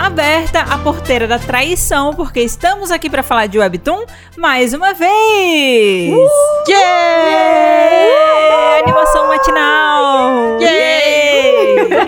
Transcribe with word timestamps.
Está 0.00 0.08
aberta 0.08 0.60
a 0.60 0.78
porteira 0.78 1.28
da 1.28 1.38
traição, 1.38 2.14
porque 2.14 2.40
estamos 2.40 2.90
aqui 2.90 3.10
para 3.10 3.22
falar 3.22 3.46
de 3.48 3.58
Webtoon 3.58 4.06
mais 4.34 4.72
uma 4.72 4.94
vez! 4.94 6.10
Uh! 6.10 6.26
Yeah! 6.66 8.78
Animação 8.82 9.28
matinal! 9.28 10.58
Yeah! 10.58 12.00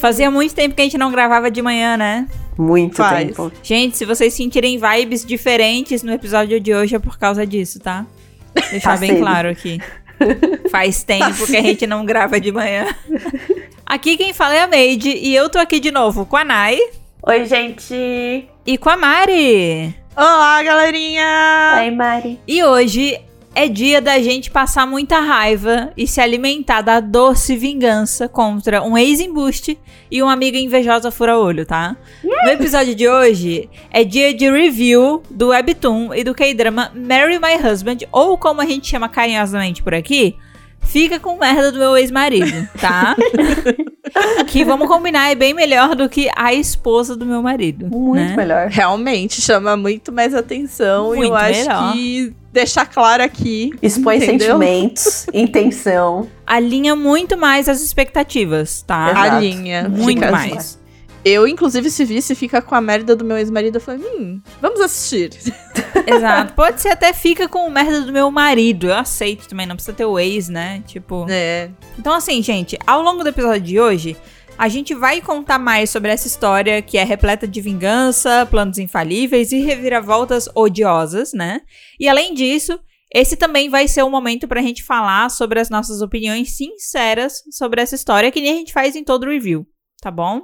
Fazia 0.00 0.30
muito 0.30 0.54
tempo 0.54 0.74
que 0.74 0.80
a 0.80 0.84
gente 0.84 0.96
não 0.96 1.10
gravava 1.10 1.50
de 1.50 1.60
manhã, 1.60 1.98
né? 1.98 2.26
Muito 2.56 2.96
Faz. 2.96 3.26
tempo. 3.26 3.52
Gente, 3.62 3.98
se 3.98 4.06
vocês 4.06 4.32
sentirem 4.32 4.80
vibes 4.80 5.26
diferentes 5.26 6.02
no 6.02 6.10
episódio 6.10 6.58
de 6.58 6.72
hoje 6.72 6.96
é 6.96 6.98
por 6.98 7.18
causa 7.18 7.46
disso, 7.46 7.78
tá? 7.80 8.06
Deixar 8.70 8.92
Tá 8.94 8.96
bem 8.96 9.10
sendo. 9.10 9.20
claro 9.20 9.50
aqui. 9.50 9.78
Faz 10.70 11.02
tempo 11.02 11.46
que 11.46 11.54
a 11.54 11.60
gente 11.62 11.86
não 11.86 12.06
grava 12.06 12.40
de 12.40 12.50
manhã. 12.50 12.86
Aqui 13.88 14.18
quem 14.18 14.34
fala 14.34 14.54
é 14.54 14.60
a 14.60 14.66
Made 14.66 15.08
e 15.08 15.34
eu 15.34 15.48
tô 15.48 15.58
aqui 15.58 15.80
de 15.80 15.90
novo 15.90 16.26
com 16.26 16.36
a 16.36 16.44
Nai 16.44 16.78
Oi, 17.22 17.46
gente. 17.46 18.46
e 18.66 18.76
com 18.76 18.90
a 18.90 18.98
Mari. 18.98 19.94
Olá, 20.14 20.62
galerinha! 20.62 21.76
Oi, 21.78 21.90
Mari. 21.92 22.38
E 22.46 22.62
hoje 22.62 23.18
é 23.54 23.66
dia 23.66 24.02
da 24.02 24.20
gente 24.20 24.50
passar 24.50 24.86
muita 24.86 25.20
raiva 25.20 25.90
e 25.96 26.06
se 26.06 26.20
alimentar 26.20 26.82
da 26.82 27.00
doce 27.00 27.56
vingança 27.56 28.28
contra 28.28 28.82
um 28.82 28.96
ex-embuste 28.96 29.78
e 30.10 30.22
uma 30.22 30.34
amiga 30.34 30.58
invejosa 30.58 31.10
fura-olho, 31.10 31.64
tá? 31.64 31.96
No 32.22 32.50
episódio 32.50 32.94
de 32.94 33.08
hoje 33.08 33.70
é 33.90 34.04
dia 34.04 34.34
de 34.34 34.50
review 34.50 35.22
do 35.30 35.48
Webtoon 35.48 36.12
e 36.12 36.22
do 36.22 36.34
K-drama 36.34 36.92
Marry 36.94 37.38
My 37.38 37.56
Husband, 37.66 37.98
ou 38.12 38.36
como 38.36 38.60
a 38.60 38.66
gente 38.66 38.86
chama 38.86 39.08
carinhosamente 39.08 39.82
por 39.82 39.94
aqui, 39.94 40.36
Fica 40.80 41.20
com 41.20 41.36
merda 41.36 41.70
do 41.70 41.78
meu 41.78 41.96
ex-marido, 41.96 42.66
tá? 42.80 43.14
que 44.48 44.64
vamos 44.64 44.88
combinar 44.88 45.30
é 45.30 45.34
bem 45.34 45.52
melhor 45.52 45.94
do 45.94 46.08
que 46.08 46.30
a 46.34 46.54
esposa 46.54 47.14
do 47.14 47.26
meu 47.26 47.42
marido. 47.42 47.88
Muito 47.88 48.30
né? 48.30 48.34
melhor. 48.36 48.68
Realmente 48.68 49.40
chama 49.40 49.76
muito 49.76 50.10
mais 50.10 50.34
atenção 50.34 51.14
e 51.14 51.18
Muito 51.18 51.30
eu 51.32 51.36
acho 51.36 51.60
melhor. 51.60 51.92
que 51.92 52.34
deixar 52.52 52.86
claro 52.86 53.22
aqui. 53.22 53.70
Expõe 53.82 54.16
entendeu? 54.16 54.58
sentimentos, 54.58 55.26
intenção. 55.34 56.26
Alinha 56.46 56.96
muito 56.96 57.36
mais 57.36 57.68
as 57.68 57.82
expectativas, 57.82 58.82
tá? 58.82 59.10
Exato. 59.10 59.36
A 59.36 59.40
linha. 59.40 59.88
Muito 59.88 60.06
fica 60.06 60.30
mais. 60.30 60.56
assim. 60.56 60.77
Eu, 61.28 61.46
inclusive, 61.46 61.90
se 61.90 62.06
visse 62.06 62.34
fica 62.34 62.62
com 62.62 62.74
a 62.74 62.80
merda 62.80 63.14
do 63.14 63.22
meu 63.22 63.36
ex-marido, 63.36 63.76
eu 63.76 63.80
falei, 63.82 64.00
hum, 64.00 64.40
vamos 64.62 64.80
assistir. 64.80 65.30
Exato. 66.08 66.54
Pode 66.54 66.80
ser 66.80 66.88
até 66.88 67.12
fica 67.12 67.46
com 67.46 67.66
o 67.66 67.70
merda 67.70 68.00
do 68.00 68.10
meu 68.10 68.30
marido. 68.30 68.86
Eu 68.86 68.94
aceito 68.94 69.46
também, 69.46 69.66
não 69.66 69.76
precisa 69.76 69.94
ter 69.94 70.06
o 70.06 70.18
ex, 70.18 70.48
né? 70.48 70.82
Tipo. 70.86 71.26
É. 71.28 71.68
Então, 71.98 72.14
assim, 72.14 72.42
gente, 72.42 72.78
ao 72.86 73.02
longo 73.02 73.22
do 73.22 73.28
episódio 73.28 73.60
de 73.60 73.78
hoje, 73.78 74.16
a 74.56 74.68
gente 74.68 74.94
vai 74.94 75.20
contar 75.20 75.58
mais 75.58 75.90
sobre 75.90 76.10
essa 76.10 76.26
história 76.26 76.80
que 76.80 76.96
é 76.96 77.04
repleta 77.04 77.46
de 77.46 77.60
vingança, 77.60 78.46
planos 78.50 78.78
infalíveis 78.78 79.52
e 79.52 79.60
reviravoltas 79.60 80.48
odiosas, 80.54 81.34
né? 81.34 81.60
E 82.00 82.08
além 82.08 82.32
disso. 82.32 82.78
Esse 83.10 83.38
também 83.38 83.70
vai 83.70 83.88
ser 83.88 84.02
o 84.02 84.10
momento 84.10 84.46
pra 84.46 84.60
gente 84.60 84.82
falar 84.82 85.30
sobre 85.30 85.58
as 85.58 85.70
nossas 85.70 86.02
opiniões 86.02 86.58
sinceras 86.58 87.42
sobre 87.50 87.80
essa 87.80 87.94
história, 87.94 88.30
que 88.30 88.38
nem 88.38 88.52
a 88.52 88.56
gente 88.58 88.70
faz 88.70 88.94
em 88.94 89.02
todo 89.02 89.30
review, 89.30 89.66
tá 90.02 90.10
bom? 90.10 90.42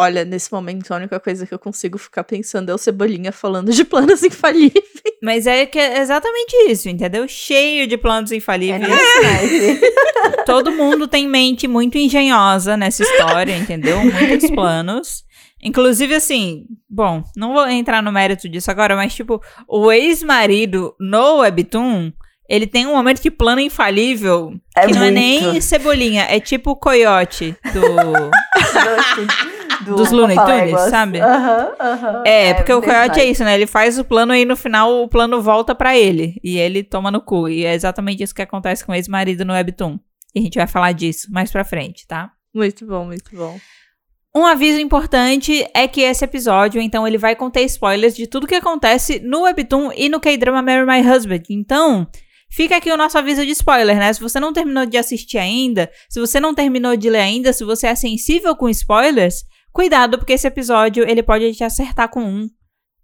Olha, 0.00 0.24
nesse 0.24 0.50
momento, 0.52 0.92
a 0.92 0.96
única 0.96 1.20
coisa 1.20 1.46
que 1.46 1.54
eu 1.54 1.58
consigo 1.58 1.96
ficar 1.98 2.24
pensando 2.24 2.70
é 2.70 2.74
o 2.74 2.78
Cebolinha 2.78 3.30
falando 3.30 3.70
de 3.72 3.84
planos 3.84 4.22
infalíveis. 4.24 4.84
Mas 5.22 5.46
é 5.46 5.64
que 5.66 5.78
é 5.78 6.00
exatamente 6.00 6.52
isso, 6.68 6.88
entendeu? 6.88 7.28
Cheio 7.28 7.86
de 7.86 7.96
planos 7.96 8.32
É 8.32 8.36
infalíveis. 8.36 8.80
naipe. 8.88 9.80
Todo 10.46 10.72
mundo 10.72 11.06
tem 11.06 11.28
mente 11.28 11.68
muito 11.68 11.96
engenhosa 11.98 12.76
nessa 12.76 13.02
história, 13.02 13.56
entendeu? 13.56 13.98
Muitos 14.02 14.50
planos. 14.50 15.24
Inclusive, 15.62 16.14
assim, 16.16 16.64
bom, 16.90 17.22
não 17.36 17.52
vou 17.52 17.68
entrar 17.68 18.02
no 18.02 18.10
mérito 18.10 18.48
disso 18.48 18.70
agora, 18.70 18.96
mas, 18.96 19.14
tipo, 19.14 19.40
o 19.68 19.92
ex-marido 19.92 20.92
no 20.98 21.36
Webtoon, 21.36 22.10
ele 22.48 22.66
tem 22.66 22.84
um 22.86 22.96
momento 22.96 23.22
de 23.22 23.30
plano 23.30 23.60
infalível 23.60 24.52
É 24.76 24.86
que 24.86 24.92
não 24.94 25.02
é 25.04 25.10
muito. 25.12 25.14
nem 25.52 25.60
cebolinha, 25.60 26.26
é 26.28 26.40
tipo 26.40 26.70
o 26.72 26.76
coiote 26.76 27.54
do. 27.72 27.82
Do 29.80 29.96
Dos 29.96 30.10
Looney. 30.10 30.36
Tunes, 30.36 30.80
sabe? 30.90 31.20
Aham, 31.20 31.72
aham. 31.80 32.22
É, 32.26 32.54
porque 32.54 32.72
o 32.72 32.82
coiote 32.82 33.18
é 33.18 33.24
isso, 33.24 33.42
né? 33.42 33.54
Ele 33.54 33.66
faz 33.66 33.98
o 33.98 34.04
plano 34.04 34.34
e 34.34 34.44
no 34.44 34.56
final 34.56 35.02
o 35.02 35.08
plano 35.08 35.42
volta 35.42 35.74
pra 35.74 35.96
ele. 35.96 36.40
E 36.44 36.58
ele 36.58 36.82
toma 36.84 37.10
no 37.10 37.20
cu. 37.20 37.48
E 37.48 37.64
é 37.64 37.74
exatamente 37.74 38.22
isso 38.22 38.34
que 38.34 38.42
acontece 38.42 38.84
com 38.84 38.92
o 38.92 38.94
ex-marido 38.94 39.44
no 39.44 39.52
Webtoon. 39.52 39.98
E 40.34 40.38
a 40.38 40.42
gente 40.42 40.58
vai 40.58 40.66
falar 40.66 40.92
disso 40.92 41.26
mais 41.30 41.50
pra 41.50 41.64
frente, 41.64 42.06
tá? 42.06 42.30
Muito 42.54 42.86
bom, 42.86 43.06
muito 43.06 43.34
bom. 43.34 43.58
Um 44.34 44.46
aviso 44.46 44.80
importante 44.80 45.66
é 45.74 45.86
que 45.86 46.00
esse 46.00 46.24
episódio, 46.24 46.80
então, 46.80 47.06
ele 47.06 47.18
vai 47.18 47.36
conter 47.36 47.64
spoilers 47.64 48.16
de 48.16 48.26
tudo 48.26 48.46
que 48.46 48.54
acontece 48.54 49.20
no 49.20 49.42
Webtoon 49.42 49.92
e 49.94 50.08
no 50.08 50.18
K-drama 50.20 50.62
Marry 50.62 50.86
My 50.86 51.06
Husband. 51.06 51.42
Então, 51.50 52.06
fica 52.50 52.78
aqui 52.78 52.90
o 52.90 52.96
nosso 52.96 53.18
aviso 53.18 53.44
de 53.44 53.52
spoiler, 53.52 53.98
né? 53.98 54.10
Se 54.10 54.20
você 54.20 54.40
não 54.40 54.52
terminou 54.52 54.86
de 54.86 54.96
assistir 54.96 55.36
ainda, 55.36 55.90
se 56.08 56.18
você 56.18 56.40
não 56.40 56.54
terminou 56.54 56.96
de 56.96 57.10
ler 57.10 57.20
ainda, 57.20 57.52
se 57.52 57.62
você 57.62 57.88
é 57.88 57.94
sensível 57.94 58.56
com 58.56 58.70
spoilers, 58.70 59.44
cuidado, 59.72 60.18
porque 60.18 60.34
esse 60.34 60.46
episódio, 60.46 61.08
ele 61.08 61.22
pode 61.22 61.52
te 61.54 61.64
acertar 61.64 62.08
com 62.08 62.22
um 62.22 62.48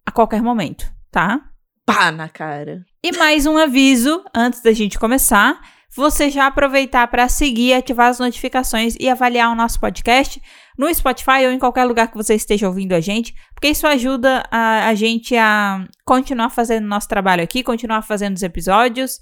a 0.07 0.11
qualquer 0.11 0.43
momento, 0.43 0.91
tá? 1.11 1.41
Pá 1.85 2.13
na 2.13 2.29
cara. 2.29 2.85
E 3.03 3.13
mais 3.13 3.47
um 3.47 3.57
aviso 3.57 4.23
antes 4.35 4.63
da 4.63 4.73
gente 4.73 4.99
começar. 4.99 5.61
Você 5.97 6.31
já 6.31 6.47
aproveitar 6.47 7.09
para 7.09 7.29
seguir, 7.29 7.73
ativar 7.73 8.09
as 8.09 8.19
notificações 8.19 8.95
e 9.01 9.09
avaliar 9.09 9.51
o 9.51 9.55
nosso 9.55 9.81
podcast 9.81 10.41
no 10.79 10.93
Spotify 10.95 11.47
ou 11.47 11.51
em 11.51 11.59
qualquer 11.59 11.85
lugar 11.87 12.09
que 12.09 12.17
você 12.17 12.35
esteja 12.35 12.69
ouvindo 12.69 12.93
a 12.93 13.01
gente, 13.01 13.35
porque 13.55 13.69
isso 13.69 13.87
ajuda 13.87 14.45
a, 14.51 14.87
a 14.87 14.95
gente 14.95 15.35
a 15.35 15.85
continuar 16.05 16.51
fazendo 16.51 16.87
nosso 16.87 17.09
trabalho 17.09 17.43
aqui, 17.43 17.63
continuar 17.63 18.03
fazendo 18.03 18.37
os 18.37 18.43
episódios, 18.43 19.19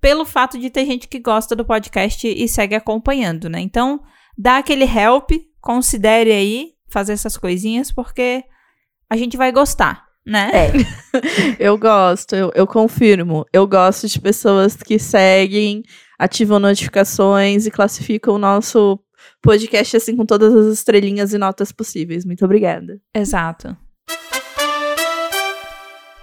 pelo 0.00 0.26
fato 0.26 0.58
de 0.58 0.70
ter 0.70 0.84
gente 0.84 1.08
que 1.08 1.18
gosta 1.18 1.56
do 1.56 1.64
podcast 1.64 2.26
e 2.26 2.48
segue 2.48 2.74
acompanhando, 2.74 3.48
né? 3.48 3.60
Então, 3.60 4.00
dá 4.36 4.58
aquele 4.58 4.84
help, 4.84 5.30
considere 5.60 6.32
aí 6.32 6.77
fazer 6.88 7.12
essas 7.12 7.36
coisinhas, 7.36 7.92
porque 7.92 8.44
a 9.10 9.16
gente 9.16 9.36
vai 9.36 9.52
gostar, 9.52 10.06
né? 10.24 10.50
É, 10.52 10.72
Eu 11.58 11.76
gosto, 11.78 12.36
eu, 12.36 12.52
eu 12.54 12.66
confirmo. 12.66 13.44
Eu 13.52 13.66
gosto 13.66 14.06
de 14.06 14.20
pessoas 14.20 14.76
que 14.76 14.98
seguem, 14.98 15.82
ativam 16.18 16.58
notificações 16.58 17.66
e 17.66 17.70
classificam 17.70 18.34
o 18.34 18.38
nosso 18.38 18.98
podcast 19.42 19.96
assim 19.96 20.16
com 20.16 20.26
todas 20.26 20.54
as 20.54 20.66
estrelinhas 20.66 21.32
e 21.32 21.38
notas 21.38 21.72
possíveis. 21.72 22.24
Muito 22.24 22.44
obrigada. 22.44 23.00
Exato. 23.14 23.76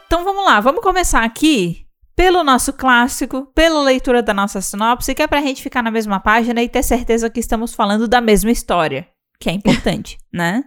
Então 0.05 0.23
vamos 0.23 0.45
lá, 0.45 0.59
vamos 0.59 0.81
começar 0.81 1.23
aqui 1.23 1.85
pelo 2.15 2.43
nosso 2.43 2.71
clássico, 2.71 3.47
pela 3.53 3.83
leitura 3.83 4.23
da 4.23 4.33
nossa 4.33 4.61
sinopse, 4.61 5.13
que 5.13 5.21
é 5.21 5.27
pra 5.27 5.41
gente 5.41 5.61
ficar 5.61 5.83
na 5.83 5.91
mesma 5.91 6.19
página 6.19 6.63
e 6.63 6.69
ter 6.69 6.83
certeza 6.83 7.29
que 7.29 7.39
estamos 7.39 7.73
falando 7.73 8.07
da 8.07 8.21
mesma 8.21 8.51
história, 8.51 9.07
que 9.39 9.49
é 9.49 9.53
importante, 9.53 10.17
né? 10.31 10.63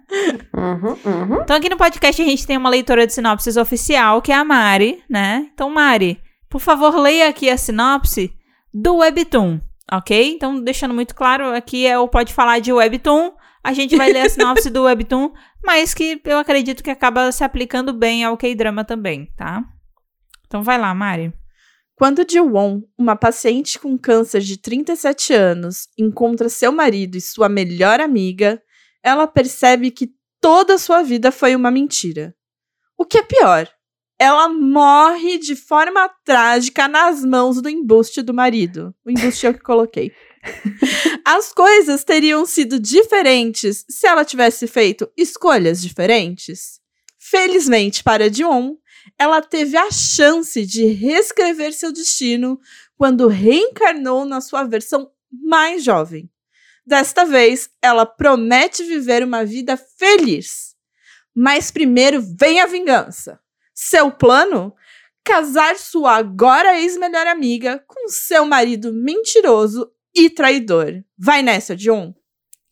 uhum, 0.55 0.97
uhum. 1.05 1.43
Então 1.43 1.57
aqui 1.57 1.69
no 1.69 1.77
podcast 1.77 2.21
a 2.21 2.25
gente 2.25 2.47
tem 2.47 2.57
uma 2.57 2.71
leitora 2.71 3.07
de 3.07 3.13
sinopses 3.13 3.57
oficial, 3.57 4.23
que 4.23 4.33
é 4.33 4.35
a 4.35 4.45
Mari, 4.45 5.03
né? 5.09 5.49
Então 5.53 5.71
Mari, 5.71 6.21
por 6.49 6.61
favor, 6.61 6.97
leia 6.97 7.29
aqui 7.29 7.49
a 7.49 7.57
sinopse 7.57 8.33
do 8.73 8.97
Webtoon, 8.97 9.61
ok? 9.93 10.35
Então 10.35 10.63
deixando 10.63 10.95
muito 10.95 11.15
claro, 11.15 11.55
aqui 11.55 11.87
é 11.87 11.99
o 11.99 12.09
Pode 12.09 12.33
Falar 12.33 12.59
de 12.61 12.73
Webtoon, 12.73 13.33
a 13.63 13.73
gente 13.73 13.97
vai 13.97 14.13
ler 14.13 14.23
a 14.23 14.29
sinopse 14.29 14.71
do 14.71 14.85
Webtoon, 14.85 15.33
mas 15.65 15.93
que 15.93 16.21
eu 16.25 16.39
acredito 16.39 16.83
que 16.83 16.91
acaba 16.91 17.31
se 17.33 17.45
aplicando 17.45 17.93
bem 17.93 18.25
ao 18.25 18.37
K-drama 18.37 18.85
também, 18.85 19.27
tá? 19.37 19.65
Então 20.47 20.63
vai 20.63 20.79
lá, 20.79 20.95
Mari. 20.95 21.33
Quando 21.99 22.25
Ji-won, 22.25 22.83
uma 22.97 23.17
paciente 23.17 23.77
com 23.77 23.99
câncer 23.99 24.41
de 24.41 24.57
37 24.57 25.35
anos, 25.35 25.89
encontra 25.99 26.49
seu 26.49 26.71
marido 26.71 27.17
e 27.17 27.21
sua 27.21 27.49
melhor 27.49 28.01
amiga, 28.01 28.63
ela 29.03 29.27
percebe 29.27 29.91
que 29.91 30.13
toda 30.41 30.75
a 30.75 30.79
sua 30.79 31.03
vida 31.03 31.33
foi 31.33 31.57
uma 31.57 31.73
mentira. 31.73 32.37
O 32.97 33.05
que 33.05 33.19
é 33.19 33.23
pior, 33.25 33.69
ela 34.17 34.49
morre 34.49 35.39
de 35.39 35.57
forma 35.57 36.09
trágica 36.25 36.87
nas 36.87 37.25
mãos 37.25 37.61
do 37.61 37.69
embuste 37.69 38.23
do 38.23 38.33
marido. 38.33 38.95
O 39.05 39.11
embuste 39.11 39.49
é 39.49 39.51
o 39.51 39.55
que 39.55 39.61
coloquei. 39.61 40.13
As 41.27 41.53
coisas 41.53 42.05
teriam 42.05 42.47
sido 42.47 42.79
diferentes 42.79 43.85
se 43.91 44.07
ela 44.07 44.25
tivesse 44.25 44.69
feito 44.69 45.11
escolhas 45.17 45.83
diferentes. 45.83 46.79
Felizmente 47.19 48.05
para 48.05 48.31
Dion, 48.31 48.77
ela 49.19 49.41
teve 49.41 49.77
a 49.77 49.91
chance 49.91 50.65
de 50.67 50.87
reescrever 50.87 51.73
seu 51.73 51.93
destino 51.93 52.61
quando 52.97 53.29
reencarnou 53.29 54.25
na 54.25 54.41
sua 54.41 54.65
versão 54.65 55.11
mais 55.31 55.85
jovem. 55.85 56.29
Desta 56.87 57.25
vez, 57.25 57.69
ela 57.83 58.07
promete 58.07 58.83
viver 58.83 59.23
uma 59.23 59.45
vida 59.45 59.77
feliz. 59.77 60.75
Mas 61.35 61.71
primeiro 61.71 62.21
vem 62.21 62.61
a 62.61 62.67
vingança. 62.67 63.39
Seu 63.75 64.11
plano? 64.11 64.75
Casar 65.23 65.77
sua 65.77 66.17
agora 66.17 66.81
ex-melhor 66.81 67.27
amiga 67.27 67.85
com 67.87 68.09
seu 68.09 68.47
marido 68.47 68.93
mentiroso 68.93 69.91
e 70.15 70.31
traidor. 70.31 71.05
Vai 71.17 71.43
nessa, 71.43 71.77
John. 71.77 72.15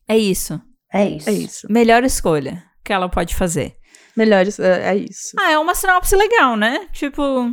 É 0.07 0.17
isso. 0.17 0.59
É 0.91 1.07
isso. 1.07 1.29
É 1.29 1.33
isso. 1.33 1.67
Melhor 1.71 2.03
escolha 2.03 2.63
que 2.83 2.91
ela 2.91 3.07
pode 3.07 3.35
fazer. 3.35 3.76
Melhores, 4.17 4.59
é, 4.59 4.89
é 4.91 4.95
isso. 4.97 5.35
Ah, 5.39 5.51
é 5.51 5.57
uma 5.59 5.75
sinopse 5.75 6.15
legal, 6.15 6.55
né? 6.57 6.87
Tipo, 6.91 7.51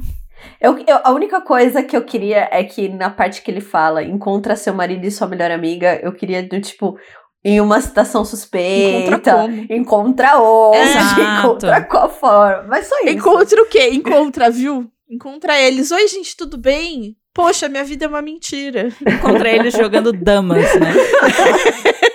Eu, 0.61 0.79
eu- 0.87 1.01
a 1.05 1.13
única 1.13 1.41
coisa 1.43 1.83
que 1.83 1.97
eu 1.97 2.03
queria 2.03 2.49
é 2.51 2.65
que 2.65 2.89
na 2.89 3.11
parte 3.11 3.43
que 3.43 3.51
ele 3.51 3.61
fala 3.61 4.03
encontra 4.03 4.57
seu 4.57 4.73
marido 4.75 5.05
e 5.05 5.11
sua 5.11 5.27
melhor 5.27 5.51
amiga, 5.51 6.01
eu 6.03 6.13
queria 6.13 6.43
do 6.43 6.61
tipo 6.61 6.97
em 7.45 7.61
uma 7.61 7.79
situação 7.81 8.25
suspeita. 8.25 9.11
Encontra 9.11 9.33
como? 9.37 9.67
Encontra 9.71 10.39
onde? 10.41 10.79
Exato. 10.89 11.21
Encontra 11.21 11.85
qual 11.85 12.09
forma. 12.11 12.65
Mas 12.69 12.87
só 12.87 12.97
isso. 13.01 13.09
Encontra 13.11 13.63
o 13.63 13.67
quê? 13.67 13.91
Encontra, 13.91 14.51
viu? 14.51 14.91
Encontra 15.11 15.61
eles. 15.61 15.91
Oi, 15.91 16.09
gente, 16.09 16.35
tudo 16.37 16.57
bem? 16.57 17.15
Poxa, 17.35 17.69
minha 17.69 17.85
vida 17.85 18.07
é 18.07 18.09
uma 18.09 18.23
mentira. 18.23 18.89
contra 19.21 19.51
eles 19.51 19.75
jogando 19.75 20.13
damas, 20.13 20.63
né? 20.81 20.93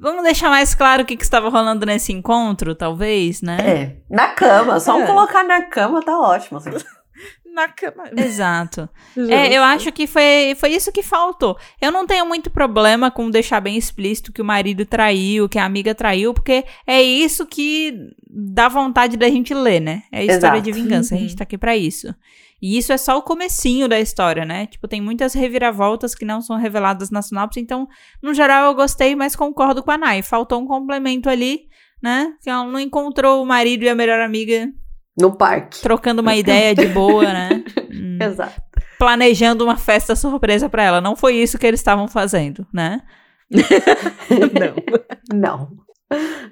Vamos 0.00 0.22
deixar 0.24 0.48
mais 0.48 0.74
claro 0.74 1.02
o 1.02 1.06
que, 1.06 1.16
que 1.16 1.22
estava 1.24 1.48
rolando 1.50 1.84
nesse 1.84 2.12
encontro, 2.12 2.74
talvez, 2.74 3.42
né? 3.42 3.58
É, 3.60 3.96
na 4.08 4.28
cama. 4.28 4.80
Só 4.80 4.96
um 4.96 5.02
É. 5.02 5.06
colocar 5.06 5.44
na 5.44 5.62
cama 5.62 6.02
tá 6.02 6.18
ótimo. 6.18 6.58
assim. 6.58 6.70
Na 7.52 7.66
cama. 7.68 8.04
Exato. 8.16 8.88
É, 9.28 9.52
eu 9.52 9.62
acho 9.64 9.90
que 9.90 10.06
foi, 10.06 10.54
foi 10.56 10.70
isso 10.70 10.92
que 10.92 11.02
faltou. 11.02 11.58
Eu 11.80 11.90
não 11.90 12.06
tenho 12.06 12.24
muito 12.24 12.48
problema 12.48 13.10
com 13.10 13.28
deixar 13.28 13.60
bem 13.60 13.76
explícito 13.76 14.32
que 14.32 14.40
o 14.40 14.44
marido 14.44 14.86
traiu, 14.86 15.48
que 15.48 15.58
a 15.58 15.64
amiga 15.64 15.92
traiu, 15.92 16.32
porque 16.32 16.64
é 16.86 17.02
isso 17.02 17.44
que 17.44 17.92
dá 18.30 18.68
vontade 18.68 19.16
da 19.16 19.28
gente 19.28 19.52
ler, 19.52 19.80
né? 19.80 20.04
É 20.12 20.20
a 20.20 20.24
história 20.24 20.58
Exato. 20.58 20.62
de 20.62 20.72
vingança. 20.72 21.14
A 21.14 21.18
Uhum. 21.18 21.22
gente 21.24 21.36
tá 21.36 21.42
aqui 21.42 21.58
pra 21.58 21.76
isso. 21.76 22.14
E 22.62 22.76
isso 22.76 22.92
é 22.92 22.98
só 22.98 23.16
o 23.18 23.22
comecinho 23.22 23.88
da 23.88 23.98
história, 23.98 24.44
né? 24.44 24.66
Tipo, 24.66 24.86
tem 24.86 25.00
muitas 25.00 25.32
reviravoltas 25.34 26.14
que 26.14 26.24
não 26.24 26.40
são 26.42 26.56
reveladas 26.56 27.10
na 27.10 27.22
sinopse, 27.22 27.58
então, 27.60 27.88
no 28.22 28.34
geral, 28.34 28.66
eu 28.66 28.74
gostei, 28.74 29.14
mas 29.16 29.34
concordo 29.34 29.82
com 29.82 29.90
a 29.90 29.98
Nai. 29.98 30.22
Faltou 30.22 30.60
um 30.60 30.66
complemento 30.66 31.28
ali, 31.30 31.62
né? 32.02 32.32
Que 32.42 32.50
ela 32.50 32.64
não 32.64 32.78
encontrou 32.78 33.42
o 33.42 33.46
marido 33.46 33.84
e 33.84 33.88
a 33.88 33.94
melhor 33.94 34.20
amiga 34.20 34.68
No 35.18 35.34
parque. 35.36 35.80
trocando 35.80 36.20
uma 36.22 36.36
ideia 36.36 36.74
de 36.74 36.86
boa, 36.88 37.24
né? 37.24 37.64
Hum 37.92 38.18
Exato. 38.22 38.62
planejando 38.98 39.64
uma 39.64 39.76
festa 39.76 40.14
surpresa 40.14 40.68
pra 40.68 40.82
ela. 40.82 41.00
Não 41.00 41.16
foi 41.16 41.34
isso 41.36 41.58
que 41.58 41.66
eles 41.66 41.80
estavam 41.80 42.06
fazendo, 42.06 42.66
né? 42.72 43.00
Não. 44.30 44.74
Não. 45.34 45.70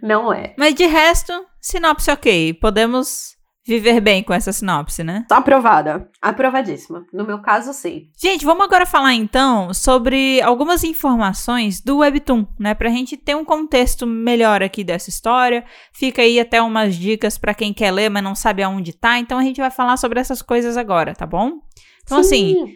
Não 0.02 0.32
é. 0.32 0.54
Mas 0.58 0.74
de 0.74 0.84
resto, 0.86 1.32
sinopse 1.60 2.10
ok. 2.10 2.54
Podemos 2.54 3.36
viver 3.68 4.00
bem 4.00 4.22
com 4.22 4.32
essa 4.32 4.52
sinopse, 4.52 5.04
né? 5.04 5.24
Tá 5.28 5.36
aprovada. 5.36 6.10
Aprovadíssima. 6.20 7.04
No 7.12 7.26
meu 7.26 7.40
caso, 7.40 7.72
sim. 7.72 8.08
Gente, 8.20 8.44
vamos 8.44 8.64
agora 8.64 8.86
falar 8.86 9.14
então 9.14 9.72
sobre 9.74 10.40
algumas 10.40 10.82
informações 10.82 11.80
do 11.80 11.98
Webtoon, 11.98 12.46
né? 12.58 12.74
Pra 12.74 12.88
gente 12.88 13.16
ter 13.16 13.36
um 13.36 13.44
contexto 13.44 14.06
melhor 14.06 14.62
aqui 14.62 14.82
dessa 14.82 15.10
história. 15.10 15.64
Fica 15.92 16.22
aí 16.22 16.40
até 16.40 16.62
umas 16.62 16.96
dicas 16.96 17.36
pra 17.36 17.54
quem 17.54 17.74
quer 17.74 17.90
ler, 17.90 18.08
mas 18.08 18.24
não 18.24 18.34
sabe 18.34 18.62
aonde 18.62 18.92
tá. 18.92 19.18
Então 19.18 19.38
a 19.38 19.42
gente 19.42 19.60
vai 19.60 19.70
falar 19.70 19.96
sobre 19.98 20.18
essas 20.18 20.40
coisas 20.40 20.76
agora, 20.76 21.14
tá 21.14 21.26
bom? 21.26 21.60
Então, 22.04 22.18
assim, 22.18 22.54
Sim. 22.54 22.74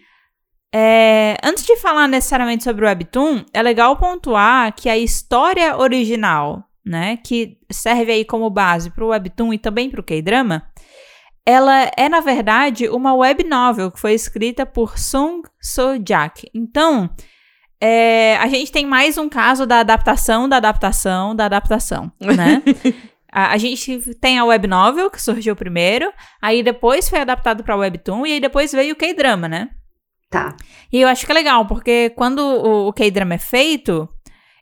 É, 0.75 1.37
antes 1.45 1.67
de 1.67 1.77
falar 1.77 2.09
necessariamente 2.09 2.65
sobre 2.65 2.85
o 2.85 2.89
Webtoon, 2.89 3.45
é 3.53 3.63
legal 3.63 3.95
pontuar 3.97 4.75
que 4.75 4.89
a 4.89 4.97
história 4.97 5.77
original, 5.77 6.65
né, 6.85 7.19
que 7.19 7.59
serve 7.71 8.11
aí 8.11 8.25
como 8.25 8.49
base 8.49 8.91
para 8.91 9.05
o 9.05 9.09
Webtoon 9.09 9.53
e 9.53 9.59
também 9.59 9.91
para 9.91 10.01
o 10.01 10.05
K-drama, 10.05 10.63
ela 11.47 11.91
é 11.97 12.09
na 12.09 12.21
verdade 12.21 12.89
uma 12.89 13.15
web 13.15 13.45
novel 13.45 13.91
que 13.91 14.01
foi 14.01 14.15
escrita 14.15 14.65
por 14.65 14.99
Sung 14.99 15.43
So 15.61 15.95
Jak. 16.07 16.49
Então, 16.55 17.11
é, 17.81 18.37
a 18.37 18.47
gente 18.47 18.71
tem 18.71 18.87
mais 18.87 19.19
um 19.19 19.29
caso 19.29 19.67
da 19.67 19.81
adaptação, 19.81 20.49
da 20.49 20.57
adaptação, 20.59 21.35
da 21.35 21.47
adaptação, 21.47 22.13
né? 22.21 22.63
A, 23.35 23.53
a 23.53 23.57
gente 23.57 24.15
tem 24.17 24.39
a 24.39 24.45
web 24.45 24.67
novel 24.67 25.11
que 25.11 25.21
surgiu 25.21 25.57
primeiro, 25.57 26.13
aí 26.41 26.63
depois 26.63 27.09
foi 27.09 27.19
adaptado 27.19 27.65
para 27.65 27.75
Webtoon 27.75 28.27
e 28.27 28.33
aí 28.35 28.41
depois 28.41 28.73
veio 28.73 28.93
o 28.93 28.97
K-drama, 28.97 29.49
né? 29.49 29.71
Tá. 30.29 30.55
E 30.93 31.01
eu 31.01 31.09
acho 31.09 31.25
que 31.25 31.33
é 31.33 31.35
legal, 31.35 31.65
porque 31.67 32.11
quando 32.11 32.41
o, 32.41 32.89
o 32.89 32.93
K-drama 32.93 33.35
é 33.35 33.39
feito, 33.39 34.07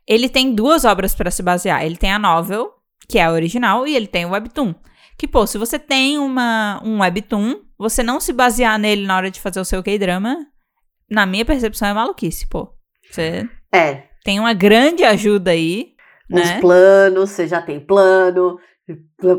ele 0.06 0.28
tem 0.28 0.54
duas 0.54 0.84
obras 0.84 1.16
para 1.16 1.32
se 1.32 1.42
basear. 1.42 1.84
Ele 1.84 1.96
tem 1.96 2.12
a 2.12 2.18
novel, 2.18 2.70
que 3.08 3.18
é 3.18 3.24
a 3.24 3.32
original, 3.32 3.88
e 3.88 3.96
ele 3.96 4.06
tem 4.06 4.24
o 4.24 4.30
webtoon. 4.30 4.72
Que, 5.20 5.28
pô, 5.28 5.46
se 5.46 5.58
você 5.58 5.78
tem 5.78 6.18
uma, 6.18 6.80
um 6.82 7.00
webtoon, 7.02 7.56
você 7.76 8.02
não 8.02 8.18
se 8.18 8.32
basear 8.32 8.78
nele 8.78 9.06
na 9.06 9.14
hora 9.18 9.30
de 9.30 9.38
fazer 9.38 9.60
o 9.60 9.64
seu 9.66 9.82
K-drama, 9.82 10.34
na 11.10 11.26
minha 11.26 11.44
percepção 11.44 11.88
é 11.88 11.92
maluquice, 11.92 12.48
pô. 12.48 12.72
Você 13.10 13.46
É. 13.70 14.04
tem 14.24 14.40
uma 14.40 14.54
grande 14.54 15.04
ajuda 15.04 15.50
aí, 15.50 15.88
Os 16.32 16.40
né? 16.40 16.58
planos, 16.62 17.28
você 17.28 17.46
já 17.46 17.60
tem 17.60 17.78
plano. 17.78 18.58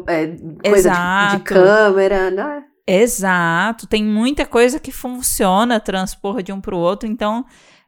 é, 0.08 0.28
coisa 0.70 0.92
de, 0.92 1.38
de 1.38 1.44
câmera, 1.46 2.30
né? 2.30 2.64
Exato, 2.88 3.88
tem 3.88 4.04
muita 4.04 4.46
coisa 4.46 4.80
que 4.80 4.92
funciona 4.92 5.80
transpor 5.80 6.44
de 6.44 6.54
um 6.54 6.62
para 6.62 6.76
o 6.76 6.80
outro, 6.80 7.10
então, 7.10 7.44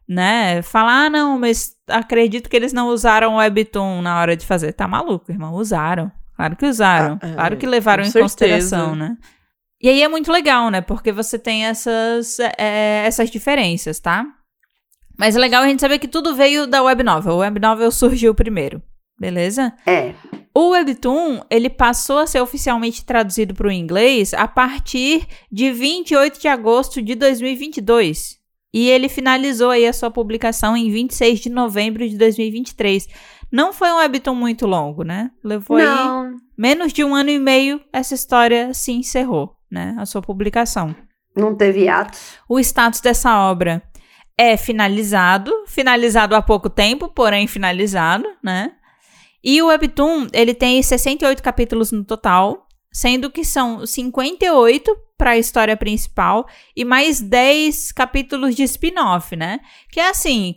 né, 0.09 0.63
falar, 0.63 1.05
ah, 1.05 1.09
não, 1.11 1.37
mas 1.37 1.75
acredito 1.87 2.49
que 2.49 2.55
eles 2.55 2.73
não 2.73 2.87
usaram 2.87 3.33
o 3.33 3.37
Webtoon 3.37 4.01
na 4.01 4.19
hora 4.19 4.35
de 4.35 4.47
fazer. 4.47 4.73
Tá 4.73 4.87
maluco, 4.87 5.31
irmão, 5.31 5.53
usaram. 5.53 6.11
Claro 6.43 6.55
que 6.57 6.65
usaram, 6.65 7.19
Ah, 7.21 7.27
é, 7.29 7.33
claro 7.33 7.57
que 7.57 7.65
levaram 7.65 8.03
em 8.03 8.07
certeza. 8.07 8.23
consideração, 8.23 8.95
né? 8.95 9.15
E 9.81 9.87
aí 9.87 10.01
é 10.01 10.07
muito 10.09 10.29
legal, 10.31 10.69
né, 10.69 10.81
porque 10.81 11.11
você 11.11 11.39
tem 11.39 11.65
essas, 11.65 12.37
é, 12.57 13.03
essas 13.05 13.29
diferenças, 13.29 13.99
tá? 13.99 14.25
Mas 15.17 15.35
é 15.35 15.39
legal 15.39 15.63
a 15.63 15.67
gente 15.67 15.79
saber 15.79 15.99
que 15.99 16.07
tudo 16.07 16.35
veio 16.35 16.67
da 16.67 16.81
Web 16.83 17.03
Novel, 17.03 17.33
o 17.33 17.37
Web 17.37 17.59
Novel 17.59 17.91
surgiu 17.91 18.33
primeiro, 18.35 18.81
beleza? 19.17 19.73
É. 19.85 20.13
O 20.53 20.69
Webtoon, 20.69 21.41
ele 21.49 21.69
passou 21.69 22.19
a 22.19 22.27
ser 22.27 22.41
oficialmente 22.41 23.05
traduzido 23.05 23.53
para 23.53 23.67
o 23.67 23.71
inglês 23.71 24.33
a 24.33 24.47
partir 24.47 25.25
de 25.51 25.71
28 25.71 26.39
de 26.39 26.47
agosto 26.47 27.01
de 27.01 27.15
2022. 27.15 28.37
E 28.73 28.89
ele 28.89 29.07
finalizou 29.07 29.69
aí 29.69 29.85
a 29.87 29.93
sua 29.93 30.09
publicação 30.09 30.75
em 30.75 30.89
26 30.91 31.39
de 31.41 31.49
novembro 31.49 32.07
de 32.09 32.17
2023. 32.17 33.07
Não 33.53 33.71
foi 33.71 33.91
um 33.91 33.97
Webtoon 33.97 34.33
muito 34.33 34.65
longo, 34.65 35.03
né? 35.03 35.29
Levou 35.43 35.77
aí 35.77 35.85
Não. 35.85 36.37
menos 36.57 36.91
de 36.91 37.03
um 37.03 37.13
ano 37.13 37.29
e 37.29 37.37
meio, 37.37 37.79
essa 37.93 38.15
história 38.15 38.73
se 38.73 38.91
encerrou, 38.91 39.55
né? 39.71 39.95
A 39.99 40.07
sua 40.07 40.23
publicação. 40.23 40.95
Não 41.37 41.55
teve 41.55 41.87
ato. 41.87 42.17
O 42.49 42.59
status 42.59 42.99
dessa 42.99 43.39
obra 43.39 43.83
é 44.35 44.57
finalizado, 44.57 45.51
finalizado 45.67 46.35
há 46.35 46.41
pouco 46.41 46.67
tempo, 46.67 47.09
porém 47.09 47.45
finalizado, 47.45 48.25
né? 48.41 48.71
E 49.43 49.61
o 49.61 49.67
Webtoon, 49.67 50.29
ele 50.33 50.55
tem 50.55 50.81
68 50.81 51.43
capítulos 51.43 51.91
no 51.91 52.03
total, 52.03 52.65
sendo 52.91 53.29
que 53.29 53.45
são 53.45 53.85
58 53.85 54.97
para 55.15 55.31
a 55.31 55.37
história 55.37 55.77
principal 55.77 56.47
e 56.75 56.83
mais 56.83 57.21
10 57.21 57.91
capítulos 57.91 58.55
de 58.55 58.63
spin-off, 58.63 59.35
né? 59.35 59.59
Que 59.91 59.99
é 59.99 60.09
assim, 60.09 60.55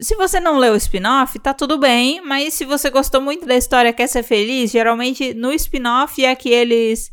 se 0.00 0.16
você 0.16 0.40
não 0.40 0.58
leu 0.58 0.72
o 0.72 0.76
spin-off, 0.76 1.38
tá 1.38 1.52
tudo 1.52 1.78
bem, 1.78 2.20
mas 2.24 2.54
se 2.54 2.64
você 2.64 2.90
gostou 2.90 3.20
muito 3.20 3.46
da 3.46 3.56
história, 3.56 3.92
quer 3.92 4.06
ser 4.06 4.22
feliz, 4.22 4.70
geralmente 4.70 5.34
no 5.34 5.52
spin-off 5.52 6.24
é 6.24 6.34
que 6.34 6.48
eles 6.48 7.12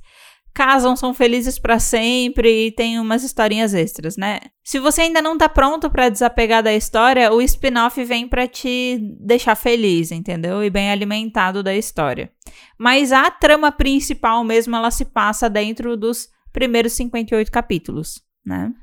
casam, 0.57 0.95
são 0.95 1.13
felizes 1.13 1.59
pra 1.59 1.77
sempre 1.77 2.67
e 2.67 2.71
tem 2.71 2.99
umas 2.99 3.23
historinhas 3.23 3.75
extras, 3.75 4.17
né? 4.17 4.39
Se 4.63 4.79
você 4.79 5.01
ainda 5.01 5.21
não 5.21 5.37
tá 5.37 5.47
pronto 5.47 5.87
pra 5.87 6.09
desapegar 6.09 6.63
da 6.63 6.73
história, 6.73 7.31
o 7.31 7.39
spin-off 7.43 8.03
vem 8.03 8.27
pra 8.27 8.47
te 8.47 8.97
deixar 9.19 9.55
feliz, 9.55 10.11
entendeu? 10.11 10.63
E 10.63 10.69
bem 10.71 10.89
alimentado 10.89 11.61
da 11.61 11.75
história. 11.75 12.31
Mas 12.75 13.11
a 13.11 13.29
trama 13.29 13.71
principal 13.71 14.43
mesmo, 14.43 14.75
ela 14.75 14.89
se 14.89 15.05
passa 15.05 15.47
dentro 15.47 15.95
dos 15.95 16.27
primeiros 16.51 16.93
58 16.93 17.51
capítulos, 17.51 18.23
né? 18.43 18.73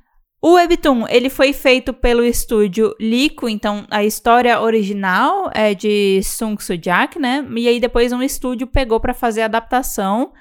O 0.46 0.56
Webtoon, 0.56 1.06
ele 1.08 1.30
foi 1.30 1.54
feito 1.54 1.94
pelo 1.94 2.22
estúdio 2.22 2.94
Lico, 3.00 3.48
então 3.48 3.86
a 3.90 4.04
história 4.04 4.60
original 4.60 5.50
é 5.54 5.72
de 5.72 6.22
Sung 6.22 6.62
Soo 6.62 6.76
Jak, 6.76 7.18
né? 7.18 7.42
E 7.56 7.66
aí 7.66 7.80
depois 7.80 8.12
um 8.12 8.22
estúdio 8.22 8.66
pegou 8.66 9.00
pra 9.00 9.14
fazer 9.14 9.40
a 9.40 9.46
adaptação 9.46 10.34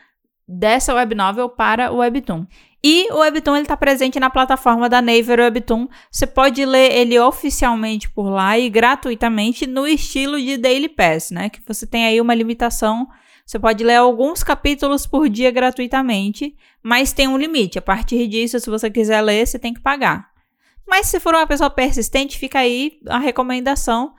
dessa 0.46 0.94
web 0.94 1.16
novel 1.16 1.48
para 1.48 1.90
o 1.90 2.00
Webtoon. 2.00 2.46
E 2.84 3.08
o 3.14 3.20
Webtoon 3.20 3.56
ele 3.56 3.66
tá 3.66 3.78
presente 3.78 4.20
na 4.20 4.30
plataforma 4.30 4.90
da 4.90 5.02
Naver 5.02 5.40
Webtoon. 5.40 5.88
Você 6.12 6.28
pode 6.28 6.66
ler 6.66 6.92
ele 6.92 7.18
oficialmente 7.18 8.10
por 8.10 8.30
lá 8.30 8.60
e 8.60 8.70
gratuitamente 8.70 9.66
no 9.66 9.88
estilo 9.88 10.38
de 10.38 10.58
Daily 10.58 10.90
Pass, 10.90 11.32
né? 11.32 11.48
Que 11.48 11.62
você 11.66 11.88
tem 11.88 12.06
aí 12.06 12.20
uma 12.20 12.36
limitação. 12.36 13.08
Você 13.46 13.60
pode 13.60 13.84
ler 13.84 13.96
alguns 13.96 14.44
capítulos 14.44 15.06
por 15.06 15.30
dia 15.30 15.52
gratuitamente, 15.52 16.56
mas 16.82 17.14
tem 17.14 17.28
um 17.28 17.38
limite. 17.38 17.78
A 17.78 17.82
partir 17.82 18.28
disso, 18.28 18.60
se 18.60 18.70
você 18.70 18.90
quiser 18.90 19.22
ler, 19.22 19.46
você 19.46 19.60
tem 19.60 19.74
que 19.74 19.82
pagar. 19.82 20.30
Mas 20.88 21.08
se 21.08 21.20
for 21.20 21.34
uma 21.34 21.48
pessoa 21.48 21.70
persistente, 21.70 22.38
fica 22.38 22.60
aí 22.60 23.00
a 23.08 23.20
recomendação. 23.20 24.14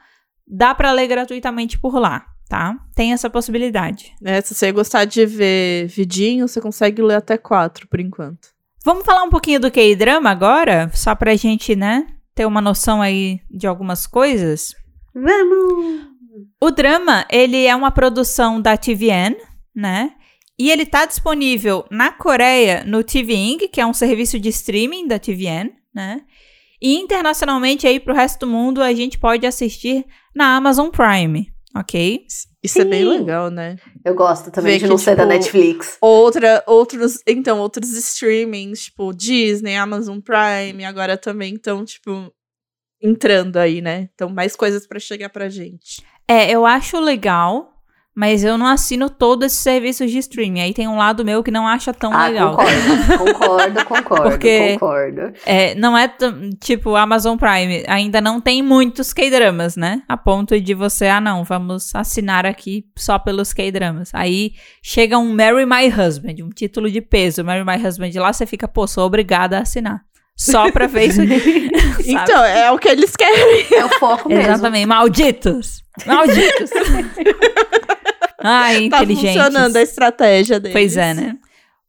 Dá 0.47 0.75
para 0.75 0.93
ler 0.93 1.07
gratuitamente 1.07 1.79
por 1.79 1.99
lá, 1.99 2.27
tá? 2.49 2.77
Tem 2.95 3.13
essa 3.13 3.31
possibilidade. 3.31 4.15
É, 4.23 4.41
se 4.41 4.55
você 4.55 4.71
gostar 4.73 5.05
de 5.05 5.25
ver 5.25 5.87
vidinho, 5.89 6.47
você 6.47 6.61
consegue 6.61 7.03
ler 7.03 7.17
até 7.17 7.39
quatro, 7.39 7.89
por 7.89 8.01
enquanto. 8.01 8.49
Vamos 8.85 9.07
falar 9.07 9.23
um 9.23 9.31
pouquinho 9.31 9.59
do 9.59 9.71
K-drama 9.71 10.31
agora, 10.31 10.91
só 10.93 11.15
pra 11.15 11.35
gente, 11.37 11.75
né, 11.75 12.07
ter 12.35 12.45
uma 12.45 12.61
noção 12.61 13.01
aí 13.01 13.41
de 13.51 13.67
algumas 13.67 14.07
coisas. 14.07 14.75
Vamos! 15.15 16.14
O 16.61 16.71
drama, 16.71 17.27
ele 17.31 17.65
é 17.65 17.75
uma 17.75 17.91
produção 17.91 18.61
da 18.61 18.77
TVN, 18.77 19.37
né? 19.75 20.13
E 20.59 20.71
ele 20.71 20.87
tá 20.87 21.05
disponível 21.05 21.85
na 21.91 22.13
Coreia 22.13 22.85
no 22.85 23.03
TVing, 23.03 23.69
que 23.69 23.81
é 23.81 23.87
um 23.87 23.93
serviço 23.93 24.39
de 24.39 24.49
streaming 24.51 25.09
da 25.09 25.19
TVN, 25.19 25.71
né? 25.95 26.21
E 26.81 26.97
internacionalmente 26.97 27.87
aí 27.87 27.99
pro 27.99 28.15
resto 28.15 28.41
do 28.41 28.47
mundo 28.47 28.83
a 28.83 28.93
gente 28.93 29.19
pode 29.19 29.47
assistir 29.47 30.05
na 30.35 30.57
Amazon 30.57 30.91
Prime, 30.91 31.53
ok? 31.75 32.25
Isso 32.63 32.81
é 32.81 32.85
bem 32.85 33.03
Sim. 33.03 33.09
legal, 33.19 33.51
né? 33.51 33.77
Eu 34.05 34.15
gosto 34.15 34.51
também 34.51 34.73
Vê 34.73 34.79
de 34.79 34.85
que, 34.85 34.91
não 34.91 34.97
ser 34.97 35.17
da 35.17 35.25
tipo, 35.25 35.35
Netflix. 35.35 35.99
Outra, 36.01 36.63
outros, 36.67 37.21
então, 37.27 37.59
outros 37.59 37.93
streamings, 37.93 38.85
tipo 38.85 39.13
Disney, 39.13 39.77
Amazon 39.77 40.19
Prime, 40.19 40.85
agora 40.85 41.19
também 41.19 41.55
estão, 41.55 41.85
tipo, 41.85 42.33
entrando 43.03 43.59
aí, 43.59 43.83
né? 43.83 44.09
Então, 44.15 44.31
mais 44.31 44.57
coisas 44.57 44.87
pra 44.87 44.99
chegar 44.99 45.29
pra 45.29 45.51
gente. 45.51 46.03
É, 46.27 46.51
eu 46.51 46.65
acho 46.65 46.99
legal, 46.99 47.75
mas 48.15 48.45
eu 48.45 48.57
não 48.57 48.67
assino 48.67 49.11
todos 49.11 49.47
esses 49.47 49.59
serviços 49.59 50.11
de 50.11 50.19
streaming. 50.19 50.61
Aí 50.61 50.73
tem 50.73 50.87
um 50.87 50.97
lado 50.97 51.25
meu 51.25 51.43
que 51.43 51.51
não 51.51 51.67
acha 51.67 51.93
tão 51.93 52.15
ah, 52.15 52.29
legal. 52.29 52.57
concordo, 52.57 53.19
concordo, 53.19 53.85
concordo, 53.87 54.31
Porque- 54.31 54.73
concordo. 54.75 55.33
É, 55.45 55.75
não 55.75 55.99
é 55.99 56.09
tipo 56.61 56.95
Amazon 56.95 57.37
Prime, 57.37 57.85
ainda 57.89 58.21
não 58.21 58.41
tem 58.41 58.63
muitos 58.63 59.13
K-dramas, 59.13 59.77
né? 59.77 60.03
A 60.09 60.17
ponto 60.17 60.59
de 60.61 60.75
você, 60.75 61.09
ah 61.09 61.21
não, 61.21 61.43
vamos 61.45 61.95
assinar 61.95 62.47
aqui 62.47 62.87
só 62.97 63.19
pelos 63.19 63.53
K-dramas. 63.53 64.11
Aí 64.15 64.53
chega 64.83 65.19
um 65.19 65.35
Marry 65.35 65.67
My 65.67 65.89
Husband, 65.89 66.37
um 66.43 66.51
título 66.51 66.91
de 66.91 67.01
peso, 67.01 67.45
Marry 67.45 67.65
My 67.65 67.85
Husband 67.85 68.11
lá, 68.15 68.33
você 68.33 68.47
fica, 68.47 68.69
pô, 68.69 68.87
sou 68.87 69.05
obrigada 69.05 69.59
a 69.59 69.63
assinar. 69.63 70.03
Só 70.37 70.71
pra 70.71 70.87
ver 70.87 71.09
isso 71.09 71.23
aqui. 71.23 71.71
Então, 72.07 72.45
é 72.45 72.71
o 72.71 72.79
que 72.79 72.89
eles 72.89 73.17
querem. 73.17 73.67
É 73.73 73.85
o 73.85 73.89
foco 73.99 74.29
mesmo. 74.29 74.43
Exatamente, 74.53 74.85
malditos! 74.87 75.83
Malditos! 76.05 76.71
Ai, 78.43 78.89
Tá 78.91 78.99
inteligentes. 79.03 79.33
funcionando 79.43 79.77
a 79.77 79.83
estratégia 79.83 80.61
deles. 80.61 80.73
Pois 80.75 80.97
é, 80.97 81.15
né? 81.15 81.37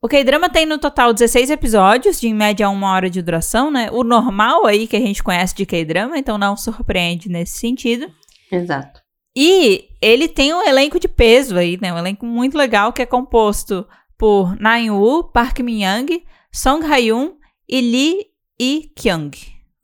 O 0.01 0.07
K-drama 0.07 0.49
tem 0.49 0.65
no 0.65 0.77
total 0.77 1.11
16 1.13 1.49
episódios, 1.49 2.19
de 2.19 2.27
em 2.27 2.33
média 2.33 2.69
uma 2.69 2.93
hora 2.93 3.09
de 3.09 3.21
duração, 3.21 3.71
né? 3.71 3.89
O 3.91 4.03
normal 4.03 4.65
aí 4.65 4.87
que 4.87 4.95
a 4.95 4.99
gente 4.99 5.23
conhece 5.23 5.55
de 5.55 5.65
K-drama, 5.65 6.17
então 6.17 6.37
não 6.37 6.55
surpreende 6.55 7.27
nesse 7.27 7.57
sentido. 7.57 8.07
Exato. 8.51 9.01
E 9.35 9.85
ele 10.01 10.27
tem 10.29 10.53
um 10.53 10.61
elenco 10.65 10.99
de 10.99 11.07
peso 11.07 11.57
aí, 11.57 11.77
né? 11.81 11.91
Um 11.91 11.97
elenco 11.97 12.25
muito 12.25 12.57
legal 12.57 12.93
que 12.93 13.01
é 13.01 13.05
composto 13.05 13.85
por 14.17 14.55
Nain-woo, 14.61 15.23
Park 15.25 15.59
Min-young, 15.59 16.23
Song 16.53 16.85
Ha-yoon 16.85 17.31
e 17.67 17.81
Lee 17.81 18.25
E-kyung, 18.59 19.31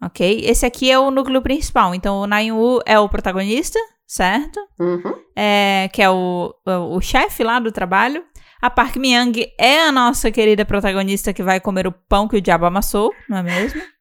ok? 0.01 0.41
Esse 0.45 0.65
aqui 0.65 0.89
é 0.89 0.97
o 0.97 1.11
núcleo 1.11 1.41
principal. 1.41 1.93
Então 1.93 2.21
o 2.21 2.27
Nain-woo 2.27 2.81
é 2.85 2.99
o 2.99 3.09
protagonista, 3.09 3.79
certo? 4.07 4.59
Uhum. 4.79 5.13
é, 5.35 5.89
que 5.93 6.01
é 6.01 6.09
o, 6.09 6.53
o, 6.65 6.97
o 6.97 7.01
chefe 7.01 7.43
lá 7.43 7.59
do 7.59 7.71
trabalho. 7.71 8.23
A 8.61 8.69
Park 8.69 8.97
Myung 8.97 9.33
é 9.59 9.81
a 9.81 9.91
nossa 9.91 10.29
querida 10.29 10.63
protagonista 10.63 11.33
que 11.33 11.41
vai 11.41 11.59
comer 11.59 11.87
o 11.87 11.91
pão 11.91 12.27
que 12.27 12.37
o 12.37 12.41
diabo 12.41 12.65
amassou, 12.65 13.11
não 13.27 13.37
é 13.37 13.43
mesmo? 13.43 13.81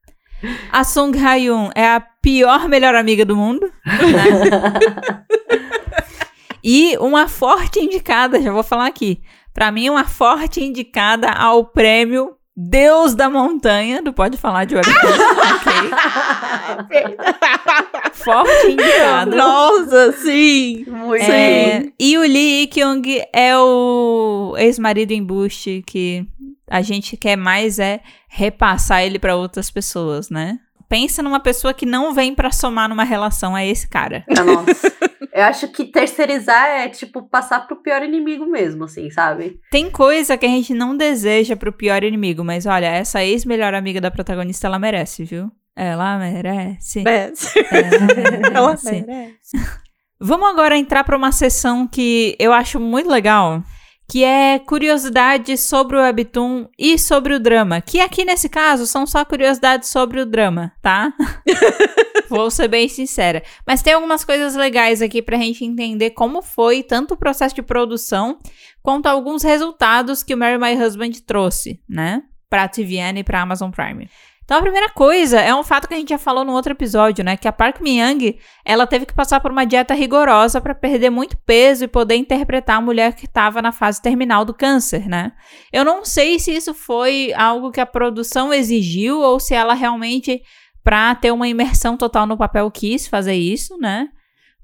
A 0.72 0.84
Sung 0.84 1.18
Ha-yoon 1.18 1.70
é 1.74 1.86
a 1.86 2.00
pior 2.00 2.66
melhor 2.66 2.94
amiga 2.94 3.26
do 3.26 3.36
mundo. 3.36 3.70
né? 3.84 5.24
e 6.64 6.96
uma 6.98 7.28
forte 7.28 7.78
indicada, 7.78 8.40
já 8.40 8.50
vou 8.50 8.62
falar 8.62 8.86
aqui. 8.86 9.20
Pra 9.52 9.70
mim, 9.70 9.90
uma 9.90 10.06
forte 10.06 10.62
indicada 10.64 11.28
ao 11.28 11.66
prêmio 11.66 12.36
Deus 12.62 13.14
da 13.14 13.30
Montanha, 13.30 14.02
do 14.02 14.12
Pode 14.12 14.36
Falar 14.36 14.66
de 14.66 14.76
Oricon, 14.76 14.92
ok? 16.80 17.16
Forte 18.12 18.66
indicada. 18.70 19.34
Nossa, 19.34 20.12
sim. 20.12 20.84
Muito 20.86 21.22
É, 21.24 21.90
e 21.98 22.18
o 22.18 22.22
Lee 22.22 22.66
Kyung 22.66 23.02
é 23.32 23.56
o 23.56 24.54
ex-marido 24.58 25.12
embuste 25.12 25.82
que 25.86 26.26
a 26.68 26.82
gente 26.82 27.16
quer 27.16 27.36
mais 27.36 27.78
é 27.78 28.00
repassar 28.28 29.02
ele 29.02 29.18
pra 29.18 29.36
outras 29.36 29.70
pessoas, 29.70 30.28
né? 30.28 30.58
Pensa 30.90 31.22
numa 31.22 31.38
pessoa 31.38 31.72
que 31.72 31.86
não 31.86 32.12
vem 32.12 32.34
pra 32.34 32.50
somar 32.50 32.88
numa 32.88 33.04
relação 33.04 33.54
a 33.54 33.64
esse 33.64 33.88
cara. 33.88 34.24
Ah, 34.36 34.42
Nossa. 34.42 34.92
Eu 35.32 35.44
acho 35.44 35.68
que 35.68 35.84
terceirizar 35.84 36.66
é, 36.66 36.88
tipo, 36.88 37.22
passar 37.22 37.64
pro 37.64 37.80
pior 37.80 38.02
inimigo 38.02 38.44
mesmo, 38.44 38.84
assim, 38.84 39.08
sabe? 39.10 39.60
Tem 39.70 39.88
coisa 39.88 40.36
que 40.36 40.44
a 40.44 40.48
gente 40.48 40.74
não 40.74 40.96
deseja 40.96 41.54
pro 41.54 41.72
pior 41.72 42.02
inimigo, 42.02 42.42
mas 42.42 42.66
olha, 42.66 42.86
essa 42.86 43.24
ex-melhor 43.24 43.72
amiga 43.72 44.00
da 44.00 44.10
protagonista, 44.10 44.66
ela 44.66 44.78
merece, 44.80 45.22
viu? 45.24 45.48
Ela 45.76 46.18
merece. 46.18 47.04
Merece. 47.04 47.58
Ela 47.70 48.50
Ela 48.52 48.66
merece. 48.66 48.90
merece. 49.06 49.80
Vamos 50.20 50.48
agora 50.50 50.76
entrar 50.76 51.04
para 51.04 51.16
uma 51.16 51.30
sessão 51.30 51.86
que 51.86 52.36
eu 52.38 52.52
acho 52.52 52.80
muito 52.80 53.08
legal, 53.08 53.62
que 54.10 54.24
é 54.24 54.58
curiosidades 54.58 55.60
sobre 55.60 55.96
o 55.96 56.00
webtoon 56.00 56.66
e 56.76 56.98
sobre 56.98 57.32
o 57.32 57.38
drama, 57.38 57.80
que 57.80 58.00
aqui 58.00 58.24
nesse 58.24 58.48
caso 58.48 58.84
são 58.84 59.06
só 59.06 59.24
curiosidades 59.24 59.88
sobre 59.88 60.20
o 60.20 60.26
drama, 60.26 60.72
tá? 60.82 61.12
Vou 62.28 62.50
ser 62.50 62.66
bem 62.66 62.88
sincera. 62.88 63.40
Mas 63.64 63.82
tem 63.82 63.92
algumas 63.92 64.24
coisas 64.24 64.56
legais 64.56 65.00
aqui 65.00 65.22
pra 65.22 65.36
gente 65.36 65.64
entender 65.64 66.10
como 66.10 66.42
foi 66.42 66.82
tanto 66.82 67.14
o 67.14 67.16
processo 67.16 67.54
de 67.54 67.62
produção 67.62 68.36
quanto 68.82 69.06
alguns 69.06 69.44
resultados 69.44 70.24
que 70.24 70.34
o 70.34 70.36
Marry 70.36 70.58
My 70.58 70.74
Husband 70.84 71.12
trouxe, 71.24 71.80
né? 71.88 72.24
Pra 72.48 72.66
TVN 72.66 73.20
e 73.20 73.22
pra 73.22 73.42
Amazon 73.42 73.70
Prime. 73.70 74.10
Então 74.50 74.58
a 74.58 74.62
primeira 74.62 74.88
coisa 74.88 75.40
é 75.40 75.54
um 75.54 75.62
fato 75.62 75.86
que 75.86 75.94
a 75.94 75.96
gente 75.96 76.08
já 76.08 76.18
falou 76.18 76.44
no 76.44 76.52
outro 76.52 76.72
episódio, 76.72 77.24
né? 77.24 77.36
Que 77.36 77.46
a 77.46 77.52
Park 77.52 77.80
Min-young, 77.80 78.36
ela 78.64 78.84
teve 78.84 79.06
que 79.06 79.14
passar 79.14 79.38
por 79.38 79.52
uma 79.52 79.64
dieta 79.64 79.94
rigorosa 79.94 80.60
pra 80.60 80.74
perder 80.74 81.08
muito 81.08 81.36
peso 81.46 81.84
e 81.84 81.86
poder 81.86 82.16
interpretar 82.16 82.78
a 82.78 82.80
mulher 82.80 83.14
que 83.14 83.26
estava 83.26 83.62
na 83.62 83.70
fase 83.70 84.02
terminal 84.02 84.44
do 84.44 84.52
câncer, 84.52 85.08
né? 85.08 85.30
Eu 85.72 85.84
não 85.84 86.04
sei 86.04 86.40
se 86.40 86.50
isso 86.50 86.74
foi 86.74 87.32
algo 87.34 87.70
que 87.70 87.80
a 87.80 87.86
produção 87.86 88.52
exigiu 88.52 89.20
ou 89.20 89.38
se 89.38 89.54
ela 89.54 89.72
realmente 89.72 90.42
pra 90.82 91.14
ter 91.14 91.30
uma 91.30 91.46
imersão 91.46 91.96
total 91.96 92.26
no 92.26 92.36
papel 92.36 92.68
quis 92.72 93.06
fazer 93.06 93.34
isso, 93.34 93.78
né? 93.78 94.08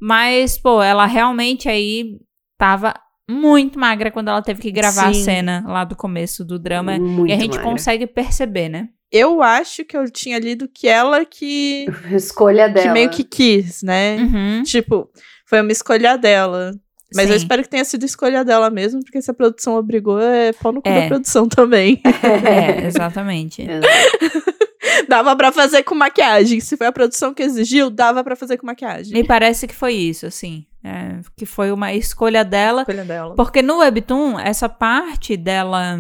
Mas, 0.01 0.59
pô, 0.59 0.83
ela 0.83 1.07
realmente 1.07 1.69
aí 1.69 2.19
tava 2.59 2.93
muito 3.31 3.79
magra 3.79 4.11
quando 4.11 4.31
ela 4.31 4.43
teve 4.43 4.61
que 4.61 4.73
gravar 4.73 5.11
a 5.11 5.15
Sim. 5.15 5.23
cena 5.23 5.65
lá 5.65 5.85
do 5.85 5.95
começo 5.95 6.45
do 6.45 6.59
drama. 6.59 6.99
Muito 6.99 7.31
e 7.31 7.33
a 7.33 7.39
gente 7.39 7.55
magra. 7.55 7.71
consegue 7.71 8.05
perceber, 8.09 8.69
né? 8.69 8.89
Eu 9.17 9.43
acho 9.43 9.85
que 9.85 9.97
eu 9.97 10.11
tinha 10.11 10.39
lido 10.39 10.69
que 10.69 10.87
ela 10.89 11.25
que, 11.25 11.87
Escolha 12.11 12.69
dela. 12.69 12.87
que 12.87 12.93
meio 12.93 13.11
que 13.11 13.25
quis, 13.25 13.83
né? 13.83 14.17
Uhum. 14.17 14.63
Tipo, 14.63 15.09
foi 15.47 15.61
uma 15.61 15.73
escolha 15.73 16.17
dela. 16.17 16.73
Mas 17.15 17.27
eu 17.31 17.33
Sim. 17.39 17.45
espero 17.45 17.63
que 17.63 17.69
tenha 17.69 17.85
sido 17.85 18.05
escolha 18.05 18.45
dela 18.45 18.69
mesmo, 18.69 19.01
porque 19.03 19.23
se 19.23 19.31
a 19.31 19.35
produção 19.35 19.77
obrigou, 19.77 20.21
é 20.21 20.53
pau 20.53 20.73
no 20.73 20.83
cu 20.83 20.89
É. 20.89 21.03
da 21.03 21.07
produção 21.09 21.49
também. 21.49 22.03
É, 22.45 22.85
exatamente. 22.87 23.63
Exato. 23.63 23.87
dava 25.09 25.35
pra 25.37 25.53
fazer 25.53 25.83
com 25.85 25.95
maquiagem. 25.95 26.59
Se 26.61 26.77
foi 26.77 26.87
a 26.87 26.93
produção 26.93 27.33
que 27.33 27.43
exigiu, 27.43 27.91
dava 27.91 28.25
pra 28.25 28.35
fazer 28.35 28.57
com 28.57 28.67
maquiagem. 28.67 29.13
Me 29.13 29.25
parece 29.25 29.67
que 29.69 29.75
foi 29.75 29.95
isso, 29.95 30.27
assim. 30.27 30.65
É, 30.85 31.19
que 31.37 31.47
foi 31.47 31.71
uma 31.71 31.93
escolha 31.95 32.45
dela. 32.45 32.83
Escolha 32.83 33.05
dela. 33.05 33.35
Porque 33.37 33.63
no 33.63 33.79
Webtoon, 33.79 34.39
essa 34.39 34.69
parte 34.69 35.37
dela 35.37 35.99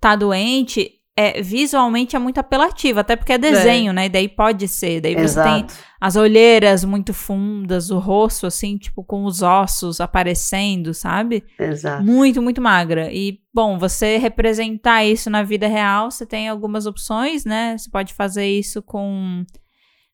tá 0.00 0.14
doente, 0.16 0.92
é, 1.20 1.42
visualmente 1.42 2.14
é 2.14 2.18
muito 2.20 2.38
apelativa. 2.38 3.00
Até 3.00 3.16
porque 3.16 3.32
é 3.32 3.38
desenho, 3.38 3.92
né? 3.92 4.06
E 4.06 4.08
daí 4.08 4.28
pode 4.28 4.68
ser. 4.68 5.00
Daí 5.00 5.16
você 5.16 5.42
tem 5.42 5.64
Exato. 5.64 5.74
as 6.00 6.14
olheiras 6.14 6.84
muito 6.84 7.12
fundas, 7.12 7.90
o 7.90 7.98
rosto, 7.98 8.46
assim, 8.46 8.78
tipo, 8.78 9.02
com 9.02 9.24
os 9.24 9.42
ossos 9.42 10.00
aparecendo, 10.00 10.94
sabe? 10.94 11.42
Exato. 11.58 12.04
Muito, 12.04 12.40
muito 12.40 12.62
magra. 12.62 13.12
E, 13.12 13.40
bom, 13.52 13.80
você 13.80 14.16
representar 14.16 15.04
isso 15.04 15.28
na 15.28 15.42
vida 15.42 15.66
real, 15.66 16.08
você 16.08 16.24
tem 16.24 16.48
algumas 16.48 16.86
opções, 16.86 17.44
né? 17.44 17.76
Você 17.76 17.90
pode 17.90 18.14
fazer 18.14 18.46
isso 18.46 18.80
com, 18.80 19.44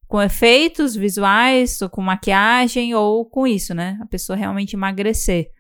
com 0.08 0.23
efeitos 0.23 0.96
visuais, 0.96 1.82
ou 1.82 1.90
com 1.90 2.00
maquiagem, 2.00 2.94
ou 2.94 3.26
com 3.26 3.46
isso, 3.46 3.75
né? 3.75 3.99
A 4.00 4.06
pessoa 4.06 4.38
realmente 4.38 4.75
emagrecer. 4.75 5.50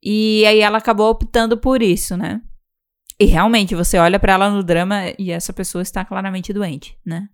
E 0.00 0.46
aí 0.46 0.60
ela 0.60 0.78
acabou 0.78 1.10
optando 1.10 1.58
por 1.58 1.82
isso, 1.82 2.16
né? 2.16 2.40
E 3.18 3.24
realmente, 3.24 3.74
você 3.74 3.98
olha 3.98 4.18
pra 4.18 4.34
ela 4.34 4.50
no 4.50 4.62
drama 4.62 5.02
e 5.18 5.30
essa 5.30 5.52
pessoa 5.52 5.82
está 5.82 6.04
claramente 6.04 6.52
doente, 6.52 6.98
né? 7.04 7.28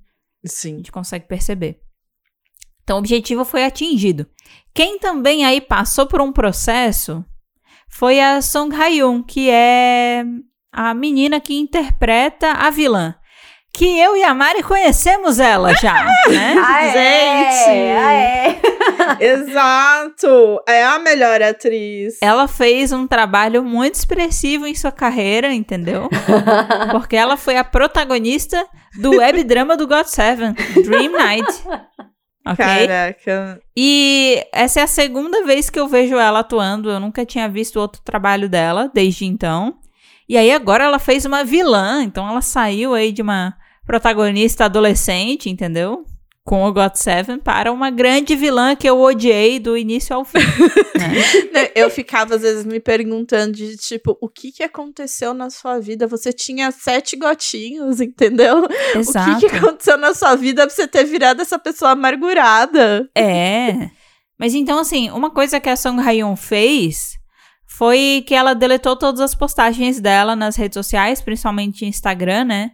A 0.45 0.49
Sim. 0.49 0.77
gente 0.77 0.93
consegue 0.93 1.27
perceber. 1.27 1.81
Então, 2.85 2.97
o 2.97 2.99
objetivo 3.01 3.45
foi 3.45 3.65
atingido. 3.65 4.27
Quem 4.75 4.99
também 4.99 5.45
aí 5.45 5.61
passou 5.61 6.07
por 6.07 6.21
um 6.21 6.33
processo 6.33 7.25
foi 7.89 8.21
a 8.21 8.41
Song 8.41 8.75
Ha-yoon, 8.75 9.23
que 9.23 9.51
é 9.51 10.25
a 10.73 10.95
menina 10.95 11.41
que 11.41 11.55
interpreta 11.55 12.53
a 12.53 12.71
vilã. 12.71 13.15
Que 13.75 13.99
eu 13.99 14.17
e 14.17 14.23
a 14.23 14.35
Mari 14.35 14.63
conhecemos 14.63 15.39
ela 15.39 15.75
já, 15.75 16.05
né? 16.29 16.55
Ah, 16.59 16.85
é, 16.85 16.93
Gente! 16.93 17.99
ah, 17.99 18.13
é. 18.13 18.61
Exato! 19.21 20.61
É 20.69 20.85
a 20.85 20.99
melhor 20.99 21.43
atriz. 21.43 22.19
Ela 22.21 22.49
fez 22.49 22.93
um 22.93 23.07
trabalho 23.07 23.63
muito 23.63 23.95
expressivo 23.95 24.67
em 24.67 24.75
sua 24.75 24.93
carreira, 24.93 25.53
entendeu? 25.53 26.09
Porque 26.93 27.17
ela 27.17 27.37
foi 27.37 27.57
a 27.57 27.65
protagonista 27.65 28.65
do 29.01 29.19
web 29.19 29.45
drama 29.45 29.77
do 29.77 29.87
God 29.87 30.07
Seven, 30.07 30.55
Dream 30.85 31.13
Night. 31.13 31.63
Ok? 32.45 32.57
Caraca. 32.57 33.61
E 33.77 34.45
essa 34.53 34.81
é 34.81 34.83
a 34.83 34.89
segunda 34.89 35.45
vez 35.45 35.71
que 35.71 35.79
eu 35.79 35.87
vejo 35.87 36.17
ela 36.17 36.41
atuando. 36.41 36.91
Eu 36.91 36.99
nunca 36.99 37.25
tinha 37.25 37.49
visto 37.49 37.79
outro 37.79 38.03
trabalho 38.03 38.49
dela 38.49 38.91
desde 38.93 39.25
então. 39.25 39.79
E 40.29 40.37
aí 40.37 40.51
agora 40.51 40.85
ela 40.85 40.99
fez 40.99 41.25
uma 41.25 41.45
vilã, 41.45 42.03
então 42.03 42.29
ela 42.29 42.41
saiu 42.41 42.95
aí 42.95 43.13
de 43.13 43.23
uma 43.23 43.55
protagonista 43.87 44.65
adolescente, 44.65 45.51
entendeu? 45.51 46.05
Com 46.45 46.65
o 46.65 46.73
God 46.73 46.95
Seven 46.97 47.39
para 47.39 47.71
uma 47.71 47.89
grande 47.89 48.35
vilã 48.35 48.75
que 48.75 48.89
eu 48.89 49.01
odiei 49.01 49.61
do 49.61 49.77
início 49.77 50.15
ao 50.17 50.25
fim. 50.25 50.39
né? 50.99 51.53
Né, 51.53 51.71
Eu 51.75 51.89
ficava, 51.89 52.35
às 52.35 52.43
vezes, 52.43 52.65
me 52.65 52.81
perguntando 52.81 53.53
de, 53.53 53.77
tipo, 53.77 54.19
o 54.21 54.29
que 54.29 54.51
que 54.51 54.63
aconteceu 54.63 55.33
na 55.33 55.51
sua 55.51 55.79
vida? 55.79 56.07
Você 56.09 56.33
tinha 56.33 56.73
sete 56.73 57.17
gotinhos, 57.17 58.01
entendeu? 58.01 58.67
Exato. 58.95 59.31
O 59.31 59.39
que 59.39 59.49
que 59.49 59.57
aconteceu 59.57 59.97
na 59.97 60.15
sua 60.15 60.35
vida 60.35 60.67
pra 60.67 60.75
você 60.75 60.89
ter 60.89 61.05
virado 61.05 61.41
essa 61.41 61.59
pessoa 61.59 61.93
amargurada? 61.93 63.09
É. 63.17 63.91
Mas 64.37 64.55
então, 64.55 64.81
assim, 64.81 65.11
uma 65.11 65.31
coisa 65.31 65.61
que 65.61 65.69
a 65.69 65.77
Song 65.77 66.01
Hayon 66.01 66.35
fez 66.35 67.17
foi 67.65 68.25
que 68.27 68.35
ela 68.35 68.55
deletou 68.55 68.97
todas 68.97 69.21
as 69.21 69.35
postagens 69.35 70.01
dela 70.01 70.35
nas 70.35 70.57
redes 70.57 70.75
sociais, 70.75 71.23
principalmente 71.23 71.87
Instagram, 71.87 72.45
né? 72.45 72.73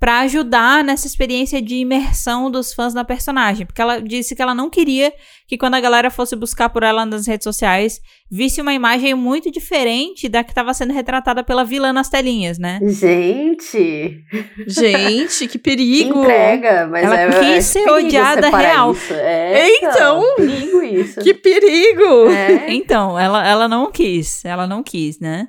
Pra 0.00 0.20
ajudar 0.20 0.82
nessa 0.82 1.06
experiência 1.06 1.60
de 1.60 1.74
imersão 1.74 2.50
dos 2.50 2.72
fãs 2.72 2.94
na 2.94 3.04
personagem. 3.04 3.66
Porque 3.66 3.82
ela 3.82 4.00
disse 4.00 4.34
que 4.34 4.40
ela 4.40 4.54
não 4.54 4.70
queria 4.70 5.12
que 5.46 5.58
quando 5.58 5.74
a 5.74 5.80
galera 5.80 6.10
fosse 6.10 6.34
buscar 6.34 6.70
por 6.70 6.82
ela 6.82 7.04
nas 7.04 7.26
redes 7.26 7.44
sociais, 7.44 8.00
visse 8.30 8.62
uma 8.62 8.72
imagem 8.72 9.14
muito 9.14 9.50
diferente 9.50 10.26
da 10.26 10.42
que 10.42 10.52
estava 10.52 10.72
sendo 10.72 10.94
retratada 10.94 11.44
pela 11.44 11.66
vilã 11.66 11.92
nas 11.92 12.08
telinhas, 12.08 12.58
né? 12.58 12.80
Gente, 12.82 14.24
Gente, 14.66 15.46
que 15.46 15.48
que 15.48 15.58
perigo! 15.58 16.20
entrega, 16.24 16.86
mas 16.86 17.04
Ela 17.04 17.20
é, 17.20 17.54
quis 17.54 17.64
ser 17.66 17.86
odiada 17.86 18.48
real. 18.48 18.92
Isso. 18.92 19.12
É, 19.12 19.68
Então. 19.76 20.22
perigo 20.36 20.82
isso. 20.82 21.20
Que 21.20 21.34
perigo! 21.34 22.30
É. 22.30 22.70
Então, 22.80 23.18
ela, 23.18 23.46
ela 23.46 23.68
não 23.68 23.90
quis, 23.90 24.44
ela 24.44 24.66
não 24.66 24.82
quis, 24.82 25.20
né? 25.20 25.48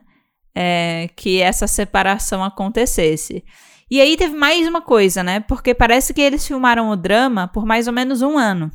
É, 0.53 1.07
que 1.15 1.39
essa 1.39 1.67
separação 1.67 2.43
acontecesse. 2.43 3.43
E 3.91 3.99
aí 3.99 4.15
teve 4.15 4.37
mais 4.37 4.65
uma 4.65 4.81
coisa, 4.81 5.21
né? 5.21 5.41
Porque 5.41 5.75
parece 5.75 6.13
que 6.13 6.21
eles 6.21 6.47
filmaram 6.47 6.89
o 6.89 6.95
drama 6.95 7.49
por 7.49 7.65
mais 7.65 7.87
ou 7.87 7.93
menos 7.93 8.21
um 8.21 8.37
ano. 8.37 8.71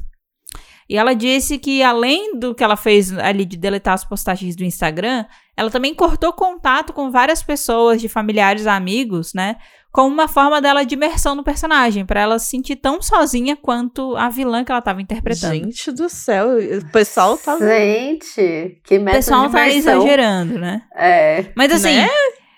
E 0.88 0.96
ela 0.96 1.14
disse 1.14 1.56
que 1.56 1.82
além 1.82 2.38
do 2.38 2.54
que 2.54 2.62
ela 2.62 2.76
fez 2.76 3.16
ali 3.16 3.46
de 3.46 3.56
deletar 3.56 3.94
as 3.94 4.04
postagens 4.04 4.54
do 4.54 4.62
Instagram, 4.62 5.24
ela 5.56 5.70
também 5.70 5.94
cortou 5.94 6.34
contato 6.34 6.92
com 6.92 7.10
várias 7.10 7.42
pessoas, 7.42 7.98
de 7.98 8.10
familiares 8.10 8.66
a 8.66 8.76
amigos, 8.76 9.32
né? 9.32 9.56
Como 9.90 10.12
uma 10.12 10.28
forma 10.28 10.60
dela 10.60 10.84
de 10.84 10.94
imersão 10.94 11.34
no 11.34 11.42
personagem, 11.42 12.04
pra 12.04 12.20
ela 12.20 12.38
se 12.38 12.50
sentir 12.50 12.76
tão 12.76 13.00
sozinha 13.00 13.56
quanto 13.56 14.14
a 14.16 14.28
vilã 14.28 14.62
que 14.62 14.70
ela 14.70 14.82
tava 14.82 15.00
interpretando. 15.00 15.54
Gente 15.54 15.90
do 15.92 16.10
céu, 16.10 16.48
o 16.58 16.92
pessoal 16.92 17.38
tá. 17.38 17.58
Gente, 17.58 18.78
que 18.84 18.98
o 18.98 19.00
método 19.00 19.16
pessoal 19.16 19.46
de 19.46 19.52
tá 19.52 19.66
imersão. 19.66 19.92
exagerando, 19.94 20.58
né? 20.58 20.82
É. 20.94 21.46
Mas 21.56 21.72
assim, 21.72 21.96
Né? 21.96 22.08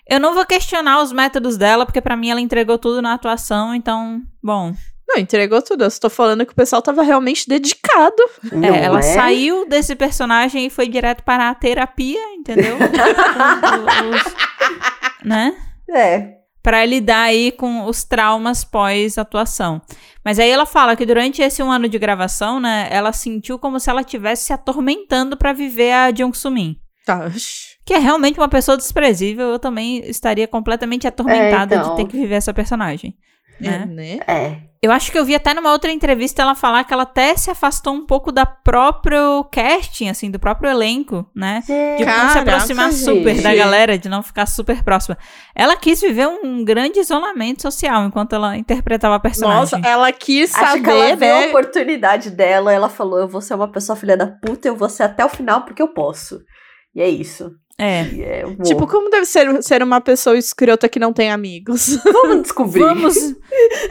Eu 0.09 0.19
não 0.19 0.33
vou 0.33 0.45
questionar 0.45 1.01
os 1.01 1.11
métodos 1.11 1.57
dela, 1.57 1.85
porque 1.85 2.01
pra 2.01 2.15
mim 2.17 2.29
ela 2.29 2.41
entregou 2.41 2.77
tudo 2.77 3.01
na 3.01 3.13
atuação, 3.13 3.73
então, 3.75 4.21
bom. 4.43 4.73
Não, 5.07 5.17
entregou 5.19 5.59
tudo. 5.61 5.83
Eu 5.83 5.87
estou 5.87 6.09
falando 6.09 6.45
que 6.45 6.51
o 6.51 6.55
pessoal 6.55 6.81
tava 6.83 7.01
realmente 7.01 7.47
dedicado. 7.49 8.15
Não 8.51 8.69
é, 8.73 8.83
ela 8.83 8.99
é? 8.99 9.01
saiu 9.01 9.67
desse 9.67 9.95
personagem 9.95 10.67
e 10.67 10.69
foi 10.69 10.87
direto 10.87 11.23
para 11.23 11.49
a 11.49 11.55
terapia, 11.55 12.21
entendeu? 12.35 12.77
Os- 14.13 15.25
né? 15.25 15.55
É. 15.89 16.35
Pra 16.61 16.85
lidar 16.85 17.23
aí 17.23 17.51
com 17.51 17.85
os 17.85 18.03
traumas 18.03 18.63
pós-atuação. 18.63 19.81
Mas 20.23 20.37
aí 20.37 20.49
ela 20.49 20.65
fala 20.65 20.95
que 20.95 21.05
durante 21.05 21.41
esse 21.41 21.63
um 21.63 21.71
ano 21.71 21.87
de 21.89 21.97
gravação, 21.97 22.59
né, 22.59 22.87
ela 22.91 23.11
sentiu 23.13 23.57
como 23.57 23.79
se 23.79 23.89
ela 23.89 24.01
estivesse 24.01 24.43
se 24.45 24.53
atormentando 24.53 25.35
pra 25.37 25.53
viver 25.53 25.91
a 25.93 26.13
Jung 26.13 26.37
Soo-min. 26.37 26.77
Tá. 27.05 27.31
Que 27.89 27.95
é 27.95 27.97
realmente 27.97 28.39
uma 28.39 28.47
pessoa 28.47 28.77
desprezível, 28.77 29.47
eu 29.47 29.57
também 29.57 30.07
estaria 30.07 30.47
completamente 30.47 31.07
atormentada 31.07 31.75
então. 31.75 31.89
de 31.89 31.95
ter 31.95 32.05
que 32.07 32.15
viver 32.15 32.35
essa 32.35 32.53
personagem. 32.53 33.17
É, 33.59 33.63
Né? 33.63 33.85
né? 33.87 34.19
É. 34.27 34.57
Eu 34.79 34.91
acho 34.91 35.11
que 35.11 35.17
eu 35.17 35.25
vi 35.25 35.33
até 35.33 35.55
numa 35.55 35.71
outra 35.71 35.91
entrevista 35.91 36.43
ela 36.43 36.53
falar 36.53 36.83
que 36.83 36.93
ela 36.93 37.01
até 37.01 37.35
se 37.35 37.49
afastou 37.49 37.91
um 37.95 38.05
pouco 38.05 38.31
da 38.31 38.45
próprio 38.45 39.43
casting, 39.51 40.07
assim, 40.07 40.29
do 40.29 40.37
próprio 40.37 40.69
elenco, 40.69 41.25
né? 41.35 41.63
De 41.65 41.73
não 41.73 41.97
se 41.97 42.05
Caraca, 42.05 42.39
aproximar 42.41 42.93
super 42.93 43.33
gente. 43.33 43.41
da 43.43 43.55
galera, 43.55 43.97
de 43.97 44.07
não 44.07 44.21
ficar 44.21 44.45
super 44.45 44.83
próxima. 44.83 45.17
Ela 45.55 45.75
quis 45.75 45.99
viver 45.99 46.27
um 46.27 46.63
grande 46.63 46.99
isolamento 46.99 47.63
social 47.63 48.05
enquanto 48.05 48.35
ela 48.35 48.55
interpretava 48.55 49.15
a 49.15 49.19
personagem. 49.19 49.79
Nossa, 49.79 49.89
ela 49.89 50.11
quis 50.11 50.53
Acho 50.53 50.83
que 50.83 50.87
ela 50.87 51.09
saber, 51.09 51.17
viu 51.17 51.35
a 51.35 51.39
né? 51.39 51.47
oportunidade 51.47 52.29
dela, 52.29 52.71
ela 52.71 52.87
falou, 52.87 53.17
eu 53.17 53.27
vou 53.27 53.41
ser 53.41 53.55
uma 53.55 53.71
pessoa 53.71 53.95
filha 53.95 54.15
da 54.15 54.27
puta, 54.27 54.67
eu 54.67 54.75
vou 54.75 54.89
ser 54.89 55.03
até 55.03 55.25
o 55.25 55.29
final 55.29 55.63
porque 55.63 55.81
eu 55.81 55.87
posso. 55.87 56.39
E 56.95 57.01
é 57.01 57.09
isso. 57.09 57.51
É. 57.79 58.01
É. 58.01 58.43
Tipo, 58.63 58.85
como 58.85 59.09
deve 59.09 59.25
ser 59.25 59.63
ser 59.63 59.81
uma 59.81 60.01
pessoa 60.01 60.37
escrota 60.37 60.89
que 60.89 60.99
não 60.99 61.13
tem 61.13 61.31
amigos? 61.31 61.97
vamos 62.03 62.41
descobrir. 62.43 62.81
Vamos, 62.81 63.15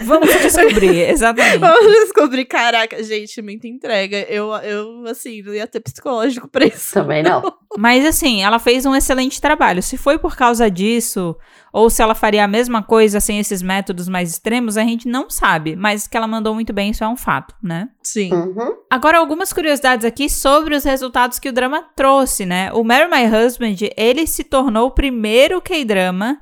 vamos 0.03 0.29
descobrir, 0.29 1.09
exatamente. 1.09 1.59
Vamos 1.59 1.92
descobrir. 2.05 2.44
Caraca, 2.44 3.03
gente, 3.03 3.40
muita 3.40 3.66
entrega. 3.66 4.27
Eu, 4.29 4.53
eu, 4.57 5.07
assim, 5.07 5.40
não 5.40 5.55
ia 5.55 5.66
ter 5.66 5.81
psicológico 5.81 6.46
pra 6.46 6.66
isso. 6.66 6.92
Também 6.92 7.22
não. 7.22 7.42
Mas 7.79 8.05
assim, 8.05 8.42
ela 8.42 8.59
fez 8.59 8.85
um 8.85 8.94
excelente 8.94 9.40
trabalho. 9.40 9.83
Se 9.83 9.96
foi 9.96 10.18
por 10.18 10.37
causa 10.37 10.70
disso, 10.70 11.35
ou 11.72 11.88
se 11.88 12.03
ela 12.03 12.14
faria 12.14 12.44
a 12.44 12.48
mesma 12.48 12.83
coisa 12.83 13.20
sem 13.20 13.38
esses 13.38 13.62
métodos 13.62 14.09
mais 14.09 14.31
extremos, 14.31 14.77
a 14.77 14.83
gente 14.83 15.09
não 15.09 15.31
sabe. 15.31 15.77
Mas 15.77 16.07
que 16.07 16.16
ela 16.16 16.27
mandou 16.27 16.55
muito 16.55 16.72
bem, 16.72 16.90
isso 16.90 17.05
é 17.05 17.09
um 17.09 17.16
fato, 17.16 17.55
né? 17.62 17.88
Sim. 18.12 18.33
Uhum. 18.33 18.77
Agora, 18.90 19.18
algumas 19.18 19.53
curiosidades 19.53 20.05
aqui 20.05 20.31
sobre 20.31 20.75
os 20.75 20.83
resultados 20.85 21.38
que 21.38 21.49
o 21.49 21.53
drama 21.53 21.83
trouxe, 21.94 22.47
né? 22.47 22.73
O 22.73 22.83
Marry 22.83 23.11
My 23.11 23.25
Husband, 23.37 23.77
ele 23.97 24.27
se 24.27 24.44
tornou 24.44 24.87
o 24.87 24.90
primeiro 24.90 25.61
K-drama 25.61 26.40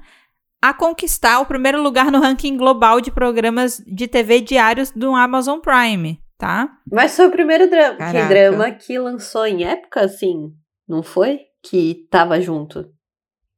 a 0.63 0.73
conquistar 0.73 1.41
o 1.41 1.47
primeiro 1.47 1.83
lugar 1.83 2.11
no 2.13 2.21
ranking 2.21 2.57
global 2.57 3.01
de 3.01 3.11
programas 3.11 3.83
de 3.87 4.07
TV 4.07 4.41
diários 4.41 4.91
do 4.93 5.15
Amazon 5.15 5.59
Prime, 5.59 6.21
tá? 6.39 6.69
Mas 6.91 7.17
foi 7.17 7.27
o 7.27 7.31
primeiro 7.33 7.69
dra 7.69 7.95
Caraca. 7.97 8.23
que 8.23 8.29
drama 8.29 8.71
que 8.71 8.99
lançou 8.99 9.45
em 9.47 9.65
época, 9.65 10.03
assim, 10.03 10.53
não 10.89 11.03
foi? 11.03 11.41
Que 11.63 12.07
tava 12.11 12.41
junto. 12.41 12.87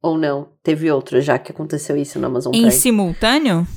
Ou 0.01 0.17
não? 0.17 0.53
Teve 0.63 0.89
outro 0.91 1.21
já 1.21 1.37
que 1.37 1.51
aconteceu 1.51 1.95
isso 1.95 2.17
no 2.19 2.25
Amazon 2.27 2.53
Em 2.55 2.61
Prime. 2.61 2.71
simultâneo? 2.71 3.67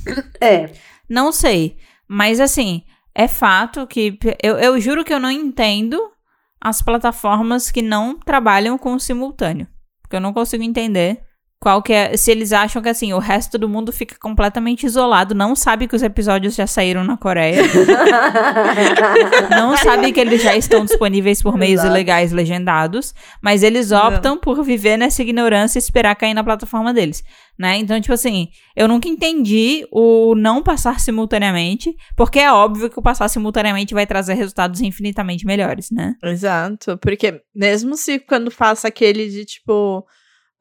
É. 0.41 0.71
Não 1.07 1.31
sei. 1.31 1.77
Mas 2.07 2.39
assim, 2.39 2.83
é 3.15 3.27
fato 3.27 3.85
que. 3.87 4.17
Eu, 4.41 4.57
eu 4.57 4.79
juro 4.79 5.03
que 5.03 5.13
eu 5.13 5.19
não 5.19 5.31
entendo 5.31 6.11
as 6.59 6.81
plataformas 6.81 7.69
que 7.69 7.81
não 7.81 8.17
trabalham 8.17 8.77
com 8.77 8.97
simultâneo. 8.97 9.67
Porque 10.01 10.15
eu 10.15 10.21
não 10.21 10.33
consigo 10.33 10.63
entender 10.63 11.21
qual 11.63 11.81
que 11.81 11.93
é. 11.93 12.17
Se 12.17 12.29
eles 12.29 12.51
acham 12.51 12.81
que 12.81 12.89
assim, 12.89 13.13
o 13.13 13.19
resto 13.19 13.57
do 13.57 13.69
mundo 13.69 13.93
fica 13.93 14.17
completamente 14.19 14.85
isolado, 14.85 15.33
não 15.33 15.55
sabe 15.55 15.87
que 15.87 15.95
os 15.95 16.03
episódios 16.03 16.55
já 16.55 16.67
saíram 16.67 17.05
na 17.05 17.15
Coreia. 17.15 17.61
não 19.49 19.77
sabe 19.77 20.11
que 20.11 20.19
eles 20.19 20.43
já 20.43 20.57
estão 20.57 20.83
disponíveis 20.83 21.41
por 21.41 21.57
meios 21.57 21.79
Exato. 21.79 21.87
ilegais 21.87 22.33
legendados, 22.33 23.13
mas 23.41 23.63
eles 23.63 23.93
optam 23.93 24.37
por 24.37 24.61
viver 24.61 24.97
nessa 24.97 25.21
ignorância 25.21 25.77
e 25.77 25.79
esperar 25.79 26.13
cair 26.17 26.33
na 26.33 26.43
plataforma 26.43 26.93
deles, 26.93 27.23
né? 27.57 27.77
Então, 27.77 28.01
tipo 28.01 28.13
assim, 28.13 28.49
eu 28.75 28.85
nunca 28.85 29.07
entendi 29.07 29.87
o 29.89 30.35
não 30.35 30.61
passar 30.61 30.99
simultaneamente, 30.99 31.95
porque 32.17 32.39
é 32.39 32.51
óbvio 32.51 32.89
que 32.89 32.99
o 32.99 33.01
passar 33.01 33.29
simultaneamente 33.29 33.93
vai 33.93 34.05
trazer 34.05 34.33
resultados 34.33 34.81
infinitamente 34.81 35.45
melhores, 35.45 35.89
né? 35.91 36.13
Exato. 36.21 36.97
Porque 36.97 37.41
mesmo 37.55 37.95
se 37.95 38.19
quando 38.19 38.51
passa 38.51 38.89
aquele 38.89 39.29
de 39.29 39.45
tipo. 39.45 40.05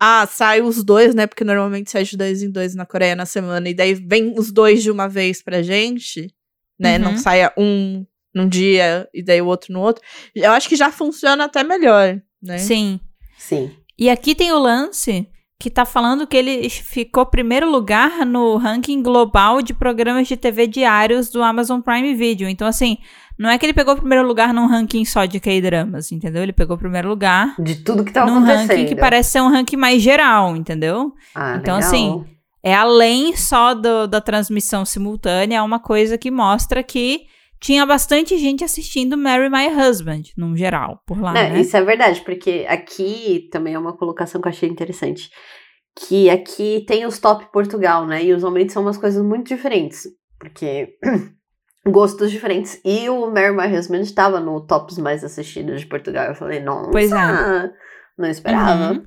Ah, 0.04 0.26
sai 0.26 0.60
os 0.60 0.82
dois, 0.82 1.14
né? 1.14 1.28
Porque 1.28 1.44
normalmente 1.44 1.88
sai 1.88 2.02
de 2.02 2.16
dois 2.16 2.42
em 2.42 2.50
dois 2.50 2.74
na 2.74 2.84
Coreia 2.84 3.14
na 3.14 3.24
semana. 3.24 3.68
E 3.68 3.72
daí 3.72 3.94
vem 3.94 4.34
os 4.36 4.50
dois 4.50 4.82
de 4.82 4.90
uma 4.90 5.08
vez 5.08 5.40
pra 5.40 5.62
gente, 5.62 6.34
né? 6.76 6.96
Uhum. 6.96 7.04
Não 7.04 7.16
saia 7.16 7.52
um 7.56 8.04
num 8.34 8.48
dia 8.48 9.08
e 9.14 9.22
daí 9.22 9.40
o 9.40 9.46
outro 9.46 9.72
no 9.72 9.80
outro. 9.80 10.02
Eu 10.34 10.50
acho 10.50 10.68
que 10.68 10.74
já 10.74 10.90
funciona 10.90 11.44
até 11.44 11.62
melhor, 11.62 12.20
né? 12.42 12.58
Sim. 12.58 12.98
Sim. 13.38 13.70
E 13.96 14.10
aqui 14.10 14.34
tem 14.34 14.50
o 14.50 14.58
lance 14.58 15.24
que 15.62 15.70
tá 15.70 15.84
falando 15.84 16.26
que 16.26 16.36
ele 16.36 16.68
ficou 16.68 17.24
primeiro 17.24 17.70
lugar 17.70 18.26
no 18.26 18.56
ranking 18.56 19.00
global 19.02 19.62
de 19.62 19.72
programas 19.72 20.26
de 20.26 20.36
TV 20.36 20.66
diários 20.66 21.30
do 21.30 21.40
Amazon 21.42 21.80
Prime 21.80 22.14
Video. 22.14 22.48
Então, 22.48 22.66
assim, 22.66 22.98
não 23.38 23.48
é 23.48 23.56
que 23.56 23.64
ele 23.64 23.72
pegou 23.72 23.94
o 23.94 23.96
primeiro 23.96 24.26
lugar 24.26 24.52
num 24.52 24.66
ranking 24.66 25.04
só 25.04 25.24
de 25.24 25.38
K-dramas, 25.38 26.10
entendeu? 26.10 26.42
Ele 26.42 26.52
pegou 26.52 26.74
o 26.74 26.78
primeiro 26.78 27.08
lugar 27.08 27.54
De 27.60 27.76
tudo 27.76 28.02
que 28.04 28.10
num 28.12 28.38
acontecendo. 28.38 28.68
ranking 28.70 28.86
que 28.86 28.96
parece 28.96 29.30
ser 29.30 29.40
um 29.40 29.48
ranking 29.48 29.76
mais 29.76 30.02
geral, 30.02 30.56
entendeu? 30.56 31.12
Ah, 31.34 31.56
Então, 31.60 31.76
legal. 31.76 31.78
assim, 31.78 32.24
É 32.64 32.74
além 32.74 33.34
só 33.36 33.74
do- 33.74 34.06
da 34.06 34.20
transmissão 34.20 34.84
simultânea, 34.84 35.56
é 35.58 35.62
uma 35.62 35.80
coisa 35.80 36.16
que 36.16 36.30
mostra 36.30 36.80
que 36.80 37.22
tinha 37.62 37.86
bastante 37.86 38.36
gente 38.36 38.64
assistindo 38.64 39.16
Marry 39.16 39.48
My 39.48 39.68
Husband, 39.68 40.22
num 40.36 40.56
geral, 40.56 41.00
por 41.06 41.20
lá, 41.20 41.32
Não, 41.32 41.40
né? 41.40 41.60
Isso 41.60 41.76
é 41.76 41.82
verdade, 41.82 42.20
porque 42.22 42.66
aqui 42.68 43.48
também 43.52 43.74
é 43.74 43.78
uma 43.78 43.96
colocação 43.96 44.40
que 44.40 44.48
eu 44.48 44.50
achei 44.50 44.68
interessante. 44.68 45.30
Que 45.96 46.28
aqui 46.28 46.84
tem 46.88 47.06
os 47.06 47.20
top 47.20 47.52
Portugal, 47.52 48.04
né? 48.04 48.24
E 48.24 48.32
os 48.32 48.42
aumentos 48.42 48.72
são 48.72 48.82
umas 48.82 48.98
coisas 48.98 49.24
muito 49.24 49.46
diferentes. 49.46 50.08
Porque 50.40 50.96
gostos 51.86 52.32
diferentes. 52.32 52.80
E 52.84 53.08
o 53.08 53.30
Mary 53.30 53.54
My 53.54 53.72
Husband 53.78 54.00
estava 54.00 54.40
no 54.40 54.66
tops 54.66 54.98
mais 54.98 55.22
assistidos 55.22 55.82
de 55.82 55.86
Portugal. 55.86 56.26
Eu 56.26 56.34
falei, 56.34 56.58
nossa, 56.58 56.90
Pois 56.90 57.12
é. 57.12 57.70
não 58.18 58.28
esperava. 58.28 58.94
Uhum. 58.94 59.06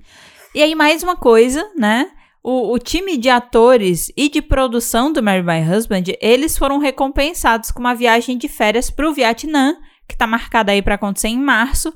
E 0.54 0.64
aí, 0.64 0.74
mais 0.76 1.04
uma 1.04 1.18
coisa, 1.18 1.62
né? 1.76 2.10
O, 2.48 2.74
o 2.74 2.78
time 2.78 3.18
de 3.18 3.28
atores 3.28 4.12
e 4.16 4.30
de 4.30 4.40
produção 4.40 5.12
do 5.12 5.24
Marry 5.24 5.42
My 5.42 5.68
Husband, 5.68 6.04
eles 6.22 6.56
foram 6.56 6.78
recompensados 6.78 7.72
com 7.72 7.80
uma 7.80 7.96
viagem 7.96 8.38
de 8.38 8.48
férias 8.48 8.92
para 8.92 9.10
o 9.10 9.14
Vietnã, 9.14 9.76
que 10.08 10.16
tá 10.16 10.28
marcada 10.28 10.72
aí 10.72 10.80
para 10.80 10.94
acontecer 10.94 11.30
em 11.30 11.40
março, 11.40 11.92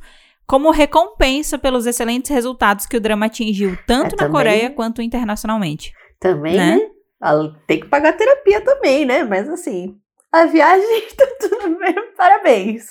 como 0.48 0.72
recompensa 0.72 1.60
pelos 1.60 1.86
excelentes 1.86 2.32
resultados 2.32 2.88
que 2.88 2.98
o 2.98 3.00
drama 3.00 3.28
atingiu 3.28 3.78
tanto 3.86 4.08
É, 4.08 4.10
na 4.12 4.18
também- 4.18 4.32
Coreia 4.32 4.70
quanto 4.72 5.04
internacionalmente. 5.04 5.94
Também, 6.20 6.56
Né? 6.58 6.78
né? 6.78 7.52
Tem 7.68 7.80
que 7.82 7.86
pagar 7.88 8.14
terapia 8.14 8.60
também, 8.62 9.06
né? 9.06 9.24
Mas 9.24 9.48
assim, 9.48 9.96
a 10.32 10.46
viagem 10.46 11.02
tá 11.18 11.26
tudo 11.40 11.78
bem, 11.80 11.96
parabéns. 12.18 12.84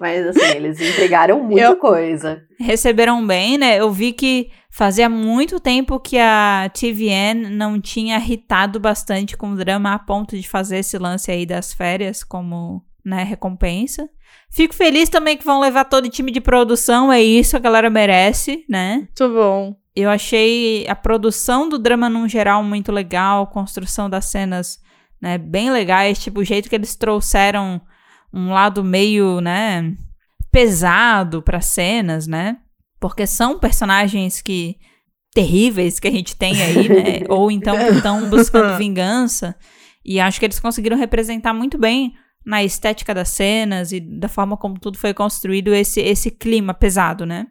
Mas 0.00 0.26
assim, 0.26 0.56
eles 0.56 0.80
entregaram 0.80 1.40
muita 1.44 1.62
Eu- 1.62 1.76
coisa. 1.76 2.42
Receberam 2.58 3.26
bem, 3.26 3.58
né? 3.58 3.78
Eu 3.80 3.90
vi 3.92 4.12
que 4.12 4.50
fazia 4.70 5.08
muito 5.08 5.60
tempo 5.60 6.00
que 6.00 6.18
a 6.18 6.70
TVN 6.72 7.48
não 7.50 7.80
tinha 7.80 8.16
irritado 8.16 8.80
bastante 8.80 9.36
com 9.36 9.50
o 9.52 9.56
drama 9.56 9.92
a 9.94 9.98
ponto 9.98 10.36
de 10.38 10.48
fazer 10.48 10.78
esse 10.78 10.98
lance 10.98 11.30
aí 11.30 11.46
das 11.46 11.72
férias 11.72 12.24
como, 12.24 12.82
né, 13.04 13.22
recompensa. 13.22 14.08
Fico 14.50 14.74
feliz 14.74 15.08
também 15.08 15.36
que 15.36 15.44
vão 15.44 15.60
levar 15.60 15.84
todo 15.84 16.06
o 16.06 16.10
time 16.10 16.30
de 16.30 16.40
produção, 16.40 17.12
é 17.12 17.22
isso, 17.22 17.56
a 17.56 17.60
galera 17.60 17.90
merece, 17.90 18.64
né? 18.68 18.96
Muito 18.96 19.28
bom. 19.34 19.76
Eu 19.94 20.10
achei 20.10 20.86
a 20.88 20.94
produção 20.96 21.68
do 21.68 21.78
drama 21.78 22.08
num 22.08 22.28
geral 22.28 22.62
muito 22.64 22.90
legal, 22.90 23.44
a 23.44 23.46
construção 23.46 24.10
das 24.10 24.26
cenas, 24.26 24.78
né, 25.24 25.38
bem 25.38 25.70
legais, 25.70 26.18
tipo 26.18 26.40
o 26.40 26.44
jeito 26.44 26.68
que 26.68 26.74
eles 26.74 26.94
trouxeram 26.94 27.80
um 28.30 28.50
lado 28.50 28.84
meio, 28.84 29.40
né, 29.40 29.94
pesado 30.52 31.40
para 31.40 31.62
cenas, 31.62 32.26
né? 32.26 32.58
Porque 33.00 33.26
são 33.26 33.58
personagens 33.58 34.42
que 34.42 34.76
terríveis 35.32 35.98
que 35.98 36.08
a 36.08 36.10
gente 36.10 36.36
tem 36.36 36.62
aí, 36.62 36.88
né? 36.90 37.20
Ou 37.30 37.50
então 37.50 37.74
que 37.74 37.96
estão 37.96 38.28
buscando 38.28 38.76
vingança. 38.78 39.56
E 40.04 40.20
acho 40.20 40.38
que 40.38 40.44
eles 40.44 40.60
conseguiram 40.60 40.98
representar 40.98 41.54
muito 41.54 41.78
bem 41.78 42.12
na 42.44 42.62
estética 42.62 43.14
das 43.14 43.30
cenas 43.30 43.92
e 43.92 44.00
da 44.00 44.28
forma 44.28 44.58
como 44.58 44.78
tudo 44.78 44.98
foi 44.98 45.14
construído 45.14 45.72
esse 45.72 46.02
esse 46.02 46.30
clima 46.30 46.74
pesado, 46.74 47.24
né? 47.24 47.46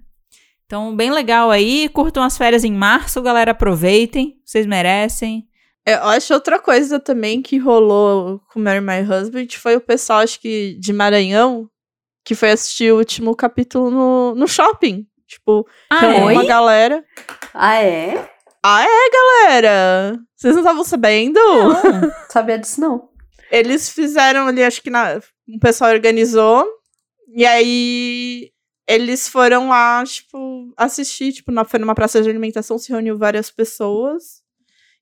Então, 0.67 0.95
bem 0.95 1.12
legal 1.12 1.49
aí. 1.49 1.89
Curtam 1.89 2.21
as 2.21 2.38
férias 2.38 2.63
em 2.63 2.71
março, 2.71 3.19
galera. 3.19 3.51
Aproveitem. 3.51 4.36
Vocês 4.45 4.67
merecem. 4.67 5.47
Eu 5.85 6.03
acho 6.03 6.33
outra 6.33 6.59
coisa 6.59 6.99
também 6.99 7.41
que 7.41 7.57
rolou 7.57 8.39
com 8.51 8.59
Mary 8.59 8.79
My 8.79 9.01
Husband 9.01 9.47
foi 9.57 9.75
o 9.75 9.81
pessoal, 9.81 10.19
acho 10.19 10.39
que 10.39 10.77
de 10.79 10.93
Maranhão, 10.93 11.69
que 12.23 12.35
foi 12.35 12.51
assistir 12.51 12.93
o 12.93 12.97
último 12.97 13.35
capítulo 13.35 13.91
no, 13.91 14.35
no 14.35 14.47
shopping. 14.47 15.05
Tipo, 15.27 15.67
Ah, 15.89 15.99
reuniu 15.99 16.29
é? 16.29 16.33
uma 16.33 16.45
galera. 16.45 17.03
Ah, 17.53 17.81
é? 17.81 18.29
Ah, 18.63 18.83
é, 18.83 19.09
galera? 19.49 20.19
Vocês 20.37 20.53
não 20.53 20.61
estavam 20.61 20.83
sabendo? 20.85 21.39
Não. 21.83 22.11
Sabia 22.29 22.57
disso, 22.57 22.79
não. 22.79 23.09
Eles 23.51 23.89
fizeram 23.89 24.47
ali, 24.47 24.63
acho 24.63 24.81
que 24.81 24.89
na, 24.89 25.19
um 25.49 25.59
pessoal 25.59 25.91
organizou. 25.91 26.65
E 27.35 27.45
aí 27.45 28.51
eles 28.87 29.27
foram 29.27 29.69
lá, 29.69 30.03
tipo, 30.05 30.71
assistir. 30.77 31.33
Tipo, 31.33 31.51
na, 31.51 31.65
foi 31.65 31.79
numa 31.79 31.95
praça 31.95 32.21
de 32.21 32.29
alimentação, 32.29 32.77
se 32.77 32.89
reuniu 32.89 33.17
várias 33.17 33.51
pessoas. 33.51 34.42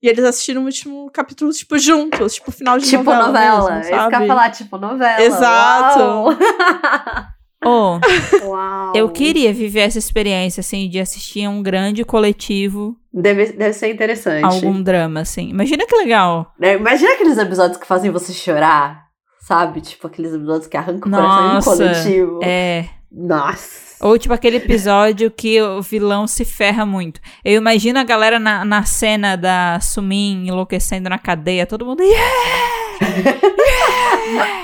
E 0.02 0.08
eles 0.08 0.24
assistiram 0.24 0.62
o 0.62 0.64
último 0.64 1.08
capítulo, 1.12 1.52
tipo, 1.52 1.78
juntos, 1.78 2.34
tipo, 2.34 2.50
final 2.50 2.76
de 2.76 2.86
tipo 2.86 3.04
novela. 3.04 3.26
novela. 3.28 3.76
mesmo, 3.76 3.90
sabe? 3.96 4.24
eu 4.24 4.26
falar, 4.26 4.50
tipo 4.50 4.76
novela. 4.78 5.22
Exato. 5.22 6.00
Uau. 6.00 6.28
Oh, 7.64 8.00
Uau. 8.44 8.92
eu 8.92 9.08
queria 9.08 9.52
viver 9.52 9.82
essa 9.82 9.96
experiência, 9.98 10.60
assim, 10.60 10.88
de 10.88 10.98
assistir 10.98 11.44
a 11.44 11.50
um 11.50 11.62
grande 11.62 12.04
coletivo, 12.04 12.96
Deve, 13.14 13.52
deve 13.52 13.72
ser 13.72 13.88
interessante. 13.92 14.42
algum 14.44 14.82
drama, 14.82 15.20
assim. 15.20 15.50
Imagina 15.50 15.86
que 15.86 15.94
legal. 15.94 16.52
Né, 16.58 16.74
Imagina 16.74 17.12
aqueles 17.12 17.38
episódios 17.38 17.76
que 17.78 17.86
fazem 17.86 18.10
você 18.10 18.32
chorar, 18.32 19.04
sabe? 19.42 19.80
Tipo 19.80 20.06
aqueles 20.06 20.32
episódios 20.32 20.68
que 20.68 20.76
arrancam 20.76 21.10
o 21.10 21.14
coração 21.14 21.58
em 21.58 21.62
coletivo. 21.62 22.40
É. 22.44 22.88
Nossa. 23.10 23.96
Ou 24.00 24.16
tipo 24.16 24.32
aquele 24.32 24.56
episódio 24.56 25.30
que 25.30 25.60
o 25.60 25.82
vilão 25.82 26.26
se 26.26 26.44
ferra 26.44 26.86
muito. 26.86 27.20
Eu 27.44 27.56
imagino 27.56 27.98
a 27.98 28.04
galera 28.04 28.38
na, 28.38 28.64
na 28.64 28.84
cena 28.84 29.36
da 29.36 29.78
Sumin 29.80 30.46
enlouquecendo 30.46 31.08
na 31.08 31.18
cadeia, 31.18 31.66
todo 31.66 31.84
mundo. 31.84 32.02
Yeah! 32.02 32.22
Yeah! 33.02 34.62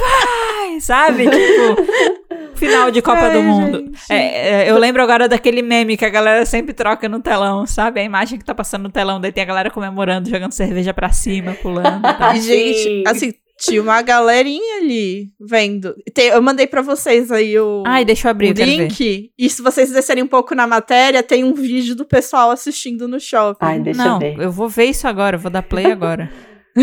Vai! 0.00 0.80
Sabe? 0.80 1.28
Tipo, 1.28 2.54
final 2.54 2.90
de 2.90 3.02
Copa 3.02 3.26
Ai, 3.26 3.32
do 3.34 3.42
Mundo. 3.42 3.92
É, 4.08 4.64
é, 4.64 4.70
eu 4.70 4.78
lembro 4.78 5.02
agora 5.02 5.28
daquele 5.28 5.62
meme 5.62 5.96
que 5.96 6.04
a 6.04 6.08
galera 6.08 6.46
sempre 6.46 6.72
troca 6.72 7.08
no 7.08 7.20
telão, 7.20 7.66
sabe? 7.66 8.00
A 8.00 8.04
imagem 8.04 8.38
que 8.38 8.44
tá 8.44 8.54
passando 8.54 8.84
no 8.84 8.90
telão, 8.90 9.20
daí 9.20 9.32
tem 9.32 9.42
a 9.42 9.46
galera 9.46 9.70
comemorando, 9.70 10.30
jogando 10.30 10.52
cerveja 10.52 10.94
pra 10.94 11.10
cima, 11.10 11.52
pulando. 11.54 12.02
E, 12.34 12.40
gente, 12.40 12.82
Sim. 12.82 13.04
assim, 13.06 13.34
tinha 13.60 13.82
uma 13.82 14.00
galerinha 14.02 14.78
ali 14.78 15.28
vendo. 15.38 15.94
Tem- 16.14 16.28
eu 16.28 16.40
mandei 16.42 16.66
pra 16.66 16.80
vocês 16.82 17.30
aí 17.30 17.58
o, 17.58 17.82
Ai, 17.86 18.04
deixa 18.04 18.26
eu 18.28 18.30
abrir, 18.30 18.50
o 18.50 18.64
link. 18.64 19.30
E 19.38 19.50
se 19.50 19.60
vocês 19.62 19.90
descerem 19.92 20.24
um 20.24 20.26
pouco 20.26 20.54
na 20.54 20.66
matéria, 20.66 21.22
tem 21.22 21.44
um 21.44 21.52
vídeo 21.52 21.94
do 21.94 22.04
pessoal 22.06 22.50
assistindo 22.50 23.06
no 23.06 23.20
shopping. 23.20 23.58
Ai, 23.64 23.78
deixa 23.78 24.02
Não, 24.04 24.14
eu 24.14 24.18
ver. 24.18 24.38
eu 24.44 24.50
vou 24.50 24.68
ver 24.68 24.86
isso 24.86 25.06
agora, 25.06 25.36
eu 25.36 25.40
vou 25.40 25.50
dar 25.50 25.62
play 25.62 25.86
agora. 25.92 26.30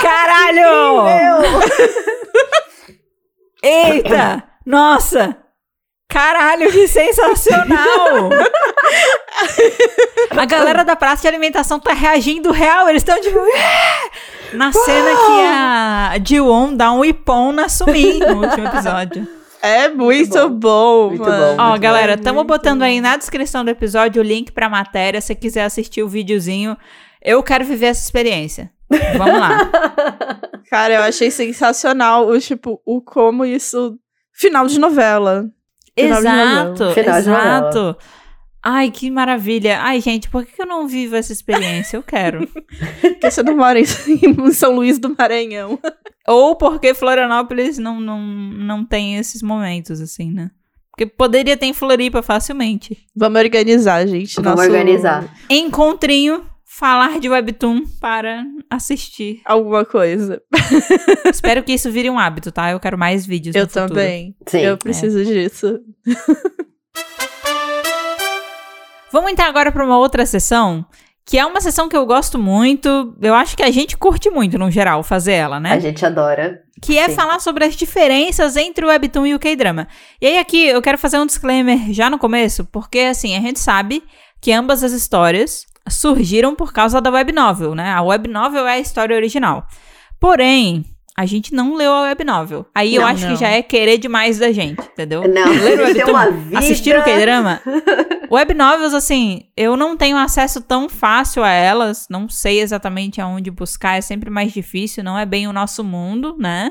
Caralho! 0.00 1.04
Eita! 3.62 4.42
Nossa! 4.64 5.36
Caralho, 6.10 6.70
que 6.72 6.88
sensacional! 6.88 8.30
A 10.36 10.44
galera 10.44 10.84
da 10.84 10.96
praça 10.96 11.22
de 11.22 11.28
alimentação 11.28 11.78
tá 11.80 11.92
reagindo 11.92 12.50
real, 12.50 12.88
eles 12.88 13.02
estão 13.02 13.20
tipo. 13.20 13.38
Na 14.52 14.72
cena 14.72 15.10
que 15.10 15.42
a 15.46 16.14
Jiwon 16.24 16.74
dá 16.74 16.92
um 16.92 17.04
ipom 17.04 17.52
na 17.52 17.68
Sumin 17.68 18.18
no 18.18 18.42
último 18.44 18.66
episódio. 18.66 19.26
É 19.62 19.88
muito, 19.88 20.36
Muito 20.36 20.48
bom. 20.50 21.08
Muito 21.10 21.22
mano. 21.22 21.56
bom. 21.56 21.62
Ó, 21.62 21.68
Muito 21.70 21.82
galera, 21.82 22.14
bom. 22.14 22.18
estamos 22.20 22.36
Muito 22.38 22.48
botando 22.48 22.78
bom. 22.80 22.84
aí 22.86 23.00
na 23.00 23.16
descrição 23.16 23.64
do 23.64 23.70
episódio 23.70 24.22
o 24.22 24.24
link 24.24 24.50
pra 24.52 24.68
matéria. 24.68 25.20
Se 25.20 25.34
quiser 25.34 25.64
assistir 25.64 26.02
o 26.02 26.08
videozinho, 26.08 26.76
eu 27.22 27.42
quero 27.42 27.64
viver 27.64 27.86
essa 27.86 28.02
experiência. 28.02 28.70
Vamos 29.16 29.38
lá. 29.38 29.70
Cara, 30.70 30.94
eu 30.94 31.02
achei 31.02 31.30
sensacional 31.30 32.26
o 32.26 32.38
tipo, 32.40 32.80
o 32.84 33.00
como 33.00 33.44
isso. 33.44 33.96
Final 34.32 34.66
de 34.66 34.80
novela. 34.80 35.44
Exato, 36.04 36.84
exato. 37.00 37.96
Ai, 38.62 38.90
que 38.90 39.10
maravilha. 39.10 39.78
Ai, 39.80 40.00
gente, 40.02 40.28
por 40.28 40.44
que 40.44 40.60
eu 40.60 40.66
não 40.66 40.86
vivo 40.86 41.16
essa 41.16 41.32
experiência? 41.32 41.96
Eu 41.96 42.02
quero. 42.02 42.46
Porque 43.00 43.30
você 43.30 43.42
não 43.42 43.56
mora 43.56 43.80
em, 43.80 43.84
em 43.84 44.50
São 44.52 44.74
Luís 44.74 44.98
do 44.98 45.14
Maranhão. 45.16 45.78
Ou 46.28 46.54
porque 46.54 46.92
Florianópolis 46.92 47.78
não, 47.78 47.98
não, 47.98 48.20
não 48.20 48.84
tem 48.84 49.16
esses 49.16 49.42
momentos, 49.42 50.00
assim, 50.00 50.30
né? 50.30 50.50
Porque 50.92 51.06
poderia 51.06 51.56
ter 51.56 51.66
em 51.66 51.72
Floripa 51.72 52.22
facilmente. 52.22 52.98
Vamos 53.16 53.40
organizar, 53.40 54.06
gente. 54.06 54.34
Vamos 54.36 54.50
nosso- 54.60 54.70
organizar. 54.70 55.24
Encontrinho, 55.48 56.44
falar 56.80 57.20
de 57.20 57.28
Webtoon 57.28 57.82
para 58.00 58.42
assistir. 58.70 59.42
Alguma 59.44 59.84
coisa. 59.84 60.40
Espero 61.30 61.62
que 61.62 61.72
isso 61.72 61.92
vire 61.92 62.08
um 62.08 62.18
hábito, 62.18 62.50
tá? 62.50 62.70
Eu 62.70 62.80
quero 62.80 62.96
mais 62.96 63.26
vídeos 63.26 63.54
Eu 63.54 63.66
também. 63.66 64.34
Sim. 64.46 64.60
Eu 64.60 64.78
preciso 64.78 65.22
disso. 65.22 65.78
Vamos 69.12 69.30
entrar 69.30 69.46
agora 69.46 69.70
para 69.70 69.84
uma 69.84 69.98
outra 69.98 70.24
sessão, 70.24 70.86
que 71.26 71.38
é 71.38 71.44
uma 71.44 71.60
sessão 71.60 71.86
que 71.86 71.96
eu 71.96 72.06
gosto 72.06 72.38
muito. 72.38 73.14
Eu 73.20 73.34
acho 73.34 73.58
que 73.58 73.62
a 73.62 73.70
gente 73.70 73.98
curte 73.98 74.30
muito, 74.30 74.56
no 74.56 74.70
geral, 74.70 75.02
fazer 75.02 75.32
ela, 75.32 75.60
né? 75.60 75.72
A 75.72 75.80
gente 75.80 76.06
adora. 76.06 76.62
Que 76.80 76.96
é 76.96 77.10
Sim. 77.10 77.14
falar 77.14 77.40
sobre 77.40 77.66
as 77.66 77.76
diferenças 77.76 78.56
entre 78.56 78.86
o 78.86 78.88
Webtoon 78.88 79.26
e 79.26 79.34
o 79.34 79.38
K-Drama. 79.38 79.86
E 80.18 80.26
aí 80.26 80.38
aqui 80.38 80.68
eu 80.68 80.80
quero 80.80 80.96
fazer 80.96 81.18
um 81.18 81.26
disclaimer 81.26 81.92
já 81.92 82.08
no 82.08 82.18
começo, 82.18 82.64
porque 82.64 83.00
assim, 83.00 83.36
a 83.36 83.40
gente 83.40 83.60
sabe 83.60 84.02
que 84.40 84.50
ambas 84.50 84.82
as 84.82 84.92
histórias 84.92 85.68
surgiram 85.88 86.54
por 86.54 86.72
causa 86.72 87.00
da 87.00 87.10
web 87.10 87.32
novel, 87.32 87.74
né? 87.74 87.90
A 87.92 88.02
web 88.02 88.28
novel 88.28 88.66
é 88.66 88.74
a 88.74 88.78
história 88.78 89.14
original. 89.16 89.66
Porém, 90.18 90.84
a 91.16 91.26
gente 91.26 91.52
não 91.54 91.74
leu 91.74 91.92
a 91.92 92.02
web 92.02 92.24
novel. 92.24 92.66
Aí 92.74 92.94
eu 92.94 93.02
Não, 93.02 93.08
acho 93.08 93.26
não. 93.26 93.34
que 93.34 93.40
já 93.40 93.48
é 93.48 93.62
querer 93.62 93.98
demais 93.98 94.38
da 94.38 94.52
gente, 94.52 94.80
entendeu? 94.80 95.22
Não, 95.22 95.48
Ler 95.52 95.78
o 95.78 95.82
eles 95.82 95.94
têm 95.94 96.04
Webtoon, 96.04 96.10
uma 96.12 96.30
vida. 96.30 96.58
assistir 96.58 96.96
o 96.98 97.02
K-drama. 97.02 97.60
Web 98.30 98.54
novels, 98.54 98.94
assim, 98.94 99.42
eu 99.56 99.76
não 99.76 99.96
tenho 99.96 100.16
acesso 100.16 100.60
tão 100.60 100.88
fácil 100.88 101.42
a 101.42 101.50
elas, 101.50 102.06
não 102.08 102.28
sei 102.28 102.60
exatamente 102.60 103.20
aonde 103.20 103.50
buscar, 103.50 103.96
é 103.98 104.00
sempre 104.00 104.30
mais 104.30 104.52
difícil, 104.52 105.02
não 105.02 105.18
é 105.18 105.26
bem 105.26 105.48
o 105.48 105.52
nosso 105.52 105.82
mundo, 105.82 106.36
né? 106.38 106.70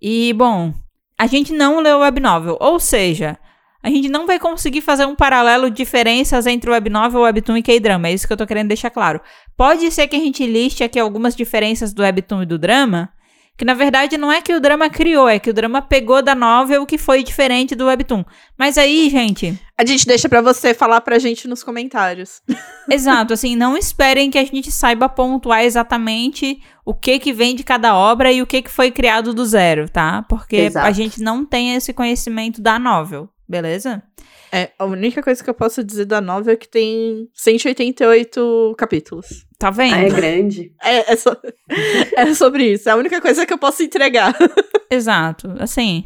E, 0.00 0.32
bom, 0.34 0.74
a 1.18 1.26
gente 1.26 1.52
não 1.52 1.80
leu 1.80 2.00
web 2.00 2.20
novel, 2.20 2.58
ou 2.60 2.78
seja, 2.78 3.38
a 3.82 3.90
gente 3.90 4.08
não 4.08 4.26
vai 4.26 4.38
conseguir 4.38 4.80
fazer 4.80 5.04
um 5.06 5.16
paralelo 5.16 5.68
de 5.68 5.76
diferenças 5.76 6.46
entre 6.46 6.70
o 6.70 6.72
Web 6.72 6.88
Novel, 6.88 7.22
Webtoon 7.22 7.56
e 7.56 7.62
K-Drama. 7.62 8.08
É 8.08 8.12
isso 8.12 8.26
que 8.26 8.32
eu 8.32 8.36
tô 8.36 8.46
querendo 8.46 8.68
deixar 8.68 8.90
claro. 8.90 9.20
Pode 9.56 9.90
ser 9.90 10.06
que 10.06 10.14
a 10.14 10.20
gente 10.20 10.46
liste 10.46 10.84
aqui 10.84 10.98
algumas 10.98 11.34
diferenças 11.34 11.92
do 11.92 12.02
Webtoon 12.02 12.42
e 12.42 12.46
do 12.46 12.58
drama, 12.58 13.10
que 13.58 13.64
na 13.64 13.74
verdade 13.74 14.16
não 14.16 14.32
é 14.32 14.40
que 14.40 14.54
o 14.54 14.60
drama 14.60 14.88
criou, 14.88 15.28
é 15.28 15.38
que 15.38 15.50
o 15.50 15.52
drama 15.52 15.82
pegou 15.82 16.22
da 16.22 16.34
novel 16.34 16.86
que 16.86 16.96
foi 16.96 17.22
diferente 17.22 17.74
do 17.74 17.86
Webtoon. 17.86 18.24
Mas 18.56 18.78
aí, 18.78 19.10
gente. 19.10 19.58
A 19.76 19.84
gente 19.84 20.06
deixa 20.06 20.28
pra 20.28 20.40
você 20.40 20.72
falar 20.72 21.00
pra 21.00 21.18
gente 21.18 21.48
nos 21.48 21.64
comentários. 21.64 22.40
Exato, 22.88 23.32
assim, 23.32 23.56
não 23.56 23.76
esperem 23.76 24.30
que 24.30 24.38
a 24.38 24.44
gente 24.44 24.70
saiba 24.70 25.08
pontuar 25.08 25.64
exatamente 25.64 26.60
o 26.84 26.94
que 26.94 27.18
que 27.18 27.32
vem 27.32 27.54
de 27.54 27.62
cada 27.62 27.96
obra 27.96 28.32
e 28.32 28.40
o 28.40 28.46
que 28.46 28.62
que 28.62 28.70
foi 28.70 28.90
criado 28.90 29.34
do 29.34 29.44
zero, 29.44 29.88
tá? 29.88 30.24
Porque 30.28 30.56
Exato. 30.56 30.86
a 30.86 30.92
gente 30.92 31.20
não 31.20 31.44
tem 31.44 31.74
esse 31.74 31.92
conhecimento 31.92 32.60
da 32.60 32.78
novel, 32.78 33.28
beleza? 33.52 34.02
É, 34.50 34.70
a 34.78 34.84
única 34.86 35.22
coisa 35.22 35.44
que 35.44 35.48
eu 35.48 35.54
posso 35.54 35.84
dizer 35.84 36.06
da 36.06 36.20
novel 36.22 36.54
é 36.54 36.56
que 36.56 36.66
tem 36.68 37.28
188 37.34 38.74
capítulos. 38.78 39.46
Tá 39.58 39.70
vendo? 39.70 39.94
Ah, 39.94 40.00
é 40.00 40.08
grande. 40.08 40.72
É, 40.82 41.12
é, 41.12 41.16
so- 41.16 41.36
é 42.16 42.34
sobre 42.34 42.72
isso. 42.72 42.88
É 42.88 42.92
a 42.92 42.96
única 42.96 43.20
coisa 43.20 43.44
que 43.46 43.52
eu 43.52 43.58
posso 43.58 43.82
entregar. 43.82 44.34
Exato. 44.90 45.54
Assim, 45.58 46.04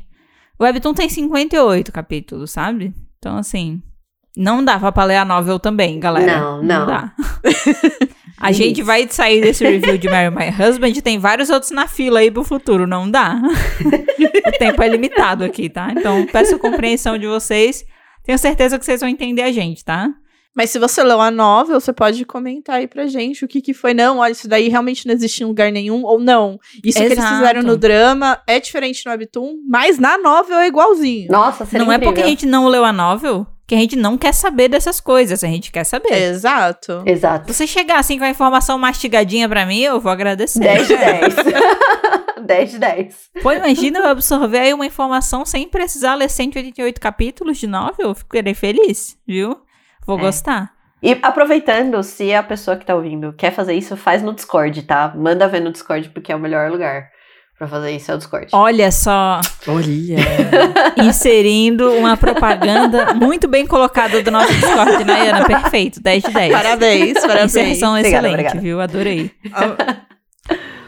o 0.58 0.64
Webtoon 0.64 0.92
tem 0.92 1.08
58 1.08 1.92
capítulos, 1.92 2.50
sabe? 2.50 2.92
Então, 3.18 3.36
assim, 3.36 3.80
não 4.36 4.64
dava 4.64 4.90
pra 4.92 5.04
ler 5.04 5.16
a 5.16 5.24
novel 5.24 5.58
também, 5.60 5.98
galera. 6.00 6.40
Não, 6.40 6.62
não. 6.62 6.86
dá. 6.86 7.14
A 8.38 8.52
gente 8.52 8.82
vai 8.82 9.06
sair 9.08 9.40
desse 9.40 9.64
review 9.64 9.98
de 9.98 10.08
Marry 10.08 10.34
My 10.34 10.48
Husband, 10.50 10.92
tem 11.02 11.18
vários 11.18 11.50
outros 11.50 11.70
na 11.70 11.86
fila 11.86 12.20
aí 12.20 12.30
pro 12.30 12.44
futuro, 12.44 12.86
não 12.86 13.10
dá. 13.10 13.40
o 14.46 14.58
tempo 14.58 14.82
é 14.82 14.88
limitado 14.88 15.44
aqui, 15.44 15.68
tá? 15.68 15.88
Então, 15.90 16.26
peço 16.26 16.58
compreensão 16.58 17.18
de 17.18 17.26
vocês. 17.26 17.84
Tenho 18.24 18.38
certeza 18.38 18.78
que 18.78 18.84
vocês 18.84 19.00
vão 19.00 19.08
entender 19.08 19.42
a 19.42 19.52
gente, 19.52 19.84
tá? 19.84 20.10
Mas 20.56 20.70
se 20.70 20.78
você 20.78 21.02
leu 21.04 21.20
a 21.20 21.30
novel, 21.30 21.78
você 21.78 21.92
pode 21.92 22.24
comentar 22.24 22.76
aí 22.76 22.88
pra 22.88 23.06
gente 23.06 23.44
o 23.44 23.48
que 23.48 23.60
que 23.60 23.74
foi. 23.74 23.92
Não, 23.92 24.18
olha, 24.18 24.32
isso 24.32 24.48
daí 24.48 24.68
realmente 24.68 25.06
não 25.06 25.12
existe 25.12 25.42
em 25.42 25.46
lugar 25.46 25.70
nenhum. 25.70 26.02
Ou 26.02 26.18
não, 26.18 26.58
isso 26.82 26.98
que 26.98 27.04
eles 27.04 27.18
Exato. 27.18 27.34
fizeram 27.36 27.62
no 27.62 27.76
drama 27.76 28.40
é 28.46 28.58
diferente 28.58 29.04
no 29.04 29.12
webtoon, 29.12 29.58
mas 29.68 29.98
na 29.98 30.16
novel 30.16 30.56
é 30.56 30.66
igualzinho. 30.66 31.30
Nossa, 31.30 31.66
seria 31.66 31.84
não 31.84 31.92
é 31.92 31.98
porque 31.98 32.20
a 32.20 32.22
incrível. 32.22 32.30
gente 32.30 32.46
não 32.46 32.68
leu 32.68 32.86
a 32.86 32.92
novel 32.92 33.46
que 33.66 33.74
a 33.74 33.78
gente 33.78 33.96
não 33.96 34.16
quer 34.16 34.32
saber 34.32 34.68
dessas 34.68 35.00
coisas. 35.00 35.42
A 35.42 35.46
gente 35.48 35.72
quer 35.72 35.84
saber. 35.84 36.12
Exato. 36.12 37.02
Exato. 37.04 37.46
Se 37.46 37.54
você 37.54 37.66
chegar 37.66 37.98
assim 37.98 38.18
com 38.18 38.24
a 38.24 38.30
informação 38.30 38.78
mastigadinha 38.78 39.48
pra 39.48 39.66
mim, 39.66 39.80
eu 39.80 40.00
vou 40.00 40.12
agradecer. 40.12 40.60
10 40.60 40.86
de 40.86 40.96
10. 40.96 41.34
10 42.46 42.70
de 42.72 42.78
10. 42.78 43.16
Pô, 43.42 43.52
imagina 43.52 43.98
eu 43.98 44.06
absorver 44.06 44.58
aí 44.60 44.74
uma 44.74 44.86
informação 44.86 45.44
sem 45.44 45.68
precisar 45.68 46.14
ler 46.14 46.30
188 46.30 47.00
capítulos 47.00 47.58
de 47.58 47.66
novel. 47.66 48.08
Eu 48.10 48.14
ficarei 48.14 48.54
feliz, 48.54 49.16
viu? 49.26 49.56
Vou 50.06 50.18
É. 50.18 50.20
gostar. 50.22 50.70
E 51.02 51.18
aproveitando, 51.22 52.02
se 52.02 52.32
a 52.34 52.42
pessoa 52.42 52.76
que 52.76 52.86
tá 52.86 52.94
ouvindo 52.94 53.32
quer 53.34 53.52
fazer 53.52 53.74
isso, 53.74 53.96
faz 53.96 54.22
no 54.22 54.32
Discord, 54.32 54.82
tá? 54.84 55.12
Manda 55.14 55.46
ver 55.48 55.60
no 55.60 55.70
Discord, 55.70 56.08
porque 56.10 56.32
é 56.32 56.36
o 56.36 56.38
melhor 56.38 56.70
lugar 56.70 57.08
pra 57.58 57.66
fazer 57.68 57.90
isso, 57.96 58.10
é 58.10 58.14
o 58.14 58.18
Discord. 58.18 58.48
Olha 58.52 58.90
só, 58.92 59.40
Olha. 59.66 60.16
inserindo 61.04 61.90
uma 61.92 62.16
propaganda 62.16 63.14
muito 63.14 63.48
bem 63.48 63.66
colocada 63.66 64.22
do 64.22 64.30
nosso 64.30 64.52
Discord, 64.54 65.04
Nayana. 65.04 65.44
Perfeito, 65.44 66.00
10 66.02 66.22
de 66.24 66.30
10. 66.30 66.52
parabéns, 66.52 67.14
parabéns. 67.20 67.44
Inserção 67.56 67.90
Obrigada, 67.96 68.08
excelente, 68.08 68.32
obrigada. 68.34 68.60
viu? 68.60 68.80
Adorei. 68.80 69.30
Ah, 69.52 69.96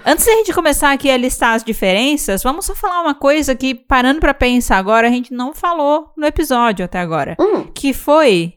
Antes 0.06 0.24
da 0.24 0.32
gente 0.32 0.54
começar 0.54 0.92
aqui 0.92 1.10
a 1.10 1.16
listar 1.18 1.54
as 1.54 1.62
diferenças, 1.62 2.42
vamos 2.42 2.64
só 2.64 2.74
falar 2.74 3.02
uma 3.02 3.14
coisa 3.14 3.54
que, 3.54 3.74
parando 3.74 4.20
pra 4.20 4.32
pensar 4.32 4.78
agora, 4.78 5.06
a 5.06 5.10
gente 5.10 5.34
não 5.34 5.52
falou 5.52 6.10
no 6.16 6.26
episódio 6.26 6.84
até 6.84 6.98
agora. 6.98 7.36
Hum, 7.38 7.64
Que 7.74 7.92
foi 7.92 8.54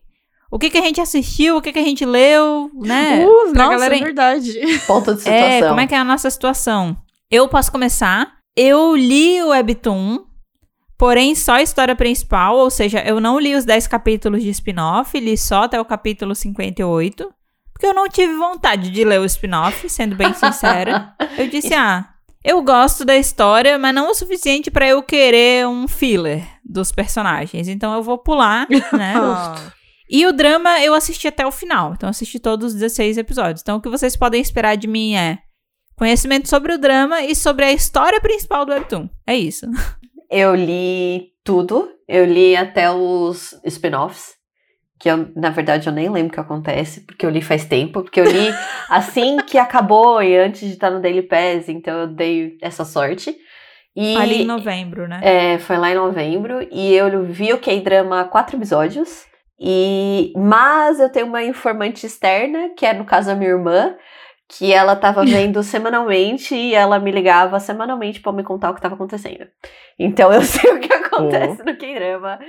o 0.49 0.57
que, 0.57 0.69
que 0.69 0.77
a 0.77 0.81
gente 0.81 1.01
assistiu, 1.01 1.57
o 1.57 1.61
que, 1.61 1.73
que 1.73 1.79
a 1.79 1.83
gente 1.83 2.05
leu, 2.05 2.69
né? 2.81 3.25
uh, 3.25 3.53
nossa, 3.53 3.69
galera- 3.71 3.95
é 3.97 3.99
verdade. 3.99 4.53
ponto 4.87 5.13
de 5.13 5.21
situação. 5.21 5.33
É, 5.49 5.61
como 5.67 5.79
é 5.81 5.87
que 5.87 5.95
é 5.95 5.97
a 5.97 6.03
nossa 6.05 6.29
situação? 6.29 6.95
Eu 7.31 7.47
posso 7.47 7.71
começar. 7.71 8.33
Eu 8.57 8.93
li 8.93 9.41
o 9.41 9.51
Webtoon, 9.51 10.25
porém 10.97 11.33
só 11.33 11.53
a 11.53 11.61
história 11.61 11.95
principal, 11.95 12.57
ou 12.57 12.69
seja, 12.69 12.99
eu 12.99 13.21
não 13.21 13.39
li 13.39 13.55
os 13.55 13.63
10 13.63 13.87
capítulos 13.87 14.43
de 14.43 14.49
spin-off, 14.49 15.17
li 15.17 15.37
só 15.37 15.63
até 15.63 15.79
o 15.79 15.85
capítulo 15.85 16.35
58, 16.35 17.33
porque 17.71 17.87
eu 17.87 17.93
não 17.93 18.09
tive 18.09 18.35
vontade 18.35 18.89
de 18.89 19.05
ler 19.05 19.21
o 19.21 19.23
spin-off, 19.23 19.87
sendo 19.87 20.13
bem 20.13 20.33
sincera. 20.33 21.15
Eu 21.37 21.47
disse, 21.47 21.73
ah, 21.73 22.09
eu 22.43 22.61
gosto 22.61 23.05
da 23.05 23.15
história, 23.15 23.79
mas 23.79 23.95
não 23.95 24.11
o 24.11 24.13
suficiente 24.13 24.69
pra 24.69 24.87
eu 24.87 25.01
querer 25.01 25.65
um 25.67 25.87
filler 25.87 26.43
dos 26.65 26.91
personagens, 26.91 27.67
então 27.67 27.93
eu 27.93 28.03
vou 28.03 28.17
pular, 28.17 28.67
né? 28.91 29.13
E 30.09 30.25
o 30.25 30.33
drama 30.33 30.81
eu 30.81 30.93
assisti 30.93 31.27
até 31.27 31.45
o 31.45 31.51
final. 31.51 31.93
Então, 31.93 32.07
eu 32.07 32.11
assisti 32.11 32.37
todos 32.39 32.73
os 32.73 32.73
16 32.73 33.17
episódios. 33.17 33.61
Então, 33.61 33.77
o 33.77 33.81
que 33.81 33.87
vocês 33.87 34.17
podem 34.17 34.41
esperar 34.41 34.75
de 34.75 34.87
mim 34.87 35.15
é 35.15 35.39
conhecimento 36.01 36.49
sobre 36.49 36.73
o 36.73 36.79
drama 36.79 37.21
e 37.21 37.35
sobre 37.35 37.63
a 37.63 37.71
história 37.71 38.19
principal 38.19 38.65
do 38.65 38.71
Webtoon. 38.71 39.07
É 39.27 39.35
isso. 39.35 39.67
Eu 40.31 40.55
li 40.55 41.27
tudo. 41.43 41.91
Eu 42.07 42.25
li 42.25 42.55
até 42.55 42.89
os 42.89 43.53
spin-offs. 43.65 44.33
Que 44.99 45.09
eu, 45.09 45.29
na 45.35 45.49
verdade, 45.49 45.87
eu 45.87 45.93
nem 45.93 46.09
lembro 46.09 46.29
o 46.29 46.33
que 46.33 46.39
acontece, 46.39 47.01
porque 47.01 47.25
eu 47.25 47.29
li 47.29 47.41
faz 47.41 47.65
tempo. 47.65 48.03
Porque 48.03 48.19
eu 48.19 48.23
li 48.23 48.49
assim 48.87 49.37
que 49.37 49.57
acabou 49.57 50.21
e 50.21 50.37
antes 50.37 50.61
de 50.61 50.73
estar 50.73 50.91
no 50.91 51.01
Daily 51.01 51.23
Pass, 51.23 51.67
então 51.67 52.01
eu 52.01 52.07
dei 52.07 52.57
essa 52.61 52.85
sorte. 52.85 53.35
E 53.95 54.15
Ali 54.15 54.43
em 54.43 54.45
novembro, 54.45 55.07
né? 55.07 55.19
É, 55.23 55.59
foi 55.59 55.77
lá 55.77 55.91
em 55.91 55.95
novembro 55.95 56.67
e 56.71 56.93
eu 56.93 57.25
vi 57.25 57.51
o 57.51 57.59
K-drama 57.59 58.25
quatro 58.25 58.55
episódios. 58.57 59.25
E 59.59 60.31
mas 60.35 60.99
eu 60.99 61.11
tenho 61.11 61.25
uma 61.25 61.43
informante 61.43 62.05
externa, 62.05 62.69
que 62.77 62.85
é 62.85 62.93
no 62.93 63.03
caso 63.03 63.31
a 63.31 63.35
minha 63.35 63.49
irmã, 63.49 63.95
que 64.57 64.73
ela 64.73 64.95
tava 64.95 65.23
vendo 65.23 65.61
semanalmente 65.63 66.53
e 66.55 66.73
ela 66.75 66.99
me 66.99 67.11
ligava 67.11 67.59
semanalmente 67.59 68.19
pra 68.19 68.31
me 68.33 68.43
contar 68.43 68.71
o 68.71 68.75
que 68.75 68.81
tava 68.81 68.95
acontecendo. 68.95 69.47
Então 69.97 70.31
eu 70.31 70.41
sei 70.43 70.71
o 70.71 70.79
que 70.79 70.91
acontece 70.91 71.63
no 71.63 71.75
K-drama. 71.77 72.39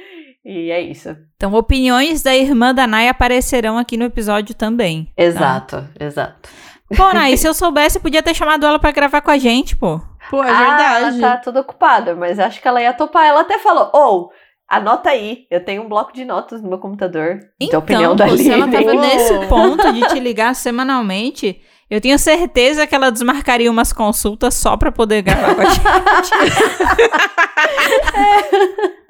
E 0.44 0.70
é 0.70 0.80
isso. 0.80 1.16
Então, 1.36 1.54
opiniões 1.54 2.22
da 2.22 2.34
irmã 2.34 2.74
da 2.74 2.86
Nai 2.86 3.08
aparecerão 3.08 3.78
aqui 3.78 3.96
no 3.96 4.04
episódio 4.04 4.54
também. 4.54 5.04
tá? 5.04 5.22
Exato, 5.22 5.88
exato. 6.00 6.48
Pô, 6.96 7.12
Nai, 7.12 7.36
se 7.38 7.46
eu 7.46 7.54
soubesse, 7.54 8.00
podia 8.00 8.22
ter 8.22 8.34
chamado 8.34 8.66
ela 8.66 8.78
pra 8.78 8.90
gravar 8.90 9.20
com 9.20 9.30
a 9.30 9.38
gente, 9.38 9.76
pô. 9.76 10.00
Pô, 10.30 10.42
é 10.42 10.50
Ah, 10.50 10.58
verdade. 10.98 11.20
ela 11.20 11.20
tá 11.20 11.36
toda 11.36 11.60
ocupada, 11.60 12.14
mas 12.16 12.38
acho 12.40 12.60
que 12.60 12.66
ela 12.66 12.82
ia 12.82 12.92
topar. 12.92 13.24
Ela 13.26 13.42
até 13.42 13.58
falou, 13.60 13.90
ou, 13.94 14.30
anota 14.68 15.10
aí, 15.10 15.46
eu 15.50 15.64
tenho 15.64 15.82
um 15.82 15.88
bloco 15.88 16.12
de 16.12 16.24
notas 16.24 16.60
no 16.60 16.68
meu 16.68 16.78
computador. 16.78 17.38
Então, 17.60 17.80
de 17.80 17.84
opinião 17.84 18.16
da 18.16 18.26
pô, 18.26 18.36
se 18.36 18.50
ela 18.50 18.64
Aline. 18.64 18.84
tava 18.84 18.94
nesse 19.00 19.46
ponto 19.46 19.92
de 19.92 20.00
te 20.08 20.18
ligar 20.18 20.54
semanalmente, 20.56 21.60
eu 21.92 22.00
tenho 22.00 22.18
certeza 22.18 22.86
que 22.86 22.94
ela 22.94 23.12
desmarcaria 23.12 23.70
umas 23.70 23.92
consultas 23.92 24.54
só 24.54 24.78
pra 24.78 24.90
poder 24.90 25.20
gravar 25.20 25.54
com 25.54 25.60
a 25.60 25.64
gente. 25.66 25.82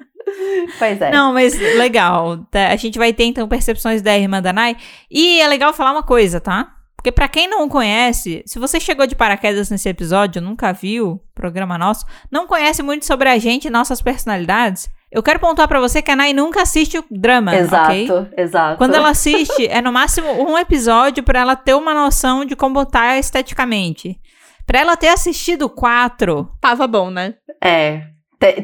Pois 0.79 0.99
é. 0.99 1.11
Não, 1.11 1.33
mas 1.33 1.57
legal. 1.57 2.39
tá? 2.49 2.69
A 2.69 2.75
gente 2.75 2.97
vai 2.97 3.13
ter 3.13 3.25
então 3.25 3.47
percepções 3.47 4.01
da 4.01 4.17
irmã 4.17 4.41
da 4.41 4.51
Nai. 4.51 4.75
E 5.09 5.39
é 5.39 5.47
legal 5.47 5.73
falar 5.73 5.91
uma 5.91 6.03
coisa, 6.03 6.41
tá? 6.41 6.73
Porque 6.95 7.11
pra 7.11 7.27
quem 7.27 7.47
não 7.47 7.69
conhece, 7.69 8.43
se 8.45 8.57
você 8.57 8.79
chegou 8.79 9.05
de 9.05 9.15
paraquedas 9.15 9.69
nesse 9.69 9.87
episódio, 9.87 10.41
nunca 10.41 10.73
viu 10.73 11.11
o 11.11 11.19
programa 11.35 11.77
nosso, 11.77 12.05
não 12.31 12.47
conhece 12.47 12.81
muito 12.81 13.05
sobre 13.05 13.29
a 13.29 13.37
gente 13.37 13.67
e 13.67 13.69
nossas 13.69 14.01
personalidades, 14.01 14.89
eu 15.13 15.23
quero 15.23 15.39
pontuar 15.39 15.67
pra 15.67 15.79
você 15.79 16.01
que 16.01 16.11
a 16.11 16.15
Nai 16.15 16.33
nunca 16.33 16.61
assiste 16.61 16.97
o 16.97 17.05
drama, 17.09 17.55
Exato, 17.55 17.91
ok? 17.91 18.07
exato. 18.37 18.77
Quando 18.77 18.95
ela 18.95 19.09
assiste, 19.09 19.67
é 19.67 19.81
no 19.81 19.91
máximo 19.93 20.29
um 20.31 20.57
episódio 20.57 21.23
pra 21.23 21.39
ela 21.39 21.55
ter 21.55 21.73
uma 21.73 21.93
noção 21.93 22.43
de 22.43 22.55
como 22.55 22.85
tá 22.85 23.17
esteticamente. 23.17 24.19
Pra 24.65 24.79
ela 24.79 24.95
ter 24.97 25.09
assistido 25.09 25.69
quatro, 25.69 26.49
Tava 26.59 26.87
bom, 26.87 27.09
né? 27.09 27.35
É. 27.63 28.03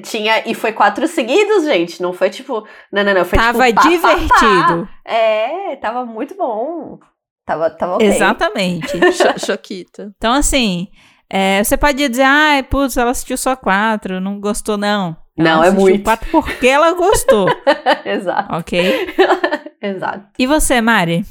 tinha. 0.04 0.44
E 0.46 0.54
foi 0.54 0.72
quatro 0.72 1.08
seguidos, 1.08 1.66
gente. 1.66 2.02
Não 2.02 2.14
foi 2.14 2.30
tipo. 2.30 2.66
Não, 2.92 3.04
não, 3.04 3.14
não. 3.14 3.26
Foi 3.26 3.38
tava 3.38 3.66
tipo. 3.66 3.76
pá, 3.76 3.82
pá, 3.84 3.90
divertido. 3.90 4.88
pá. 4.88 5.12
É, 5.12 5.76
tava 5.78 6.06
muito 6.06 6.36
bom. 6.36 7.00
Tava, 7.46 7.70
tava 7.70 7.96
ok. 7.96 8.08
Exatamente. 8.08 8.98
Cho- 9.14 9.46
Choquita. 9.46 10.12
Então, 10.18 10.34
assim, 10.34 10.88
é, 11.30 11.64
você 11.64 11.76
pode 11.76 12.08
dizer, 12.08 12.24
ah, 12.24 12.64
putz, 12.70 12.96
ela 12.96 13.12
assistiu 13.12 13.38
só 13.38 13.56
quatro, 13.56 14.20
não 14.22 14.40
gostou, 14.40 14.78
não. 14.78 15.18
Ela 15.39 15.49
Não, 15.56 15.63
é 15.63 15.71
muito. 15.71 16.04
quatro 16.04 16.30
porque 16.30 16.67
ela 16.67 16.91
gostou, 16.93 17.47
Exato. 18.06 18.54
ok? 18.56 18.80
Exato. 19.82 20.28
E 20.38 20.45
você, 20.45 20.82
Mari? 20.82 21.23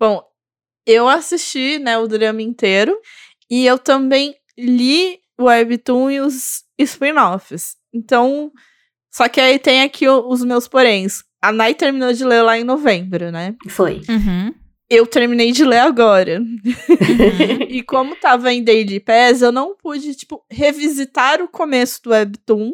Bom, 0.00 0.22
eu 0.86 1.08
assisti, 1.08 1.78
né, 1.78 1.98
o 1.98 2.06
drama 2.08 2.40
inteiro 2.42 2.96
e 3.50 3.66
eu 3.66 3.78
também 3.78 4.34
li 4.58 5.18
o 5.38 5.44
Webtoon 5.44 6.10
e 6.10 6.20
os 6.20 6.62
spin-offs. 6.78 7.76
Então, 7.92 8.50
só 9.12 9.28
que 9.28 9.40
aí 9.40 9.58
tem 9.58 9.82
aqui 9.82 10.08
o- 10.08 10.28
os 10.28 10.42
meus 10.42 10.66
poréns. 10.66 11.22
A 11.42 11.52
Nai 11.52 11.74
terminou 11.74 12.12
de 12.12 12.24
ler 12.24 12.42
lá 12.42 12.58
em 12.58 12.64
novembro, 12.64 13.30
né? 13.30 13.54
Foi. 13.68 14.00
Uhum. 14.08 14.54
Eu 14.88 15.06
terminei 15.06 15.52
de 15.52 15.64
ler 15.64 15.80
agora. 15.80 16.40
Uhum. 16.40 16.56
E 17.68 17.82
como 17.82 18.16
tava 18.16 18.52
em 18.52 18.62
Daily 18.64 19.00
Pass, 19.00 19.42
eu 19.42 19.52
não 19.52 19.76
pude, 19.76 20.14
tipo, 20.14 20.42
revisitar 20.50 21.42
o 21.42 21.48
começo 21.48 22.00
do 22.02 22.10
Webtoon, 22.10 22.72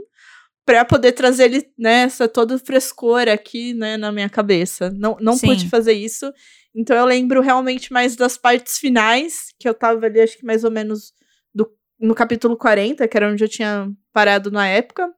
pra 0.64 0.84
poder 0.84 1.12
trazer 1.12 1.44
ele, 1.44 1.72
né, 1.78 2.02
essa 2.02 2.28
toda 2.28 2.58
frescor 2.58 3.28
aqui, 3.28 3.74
né, 3.74 3.96
na 3.96 4.12
minha 4.12 4.28
cabeça. 4.28 4.90
Não, 4.90 5.16
não 5.20 5.34
Sim. 5.34 5.48
pude 5.48 5.68
fazer 5.68 5.92
isso. 5.92 6.32
Então 6.74 6.96
eu 6.96 7.04
lembro 7.04 7.40
realmente 7.40 7.92
mais 7.92 8.16
das 8.16 8.36
partes 8.36 8.78
finais, 8.78 9.52
que 9.58 9.68
eu 9.68 9.74
tava 9.74 10.06
ali, 10.06 10.20
acho 10.20 10.38
que 10.38 10.44
mais 10.44 10.64
ou 10.64 10.70
menos 10.70 11.12
do, 11.54 11.70
no 11.98 12.14
capítulo 12.14 12.56
40, 12.56 13.06
que 13.06 13.16
era 13.16 13.30
onde 13.30 13.44
eu 13.44 13.48
tinha 13.48 13.90
parado 14.12 14.50
na 14.50 14.66
época. 14.66 15.12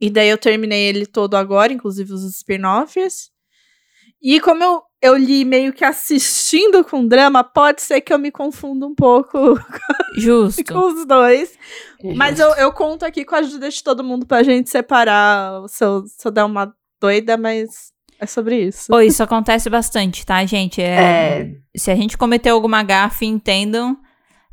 E 0.00 0.10
daí 0.10 0.28
eu 0.28 0.38
terminei 0.38 0.88
ele 0.88 1.06
todo 1.06 1.36
agora, 1.36 1.72
inclusive 1.72 2.12
os 2.12 2.24
spin-offs. 2.24 3.30
E 4.20 4.40
como 4.40 4.62
eu, 4.62 4.82
eu 5.04 5.16
li 5.16 5.44
meio 5.44 5.70
que 5.72 5.84
assistindo 5.84 6.82
com 6.82 7.06
drama, 7.06 7.44
pode 7.44 7.82
ser 7.82 8.00
que 8.00 8.10
eu 8.10 8.18
me 8.18 8.30
confunda 8.30 8.86
um 8.86 8.94
pouco 8.94 9.38
Justo. 10.16 10.64
com 10.64 10.78
os 10.78 11.04
dois. 11.04 11.52
Mas 12.16 12.40
eu, 12.40 12.48
eu 12.54 12.72
conto 12.72 13.04
aqui 13.04 13.22
com 13.22 13.34
a 13.34 13.38
ajuda 13.38 13.68
de 13.68 13.82
todo 13.84 14.02
mundo 14.02 14.24
pra 14.24 14.42
gente 14.42 14.70
separar 14.70 15.62
se 15.68 15.84
eu, 15.84 16.04
se 16.06 16.26
eu 16.26 16.32
der 16.32 16.44
uma 16.44 16.74
doida, 16.98 17.36
mas 17.36 17.92
é 18.18 18.24
sobre 18.24 18.62
isso. 18.62 18.86
Pô, 18.88 19.00
isso 19.00 19.22
acontece 19.22 19.68
bastante, 19.68 20.24
tá, 20.24 20.42
gente? 20.46 20.80
É, 20.80 21.42
É, 21.42 21.50
Se 21.76 21.90
a 21.90 21.96
gente 21.96 22.16
cometeu 22.16 22.54
alguma 22.54 22.82
gafe, 22.82 23.26
entendam. 23.26 23.98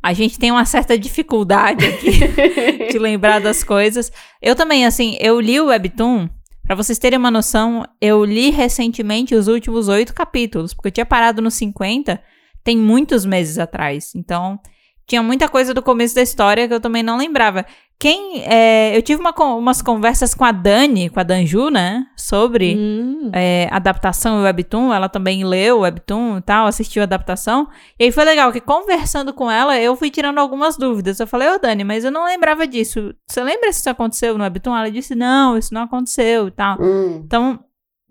A 0.02 0.12
gente 0.12 0.38
tem 0.38 0.50
uma 0.50 0.66
certa 0.66 0.98
dificuldade 0.98 1.86
aqui 1.86 2.10
de 2.92 2.98
lembrar 2.98 3.40
das 3.40 3.64
coisas. 3.64 4.12
Eu 4.42 4.54
também, 4.54 4.84
assim, 4.84 5.16
eu 5.18 5.40
li 5.40 5.58
o 5.58 5.66
Webtoon. 5.66 6.28
Pra 6.72 6.82
vocês 6.82 6.98
terem 6.98 7.18
uma 7.18 7.30
noção, 7.30 7.84
eu 8.00 8.24
li 8.24 8.48
recentemente 8.48 9.34
os 9.34 9.46
últimos 9.46 9.88
oito 9.88 10.14
capítulos, 10.14 10.72
porque 10.72 10.88
eu 10.88 10.92
tinha 10.92 11.04
parado 11.04 11.42
nos 11.42 11.52
50 11.52 12.18
tem 12.64 12.78
muitos 12.78 13.26
meses 13.26 13.58
atrás. 13.58 14.14
Então, 14.14 14.58
tinha 15.06 15.22
muita 15.22 15.50
coisa 15.50 15.74
do 15.74 15.82
começo 15.82 16.14
da 16.14 16.22
história 16.22 16.66
que 16.66 16.72
eu 16.72 16.80
também 16.80 17.02
não 17.02 17.18
lembrava. 17.18 17.66
Quem. 18.02 18.42
é, 18.44 18.96
eu 18.96 19.00
tive 19.02 19.20
uma 19.20 19.32
umas 19.56 19.80
conversas 19.80 20.34
com 20.34 20.44
a 20.44 20.50
Dani, 20.50 21.08
com 21.08 21.20
a 21.20 21.22
Danju, 21.22 21.70
né? 21.70 22.04
Sobre 22.16 22.74
Hum. 22.76 23.30
é, 23.32 23.68
adaptação 23.70 24.40
e 24.40 24.42
webtoon, 24.42 24.92
ela 24.92 25.08
também 25.08 25.44
leu 25.44 25.76
o 25.78 25.80
webtoon 25.82 26.38
e 26.38 26.40
tal, 26.42 26.66
assistiu 26.66 27.02
a 27.02 27.04
adaptação. 27.04 27.68
E 27.98 28.04
aí 28.04 28.10
foi 28.10 28.24
legal 28.24 28.50
que 28.50 28.60
conversando 28.60 29.32
com 29.32 29.48
ela, 29.48 29.78
eu 29.78 29.94
fui 29.94 30.10
tirando 30.10 30.38
algumas 30.38 30.76
dúvidas. 30.76 31.20
Eu 31.20 31.26
falei, 31.28 31.48
ô 31.48 31.58
Dani, 31.58 31.84
mas 31.84 32.04
eu 32.04 32.10
não 32.10 32.24
lembrava 32.24 32.66
disso. 32.66 33.14
Você 33.28 33.40
lembra 33.42 33.72
se 33.72 33.78
isso 33.78 33.90
aconteceu 33.90 34.36
no 34.36 34.42
webtoon? 34.42 34.76
Ela 34.76 34.90
disse, 34.90 35.14
não, 35.14 35.56
isso 35.56 35.72
não 35.72 35.82
aconteceu 35.82 36.48
e 36.48 36.50
tal. 36.50 36.76
hum, 36.82 37.22
Então, 37.24 37.60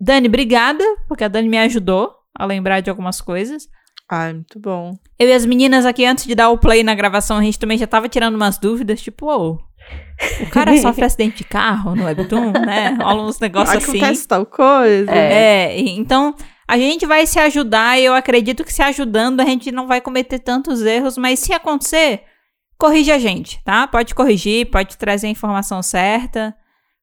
Dani, 0.00 0.26
obrigada, 0.26 0.82
porque 1.06 1.24
a 1.24 1.28
Dani 1.28 1.50
me 1.50 1.58
ajudou 1.58 2.14
a 2.34 2.46
lembrar 2.46 2.80
de 2.80 2.88
algumas 2.88 3.20
coisas. 3.20 3.68
Ai, 4.10 4.32
muito 4.34 4.58
bom. 4.58 4.94
Eu 5.18 5.28
e 5.28 5.32
as 5.32 5.46
meninas 5.46 5.86
aqui, 5.86 6.04
antes 6.04 6.24
de 6.26 6.34
dar 6.34 6.50
o 6.50 6.58
play 6.58 6.82
na 6.82 6.94
gravação, 6.94 7.38
a 7.38 7.42
gente 7.42 7.58
também 7.58 7.78
já 7.78 7.86
tava 7.86 8.08
tirando 8.08 8.34
umas 8.34 8.58
dúvidas, 8.58 9.00
tipo, 9.00 9.26
ô, 9.26 9.58
o 10.40 10.50
cara 10.50 10.76
sofre 10.80 11.04
acidente 11.04 11.38
de 11.38 11.44
carro 11.44 11.94
no 11.94 12.04
webtoon, 12.04 12.52
né? 12.52 12.96
Rola 13.00 13.24
uns 13.24 13.38
negócios 13.38 13.76
assim. 13.76 13.98
Acontece 13.98 14.28
tal 14.28 14.46
coisa. 14.46 15.10
É. 15.10 15.74
É, 15.74 15.80
então 15.80 16.34
a 16.66 16.78
gente 16.78 17.06
vai 17.06 17.26
se 17.26 17.38
ajudar 17.38 17.98
e 18.00 18.04
eu 18.04 18.14
acredito 18.14 18.64
que 18.64 18.72
se 18.72 18.82
ajudando 18.82 19.40
a 19.40 19.44
gente 19.44 19.70
não 19.70 19.86
vai 19.86 20.00
cometer 20.00 20.38
tantos 20.38 20.82
erros, 20.82 21.18
mas 21.18 21.38
se 21.38 21.52
acontecer, 21.52 22.22
corrige 22.78 23.10
a 23.10 23.18
gente, 23.18 23.62
tá? 23.64 23.86
Pode 23.86 24.14
corrigir, 24.14 24.70
pode 24.70 24.96
trazer 24.96 25.26
a 25.26 25.30
informação 25.30 25.82
certa, 25.82 26.54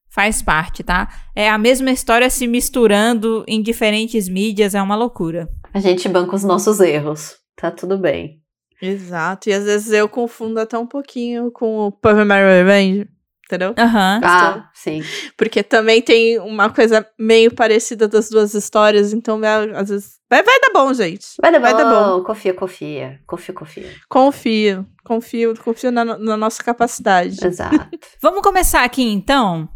faz 0.08 0.42
parte, 0.42 0.82
tá? 0.82 1.08
É 1.36 1.48
a 1.48 1.56
mesma 1.56 1.90
história 1.90 2.28
se 2.28 2.46
misturando 2.46 3.44
em 3.46 3.62
diferentes 3.62 4.28
mídias, 4.28 4.74
é 4.74 4.82
uma 4.82 4.96
loucura. 4.96 5.48
a 5.72 5.78
gente 5.78 6.08
banca 6.08 6.34
os 6.34 6.42
nossos 6.42 6.80
erros. 6.80 7.36
Tá 7.56 7.70
tudo 7.70 7.98
bem. 7.98 8.39
Exato. 8.80 9.48
E 9.48 9.52
às 9.52 9.64
vezes 9.64 9.92
eu 9.92 10.08
confundo 10.08 10.58
até 10.60 10.78
um 10.78 10.86
pouquinho 10.86 11.50
com 11.50 11.86
o 11.86 11.92
Puppet 11.92 12.24
Mario 12.24 12.48
Revenge. 12.48 13.08
Entendeu? 13.50 13.74
Aham. 13.76 14.20
Ah, 14.22 14.70
sim. 14.72 15.02
Porque 15.36 15.60
também 15.64 16.00
tem 16.00 16.38
uma 16.38 16.70
coisa 16.70 17.04
meio 17.18 17.52
parecida 17.52 18.06
das 18.06 18.30
duas 18.30 18.54
histórias. 18.54 19.12
Então, 19.12 19.44
é, 19.44 19.76
às 19.76 19.88
vezes. 19.88 20.20
Vai, 20.30 20.40
vai 20.44 20.60
dar 20.60 20.72
bom, 20.72 20.94
gente. 20.94 21.26
Vai 21.42 21.50
dar 21.50 21.58
bom. 21.58 21.64
Vai 21.64 21.74
dar 21.74 21.90
bom. 21.90 22.22
Confia, 22.22 22.54
confia. 22.54 23.20
Confia, 23.26 23.52
confia. 23.52 23.90
Confio. 24.08 24.86
Confio, 25.04 25.54
confio 25.64 25.90
na, 25.90 26.04
na 26.04 26.36
nossa 26.36 26.62
capacidade. 26.62 27.44
Exato. 27.44 27.88
Vamos 28.22 28.40
começar 28.40 28.84
aqui 28.84 29.02
então. 29.02 29.68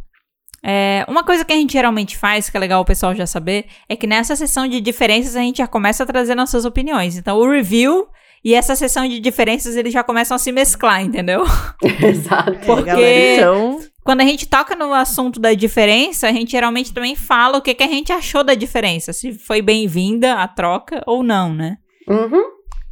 É, 0.62 1.04
uma 1.08 1.24
coisa 1.24 1.44
que 1.44 1.52
a 1.52 1.56
gente 1.56 1.72
geralmente 1.72 2.16
faz, 2.16 2.48
que 2.48 2.56
é 2.56 2.60
legal 2.60 2.80
o 2.80 2.86
pessoal 2.86 3.12
já 3.14 3.26
saber, 3.26 3.66
é 3.88 3.96
que 3.96 4.06
nessa 4.06 4.36
sessão 4.36 4.68
de 4.68 4.80
diferenças 4.80 5.34
a 5.34 5.40
gente 5.40 5.58
já 5.58 5.66
começa 5.66 6.04
a 6.04 6.06
trazer 6.06 6.36
nossas 6.36 6.64
opiniões. 6.64 7.18
Então, 7.18 7.36
o 7.36 7.50
review 7.50 8.06
e 8.44 8.54
essa 8.54 8.76
sessão 8.76 9.08
de 9.08 9.18
diferenças 9.20 9.74
eles 9.76 9.92
já 9.92 10.02
começam 10.04 10.34
a 10.34 10.38
se 10.38 10.52
mesclar, 10.52 11.02
entendeu? 11.02 11.44
Exato. 12.02 12.52
Porque- 12.66 12.82
Galera, 12.84 13.36
então. 13.36 13.80
Quando 14.04 14.20
a 14.20 14.24
gente 14.24 14.46
toca 14.46 14.76
no 14.76 14.92
assunto 14.92 15.40
da 15.40 15.54
diferença, 15.54 16.28
a 16.28 16.32
gente 16.32 16.50
geralmente 16.50 16.92
também 16.92 17.16
fala 17.16 17.56
o 17.56 17.62
que, 17.62 17.72
que 17.74 17.82
a 17.82 17.88
gente 17.88 18.12
achou 18.12 18.44
da 18.44 18.54
diferença, 18.54 19.14
se 19.14 19.32
foi 19.32 19.62
bem-vinda 19.62 20.34
a 20.34 20.46
troca 20.46 21.02
ou 21.06 21.22
não, 21.22 21.54
né? 21.54 21.78
Uhum. 22.06 22.42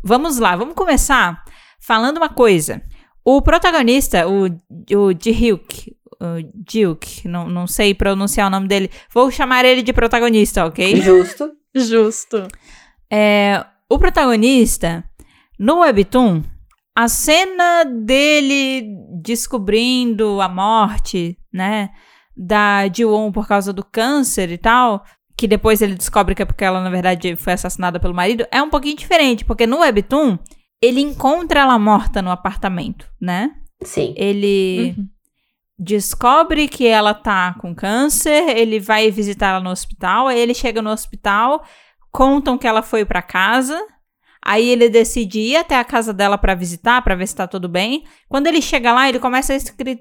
Vamos 0.02 0.38
lá, 0.38 0.56
vamos 0.56 0.74
começar 0.74 1.44
falando 1.78 2.16
uma 2.16 2.30
coisa. 2.30 2.80
O 3.22 3.42
protagonista, 3.42 4.26
o, 4.26 4.46
o 4.46 5.12
Jihyuk, 5.22 5.94
o 6.18 6.62
Jihyuk, 6.68 7.28
não, 7.28 7.46
não 7.46 7.66
sei 7.66 7.92
pronunciar 7.94 8.46
o 8.46 8.50
nome 8.50 8.66
dele, 8.66 8.90
vou 9.12 9.30
chamar 9.30 9.66
ele 9.66 9.82
de 9.82 9.92
protagonista, 9.92 10.64
ok? 10.64 10.96
Justo. 10.96 11.52
Justo. 11.74 12.48
É, 13.12 13.62
o 13.88 13.98
protagonista, 13.98 15.04
no 15.62 15.78
Webtoon, 15.80 16.42
a 16.96 17.06
cena 17.08 17.84
dele 17.84 18.84
descobrindo 19.22 20.40
a 20.40 20.48
morte, 20.48 21.38
né, 21.52 21.90
da 22.36 22.88
Ji-won 22.88 23.30
por 23.30 23.46
causa 23.46 23.72
do 23.72 23.84
câncer 23.84 24.50
e 24.50 24.58
tal, 24.58 25.04
que 25.36 25.46
depois 25.46 25.80
ele 25.80 25.94
descobre 25.94 26.34
que 26.34 26.42
é 26.42 26.44
porque 26.44 26.64
ela, 26.64 26.82
na 26.82 26.90
verdade, 26.90 27.36
foi 27.36 27.52
assassinada 27.52 28.00
pelo 28.00 28.14
marido, 28.14 28.46
é 28.50 28.62
um 28.62 28.68
pouquinho 28.70 28.96
diferente, 28.96 29.44
porque 29.44 29.66
no 29.66 29.78
Webtoon, 29.80 30.38
ele 30.82 31.00
encontra 31.00 31.60
ela 31.60 31.78
morta 31.78 32.20
no 32.20 32.30
apartamento, 32.30 33.06
né? 33.20 33.52
Sim. 33.84 34.14
Ele 34.16 34.94
Uhum. 34.98 35.08
descobre 35.78 36.68
que 36.68 36.86
ela 36.86 37.14
tá 37.14 37.54
com 37.60 37.74
câncer, 37.74 38.56
ele 38.56 38.78
vai 38.80 39.10
visitar 39.10 39.48
ela 39.50 39.60
no 39.60 39.70
hospital, 39.70 40.28
aí 40.28 40.38
ele 40.38 40.54
chega 40.54 40.82
no 40.82 40.90
hospital, 40.90 41.64
contam 42.10 42.58
que 42.58 42.66
ela 42.66 42.82
foi 42.82 43.04
pra 43.04 43.22
casa, 43.22 43.80
aí 44.44 44.68
ele 44.68 44.88
decide 44.88 45.38
ir 45.38 45.56
até 45.56 45.76
a 45.76 45.84
casa 45.84 46.12
dela 46.12 46.36
pra 46.36 46.54
visitar, 46.54 47.00
pra 47.02 47.14
ver 47.14 47.26
se 47.26 47.36
tá 47.36 47.46
tudo 47.46 47.68
bem. 47.68 48.04
Quando 48.28 48.46
ele 48.46 48.60
chega 48.60 48.92
lá, 48.92 49.08
ele 49.08 49.18
começa 49.18 49.54
a 49.54 49.56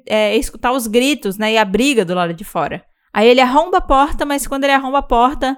é, 0.08 0.36
escutar 0.36 0.72
os 0.72 0.88
gritos, 0.88 1.38
né, 1.38 1.54
e 1.54 1.58
a 1.58 1.66
briga 1.66 2.04
do 2.04 2.16
lado 2.16 2.34
de 2.34 2.44
fora. 2.44 2.84
Aí 3.14 3.28
ele 3.28 3.42
arromba 3.42 3.78
a 3.78 3.82
porta, 3.82 4.26
mas 4.26 4.48
quando 4.48 4.64
ele 4.64 4.74
arromba 4.74 5.00
a 5.00 5.04
porta, 5.04 5.58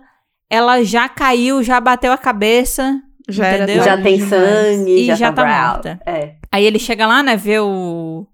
ela 0.49 0.83
já 0.83 1.07
caiu, 1.07 1.63
já 1.63 1.79
bateu 1.79 2.11
a 2.11 2.17
cabeça, 2.17 3.01
Já 3.29 3.55
Entendeu? 3.55 3.83
Já 3.83 4.01
tem 4.01 4.19
sangue, 4.19 4.91
E 4.91 5.05
já, 5.05 5.15
já 5.15 5.31
tá, 5.31 5.43
tá 5.43 5.71
morta. 5.71 5.99
É. 6.05 6.35
Aí 6.51 6.65
ele 6.65 6.77
chega 6.77 7.07
lá, 7.07 7.23
né, 7.23 7.37
vê 7.37 7.59
o, 7.59 8.27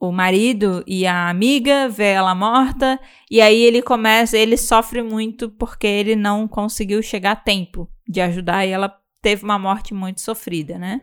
o 0.00 0.10
marido 0.10 0.82
e 0.86 1.06
a 1.06 1.28
amiga, 1.28 1.88
vê 1.88 2.12
ela 2.12 2.34
morta, 2.34 2.98
e 3.30 3.40
aí 3.40 3.60
ele 3.60 3.82
começa, 3.82 4.38
ele 4.38 4.56
sofre 4.56 5.02
muito 5.02 5.50
porque 5.50 5.86
ele 5.86 6.16
não 6.16 6.48
conseguiu 6.48 7.02
chegar 7.02 7.32
a 7.32 7.36
tempo 7.36 7.86
de 8.08 8.20
ajudar 8.20 8.66
e 8.66 8.70
ela 8.70 8.92
teve 9.22 9.44
uma 9.44 9.58
morte 9.58 9.92
muito 9.94 10.20
sofrida, 10.20 10.78
né? 10.78 11.00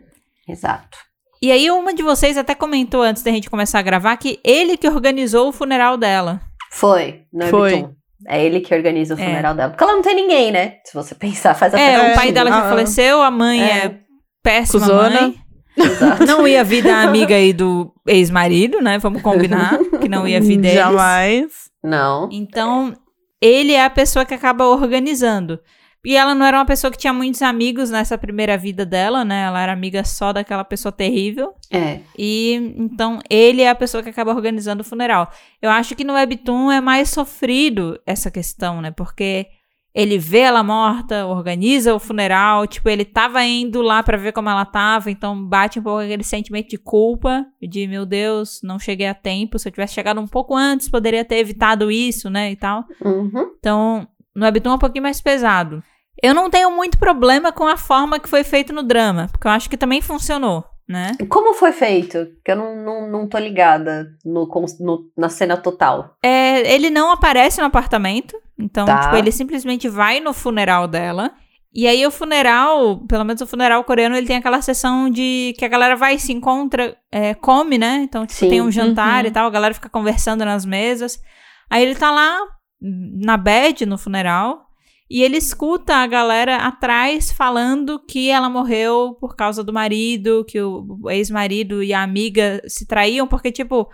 Exato. 0.48 0.98
E 1.42 1.52
aí 1.52 1.70
uma 1.70 1.94
de 1.94 2.02
vocês 2.02 2.36
até 2.36 2.54
comentou 2.54 3.02
antes 3.02 3.22
da 3.22 3.30
gente 3.30 3.48
começar 3.48 3.78
a 3.78 3.82
gravar 3.82 4.16
que 4.16 4.40
ele 4.44 4.76
que 4.76 4.88
organizou 4.88 5.48
o 5.48 5.52
funeral 5.52 5.96
dela. 5.96 6.40
Foi. 6.72 7.22
No 7.32 7.46
Foi. 7.46 7.74
Webtoon. 7.74 7.94
É 8.26 8.44
ele 8.44 8.60
que 8.60 8.74
organiza 8.74 9.14
o 9.14 9.20
É. 9.20 9.24
funeral 9.24 9.54
dela. 9.54 9.70
Porque 9.70 9.84
ela 9.84 9.94
não 9.94 10.02
tem 10.02 10.16
ninguém, 10.16 10.50
né? 10.50 10.74
Se 10.84 10.92
você 10.92 11.14
pensar, 11.14 11.54
faz 11.54 11.72
até 11.72 11.94
É, 11.94 12.12
o 12.12 12.14
pai 12.16 12.32
dela 12.32 12.50
já 12.50 12.66
Ah, 12.66 12.68
faleceu, 12.68 13.22
a 13.22 13.30
mãe 13.30 13.62
é, 13.62 13.84
É. 13.86 14.00
péssima 14.42 14.80
Cusona. 14.80 15.20
mãe. 15.20 15.34
Exato. 15.76 16.26
Não 16.26 16.46
ia 16.48 16.64
vir 16.64 16.82
da 16.82 17.02
amiga 17.02 17.36
aí 17.36 17.52
do 17.52 17.94
ex-marido, 18.04 18.80
né? 18.82 18.98
Vamos 18.98 19.22
combinar 19.22 19.78
que 20.00 20.08
não 20.08 20.26
ia 20.26 20.40
vir 20.40 20.56
deles. 20.56 20.74
Jamais. 20.76 21.52
Não. 21.84 22.28
Então, 22.32 22.92
ele 23.40 23.72
é 23.74 23.84
a 23.84 23.90
pessoa 23.90 24.24
que 24.24 24.34
acaba 24.34 24.66
organizando. 24.66 25.60
E 26.08 26.16
ela 26.16 26.34
não 26.34 26.46
era 26.46 26.56
uma 26.56 26.64
pessoa 26.64 26.90
que 26.90 26.96
tinha 26.96 27.12
muitos 27.12 27.42
amigos 27.42 27.90
nessa 27.90 28.16
primeira 28.16 28.56
vida 28.56 28.86
dela, 28.86 29.26
né? 29.26 29.42
Ela 29.42 29.60
era 29.60 29.72
amiga 29.74 30.02
só 30.02 30.32
daquela 30.32 30.64
pessoa 30.64 30.90
terrível. 30.90 31.52
É. 31.70 32.00
E 32.16 32.54
então 32.78 33.18
ele 33.28 33.60
é 33.60 33.68
a 33.68 33.74
pessoa 33.74 34.02
que 34.02 34.08
acaba 34.08 34.32
organizando 34.32 34.80
o 34.80 34.84
funeral. 34.84 35.30
Eu 35.60 35.68
acho 35.68 35.94
que 35.94 36.04
no 36.04 36.14
Webtoon 36.14 36.72
é 36.72 36.80
mais 36.80 37.10
sofrido 37.10 38.00
essa 38.06 38.30
questão, 38.30 38.80
né? 38.80 38.90
Porque 38.90 39.48
ele 39.94 40.16
vê 40.16 40.38
ela 40.38 40.62
morta, 40.62 41.26
organiza 41.26 41.94
o 41.94 41.98
funeral, 41.98 42.66
tipo, 42.66 42.88
ele 42.88 43.04
tava 43.04 43.44
indo 43.44 43.82
lá 43.82 44.02
pra 44.02 44.16
ver 44.16 44.32
como 44.32 44.48
ela 44.48 44.64
tava, 44.64 45.10
então 45.10 45.44
bate 45.44 45.78
um 45.78 45.82
pouco 45.82 45.98
aquele 45.98 46.24
sentimento 46.24 46.70
de 46.70 46.78
culpa, 46.78 47.44
de 47.60 47.86
meu 47.86 48.06
Deus, 48.06 48.60
não 48.64 48.78
cheguei 48.78 49.08
a 49.08 49.14
tempo, 49.14 49.58
se 49.58 49.68
eu 49.68 49.72
tivesse 49.72 49.92
chegado 49.92 50.22
um 50.22 50.26
pouco 50.26 50.56
antes, 50.56 50.88
poderia 50.88 51.22
ter 51.22 51.36
evitado 51.36 51.90
isso, 51.90 52.30
né, 52.30 52.50
e 52.50 52.56
tal. 52.56 52.86
Uhum. 53.04 53.52
Então, 53.58 54.08
no 54.34 54.46
Webtoon 54.46 54.72
é 54.72 54.74
um 54.76 54.78
pouquinho 54.78 55.02
mais 55.02 55.20
pesado. 55.20 55.82
Eu 56.22 56.34
não 56.34 56.50
tenho 56.50 56.70
muito 56.70 56.98
problema 56.98 57.52
com 57.52 57.66
a 57.66 57.76
forma 57.76 58.18
que 58.18 58.28
foi 58.28 58.42
feito 58.44 58.72
no 58.72 58.82
drama, 58.82 59.28
porque 59.30 59.46
eu 59.46 59.50
acho 59.52 59.68
que 59.70 59.76
também 59.76 60.00
funcionou. 60.00 60.64
né? 60.88 61.12
Como 61.28 61.52
foi 61.52 61.70
feito? 61.72 62.28
Que 62.42 62.52
eu 62.52 62.56
não, 62.56 62.74
não, 62.82 63.10
não 63.10 63.28
tô 63.28 63.36
ligada 63.38 64.08
no, 64.24 64.48
no, 64.80 65.00
na 65.16 65.28
cena 65.28 65.54
total. 65.56 66.16
É, 66.22 66.72
ele 66.74 66.88
não 66.88 67.10
aparece 67.12 67.60
no 67.60 67.66
apartamento. 67.66 68.34
Então, 68.58 68.86
Tá. 68.86 69.00
tipo, 69.02 69.16
ele 69.16 69.30
simplesmente 69.30 69.86
vai 69.88 70.18
no 70.18 70.32
funeral 70.32 70.88
dela. 70.88 71.30
E 71.74 71.86
aí 71.86 72.04
o 72.06 72.10
funeral, 72.10 73.04
pelo 73.06 73.22
menos 73.22 73.42
o 73.42 73.46
funeral 73.46 73.84
coreano, 73.84 74.16
ele 74.16 74.26
tem 74.26 74.36
aquela 74.38 74.62
sessão 74.62 75.10
de 75.10 75.54
que 75.58 75.64
a 75.64 75.68
galera 75.68 75.94
vai 75.94 76.14
e 76.14 76.18
se 76.18 76.32
encontra, 76.32 76.96
é, 77.12 77.34
come, 77.34 77.76
né? 77.76 78.00
Então, 78.02 78.24
tipo, 78.24 78.40
Sim. 78.40 78.48
tem 78.48 78.62
um 78.62 78.70
jantar 78.72 79.24
Uhum. 79.24 79.28
e 79.28 79.30
tal, 79.30 79.46
a 79.46 79.50
galera 79.50 79.74
fica 79.74 79.90
conversando 79.90 80.42
nas 80.42 80.64
mesas. 80.64 81.20
Aí 81.68 81.82
ele 81.84 81.94
tá 81.94 82.10
lá 82.10 82.38
na 82.80 83.36
bed 83.36 83.84
no 83.84 83.98
funeral 83.98 84.67
e 85.10 85.22
ele 85.22 85.38
escuta 85.38 85.96
a 85.96 86.06
galera 86.06 86.56
atrás 86.56 87.32
falando 87.32 87.98
que 87.98 88.28
ela 88.28 88.50
morreu 88.50 89.16
por 89.18 89.34
causa 89.34 89.64
do 89.64 89.72
marido, 89.72 90.44
que 90.46 90.60
o 90.60 91.08
ex-marido 91.08 91.82
e 91.82 91.94
a 91.94 92.02
amiga 92.02 92.60
se 92.66 92.86
traíam, 92.86 93.26
porque, 93.26 93.50
tipo, 93.50 93.88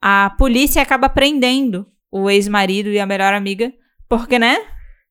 a 0.00 0.30
polícia 0.38 0.80
acaba 0.80 1.08
prendendo 1.08 1.86
o 2.10 2.30
ex-marido 2.30 2.90
e 2.90 3.00
a 3.00 3.06
melhor 3.06 3.34
amiga, 3.34 3.72
porque, 4.08 4.38
né? 4.38 4.58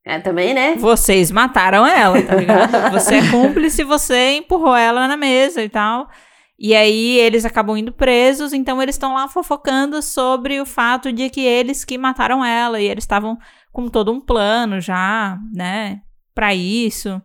É, 0.06 0.20
também, 0.20 0.54
né? 0.54 0.76
Vocês 0.76 1.30
mataram 1.32 1.86
ela, 1.86 2.22
tá 2.22 2.36
ligado? 2.36 2.72
Você 2.92 3.16
é 3.16 3.30
cúmplice, 3.30 3.84
você 3.84 4.38
empurrou 4.38 4.76
ela 4.76 5.08
na 5.08 5.16
mesa 5.16 5.62
e 5.62 5.70
tal. 5.70 6.08
E 6.58 6.76
aí 6.76 7.18
eles 7.18 7.44
acabam 7.44 7.76
indo 7.76 7.92
presos, 7.92 8.54
então 8.54 8.82
eles 8.82 8.96
estão 8.96 9.16
lá 9.16 9.28
fofocando 9.28 10.02
sobre 10.02 10.62
o 10.62 10.66
fato 10.66 11.12
de 11.12 11.30
que 11.30 11.42
eles 11.42 11.84
que 11.84 11.98
mataram 11.98 12.46
ela 12.46 12.80
e 12.80 12.88
eles 12.88 13.04
estavam 13.04 13.38
com 13.72 13.88
todo 13.88 14.12
um 14.12 14.20
plano 14.20 14.80
já, 14.80 15.40
né, 15.54 16.02
Pra 16.34 16.56
isso. 16.56 17.22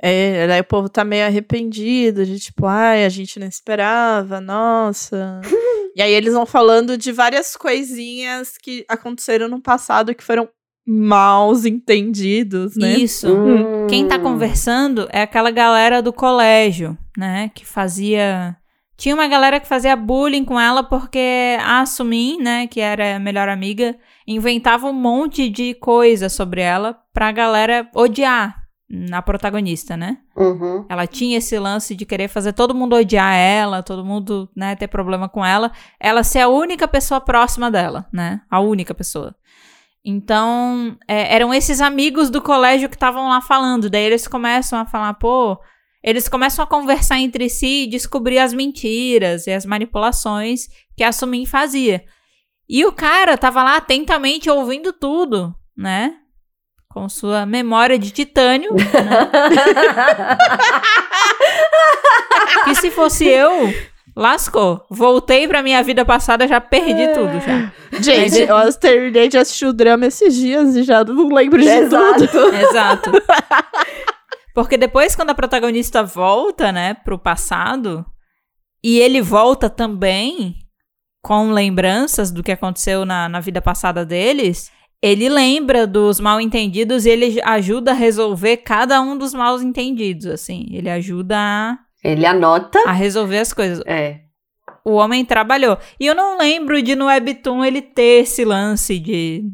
É, 0.00 0.46
daí 0.46 0.60
o 0.60 0.64
povo 0.64 0.88
tá 0.88 1.04
meio 1.04 1.24
arrependido, 1.24 2.24
de 2.24 2.38
tipo, 2.38 2.66
ai, 2.66 3.04
a 3.04 3.08
gente 3.08 3.38
não 3.38 3.46
esperava, 3.46 4.40
nossa. 4.40 5.40
e 5.96 6.02
aí 6.02 6.12
eles 6.12 6.34
vão 6.34 6.44
falando 6.44 6.98
de 6.98 7.12
várias 7.12 7.56
coisinhas 7.56 8.58
que 8.58 8.84
aconteceram 8.88 9.48
no 9.48 9.60
passado 9.60 10.14
que 10.14 10.22
foram 10.24 10.48
mal 10.86 11.52
entendidos, 11.66 12.76
né? 12.76 12.94
Isso. 12.94 13.28
Hum. 13.34 13.86
Quem 13.88 14.06
tá 14.06 14.18
conversando 14.18 15.08
é 15.10 15.22
aquela 15.22 15.50
galera 15.50 16.00
do 16.00 16.12
colégio, 16.12 16.96
né? 17.16 17.50
Que 17.54 17.66
fazia. 17.66 18.56
Tinha 18.96 19.14
uma 19.14 19.28
galera 19.28 19.60
que 19.60 19.68
fazia 19.68 19.94
bullying 19.94 20.44
com 20.44 20.58
ela 20.58 20.82
porque 20.82 21.58
a 21.60 21.84
Sumin, 21.84 22.38
né? 22.38 22.66
Que 22.66 22.80
era 22.80 23.16
a 23.16 23.18
melhor 23.18 23.48
amiga, 23.48 23.96
inventava 24.26 24.86
um 24.86 24.92
monte 24.92 25.48
de 25.50 25.74
coisa 25.74 26.28
sobre 26.28 26.60
ela 26.62 26.98
pra 27.12 27.30
galera 27.30 27.88
odiar 27.94 28.66
a 29.12 29.20
protagonista, 29.20 29.96
né? 29.96 30.18
Uhum. 30.36 30.86
Ela 30.88 31.06
tinha 31.06 31.38
esse 31.38 31.58
lance 31.58 31.94
de 31.94 32.06
querer 32.06 32.28
fazer 32.28 32.52
todo 32.52 32.74
mundo 32.74 32.94
odiar 32.94 33.34
ela, 33.34 33.82
todo 33.82 34.04
mundo, 34.04 34.48
né, 34.54 34.76
ter 34.76 34.86
problema 34.86 35.28
com 35.28 35.44
ela, 35.44 35.72
ela 35.98 36.22
ser 36.22 36.40
a 36.40 36.48
única 36.48 36.86
pessoa 36.86 37.20
próxima 37.20 37.70
dela, 37.70 38.06
né? 38.12 38.40
A 38.48 38.60
única 38.60 38.94
pessoa. 38.94 39.34
Então, 40.04 40.96
é, 41.08 41.34
eram 41.34 41.52
esses 41.52 41.80
amigos 41.80 42.30
do 42.30 42.40
colégio 42.40 42.88
que 42.88 42.94
estavam 42.94 43.28
lá 43.28 43.40
falando. 43.40 43.90
Daí 43.90 44.04
eles 44.04 44.28
começam 44.28 44.78
a 44.78 44.86
falar, 44.86 45.14
pô. 45.14 45.58
Eles 46.06 46.28
começam 46.28 46.62
a 46.62 46.66
conversar 46.68 47.18
entre 47.18 47.48
si 47.48 47.82
e 47.82 47.86
descobrir 47.88 48.38
as 48.38 48.52
mentiras 48.52 49.48
e 49.48 49.52
as 49.52 49.66
manipulações 49.66 50.68
que 50.96 51.02
a 51.02 51.10
Sumin 51.10 51.44
fazia. 51.44 52.04
E 52.68 52.86
o 52.86 52.92
cara 52.92 53.36
tava 53.36 53.64
lá 53.64 53.76
atentamente 53.76 54.48
ouvindo 54.48 54.92
tudo, 54.92 55.52
né? 55.76 56.14
Com 56.88 57.08
sua 57.08 57.44
memória 57.44 57.98
de 57.98 58.12
titânio, 58.12 58.72
né? 58.72 58.86
Que 62.64 62.74
se 62.74 62.90
fosse 62.90 63.26
eu, 63.26 63.72
lascou. 64.14 64.84
Voltei 64.90 65.46
pra 65.46 65.62
minha 65.62 65.82
vida 65.82 66.04
passada, 66.04 66.46
já 66.46 66.60
perdi 66.60 67.08
tudo 67.14 67.40
já. 67.40 67.72
Gente, 68.00 68.40
eu 68.40 68.72
terminei 68.74 69.28
de 69.28 69.38
assistir 69.38 69.66
o 69.66 69.72
drama 69.72 70.06
esses 70.06 70.34
dias 70.34 70.76
e 70.76 70.82
já 70.82 71.04
não 71.04 71.28
lembro 71.28 71.60
de 71.60 71.66
tudo. 71.66 71.96
Exato. 71.96 72.54
Exato. 72.54 73.12
Porque 74.56 74.78
depois, 74.78 75.14
quando 75.14 75.28
a 75.28 75.34
protagonista 75.34 76.02
volta, 76.02 76.72
né, 76.72 76.94
pro 76.94 77.18
passado, 77.18 78.06
e 78.82 78.98
ele 78.98 79.20
volta 79.20 79.68
também 79.68 80.56
com 81.22 81.50
lembranças 81.50 82.30
do 82.30 82.42
que 82.42 82.52
aconteceu 82.52 83.04
na, 83.04 83.28
na 83.28 83.38
vida 83.38 83.60
passada 83.60 84.02
deles, 84.02 84.72
ele 85.02 85.28
lembra 85.28 85.86
dos 85.86 86.18
mal 86.18 86.40
entendidos 86.40 87.04
e 87.04 87.10
ele 87.10 87.38
ajuda 87.44 87.90
a 87.90 87.94
resolver 87.94 88.56
cada 88.56 88.98
um 89.02 89.18
dos 89.18 89.34
mal 89.34 89.60
entendidos, 89.60 90.24
assim. 90.24 90.64
Ele 90.70 90.88
ajuda 90.88 91.36
a, 91.36 91.78
Ele 92.02 92.24
anota. 92.24 92.78
a 92.86 92.92
resolver 92.92 93.40
as 93.40 93.52
coisas. 93.52 93.84
É. 93.84 94.20
O 94.82 94.92
homem 94.92 95.22
trabalhou. 95.22 95.76
E 96.00 96.06
eu 96.06 96.14
não 96.14 96.38
lembro 96.38 96.80
de 96.80 96.96
no 96.96 97.08
Webtoon 97.08 97.62
ele 97.62 97.82
ter 97.82 98.22
esse 98.22 98.42
lance 98.42 98.98
de 98.98 99.44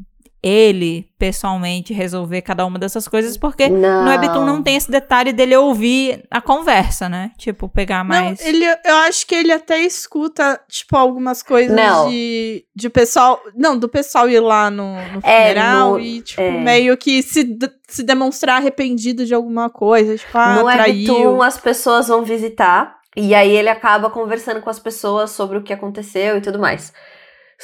ele 0.43 1.09
pessoalmente 1.19 1.93
resolver 1.93 2.43
cada 2.43 2.67
uma 2.67 2.77
dessas 2.79 3.07
coisas, 3.07 3.37
porque 3.37 3.69
Não. 3.69 4.05
no 4.05 4.11
Webtoon 4.11 4.45
não 4.45 4.61
tem 4.63 4.75
esse 4.77 4.91
detalhe 4.91 5.33
dele 5.33 5.55
ouvir 5.57 6.25
a 6.29 6.41
conversa, 6.41 7.09
né? 7.09 7.31
Tipo, 7.39 7.69
pegar 7.69 8.03
mais. 8.03 8.41
Não, 8.41 8.47
ele, 8.49 8.65
eu 8.85 8.97
acho 9.07 9.25
que 9.27 9.35
ele 9.37 9.53
até 9.53 9.79
escuta, 9.81 10.61
tipo, 10.69 10.97
algumas 10.97 11.43
coisas 11.45 11.77
Não. 11.77 12.11
de, 12.11 12.65
de 12.75 12.91
pessoal. 12.91 13.41
Não, 13.55 13.79
do 13.79 13.89
pessoal 13.89 14.29
ir 14.29 14.41
lá 14.41 14.69
no, 14.69 14.95
no 14.95 15.21
É, 15.23 15.49
funeral 15.51 15.93
no- 15.93 16.01
e, 16.01 16.21
tipo, 16.23 16.41
é. 16.43 16.51
meio 16.51 16.97
que 16.97 17.23
se, 17.23 17.57
se 17.87 18.03
demonstrar 18.03 18.57
arrependido 18.57 19.25
de 19.25 19.33
alguma 19.33 19.71
coisa. 19.71 20.17
Tipo, 20.19 20.37
ah, 20.37 20.57
no 20.57 20.65
traiu. 20.65 21.15
Webtoon, 21.15 21.43
as 21.43 21.57
pessoas 21.59 22.09
vão 22.09 22.25
visitar. 22.25 23.01
E 23.15 23.35
aí 23.35 23.55
ele 23.55 23.69
acaba 23.69 24.09
conversando 24.09 24.63
com 24.63 24.71
as 24.71 24.79
pessoas 24.79 25.31
sobre 25.33 25.59
o 25.59 25.63
que 25.63 25.73
aconteceu 25.73 26.39
e 26.39 26.41
tudo 26.41 26.59
mais. 26.59 26.93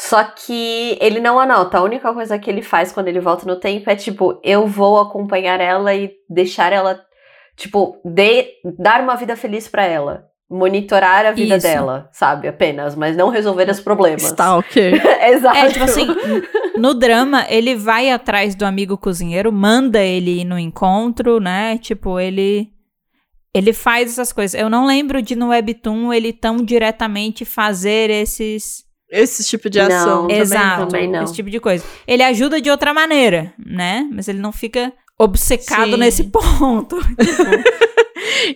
Só 0.01 0.23
que 0.23 0.97
ele 1.01 1.19
não 1.19 1.41
anota. 1.41 1.79
A 1.79 1.83
única 1.83 2.15
coisa 2.15 2.39
que 2.39 2.49
ele 2.49 2.63
faz 2.63 2.93
quando 2.93 3.09
ele 3.09 3.19
volta 3.19 3.45
no 3.45 3.57
tempo 3.59 3.91
é 3.91 3.97
tipo, 3.97 4.41
eu 4.45 4.65
vou 4.65 5.01
acompanhar 5.01 5.61
ela 5.61 5.93
e 5.93 6.13
deixar 6.31 6.73
ela, 6.73 7.01
tipo, 7.57 8.01
de- 8.05 8.47
dar 8.79 9.01
uma 9.03 9.17
vida 9.17 9.35
feliz 9.35 9.67
pra 9.67 9.85
ela. 9.85 10.25
Monitorar 10.49 11.27
a 11.27 11.33
vida 11.33 11.57
Isso. 11.57 11.67
dela, 11.67 12.09
sabe? 12.13 12.47
Apenas, 12.47 12.95
mas 12.95 13.17
não 13.17 13.29
resolver 13.29 13.69
os 13.69 13.81
problemas. 13.81 14.23
Stalker. 14.23 14.95
Exato. 15.29 15.59
É, 15.59 15.69
tipo 15.69 15.85
assim, 15.85 16.07
no 16.77 16.95
drama, 16.95 17.45
ele 17.51 17.75
vai 17.75 18.11
atrás 18.11 18.55
do 18.55 18.65
amigo 18.65 18.97
cozinheiro, 18.97 19.51
manda 19.53 20.01
ele 20.01 20.43
ir 20.43 20.45
no 20.45 20.59
encontro, 20.59 21.41
né? 21.41 21.77
Tipo, 21.77 22.21
ele. 22.21 22.69
Ele 23.53 23.73
faz 23.73 24.13
essas 24.13 24.33
coisas. 24.33 24.59
Eu 24.59 24.71
não 24.71 24.87
lembro 24.87 25.21
de 25.21 25.35
no 25.35 25.49
Webtoon 25.49 26.13
ele 26.15 26.33
tão 26.33 26.59
diretamente 26.59 27.45
fazer 27.45 28.09
esses. 28.11 28.87
Esse 29.11 29.45
tipo 29.45 29.71
de 29.71 29.79
Não, 29.79 29.87
ação. 29.87 30.23
também 30.23 30.39
Exato. 30.41 30.87
também 30.87 31.09
não. 31.09 31.25
Esse 31.25 31.35
tipo 31.35 31.51
de 31.51 31.59
coisa. 31.61 31.85
Ele 32.07 32.23
ajuda 32.23 32.61
de 32.61 32.71
outra 32.71 32.93
maneira, 32.93 33.55
né? 33.59 34.07
Mas 34.13 34.29
ele 34.29 34.39
não 34.39 34.53
fica 34.53 34.93
obcecado 35.19 35.93
Sim. 35.93 35.97
nesse 35.97 36.25
ponto. 36.25 36.99
Tipo, 37.19 37.89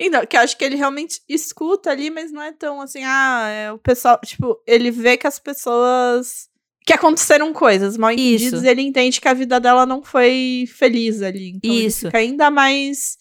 Então, 0.00 0.24
que 0.26 0.36
eu 0.36 0.40
acho 0.40 0.56
que 0.56 0.64
ele 0.64 0.76
realmente 0.76 1.20
escuta 1.28 1.90
ali, 1.90 2.10
mas 2.10 2.30
não 2.32 2.42
é 2.42 2.52
tão 2.52 2.80
assim, 2.80 3.02
ah, 3.04 3.48
é 3.48 3.72
o 3.72 3.78
pessoal, 3.78 4.18
tipo, 4.24 4.60
ele 4.66 4.90
vê 4.90 5.16
que 5.16 5.26
as 5.26 5.38
pessoas 5.38 6.48
que 6.84 6.92
aconteceram 6.92 7.52
coisas 7.52 7.96
mal 7.96 8.10
entendidas, 8.12 8.64
ele 8.64 8.82
entende 8.82 9.20
que 9.20 9.28
a 9.28 9.34
vida 9.34 9.58
dela 9.60 9.86
não 9.86 10.02
foi 10.02 10.64
feliz 10.76 11.22
ali. 11.22 11.52
Então 11.56 11.70
Isso. 11.72 12.06
ele 12.06 12.10
fica 12.10 12.18
ainda 12.18 12.50
mais 12.50 13.16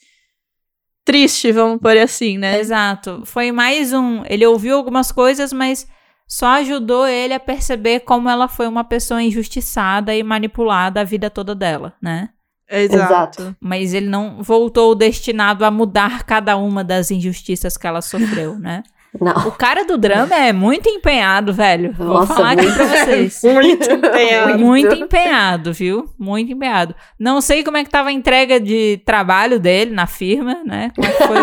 triste, 1.05 1.51
vamos 1.51 1.79
por 1.79 1.95
assim, 1.97 2.38
né? 2.38 2.59
Exato. 2.59 3.21
Foi 3.25 3.51
mais 3.51 3.93
um. 3.93 4.23
Ele 4.25 4.45
ouviu 4.45 4.75
algumas 4.75 5.11
coisas, 5.11 5.53
mas 5.53 5.88
só 6.32 6.47
ajudou 6.47 7.05
ele 7.05 7.34
a 7.34 7.39
perceber 7.41 7.99
como 7.99 8.29
ela 8.29 8.47
foi 8.47 8.65
uma 8.65 8.86
pessoa 8.86 9.21
injustiçada 9.21 10.15
e 10.15 10.23
manipulada 10.23 11.01
a 11.01 11.03
vida 11.03 11.29
toda 11.29 11.53
dela, 11.53 11.91
né? 12.01 12.29
Exato. 12.69 13.53
Mas 13.59 13.93
ele 13.93 14.07
não 14.07 14.41
voltou 14.41 14.95
destinado 14.95 15.65
a 15.65 15.69
mudar 15.69 16.23
cada 16.23 16.55
uma 16.55 16.86
das 16.86 17.11
injustiças 17.11 17.75
que 17.75 17.86
ela 17.86 18.01
sofreu, 18.01 18.57
né? 18.57 18.82
Não. 19.20 19.47
O 19.47 19.51
cara 19.51 19.84
do 19.84 19.97
drama 19.97 20.34
é 20.36 20.53
muito 20.53 20.88
empenhado, 20.88 21.51
velho. 21.53 21.91
Vou 21.93 22.07
Nossa, 22.07 22.34
falar 22.34 22.51
aqui 22.51 22.64
muito. 22.64 22.76
pra 22.78 22.86
vocês. 22.86 23.41
Muito 23.51 23.91
empenhado. 23.91 24.59
Muito 24.59 24.95
empenhado, 24.95 25.74
viu? 25.74 26.05
Muito 26.18 26.51
empenhado. 26.51 26.95
Não 27.20 27.41
sei 27.41 27.64
como 27.64 27.76
é 27.76 27.84
que 27.84 27.89
tava 27.89 28.09
a 28.09 28.14
entrega 28.14 28.59
de 28.59 29.01
trabalho 29.05 29.59
dele 29.59 29.91
na 29.91 30.07
firma, 30.07 30.64
né? 30.66 30.91
Como 30.95 31.05
é 31.07 31.12
que 31.12 31.24
foi 31.28 31.38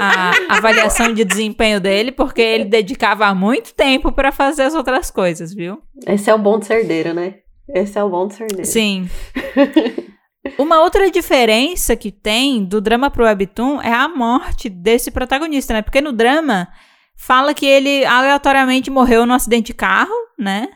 a 0.00 0.32
avaliação 0.56 1.12
de 1.12 1.24
desempenho 1.24 1.80
dele, 1.80 2.12
porque 2.12 2.40
ele 2.40 2.64
dedicava 2.66 3.34
muito 3.34 3.74
tempo 3.74 4.12
pra 4.12 4.30
fazer 4.30 4.62
as 4.62 4.74
outras 4.74 5.10
coisas, 5.10 5.52
viu? 5.52 5.80
Esse 6.06 6.30
é 6.30 6.34
o 6.34 6.38
bom 6.38 6.58
de 6.58 6.66
cerdeiro, 6.66 7.12
né? 7.12 7.34
Esse 7.68 7.98
é 7.98 8.04
o 8.04 8.08
bom 8.08 8.28
de 8.28 8.34
cerdeiro. 8.34 8.64
Sim. 8.64 9.08
Uma 10.58 10.80
outra 10.80 11.10
diferença 11.10 11.94
que 11.94 12.10
tem 12.10 12.64
do 12.64 12.80
drama 12.80 13.10
pro 13.10 13.24
webtoon 13.24 13.80
é 13.80 13.92
a 13.92 14.08
morte 14.08 14.68
desse 14.68 15.10
protagonista, 15.10 15.72
né? 15.72 15.82
Porque 15.82 16.00
no 16.00 16.12
drama 16.12 16.68
fala 17.16 17.54
que 17.54 17.66
ele 17.66 18.04
aleatoriamente 18.04 18.90
morreu 18.90 19.24
num 19.26 19.34
acidente 19.34 19.66
de 19.68 19.74
carro, 19.74 20.14
né? 20.38 20.68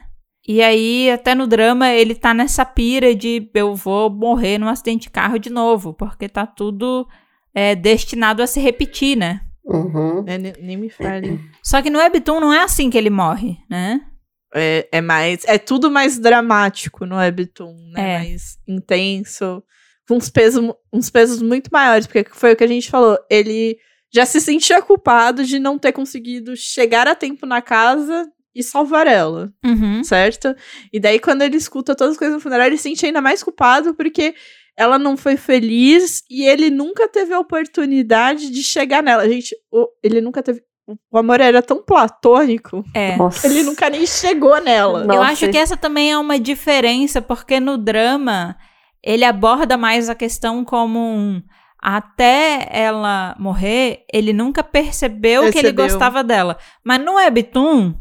E 0.49 0.63
aí, 0.63 1.11
até 1.11 1.35
no 1.35 1.47
drama, 1.47 1.91
ele 1.91 2.15
tá 2.15 2.33
nessa 2.33 2.65
pira 2.65 3.15
de 3.15 3.51
eu 3.53 3.75
vou 3.75 4.09
morrer 4.09 4.59
num 4.59 4.69
acidente 4.69 5.03
de 5.03 5.11
carro 5.11 5.39
de 5.39 5.51
novo, 5.51 5.93
porque 5.93 6.29
tá 6.29 6.47
tudo 6.47 7.07
é, 7.53 7.75
destinado 7.75 8.43
a 8.43 8.47
se 8.47 8.61
repetir, 8.61 9.17
né? 9.17 9.41
Uhum. 9.65 10.23
É, 10.25 10.39
ne- 10.39 10.55
nem 10.61 10.77
me 10.77 10.89
fale. 10.89 11.41
Só 11.65 11.83
que 11.83 11.91
no 11.91 11.99
Webtoon 11.99 12.39
não 12.39 12.53
é 12.53 12.63
assim 12.63 12.89
que 12.89 12.97
ele 12.97 13.11
morre, 13.11 13.57
né? 13.69 14.01
É, 14.55 14.89
é 14.93 15.01
mais. 15.01 15.45
É 15.47 15.59
tudo 15.59 15.91
mais 15.91 16.17
dramático 16.17 17.05
no 17.05 17.17
Webtoon, 17.17 17.75
né? 17.93 18.15
É. 18.15 18.19
Mais 18.19 18.57
intenso. 18.69 19.63
Com 20.09 20.15
uns 20.15 20.31
pesos, 20.31 20.65
uns 20.93 21.11
pesos 21.11 21.43
muito 21.43 21.69
maiores, 21.73 22.07
porque 22.07 22.25
foi 22.31 22.53
o 22.53 22.57
que 22.57 22.63
a 22.63 22.69
gente 22.69 22.89
falou. 22.89 23.19
Ele 23.29 23.77
já 24.17 24.27
se 24.27 24.41
sentia 24.41 24.81
culpado 24.83 25.45
de 25.45 25.59
não 25.59 25.79
ter 25.79 25.93
conseguido 25.93 26.57
chegar 26.57 27.07
a 27.07 27.15
tempo 27.15 27.45
na 27.47 27.61
casa 27.63 28.27
e 28.55 28.63
salvar 28.63 29.07
ela, 29.07 29.53
Uhum. 29.65 30.03
certo? 30.03 30.55
E 30.93 30.99
daí, 30.99 31.19
quando 31.21 31.43
ele 31.43 31.57
escuta 31.57 31.95
todas 31.95 32.13
as 32.13 32.19
coisas 32.19 32.35
no 32.35 32.41
funeral, 32.41 32.67
ele 32.67 32.77
se 32.79 32.85
sente 32.85 33.05
ainda 33.07 33.21
mais 33.21 33.43
culpado 33.43 33.95
porque 33.95 34.35
ela 34.79 34.99
não 34.99 35.17
foi 35.17 35.37
feliz 35.37 36.23
e 36.31 36.45
ele 36.45 36.71
nunca 36.71 37.07
teve 37.09 37.33
a 37.35 37.39
oportunidade 37.41 38.51
de 38.51 38.63
chegar 38.63 39.03
nela. 39.03 39.29
Gente, 39.29 39.55
o- 39.71 39.89
ele 40.03 40.21
nunca 40.21 40.43
teve. 40.43 40.63
O 41.11 41.19
amor 41.19 41.41
era 41.41 41.61
tão 41.61 41.83
platônico 41.83 42.85
É. 42.95 43.17
Nossa. 43.17 43.47
ele 43.47 43.63
nunca 43.65 43.91
nem 43.91 44.07
chegou 44.07 44.61
nela. 44.63 45.05
Não. 45.05 45.15
Eu 45.17 45.21
Nossa. 45.21 45.33
acho 45.33 45.51
que 45.51 45.59
essa 45.59 45.77
também 45.77 46.13
é 46.13 46.19
uma 46.19 46.39
diferença, 46.39 47.21
porque 47.21 47.59
no 47.59 47.77
drama 47.77 48.57
ele 49.03 49.25
aborda 49.25 49.77
mais 49.77 50.09
a 50.09 50.15
questão 50.15 50.65
como 50.65 50.99
um. 50.99 51.43
Até 51.83 52.69
ela 52.71 53.35
morrer, 53.39 54.05
ele 54.13 54.33
nunca 54.33 54.65
percebeu, 54.65 55.43
que 55.43 55.59
ele 55.59 55.73
Percebeu. 55.73 55.85
gostava 55.85 56.25
dela. 56.25 56.59
Mas 56.85 57.05
no 57.05 57.15
Webtoon, 57.15 57.95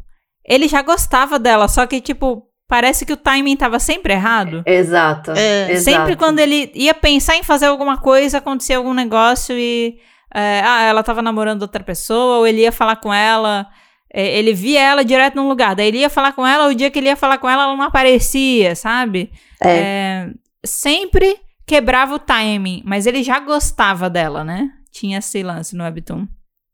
ele 0.47 0.67
já 0.67 0.81
gostava 0.81 1.37
dela, 1.37 1.67
só 1.67 1.85
que, 1.85 2.01
tipo, 2.01 2.43
parece 2.67 3.05
que 3.05 3.13
o 3.13 3.17
timing 3.17 3.55
tava 3.55 3.77
sempre 3.79 4.13
errado. 4.13 4.63
Exato. 4.65 5.31
É. 5.31 5.71
exato. 5.71 5.83
Sempre 5.83 6.15
quando 6.15 6.39
ele 6.39 6.71
ia 6.73 6.93
pensar 6.93 7.35
em 7.35 7.43
fazer 7.43 7.67
alguma 7.67 7.97
coisa, 7.97 8.37
acontecia 8.39 8.77
algum 8.77 8.93
negócio 8.93 9.55
e. 9.57 9.99
é, 10.33 10.61
ah, 10.63 10.83
ela 10.83 11.03
tava 11.03 11.21
namorando 11.21 11.61
outra 11.61 11.83
pessoa, 11.83 12.37
ou 12.37 12.47
ele 12.47 12.61
ia 12.61 12.71
falar 12.71 12.95
com 12.95 13.13
ela. 13.13 13.67
é, 14.11 14.37
ele 14.37 14.53
via 14.53 14.81
ela 14.81 15.03
direto 15.03 15.35
num 15.35 15.47
lugar. 15.47 15.75
Daí 15.75 15.87
ele 15.89 15.99
ia 15.99 16.09
falar 16.09 16.31
com 16.31 16.47
ela, 16.47 16.67
o 16.67 16.73
dia 16.73 16.89
que 16.89 16.97
ele 16.99 17.09
ia 17.09 17.15
falar 17.15 17.37
com 17.37 17.49
ela, 17.49 17.63
ela 17.63 17.75
não 17.75 17.83
aparecia, 17.83 18.75
sabe? 18.75 19.31
É. 19.61 19.69
É, 19.69 20.29
sempre 20.65 21.44
quebrava 21.65 22.15
o 22.15 22.19
timing, 22.19 22.81
mas 22.85 23.05
ele 23.05 23.23
já 23.23 23.39
gostava 23.39 24.09
dela, 24.09 24.43
né? 24.43 24.71
Tinha 24.91 25.19
esse 25.19 25.41
lance 25.43 25.75
no 25.75 25.83
Webtoon. 25.83 26.27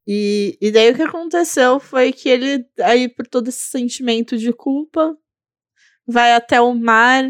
E, 0.08 0.58
e 0.62 0.72
daí 0.72 0.92
o 0.92 0.96
que 0.96 1.04
aconteceu 1.04 1.80
foi 1.80 2.12
que 2.12 2.28
ele, 2.28 2.66
aí 2.82 3.08
por 3.08 3.28
todo 3.28 3.48
esse 3.48 3.70
sentimento 3.70 4.38
de 4.38 4.52
culpa, 4.52 5.16
vai 6.08 6.34
até 6.34 6.60
o 6.60 6.74
mar 6.74 7.24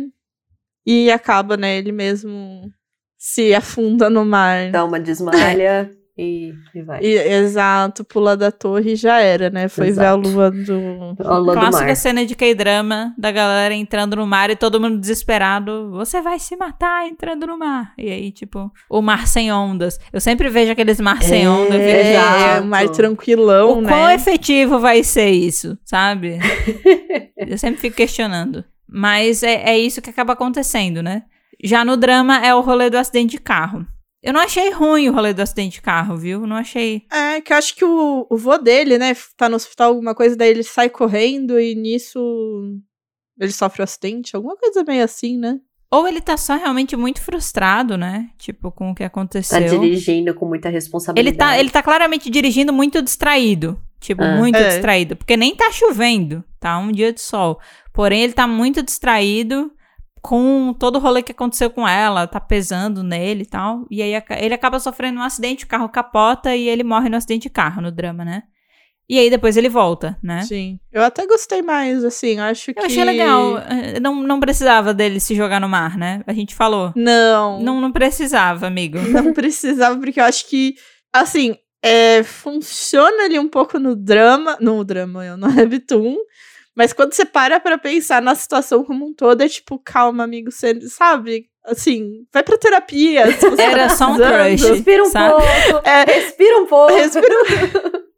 e 0.85 1.11
acaba, 1.11 1.55
né? 1.57 1.77
Ele 1.77 1.91
mesmo 1.91 2.71
se 3.17 3.53
afunda 3.53 4.09
no 4.09 4.25
mar. 4.25 4.71
Dá 4.71 4.83
uma 4.83 4.99
desmalha 4.99 5.91
e, 6.17 6.53
e 6.75 6.81
vai. 6.81 6.99
E, 7.01 7.13
exato, 7.17 8.03
pula 8.03 8.35
da 8.37 8.51
torre 8.51 8.91
e 8.93 8.95
já 8.95 9.19
era, 9.19 9.49
né? 9.49 9.67
Foi 9.69 9.91
ver 9.91 10.01
a 10.01 10.03
Exato. 10.13 10.29
lua 10.29 10.51
do. 10.51 11.15
Ó, 11.23 11.37
Lua 11.37 11.53
do 11.55 11.59
Clássica 11.59 11.85
mar. 11.87 11.95
cena 11.95 12.25
de 12.25 12.35
K-drama 12.35 13.13
da 13.17 13.31
galera 13.31 13.73
entrando 13.73 14.15
no 14.15 14.27
mar 14.27 14.49
e 14.49 14.55
todo 14.55 14.79
mundo 14.79 14.99
desesperado. 14.99 15.89
Você 15.91 16.21
vai 16.21 16.37
se 16.39 16.55
matar 16.55 17.07
entrando 17.07 17.47
no 17.47 17.57
mar. 17.57 17.93
E 17.97 18.11
aí, 18.11 18.31
tipo, 18.31 18.71
o 18.89 19.01
mar 19.01 19.25
sem 19.27 19.51
ondas. 19.51 19.97
Eu 20.11 20.19
sempre 20.21 20.49
vejo 20.49 20.71
aqueles 20.71 20.99
mar 20.99 21.21
sem 21.23 21.43
É, 21.45 21.49
onda. 21.49 21.75
eu 21.75 21.79
fico, 21.79 21.89
É, 21.89 22.11
exato. 22.13 22.63
o 22.63 22.67
mar 22.67 22.89
tranquilão, 22.89 23.77
o 23.77 23.81
né? 23.81 23.89
quão 23.89 24.09
efetivo 24.11 24.79
vai 24.79 25.03
ser 25.03 25.29
isso, 25.29 25.77
sabe? 25.85 26.37
Eu 27.37 27.57
sempre 27.57 27.81
fico 27.81 27.95
questionando. 27.97 28.63
Mas 28.87 29.41
é, 29.41 29.69
é 29.71 29.77
isso 29.77 30.01
que 30.01 30.09
acaba 30.09 30.33
acontecendo, 30.33 31.01
né? 31.01 31.23
Já 31.63 31.83
no 31.85 31.95
drama 31.97 32.45
é 32.45 32.53
o 32.53 32.61
rolê 32.61 32.89
do 32.89 32.97
acidente 32.97 33.31
de 33.31 33.39
carro. 33.39 33.85
Eu 34.23 34.33
não 34.33 34.41
achei 34.41 34.69
ruim 34.71 35.09
o 35.09 35.13
rolê 35.13 35.33
do 35.33 35.41
acidente 35.41 35.75
de 35.75 35.81
carro, 35.81 36.15
viu? 36.15 36.45
Não 36.45 36.55
achei. 36.55 37.03
É, 37.11 37.41
que 37.41 37.51
eu 37.51 37.57
acho 37.57 37.75
que 37.75 37.83
o, 37.83 38.27
o 38.29 38.37
vô 38.37 38.57
dele, 38.57 38.97
né, 38.99 39.15
tá 39.35 39.49
no 39.49 39.55
hospital, 39.55 39.89
alguma 39.89 40.13
coisa, 40.13 40.35
daí 40.35 40.49
ele 40.49 40.63
sai 40.63 40.89
correndo 40.89 41.59
e 41.59 41.73
nisso 41.73 42.77
ele 43.39 43.51
sofre 43.51 43.81
um 43.81 43.83
acidente, 43.83 44.35
alguma 44.35 44.55
coisa 44.55 44.83
meio 44.83 45.03
assim, 45.03 45.37
né? 45.37 45.57
Ou 45.89 46.07
ele 46.07 46.21
tá 46.21 46.37
só 46.37 46.55
realmente 46.55 46.95
muito 46.95 47.19
frustrado, 47.19 47.97
né? 47.97 48.29
Tipo, 48.37 48.71
com 48.71 48.91
o 48.91 48.95
que 48.95 49.01
Tá 49.03 49.07
aconteceu. 49.07 49.79
dirigindo 49.79 50.33
com 50.35 50.45
muita 50.45 50.69
ele, 50.69 50.75
responsabilidade. 50.75 51.37
tá, 51.37 51.59
ele 51.59 51.69
tá 51.69 51.81
claramente 51.83 52.29
dirigindo 52.29 52.71
muito 52.71 53.01
distraído. 53.01 53.81
Tipo, 53.99 54.23
Ah. 54.23 54.37
muito 54.37 54.55
É. 54.55 54.69
distraído. 54.69 55.15
Porque 55.15 55.35
nem 55.35 55.53
tá 55.55 55.69
chovendo, 55.71 56.43
tá? 56.59 56.77
Um 56.77 56.91
dia 56.91 57.11
de 57.11 57.19
sol. 57.19 57.59
Porém, 57.91 58.23
ele 58.23 58.33
tá 58.33 58.47
muito 58.47 58.81
distraído 58.81 59.71
com 60.21 60.73
todo 60.77 60.97
o 60.97 60.99
rolê 60.99 61.23
que 61.23 61.31
aconteceu 61.31 61.69
com 61.69 61.87
ela. 61.87 62.27
Tá 62.27 62.39
pesando 62.39 63.03
nele 63.03 63.43
e 63.43 63.45
tal. 63.45 63.85
E 63.89 64.01
aí 64.01 64.13
ele 64.39 64.53
acaba 64.53 64.79
sofrendo 64.79 65.19
um 65.19 65.23
acidente, 65.23 65.65
o 65.65 65.67
carro 65.67 65.89
capota 65.89 66.55
e 66.55 66.67
ele 66.69 66.83
morre 66.83 67.09
no 67.09 67.17
acidente 67.17 67.43
de 67.43 67.49
carro, 67.49 67.81
no 67.81 67.91
drama, 67.91 68.23
né? 68.23 68.43
E 69.09 69.19
aí 69.19 69.29
depois 69.29 69.57
ele 69.57 69.67
volta, 69.67 70.17
né? 70.23 70.43
Sim. 70.43 70.79
Eu 70.89 71.03
até 71.03 71.27
gostei 71.27 71.61
mais, 71.61 72.01
assim, 72.01 72.39
acho 72.39 72.73
que... 72.73 72.79
Eu 72.79 72.85
achei 72.85 73.03
legal. 73.03 73.57
Eh, 73.57 73.99
Não, 73.99 74.23
não 74.23 74.39
precisava 74.39 74.93
dele 74.93 75.19
se 75.19 75.35
jogar 75.35 75.59
no 75.59 75.67
mar, 75.67 75.97
né? 75.97 76.23
A 76.25 76.31
gente 76.31 76.55
falou. 76.55 76.93
Não, 76.95 77.59
não, 77.59 77.61
Não, 77.61 77.81
não 77.81 77.91
precisava, 77.91 78.67
amigo. 78.67 78.97
precisava, 79.35 79.99
porque 79.99 80.17
eu 80.17 80.23
acho 80.23 80.47
que, 80.47 80.75
assim, 81.11 81.57
é, 81.83 82.23
funciona 82.23 83.25
ali 83.25 83.37
um 83.37 83.49
pouco 83.49 83.77
no 83.79 83.97
drama, 83.97 84.55
no 84.61 84.81
drama, 84.81 85.25
eu, 85.25 85.35
no 85.35 85.47
Webtoon, 85.47 86.15
mas 86.75 86.93
quando 86.93 87.13
você 87.13 87.25
para 87.25 87.59
pra 87.59 87.77
pensar 87.77 88.21
na 88.21 88.35
situação 88.35 88.83
como 88.83 89.05
um 89.07 89.13
todo, 89.13 89.41
é 89.41 89.47
tipo, 89.49 89.77
calma, 89.79 90.23
amigo, 90.23 90.51
você 90.51 90.79
sabe, 90.87 91.45
assim, 91.65 92.25
vai 92.33 92.43
pra 92.43 92.57
terapia. 92.57 93.31
se 93.37 93.49
você 93.49 93.61
Era 93.61 93.87
tá 93.87 93.95
só 93.95 94.11
um 94.11 94.15
crush. 94.17 94.63
Respira 94.69 95.03
um 95.03 95.09
sabe? 95.11 95.33
pouco. 95.35 95.87
É. 95.89 96.03
Respira 96.05 96.57
um 96.59 96.65
pouco. 96.65 96.93
Respira- 96.93 97.27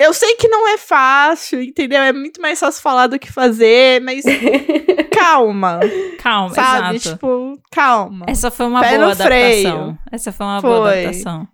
Eu 0.00 0.12
sei 0.12 0.34
que 0.34 0.48
não 0.48 0.66
é 0.66 0.76
fácil, 0.76 1.62
entendeu? 1.62 2.00
É 2.02 2.12
muito 2.12 2.40
mais 2.40 2.58
fácil 2.58 2.82
falar 2.82 3.06
do 3.06 3.16
que 3.18 3.30
fazer, 3.30 4.00
mas 4.00 4.24
calma, 5.16 5.78
Calma, 6.18 6.52
sabe? 6.54 6.96
exato. 6.96 7.14
Tipo, 7.14 7.58
calma. 7.70 8.26
Essa 8.28 8.50
foi 8.50 8.66
uma 8.66 8.80
Pé 8.80 8.96
boa 8.96 9.10
no 9.10 9.16
freio. 9.16 9.68
adaptação. 9.68 9.98
Essa 10.10 10.32
foi 10.32 10.46
uma 10.46 10.60
boa 10.60 10.88
Foi. 10.90 11.00
adaptação. 11.04 11.46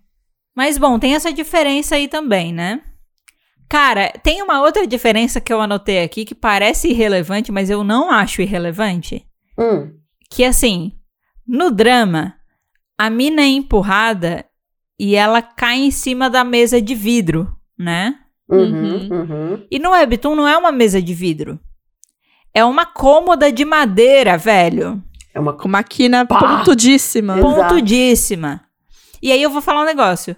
Mas 0.55 0.77
bom, 0.79 0.97
tem 0.97 1.13
essa 1.13 1.31
diferença 1.31 1.95
aí 1.95 2.07
também, 2.07 2.51
né? 2.51 2.81
Cara, 3.69 4.11
tem 4.23 4.41
uma 4.41 4.61
outra 4.61 4.87
diferença 4.87 5.39
que 5.39 5.53
eu 5.53 5.61
anotei 5.61 6.01
aqui 6.01 6.25
que 6.25 6.33
parece 6.33 6.89
irrelevante, 6.89 7.51
mas 7.51 7.69
eu 7.69 7.83
não 7.83 8.09
acho 8.09 8.41
irrelevante. 8.41 9.25
Hum, 9.57 9.93
Que 10.31 10.43
assim, 10.43 10.93
no 11.47 11.69
drama, 11.69 12.35
a 12.97 13.09
mina 13.09 13.41
é 13.41 13.47
empurrada 13.47 14.45
e 14.99 15.15
ela 15.15 15.41
cai 15.41 15.77
em 15.79 15.91
cima 15.91 16.29
da 16.29 16.43
mesa 16.43 16.81
de 16.81 16.95
vidro, 16.95 17.55
né? 17.77 18.15
uhum, 18.49 19.07
uhum. 19.11 19.67
E 19.69 19.77
no 19.77 19.91
Webtoon 19.91 20.35
não 20.35 20.47
é 20.47 20.57
uma 20.57 20.71
mesa 20.71 20.99
de 21.01 21.13
vidro. 21.13 21.59
É 22.53 22.65
uma 22.65 22.85
cômoda 22.85 23.51
de 23.51 23.63
madeira, 23.63 24.37
velho. 24.37 25.01
É 25.33 25.39
uma 25.39 25.55
uma 25.63 25.83
quina 25.83 26.25
Pá. 26.25 26.39
pontudíssima. 26.39 27.37
Exato. 27.37 27.55
Pontudíssima. 27.55 28.61
E 29.21 29.31
aí 29.31 29.41
eu 29.41 29.51
vou 29.51 29.61
falar 29.61 29.81
um 29.81 29.85
negócio. 29.85 30.35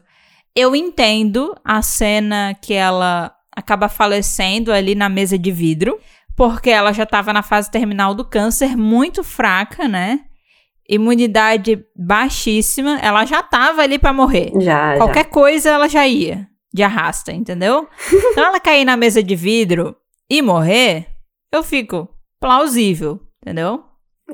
Eu 0.55 0.75
entendo 0.75 1.55
a 1.63 1.81
cena 1.81 2.53
que 2.61 2.73
ela 2.73 3.33
acaba 3.55 3.87
falecendo 3.87 4.71
ali 4.71 4.95
na 4.95 5.09
mesa 5.09 5.37
de 5.37 5.51
vidro, 5.51 5.99
porque 6.35 6.69
ela 6.69 6.91
já 6.91 7.03
estava 7.03 7.31
na 7.31 7.41
fase 7.41 7.69
terminal 7.69 8.13
do 8.13 8.25
câncer, 8.25 8.75
muito 8.75 9.23
fraca, 9.23 9.87
né? 9.87 10.21
Imunidade 10.89 11.85
baixíssima, 11.95 12.99
ela 12.99 13.25
já 13.25 13.41
tava 13.41 13.81
ali 13.81 13.97
pra 13.97 14.11
morrer. 14.11 14.51
Já, 14.59 14.97
Qualquer 14.97 15.25
coisa 15.25 15.69
ela 15.69 15.87
já 15.87 16.07
ia 16.07 16.47
de 16.73 16.83
arrasta, 16.83 17.31
entendeu? 17.31 17.87
então 18.31 18.45
ela 18.45 18.59
cair 18.59 18.85
na 18.85 18.97
mesa 18.97 19.21
de 19.21 19.35
vidro 19.35 19.95
e 20.29 20.41
morrer, 20.41 21.07
eu 21.51 21.63
fico 21.63 22.09
plausível, 22.39 23.19
entendeu? 23.41 23.83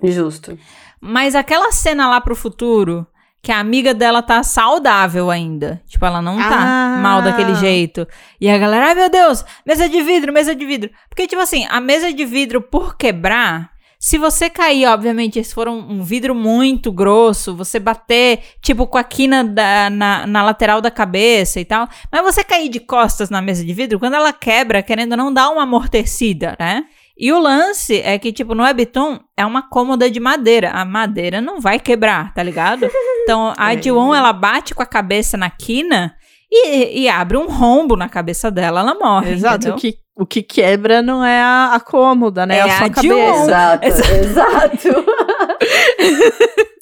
já. 0.03 0.11
Justo. 0.11 0.57
Mas 1.01 1.35
aquela 1.35 1.71
cena 1.71 2.09
lá 2.09 2.21
pro 2.21 2.35
futuro, 2.35 3.05
que 3.41 3.51
a 3.51 3.59
amiga 3.59 3.93
dela 3.93 4.21
tá 4.21 4.43
saudável 4.43 5.29
ainda. 5.29 5.81
Tipo, 5.87 6.05
ela 6.05 6.21
não 6.21 6.37
tá 6.37 6.95
Ah. 6.95 6.99
mal 7.01 7.21
daquele 7.21 7.55
jeito. 7.55 8.07
E 8.41 8.49
a 8.49 8.57
galera, 8.57 8.87
ai 8.87 8.95
meu 8.95 9.09
Deus, 9.09 9.45
mesa 9.65 9.87
de 9.87 10.01
vidro, 10.01 10.33
mesa 10.33 10.53
de 10.55 10.65
vidro. 10.65 10.89
Porque, 11.09 11.27
tipo 11.27 11.41
assim, 11.41 11.65
a 11.69 11.79
mesa 11.79 12.11
de 12.11 12.25
vidro 12.25 12.61
por 12.61 12.97
quebrar. 12.97 13.69
Se 13.99 14.15
você 14.19 14.47
cair, 14.47 14.85
obviamente, 14.85 15.43
se 15.43 15.55
for 15.55 15.67
um, 15.67 15.93
um 15.93 16.03
vidro 16.03 16.35
muito 16.35 16.91
grosso, 16.91 17.55
você 17.55 17.79
bater, 17.79 18.41
tipo, 18.61 18.85
com 18.85 18.95
a 18.97 19.03
quina 19.03 19.43
da- 19.43 19.89
na, 19.89 20.27
na 20.27 20.43
lateral 20.43 20.79
da 20.81 20.91
cabeça 20.91 21.59
e 21.59 21.65
tal. 21.65 21.87
Mas 22.11 22.21
você 22.21 22.43
cair 22.43 22.69
de 22.69 22.79
costas 22.79 23.31
na 23.31 23.41
mesa 23.41 23.65
de 23.65 23.73
vidro, 23.73 23.97
quando 23.97 24.13
ela 24.13 24.31
quebra, 24.31 24.83
querendo 24.83 25.17
não 25.17 25.33
dar 25.33 25.49
uma 25.49 25.63
amortecida, 25.63 26.55
né? 26.59 26.83
E 27.19 27.31
o 27.33 27.39
lance 27.39 27.99
é 28.01 28.19
que, 28.19 28.31
tipo, 28.31 28.53
no 28.53 28.63
Webtoon 28.63 29.19
é 29.35 29.45
uma 29.45 29.67
cômoda 29.67 30.09
de 30.09 30.19
madeira. 30.19 30.69
A 30.71 30.85
madeira 30.85 31.41
não 31.41 31.59
vai 31.59 31.79
quebrar, 31.79 32.33
tá 32.33 32.43
ligado? 32.43 32.87
Então, 33.27 33.53
a 33.57 33.73
É. 33.73 33.81
Jiwon, 33.81 34.15
ela 34.15 34.31
bate 34.31 34.73
com 34.73 34.81
a 34.81 34.85
cabeça 34.85 35.35
na 35.35 35.49
quina 35.49 36.15
e, 36.49 37.01
e 37.01 37.09
abre 37.09 37.35
um 37.35 37.47
rombo 37.49 37.97
na 37.97 38.07
cabeça 38.07 38.49
dela, 38.49 38.79
ela 38.79 38.95
morre, 38.95 39.33
Exato, 39.33 39.71
o 39.71 39.75
que, 39.75 39.95
o 40.15 40.25
que 40.25 40.41
quebra 40.41 41.01
não 41.01 41.21
é 41.25 41.41
a, 41.41 41.71
a 41.73 41.79
cômoda, 41.81 42.45
né? 42.45 42.59
É 42.59 42.61
a 42.61 42.77
sua 42.77 42.85
a 42.85 42.89
cabeça. 42.89 43.43
Exato, 43.43 43.85
Exato. 43.85 44.87
exato. 44.87 45.05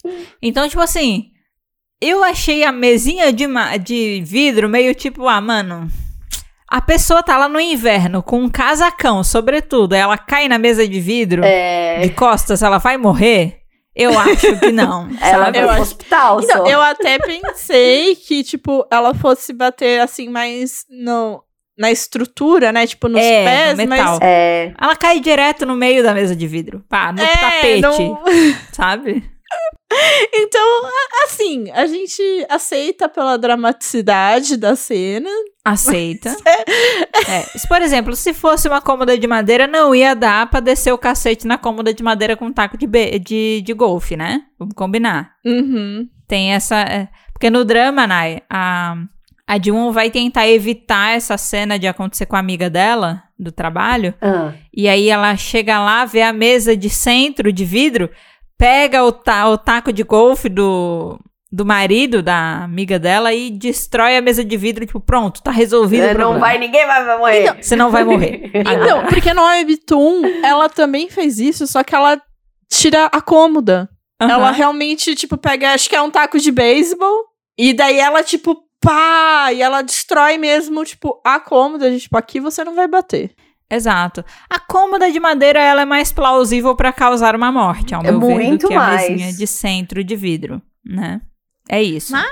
Então, 0.39 0.69
tipo 0.69 0.81
assim, 0.81 1.31
Eu 1.99 2.23
achei 2.23 2.63
a 2.63 2.71
mesinha 2.71 3.33
de, 3.33 3.47
de 3.83 4.21
vidro 4.23 4.69
meio 4.69 4.93
tipo, 4.93 5.27
ah, 5.27 5.41
mano. 5.41 5.87
A 6.75 6.81
pessoa 6.81 7.23
tá 7.23 7.37
lá 7.37 7.47
no 7.47 7.57
inverno 7.57 8.21
com 8.21 8.37
um 8.41 8.49
casacão, 8.49 9.23
sobretudo, 9.23 9.95
ela 9.95 10.17
cai 10.17 10.49
na 10.49 10.57
mesa 10.57 10.85
de 10.85 10.99
vidro, 10.99 11.41
É, 11.45 11.99
de 12.01 12.09
costas, 12.09 12.61
ela 12.61 12.79
vai 12.79 12.97
morrer? 12.97 13.59
Eu 13.95 14.11
acho 14.19 14.59
que 14.59 14.73
não. 14.73 15.07
ela 15.21 15.51
vai 15.51 15.63
Eu 15.63 15.69
pro 15.69 15.81
hospital 15.81 16.41
Então, 16.41 16.65
só. 16.65 16.69
eu 16.69 16.81
até 16.81 17.17
pensei 17.17 18.13
que, 18.17 18.43
tipo, 18.43 18.85
ela 18.91 19.13
fosse 19.13 19.53
bater 19.53 20.01
assim 20.01 20.27
mais 20.27 20.83
no, 20.89 21.41
na 21.77 21.89
estrutura, 21.91 22.73
né? 22.73 22.85
Tipo, 22.85 23.07
nos 23.07 23.21
É, 23.23 23.45
pés, 23.45 23.77
no 23.77 23.87
metal. 23.87 24.11
mas. 24.15 24.19
É, 24.21 24.73
Ela 24.77 24.97
cai 24.97 25.21
direto 25.21 25.65
no 25.65 25.75
meio 25.77 26.03
da 26.03 26.13
mesa 26.13 26.35
de 26.35 26.45
vidro. 26.45 26.83
Pá, 26.89 27.13
no 27.13 27.21
É, 27.21 27.27
tapete, 27.37 27.79
não- 27.81 28.21
sabe? 28.73 29.23
Então, 30.33 30.81
assim, 31.23 31.69
a 31.71 31.85
gente 31.85 32.21
aceita 32.49 33.07
pela 33.07 33.37
dramaticidade 33.37 34.57
da 34.57 34.75
cena. 34.75 35.29
Aceita. 35.63 36.35
É, 37.27 37.41
se, 37.57 37.67
por 37.67 37.81
exemplo, 37.81 38.15
se 38.15 38.33
fosse 38.33 38.67
uma 38.67 38.81
cômoda 38.81 39.17
de 39.17 39.25
madeira, 39.25 39.65
não 39.65 39.95
ia 39.95 40.13
dar 40.13 40.47
pra 40.49 40.59
descer 40.59 40.91
o 40.93 40.97
cacete 40.97 41.47
na 41.47 41.57
cômoda 41.57 41.91
de 41.93 42.03
madeira 42.03 42.35
com 42.35 42.45
um 42.47 42.53
taco 42.53 42.77
de, 42.77 42.85
be- 42.85 43.17
de, 43.17 43.61
de 43.65 43.73
golfe, 43.73 44.15
né? 44.15 44.43
Vamos 44.59 44.75
combinar. 44.75 45.31
Uhum. 45.43 46.07
Tem 46.27 46.53
essa. 46.53 46.75
é, 46.81 47.07
porque 47.33 47.49
no 47.49 47.63
drama, 47.65 48.05
Nai, 48.05 48.41
a, 48.49 48.95
a 49.47 49.59
Jun 49.63 49.91
vai 49.91 50.11
tentar 50.11 50.47
evitar 50.47 51.15
essa 51.15 51.37
cena 51.37 51.79
de 51.79 51.87
acontecer 51.87 52.25
com 52.27 52.35
a 52.35 52.39
amiga 52.39 52.69
dela, 52.69 53.23
do 53.39 53.51
trabalho. 53.51 54.13
ah, 54.21 54.53
E 54.75 54.87
aí 54.87 55.09
ela 55.09 55.35
chega 55.35 55.79
lá, 55.79 56.05
vê 56.05 56.21
a 56.21 56.33
mesa 56.33 56.75
de 56.77 56.89
centro 56.89 57.51
de 57.51 57.65
vidro, 57.65 58.09
pega 58.57 59.03
o, 59.03 59.11
ta 59.11 59.47
o 59.49 59.57
taco 59.57 59.91
de 59.91 60.03
golfe 60.03 60.49
do, 60.49 61.19
do 61.51 61.65
marido 61.65 62.21
da 62.21 62.63
amiga 62.63 62.99
dela 62.99 63.33
e 63.33 63.49
destrói 63.49 64.17
a 64.17 64.21
mesa 64.21 64.43
de 64.43 64.57
vidro, 64.57 64.85
tipo, 64.85 64.99
pronto, 64.99 65.41
tá 65.41 65.51
resolvido 65.51 66.03
o 66.03 66.07
não 66.07 66.15
problema. 66.15 66.39
vai, 66.39 66.57
ninguém 66.57 66.85
vai, 66.85 67.17
morrer. 67.17 67.63
Você 67.63 67.75
não 67.75 67.89
vai 67.91 68.03
morrer. 68.03 68.51
Então, 68.55 69.05
porque 69.05 69.33
no 69.33 69.43
Webtoon, 69.43 70.21
ela 70.43 70.69
também 70.69 71.09
fez 71.09 71.39
isso, 71.39 71.67
só 71.67 71.83
que 71.83 71.95
ela 71.95 72.21
tira 72.69 73.05
a 73.05 73.21
cômoda. 73.21 73.89
Aham. 74.21 74.31
Ela 74.31 74.51
realmente, 74.51 75.15
tipo, 75.15 75.37
pega, 75.37 75.73
acho 75.73 75.89
que 75.89 75.95
é 75.95 76.01
um 76.01 76.09
taco 76.11 76.39
de 76.39 76.51
beisebol, 76.51 77.25
e 77.57 77.73
daí 77.73 77.99
ela, 77.99 78.23
tipo, 78.23 78.63
pá, 78.81 79.51
e 79.53 79.61
ela 79.61 79.81
destrói 79.81 80.37
mesmo, 80.37 80.83
tipo, 80.83 81.19
a 81.23 81.39
cômoda, 81.39 81.89
de, 81.89 81.99
tipo, 81.99 82.17
aqui 82.17 82.39
você 82.39 82.63
não 82.63 82.75
vai 82.75 82.87
bater. 82.87 83.33
Exato. 83.75 84.23
A 84.49 84.59
cômoda 84.59 85.11
de 85.11 85.19
madeira 85.19 85.59
ela 85.59 85.81
é 85.81 85.85
mais 85.85 86.11
plausível 86.11 86.75
pra 86.75 86.93
causar 86.93 87.35
uma 87.35 87.51
morte, 87.51 87.93
ao 87.93 88.01
É 88.01 88.11
meu 88.11 88.19
ver, 88.19 88.27
do 88.37 88.43
muito 88.43 88.67
que 88.67 88.73
a 88.73 88.77
mais. 88.79 89.09
mesinha 89.09 89.33
de 89.33 89.47
centro 89.47 90.03
de 90.03 90.15
vidro, 90.15 90.61
né? 90.85 91.21
É 91.69 91.81
isso. 91.81 92.11
Mas, 92.11 92.25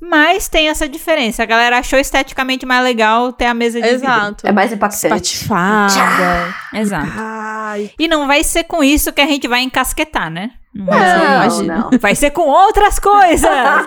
Mas 0.00 0.48
tem 0.48 0.68
essa 0.68 0.88
diferença. 0.88 1.42
A 1.42 1.46
galera 1.46 1.78
achou 1.78 1.98
esteticamente 1.98 2.66
mais 2.66 2.84
legal 2.84 3.32
ter 3.32 3.46
a 3.46 3.54
mesa 3.54 3.80
de 3.80 3.88
Exato. 3.88 4.46
É 4.46 4.52
mais 4.52 4.70
impactante. 4.72 5.06
Espatifada. 5.06 5.94
vidro. 5.94 6.54
Exato. 6.80 7.12
Ai. 7.16 7.90
E 7.98 8.06
não 8.06 8.26
vai 8.26 8.44
ser 8.44 8.64
com 8.64 8.84
isso 8.84 9.12
que 9.12 9.20
a 9.22 9.26
gente 9.26 9.48
vai 9.48 9.62
encasquetar, 9.62 10.30
né? 10.30 10.50
Não 10.74 10.84
vai 10.86 10.98
ser. 11.00 11.16
Não, 11.16 11.24
imagina. 11.34 11.88
não. 11.90 11.98
Vai 11.98 12.14
ser 12.14 12.30
com 12.30 12.42
outras 12.42 12.98
coisas. 12.98 13.40
Não. 13.50 13.84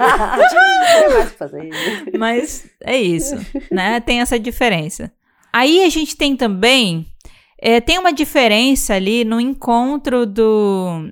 Mas 2.20 2.66
é 2.84 2.98
isso, 2.98 3.36
né? 3.72 4.00
Tem 4.00 4.22
essa 4.22 4.40
diferença. 4.40 5.12
Aí 5.54 5.84
a 5.84 5.90
gente 5.90 6.16
tem 6.16 6.36
também. 6.36 7.06
é, 7.62 7.82
tem 7.82 7.98
uma 7.98 8.14
diferença 8.14 8.94
ali 8.94 9.26
no 9.26 9.40
encontro 9.40 10.26
do 10.26 11.10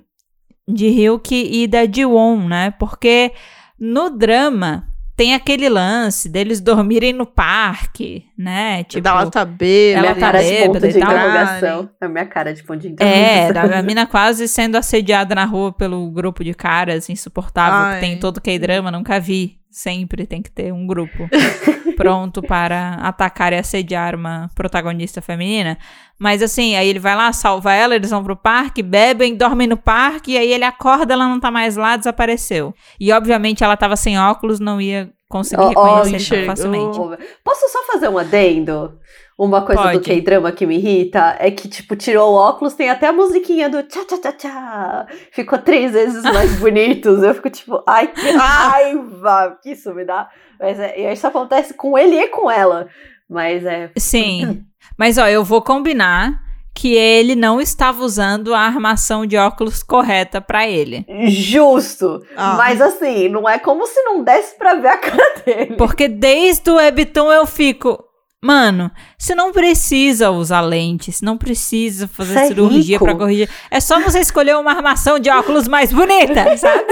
de 0.66 0.88
Ryuki 0.88 1.48
e 1.62 1.66
da 1.66 1.84
Jiwon, 1.86 2.46
né? 2.48 2.70
Porque 2.78 3.32
no 3.78 4.10
drama 4.10 4.86
tem 5.16 5.34
aquele 5.34 5.68
lance 5.68 6.28
deles 6.28 6.60
dormirem 6.60 7.12
no 7.12 7.26
parque, 7.26 8.24
né? 8.38 8.84
Tipo, 8.84 9.06
ela 9.08 9.28
tá 9.30 9.40
É 9.40 9.44
bêbada. 9.44 10.00
minha 10.14 10.14
tá 10.14 10.32
bêbada 10.32 10.88
de 10.88 10.96
interrogação. 10.98 11.90
É 12.00 12.04
a 12.06 12.08
minha 12.08 12.26
cara 12.26 12.54
de 12.54 12.62
ponto 12.62 12.80
de 12.80 12.86
É, 12.86 12.90
interrogação. 12.90 13.68
da- 13.70 13.78
a 13.78 13.82
mina 13.82 14.06
quase 14.06 14.46
sendo 14.46 14.76
assediada 14.76 15.34
na 15.34 15.44
rua 15.44 15.72
pelo 15.72 16.08
grupo 16.10 16.44
de 16.44 16.54
caras 16.54 17.08
insuportável 17.10 17.78
Ai. 17.80 17.94
que 17.94 18.00
tem 18.00 18.12
em 18.14 18.18
todo 18.20 18.40
K-drama, 18.40 18.90
nunca 18.92 19.18
vi. 19.18 19.57
Sempre 19.70 20.26
tem 20.26 20.40
que 20.40 20.50
ter 20.50 20.72
um 20.72 20.86
grupo 20.86 21.28
pronto 21.96 22.40
para 22.40 22.94
atacar 22.94 23.52
e 23.52 23.56
assediar 23.56 24.14
uma 24.14 24.50
protagonista 24.54 25.20
feminina. 25.20 25.76
Mas 26.18 26.42
assim, 26.42 26.74
aí 26.76 26.88
ele 26.88 26.98
vai 26.98 27.14
lá, 27.14 27.32
salva 27.32 27.72
ela, 27.72 27.94
eles 27.94 28.10
vão 28.10 28.24
pro 28.24 28.36
parque, 28.36 28.82
bebem, 28.82 29.36
dormem 29.36 29.66
no 29.66 29.76
parque, 29.76 30.32
e 30.32 30.38
aí 30.38 30.52
ele 30.52 30.64
acorda, 30.64 31.14
ela 31.14 31.28
não 31.28 31.38
tá 31.38 31.50
mais 31.50 31.76
lá, 31.76 31.96
desapareceu. 31.96 32.74
E 32.98 33.12
obviamente 33.12 33.62
ela 33.62 33.76
tava 33.76 33.96
sem 33.96 34.18
óculos, 34.18 34.58
não 34.58 34.80
ia 34.80 35.12
conseguir 35.28 35.62
ó, 35.62 35.68
reconhecer 35.68 36.16
enxergou. 36.16 36.46
facilmente. 36.46 36.98
Posso 37.44 37.68
só 37.68 37.82
fazer 37.84 38.08
um 38.08 38.18
adendo? 38.18 38.98
Uma 39.36 39.62
coisa 39.62 39.82
do 39.82 39.92
Pode. 39.92 40.04
K-drama 40.04 40.50
que 40.50 40.66
me 40.66 40.76
irrita 40.78 41.36
é 41.38 41.48
que, 41.52 41.68
tipo, 41.68 41.94
tirou 41.94 42.32
o 42.32 42.34
óculos, 42.34 42.74
tem 42.74 42.90
até 42.90 43.06
a 43.06 43.12
musiquinha 43.12 43.68
do 43.68 43.84
tchá 43.84 44.04
tchá 44.04 44.18
tchá 44.18 44.32
tchá. 44.32 45.06
Ficou 45.30 45.58
três 45.60 45.92
vezes 45.92 46.24
mais 46.24 46.54
bonitos. 46.58 47.22
Eu 47.22 47.34
fico 47.34 47.48
tipo, 47.48 47.80
ai, 47.86 48.08
que 48.08 48.30
raiva 48.32 49.56
que 49.62 49.70
isso 49.70 49.94
me 49.94 50.04
dá. 50.04 50.28
Mas 50.58 50.80
é, 50.80 51.12
isso 51.12 51.24
acontece 51.24 51.72
com 51.74 51.96
ele 51.96 52.16
e 52.18 52.26
com 52.28 52.50
ela. 52.50 52.88
Mas 53.30 53.64
é. 53.64 53.90
Sim. 53.96 54.64
Mas 54.98 55.18
ó, 55.18 55.28
eu 55.28 55.44
vou 55.44 55.62
combinar 55.62 56.42
que 56.78 56.94
ele 56.94 57.34
não 57.34 57.60
estava 57.60 58.04
usando 58.04 58.54
a 58.54 58.60
armação 58.60 59.26
de 59.26 59.36
óculos 59.36 59.82
correta 59.82 60.40
pra 60.40 60.64
ele. 60.68 61.04
Justo. 61.26 62.22
Ah. 62.36 62.54
Mas 62.56 62.80
assim, 62.80 63.28
não 63.28 63.48
é 63.48 63.58
como 63.58 63.84
se 63.84 64.00
não 64.04 64.22
desse 64.22 64.56
pra 64.56 64.74
ver 64.74 64.86
a 64.86 64.96
cara 64.96 65.34
dele. 65.44 65.74
Porque 65.76 66.06
desde 66.06 66.70
o 66.70 66.76
Webtoon 66.76 67.32
eu 67.32 67.44
fico. 67.46 67.98
Mano, 68.40 68.92
você 69.18 69.34
não 69.34 69.50
precisa 69.50 70.30
usar 70.30 70.60
lente, 70.60 71.10
você 71.10 71.24
não 71.24 71.36
precisa 71.36 72.06
fazer 72.06 72.34
Você 72.34 72.38
é 72.38 72.46
cirurgia 72.46 72.94
rico. 72.94 73.04
pra 73.04 73.14
corrigir. 73.16 73.50
É 73.72 73.80
só 73.80 73.98
você 73.98 74.20
escolher 74.20 74.56
uma 74.56 74.70
armação 74.70 75.18
de 75.18 75.28
óculos 75.28 75.66
mais 75.66 75.92
bonita, 75.92 76.44
sabe? 76.56 76.84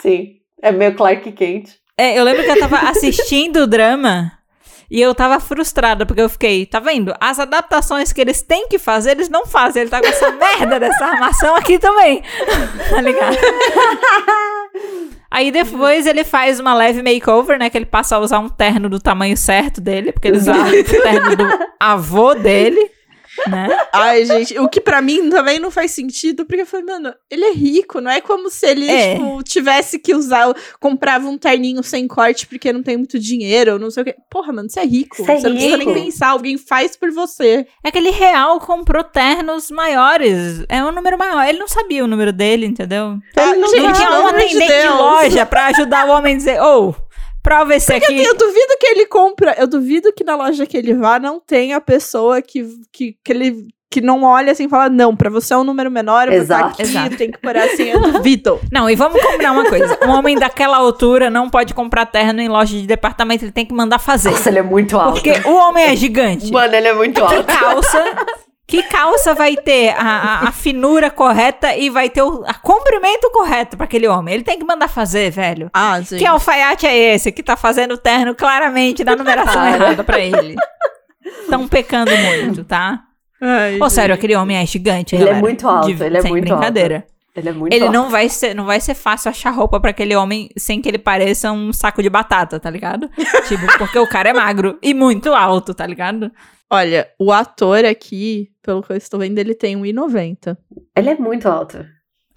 Sim. 0.00 0.34
É 0.62 0.70
meio 0.70 0.94
Clark 0.94 1.32
Kent. 1.32 1.70
É, 1.98 2.16
eu 2.16 2.22
lembro 2.22 2.44
que 2.44 2.50
eu 2.50 2.58
tava 2.60 2.88
assistindo 2.88 3.62
o 3.62 3.66
drama 3.66 4.30
e 4.90 5.00
eu 5.00 5.14
tava 5.14 5.38
frustrada, 5.38 6.04
porque 6.04 6.20
eu 6.20 6.28
fiquei, 6.28 6.66
tá 6.66 6.80
vendo? 6.80 7.14
As 7.20 7.38
adaptações 7.38 8.12
que 8.12 8.20
eles 8.20 8.42
têm 8.42 8.66
que 8.66 8.76
fazer, 8.76 9.12
eles 9.12 9.28
não 9.28 9.46
fazem. 9.46 9.82
Ele 9.82 9.90
tá 9.90 10.00
com 10.00 10.08
essa 10.08 10.32
merda 10.34 10.80
dessa 10.80 11.04
armação 11.04 11.54
aqui 11.54 11.78
também. 11.78 12.22
tá 12.90 13.00
ligado? 13.00 13.36
Aí 15.30 15.52
depois 15.52 16.06
ele 16.06 16.24
faz 16.24 16.58
uma 16.58 16.74
leve 16.74 17.02
makeover, 17.02 17.56
né? 17.56 17.70
Que 17.70 17.78
ele 17.78 17.86
passa 17.86 18.16
a 18.16 18.18
usar 18.18 18.40
um 18.40 18.48
terno 18.48 18.88
do 18.88 18.98
tamanho 18.98 19.36
certo 19.36 19.80
dele, 19.80 20.10
porque 20.10 20.26
ele 20.26 20.38
usa 20.38 20.52
o 20.52 21.02
terno 21.02 21.36
do 21.36 21.46
avô 21.78 22.34
dele, 22.34 22.90
né? 23.48 23.68
Ai, 23.92 24.24
gente, 24.24 24.58
o 24.58 24.68
que 24.68 24.80
pra 24.80 25.00
mim 25.00 25.28
também 25.30 25.58
não 25.58 25.70
faz 25.70 25.90
sentido, 25.92 26.44
porque 26.44 26.62
eu 26.62 26.66
falei, 26.66 26.86
mano, 26.86 27.14
ele 27.30 27.44
é 27.44 27.52
rico, 27.52 28.00
não 28.00 28.10
é 28.10 28.20
como 28.20 28.50
se 28.50 28.66
ele, 28.66 28.88
É. 28.88 29.14
tipo, 29.14 29.42
tivesse 29.42 29.98
que 29.98 30.14
usar, 30.14 30.52
comprava 30.78 31.28
um 31.28 31.38
terninho 31.38 31.82
sem 31.82 32.06
corte 32.06 32.46
porque 32.46 32.72
não 32.72 32.82
tem 32.82 32.96
muito 32.96 33.18
dinheiro, 33.18 33.74
ou 33.74 33.78
não 33.78 33.90
sei 33.90 34.02
o 34.02 34.06
quê. 34.06 34.14
Porra, 34.30 34.52
mano, 34.52 34.68
você 34.68 34.80
é 34.80 34.84
rico. 34.84 35.16
Você 35.16 35.22
é 35.30 35.34
não 35.34 35.40
precisa 35.52 35.76
nem 35.76 35.88
rico. 35.88 35.92
pensar, 36.04 36.28
alguém 36.28 36.56
faz 36.58 36.96
por 36.96 37.10
você. 37.10 37.66
É 37.84 37.90
que 37.90 37.98
ele 37.98 38.10
real 38.10 38.58
comprou 38.60 39.02
ternos 39.04 39.70
maiores. 39.70 40.64
É 40.68 40.82
um 40.84 40.92
número 40.92 41.18
maior. 41.18 41.46
Ele 41.46 41.58
não 41.58 41.68
sabia 41.68 42.04
o 42.04 42.06
número 42.06 42.32
dele, 42.32 42.66
entendeu? 42.66 43.18
Ah, 43.36 43.54
não 43.54 43.68
gente, 43.68 43.80
Não 43.82 43.92
tinha 43.92 44.10
um 44.10 44.22
de 44.22 44.34
atendente 44.34 44.58
de 44.66 44.66
Deus. 44.66 44.94
loja 44.94 45.46
pra 45.46 45.66
ajudar 45.66 46.06
o 46.06 46.10
homem 46.12 46.34
a 46.34 46.36
dizer, 46.36 46.62
ô, 46.62 46.94
prova 47.42 47.74
esse 47.74 47.92
aqui. 47.92 48.22
Eu 48.22 48.36
duvido 48.36 48.76
que 48.78 48.86
ele 48.86 49.06
compra, 49.06 49.54
eu 49.58 49.66
duvido 49.66 50.12
que 50.12 50.24
na 50.24 50.36
loja 50.36 50.66
que 50.66 50.76
ele 50.76 50.94
vá 50.94 51.18
não 51.18 51.40
tenha 51.40 51.76
a 51.76 51.80
pessoa 51.80 52.40
que, 52.42 52.64
que, 52.92 53.16
que 53.24 53.32
ele 53.32 53.68
que 53.92 54.00
não 54.00 54.22
olha 54.22 54.52
assim 54.52 54.66
e 54.66 54.68
fala, 54.68 54.88
não, 54.88 55.16
pra 55.16 55.28
você 55.28 55.52
é 55.52 55.56
um 55.56 55.64
número 55.64 55.90
menor, 55.90 56.28
eu 56.28 56.34
vou 56.34 56.42
Exato. 56.42 56.64
aqui, 56.74 56.82
Exato. 56.82 57.16
tem 57.16 57.28
que 57.28 57.38
pôr 57.38 57.56
assim, 57.56 57.88
eu 57.88 58.00
duvido. 58.12 58.60
Não, 58.70 58.88
e 58.88 58.94
vamos 58.94 59.20
combinar 59.20 59.50
uma 59.50 59.68
coisa. 59.68 59.98
Um 60.06 60.10
homem 60.10 60.38
daquela 60.38 60.76
altura 60.76 61.28
não 61.28 61.50
pode 61.50 61.74
comprar 61.74 62.06
terno 62.06 62.40
em 62.40 62.48
loja 62.48 62.72
de 62.78 62.86
departamento, 62.86 63.44
ele 63.44 63.50
tem 63.50 63.66
que 63.66 63.74
mandar 63.74 63.98
fazer. 63.98 64.30
Nossa, 64.30 64.48
ele 64.48 64.60
é 64.60 64.62
muito 64.62 64.96
alto. 64.96 65.14
Porque 65.20 65.32
o 65.44 65.54
homem 65.56 65.86
é 65.86 65.96
gigante. 65.96 66.52
Mano, 66.52 66.72
ele 66.72 66.86
é 66.86 66.94
muito 66.94 67.20
alto. 67.20 67.44
calça. 67.44 68.04
Que 68.70 68.82
calça 68.84 69.34
vai 69.34 69.56
ter 69.56 69.90
a, 69.90 70.00
a- 70.02 70.48
a 70.48 70.52
finura 70.52 71.10
correta 71.10 71.74
e 71.76 71.90
vai 71.90 72.08
ter 72.08 72.22
o 72.22 72.44
a 72.46 72.54
comprimento 72.54 73.30
correto 73.30 73.76
pra 73.76 73.84
aquele 73.84 74.06
homem? 74.06 74.34
Ele 74.34 74.44
tem 74.44 74.58
que 74.58 74.64
mandar 74.64 74.88
fazer, 74.88 75.30
velho. 75.30 75.68
Ah, 75.74 76.00
gente. 76.00 76.20
Que 76.20 76.26
alfaiate 76.26 76.86
é 76.86 76.96
esse 77.14 77.32
que 77.32 77.42
tá 77.42 77.56
fazendo 77.56 77.94
o 77.94 77.98
terno 77.98 78.34
claramente 78.34 79.02
na 79.04 79.16
numeração 79.16 79.66
errada 79.68 80.04
pra 80.04 80.18
ele? 80.20 80.54
Estão 81.42 81.66
pecando 81.68 82.10
muito, 82.16 82.64
tá? 82.64 83.00
Ai, 83.42 83.78
Ô, 83.80 83.88
sério, 83.90 84.14
aquele 84.14 84.36
homem 84.36 84.56
é 84.56 84.66
gigante, 84.66 85.14
Ele 85.14 85.22
é 85.24 85.26
galera. 85.26 85.42
muito 85.42 85.66
alto, 85.68 85.92
De- 85.94 86.02
ele 86.04 86.18
é 86.18 86.22
sem 86.22 86.30
muito 86.30 86.44
brincadeira. 86.48 87.06
Ele 87.34 87.48
é 87.48 87.52
muito 87.52 87.72
Ele 87.72 87.84
alto. 87.84 87.92
não 87.92 88.10
vai 88.10 88.28
ser, 88.28 88.54
não 88.54 88.64
vai 88.64 88.80
ser 88.80 88.94
fácil 88.94 89.30
achar 89.30 89.50
roupa 89.50 89.78
pra 89.80 89.90
aquele 89.90 90.16
homem 90.16 90.48
sem 90.56 90.80
que 90.82 90.88
ele 90.88 90.98
pareça 90.98 91.52
um 91.52 91.72
saco 91.72 92.02
de 92.02 92.10
batata, 92.10 92.58
tá 92.58 92.68
ligado? 92.70 93.08
tipo, 93.48 93.66
porque 93.78 93.98
o 93.98 94.06
cara 94.06 94.30
é 94.30 94.32
magro 94.32 94.78
e 94.82 94.92
muito 94.92 95.32
alto, 95.32 95.72
tá 95.72 95.86
ligado? 95.86 96.30
Olha, 96.72 97.08
o 97.18 97.32
ator 97.32 97.84
aqui, 97.84 98.50
pelo 98.62 98.82
que 98.82 98.92
eu 98.92 98.96
estou 98.96 99.20
vendo, 99.20 99.38
ele 99.38 99.54
tem 99.54 99.76
1,90. 99.76 100.56
Ele 100.96 101.10
é 101.10 101.16
muito 101.16 101.48
alto. 101.48 101.84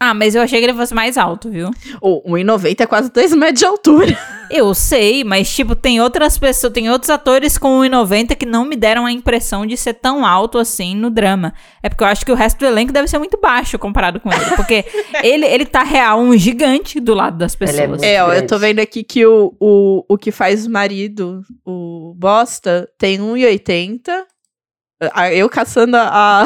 Ah, 0.09 0.13
mas 0.13 0.35
eu 0.35 0.41
achei 0.41 0.59
que 0.59 0.65
ele 0.65 0.73
fosse 0.73 0.93
mais 0.93 1.17
alto, 1.17 1.49
viu? 1.49 1.71
O 2.01 2.21
1,90 2.29 2.81
é 2.81 2.85
quase 2.85 3.09
2 3.11 3.33
metros 3.35 3.59
de 3.59 3.65
altura. 3.65 4.17
Eu 4.51 4.73
sei, 4.75 5.23
mas 5.23 5.51
tipo, 5.51 5.73
tem 5.75 5.99
outras 5.99 6.37
pessoas, 6.37 6.71
tem 6.73 6.87
outros 6.87 7.09
atores 7.09 7.57
com 7.57 7.79
1,90 7.79 8.35
que 8.35 8.45
não 8.45 8.65
me 8.65 8.75
deram 8.75 9.05
a 9.05 9.11
impressão 9.11 9.65
de 9.65 9.75
ser 9.75 9.95
tão 9.95 10.23
alto 10.23 10.59
assim 10.59 10.93
no 10.95 11.09
drama. 11.09 11.53
É 11.81 11.89
porque 11.89 12.03
eu 12.03 12.07
acho 12.07 12.23
que 12.23 12.31
o 12.31 12.35
resto 12.35 12.59
do 12.59 12.65
elenco 12.65 12.93
deve 12.93 13.07
ser 13.07 13.17
muito 13.17 13.39
baixo 13.41 13.79
comparado 13.79 14.19
com 14.19 14.31
ele. 14.31 14.45
Porque 14.55 14.85
ele, 15.23 15.45
ele 15.45 15.65
tá 15.65 15.81
real 15.81 16.19
um 16.19 16.37
gigante 16.37 16.99
do 16.99 17.15
lado 17.15 17.37
das 17.37 17.57
Ele 17.59 17.71
é 17.71 17.87
pessoas. 17.87 18.03
É, 18.03 18.23
ó, 18.23 18.31
eu 18.31 18.45
tô 18.45 18.59
vendo 18.59 18.79
aqui 18.79 19.03
que 19.03 19.25
o, 19.25 19.55
o, 19.59 20.05
o 20.07 20.17
que 20.17 20.31
faz 20.31 20.67
o 20.67 20.69
marido, 20.69 21.41
o 21.65 22.13
Bosta, 22.15 22.87
tem 22.99 23.17
1,80. 23.19 24.01
Ah, 25.13 25.33
Eu 25.33 25.49
caçando 25.49 25.97
a, 25.97 26.45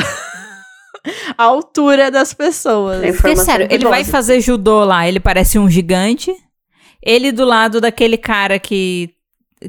a 1.37 1.43
altura 1.43 2.09
das 2.11 2.33
pessoas. 2.33 3.01
Tem 3.01 3.13
Porque, 3.13 3.35
sério, 3.35 3.67
ele 3.69 3.85
vai 3.85 4.03
fazer 4.03 4.39
judô 4.41 4.83
lá, 4.83 5.07
ele 5.07 5.19
parece 5.19 5.57
um 5.59 5.69
gigante. 5.69 6.33
Ele 7.01 7.31
do 7.31 7.45
lado 7.45 7.79
daquele 7.79 8.17
cara 8.17 8.59
que 8.59 9.09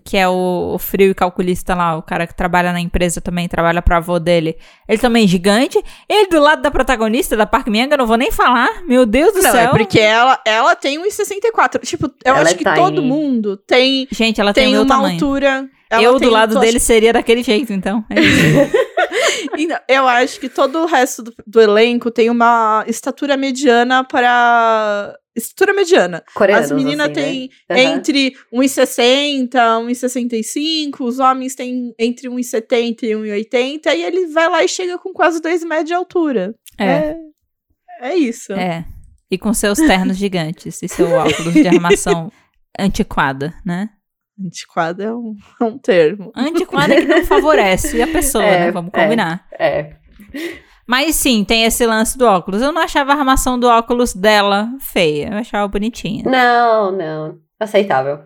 que 0.05 0.19
é 0.19 0.29
o, 0.29 0.73
o 0.75 0.79
frio 0.79 1.13
e 1.13 1.15
calculista 1.15 1.75
lá, 1.75 1.97
o 1.97 2.03
cara 2.03 2.27
que 2.27 2.35
trabalha 2.35 2.75
na 2.75 2.81
empresa 2.81 3.23
também, 3.23 3.49
trabalha 3.49 3.81
pro 3.81 3.97
avô 3.97 4.19
dele. 4.19 4.55
Ele 4.87 4.99
também 4.99 5.25
é 5.25 5.27
gigante. 5.27 5.83
Ele 6.07 6.29
do 6.29 6.39
lado 6.39 6.61
da 6.61 6.71
protagonista 6.71 7.35
da 7.35 7.47
Park 7.47 7.69
Myung, 7.69 7.89
eu 7.91 7.97
não 7.97 8.07
vou 8.07 8.19
nem 8.19 8.31
falar. 8.31 8.83
Meu 8.87 9.07
Deus 9.07 9.33
do 9.33 9.41
Não, 9.41 9.51
céu. 9.51 9.61
é 9.61 9.69
porque 9.69 9.99
ela, 9.99 10.39
ela 10.45 10.77
tem 10.77 11.03
1,64. 11.03 11.81
Tipo, 11.87 12.05
eu 12.23 12.35
Ela 12.35 12.43
acho 12.43 12.53
é 12.53 12.59
que 12.59 12.65
tiny. 12.65 12.77
todo 12.77 13.03
mundo 13.03 13.57
tem, 13.67 14.07
Gente, 14.13 14.39
ela 14.43 14.53
tem, 14.53 14.67
tem 14.67 14.77
uma 14.77 14.87
tamanho. 14.87 15.15
altura. 15.15 15.67
ela 15.89 16.03
eu 16.03 16.19
tem- 16.19 16.29
do 16.29 16.35
lado 16.35 16.61
dele 16.61 16.79
seria 16.81 17.15
daquele 17.15 17.43
jeito, 17.43 17.73
então. 17.73 18.05
É 18.11 18.21
isso. 18.21 18.71
Então, 19.59 19.79
Eu 19.89 20.07
acho 20.09 20.39
que 20.41 20.49
todo 20.49 20.79
o 20.81 20.87
resto 20.87 21.23
do, 21.23 21.35
do 21.47 21.61
elenco 21.61 22.11
tem 22.11 22.31
uma 22.31 22.85
estatura 22.87 23.37
mediana 23.37 24.05
para. 24.05 25.17
Estatura 25.37 25.73
mediana. 25.73 26.25
Coreanos, 26.35 26.73
As 26.73 26.77
meninas 26.77 27.11
assim, 27.11 27.49
né? 27.69 27.77
têm 27.77 27.87
Aham. 27.87 27.97
entre 27.97 28.37
1,60, 28.53 29.51
1,65, 29.87 31.01
os 31.01 31.19
homens 31.21 31.55
têm 31.55 31.95
entre 31.99 32.29
1,70 32.29 33.03
e 33.05 33.07
1,80, 33.15 33.95
e 33.95 34.03
ele 34.03 34.27
vai 34.27 34.49
lá 34.49 34.65
e 34.65 34.69
chega 34.69 34.99
com 34.99 35.13
quase 35.13 35.41
2 35.41 35.63
metros 35.65 35.87
de 35.89 35.95
altura. 35.95 36.55
É, 36.77 36.85
É, 36.85 37.17
é 38.03 38.15
isso. 38.17 38.53
é. 38.53 38.85
E 39.31 39.37
com 39.37 39.53
seus 39.53 39.79
ternos 39.79 40.17
gigantes 40.17 40.83
e 40.83 40.89
seu 40.89 41.11
óculos 41.13 41.53
de 41.53 41.69
armação 41.69 42.33
antiquada, 42.79 43.55
né? 43.65 43.91
Antiquado 44.45 45.03
é 45.03 45.13
um, 45.13 45.37
é 45.61 45.65
um 45.65 45.79
termo. 45.79 46.33
Antiquada 46.35 46.95
que 46.95 47.07
não 47.07 47.25
favorece 47.25 48.01
a 48.01 48.07
pessoa, 48.07 48.45
É, 48.45 48.61
né? 48.61 48.71
Vamos 48.71 48.91
é. 48.95 49.03
combinar. 49.03 49.45
É. 49.59 49.93
Mas 50.87 51.17
sim, 51.17 51.45
tem 51.45 51.65
esse 51.65 51.85
lance 51.85 52.17
do 52.17 52.25
óculos. 52.25 52.63
Eu 52.63 52.73
não 52.73 52.81
achava 52.81 53.13
a 53.13 53.17
armação 53.17 53.59
do 53.59 53.67
óculos 53.67 54.15
dela 54.15 54.71
feia. 54.81 55.29
Eu 55.31 55.39
achava 55.39 55.69
bonitinha. 55.69 56.25
Não, 56.25 56.91
não. 56.91 57.39
Aceitável. 57.61 58.21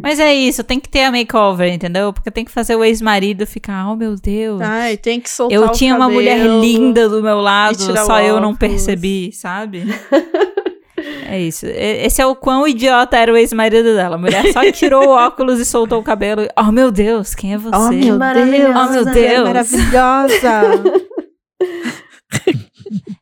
Mas 0.00 0.20
é 0.20 0.32
isso, 0.32 0.62
tem 0.62 0.78
que 0.78 0.88
ter 0.88 1.02
a 1.02 1.10
makeover, 1.10 1.72
entendeu? 1.72 2.12
Porque 2.12 2.30
tem 2.30 2.44
que 2.44 2.50
fazer 2.50 2.76
o 2.76 2.84
ex-marido 2.84 3.44
ficar, 3.44 3.90
oh 3.90 3.96
meu 3.96 4.14
Deus. 4.14 4.60
Ai, 4.62 4.96
tem 4.96 5.20
que 5.20 5.28
soltar 5.28 5.58
eu 5.58 5.72
tinha 5.72 5.96
uma 5.96 6.08
mulher 6.08 6.38
linda 6.46 7.08
do 7.08 7.20
meu 7.20 7.38
lado, 7.38 7.76
só 7.78 8.20
eu 8.20 8.40
não 8.40 8.54
percebi, 8.54 9.32
sabe? 9.32 9.84
É 11.26 11.40
isso. 11.40 11.66
Esse 11.66 12.20
é 12.20 12.26
o 12.26 12.34
quão 12.34 12.66
idiota 12.66 13.16
era 13.16 13.32
o 13.32 13.36
ex-marido 13.36 13.94
dela. 13.94 14.16
A 14.16 14.18
mulher 14.18 14.52
só 14.52 14.70
tirou 14.72 15.08
o 15.08 15.10
óculos 15.16 15.60
e 15.60 15.64
soltou 15.64 16.00
o 16.00 16.04
cabelo. 16.04 16.46
Oh, 16.56 16.72
meu 16.72 16.90
Deus, 16.90 17.34
quem 17.34 17.54
é 17.54 17.58
você? 17.58 17.76
Oh, 17.76 17.90
meu 17.90 18.18
Maravilhosa. 18.18 18.72
Deus. 18.72 18.86
Oh, 18.88 18.92
meu 18.92 19.04
Deus. 19.04 19.44
Maravilhosa. 19.44 20.82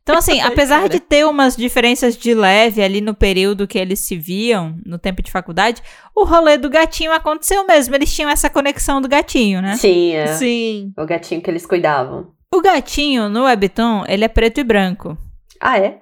Então, 0.02 0.18
assim, 0.18 0.40
apesar 0.40 0.88
de 0.88 1.00
ter 1.00 1.26
umas 1.26 1.56
diferenças 1.56 2.16
de 2.16 2.32
leve 2.32 2.80
ali 2.80 3.00
no 3.00 3.12
período 3.12 3.66
que 3.66 3.76
eles 3.76 3.98
se 3.98 4.16
viam, 4.16 4.78
no 4.86 4.98
tempo 4.98 5.20
de 5.20 5.32
faculdade, 5.32 5.82
o 6.14 6.24
rolê 6.24 6.56
do 6.56 6.70
gatinho 6.70 7.10
aconteceu 7.10 7.66
mesmo. 7.66 7.92
Eles 7.92 8.14
tinham 8.14 8.30
essa 8.30 8.48
conexão 8.48 9.00
do 9.00 9.08
gatinho, 9.08 9.60
né? 9.60 9.76
Tinha. 9.76 10.28
Sim. 10.28 10.92
O 10.96 11.04
gatinho 11.04 11.42
que 11.42 11.50
eles 11.50 11.66
cuidavam. 11.66 12.28
O 12.54 12.60
gatinho, 12.60 13.28
no 13.28 13.44
Webtoon, 13.44 14.04
ele 14.06 14.24
é 14.24 14.28
preto 14.28 14.60
e 14.60 14.64
branco. 14.64 15.18
Ah, 15.60 15.78
é? 15.78 15.98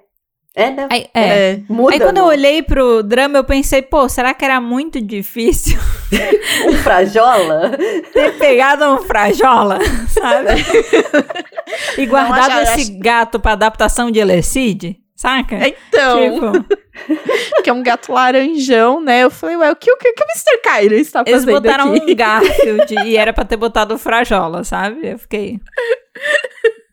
É, 0.55 0.71
né? 0.71 0.87
Aí, 0.89 1.07
é. 1.13 1.21
É. 1.51 1.59
Muda. 1.67 1.93
Aí 1.93 1.99
quando 1.99 2.17
eu 2.17 2.23
não? 2.23 2.29
olhei 2.29 2.61
pro 2.63 3.03
drama, 3.03 3.37
eu 3.39 3.43
pensei, 3.43 3.81
pô, 3.81 4.07
será 4.07 4.33
que 4.33 4.45
era 4.45 4.61
muito 4.61 5.01
difícil 5.01 5.77
Um 6.67 6.73
frajola? 6.77 7.71
ter 8.13 8.37
pegado 8.37 8.85
um 8.85 9.01
frajola, 9.01 9.79
sabe? 10.07 10.47
e 11.97 12.05
guardado 12.05 12.51
acho- 12.51 12.79
esse 12.79 12.97
gato 12.99 13.39
pra 13.39 13.51
adaptação 13.51 14.09
de 14.09 14.19
Elecid, 14.19 14.97
saca? 15.13 15.57
Então, 15.67 16.61
Tipo, 16.63 16.75
que 17.61 17.69
é 17.69 17.73
um 17.73 17.83
gato 17.83 18.13
laranjão, 18.13 19.01
né? 19.01 19.23
Eu 19.23 19.29
falei, 19.31 19.57
ué, 19.57 19.71
o 19.71 19.75
que 19.75 19.91
o, 19.91 19.97
que, 19.97 20.07
o 20.09 20.13
que 20.13 20.23
o 20.23 20.27
Mr. 20.27 20.61
Kylie 20.63 21.01
está 21.01 21.19
eles 21.25 21.41
fazendo 21.43 21.61
botaram 21.61 21.93
aqui? 21.93 22.11
um 22.13 22.15
Garfield 22.15 22.95
e 23.05 23.17
era 23.17 23.33
pra 23.33 23.43
ter 23.43 23.57
botado 23.57 23.95
o 23.95 23.97
frajola, 23.97 24.63
sabe? 24.63 24.99
Eu 25.05 25.19
fiquei... 25.19 25.59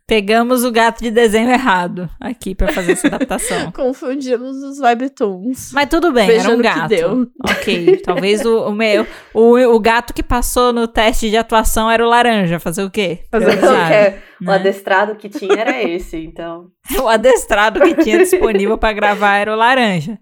Pegamos 0.07 0.65
o 0.65 0.71
gato 0.73 1.01
de 1.03 1.11
desenho 1.11 1.49
errado 1.51 2.11
aqui 2.21 2.55
pra 2.55 2.73
fazer 2.73 2.93
essa 2.93 3.07
adaptação. 3.07 3.71
Confundimos 3.73 4.57
os 4.63 4.81
webtoons. 4.81 5.71
Mas 5.73 5.89
tudo 5.89 6.13
bem, 6.13 6.29
era 6.31 6.49
um 6.51 6.57
no 6.57 6.57
que 6.59 6.63
gato. 6.63 6.89
deu. 6.89 7.27
Ok, 7.49 7.97
talvez 8.05 8.45
o, 8.45 8.67
o, 8.69 8.73
meu, 8.73 9.07
o, 9.33 9.57
o 9.75 9.81
gato 9.81 10.13
que 10.13 10.23
passou 10.23 10.73
no 10.73 10.89
teste 10.89 11.31
de 11.31 11.37
atuação 11.37 11.91
era 11.91 12.05
o 12.05 12.09
laranja. 12.09 12.59
Fazer 12.59 12.83
o 12.83 12.91
quê? 12.91 13.21
Fazer 13.31 13.63
o 13.63 13.73
é- 13.75 14.19
O 14.41 14.45
né? 14.45 14.55
adestrado 14.55 15.15
que 15.15 15.29
tinha 15.29 15.55
era 15.55 15.83
esse, 15.83 16.17
então. 16.19 16.67
O 17.01 17.07
adestrado 17.09 17.81
que 17.81 17.95
tinha 18.03 18.19
disponível 18.19 18.77
pra 18.77 18.93
gravar 18.93 19.37
era 19.37 19.53
o 19.53 19.57
laranja. 19.57 20.19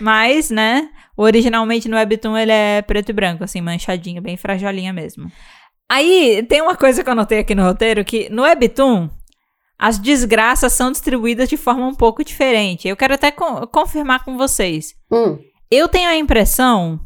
Mas, 0.00 0.50
né, 0.50 0.88
originalmente 1.16 1.88
no 1.88 1.96
Webtoon 1.96 2.36
ele 2.38 2.52
é 2.52 2.80
preto 2.82 3.08
e 3.08 3.12
branco, 3.12 3.42
assim, 3.42 3.60
manchadinho, 3.60 4.22
bem 4.22 4.36
frajolinha 4.36 4.92
mesmo. 4.92 5.30
Aí, 5.88 6.44
tem 6.48 6.60
uma 6.62 6.74
coisa 6.76 7.02
que 7.02 7.08
eu 7.08 7.12
anotei 7.12 7.38
aqui 7.38 7.54
no 7.54 7.62
roteiro, 7.62 8.04
que 8.04 8.28
no 8.30 8.42
Webtoon, 8.42 9.08
as 9.78 9.98
desgraças 9.98 10.72
são 10.72 10.90
distribuídas 10.90 11.48
de 11.48 11.56
forma 11.56 11.86
um 11.86 11.94
pouco 11.94 12.24
diferente. 12.24 12.88
Eu 12.88 12.96
quero 12.96 13.14
até 13.14 13.30
co- 13.30 13.66
confirmar 13.68 14.24
com 14.24 14.36
vocês. 14.36 14.94
Hum. 15.12 15.38
Eu 15.70 15.88
tenho 15.88 16.08
a 16.08 16.16
impressão 16.16 16.98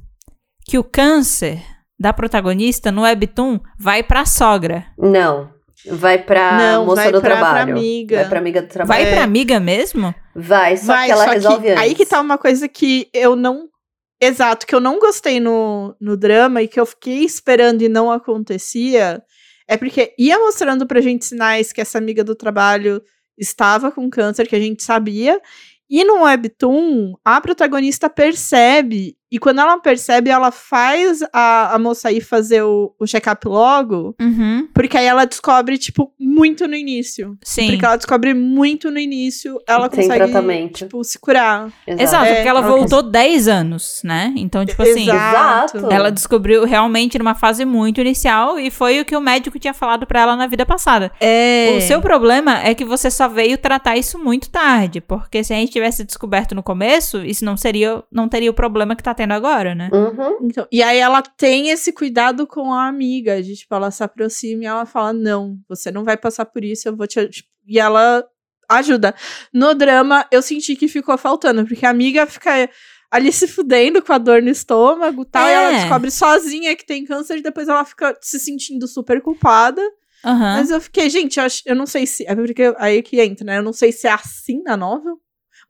que 0.66 0.78
o 0.78 0.84
câncer 0.84 1.62
da 1.98 2.12
protagonista 2.12 2.90
no 2.90 3.02
Webtoon 3.02 3.60
vai 3.78 4.02
pra 4.02 4.24
sogra. 4.24 4.86
Não. 4.98 5.50
Vai 5.86 6.18
pra 6.18 6.58
Não, 6.58 6.84
moça 6.86 7.02
vai 7.02 7.12
do 7.12 7.20
pra- 7.20 7.30
pra 7.36 7.38
trabalho. 7.40 7.72
amiga. 7.72 8.16
Vai 8.16 8.28
pra 8.28 8.38
amiga 8.38 8.62
do 8.62 8.68
trabalho. 8.68 9.02
Vai 9.02 9.10
É. 9.10 9.14
pra 9.14 9.24
amiga 9.24 9.58
mesmo? 9.58 10.14
Vai, 10.36 10.76
só 10.76 10.86
Vai, 10.92 11.06
que 11.06 11.12
ela 11.12 11.24
só 11.24 11.30
resolve 11.32 11.62
que 11.64 11.70
antes. 11.70 11.82
aí 11.82 11.94
que 11.94 12.06
tá 12.06 12.20
uma 12.20 12.36
coisa 12.38 12.68
que 12.68 13.08
eu 13.14 13.34
não. 13.34 13.66
Exato, 14.22 14.66
que 14.66 14.74
eu 14.74 14.80
não 14.80 14.98
gostei 14.98 15.40
no, 15.40 15.96
no 15.98 16.14
drama 16.16 16.62
e 16.62 16.68
que 16.68 16.78
eu 16.78 16.84
fiquei 16.84 17.24
esperando 17.24 17.80
e 17.82 17.88
não 17.88 18.10
acontecia. 18.12 19.22
É 19.66 19.76
porque 19.78 20.14
ia 20.18 20.38
mostrando 20.38 20.86
pra 20.86 21.00
gente 21.00 21.24
sinais 21.24 21.72
que 21.72 21.80
essa 21.80 21.96
amiga 21.96 22.22
do 22.22 22.34
trabalho 22.34 23.02
estava 23.38 23.90
com 23.90 24.10
câncer, 24.10 24.46
que 24.46 24.56
a 24.56 24.60
gente 24.60 24.82
sabia. 24.82 25.40
E 25.88 26.04
no 26.04 26.22
Webtoon, 26.22 27.14
a 27.24 27.40
protagonista 27.40 28.10
percebe, 28.10 29.16
e 29.30 29.38
quando 29.38 29.60
ela 29.60 29.78
percebe, 29.78 30.30
ela 30.30 30.50
faz 30.50 31.20
a, 31.32 31.74
a 31.74 31.78
moça 31.78 32.10
ir 32.12 32.20
fazer 32.20 32.62
o, 32.62 32.92
o 32.98 33.06
check-up 33.06 33.46
logo, 33.46 34.14
Uhum. 34.20 34.68
porque 34.74 34.96
aí 34.96 35.06
ela 35.06 35.24
descobre, 35.24 35.78
tipo, 35.78 36.12
muito 36.18 36.66
no 36.68 36.74
início. 36.74 37.36
Sim. 37.42 37.70
Porque 37.70 37.84
ela 37.84 37.96
descobre 37.96 38.34
muito 38.34 38.90
no 38.90 38.98
início, 38.98 39.58
ela 39.68 39.88
Tem 39.88 40.02
consegue, 40.04 40.24
tratamento. 40.30 40.78
tipo, 40.78 41.02
se 41.04 41.18
curar. 41.18 41.70
Exato, 41.86 42.24
É, 42.26 42.34
porque 42.34 42.48
ela 42.48 42.60
ela 42.60 42.68
voltou 42.68 43.02
10 43.02 43.48
anos, 43.48 44.00
né? 44.04 44.32
Então, 44.36 44.64
tipo 44.66 44.82
assim, 44.82 45.02
Exato. 45.04 45.76
Exato. 45.78 45.92
ela 45.94 46.10
descobriu 46.10 46.64
realmente 46.64 47.18
numa 47.18 47.34
fase 47.34 47.64
muito 47.64 48.00
inicial 48.00 48.58
e 48.58 48.70
foi 48.70 49.00
o 49.00 49.04
que 49.04 49.16
o 49.16 49.20
médico 49.20 49.58
tinha 49.58 49.72
falado 49.72 50.06
pra 50.06 50.20
ela 50.20 50.36
na 50.36 50.46
vida 50.46 50.66
passada. 50.66 51.10
É. 51.20 51.74
O 51.78 51.80
seu 51.80 52.00
problema 52.00 52.60
é 52.62 52.74
que 52.74 52.84
você 52.84 53.10
só 53.10 53.28
veio 53.28 53.56
tratar 53.56 53.96
isso 53.96 54.18
muito 54.18 54.50
tarde, 54.50 55.00
porque 55.00 55.42
se 55.44 55.52
a 55.52 55.56
gente 55.56 55.72
tivesse 55.72 56.04
descoberto 56.04 56.54
no 56.54 56.62
começo, 56.62 57.24
isso 57.24 57.44
não 57.44 57.56
seria, 57.56 58.02
não 58.12 58.28
teria 58.28 58.50
o 58.50 58.54
problema 58.54 58.94
que 58.96 59.02
tá 59.02 59.14
tendo 59.20 59.32
agora, 59.32 59.74
né? 59.74 59.90
Uhum. 59.92 60.38
Então, 60.46 60.66
e 60.72 60.82
aí 60.82 60.98
ela 60.98 61.20
tem 61.22 61.68
esse 61.68 61.92
cuidado 61.92 62.46
com 62.46 62.72
a 62.72 62.86
amiga, 62.88 63.42
de 63.42 63.54
tipo, 63.54 63.74
ela 63.74 63.90
se 63.90 64.02
aproxima 64.02 64.62
e 64.62 64.66
ela 64.66 64.86
fala: 64.86 65.12
Não, 65.12 65.58
você 65.68 65.90
não 65.90 66.04
vai 66.04 66.16
passar 66.16 66.46
por 66.46 66.64
isso, 66.64 66.88
eu 66.88 66.96
vou 66.96 67.06
te. 67.06 67.20
aj-" 67.20 67.44
E 67.66 67.78
ela 67.78 68.24
ajuda. 68.68 69.14
No 69.52 69.74
drama, 69.74 70.24
eu 70.30 70.40
senti 70.40 70.74
que 70.74 70.88
ficou 70.88 71.18
faltando, 71.18 71.66
porque 71.66 71.84
a 71.84 71.90
amiga 71.90 72.26
fica 72.26 72.68
ali 73.10 73.30
se 73.32 73.46
fudendo 73.48 74.00
com 74.00 74.12
a 74.12 74.18
dor 74.18 74.40
no 74.40 74.48
estômago 74.48 75.22
e 75.22 75.26
tal, 75.26 75.46
e 75.48 75.52
ela 75.52 75.72
É. 75.72 75.80
descobre 75.80 76.10
sozinha 76.10 76.74
que 76.76 76.86
tem 76.86 77.04
câncer 77.04 77.38
e 77.38 77.42
depois 77.42 77.68
ela 77.68 77.84
fica 77.84 78.16
se 78.22 78.38
sentindo 78.40 78.86
super 78.88 79.20
culpada. 79.20 79.82
Aham. 80.24 80.56
Mas 80.58 80.70
eu 80.70 80.80
fiquei, 80.80 81.10
gente, 81.10 81.38
eu, 81.38 81.44
acho- 81.44 81.62
eu 81.66 81.74
não 81.74 81.86
sei 81.86 82.06
se. 82.06 82.24
É 82.26 82.34
porque 82.34 82.72
aí 82.78 83.02
que 83.02 83.20
entra, 83.20 83.44
né? 83.44 83.58
Eu 83.58 83.62
não 83.62 83.72
sei 83.72 83.90
se 83.92 84.06
é 84.06 84.12
assim 84.12 84.62
na 84.62 84.76
novel. 84.76 85.18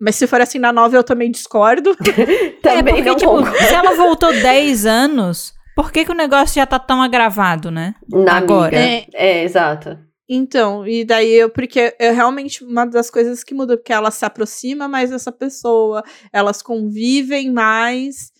Mas 0.01 0.17
se 0.17 0.27
for 0.27 0.41
assim 0.41 0.59
na 0.59 0.73
novel, 0.73 1.01
eu 1.01 1.05
também 1.05 1.31
discordo. 1.31 1.95
Também 2.63 3.03
é 3.03 3.03
porque, 3.03 3.03
não 3.03 3.17
tipo, 3.17 3.47
se 3.69 3.75
ela 3.75 3.95
voltou 3.95 4.33
10 4.33 4.87
anos, 4.87 5.53
por 5.77 5.93
que, 5.93 6.05
que 6.05 6.11
o 6.11 6.15
negócio 6.15 6.55
já 6.55 6.67
tá 6.67 6.79
tão 6.79 7.03
agravado, 7.03 7.71
né? 7.71 7.95
Na 8.11 8.39
agora. 8.39 8.77
amiga. 8.77 9.07
É, 9.13 9.45
exato. 9.45 9.99
Então, 10.33 10.87
e 10.87 11.05
daí 11.05 11.33
eu, 11.33 11.51
porque 11.51 11.95
é 11.99 12.13
realmente 12.13 12.65
uma 12.65 12.87
das 12.87 13.11
coisas 13.11 13.43
que 13.43 13.53
muda, 13.53 13.77
porque 13.77 13.93
ela 13.93 14.13
se 14.13 14.25
aproxima 14.25 14.87
mais 14.87 15.11
dessa 15.11 15.33
pessoa, 15.33 16.05
elas 16.33 16.63
convivem 16.63 17.51
mais, 17.51 18.31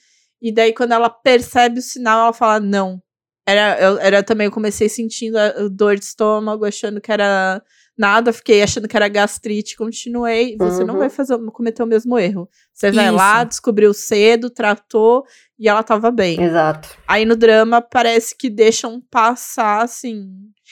e 0.41 0.53
daí 0.53 0.73
quando 0.73 0.93
ela 0.93 1.11
percebe 1.11 1.81
o 1.81 1.83
sinal, 1.83 2.27
ela 2.27 2.33
fala, 2.33 2.61
não. 2.61 3.03
Era, 3.45 3.77
eu, 3.81 3.99
era 3.99 4.23
também, 4.23 4.45
eu 4.45 4.53
comecei 4.53 4.89
sentindo 4.89 5.37
a, 5.37 5.47
a 5.47 5.69
dor 5.69 5.97
de 5.97 6.05
estômago, 6.05 6.65
achando 6.65 7.01
que 7.01 7.11
era 7.11 7.61
nada, 8.01 8.33
fiquei 8.33 8.63
achando 8.63 8.89
que 8.89 8.97
era 8.97 9.07
gastrite, 9.09 9.77
continuei. 9.77 10.57
Você 10.59 10.83
não 10.83 10.95
Uhum. 10.95 11.01
vai 11.01 11.11
fazer, 11.11 11.39
cometer 11.53 11.83
o 11.83 11.87
mesmo 11.87 12.19
erro. 12.19 12.49
Você 12.73 12.91
vai 12.91 13.07
Isso. 13.07 13.15
lá, 13.15 13.45
descobriu 13.45 13.93
cedo, 13.95 14.49
tratou, 14.51 15.23
e 15.59 15.69
ela 15.69 15.83
tava 15.83 16.11
bem. 16.11 16.43
Exato. 16.43 16.89
Aí 17.07 17.25
no 17.25 17.37
drama 17.37 17.81
parece 17.83 18.35
que 18.37 18.49
deixam 18.49 19.01
passar 19.11 19.83
assim. 19.85 20.27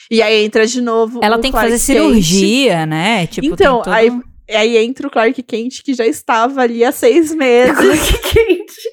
E 0.09 0.21
aí 0.21 0.43
entra 0.43 0.65
de 0.65 0.81
novo. 0.81 1.19
Ela 1.23 1.37
o 1.37 1.39
tem 1.39 1.51
que 1.51 1.57
Clark 1.57 1.71
fazer 1.71 1.93
Kent. 1.93 2.01
cirurgia, 2.03 2.85
né? 2.85 3.27
Tipo, 3.27 3.47
Então, 3.47 3.81
todo 3.83 3.93
aí- 3.93 4.11
aí 4.49 4.77
entra 4.77 5.07
o 5.07 5.11
Clark 5.11 5.43
Kent, 5.43 5.83
que 5.83 5.93
já 5.93 6.07
estava 6.07 6.61
ali 6.61 6.83
há 6.83 6.91
seis 6.91 7.31
meses, 7.35 8.09
que 8.09 8.17
quente. 8.33 8.89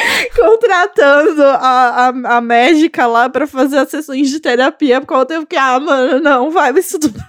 contratando 0.36 1.42
a, 1.42 2.08
a, 2.08 2.36
a 2.36 2.40
médica 2.40 3.06
lá 3.06 3.28
pra 3.28 3.46
fazer 3.46 3.78
as 3.78 3.88
sessões 3.90 4.28
de 4.30 4.40
terapia, 4.40 5.00
porque 5.00 5.14
eu 5.14 5.26
teve 5.26 5.46
que, 5.46 5.56
ah, 5.56 5.78
mano, 5.80 6.20
não, 6.20 6.50
vai, 6.50 6.72
mas 6.72 6.88
tudo 6.88 7.12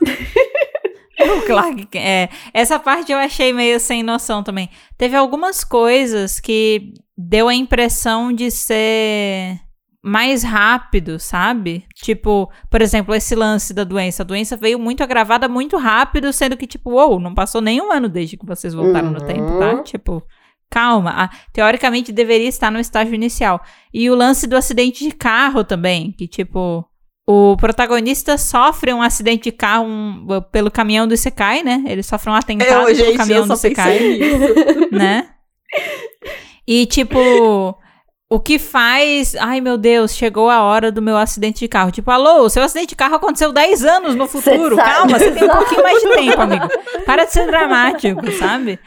O 1.19 1.41
Clark 1.45 1.87
é, 1.97 2.29
essa 2.51 2.79
parte 2.79 3.11
eu 3.11 3.17
achei 3.19 3.53
meio 3.53 3.79
sem 3.79 4.01
noção 4.01 4.41
também. 4.41 4.69
Teve 4.97 5.15
algumas 5.15 5.63
coisas 5.63 6.39
que 6.39 6.93
deu 7.15 7.47
a 7.47 7.53
impressão 7.53 8.33
de 8.33 8.49
ser 8.49 9.59
mais 10.03 10.41
rápido, 10.41 11.19
sabe? 11.19 11.85
Tipo, 11.93 12.51
por 12.71 12.81
exemplo, 12.81 13.13
esse 13.13 13.35
lance 13.35 13.71
da 13.71 13.83
doença. 13.83 14.23
A 14.23 14.25
doença 14.25 14.57
veio 14.57 14.79
muito 14.79 15.03
agravada 15.03 15.47
muito 15.47 15.77
rápido, 15.77 16.33
sendo 16.33 16.57
que, 16.57 16.65
tipo, 16.65 16.89
uou, 16.89 17.19
não 17.19 17.35
passou 17.35 17.61
nem 17.61 17.79
um 17.79 17.91
ano 17.91 18.09
desde 18.09 18.35
que 18.35 18.45
vocês 18.45 18.73
voltaram 18.73 19.11
no 19.11 19.19
Uhum. 19.21 19.27
tempo, 19.27 19.59
tá? 19.59 19.83
Tipo, 19.83 20.23
calma. 20.71 21.13
Ah, 21.15 21.29
teoricamente 21.53 22.11
deveria 22.11 22.47
estar 22.47 22.71
no 22.71 22.79
estágio 22.79 23.13
inicial. 23.13 23.61
E 23.93 24.09
o 24.09 24.15
lance 24.15 24.47
do 24.47 24.55
acidente 24.57 25.03
de 25.03 25.11
carro 25.11 25.63
também, 25.63 26.11
que, 26.17 26.27
tipo, 26.27 26.83
o 27.27 27.55
protagonista 27.57 28.37
sofre 28.37 28.91
um 28.93 29.01
acidente 29.01 29.43
de 29.43 29.51
carro 29.51 29.85
um- 29.85 30.25
pelo 30.51 30.71
caminhão 30.71 31.07
do 31.07 31.13
Isekai, 31.13 31.61
né? 31.61 31.83
Ele 31.87 32.01
sofre 32.01 32.29
um 32.31 32.33
atentado 32.33 32.71
Eu, 32.71 32.85
pelo 32.85 32.95
gente, 32.95 33.17
caminhão 33.17 33.41
do 33.47 33.53
nisso. 34.17 34.89
né? 34.91 35.29
E 36.67 36.85
tipo, 36.85 37.75
o 38.31 38.39
que 38.39 38.57
faz. 38.57 39.35
Ai 39.35 39.59
meu 39.59 39.77
Deus, 39.77 40.15
chegou 40.15 40.49
a 40.49 40.61
hora 40.63 40.89
do 40.89 41.01
meu 41.01 41.17
acidente 41.17 41.59
de 41.59 41.67
carro. 41.67 41.91
Tipo, 41.91 42.09
alô, 42.11 42.47
seu 42.49 42.63
acidente 42.63 42.87
de 42.87 42.95
carro 42.95 43.15
aconteceu 43.15 43.51
10 43.51 43.83
anos 43.83 44.15
no 44.15 44.25
Cê 44.25 44.39
futuro. 44.39 44.77
sabe. 44.77 44.89
Calma, 44.89 45.19
você 45.19 45.31
tem 45.31 45.43
um 45.43 45.49
pouquinho 45.49 45.83
mais 45.83 46.01
de 46.01 46.09
tempo, 46.15 46.41
amigo. 46.41 46.67
Para 47.05 47.25
de 47.25 47.33
ser 47.33 47.45
dramático, 47.45 48.31
sabe? 48.31 48.79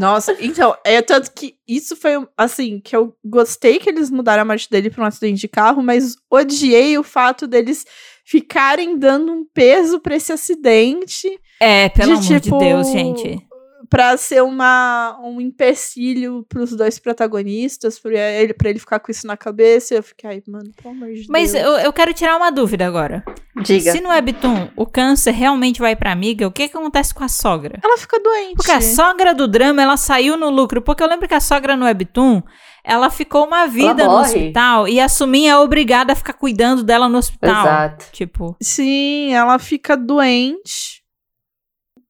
Nossa, 0.00 0.34
então, 0.40 0.74
é 0.84 1.02
tanto 1.02 1.30
que 1.32 1.54
isso 1.68 1.94
foi, 1.96 2.12
assim, 2.34 2.80
que 2.80 2.96
eu 2.96 3.14
gostei 3.22 3.78
que 3.78 3.90
eles 3.90 4.10
mudaram 4.10 4.40
a 4.40 4.46
morte 4.46 4.70
dele 4.70 4.88
pra 4.88 5.04
um 5.04 5.06
acidente 5.06 5.42
de 5.42 5.48
carro, 5.48 5.82
mas 5.82 6.16
odiei 6.30 6.96
o 6.96 7.02
fato 7.02 7.46
deles 7.46 7.84
ficarem 8.24 8.98
dando 8.98 9.32
um 9.32 9.44
peso 9.52 10.00
pra 10.00 10.16
esse 10.16 10.32
acidente. 10.32 11.28
É, 11.60 11.90
pelo 11.90 12.18
de, 12.18 12.28
amor 12.28 12.40
tipo, 12.40 12.58
de 12.58 12.64
Deus, 12.64 12.90
gente. 12.90 13.46
Pra 13.94 14.16
ser 14.16 14.42
uma, 14.42 15.16
um 15.22 15.40
empecilho 15.40 16.44
pros 16.48 16.76
dois 16.76 16.98
protagonistas, 16.98 17.96
pra 17.98 18.18
ele, 18.18 18.52
pra 18.52 18.70
ele 18.70 18.80
ficar 18.80 18.98
com 18.98 19.08
isso 19.12 19.24
na 19.24 19.36
cabeça. 19.36 19.94
Eu 19.94 20.02
fiquei, 20.02 20.28
ai, 20.28 20.42
mano, 20.48 20.72
pelo 20.82 20.94
amor 20.94 21.12
de 21.12 21.26
Mas 21.28 21.52
Deus. 21.52 21.64
eu, 21.64 21.72
eu 21.78 21.92
quero 21.92 22.12
tirar 22.12 22.36
uma 22.36 22.50
dúvida 22.50 22.84
agora. 22.84 23.22
Diga. 23.62 23.92
Se 23.92 24.00
no 24.00 24.08
Webtoon 24.08 24.70
o 24.76 24.84
câncer 24.84 25.30
realmente 25.30 25.78
vai 25.80 25.94
pra 25.94 26.10
amiga, 26.10 26.44
o 26.48 26.50
que, 26.50 26.66
que 26.68 26.76
acontece 26.76 27.14
com 27.14 27.22
a 27.22 27.28
sogra? 27.28 27.78
Ela 27.84 27.96
fica 27.96 28.18
doente. 28.18 28.56
Porque 28.56 28.72
a 28.72 28.80
sogra 28.80 29.32
do 29.32 29.46
drama, 29.46 29.80
ela 29.80 29.96
saiu 29.96 30.36
no 30.36 30.50
lucro. 30.50 30.82
Porque 30.82 31.00
eu 31.00 31.08
lembro 31.08 31.28
que 31.28 31.34
a 31.34 31.40
sogra 31.40 31.76
no 31.76 31.84
Webtoon, 31.84 32.42
ela 32.82 33.10
ficou 33.10 33.46
uma 33.46 33.66
vida 33.68 34.06
no 34.06 34.18
hospital 34.18 34.88
e 34.88 34.98
a 34.98 35.08
Sumin 35.08 35.46
é 35.46 35.56
obrigada 35.56 36.12
a 36.12 36.16
ficar 36.16 36.32
cuidando 36.32 36.82
dela 36.82 37.08
no 37.08 37.18
hospital. 37.18 37.62
Exato. 37.62 38.06
Tipo, 38.10 38.56
Sim, 38.60 39.32
ela 39.32 39.56
fica 39.60 39.96
doente. 39.96 41.03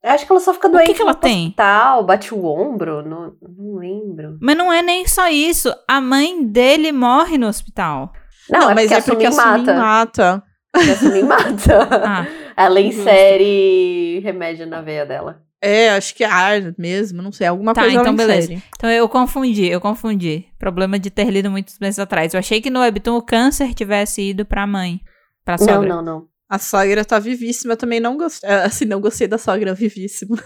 Eu 0.04 0.10
acho 0.10 0.26
que 0.26 0.32
ela 0.32 0.40
só 0.40 0.52
fica 0.52 0.68
O 0.68 0.70
doente 0.72 0.88
que 0.88 0.94
que 0.94 1.02
ela 1.02 1.14
tem? 1.14 1.44
hospital, 1.46 2.04
bate 2.04 2.34
o 2.34 2.44
ombro, 2.44 3.02
não, 3.02 3.32
não 3.40 3.76
lembro. 3.78 4.36
mas 4.40 4.54
não 4.56 4.70
é 4.70 4.82
nem 4.82 5.06
só 5.08 5.28
isso. 5.30 5.74
A 5.88 5.98
mãe 6.00 6.44
dele 6.46 6.92
morre 6.92 7.38
no 7.38 7.46
hospital. 7.48 8.12
Não, 8.50 8.70
é 8.70 8.74
mas 8.74 8.90
porque 8.90 8.94
é 8.94 8.98
a 8.98 9.02
porque 9.02 9.26
a 9.26 9.32
Sumin 9.32 9.46
mata. 9.46 9.74
mata. 9.74 10.42
Porque 10.70 10.90
a 10.90 10.96
Sumin 10.96 11.22
mata. 11.22 11.88
Ah, 12.56 12.64
Ela 12.66 12.82
Justo. 12.82 13.00
insere 13.00 14.20
remédio 14.20 14.66
na 14.66 14.82
veia 14.82 15.06
dela. 15.06 15.40
É, 15.62 15.90
acho 15.96 16.14
que 16.14 16.22
é 16.22 16.26
ar 16.28 16.60
mesmo, 16.78 17.22
não 17.22 17.32
sei, 17.32 17.46
alguma 17.46 17.72
Tá, 17.72 17.80
coisa 17.82 17.98
então 17.98 18.14
beleza. 18.14 18.52
insere. 18.52 18.62
então 18.76 18.90
eu 18.90 19.08
confundi, 19.08 19.66
eu 19.66 19.80
confundi. 19.80 20.44
Problema 20.58 20.98
de 20.98 21.08
ter 21.10 21.30
lido 21.30 21.50
muitos 21.50 21.78
meses 21.78 21.98
atrás. 21.98 22.34
Eu 22.34 22.38
achei 22.40 22.60
que 22.60 22.68
no 22.68 22.80
Webtoon 22.80 23.16
o 23.16 23.22
câncer 23.22 23.72
tivesse 23.72 24.20
ido 24.20 24.44
pra 24.44 24.66
mãe. 24.66 25.00
Pra 25.42 25.56
Não, 25.58 25.66
sogra. 25.66 25.88
não, 25.88 26.02
não. 26.02 26.24
A 26.48 26.58
sogra 26.58 27.04
tá 27.04 27.18
vivíssima, 27.18 27.72
eu 27.72 27.76
também 27.76 28.00
não 28.00 28.16
gostei. 28.16 28.48
Assim, 28.50 28.84
não 28.84 29.00
gostei 29.00 29.26
da 29.26 29.38
sogra 29.38 29.74
vivíssima. 29.74 30.36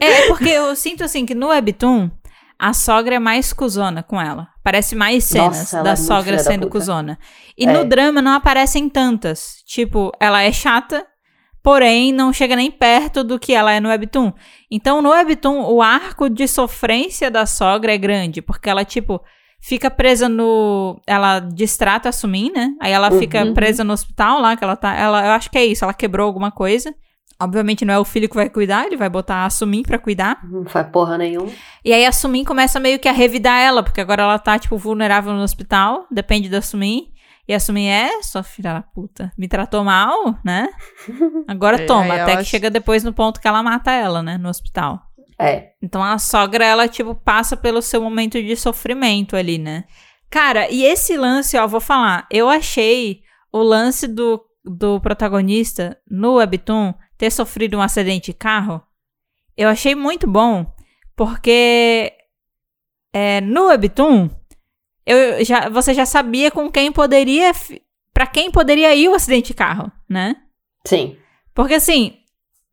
É, 0.00 0.06
é 0.06 0.26
porque 0.28 0.48
eu 0.48 0.74
sinto 0.76 1.02
assim 1.04 1.26
que 1.26 1.34
no 1.34 1.48
Webtoon 1.48 2.10
a 2.58 2.72
sogra 2.72 3.16
é 3.16 3.18
mais 3.18 3.52
cuzona 3.52 4.02
com 4.02 4.20
ela. 4.20 4.48
Parece 4.64 4.94
mais 4.96 5.24
cenas 5.24 5.58
Nossa, 5.58 5.82
da 5.82 5.90
é 5.92 5.96
sogra 5.96 6.36
da 6.36 6.42
sendo 6.42 6.62
puta. 6.62 6.72
cuzona. 6.78 7.18
E 7.56 7.64
É. 7.66 7.72
no 7.72 7.84
drama 7.84 8.20
não 8.22 8.32
aparecem 8.32 8.88
tantas. 8.88 9.62
Tipo, 9.66 10.10
ela 10.20 10.42
é 10.42 10.50
chata, 10.52 11.06
porém 11.62 12.12
não 12.12 12.32
chega 12.32 12.56
nem 12.56 12.70
perto 12.70 13.22
do 13.22 13.38
que 13.38 13.52
ela 13.54 13.72
é 13.72 13.80
no 13.80 13.88
Webtoon. 13.88 14.32
Então 14.70 15.00
no 15.02 15.10
Webtoon 15.10 15.70
o 15.72 15.82
arco 15.82 16.28
de 16.28 16.48
sofrência 16.48 17.30
da 17.30 17.44
sogra 17.46 17.92
é 17.94 17.98
grande, 17.98 18.40
porque 18.42 18.68
ela, 18.70 18.84
tipo, 18.84 19.20
fica 19.60 19.90
presa 19.90 20.28
no. 20.28 21.00
Ela 21.06 21.40
distrata 21.40 22.08
a 22.08 22.12
Sumin, 22.12 22.50
né? 22.52 22.70
Aí 22.80 22.92
ela 22.92 23.10
fica 23.10 23.44
Uhum. 23.44 23.54
presa 23.54 23.82
no 23.84 23.92
hospital 23.92 24.40
lá, 24.40 24.56
que 24.56 24.64
ela 24.64 24.76
tá. 24.76 24.94
Ela, 24.94 25.26
eu 25.26 25.32
acho 25.32 25.50
que 25.50 25.58
é 25.58 25.64
isso, 25.66 25.84
ela 25.84 25.94
quebrou 25.94 26.26
alguma 26.26 26.50
coisa. 26.50 26.94
Obviamente 27.40 27.84
não 27.84 27.94
é 27.94 27.98
o 27.98 28.04
filho 28.04 28.28
que 28.28 28.34
vai 28.34 28.50
cuidar, 28.50 28.86
ele 28.86 28.96
vai 28.96 29.08
botar 29.08 29.44
a 29.44 29.50
Sumin 29.50 29.82
pra 29.82 29.96
cuidar. 29.98 30.40
Não 30.50 30.64
faz 30.66 30.88
porra 30.88 31.16
nenhuma. 31.16 31.50
E 31.84 31.92
aí 31.92 32.04
a 32.04 32.10
Sumin 32.10 32.42
começa 32.44 32.80
meio 32.80 32.98
que 32.98 33.08
a 33.08 33.12
revidar 33.12 33.60
ela, 33.60 33.80
porque 33.82 34.00
agora 34.00 34.24
ela 34.24 34.38
tá, 34.40 34.58
tipo, 34.58 34.76
vulnerável 34.76 35.32
no 35.32 35.42
hospital, 35.42 36.04
depende 36.10 36.48
da 36.48 36.60
Sumin. 36.60 37.06
E 37.46 37.54
a 37.54 37.60
Sumin 37.60 37.86
é, 37.86 38.22
sua 38.22 38.42
filha 38.42 38.74
da 38.74 38.82
puta, 38.82 39.32
me 39.38 39.46
tratou 39.48 39.82
mal, 39.84 40.34
né? 40.44 40.68
Agora 41.48 41.80
É, 41.80 41.86
toma, 41.86 42.14
até 42.14 42.32
que 42.32 42.38
acho- 42.40 42.50
chega 42.50 42.68
depois 42.70 43.02
no 43.04 43.12
ponto 43.12 43.40
que 43.40 43.48
ela 43.48 43.62
mata 43.62 43.90
ela, 43.92 44.22
né, 44.22 44.36
no 44.36 44.48
hospital. 44.50 45.00
É. 45.38 45.72
Então 45.80 46.02
a 46.02 46.18
sogra, 46.18 46.64
ela, 46.64 46.88
tipo, 46.88 47.14
passa 47.14 47.56
pelo 47.56 47.80
seu 47.80 48.02
momento 48.02 48.42
de 48.42 48.56
sofrimento 48.56 49.36
ali, 49.36 49.56
né? 49.56 49.84
Cara, 50.28 50.70
e 50.70 50.84
esse 50.84 51.16
lance, 51.16 51.56
ó, 51.56 51.66
vou 51.66 51.80
falar, 51.80 52.26
eu 52.30 52.48
achei 52.48 53.22
o 53.52 53.62
lance 53.62 54.06
do, 54.06 54.44
do 54.64 55.00
protagonista 55.00 55.98
no 56.10 56.34
Webtoon 56.34 56.92
ter 57.16 57.30
sofrido 57.30 57.78
um 57.78 57.80
acidente 57.80 58.32
de 58.32 58.34
carro, 58.38 58.82
eu 59.56 59.68
achei 59.68 59.94
muito 59.94 60.26
bom, 60.26 60.72
porque 61.16 62.12
é, 63.12 63.40
no 63.40 63.66
Webtoon, 63.66 64.28
eu 65.06 65.44
já, 65.44 65.68
você 65.68 65.94
já 65.94 66.04
sabia 66.04 66.50
com 66.50 66.70
quem 66.70 66.92
poderia, 66.92 67.52
pra 68.12 68.26
quem 68.26 68.50
poderia 68.50 68.94
ir 68.94 69.08
o 69.08 69.14
acidente 69.14 69.48
de 69.48 69.54
carro, 69.54 69.90
né? 70.08 70.36
Sim. 70.86 71.16
Porque 71.54 71.74
assim, 71.74 72.17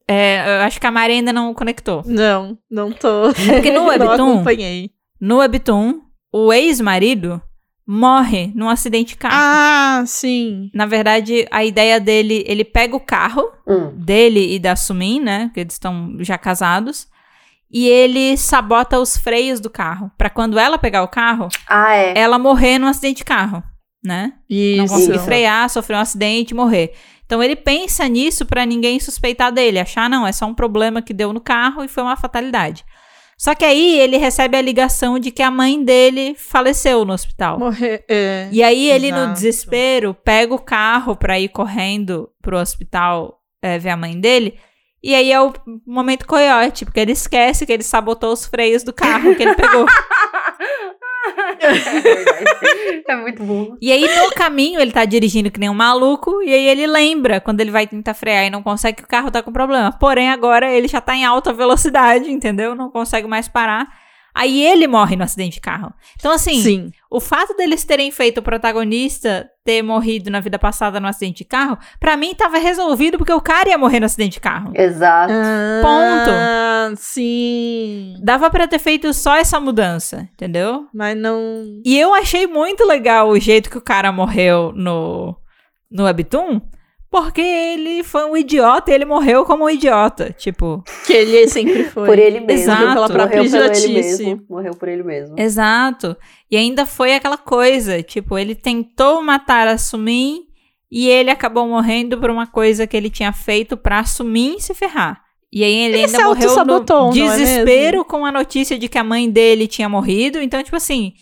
é, 0.08 0.60
eu 0.60 0.62
acho 0.64 0.80
que 0.80 0.88
a 0.88 0.92
Mari 0.92 1.14
ainda 1.14 1.34
não 1.34 1.54
conectou. 1.54 2.04
Não, 2.06 2.58
não 2.70 2.92
tô. 2.92 3.34
porque 3.34 3.72
no 3.72 3.80
não 3.82 3.88
Webtoon- 3.88 4.34
acompanhei. 4.34 4.92
No 5.20 5.38
Webtoon, 5.38 6.02
o 6.32 6.52
ex-marido 6.54 7.42
morre 7.88 8.52
num 8.56 8.68
acidente 8.70 9.10
de 9.10 9.18
carro. 9.18 9.36
Ah, 9.38 10.04
sim. 10.06 10.70
Na 10.74 10.86
verdade, 10.86 11.48
a 11.52 11.64
ideia 11.64 12.00
dele, 12.00 12.44
ele 12.48 12.64
pega 12.66 12.96
o 12.96 13.00
carro 13.00 13.44
Hum. 13.68 13.92
dele 13.96 14.56
e 14.56 14.60
da 14.60 14.76
Sumin, 14.76 15.20
né? 15.22 15.52
Que 15.54 15.62
eles 15.62 15.74
estão 15.74 16.16
já 16.20 16.38
casados. 16.38 17.08
E 17.72 17.88
ele 17.88 18.38
sabota 18.38 19.00
os 19.00 19.18
freios 19.18 19.60
do 19.60 19.70
carro. 19.70 20.12
Pra 20.18 20.30
quando 20.30 20.58
ela 20.60 20.78
pegar 20.78 21.04
o 21.04 21.08
carro, 21.08 21.48
Ah, 21.68 21.94
é. 21.96 22.14
ela 22.18 22.38
morrer 22.40 22.78
num 22.80 22.88
acidente 22.88 23.18
de 23.18 23.26
carro, 23.26 23.62
né? 24.04 24.34
Não 24.50 24.86
Isso. 24.86 24.94
conseguir 24.94 25.20
frear, 25.20 25.70
sofrer 25.70 25.96
um 25.98 26.00
acidente 26.02 26.52
e 26.52 26.56
morrer. 26.56 26.94
Então 27.26 27.42
ele 27.42 27.56
pensa 27.56 28.08
nisso 28.08 28.46
pra 28.46 28.66
ninguém 28.66 29.00
suspeitar 29.00 29.52
dele, 29.52 29.80
achar 29.80 30.10
não, 30.10 30.26
é 30.26 30.32
só 30.32 30.46
um 30.46 30.54
problema 30.54 31.02
que 31.02 31.14
deu 31.14 31.34
no 31.34 31.42
carro 31.42 31.84
e 31.84 31.88
foi 31.88 32.04
uma 32.04 32.16
fatalidade. 32.16 32.86
Só 33.38 33.54
que 33.54 33.66
aí 33.66 34.00
ele 34.00 34.18
recebe 34.18 34.56
a 34.56 34.62
ligação 34.62 35.20
de 35.20 35.30
que 35.30 35.44
a 35.44 35.52
mãe 35.52 35.84
dele 35.84 36.36
faleceu 36.38 37.04
no 37.04 37.14
hospital. 37.14 37.60
Morrer. 37.60 38.06
É. 38.10 38.48
E 38.52 38.64
aí 38.64 38.90
ele 38.90 39.12
no 39.12 39.18
Exato. 39.18 39.34
desespero 39.34 40.14
pega 40.14 40.54
o 40.54 40.60
carro 40.60 41.16
pra 41.16 41.38
ir 41.38 41.50
correndo 41.50 42.30
pro 42.42 42.58
hospital 42.58 43.42
é, 43.62 43.78
ver 43.78 43.90
a 43.90 43.98
mãe 43.98 44.18
dele. 44.18 44.58
E 45.04 45.14
aí 45.14 45.32
é 45.32 45.40
o 45.40 45.54
momento 45.86 46.26
coiote, 46.26 46.84
porque 46.86 47.00
ele 47.00 47.12
esquece 47.12 47.66
que 47.66 47.72
ele 47.72 47.84
sabotou 47.84 48.32
os 48.34 48.46
freios 48.46 48.82
do 48.84 48.92
carro 48.94 49.36
que 49.36 49.44
ele 49.44 49.54
pegou. 49.54 49.86
é 53.08 53.16
muito 53.16 53.44
bom. 53.44 53.76
E 53.82 53.92
aí, 53.92 54.02
no 54.02 54.32
caminho, 54.32 54.80
ele 54.80 54.92
tá 54.92 55.06
dirigindo 55.06 55.52
que 55.52 55.60
nem 55.60 55.70
um 55.70 55.74
maluco, 55.74 56.42
e 56.42 56.54
aí 56.54 56.68
ele 56.68 56.88
lembra 56.88 57.40
quando 57.40 57.62
ele 57.62 57.72
vai 57.72 57.88
tentar 57.88 58.14
frear 58.14 58.46
e 58.46 58.50
não 58.50 58.64
consegue 58.64 58.98
que 58.98 59.04
o 59.04 59.08
carro 59.08 59.32
tá 59.32 59.42
com 59.42 59.52
problema. 59.52 59.92
Porém, 59.92 60.30
agora 60.30 60.72
ele 60.72 60.88
já 60.88 61.02
tá 61.02 61.16
em 61.16 61.26
alta 61.26 61.54
velocidade, 61.54 62.30
entendeu? 62.32 62.76
Não 62.76 62.90
consegue 62.90 63.28
mais 63.28 63.48
parar. 63.48 63.88
Aí 64.36 64.62
ele 64.66 64.86
morre 64.86 65.16
no 65.16 65.24
acidente 65.24 65.56
de 65.56 65.62
carro. 65.62 65.94
Então, 66.20 66.32
assim, 66.34 66.62
Sim. 66.62 66.92
O 67.16 67.20
fato 67.20 67.56
deles 67.56 67.84
terem 67.84 68.12
feito 68.12 68.40
o 68.40 68.44
protagonista 68.44 69.50
ter 69.64 69.82
morrido 69.82 70.30
na 70.30 70.40
vida 70.40 70.60
passada 70.60 71.00
no 71.00 71.08
acidente 71.08 71.38
de 71.40 71.46
carro, 71.46 71.78
pra 72.00 72.18
mim 72.18 72.36
tava 72.36 72.58
resolvido 72.58 73.18
porque 73.18 73.32
o 73.32 73.42
cara 73.42 73.70
ia 73.70 73.78
morrer 73.78 74.00
no 74.00 74.06
acidente 74.06 74.34
de 74.34 74.40
carro. 74.40 74.72
Exato. 74.76 75.32
Ah, 75.34 76.92
Sim. 76.98 78.16
Dava 78.22 78.50
pra 78.50 78.68
ter 78.68 78.80
feito 78.80 79.14
só 79.14 79.36
essa 79.36 79.60
mudança, 79.60 80.28
entendeu? 80.34 80.88
Mas 80.94 81.18
não. 81.18 81.64
E 81.86 81.98
eu 81.98 82.14
achei 82.14 82.46
muito 82.46 82.86
legal 82.86 83.30
o 83.30 83.40
jeito 83.40 83.70
que 83.70 83.78
o 83.78 83.82
cara 83.82 84.12
morreu 84.12 84.72
no, 84.76 85.36
no 85.90 86.04
Webtoon, 86.04 86.62
porque 87.22 87.40
ele 87.40 88.04
foi 88.04 88.26
um 88.26 88.36
idiota 88.36 88.92
e 88.92 88.94
ele 88.94 89.06
morreu 89.06 89.46
como 89.46 89.64
um 89.64 89.70
idiota. 89.70 90.36
Tipo, 90.38 90.84
Que 91.06 91.14
ele 91.14 91.48
sempre 91.48 91.86
foi. 91.90 92.06
Por 92.06 92.20
ele 92.20 92.42
mesmo. 92.42 92.64
Exato. 92.74 92.94
Pela 92.94 93.10
própria 93.10 93.42
Morreu 93.42 93.52
por 93.52 93.72
ele 93.78 93.88
idiotice. 93.88 94.24
mesmo. 94.26 94.46
Morreu 94.50 94.76
por 94.76 94.90
ele 94.90 95.02
mesmo. 95.04 95.40
exato. 95.40 96.18
E 96.52 96.58
ainda 96.58 96.86
foi 96.86 97.16
aquela 97.16 97.38
coisa, 97.38 98.04
tipo, 98.04 98.38
ele 98.38 98.54
tentou 98.54 99.22
matar 99.22 99.66
a 99.66 99.78
Sumin 99.78 100.42
e 100.92 101.08
ele 101.08 101.30
acabou 101.32 101.66
morrendo 101.66 102.18
por 102.20 102.30
uma 102.30 102.46
coisa 102.48 102.86
que 102.86 102.98
ele 102.98 103.10
tinha 103.10 103.32
feito 103.32 103.78
pra 103.78 104.04
Sumin 104.04 104.60
se 104.60 104.74
ferrar. 104.74 105.22
E 105.54 105.64
aí 105.64 105.74
ele, 105.74 105.94
Ele 106.00 106.06
ainda 106.06 106.24
morreu 106.26 106.66
no 106.66 107.10
é 107.12 107.14
desespero 107.14 107.98
mesmo? 108.00 108.06
com 108.06 108.26
a 108.26 108.32
notícia 108.32 108.78
de 108.78 108.90
que 108.90 108.98
a 108.98 109.04
mãe 109.06 109.30
dele 109.30 109.68
tinha 109.68 109.88
morrido. 109.88 110.42
Então, 110.42 110.62
tipo 110.62 110.76
assim, 110.76 111.14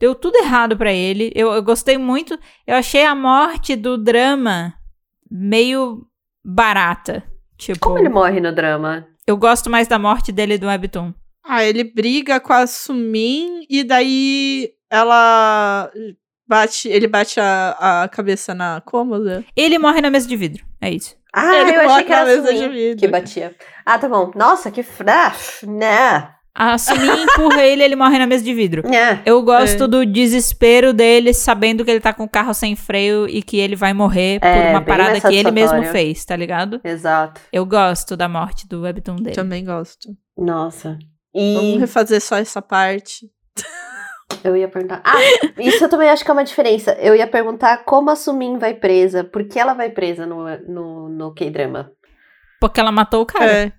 deu 0.00 0.14
tudo 0.14 0.36
errado 0.38 0.74
pra 0.74 0.90
ele. 0.90 1.30
Eu, 1.34 1.52
eu 1.52 1.62
gostei 1.62 1.98
muito. 1.98 2.38
Eu 2.66 2.76
achei 2.76 3.04
a 3.04 3.14
morte 3.14 3.76
do 3.76 3.98
drama 3.98 4.72
meio 5.30 6.06
barata. 6.44 7.22
Tipo, 7.56 7.78
Como 7.80 7.98
ele 7.98 8.08
morre 8.08 8.40
no 8.40 8.52
drama? 8.54 9.06
eu 9.26 9.36
gosto 9.36 9.70
mais 9.70 9.86
da 9.88 9.98
morte 9.98 10.30
dele 10.32 10.58
do 10.58 10.66
Webtoon. 10.66 11.12
Ah, 11.46 11.62
ele 11.64 11.84
briga 11.84 12.40
com 12.40 12.52
a 12.52 12.66
Sumin 12.66 13.66
e 13.68 13.84
daí 13.84 14.70
ela 14.90 15.90
bate. 16.48 16.88
Ele 16.88 17.06
bate 17.06 17.38
a, 17.40 18.02
a 18.04 18.08
cabeça 18.08 18.54
na 18.54 18.80
cômoda. 18.80 19.44
Ele 19.56 19.78
morre 19.78 20.00
na 20.00 20.10
mesa 20.10 20.26
de 20.28 20.36
vidro. 20.36 20.64
É 20.80 20.90
isso. 20.90 21.16
Ah, 21.32 21.54
Ele 21.56 21.74
eu 21.76 21.80
achei 21.90 22.04
que 22.04 22.10
na 22.10 22.16
era 22.16 22.24
mesa 22.26 22.46
Sumin 22.46 22.58
de 22.60 22.68
vidro. 22.68 22.96
que 22.98 23.08
batia. 23.08 23.54
Ah, 23.84 23.98
tá 23.98 24.08
bom. 24.08 24.30
Nossa, 24.34 24.70
que... 24.70 24.82
fra- 24.82 25.32
né? 25.66 26.33
A 26.56 26.78
Sumin 26.78 27.22
empurra 27.24 27.62
ele 27.64 27.82
ele 27.82 27.96
morre 27.96 28.16
na 28.18 28.26
mesa 28.28 28.44
de 28.44 28.54
vidro. 28.54 28.88
Né? 28.88 29.20
Eu 29.26 29.42
gosto 29.42 29.84
É. 29.84 29.88
do 29.88 30.06
desespero 30.06 30.92
dele 30.92 31.34
sabendo 31.34 31.84
que 31.84 31.90
ele 31.90 31.98
tá 32.00 32.12
com 32.14 32.22
o 32.24 32.28
carro 32.28 32.54
sem 32.54 32.76
freio 32.76 33.28
e 33.28 33.42
que 33.42 33.58
ele 33.58 33.74
vai 33.74 33.92
morrer 33.92 34.38
por 34.38 34.46
É, 34.46 34.70
uma 34.70 34.80
bem 34.80 34.86
parada 34.88 35.20
que 35.20 35.34
ele 35.34 35.50
mesmo 35.50 35.82
fez, 35.86 36.24
tá 36.24 36.36
ligado? 36.36 36.80
Exato. 36.84 37.40
Eu 37.52 37.66
gosto 37.66 38.16
da 38.16 38.28
morte 38.28 38.68
do 38.68 38.82
Webtoon 38.82 39.16
dele. 39.16 39.34
Também 39.34 39.64
gosto. 39.64 40.08
Nossa. 40.38 40.96
Vamos 41.34 41.62
E 41.74 41.78
refazer 41.78 42.20
só 42.20 42.36
essa 42.36 42.62
parte. 42.62 43.26
eu 44.44 44.56
ia 44.56 44.68
perguntar. 44.68 45.02
Ah, 45.04 45.16
isso 45.58 45.82
eu 45.84 45.88
também 45.88 46.08
acho 46.08 46.24
que 46.24 46.30
é 46.30 46.34
uma 46.34 46.44
diferença. 46.44 46.92
Eu 47.00 47.16
ia 47.16 47.26
perguntar 47.26 47.78
como 47.78 48.10
a 48.10 48.14
Sumin 48.16 48.58
vai 48.58 48.74
presa. 48.74 49.24
Por 49.24 49.42
que 49.48 49.58
ela 49.58 49.74
vai 49.74 49.90
presa 49.90 50.24
no, 50.24 50.44
no, 50.68 51.08
no 51.08 51.34
K-drama? 51.34 51.90
Porque 52.60 52.78
ela 52.78 52.92
matou 52.92 53.22
o 53.22 53.26
cara. 53.26 53.50
É. 53.52 53.72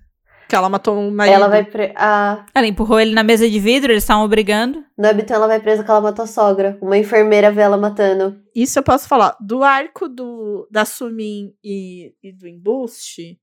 Que 0.48 0.54
ela 0.54 0.68
matou 0.68 0.96
um 0.96 1.10
marido. 1.10 1.34
Ela 1.34 1.48
vai 1.48 1.64
pre... 1.64 1.92
ah, 1.96 2.46
Ela 2.54 2.66
empurrou 2.66 3.00
ele 3.00 3.12
na 3.12 3.22
mesa 3.24 3.48
de 3.50 3.58
vidro, 3.58 3.92
eles 3.92 4.04
estavam 4.04 4.28
brigando. 4.28 4.84
No 4.96 5.08
Webtoon 5.08 5.34
ela 5.34 5.46
vai 5.48 5.60
presa 5.60 5.82
que 5.82 5.90
ela 5.90 6.00
matou 6.00 6.24
a 6.24 6.28
sogra. 6.28 6.78
Uma 6.80 6.96
enfermeira 6.96 7.50
vê 7.50 7.62
ela 7.62 7.76
matando. 7.76 8.40
Isso 8.54 8.78
eu 8.78 8.82
posso 8.82 9.08
falar. 9.08 9.36
Do 9.40 9.62
arco 9.64 10.08
do, 10.08 10.68
da 10.70 10.84
Sumin 10.84 11.52
e, 11.64 12.14
e 12.22 12.32
do 12.32 12.46
Embuste, 12.46 13.40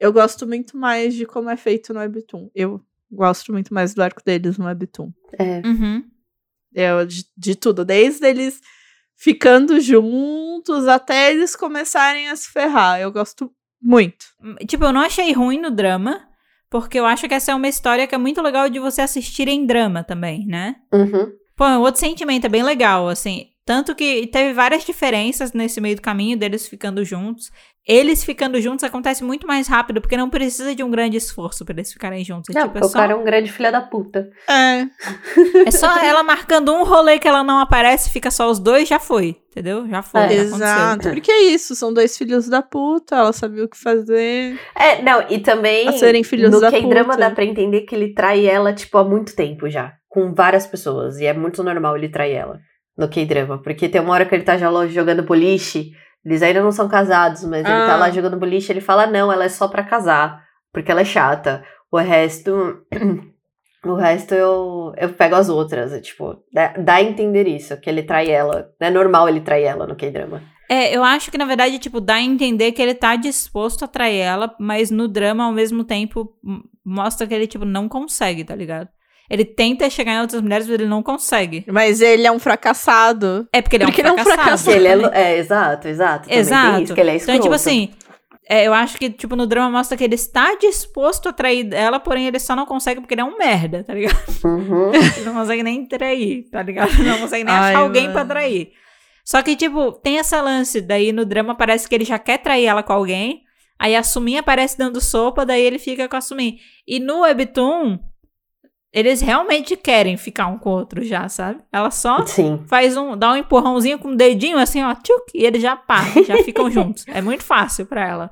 eu 0.00 0.12
gosto 0.12 0.46
muito 0.46 0.76
mais 0.76 1.14
de 1.14 1.26
como 1.26 1.50
é 1.50 1.56
feito 1.56 1.92
no 1.92 2.00
Webtoon. 2.00 2.50
Eu 2.54 2.80
gosto 3.10 3.52
muito 3.52 3.72
mais 3.74 3.92
do 3.94 4.02
arco 4.02 4.22
deles 4.24 4.56
no 4.58 4.64
Webtoon. 4.64 5.12
É. 5.38 5.60
Uhum. 5.66 6.02
Eu, 6.74 7.06
de, 7.06 7.24
de 7.36 7.54
tudo. 7.54 7.84
Desde 7.84 8.26
eles 8.26 8.60
ficando 9.14 9.80
juntos 9.80 10.86
até 10.88 11.30
eles 11.32 11.54
começarem 11.56 12.28
a 12.28 12.36
se 12.36 12.50
ferrar. 12.50 13.00
Eu 13.00 13.10
gosto 13.12 13.50
muito. 13.80 14.26
Tipo, 14.66 14.84
eu 14.84 14.92
não 14.92 15.00
achei 15.00 15.32
ruim 15.32 15.58
no 15.60 15.70
drama, 15.70 16.20
porque 16.80 16.98
eu 16.98 17.06
acho 17.06 17.26
que 17.26 17.34
essa 17.34 17.52
é 17.52 17.54
uma 17.54 17.68
história 17.68 18.06
que 18.06 18.14
é 18.14 18.18
muito 18.18 18.42
legal 18.42 18.68
de 18.68 18.78
você 18.78 19.00
assistir 19.00 19.48
em 19.48 19.64
drama 19.64 20.04
também, 20.04 20.46
né? 20.46 20.76
Uhum. 20.92 21.32
Pô, 21.56 21.64
é 21.64 21.78
outro 21.78 22.00
sentimento, 22.00 22.44
é 22.44 22.50
bem 22.50 22.62
legal, 22.62 23.08
assim. 23.08 23.46
Tanto 23.64 23.94
que 23.94 24.26
teve 24.26 24.52
várias 24.52 24.84
diferenças 24.84 25.52
nesse 25.52 25.80
meio 25.80 25.96
do 25.96 26.02
caminho 26.02 26.36
deles 26.36 26.68
ficando 26.68 27.04
juntos. 27.04 27.50
Eles 27.86 28.24
ficando 28.24 28.60
juntos 28.60 28.82
acontece 28.82 29.22
muito 29.22 29.46
mais 29.46 29.68
rápido, 29.68 30.00
porque 30.00 30.16
não 30.16 30.28
precisa 30.28 30.74
de 30.74 30.82
um 30.82 30.90
grande 30.90 31.16
esforço 31.16 31.64
pra 31.64 31.72
eles 31.72 31.92
ficarem 31.92 32.24
juntos. 32.24 32.54
É, 32.54 32.58
Não, 32.58 32.66
tipo, 32.66 32.72
porque 32.72 32.84
é 32.84 32.88
o 32.88 32.90
só, 32.90 32.98
cara 32.98 33.12
é 33.12 33.16
um 33.16 33.22
grande 33.22 33.52
filho 33.52 33.70
da 33.70 33.80
puta. 33.80 34.28
É. 34.48 34.86
é 35.66 35.70
só 35.70 35.96
ela 35.98 36.24
marcando 36.24 36.74
um 36.74 36.82
rolê 36.82 37.18
que 37.20 37.28
ela 37.28 37.44
não 37.44 37.58
aparece, 37.58 38.10
fica 38.10 38.30
só 38.30 38.50
os 38.50 38.58
dois, 38.58 38.88
já 38.88 38.98
foi. 38.98 39.36
Entendeu? 39.50 39.88
Já 39.88 40.02
foi. 40.02 40.20
É. 40.20 40.28
já 40.28 40.42
Exato. 40.42 41.10
Porque 41.10 41.30
é 41.30 41.42
isso. 41.44 41.74
São 41.74 41.94
dois 41.94 42.18
filhos 42.18 42.46
da 42.46 42.60
puta. 42.60 43.16
Ela 43.16 43.32
sabia 43.32 43.64
o 43.64 43.68
que 43.68 43.78
fazer. 43.78 44.60
É, 44.74 45.00
não, 45.00 45.24
e 45.30 45.38
também 45.38 45.88
A 45.88 45.92
serem 45.92 46.22
filhos 46.22 46.50
no 46.50 46.60
da 46.60 46.70
K-drama 46.70 47.14
puta. 47.14 47.28
dá 47.28 47.30
pra 47.30 47.44
entender 47.44 47.82
que 47.82 47.94
ele 47.94 48.12
trai 48.12 48.44
ela, 48.44 48.74
tipo, 48.74 48.98
há 48.98 49.04
muito 49.04 49.34
tempo 49.34 49.70
já. 49.70 49.94
Com 50.08 50.34
várias 50.34 50.66
pessoas. 50.66 51.18
E 51.20 51.24
é 51.24 51.32
muito 51.32 51.62
normal 51.62 51.96
ele 51.96 52.10
trair 52.10 52.34
ela 52.34 52.58
no 52.98 53.08
K-drama. 53.08 53.62
Porque 53.62 53.88
tem 53.88 54.00
uma 54.00 54.12
hora 54.12 54.26
que 54.26 54.34
ele 54.34 54.44
tá 54.44 54.58
já 54.58 54.68
jogando 54.88 55.22
boliche. 55.22 55.92
Eles 56.26 56.42
ainda 56.42 56.60
não 56.60 56.72
são 56.72 56.88
casados, 56.88 57.44
mas 57.44 57.60
ele 57.64 57.68
tá 57.86 57.94
Ah. 57.94 57.96
lá 57.96 58.10
jogando 58.10 58.36
boliche 58.36 58.72
ele 58.72 58.80
fala, 58.80 59.06
não, 59.06 59.32
ela 59.32 59.44
é 59.44 59.48
só 59.48 59.68
pra 59.68 59.84
casar. 59.84 60.44
Porque 60.72 60.90
ela 60.90 61.02
é 61.02 61.04
chata. 61.04 61.64
O 61.90 61.96
resto. 61.98 62.82
O 63.84 63.94
resto 63.94 64.34
eu, 64.34 64.92
eu 64.96 65.10
pego 65.12 65.36
as 65.36 65.48
outras. 65.48 65.92
é, 65.92 66.00
tipo, 66.00 66.42
dá, 66.52 66.72
dá 66.76 66.94
a 66.94 67.02
entender 67.02 67.46
isso, 67.46 67.76
que 67.80 67.88
ele 67.88 68.02
trai 68.02 68.28
ela. 68.28 68.68
Não 68.80 68.88
é 68.88 68.90
normal 68.90 69.28
ele 69.28 69.40
trair 69.40 69.62
ela 69.66 69.86
no 69.86 69.94
K-drama. 69.94 70.42
É, 70.68 70.96
eu 70.96 71.04
acho 71.04 71.30
que 71.30 71.38
na 71.38 71.44
verdade, 71.44 71.78
tipo, 71.78 72.00
dá 72.00 72.14
a 72.14 72.20
entender 72.20 72.72
que 72.72 72.82
ele 72.82 72.94
tá 72.94 73.14
disposto 73.14 73.84
a 73.84 73.88
trair 73.88 74.18
ela, 74.18 74.52
mas 74.58 74.90
no 74.90 75.06
drama, 75.06 75.44
ao 75.44 75.52
mesmo 75.52 75.84
tempo, 75.84 76.32
mostra 76.84 77.28
que 77.28 77.34
ele, 77.34 77.46
tipo, 77.46 77.64
não 77.64 77.88
consegue, 77.88 78.42
tá 78.42 78.56
ligado? 78.56 78.88
Ele 79.28 79.44
tenta 79.44 79.88
chegar 79.90 80.12
em 80.14 80.20
outras 80.20 80.40
mulheres, 80.40 80.66
mas 80.66 80.74
ele 80.80 80.88
não 80.88 81.02
consegue. 81.02 81.64
Mas 81.68 82.00
ele 82.00 82.26
é 82.26 82.30
um 82.32 82.38
fracassado. 82.38 83.48
É 83.52 83.60
porque 83.60 83.76
ele 83.76 83.84
Porque 83.84 84.00
é 84.02 84.04
um 84.04 84.08
ele 84.14 84.18
é 84.18 84.22
um 84.22 84.24
fracassado. 84.24 84.58
fracassado. 84.72 84.86
Ele 84.86 85.06
é, 85.06 85.32
é, 85.34 85.38
exato, 85.38 85.88
exato. 85.88 86.32
Exato. 86.32 86.82
isso, 86.82 86.94
que 86.94 87.00
ele 87.00 87.10
é 87.10 87.16
então, 87.16 87.26
tipo 87.26 87.36
escroto. 87.36 87.54
assim, 87.54 87.90
é, 88.48 88.64
eu 88.66 88.72
acho 88.72 88.96
que, 88.96 89.10
tipo, 89.10 89.34
no 89.34 89.44
drama 89.46 89.68
mostra 89.70 89.96
que 89.96 90.04
ele 90.04 90.14
está 90.14 90.54
disposto 90.54 91.28
a 91.28 91.32
trair 91.32 91.68
ela, 91.72 91.98
porém 91.98 92.26
ele 92.28 92.38
só 92.38 92.54
não 92.54 92.64
consegue 92.64 93.00
porque 93.00 93.14
ele 93.14 93.22
é 93.22 93.24
um 93.24 93.36
merda, 93.36 93.82
tá 93.82 93.92
ligado? 93.92 94.16
Uhum. 94.44 94.92
Ele 94.94 95.24
não 95.24 95.34
consegue 95.34 95.62
nem 95.64 95.84
trair, 95.84 96.48
tá 96.50 96.62
ligado? 96.62 96.90
Ele 96.92 97.08
Não 97.10 97.18
consegue 97.18 97.42
nem 97.42 97.52
Ai, 97.52 97.72
achar 97.74 97.80
alguém 97.82 98.02
mano. 98.02 98.14
pra 98.14 98.24
trair. 98.24 98.70
Só 99.24 99.42
que, 99.42 99.56
tipo, 99.56 99.90
tem 99.90 100.18
essa 100.20 100.40
lance, 100.40 100.80
daí 100.80 101.10
no 101.12 101.24
drama 101.24 101.56
parece 101.56 101.88
que 101.88 101.94
ele 101.96 102.04
já 102.04 102.16
quer 102.20 102.38
trair 102.38 102.66
ela 102.66 102.84
com 102.84 102.92
alguém, 102.92 103.40
aí 103.76 103.96
a 103.96 104.04
Sumin 104.04 104.36
aparece 104.36 104.78
dando 104.78 105.00
sopa, 105.00 105.44
daí 105.44 105.62
ele 105.62 105.80
fica 105.80 106.08
com 106.08 106.14
a 106.16 106.20
Sumin. 106.20 106.58
E 106.86 107.00
no 107.00 107.22
Webtoon, 107.22 107.98
eles 108.92 109.20
realmente 109.20 109.76
querem 109.76 110.16
ficar 110.16 110.46
um 110.46 110.58
com 110.58 110.70
o 110.70 110.72
outro 110.72 111.04
já, 111.04 111.28
sabe? 111.28 111.60
Ela 111.72 111.90
só 111.90 112.24
Sim. 112.26 112.64
faz 112.66 112.96
um, 112.96 113.16
dá 113.16 113.32
um 113.32 113.36
empurrãozinho 113.36 113.98
com 113.98 114.08
o 114.12 114.16
dedinho 114.16 114.58
assim, 114.58 114.82
ó, 114.82 114.94
tchuc, 114.94 115.32
e 115.34 115.44
eles 115.44 115.60
já 115.60 115.76
pá, 115.76 116.02
já 116.26 116.36
ficam 116.44 116.70
juntos. 116.70 117.04
É 117.08 117.20
muito 117.20 117.42
fácil 117.44 117.84
pra 117.86 118.06
ela. 118.08 118.30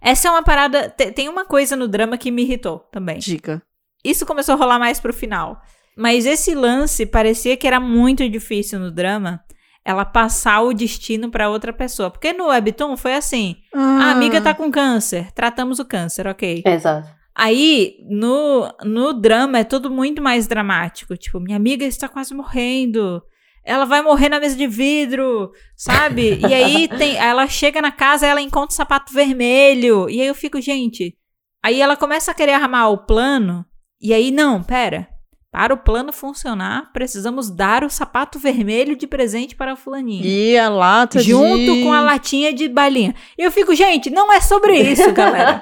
Essa 0.00 0.28
é 0.28 0.30
uma 0.30 0.42
parada, 0.42 0.88
te- 0.90 1.12
tem 1.12 1.28
uma 1.28 1.44
coisa 1.44 1.76
no 1.76 1.86
drama 1.88 2.18
que 2.18 2.30
me 2.30 2.42
irritou 2.42 2.80
também. 2.90 3.18
Diga. 3.18 3.62
Isso 4.04 4.26
começou 4.26 4.54
a 4.54 4.58
rolar 4.58 4.78
mais 4.78 4.98
pro 5.00 5.12
final. 5.14 5.60
Mas 5.96 6.26
esse 6.26 6.54
lance 6.54 7.06
parecia 7.06 7.56
que 7.56 7.66
era 7.66 7.78
muito 7.78 8.28
difícil 8.28 8.78
no 8.80 8.90
drama, 8.90 9.40
ela 9.84 10.04
passar 10.04 10.60
o 10.62 10.72
destino 10.72 11.30
pra 11.30 11.48
outra 11.48 11.72
pessoa. 11.72 12.10
Porque 12.10 12.32
no 12.32 12.46
Webtoon 12.48 12.96
foi 12.96 13.14
assim, 13.14 13.56
a 13.74 14.10
amiga 14.10 14.40
tá 14.40 14.52
com 14.54 14.70
câncer, 14.70 15.30
tratamos 15.32 15.78
o 15.78 15.84
câncer, 15.84 16.26
ok. 16.26 16.62
Exato. 16.66 17.08
Aí, 17.34 17.96
no, 18.08 18.68
no 18.84 19.12
drama, 19.14 19.58
é 19.58 19.64
tudo 19.64 19.90
muito 19.90 20.20
mais 20.22 20.46
dramático. 20.46 21.16
Tipo, 21.16 21.40
minha 21.40 21.56
amiga 21.56 21.84
está 21.84 22.08
quase 22.08 22.34
morrendo. 22.34 23.22
Ela 23.64 23.84
vai 23.84 24.02
morrer 24.02 24.28
na 24.28 24.40
mesa 24.40 24.56
de 24.56 24.66
vidro, 24.66 25.50
sabe? 25.76 26.38
E 26.40 26.52
aí 26.52 26.88
tem, 26.88 27.16
ela 27.16 27.46
chega 27.46 27.80
na 27.80 27.92
casa, 27.92 28.26
ela 28.26 28.40
encontra 28.40 28.72
o 28.72 28.76
sapato 28.76 29.12
vermelho. 29.12 30.10
E 30.10 30.20
aí 30.20 30.26
eu 30.26 30.34
fico, 30.34 30.60
gente. 30.60 31.16
Aí 31.62 31.80
ela 31.80 31.96
começa 31.96 32.32
a 32.32 32.34
querer 32.34 32.52
armar 32.52 32.90
o 32.90 33.06
plano. 33.06 33.64
E 34.00 34.12
aí, 34.12 34.30
não, 34.30 34.62
pera. 34.62 35.08
Para 35.52 35.74
o 35.74 35.76
plano 35.76 36.14
funcionar, 36.14 36.90
precisamos 36.94 37.50
dar 37.50 37.84
o 37.84 37.90
sapato 37.90 38.38
vermelho 38.38 38.96
de 38.96 39.06
presente 39.06 39.54
para 39.54 39.74
a 39.74 39.76
fulaninha. 39.76 40.22
E 40.24 40.56
a 40.56 40.70
lata 40.70 41.20
Junto 41.20 41.74
de... 41.74 41.82
com 41.84 41.92
a 41.92 42.00
latinha 42.00 42.54
de 42.54 42.68
balinha. 42.70 43.14
E 43.36 43.42
eu 43.42 43.52
fico, 43.52 43.74
gente, 43.74 44.08
não 44.08 44.32
é 44.32 44.40
sobre 44.40 44.80
isso, 44.80 45.12
galera. 45.12 45.60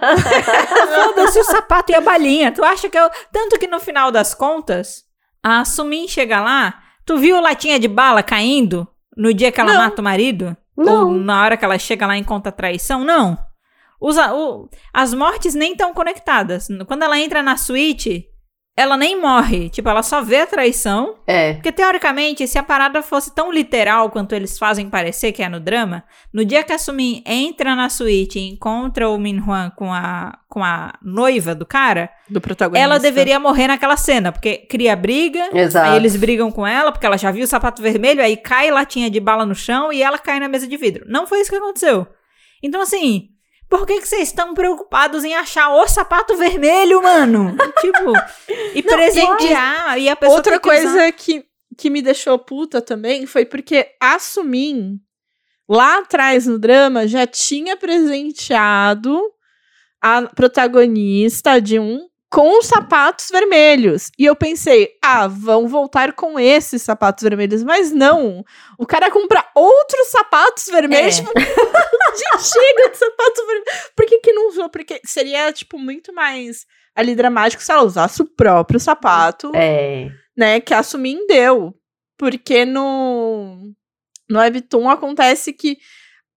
Foda-se 1.05 1.41
o 1.41 1.45
sapato 1.45 1.91
e 1.91 1.95
a 1.97 2.01
balinha. 2.01 2.53
Tu 2.53 2.63
acha 2.65 2.89
que 2.89 2.97
eu. 2.97 3.11
Tanto 3.33 3.59
que 3.59 3.67
no 3.67 3.81
final 3.81 4.13
das 4.13 4.33
contas, 4.33 5.05
a 5.43 5.65
Sumin 5.65 6.07
chega 6.07 6.41
lá, 6.41 6.81
Tu 7.05 7.17
viu 7.19 7.41
latinha 7.41 7.81
de 7.81 7.89
bala 7.89 8.23
caindo 8.23 8.87
no 9.17 9.35
dia 9.35 9.51
que 9.51 9.61
ela 9.61 9.73
Não. 9.73 9.81
mata 9.83 10.01
o 10.01 10.05
marido? 10.05 10.57
Não. 10.77 11.09
Ou 11.09 11.15
na 11.15 11.43
hora 11.43 11.57
que 11.57 11.65
ela 11.65 11.77
chega 11.79 12.07
lá 12.07 12.17
e 12.17 12.21
encontra 12.21 12.51
a 12.51 12.55
traição? 12.55 13.05
Não. 13.05 13.37
Usa, 14.01 14.33
o- 14.33 14.69
as 14.95 15.13
mortes 15.13 15.53
nem 15.55 15.73
estão 15.73 15.93
conectadas. 15.93 16.69
Quando 16.87 17.03
ela 17.03 17.19
entra 17.19 17.43
na 17.43 17.57
suíte, 17.57 18.27
ela 18.77 18.97
nem 18.97 19.21
morre. 19.21 19.69
Tipo, 19.69 19.89
ela 19.91 20.03
só 20.03 20.23
vê 20.23 20.39
a 20.41 20.47
traição. 20.47 21.17
É. 21.27 21.55
Porque, 21.55 21.71
teoricamente, 21.71 22.47
se 22.49 22.59
a 22.59 22.63
parada 22.63 23.03
fosse 23.03 23.35
tão 23.35 23.53
literal 23.53 24.11
quanto 24.11 24.35
eles 24.35 24.59
fazem 24.59 24.89
parecer 24.89 25.33
que 25.33 25.43
é 25.43 25.49
no 25.49 25.61
drama, 25.61 26.03
no 26.33 26.45
dia 26.45 26.63
que 26.65 26.73
a 26.73 26.79
Sumin 26.79 27.23
entra 27.27 27.75
na 27.75 27.89
suíte 27.91 28.39
e 28.39 28.49
encontra 28.49 29.09
o 29.09 29.19
Minhuan 29.19 29.71
com 29.77 29.93
a, 29.93 30.39
com 30.49 30.65
a 30.65 30.95
noiva 31.03 31.55
do 31.55 31.67
cara, 31.67 32.09
Do 32.29 32.41
protagonista. 32.41 32.83
ela 32.83 32.99
deveria 32.99 33.39
morrer 33.39 33.67
naquela 33.69 33.97
cena, 33.99 34.33
porque 34.33 34.57
cria 34.59 34.97
briga, 34.97 35.51
Exato. 35.53 35.91
aí 35.91 35.97
eles 35.97 36.17
brigam 36.17 36.51
com 36.51 36.67
ela, 36.67 36.91
porque 36.91 37.05
ela 37.05 37.19
já 37.19 37.31
viu 37.31 37.45
o 37.45 37.49
sapato 37.49 37.83
vermelho, 37.83 38.23
aí 38.23 38.37
cai 38.37 38.71
latinha 38.71 39.11
de 39.11 39.21
bala 39.21 39.45
no 39.45 39.55
chão 39.55 39.93
e 39.93 40.03
ela 40.03 40.19
cai 40.19 40.41
na 40.41 40.49
mesa 40.49 40.67
de 40.67 40.77
vidro. 40.79 41.05
Não 41.07 41.27
foi 41.27 41.41
isso 41.41 41.51
que 41.51 41.57
aconteceu. 41.57 42.07
Então, 42.63 42.81
assim, 42.81 43.29
por 43.71 43.87
que, 43.87 44.01
que 44.01 44.09
vocês 44.09 44.29
estão 44.29 44.53
preocupados 44.53 45.23
em 45.23 45.35
achar 45.37 45.71
o 45.71 45.87
sapato 45.87 46.37
vermelho, 46.37 47.01
mano? 47.01 47.57
tipo, 47.81 48.13
e 48.75 48.83
presentear, 48.83 49.97
e 49.97 50.09
a 50.09 50.17
pessoa 50.17 50.37
Outra 50.39 50.59
que 50.59 50.69
usar- 50.69 50.83
coisa 50.83 51.13
que, 51.13 51.45
que 51.79 51.89
me 51.89 52.03
deixou 52.03 52.37
puta 52.37 52.83
também 52.83 53.27
foi 53.27 53.47
porque 53.47 53.95
a 54.01 54.19
Sumin, 54.19 54.99
lá 55.69 55.99
atrás 55.99 56.47
no 56.47 56.59
drama, 56.59 57.07
já 57.07 57.29
tinha 57.29 57.77
presenteado 57.77 59.17
a 60.03 60.23
protagonista 60.23 61.61
de 61.61 61.79
um 61.79 62.10
com 62.31 62.63
sapatos 62.63 63.29
vermelhos. 63.29 64.11
E 64.17 64.25
eu 64.25 64.37
pensei, 64.37 64.97
ah, 65.03 65.27
vão 65.27 65.67
voltar 65.67 66.13
com 66.13 66.39
esses 66.39 66.81
sapatos 66.81 67.25
vermelhos. 67.25 67.65
Mas 67.65 67.91
não. 67.91 68.45
O 68.79 68.87
cara 68.87 69.11
compra 69.11 69.45
outros 69.55 70.07
sapatos 70.09 70.67
vermelhos. 70.67 71.19
É. 71.19 71.23
Tipo, 71.23 71.33
gente, 71.37 72.45
chega 72.45 72.91
de 72.91 72.97
sapato 72.97 73.47
vermelho. 73.47 73.65
Por 73.97 74.07
que, 74.07 74.19
que 74.21 74.33
não 74.33 74.49
usou? 74.49 74.69
Porque 74.71 75.01
seria, 75.05 75.53
tipo, 75.53 75.77
muito 75.77 76.13
mais 76.15 76.67
ali 76.95 77.17
dramático 77.17 77.63
se 77.63 77.73
ela 77.73 77.83
usasse 77.83 78.23
o 78.23 78.27
próprio 78.27 78.79
sapato 78.79 79.51
É. 79.55 80.09
né, 80.37 80.61
que 80.61 80.73
a 80.73 80.83
Sumin 80.85 81.27
deu. 81.27 81.75
Porque 82.17 82.65
no, 82.65 83.73
no 84.29 84.39
Webtoon 84.39 84.89
acontece 84.89 85.53
que 85.53 85.79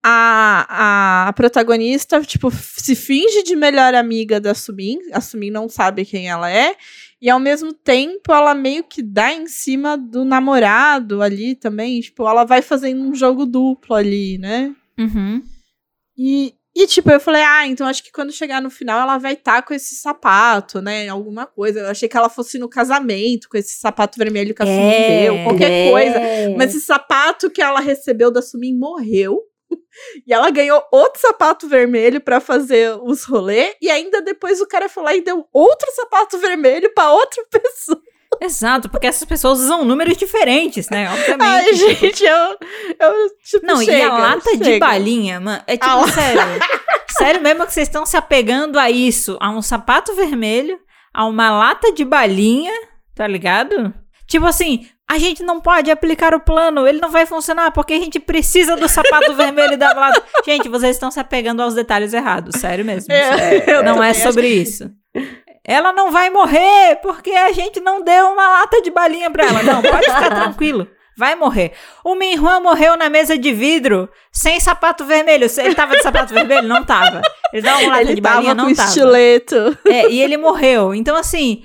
a, 0.06 1.28
a 1.28 1.32
protagonista, 1.32 2.20
tipo, 2.20 2.50
se 2.50 2.94
finge 2.94 3.42
de 3.42 3.56
melhor 3.56 3.94
amiga 3.94 4.38
da 4.38 4.52
Sumin, 4.54 4.98
a 5.12 5.20
Sumin 5.20 5.50
não 5.50 5.66
sabe 5.66 6.04
quem 6.04 6.28
ela 6.28 6.50
é, 6.50 6.76
e 7.22 7.30
ao 7.30 7.40
mesmo 7.40 7.72
tempo 7.72 8.30
ela 8.30 8.54
meio 8.54 8.84
que 8.84 9.00
dá 9.02 9.32
em 9.32 9.46
cima 9.46 9.96
do 9.96 10.22
namorado 10.22 11.22
ali 11.22 11.54
também, 11.54 12.00
tipo, 12.02 12.28
ela 12.28 12.44
vai 12.44 12.60
fazendo 12.60 13.00
um 13.02 13.14
jogo 13.14 13.46
duplo 13.46 13.94
ali, 13.94 14.36
né? 14.36 14.74
Uhum. 14.98 15.42
E, 16.18 16.52
e, 16.76 16.86
tipo, 16.86 17.10
eu 17.10 17.18
falei, 17.18 17.42
ah, 17.42 17.66
então 17.66 17.86
acho 17.86 18.04
que 18.04 18.12
quando 18.12 18.30
chegar 18.30 18.60
no 18.60 18.68
final 18.68 19.00
ela 19.00 19.16
vai 19.16 19.32
estar 19.32 19.62
com 19.62 19.72
esse 19.72 19.94
sapato, 19.94 20.82
né? 20.82 21.08
Alguma 21.08 21.46
coisa. 21.46 21.80
Eu 21.80 21.88
achei 21.88 22.08
que 22.08 22.16
ela 22.16 22.28
fosse 22.28 22.58
no 22.58 22.68
casamento 22.68 23.48
com 23.48 23.56
esse 23.56 23.74
sapato 23.80 24.18
vermelho 24.18 24.54
que 24.54 24.62
a 24.62 24.66
Sumin 24.66 24.78
É, 24.80 25.20
deu, 25.22 25.44
qualquer 25.44 25.70
É. 25.70 25.90
coisa. 25.90 26.20
Mas 26.58 26.74
esse 26.74 26.84
sapato 26.84 27.50
que 27.50 27.62
ela 27.62 27.80
recebeu 27.80 28.30
da 28.30 28.42
Sumin 28.42 28.76
morreu. 28.76 29.40
E 30.26 30.32
ela 30.32 30.50
ganhou 30.50 30.82
outro 30.92 31.20
sapato 31.20 31.68
vermelho 31.68 32.20
pra 32.20 32.40
fazer 32.40 32.96
os 33.02 33.24
rolê. 33.24 33.74
E 33.80 33.90
ainda 33.90 34.20
depois 34.22 34.60
o 34.60 34.66
cara 34.66 34.88
foi 34.88 35.02
lá 35.02 35.14
e 35.14 35.20
deu 35.20 35.46
outro 35.52 35.88
sapato 35.94 36.38
vermelho 36.38 36.92
pra 36.94 37.10
outra 37.12 37.42
pessoa. 37.50 38.00
Exato, 38.40 38.88
porque 38.88 39.06
essas 39.06 39.24
pessoas 39.28 39.60
usam 39.60 39.84
números 39.84 40.16
diferentes, 40.16 40.88
né? 40.90 41.08
Obviamente. 41.08 41.42
Ai, 41.44 41.64
tipo, 41.72 42.00
gente, 42.00 42.24
eu. 42.24 42.58
eu 42.98 43.30
tipo, 43.44 43.64
Não, 43.64 43.80
e 43.80 43.84
chega, 43.84 44.08
a 44.08 44.18
lata 44.18 44.56
de 44.56 44.64
chega. 44.64 44.78
balinha, 44.86 45.38
mano, 45.38 45.62
é 45.68 45.76
tipo, 45.76 45.88
A 45.88 45.94
la- 45.94 46.08
sério. 46.08 46.40
sério 47.16 47.40
mesmo 47.40 47.64
que 47.64 47.72
vocês 47.72 47.86
estão 47.86 48.04
se 48.04 48.16
apegando 48.16 48.76
a 48.76 48.90
isso, 48.90 49.36
a 49.40 49.50
um 49.50 49.62
sapato 49.62 50.12
vermelho, 50.16 50.80
a 51.12 51.24
uma 51.26 51.48
lata 51.50 51.92
de 51.92 52.04
balinha, 52.04 52.72
tá 53.14 53.24
ligado? 53.24 53.94
Tipo 54.26 54.46
assim, 54.46 54.88
a 55.10 55.18
gente 55.18 55.42
não 55.42 55.60
pode 55.60 55.90
aplicar 55.90 56.34
o 56.34 56.40
plano, 56.40 56.86
ele 56.86 57.00
não 57.00 57.10
vai 57.10 57.26
funcionar 57.26 57.70
porque 57.72 57.92
a 57.94 57.98
gente 57.98 58.18
precisa 58.18 58.76
do 58.76 58.88
sapato 58.88 59.32
vermelho 59.36 59.76
da 59.76 59.92
lata. 59.92 60.22
Gente, 60.44 60.68
vocês 60.68 60.96
estão 60.96 61.10
se 61.10 61.20
apegando 61.20 61.62
aos 61.62 61.74
detalhes 61.74 62.12
errados, 62.14 62.60
sério 62.60 62.84
mesmo. 62.84 63.12
É, 63.12 63.82
não 63.82 64.02
é 64.02 64.10
acho 64.10 64.22
sobre 64.22 64.48
isso. 64.48 64.90
Ela 65.66 65.92
não 65.92 66.10
vai 66.10 66.28
morrer 66.30 66.96
porque 67.02 67.30
a 67.30 67.52
gente 67.52 67.80
não 67.80 68.02
deu 68.02 68.28
uma 68.28 68.48
lata 68.60 68.82
de 68.82 68.90
balinha 68.90 69.30
pra 69.30 69.46
ela. 69.46 69.62
Não, 69.62 69.80
pode 69.82 70.04
ficar 70.04 70.28
tranquilo. 70.34 70.86
Vai 71.16 71.34
morrer. 71.36 71.72
O 72.04 72.16
Minhuan 72.16 72.60
morreu 72.60 72.96
na 72.96 73.08
mesa 73.08 73.38
de 73.38 73.52
vidro 73.52 74.08
sem 74.32 74.58
sapato 74.58 75.04
vermelho. 75.04 75.46
Ele 75.58 75.74
tava 75.74 75.96
de 75.96 76.02
sapato 76.02 76.34
vermelho? 76.34 76.66
Não 76.66 76.84
tava. 76.84 77.22
Ele 77.52 77.62
dava 77.62 77.82
uma 77.82 77.98
lata 77.98 78.14
de 78.14 78.20
balinha? 78.20 78.54
com 78.56 78.62
Não 78.62 78.74
tava. 78.74 78.88
estileto. 78.88 79.78
É, 79.86 80.10
e 80.10 80.20
ele 80.20 80.36
morreu. 80.36 80.92
Então, 80.94 81.14
assim, 81.16 81.62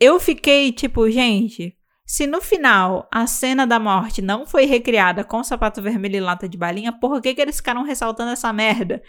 eu 0.00 0.20
fiquei 0.20 0.70
tipo, 0.72 1.10
gente, 1.10 1.74
se 2.12 2.26
no 2.26 2.42
final 2.42 3.08
a 3.10 3.26
cena 3.26 3.66
da 3.66 3.80
morte 3.80 4.20
não 4.20 4.44
foi 4.44 4.66
recriada 4.66 5.24
com 5.24 5.42
sapato 5.42 5.80
vermelho 5.80 6.16
e 6.16 6.20
lata 6.20 6.46
de 6.46 6.58
balinha, 6.58 6.92
por 6.92 7.22
que, 7.22 7.34
que 7.34 7.40
eles 7.40 7.56
ficaram 7.56 7.84
ressaltando 7.84 8.32
essa 8.32 8.52
merda? 8.52 9.02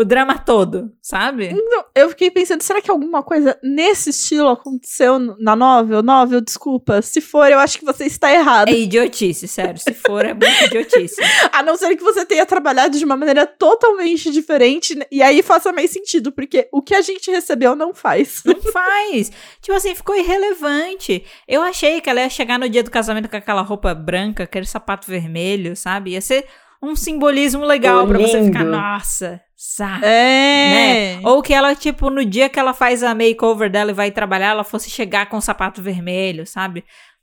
O 0.00 0.04
drama 0.04 0.38
todo, 0.38 0.90
sabe? 1.02 1.52
Não, 1.52 1.84
eu 1.94 2.08
fiquei 2.08 2.30
pensando, 2.30 2.62
será 2.62 2.80
que 2.80 2.90
alguma 2.90 3.22
coisa 3.22 3.58
nesse 3.62 4.08
estilo 4.08 4.48
aconteceu 4.48 5.18
na 5.38 5.54
novel? 5.54 6.02
Novel, 6.02 6.40
desculpa. 6.40 7.02
Se 7.02 7.20
for, 7.20 7.52
eu 7.52 7.58
acho 7.58 7.78
que 7.78 7.84
você 7.84 8.06
está 8.06 8.32
errado. 8.32 8.70
É 8.70 8.72
idiotice, 8.72 9.46
sério. 9.46 9.78
Se 9.78 9.92
for, 9.92 10.24
é 10.24 10.32
muito 10.32 10.64
idiotice. 10.64 11.16
A 11.52 11.62
não 11.62 11.76
ser 11.76 11.94
que 11.96 12.02
você 12.02 12.24
tenha 12.24 12.46
trabalhado 12.46 12.96
de 12.96 13.04
uma 13.04 13.14
maneira 13.14 13.46
totalmente 13.46 14.30
diferente, 14.30 14.94
né? 14.94 15.04
e 15.12 15.22
aí 15.22 15.42
faça 15.42 15.70
mais 15.70 15.90
sentido, 15.90 16.32
porque 16.32 16.66
o 16.72 16.80
que 16.80 16.94
a 16.94 17.02
gente 17.02 17.30
recebeu 17.30 17.76
não 17.76 17.92
faz. 17.92 18.40
Não 18.46 18.56
faz. 18.72 19.30
Tipo 19.60 19.76
assim, 19.76 19.94
ficou 19.94 20.16
irrelevante. 20.16 21.26
Eu 21.46 21.60
achei 21.60 22.00
que 22.00 22.08
ela 22.08 22.22
ia 22.22 22.30
chegar 22.30 22.58
no 22.58 22.70
dia 22.70 22.82
do 22.82 22.90
casamento 22.90 23.28
com 23.28 23.36
aquela 23.36 23.60
roupa 23.60 23.94
branca, 23.94 24.44
aquele 24.44 24.64
sapato 24.64 25.10
vermelho, 25.10 25.76
sabe? 25.76 26.12
Ia 26.12 26.22
ser 26.22 26.46
um 26.82 26.96
simbolismo 26.96 27.64
legal 27.64 28.06
pra 28.06 28.18
você 28.18 28.42
ficar, 28.42 28.64
nossa, 28.64 29.40
sabe? 29.62 30.06
É. 30.06 31.16
Né? 31.16 31.20
Ou 31.22 31.42
que 31.42 31.52
ela, 31.52 31.74
tipo, 31.74 32.08
no 32.08 32.24
dia 32.24 32.48
que 32.48 32.58
ela 32.58 32.72
faz 32.72 33.02
a 33.02 33.14
makeover 33.14 33.70
dela 33.70 33.90
e 33.90 33.94
vai 33.94 34.10
trabalhar, 34.10 34.48
ela 34.52 34.64
fosse 34.64 34.88
chegar 34.88 35.26
com 35.28 35.36
o 35.36 35.40
sapato 35.42 35.82
vermelho, 35.82 36.46
sabe? 36.46 36.82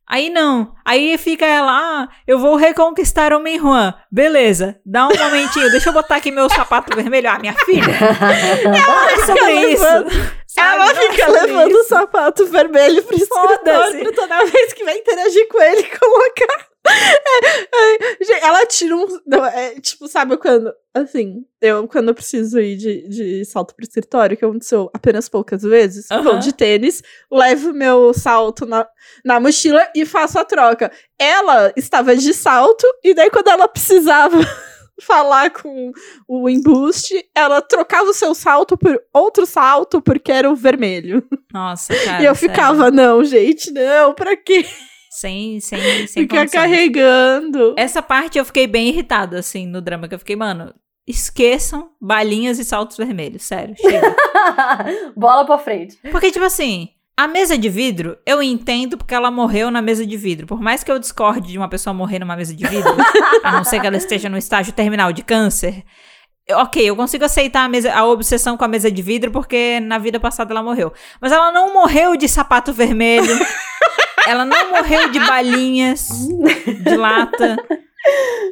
Aí 0.10 0.30
não. 0.30 0.74
Aí 0.86 1.18
fica 1.18 1.46
ela, 1.46 1.72
ah, 1.74 2.08
eu 2.26 2.40
vou 2.40 2.56
reconquistar 2.56 3.34
o 3.34 3.40
Minhuan. 3.42 3.94
Beleza, 4.10 4.80
dá 4.86 5.06
um 5.08 5.18
momentinho, 5.18 5.70
deixa 5.72 5.90
eu 5.90 5.94
botar 5.94 6.16
aqui 6.18 6.32
meu 6.32 6.48
sapato 6.50 6.96
vermelho. 6.96 7.30
Ah, 7.30 7.40
minha 7.40 7.54
filha. 7.54 7.88
Não 8.64 9.10
é 9.10 9.26
sobre 9.26 9.72
isso. 9.74 9.84
levando- 9.84 10.12
sabe? 10.48 10.68
Ela 10.76 10.78
Não 10.78 10.92
é 10.92 10.96
fica 10.96 11.26
sobre 11.26 11.42
levando 11.42 11.72
isso. 11.72 11.80
o 11.80 11.84
sapato 11.84 12.46
vermelho 12.46 13.04
pro 13.04 13.16
escritório 13.18 13.60
pra 14.00 14.12
toda 14.14 14.46
vez 14.46 14.74
que 14.74 14.84
vai 14.86 14.96
interagir 14.98 15.48
com 15.50 15.62
ele 15.62 15.84
colocar. 15.84 16.68
Ela 18.42 18.66
tira 18.66 18.96
um. 18.96 19.06
não, 19.26 19.46
é, 19.46 19.80
tipo, 19.80 20.08
sabe 20.08 20.38
quando. 20.38 20.74
Assim, 20.94 21.46
eu 21.62 21.88
quando 21.88 22.10
eu 22.10 22.16
preciso 22.16 22.60
ir 22.60 22.76
de, 22.76 23.08
de 23.08 23.46
salto 23.46 23.76
pro 23.76 23.86
escritório, 23.86 24.36
que 24.36 24.44
aconteceu 24.44 24.90
apenas 24.94 25.30
poucas 25.30 25.62
vezes, 25.62 26.10
Aham. 26.10 26.24
vou 26.24 26.40
de 26.40 26.52
tênis, 26.54 27.04
levo 27.32 27.72
meu 27.72 28.14
salto 28.14 28.66
na, 28.66 28.88
na 29.24 29.40
mochila 29.40 29.88
e 29.96 30.06
faço 30.06 30.40
a 30.40 30.46
troca. 30.46 30.92
Ela 31.20 31.72
estava 31.76 32.16
de 32.16 32.34
salto, 32.34 32.86
e 33.04 33.14
daí 33.14 33.30
quando 33.30 33.50
ela 33.50 33.68
precisava. 33.68 34.38
Falar 35.00 35.52
com 35.52 35.92
o 36.28 36.50
embuste, 36.50 37.24
ela 37.36 37.62
trocava 37.62 38.10
o 38.10 38.14
seu 38.16 38.34
salto 38.34 38.76
por 38.76 39.00
outro 39.14 39.46
salto 39.46 40.02
porque 40.02 40.32
era 40.32 40.50
o 40.50 40.56
vermelho. 40.56 41.24
Nossa, 41.54 41.94
cara. 42.04 42.24
e 42.24 42.26
eu 42.26 42.34
sério. 42.34 42.56
ficava, 42.56 42.90
não, 42.90 43.24
gente, 43.24 43.70
não, 43.70 44.16
pra 44.16 44.36
quê? 44.36 44.66
Sem, 45.18 45.60
sem, 45.60 45.80
sem 46.06 46.24
Ficar 46.24 46.42
condições. 46.42 46.62
carregando. 46.62 47.74
Essa 47.76 48.04
parte 48.04 48.38
eu 48.38 48.46
fiquei 48.46 48.68
bem 48.68 48.90
irritada, 48.90 49.40
assim, 49.40 49.66
no 49.66 49.82
drama, 49.82 50.08
que 50.08 50.14
eu 50.14 50.20
fiquei, 50.20 50.36
mano, 50.36 50.72
esqueçam 51.08 51.90
balinhas 52.00 52.60
e 52.60 52.64
saltos 52.64 52.98
vermelhos, 52.98 53.42
sério, 53.42 53.74
chega. 53.76 54.16
Bola 55.18 55.44
pra 55.44 55.58
frente. 55.58 55.98
Porque, 56.12 56.30
tipo 56.30 56.46
assim, 56.46 56.90
a 57.18 57.28
mesa 57.28 57.58
de 57.58 57.68
vidro, 57.68 58.16
eu 58.28 58.44
entendo 58.44 58.96
porque 58.96 59.16
ela 59.16 59.32
morreu 59.32 59.72
na 59.72 59.82
mesa 59.82 60.06
de 60.06 60.16
vidro. 60.16 60.46
Por 60.46 60.62
mais 60.62 60.84
que 60.84 60.92
eu 60.92 61.00
discorde 61.00 61.48
de 61.48 61.58
uma 61.58 61.68
pessoa 61.68 61.96
morrer 61.96 62.20
numa 62.20 62.36
mesa 62.36 62.54
de 62.54 62.68
vidro, 62.68 62.96
a 63.44 63.52
não 63.54 63.64
ser 63.64 63.82
que 63.82 63.88
ela 63.88 63.98
esteja 63.98 64.30
no 64.30 64.38
estágio 64.38 64.72
terminal 64.72 65.12
de 65.12 65.24
câncer, 65.24 65.84
ok, 66.48 66.88
eu 66.88 66.96
consigo 66.96 67.26
aceitar 67.26 67.64
a, 67.64 67.68
mesa, 67.70 67.92
a 67.92 68.06
obsessão 68.06 68.56
com 68.56 68.66
a 68.66 68.68
mesa 68.68 68.92
de 68.92 69.02
vidro 69.02 69.32
porque 69.32 69.80
na 69.80 69.98
vida 69.98 70.20
passada 70.20 70.54
ela 70.54 70.62
morreu. 70.62 70.94
Mas 71.20 71.32
ela 71.32 71.52
não 71.52 71.74
morreu 71.74 72.16
de 72.16 72.30
sapato 72.30 72.72
vermelho. 72.72 73.36
ela 74.28 74.46
não 74.46 74.72
morreu 74.72 75.10
de 75.10 75.20
balinhas 75.20 76.08
de 76.84 76.96
lata. 76.96 77.56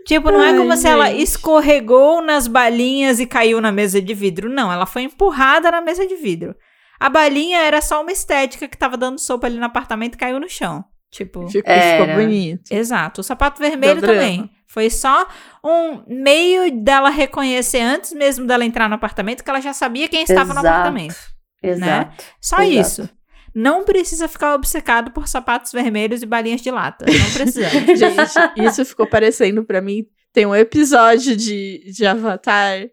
Tipo, 0.05 0.31
não 0.31 0.41
é 0.43 0.49
Ai, 0.49 0.57
como 0.57 0.75
se 0.75 0.87
ela 0.87 1.07
gente. 1.09 1.21
escorregou 1.23 2.21
nas 2.21 2.47
balinhas 2.47 3.19
e 3.19 3.25
caiu 3.25 3.61
na 3.61 3.71
mesa 3.71 4.01
de 4.01 4.13
vidro. 4.13 4.49
Não, 4.49 4.71
ela 4.71 4.85
foi 4.85 5.03
empurrada 5.03 5.71
na 5.71 5.81
mesa 5.81 6.05
de 6.05 6.15
vidro. 6.15 6.55
A 6.99 7.09
balinha 7.09 7.59
era 7.59 7.81
só 7.81 8.01
uma 8.01 8.11
estética 8.11 8.67
que 8.67 8.77
tava 8.77 8.97
dando 8.97 9.19
sopa 9.19 9.47
ali 9.47 9.57
no 9.57 9.65
apartamento 9.65 10.15
e 10.15 10.17
caiu 10.17 10.39
no 10.39 10.49
chão. 10.49 10.83
Tipo, 11.11 11.47
Ficou, 11.47 11.73
ficou 11.73 12.15
bonito. 12.15 12.69
exato. 12.71 13.21
O 13.21 13.23
sapato 13.23 13.61
vermelho 13.61 14.01
Deu 14.01 14.01
drama. 14.01 14.19
também. 14.21 14.49
Foi 14.67 14.89
só 14.89 15.25
um 15.63 16.03
meio 16.07 16.69
dela 16.83 17.09
reconhecer 17.09 17.79
antes 17.79 18.11
mesmo 18.11 18.45
dela 18.45 18.65
entrar 18.65 18.89
no 18.89 18.95
apartamento 18.95 19.41
que 19.43 19.49
ela 19.49 19.61
já 19.61 19.71
sabia 19.71 20.09
quem 20.09 20.23
estava 20.23 20.53
no 20.53 20.59
Exato. 20.59 20.67
apartamento. 20.67 21.15
Exato. 21.63 22.23
Só 22.41 22.61
Exato. 22.61 22.71
isso. 23.03 23.09
Não 23.55 23.85
precisa 23.85 24.27
ficar 24.27 24.53
obcecado 24.53 25.11
por 25.11 25.29
sapatos 25.29 25.71
vermelhos 25.71 26.21
e 26.21 26.25
balinhas 26.25 26.59
de 26.59 26.69
lata. 26.69 27.05
Não 27.05 27.31
precisa. 27.31 27.69
Gente, 27.95 28.67
isso 28.67 28.83
ficou 28.83 29.07
parecendo 29.07 29.63
pra 29.63 29.79
mim. 29.79 30.05
Tem 30.33 30.45
um 30.45 30.53
episódio 30.53 31.37
de, 31.37 31.89
de 31.89 32.05
Avatar 32.05 32.89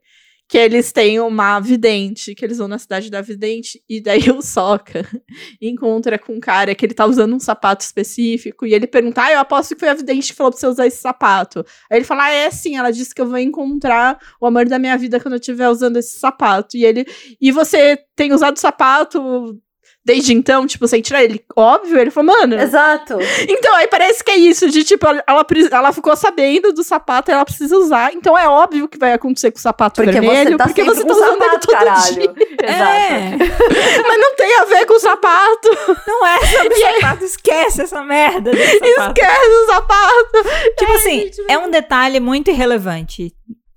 que 0.52 0.58
eles 0.58 0.92
têm 0.92 1.18
uma 1.18 1.58
vidente, 1.60 2.34
que 2.34 2.44
eles 2.44 2.58
vão 2.58 2.68
na 2.68 2.78
cidade 2.78 3.10
da 3.10 3.22
vidente, 3.22 3.82
e 3.88 4.02
daí 4.02 4.30
o 4.30 4.42
Sokka 4.42 5.02
encontra 5.62 6.18
com 6.18 6.34
um 6.34 6.40
cara 6.40 6.74
que 6.74 6.84
ele 6.84 6.92
tá 6.92 7.06
usando 7.06 7.34
um 7.34 7.40
sapato 7.40 7.82
específico, 7.82 8.66
e 8.66 8.74
ele 8.74 8.86
pergunta, 8.86 9.22
ah, 9.22 9.32
eu 9.32 9.38
aposto 9.38 9.74
que 9.74 9.80
foi 9.80 9.88
a 9.88 9.94
vidente 9.94 10.30
que 10.30 10.36
falou 10.36 10.52
pra 10.52 10.60
você 10.60 10.66
usar 10.66 10.86
esse 10.86 10.98
sapato. 10.98 11.64
Aí 11.90 11.96
ele 11.96 12.04
fala, 12.04 12.24
ah, 12.24 12.32
é 12.32 12.50
sim, 12.50 12.76
ela 12.76 12.90
disse 12.90 13.14
que 13.14 13.22
eu 13.22 13.26
vou 13.26 13.38
encontrar 13.38 14.18
o 14.38 14.46
amor 14.46 14.66
da 14.66 14.78
minha 14.78 14.98
vida 14.98 15.18
quando 15.18 15.32
eu 15.32 15.40
estiver 15.40 15.70
usando 15.70 15.96
esse 15.96 16.18
sapato. 16.18 16.76
E 16.76 16.84
ele, 16.84 17.06
e 17.40 17.50
você 17.50 17.98
tem 18.14 18.34
usado 18.34 18.54
o 18.54 18.60
sapato 18.60 19.58
desde 20.04 20.32
então, 20.32 20.66
tipo, 20.66 20.86
sem 20.88 21.00
tirar 21.00 21.22
ele? 21.22 21.44
Óbvio, 21.56 21.98
ele 21.98 22.10
falou, 22.10 22.34
mano, 22.36 22.60
Exato. 22.60 23.18
então, 23.48 23.74
aí 23.76 23.86
parece 23.88 24.22
que 24.24 24.30
é 24.30 24.36
isso, 24.36 24.68
de 24.70 24.84
tipo, 24.84 25.06
ela, 25.06 25.22
ela, 25.70 25.92
ficou 25.92 26.14
sabendo 26.16 26.72
do 26.72 26.82
sapato 26.82 27.30
e 27.30 27.34
ela 27.34 27.44
precisa 27.44 27.76
usar. 27.76 28.12
Então 28.12 28.36
é 28.36 28.48
óbvio 28.48 28.88
que 28.88 28.98
vai 28.98 29.12
acontecer 29.12 29.50
com 29.50 29.58
o 29.58 29.62
sapato 29.62 30.02
Porque 30.02 30.20
vermelho, 30.20 30.52
você 30.52 30.56
tá 30.56 30.64
porque 30.64 30.84
você 30.84 31.04
tá 31.04 31.12
usando 31.12 31.42
ele 31.42 31.44
sapato, 31.44 31.66
todo 31.66 31.76
caralho. 31.76 32.14
dia. 32.14 32.34
Exato. 32.62 32.82
É, 32.92 34.02
Mas 34.06 34.18
não 34.20 34.34
tem 34.36 34.58
a 34.58 34.64
ver 34.64 34.86
com 34.86 34.94
o 34.94 35.00
sapato. 35.00 35.68
não 36.06 36.26
é 36.26 36.38
sobre 36.46 36.74
sapato. 37.00 37.24
Esquece 37.24 37.82
essa 37.82 38.02
merda. 38.02 38.50
Esquece 38.52 39.46
o 39.48 39.66
sapato. 39.66 40.42
Tipo 40.78 40.92
É, 40.92 40.94
assim, 40.96 41.20
gente, 41.20 41.42
é 41.48 41.58
um 41.58 41.70
detalhe 41.70 42.20
muito 42.20 42.50
irrelevante. 42.50 43.32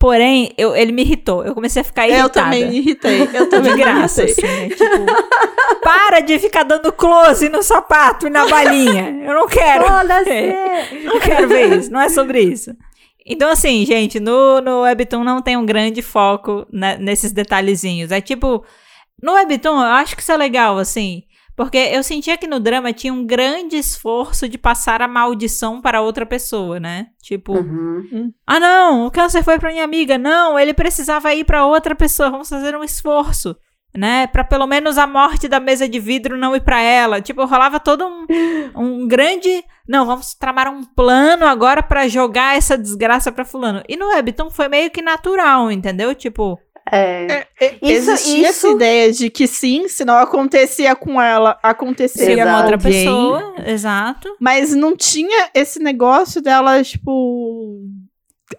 Porém, 0.05 0.53
eu- 0.55 0.75
ele 0.75 0.91
me 0.91 1.01
irritou. 1.01 1.43
Eu 1.43 1.55
comecei 1.55 1.81
a 1.81 1.85
ficar 1.85 2.07
irritada. 2.07 2.27
Eu 2.27 2.29
também 2.43 2.65
me 2.69 2.77
irritei. 2.77 3.29
Eu 3.33 3.49
também 3.49 3.71
De 3.73 3.77
graça, 3.81 4.23
assim, 4.23 4.41
né? 4.43 4.69
Tipo, 4.69 5.79
para 5.81 6.19
de 6.19 6.37
ficar 6.37 6.61
dando 6.61 6.91
close 6.93 7.49
no 7.49 7.63
sapato 7.63 8.27
e 8.27 8.29
na 8.29 8.45
balinha. 8.47 9.21
Eu 9.25 9.33
não 9.33 9.47
quero. 9.47 9.85
Foda-se. 9.87 10.53
Não 11.05 11.19
quero 11.19 11.47
ver 11.47 11.77
isso. 11.79 11.91
Não 11.91 11.99
é 12.01 12.09
sobre 12.09 12.39
isso. 12.39 12.71
Então, 13.25 13.49
assim, 13.49 13.83
gente, 13.83 14.19
no, 14.19 14.61
no 14.61 14.81
Webtoon 14.81 15.23
não 15.23 15.41
tem 15.41 15.57
um 15.57 15.65
grande 15.65 16.03
foco 16.03 16.67
né, 16.71 16.97
nesses 16.99 17.31
detalhezinhos. 17.31 18.11
É 18.11 18.21
tipo. 18.21 18.63
No 19.23 19.33
Webtoon, 19.33 19.71
eu 19.81 19.87
acho 19.87 20.15
que 20.15 20.21
isso 20.21 20.31
é 20.31 20.37
legal, 20.37 20.77
assim. 20.77 21.23
Porque 21.55 21.77
eu 21.77 22.03
sentia 22.03 22.37
que 22.37 22.47
no 22.47 22.59
drama 22.59 22.91
tinha 22.91 23.13
um 23.13 23.25
grande 23.25 23.77
esforço 23.77 24.47
de 24.49 24.57
passar 24.57 25.01
a 25.01 25.07
maldição 25.07 25.81
para 25.81 26.01
outra 26.01 26.25
pessoa, 26.25 26.79
né? 26.79 27.07
Tipo, 27.21 27.53
Uhum. 27.57 28.31
ah, 28.45 28.59
não, 28.59 29.05
o 29.07 29.11
câncer 29.11 29.41
foi 29.43 29.57
para 29.57 29.71
minha 29.71 29.83
amiga. 29.83 30.17
Não, 30.17 30.59
ele 30.59 30.73
precisava 30.73 31.33
ir 31.33 31.45
para 31.45 31.65
outra 31.65 31.95
pessoa. 31.95 32.29
Vamos 32.29 32.49
fazer 32.49 32.75
um 32.75 32.83
esforço, 32.83 33.55
né? 33.95 34.27
Para 34.27 34.43
pelo 34.43 34.67
menos 34.67 34.97
a 34.97 35.07
morte 35.07 35.47
da 35.47 35.59
mesa 35.61 35.87
de 35.87 35.97
vidro 35.99 36.37
não 36.37 36.53
ir 36.55 36.61
para 36.61 36.81
ela. 36.81 37.21
Tipo, 37.21 37.45
rolava 37.45 37.79
todo 37.79 38.05
um, 38.05 38.25
um 38.75 39.07
grande. 39.07 39.63
Não, 39.87 40.05
vamos 40.05 40.33
tramar 40.33 40.67
um 40.67 40.83
plano 40.83 41.45
agora 41.45 41.81
para 41.81 42.07
jogar 42.09 42.57
essa 42.57 42.77
desgraça 42.77 43.31
para 43.31 43.45
fulano. 43.45 43.81
E 43.87 43.95
no 43.95 44.07
Webtoon 44.09 44.49
foi 44.49 44.67
meio 44.67 44.91
que 44.91 45.01
natural, 45.01 45.71
entendeu? 45.71 46.13
Tipo, 46.13 46.59
É. 46.91 47.45
É, 47.59 47.75
Isso- 47.81 48.11
Existia 48.11 48.47
essa 48.49 48.67
isso- 48.67 48.75
ideia 48.75 49.11
de 49.11 49.29
que 49.29 49.47
sim, 49.47 49.87
se 49.87 50.05
não 50.05 50.17
acontecia 50.17 50.95
com 50.95 51.19
ela, 51.21 51.57
acontecia 51.63 52.25
seria 52.25 52.43
com 52.43 52.49
uma 52.51 52.59
outra 52.59 52.75
alguém. 52.75 52.91
pessoa, 52.91 53.55
exato. 53.65 54.35
Mas 54.39 54.75
não 54.75 54.95
tinha 54.95 55.49
esse 55.55 55.79
negócio 55.79 56.41
dela, 56.41 56.83
tipo, 56.83 57.79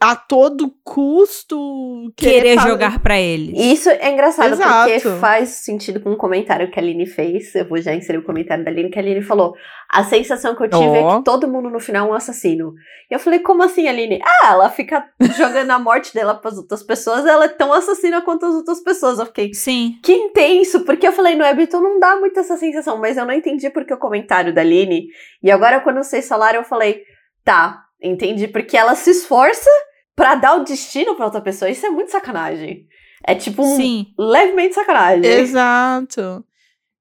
a 0.01 0.15
todo 0.17 0.73
custo 0.85 2.13
Querer 2.17 2.57
fa- 2.59 2.69
jogar 2.69 3.01
para 3.01 3.19
eles. 3.21 3.59
Isso 3.59 3.89
é 3.89 4.11
engraçado, 4.13 4.53
Exato. 4.53 4.91
porque 4.93 5.09
faz 5.21 5.49
sentido 5.51 6.01
com 6.01 6.11
um 6.11 6.17
comentário 6.17 6.71
que 6.71 6.79
a 6.79 6.83
Aline 6.83 7.07
fez. 7.07 7.55
Eu 7.55 7.69
vou 7.69 7.79
já 7.81 7.95
inserir 7.95 8.19
o 8.19 8.25
comentário 8.25 8.65
da 8.65 8.71
Aline, 8.71 8.91
que 8.91 8.99
a 8.99 9.03
Aline 9.03 9.23
falou. 9.23 9.55
A 9.91 10.03
sensação 10.05 10.55
que 10.57 10.65
eu 10.65 10.69
tive 10.71 10.85
é 10.99 11.03
Ó. 11.03 11.19
que 11.19 11.25
todo 11.25 11.47
mundo 11.49 11.71
no 11.71 11.79
final 11.79 12.09
é 12.09 12.11
um 12.11 12.15
assassino. 12.15 12.75
E 13.11 13.15
eu 13.15 13.19
falei, 13.21 13.39
como 13.39 13.63
assim, 13.63 13.87
Aline? 13.87 14.21
Ah, 14.25 14.53
ela 14.53 14.69
fica 14.71 15.05
jogando 15.37 15.71
a 15.71 15.79
morte 15.79 16.13
dela 16.13 16.35
pras 16.35 16.57
outras 16.59 16.83
pessoas, 16.83 17.25
ela 17.25 17.45
é 17.45 17.49
tão 17.49 17.73
assassina 17.73 18.21
quanto 18.23 18.47
as 18.47 18.55
outras 18.55 18.81
pessoas. 18.81 19.19
Eu 19.19 19.27
fiquei, 19.27 19.55
Sim. 19.55 19.99
que 20.03 20.13
intenso, 20.13 20.81
porque 20.85 21.07
eu 21.07 21.13
falei, 21.13 21.37
no 21.37 21.45
Webtoon 21.45 21.81
não 21.81 22.01
dá 22.01 22.17
muito 22.17 22.39
essa 22.41 22.57
sensação, 22.57 22.99
mas 22.99 23.17
eu 23.17 23.25
não 23.25 23.35
entendi 23.35 23.71
porque 23.71 23.95
o 23.95 23.99
comentário 23.99 24.53
da 24.55 24.61
Aline. 24.61 25.07
E 25.43 25.51
agora, 25.51 25.81
quando 25.81 25.99
vocês 26.03 26.27
falaram, 26.27 26.59
eu 26.61 26.65
falei, 26.65 27.03
tá, 27.45 27.85
entendi, 28.07 28.49
porque 28.49 28.77
ela 28.77 28.95
se 28.95 29.11
esforça 29.11 29.71
pra 30.15 30.35
dar 30.35 30.55
o 30.57 30.65
destino 30.65 31.15
pra 31.15 31.27
outra 31.27 31.41
pessoa. 31.41 31.71
Isso 31.71 31.85
é 31.87 31.91
muito 31.91 32.11
sacanagem. 32.11 32.87
É 33.27 33.35
tipo 33.35 33.63
um 33.63 33.77
Sim. 33.77 34.07
levemente 34.19 34.75
sacanagem. 34.75 35.25
Exato. 35.25 36.45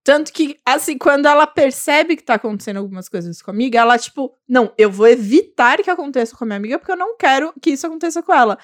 Tanto 0.04 0.32
que, 0.32 0.58
assim, 0.66 0.98
quando 1.00 1.26
ela 1.26 1.48
percebe 1.48 2.16
que 2.16 2.24
tá 2.24 2.36
acontecendo 2.36 2.78
algumas 2.78 3.10
coisas 3.10 3.42
com 3.42 3.50
a 3.50 3.54
amiga, 3.54 3.80
ela, 3.80 3.98
tipo, 3.98 4.32
não, 4.48 4.72
eu 4.78 4.92
vou 4.92 5.08
evitar 5.08 5.82
que 5.82 5.90
aconteça 5.90 6.36
com 6.36 6.44
a 6.44 6.48
minha 6.48 6.58
amiga, 6.58 6.78
porque 6.78 6.92
eu 6.92 6.98
não 6.98 7.18
quero 7.18 7.52
que 7.60 7.72
isso 7.72 7.88
aconteça 7.88 8.22
com 8.22 8.32
ela. 8.34 8.58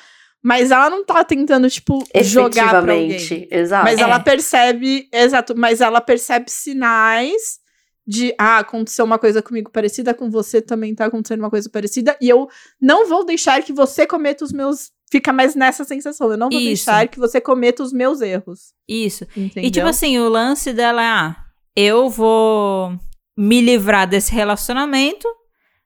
Mas 0.44 0.70
ela 0.72 0.90
não 0.90 1.04
tá 1.04 1.24
tentando, 1.24 1.70
tipo, 1.70 2.04
jogar 2.24 2.70
pra 2.84 2.94
alguém. 2.94 3.48
Exato. 3.50 3.84
Mas 3.86 4.00
É. 4.00 4.04
ela 4.04 4.20
percebe, 4.20 5.08
exato, 5.12 5.56
mas 5.58 5.82
ela 5.82 6.02
percebe 6.02 6.50
sinais 6.50 7.60
de, 8.12 8.36
ah, 8.38 8.58
aconteceu 8.58 9.06
uma 9.06 9.18
coisa 9.18 9.42
comigo 9.42 9.72
parecida, 9.72 10.14
com 10.14 10.30
você 10.30 10.62
também 10.62 10.94
tá 10.94 11.06
acontecendo 11.06 11.40
uma 11.40 11.50
coisa 11.50 11.70
parecida, 11.70 12.18
e 12.20 12.28
eu 12.28 12.50
não 12.80 13.08
vou 13.08 13.26
deixar 13.26 13.64
que 13.64 13.72
você 13.72 14.06
cometa 14.06 14.44
os 14.44 14.52
meus. 14.52 14.92
Fica 15.10 15.32
mais 15.32 15.56
nessa 15.56 15.86
sensação, 15.86 16.30
eu 16.30 16.38
não 16.38 16.50
vou 16.50 16.60
Isso. 16.60 16.86
deixar 16.86 17.08
que 17.08 17.18
você 17.18 17.40
cometa 17.40 17.82
os 17.82 17.94
meus 17.94 18.20
erros. 18.20 18.74
Isso. 18.88 19.26
Entendeu? 19.36 19.64
E 19.64 19.72
tipo 19.72 19.88
assim, 19.88 20.20
o 20.20 20.28
lance 20.28 20.74
dela 20.74 21.02
é, 21.02 21.06
ah, 21.06 21.36
eu 21.74 22.10
vou 22.10 23.00
me 23.38 23.62
livrar 23.62 24.08
desse 24.08 24.34
relacionamento 24.34 25.26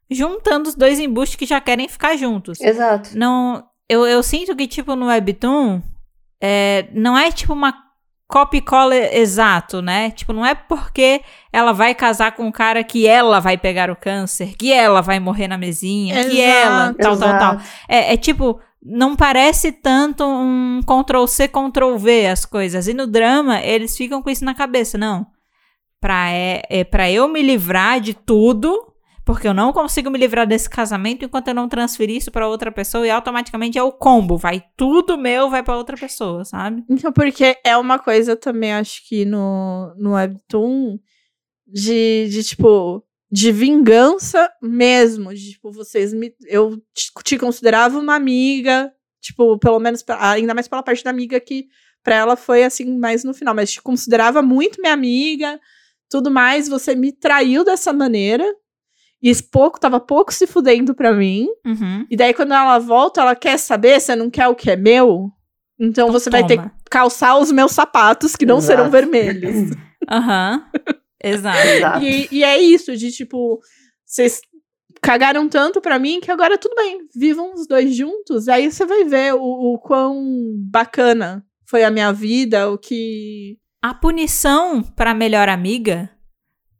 juntando 0.10 0.70
os 0.70 0.76
dois 0.76 1.00
embustes 1.00 1.36
que 1.36 1.46
já 1.46 1.62
querem 1.62 1.88
ficar 1.88 2.16
juntos. 2.18 2.60
Exato. 2.60 3.16
Não, 3.16 3.64
eu, 3.88 4.06
eu 4.08 4.24
sinto 4.24 4.56
que 4.56 4.68
tipo 4.68 4.96
no 4.96 5.08
Webtoon, 5.08 5.80
é, 6.42 6.88
não 6.92 7.16
é 7.16 7.32
tipo 7.32 7.54
uma 7.54 7.85
copy 8.28 8.62
cola 8.62 8.96
exato, 8.96 9.82
né? 9.82 10.12
Tipo, 10.12 10.34
não 10.34 10.46
é 10.46 10.56
porque 10.56 11.22
ela 11.52 11.72
vai 11.72 11.94
casar 11.94 12.32
com 12.34 12.46
um 12.46 12.52
cara 12.52 12.84
que 12.84 13.08
ela 13.08 13.40
vai 13.40 13.58
pegar 13.58 13.90
o 13.90 13.96
câncer, 13.96 14.56
que 14.58 14.72
ela 14.74 15.02
vai 15.02 15.20
morrer 15.20 15.48
na 15.48 15.58
mesinha, 15.58 16.26
que 16.26 16.42
ela, 16.42 16.86
Exato. 16.86 16.98
tal, 16.98 17.18
tal, 17.18 17.40
tal. 17.40 17.54
Exato. 17.54 17.70
É, 17.88 18.14
é 18.14 18.18
tipo, 18.18 18.60
não 18.84 19.16
parece 19.16 19.72
tanto 19.72 20.24
um 20.24 20.82
Ctrl-C, 20.82 21.48
Ctrl-V 21.48 22.28
as 22.28 22.46
coisas. 22.46 22.88
E 22.88 22.94
no 22.94 23.08
drama, 23.08 23.60
eles 23.62 23.98
ficam 23.98 24.22
com 24.22 24.30
isso 24.30 24.46
na 24.46 24.54
cabeça. 24.54 24.98
Não. 24.98 25.26
Pra, 26.00 26.30
é, 26.30 26.62
é 26.70 26.84
pra 26.84 27.10
eu 27.10 27.28
me 27.28 27.42
livrar 27.42 28.00
de 28.00 28.14
tudo, 28.14 28.94
porque 29.26 29.48
eu 29.48 29.54
não 29.54 29.74
consigo 29.74 30.12
me 30.12 30.20
livrar 30.20 30.46
desse 30.46 30.70
casamento 30.70 31.26
enquanto 31.26 31.48
eu 31.48 31.54
não 31.56 31.68
transferir 31.68 32.16
isso 32.16 32.32
pra 32.32 32.48
outra 32.48 32.72
pessoa 32.72 33.08
e 33.08 33.10
automaticamente 33.10 33.78
é 33.78 33.82
o 33.82 33.92
combo. 33.92 34.38
Vai 34.38 34.64
tudo 34.78 35.18
meu, 35.18 35.50
vai 35.50 35.64
pra 35.64 35.76
outra 35.76 35.98
pessoa, 35.98 36.46
sabe? 36.46 36.84
Então, 36.88 37.12
porque 37.12 37.58
é 37.64 37.76
uma 37.76 37.98
coisa 37.98 38.36
também, 38.36 38.72
acho 38.74 39.08
que 39.08 39.26
no, 39.26 39.94
no 39.98 40.14
Webtoon, 40.14 41.00
de, 41.66 42.28
de 42.30 42.44
tipo, 42.44 43.04
de 43.32 43.52
vingança 43.52 44.48
mesmo. 44.62 45.34
De, 45.34 45.54
tipo, 45.54 45.72
vocês 45.72 46.14
me. 46.14 46.32
Eu 46.46 46.78
te, 46.94 47.12
te 47.24 47.38
considerava 47.38 47.98
uma 47.98 48.16
amiga, 48.16 48.94
tipo, 49.20 49.58
pelo 49.58 49.80
menos, 49.80 50.04
ainda 50.20 50.54
mais 50.54 50.68
pela 50.68 50.84
parte 50.84 51.04
da 51.04 51.10
amiga 51.10 51.40
que 51.40 51.68
pra 52.04 52.16
ela 52.16 52.36
foi 52.36 52.64
assim, 52.64 53.00
mais 53.00 53.24
no 53.24 53.34
final, 53.34 53.56
mas 53.56 53.72
te 53.72 53.82
considerava 53.82 54.44
muito 54.44 54.80
minha 54.80 54.94
amiga, 54.94 55.60
tudo 56.08 56.30
mais. 56.30 56.70
Você 56.70 56.94
me 56.94 57.12
traiu 57.12 57.64
dessa 57.64 57.92
maneira. 57.92 58.46
E 59.22 59.30
esse 59.30 59.44
pouco, 59.44 59.80
tava 59.80 60.00
pouco 60.00 60.34
se 60.34 60.46
fudendo 60.46 60.94
pra 60.94 61.14
mim. 61.14 61.48
Uhum. 61.66 62.06
E 62.10 62.16
daí, 62.16 62.34
quando 62.34 62.54
ela 62.54 62.78
volta, 62.80 63.22
ela 63.22 63.36
quer 63.36 63.58
saber, 63.58 64.00
você 64.00 64.16
não 64.16 64.30
quer 64.30 64.48
o 64.48 64.56
que 64.56 64.70
é 64.70 64.76
meu? 64.76 65.32
Então 65.80 66.12
você 66.12 66.30
vai 66.30 66.46
ter 66.46 66.58
que 66.58 66.64
Toma. 66.64 66.76
calçar 66.90 67.38
os 67.38 67.52
meus 67.52 67.72
sapatos, 67.72 68.36
que 68.36 68.46
não 68.46 68.58
Exato. 68.58 68.78
serão 68.78 68.92
vermelhos. 68.92 69.72
Aham. 70.10 70.64
Exato. 71.24 71.68
Exato. 71.68 72.04
e, 72.04 72.28
e 72.32 72.44
é 72.44 72.62
isso, 72.62 72.96
de 72.96 73.12
tipo, 73.12 73.60
vocês 74.06 74.40
cagaram 75.02 75.50
tanto 75.50 75.82
pra 75.82 75.98
mim 76.00 76.20
que 76.20 76.32
agora 76.32 76.58
tudo 76.58 76.76
bem, 76.76 77.00
vivam 77.16 77.54
os 77.54 77.68
dois 77.68 77.96
juntos. 77.96 78.48
Aí 78.48 78.72
você 78.72 78.86
vai 78.86 79.04
ver 79.04 79.34
o, 79.34 79.42
o 79.74 79.80
quão 79.80 80.54
bacana 80.70 81.44
foi 81.68 81.84
a 81.84 81.92
minha 81.92 82.12
vida, 82.14 82.70
o 82.70 82.78
que. 82.78 83.58
A 83.82 83.94
punição 83.94 84.82
pra 84.82 85.14
melhor 85.14 85.48
amiga 85.50 86.10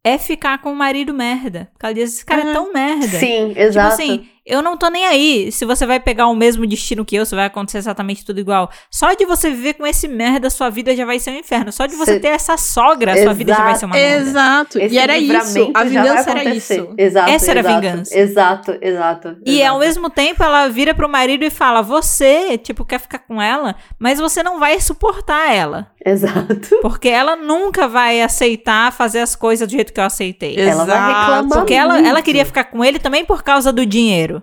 é 0.06 0.18
ficar 0.18 0.58
com 0.58 0.70
o 0.72 0.76
marido 0.76 1.12
merda. 1.12 1.68
Porque 1.72 1.84
ela 1.86 1.94
diz, 1.94 2.14
esse 2.14 2.24
cara 2.24 2.42
é 2.42 2.44
Uhum. 2.46 2.52
tão 2.52 2.72
merda. 2.72 3.06
Sim, 3.18 3.48
Tipo 3.48 3.60
exato. 3.60 3.94
assim, 3.94 4.28
eu 4.46 4.62
não 4.62 4.76
tô 4.76 4.88
nem 4.88 5.04
aí 5.04 5.50
se 5.50 5.64
você 5.64 5.84
vai 5.84 5.98
pegar 5.98 6.28
o 6.28 6.34
mesmo 6.34 6.66
destino 6.66 7.04
que 7.04 7.16
eu, 7.16 7.26
se 7.26 7.34
vai 7.34 7.46
acontecer 7.46 7.78
exatamente 7.78 8.24
tudo 8.24 8.38
igual. 8.38 8.70
Só 8.90 9.12
de 9.14 9.24
você 9.24 9.50
viver 9.50 9.74
com 9.74 9.86
esse 9.86 10.06
merda, 10.06 10.48
sua 10.48 10.70
vida 10.70 10.94
já 10.94 11.04
vai 11.04 11.18
ser 11.18 11.30
um 11.30 11.38
inferno. 11.38 11.72
Só 11.72 11.86
de 11.86 11.96
você 11.96 12.14
Cê- 12.14 12.20
ter 12.20 12.28
essa 12.28 12.56
sogra, 12.56 13.20
sua 13.22 13.34
vida 13.34 13.52
já 13.54 13.64
vai 13.64 13.74
ser 13.74 13.86
uma 13.86 13.94
merda. 13.96 14.22
Exato. 14.22 14.78
Esse 14.78 14.94
e 14.94 14.98
era 14.98 15.18
isso. 15.18 15.70
A 15.74 15.84
vingança 15.84 16.30
era 16.30 16.44
isso. 16.44 16.94
Exato, 16.96 17.30
Essa 17.30 17.50
era 17.50 17.60
a 17.60 17.62
exato, 17.62 17.80
vingança. 17.80 18.18
Exato, 18.18 18.78
exato. 18.80 19.36
E 19.44 19.56
exato. 19.60 19.72
ao 19.72 19.80
mesmo 19.80 20.08
tempo 20.10 20.42
ela 20.42 20.68
vira 20.68 20.94
pro 20.94 21.08
marido 21.08 21.44
e 21.44 21.50
fala: 21.50 21.82
Você, 21.82 22.56
tipo, 22.58 22.84
quer 22.84 23.00
ficar 23.00 23.18
com 23.18 23.42
ela, 23.42 23.74
mas 23.98 24.18
você 24.20 24.42
não 24.42 24.60
vai 24.60 24.80
suportar 24.80 25.52
ela. 25.52 25.90
Exato. 26.04 26.78
Porque 26.82 27.08
ela 27.08 27.34
nunca 27.34 27.88
vai 27.88 28.22
aceitar 28.22 28.92
fazer 28.92 29.18
as 29.20 29.34
coisas 29.34 29.66
do 29.66 29.72
jeito 29.72 29.92
que 29.92 29.98
eu 29.98 30.04
aceitei. 30.04 30.56
Ela 30.56 30.84
vai 30.84 30.96
Exato. 30.96 31.20
reclamar 31.20 31.58
Porque 31.58 31.74
ela, 31.74 31.98
ela 32.06 32.22
queria 32.22 32.46
ficar 32.46 32.64
com 32.64 32.84
ele 32.84 33.00
também 33.00 33.24
por 33.24 33.42
causa 33.42 33.72
do 33.72 33.84
dinheiro. 33.84 34.35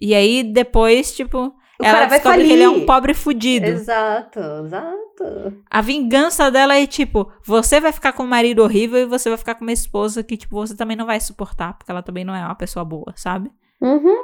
E 0.00 0.14
aí 0.14 0.42
depois, 0.42 1.14
tipo, 1.14 1.38
O 1.80 1.84
ela 1.84 1.92
cara 1.94 2.06
vai 2.06 2.18
descobre 2.18 2.46
que 2.46 2.52
ele 2.52 2.62
é 2.62 2.68
um 2.68 2.84
pobre 2.86 3.14
fudido. 3.14 3.66
Exato, 3.66 4.38
exato. 4.64 5.62
A 5.70 5.80
vingança 5.80 6.50
dela 6.50 6.76
é 6.78 6.86
tipo, 6.86 7.30
você 7.44 7.80
vai 7.80 7.92
ficar 7.92 8.12
com 8.12 8.22
um 8.22 8.26
marido 8.28 8.62
horrível 8.62 8.98
e 9.00 9.06
você 9.06 9.28
vai 9.28 9.38
ficar 9.38 9.54
com 9.56 9.64
uma 9.64 9.72
esposa 9.72 10.22
que, 10.22 10.36
tipo, 10.36 10.54
você 10.56 10.76
também 10.76 10.96
não 10.96 11.06
vai 11.06 11.18
suportar, 11.20 11.76
porque 11.76 11.90
ela 11.90 12.02
também 12.02 12.24
não 12.24 12.34
é 12.34 12.44
uma 12.44 12.54
pessoa 12.54 12.84
boa, 12.84 13.12
sabe? 13.16 13.50
Uhum. 13.80 14.16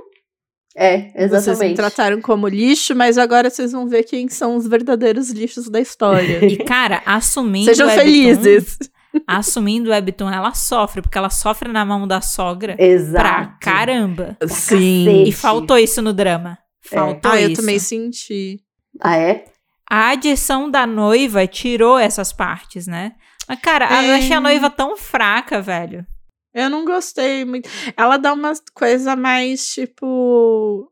É, 0.77 0.99
Vocês 1.13 1.15
me 1.17 1.37
exatamente. 1.37 1.77
trataram 1.77 2.21
como 2.21 2.49
lixo, 2.49 2.97
mas 2.97 3.17
agora 3.17 3.49
vocês 3.49 3.71
vão 3.71 3.87
ver 3.87 4.03
quem 4.03 4.29
são 4.29 4.57
os 4.57 4.67
verdadeiros 4.67 5.31
lixos 5.31 5.69
da 5.71 5.79
história. 5.81 6.45
E, 6.45 6.57
cara, 6.65 7.01
assumindo. 7.07 7.67
Sejam 7.67 7.87
Webtoon- 7.87 8.03
felizes. 8.05 8.79
Assumindo 9.27 9.89
o 9.89 9.93
Webtoon, 9.93 10.31
ela 10.31 10.53
sofre, 10.55 11.01
porque 11.03 11.16
ela 11.19 11.31
sofre 11.31 11.70
na 11.73 11.85
mão 11.85 12.07
da 12.07 12.20
sogra 12.20 12.77
Exato. 12.78 13.23
pra 13.23 13.47
caramba. 13.61 14.36
Sim. 14.47 15.05
cacete. 15.05 15.28
E 15.28 15.32
faltou 15.32 15.78
isso 15.78 16.03
no 16.03 16.12
drama. 16.12 16.59
É. 16.91 16.97
Faltou 16.97 17.31
Ah, 17.31 17.41
eu 17.41 17.49
isso. 17.51 17.61
também 17.61 17.78
senti. 17.78 18.61
Ah, 19.01 19.16
é? 19.16 19.45
A 19.91 20.09
adição 20.11 20.70
da 20.70 20.86
noiva 20.86 21.47
tirou 21.47 21.99
essas 21.99 22.32
partes, 22.32 22.86
né? 22.86 23.12
Mas, 23.49 23.61
cara, 23.61 23.86
eu 24.05 24.12
É. 24.12 24.16
achei 24.19 24.32
a 24.36 24.41
noiva 24.41 24.69
tão 24.70 24.97
fraca, 24.97 25.61
velho. 25.62 26.07
Eu 26.53 26.70
não 26.70 26.85
gostei 26.85 27.45
muito. 27.45 27.69
Ela 27.97 28.16
dá 28.16 28.32
uma 28.32 28.53
coisa 28.74 29.15
mais, 29.16 29.73
tipo. 29.74 30.89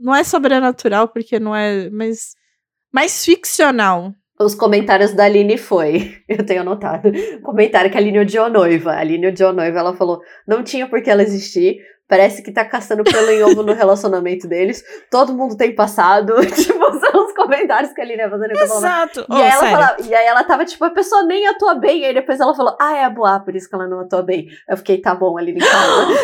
Não 0.00 0.14
é 0.14 0.22
sobrenatural, 0.22 1.08
porque 1.08 1.38
não 1.40 1.54
é. 1.54 1.88
Mas. 1.90 2.34
Mais 2.92 3.24
ficcional. 3.24 4.14
Os 4.40 4.54
comentários 4.54 5.12
da 5.12 5.24
Aline 5.24 5.58
foi, 5.58 6.16
eu 6.28 6.46
tenho 6.46 6.60
anotado, 6.60 7.10
comentário 7.42 7.90
que 7.90 7.96
a 7.96 8.00
Aline 8.00 8.20
odiou 8.20 8.48
noiva. 8.48 8.92
A 8.92 9.00
Aline 9.00 9.26
odiou 9.28 9.52
noiva, 9.52 9.78
ela 9.80 9.96
falou, 9.96 10.20
não 10.46 10.62
tinha 10.62 10.86
por 10.88 11.02
que 11.02 11.10
ela 11.10 11.22
existir, 11.22 11.78
parece 12.08 12.42
que 12.42 12.50
tá 12.52 12.64
caçando 12.64 13.02
pelo 13.04 13.30
em 13.30 13.42
ovo 13.42 13.62
no 13.62 13.74
relacionamento 13.74 14.46
deles, 14.48 14.82
todo 15.10 15.34
mundo 15.34 15.56
tem 15.56 15.74
passado, 15.74 16.34
tipo, 16.54 16.92
são 17.00 17.26
os 17.26 17.32
comentários 17.34 17.92
que 17.92 18.00
a 18.00 18.04
Aline 18.04 18.22
ia 18.22 18.30
fazendo. 18.30 18.52
Exato. 18.52 19.26
E, 19.28 19.32
Ô, 19.32 19.36
aí 19.36 19.50
ela 19.50 19.70
fala- 19.70 19.96
e 20.04 20.14
aí 20.14 20.26
ela 20.26 20.44
tava 20.44 20.64
tipo, 20.64 20.84
a 20.84 20.90
pessoa 20.90 21.24
nem 21.24 21.46
atua 21.48 21.74
bem. 21.74 22.04
Aí 22.06 22.14
depois 22.14 22.38
ela 22.40 22.54
falou, 22.54 22.76
ah, 22.80 22.96
é 22.96 23.04
a 23.04 23.10
Boa, 23.10 23.40
por 23.40 23.54
isso 23.56 23.68
que 23.68 23.74
ela 23.74 23.88
não 23.88 24.00
atua 24.00 24.22
bem. 24.22 24.46
Eu 24.68 24.76
fiquei, 24.76 24.98
tá 25.00 25.14
bom, 25.14 25.36
Aline, 25.36 25.60
calma. 25.60 26.14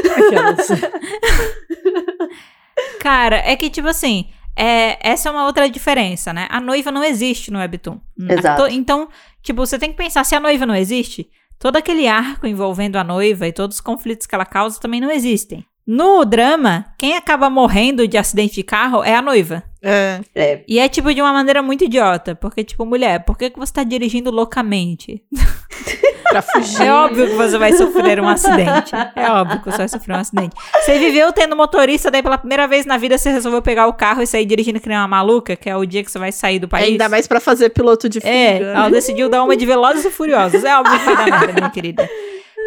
Cara, 3.00 3.36
é 3.36 3.54
que, 3.56 3.70
tipo 3.70 3.88
assim, 3.88 4.26
é, 4.56 4.98
essa 5.00 5.28
é 5.28 5.32
uma 5.32 5.46
outra 5.46 5.68
diferença, 5.68 6.32
né? 6.32 6.46
A 6.50 6.60
noiva 6.60 6.90
não 6.90 7.02
existe 7.04 7.50
no 7.50 7.58
Webtoon. 7.58 7.98
Exato. 8.28 8.62
A 8.62 8.66
to- 8.68 8.72
Então, 8.74 9.08
tipo, 9.42 9.64
você 9.66 9.78
tem 9.78 9.90
que 9.90 9.96
pensar, 9.96 10.24
se 10.24 10.34
a 10.34 10.40
noiva 10.40 10.64
não 10.66 10.74
existe, 10.74 11.28
todo 11.58 11.76
aquele 11.76 12.06
arco 12.06 12.46
envolvendo 12.46 12.96
a 12.96 13.04
noiva 13.04 13.46
e 13.46 13.52
todos 13.52 13.76
os 13.76 13.80
conflitos 13.80 14.26
que 14.26 14.34
ela 14.34 14.44
causa 14.46 14.80
também 14.80 15.00
não 15.00 15.10
existem. 15.10 15.64
No 15.86 16.24
drama, 16.24 16.86
quem 16.98 17.14
acaba 17.14 17.50
morrendo 17.50 18.08
de 18.08 18.16
acidente 18.16 18.54
de 18.54 18.62
carro 18.62 19.04
é 19.04 19.14
a 19.14 19.20
noiva. 19.20 19.62
É. 19.82 20.20
É, 20.34 20.64
E 20.66 20.78
é, 20.78 20.88
tipo, 20.88 21.12
de 21.12 21.20
uma 21.20 21.30
maneira 21.32 21.62
muito 21.62 21.84
idiota. 21.84 22.34
Porque, 22.34 22.64
tipo, 22.64 22.86
mulher, 22.86 23.22
por 23.26 23.36
que, 23.36 23.50
que 23.50 23.58
você 23.58 23.70
tá 23.70 23.84
dirigindo 23.84 24.30
loucamente? 24.30 25.22
Pra 26.28 26.42
fugir. 26.42 26.82
É 26.82 26.92
óbvio 26.92 27.28
que 27.28 27.34
você 27.34 27.58
vai 27.58 27.72
sofrer 27.72 28.20
um 28.20 28.28
acidente. 28.28 28.92
É 29.14 29.30
óbvio 29.30 29.60
que 29.60 29.70
você 29.70 29.78
vai 29.78 29.88
sofrer 29.88 30.16
um 30.16 30.20
acidente. 30.20 30.56
Você 30.80 30.98
viveu 30.98 31.32
tendo 31.32 31.56
motorista, 31.56 32.10
daí 32.10 32.22
pela 32.22 32.38
primeira 32.38 32.66
vez 32.66 32.86
na 32.86 32.96
vida 32.96 33.16
você 33.16 33.30
resolveu 33.30 33.62
pegar 33.62 33.86
o 33.86 33.92
carro 33.92 34.22
e 34.22 34.26
sair 34.26 34.44
dirigindo 34.44 34.80
que 34.80 34.88
nem 34.88 34.98
uma 34.98 35.08
maluca, 35.08 35.56
que 35.56 35.68
é 35.68 35.76
o 35.76 35.84
dia 35.84 36.02
que 36.02 36.10
você 36.10 36.18
vai 36.18 36.32
sair 36.32 36.58
do 36.58 36.68
país. 36.68 36.88
Ainda 36.88 37.08
mais 37.08 37.26
pra 37.26 37.40
fazer 37.40 37.70
piloto 37.70 38.08
de 38.08 38.20
fuga. 38.20 38.32
É, 38.32 38.62
ela 38.62 38.90
decidiu 38.90 39.28
dar 39.28 39.42
uma 39.42 39.56
de 39.56 39.66
Velozes 39.66 40.04
e 40.04 40.10
Furiosos. 40.10 40.64
É 40.64 40.76
óbvio 40.78 40.98
que 40.98 41.04
vai 41.04 41.16
dar 41.16 41.40
merda, 41.40 41.52
minha 41.52 41.70
querida. 41.70 42.08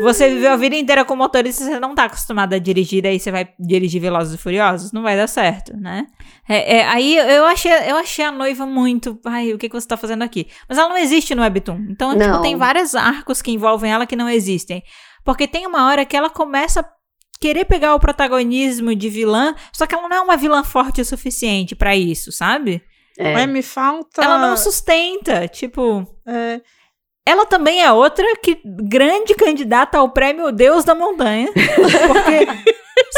Você 0.02 0.30
viveu 0.30 0.52
a 0.52 0.56
vida 0.56 0.76
inteira 0.76 1.04
com 1.04 1.16
motorista, 1.16 1.64
você 1.64 1.80
não 1.80 1.96
tá 1.96 2.06
acostumada 2.06 2.56
a 2.56 2.60
dirigir, 2.60 3.06
aí 3.06 3.20
você 3.20 3.32
vai 3.32 3.50
dirigir 3.60 4.02
Velozes 4.02 4.36
e 4.36 4.38
Furiosos? 4.38 4.92
Não 4.92 5.02
vai 5.02 5.18
dar 5.18 5.28
certo, 5.28 5.76
né? 5.76 6.06
É, 6.48 6.78
é, 6.78 6.88
aí 6.88 7.18
eu 7.18 7.46
achei, 7.46 7.72
eu 7.72 7.96
achei 7.98 8.24
a 8.24 8.32
noiva 8.32 8.66
muito. 8.66 9.20
Ai, 9.26 9.54
o 9.54 9.58
que, 9.58 9.68
que 9.68 9.76
você 9.76 9.88
tá 9.88 9.98
fazendo 9.98 10.24
aqui? 10.24 10.48
Mas 10.70 10.78
ela 10.78 10.90
não 10.90 10.98
existe 10.98 11.34
no 11.34 11.42
Webtoon. 11.42 11.88
Então, 11.90 12.18
tipo, 12.18 12.42
tem 12.42 12.56
vários 12.56 12.96
arcos 12.96 13.42
que 13.42 13.52
envolvem 13.52 13.92
ela 13.92 14.06
que 14.06 14.16
não 14.16 14.30
existem. 14.30 14.84
Porque 15.26 15.48
tem 15.48 15.66
uma 15.66 15.88
hora 15.88 16.06
que 16.06 16.16
ela 16.16 16.30
começa 16.30 16.82
a 16.82 16.86
querer 17.40 17.66
pegar 17.66 17.96
o 17.96 18.00
protagonismo 18.00 18.96
de 18.96 19.10
vilã, 19.10 19.56
só 19.74 19.86
que 19.86 19.94
ela 19.94 20.08
não 20.08 20.18
é 20.18 20.22
uma 20.22 20.38
vilã 20.38 20.64
forte 20.64 21.02
o 21.02 21.06
suficiente 21.06 21.76
pra 21.76 21.96
isso, 21.96 22.32
sabe? 22.32 22.82
é. 23.18 23.34
Mas 23.34 23.50
me 23.50 23.62
falta. 23.62 24.24
Ela 24.24 24.38
não 24.38 24.56
sustenta, 24.56 25.48
tipo. 25.48 26.06
É, 26.26 26.62
Ela 27.28 27.46
também 27.46 27.84
é 27.84 27.92
outra 27.92 28.26
que 28.42 28.58
grande 28.64 29.36
candidata 29.36 29.98
ao 29.98 30.08
prêmio 30.14 30.50
Deus 30.50 30.86
da 30.86 30.96
Montanha. 30.96 31.50
Porque, 32.08 32.48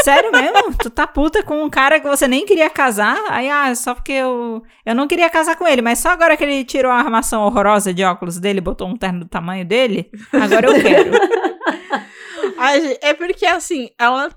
sério 0.04 0.32
mesmo, 0.32 0.76
tu 0.82 0.90
tá 0.90 1.06
puta 1.06 1.44
com 1.44 1.64
um 1.64 1.70
cara 1.70 2.00
que 2.00 2.08
você 2.08 2.28
nem 2.28 2.44
queria 2.44 2.72
casar. 2.72 3.24
Aí, 3.30 3.48
ah, 3.48 3.74
só 3.76 3.94
porque 3.94 4.14
eu, 4.14 4.64
eu 4.84 4.96
não 4.96 5.08
queria 5.08 5.30
casar 5.30 5.56
com 5.56 5.68
ele, 5.68 5.84
mas 5.84 6.00
só 6.00 6.10
agora 6.10 6.36
que 6.36 6.44
ele 6.44 6.66
tirou 6.66 6.92
a 6.92 6.98
armação 6.98 7.44
horrorosa 7.44 7.94
de 7.94 8.04
óculos 8.04 8.40
dele, 8.40 8.60
botou 8.60 8.88
um 8.88 8.98
terno 8.98 9.20
do 9.20 9.28
tamanho 9.28 9.64
dele, 9.64 10.10
agora 10.34 10.66
eu 10.68 10.82
quero. 10.82 11.12
É 13.02 13.14
porque, 13.14 13.46
assim, 13.46 13.90
ela 13.98 14.30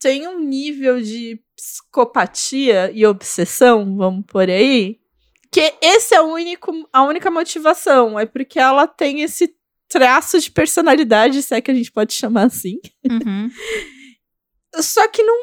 tem 0.00 0.26
um 0.26 0.40
nível 0.40 1.00
de 1.00 1.40
psicopatia 1.54 2.90
e 2.92 3.06
obsessão, 3.06 3.96
vamos 3.96 4.24
por 4.26 4.48
aí, 4.48 4.99
que 5.52 5.74
esse 5.80 6.14
é 6.14 6.20
o 6.20 6.32
único, 6.32 6.88
a 6.92 7.02
única 7.02 7.30
motivação. 7.30 8.18
É 8.18 8.26
porque 8.26 8.58
ela 8.58 8.86
tem 8.86 9.22
esse 9.22 9.54
traço 9.88 10.38
de 10.38 10.50
personalidade, 10.50 11.42
se 11.42 11.54
é 11.54 11.60
que 11.60 11.70
a 11.70 11.74
gente 11.74 11.90
pode 11.90 12.12
chamar 12.12 12.44
assim. 12.44 12.78
Uhum. 13.04 13.50
Só 14.80 15.08
que 15.08 15.22
não, 15.22 15.36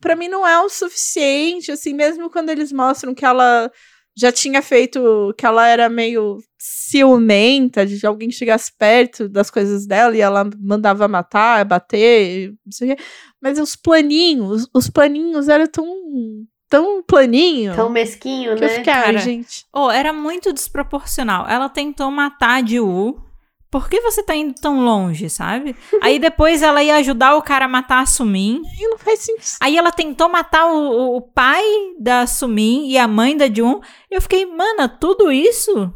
para 0.00 0.14
mim 0.14 0.28
não 0.28 0.46
é 0.46 0.60
o 0.60 0.68
suficiente, 0.68 1.72
assim, 1.72 1.94
mesmo 1.94 2.28
quando 2.28 2.50
eles 2.50 2.70
mostram 2.70 3.14
que 3.14 3.24
ela 3.24 3.70
já 4.14 4.30
tinha 4.30 4.60
feito, 4.60 5.34
que 5.38 5.46
ela 5.46 5.66
era 5.66 5.88
meio 5.88 6.38
ciumenta 6.58 7.86
de 7.86 8.06
alguém 8.06 8.30
chegasse 8.30 8.70
perto 8.76 9.26
das 9.28 9.50
coisas 9.50 9.86
dela 9.86 10.14
e 10.14 10.20
ela 10.20 10.48
mandava 10.60 11.08
matar, 11.08 11.64
bater, 11.64 12.50
não 12.64 12.72
sei 12.72 12.92
o 12.92 12.96
quê. 12.96 13.02
Mas 13.40 13.58
os 13.58 13.74
planinhos, 13.74 14.68
os 14.74 14.90
planinhos 14.90 15.48
eram 15.48 15.66
tão, 15.66 15.86
tão 16.72 17.02
planinho 17.02 17.74
Tão 17.76 17.88
mesquinho, 17.90 18.54
que 18.54 18.60
né? 18.62 18.66
eu 18.66 18.70
fiquei, 18.70 18.92
cara? 18.92 19.18
gente. 19.18 19.66
Oh, 19.72 19.90
era 19.90 20.12
muito 20.12 20.52
desproporcional. 20.52 21.46
Ela 21.48 21.68
tentou 21.68 22.10
matar 22.10 22.62
a 22.62 22.66
Jiwoo. 22.66 23.20
Por 23.70 23.88
que 23.88 24.00
você 24.02 24.22
tá 24.22 24.34
indo 24.34 24.54
tão 24.60 24.80
longe, 24.84 25.30
sabe? 25.30 25.74
Aí 26.02 26.18
depois 26.18 26.60
ela 26.62 26.82
ia 26.82 26.96
ajudar 26.96 27.36
o 27.36 27.42
cara 27.42 27.64
a 27.64 27.68
matar 27.68 28.02
a 28.02 28.06
Sumin. 28.06 28.60
E 28.78 28.88
não 28.88 28.98
faz 28.98 29.20
sentido. 29.20 29.56
Aí 29.60 29.76
ela 29.78 29.90
tentou 29.90 30.28
matar 30.28 30.66
o, 30.66 30.76
o- 30.76 31.16
o 31.16 31.20
pai 31.22 31.62
da 31.98 32.26
Sumin 32.26 32.88
e 32.88 32.98
a 32.98 33.08
mãe 33.08 33.36
da 33.36 33.46
Jun. 33.52 33.80
Eu 34.10 34.20
fiquei, 34.20 34.44
mana, 34.44 34.88
tudo 34.88 35.32
isso 35.32 35.92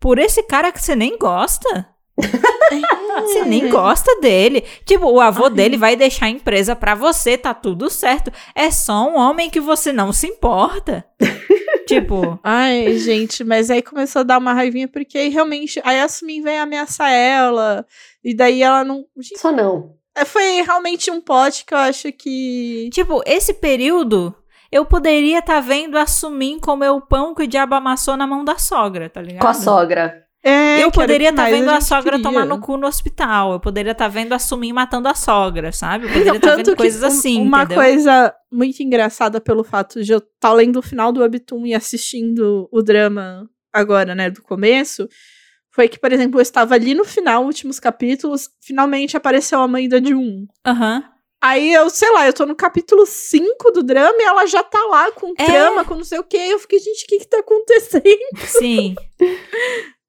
por 0.00 0.18
esse 0.18 0.42
cara 0.42 0.72
que 0.72 0.80
você 0.82 0.96
nem 0.96 1.16
gosta? 1.18 1.86
Você 2.16 3.44
nem 3.44 3.68
gosta 3.68 4.20
dele. 4.20 4.64
Tipo, 4.84 5.06
o 5.06 5.20
avô 5.20 5.44
Ai. 5.44 5.50
dele 5.50 5.76
vai 5.76 5.96
deixar 5.96 6.26
a 6.26 6.30
empresa 6.30 6.76
pra 6.76 6.94
você, 6.94 7.36
tá 7.36 7.52
tudo 7.52 7.90
certo. 7.90 8.32
É 8.54 8.70
só 8.70 9.08
um 9.08 9.16
homem 9.16 9.50
que 9.50 9.60
você 9.60 9.92
não 9.92 10.12
se 10.12 10.26
importa. 10.26 11.04
tipo, 11.86 12.38
Ai, 12.42 12.96
gente, 12.98 13.42
mas 13.44 13.70
aí 13.70 13.82
começou 13.82 14.20
a 14.20 14.24
dar 14.24 14.38
uma 14.38 14.52
raivinha, 14.52 14.88
porque 14.88 15.18
aí 15.18 15.28
realmente. 15.28 15.80
Aí 15.84 16.00
a 16.00 16.08
Sumin 16.08 16.42
vem 16.42 16.58
ameaçar 16.58 17.10
ela. 17.10 17.84
E 18.24 18.34
daí 18.34 18.62
ela 18.62 18.84
não. 18.84 19.04
Gente, 19.18 19.40
Só 19.40 19.50
não. 19.50 19.94
é, 20.16 20.24
foi 20.24 20.62
realmente 20.62 21.10
um 21.10 21.20
plot 21.20 21.64
que 21.64 21.74
eu 21.74 21.78
acho 21.78 22.12
que. 22.12 22.88
tipo, 22.92 23.22
esse 23.26 23.54
período 23.54 24.34
eu 24.70 24.84
poderia 24.84 25.40
estar 25.40 25.60
vendo 25.60 25.98
a 25.98 26.06
Sumin 26.06 26.60
comer 26.60 26.90
o 26.90 27.00
pão 27.00 27.34
que 27.34 27.42
o 27.42 27.46
diabo 27.46 27.74
amassou 27.74 28.16
na 28.16 28.26
mão 28.26 28.44
da 28.44 28.56
sogra, 28.56 29.10
tá 29.10 29.20
ligado? 29.20 29.42
Com 29.42 29.48
a 29.48 29.54
sogra. 29.54 30.29
É, 30.42 30.82
Eu 30.82 30.90
poderia 30.90 31.28
estar 31.30 31.42
mais 31.42 31.54
vendo 31.54 31.68
a 31.68 31.74
gente 31.74 31.84
sogra 31.84 32.12
queria. 32.12 32.22
tomar 32.22 32.46
no 32.46 32.60
cu 32.60 32.76
no 32.78 32.86
hospital. 32.86 33.52
Eu 33.52 33.60
poderia 33.60 33.92
estar 33.92 34.08
vendo 34.08 34.32
a 34.32 34.38
Sumin 34.38 34.72
matando 34.72 35.06
a 35.08 35.14
sogra, 35.14 35.70
sabe? 35.72 36.06
Eu 36.06 36.08
poderia 36.12 36.36
estar 36.36 36.48
Tanto 36.56 36.66
vendo 36.70 36.76
coisas 36.76 37.02
um- 37.02 37.06
assim, 37.06 37.42
Uma 37.42 37.64
entendeu? 37.64 37.76
coisa 37.82 38.34
muito 38.50 38.82
engraçada 38.82 39.40
pelo 39.40 39.62
fato 39.62 40.02
de 40.02 40.12
eu 40.12 40.18
estar 40.18 40.52
lendo 40.52 40.78
o 40.78 40.82
final 40.82 41.12
do 41.12 41.20
Webtoon 41.20 41.66
e 41.66 41.74
assistindo 41.74 42.68
o 42.72 42.82
drama 42.82 43.48
agora, 43.72 44.14
né, 44.14 44.30
do 44.30 44.40
começo, 44.42 45.06
foi 45.72 45.88
que, 45.88 45.98
por 45.98 46.10
exemplo, 46.12 46.38
eu 46.40 46.42
estava 46.42 46.74
ali 46.74 46.94
no 46.94 47.04
final, 47.04 47.44
últimos 47.44 47.78
capítulos, 47.78 48.48
finalmente 48.60 49.16
apareceu 49.16 49.60
a 49.60 49.68
mãe 49.68 49.88
da 49.88 50.02
Jun. 50.02 50.46
Aham. 50.66 51.04
Aí 51.42 51.72
eu, 51.72 51.88
sei 51.88 52.10
lá, 52.12 52.26
eu 52.26 52.32
tô 52.32 52.44
no 52.44 52.54
capítulo 52.56 53.06
5 53.06 53.70
do 53.70 53.82
drama 53.82 54.16
e 54.18 54.24
ela 54.24 54.46
já 54.46 54.62
tá 54.62 54.82
lá 54.90 55.10
com 55.12 55.32
É. 55.38 55.44
trama, 55.44 55.84
com 55.84 55.94
não 55.94 56.04
sei 56.04 56.18
o 56.18 56.24
quê. 56.24 56.36
Eu 56.36 56.58
fiquei, 56.58 56.78
gente, 56.78 57.04
o 57.04 57.06
que 57.08 57.18
que 57.20 57.26
tá 57.28 57.38
acontecendo? 57.38 58.04
Sim. 58.46 58.94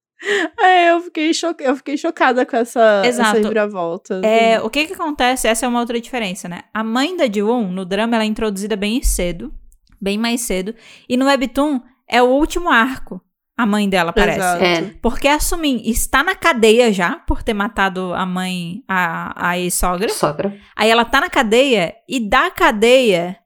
Aí 0.60 0.88
eu 0.90 1.02
fiquei, 1.02 1.34
cho 1.34 1.56
eu 1.60 1.76
fiquei 1.76 1.98
chocada 1.98 2.46
com 2.46 2.56
essa, 2.56 3.02
essa 3.04 3.22
Exato. 3.22 3.38
reviravolta. 3.38 4.22
É, 4.24 4.62
o 4.62 4.70
que 4.70 4.88
que 4.88 4.94
acontece? 4.94 5.48
Essa 5.48 5.66
é 5.66 5.70
uma 5.70 5.80
outra 5.80 6.00
diferença, 6.00 6.48
né? 6.48 6.64
A 6.74 6.84
mãe 6.84 7.16
da 7.18 7.26
Ji-woon, 7.26 7.72
no 7.72 7.86
drama, 7.86 8.16
ela 8.16 8.24
é 8.24 8.28
introduzida 8.28 8.76
bem 8.76 9.02
cedo. 9.02 9.54
Bem 10.00 10.18
mais 10.18 10.42
cedo. 10.42 10.74
E 11.08 11.18
no 11.18 11.26
Webtoon, 11.26 11.82
é 12.08 12.22
o 12.22 12.28
último 12.28 12.70
arco. 12.70 13.22
A 13.58 13.66
mãe 13.66 13.88
dela 13.88 14.10
aparece. 14.10 14.40
Exato. 14.40 14.64
É. 14.64 14.82
Porque 15.02 15.28
a 15.28 15.40
Sumin 15.40 15.82
está 15.86 16.24
na 16.24 16.34
cadeia 16.34 16.92
já, 16.92 17.18
por 17.28 17.44
ter 17.44 17.54
matado 17.54 18.12
a 18.14 18.26
mãe, 18.26 18.84
a, 18.88 19.50
a 19.50 19.60
ex-sogra. 19.60 20.10
Sogra. 20.10 20.58
Aí 20.76 20.90
ela 20.90 21.06
tá 21.06 21.22
na 21.22 21.30
cadeia, 21.30 21.94
e 22.10 22.20
da 22.20 22.50
cadeia, 22.50 23.38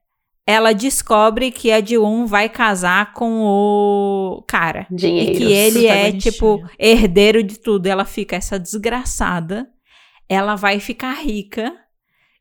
ela 0.46 0.72
descobre 0.72 1.50
que 1.50 1.72
a 1.72 1.84
Ji-woon 1.84 2.24
vai 2.26 2.48
casar 2.48 3.12
com 3.12 3.40
o 3.42 4.44
cara. 4.46 4.86
Dinheiro. 4.90 5.32
E 5.32 5.36
que 5.36 5.52
ele 5.52 5.86
é, 5.86 6.12
tipo, 6.12 6.62
herdeiro 6.78 7.42
de 7.42 7.58
tudo. 7.58 7.86
Ela 7.86 8.04
fica, 8.04 8.36
essa 8.36 8.58
desgraçada, 8.58 9.66
ela 10.28 10.54
vai 10.54 10.78
ficar 10.78 11.14
rica. 11.14 11.72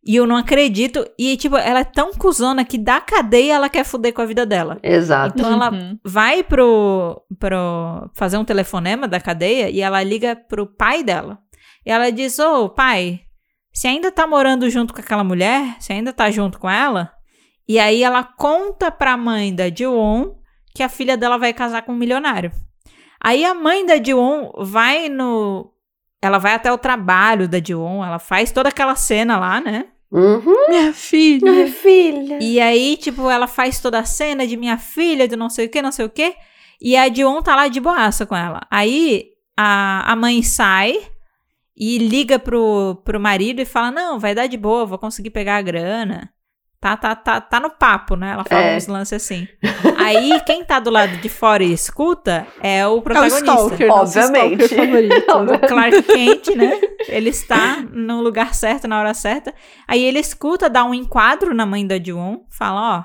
E 0.07 0.15
eu 0.17 0.27
não 0.27 0.35
acredito. 0.37 1.03
E, 1.17 1.35
tipo, 1.35 1.57
ela 1.57 1.79
é 1.79 1.83
tão 1.83 2.13
cuzona 2.13 2.63
que 2.63 2.77
da 2.77 3.01
cadeia 3.01 3.53
ela 3.55 3.69
quer 3.69 3.83
foder 3.83 4.13
com 4.13 4.21
a 4.21 4.25
vida 4.25 4.45
dela. 4.45 4.77
Exato. 4.83 5.33
Então 5.35 5.51
ela 5.51 5.71
Uhum. 5.71 5.97
vai 6.05 6.43
pro, 6.43 7.19
pro 7.39 8.07
fazer 8.13 8.37
um 8.37 8.45
telefonema 8.45 9.07
da 9.07 9.19
cadeia 9.19 9.67
e 9.71 9.81
ela 9.81 10.03
liga 10.03 10.35
pro 10.35 10.67
pai 10.67 11.03
dela. 11.03 11.39
E 11.83 11.89
ela 11.89 12.11
diz: 12.11 12.37
Ô, 12.37 12.69
pai, 12.69 13.21
você 13.73 13.87
ainda 13.87 14.11
tá 14.11 14.27
morando 14.27 14.69
junto 14.69 14.93
com 14.93 15.01
aquela 15.01 15.23
mulher? 15.23 15.75
Você 15.79 15.93
ainda 15.93 16.13
tá 16.13 16.29
junto 16.29 16.59
com 16.59 16.69
ela? 16.69 17.11
E 17.67 17.79
aí 17.79 18.03
ela 18.03 18.23
conta 18.23 18.91
pra 18.91 19.17
mãe 19.17 19.53
da 19.53 19.69
Jiwon 19.69 20.35
que 20.73 20.83
a 20.83 20.89
filha 20.89 21.15
dela 21.17 21.37
vai 21.37 21.53
casar 21.53 21.81
com 21.83 21.93
um 21.93 21.97
milionário. 21.97 22.51
Aí 23.19 23.43
a 23.43 23.53
mãe 23.53 23.85
da 23.85 24.01
Jiwon 24.01 24.51
vai 24.59 25.09
no. 25.09 25.71
Ela 26.21 26.37
vai 26.37 26.53
até 26.53 26.71
o 26.71 26.77
trabalho 26.77 27.47
da 27.47 27.59
Jiwon, 27.59 28.03
ela 28.03 28.19
faz 28.19 28.51
toda 28.51 28.69
aquela 28.69 28.95
cena 28.95 29.37
lá, 29.37 29.61
né? 29.61 29.85
Uhum. 30.11 30.69
Minha 30.69 30.93
filha. 30.93 31.51
Minha 31.51 31.67
filha. 31.67 32.39
E 32.41 32.59
aí, 32.59 32.97
tipo, 32.97 33.29
ela 33.29 33.47
faz 33.47 33.79
toda 33.79 33.99
a 33.99 34.05
cena 34.05 34.45
de 34.45 34.55
minha 34.55 34.77
filha, 34.77 35.27
de 35.27 35.35
não 35.35 35.49
sei 35.49 35.65
o 35.65 35.69
que, 35.69 35.81
não 35.81 35.91
sei 35.91 36.05
o 36.05 36.09
que. 36.09 36.35
E 36.81 36.95
a 36.95 37.09
Dion 37.09 37.41
tá 37.41 37.55
lá 37.55 37.67
de 37.67 37.79
boaça 37.79 38.25
com 38.25 38.35
ela. 38.35 38.61
Aí 38.69 39.25
a, 39.57 40.11
a 40.11 40.15
mãe 40.15 40.41
sai 40.43 40.99
e 41.75 41.97
liga 41.97 42.39
pro, 42.39 43.01
pro 43.03 43.19
marido 43.19 43.61
e 43.61 43.65
fala: 43.65 43.91
Não, 43.91 44.19
vai 44.19 44.35
dar 44.35 44.47
de 44.47 44.57
boa, 44.57 44.85
vou 44.85 44.97
conseguir 44.97 45.31
pegar 45.31 45.57
a 45.57 45.61
grana. 45.61 46.31
Tá, 46.85 46.95
tá, 46.95 47.15
tá, 47.15 47.41
tá 47.41 47.59
no 47.59 47.71
papo, 47.71 48.15
né? 48.15 48.33
Ela 48.33 48.43
fala 48.43 48.61
É. 48.61 48.77
uns 48.77 48.85
lances 48.85 49.13
assim. 49.23 49.47
Aí, 49.97 50.39
quem 50.45 50.63
tá 50.63 50.79
do 50.79 50.91
lado 50.91 51.17
de 51.17 51.27
fora 51.29 51.63
e 51.63 51.73
escuta 51.73 52.45
é 52.61 52.85
o 52.85 52.91
É 52.91 52.97
o 52.97 53.01
protagonista. 53.01 53.39
Stalker, 53.39 53.87
nosso 53.87 54.19
Obviamente. 54.19 54.63
Stalker 54.65 54.85
favorito. 54.85 55.31
O 55.55 55.67
Clark 55.67 56.03
Kent, 56.03 56.47
né? 56.55 56.79
Ele 57.07 57.29
está 57.31 57.81
no 57.91 58.21
lugar 58.21 58.53
certo, 58.53 58.87
na 58.87 58.99
hora 58.99 59.15
certa. 59.15 59.51
Aí 59.87 60.03
ele 60.03 60.19
escuta, 60.19 60.69
dá 60.69 60.83
um 60.85 60.93
enquadro 60.93 61.55
na 61.55 61.65
mãe 61.65 61.87
da 61.87 61.97
Jiwon, 61.97 62.41
fala, 62.55 62.99
ó, 62.99 63.03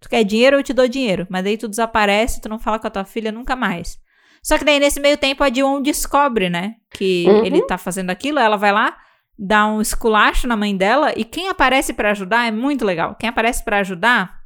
tu 0.00 0.08
quer 0.08 0.24
dinheiro, 0.24 0.56
eu 0.56 0.62
te 0.64 0.72
dou 0.72 0.88
dinheiro. 0.88 1.24
Mas 1.30 1.44
daí 1.44 1.56
tu 1.56 1.68
desaparece, 1.68 2.40
tu 2.40 2.48
não 2.48 2.58
fala 2.58 2.80
com 2.80 2.88
a 2.88 2.90
tua 2.90 3.04
filha 3.04 3.30
nunca 3.30 3.54
mais. 3.54 3.96
Só 4.42 4.58
que 4.58 4.64
daí, 4.64 4.80
nesse 4.80 4.98
meio 4.98 5.16
tempo, 5.16 5.44
a 5.44 5.48
Jiwon 5.52 5.80
descobre, 5.82 6.50
né? 6.50 6.72
Que 6.94 7.26
Uhum. 7.28 7.44
ele 7.44 7.62
tá 7.62 7.78
fazendo 7.78 8.10
aquilo, 8.10 8.40
ela 8.40 8.56
vai 8.56 8.72
lá, 8.72 8.96
dá 9.42 9.66
um 9.66 9.80
esculacho 9.80 10.46
na 10.46 10.56
mãe 10.56 10.76
dela, 10.76 11.14
e 11.16 11.24
quem 11.24 11.48
aparece 11.48 11.94
pra 11.94 12.10
ajudar 12.10 12.46
é 12.46 12.50
muito 12.50 12.84
legal. 12.84 13.16
Quem 13.18 13.28
aparece 13.28 13.64
pra 13.64 13.78
ajudar 13.78 14.38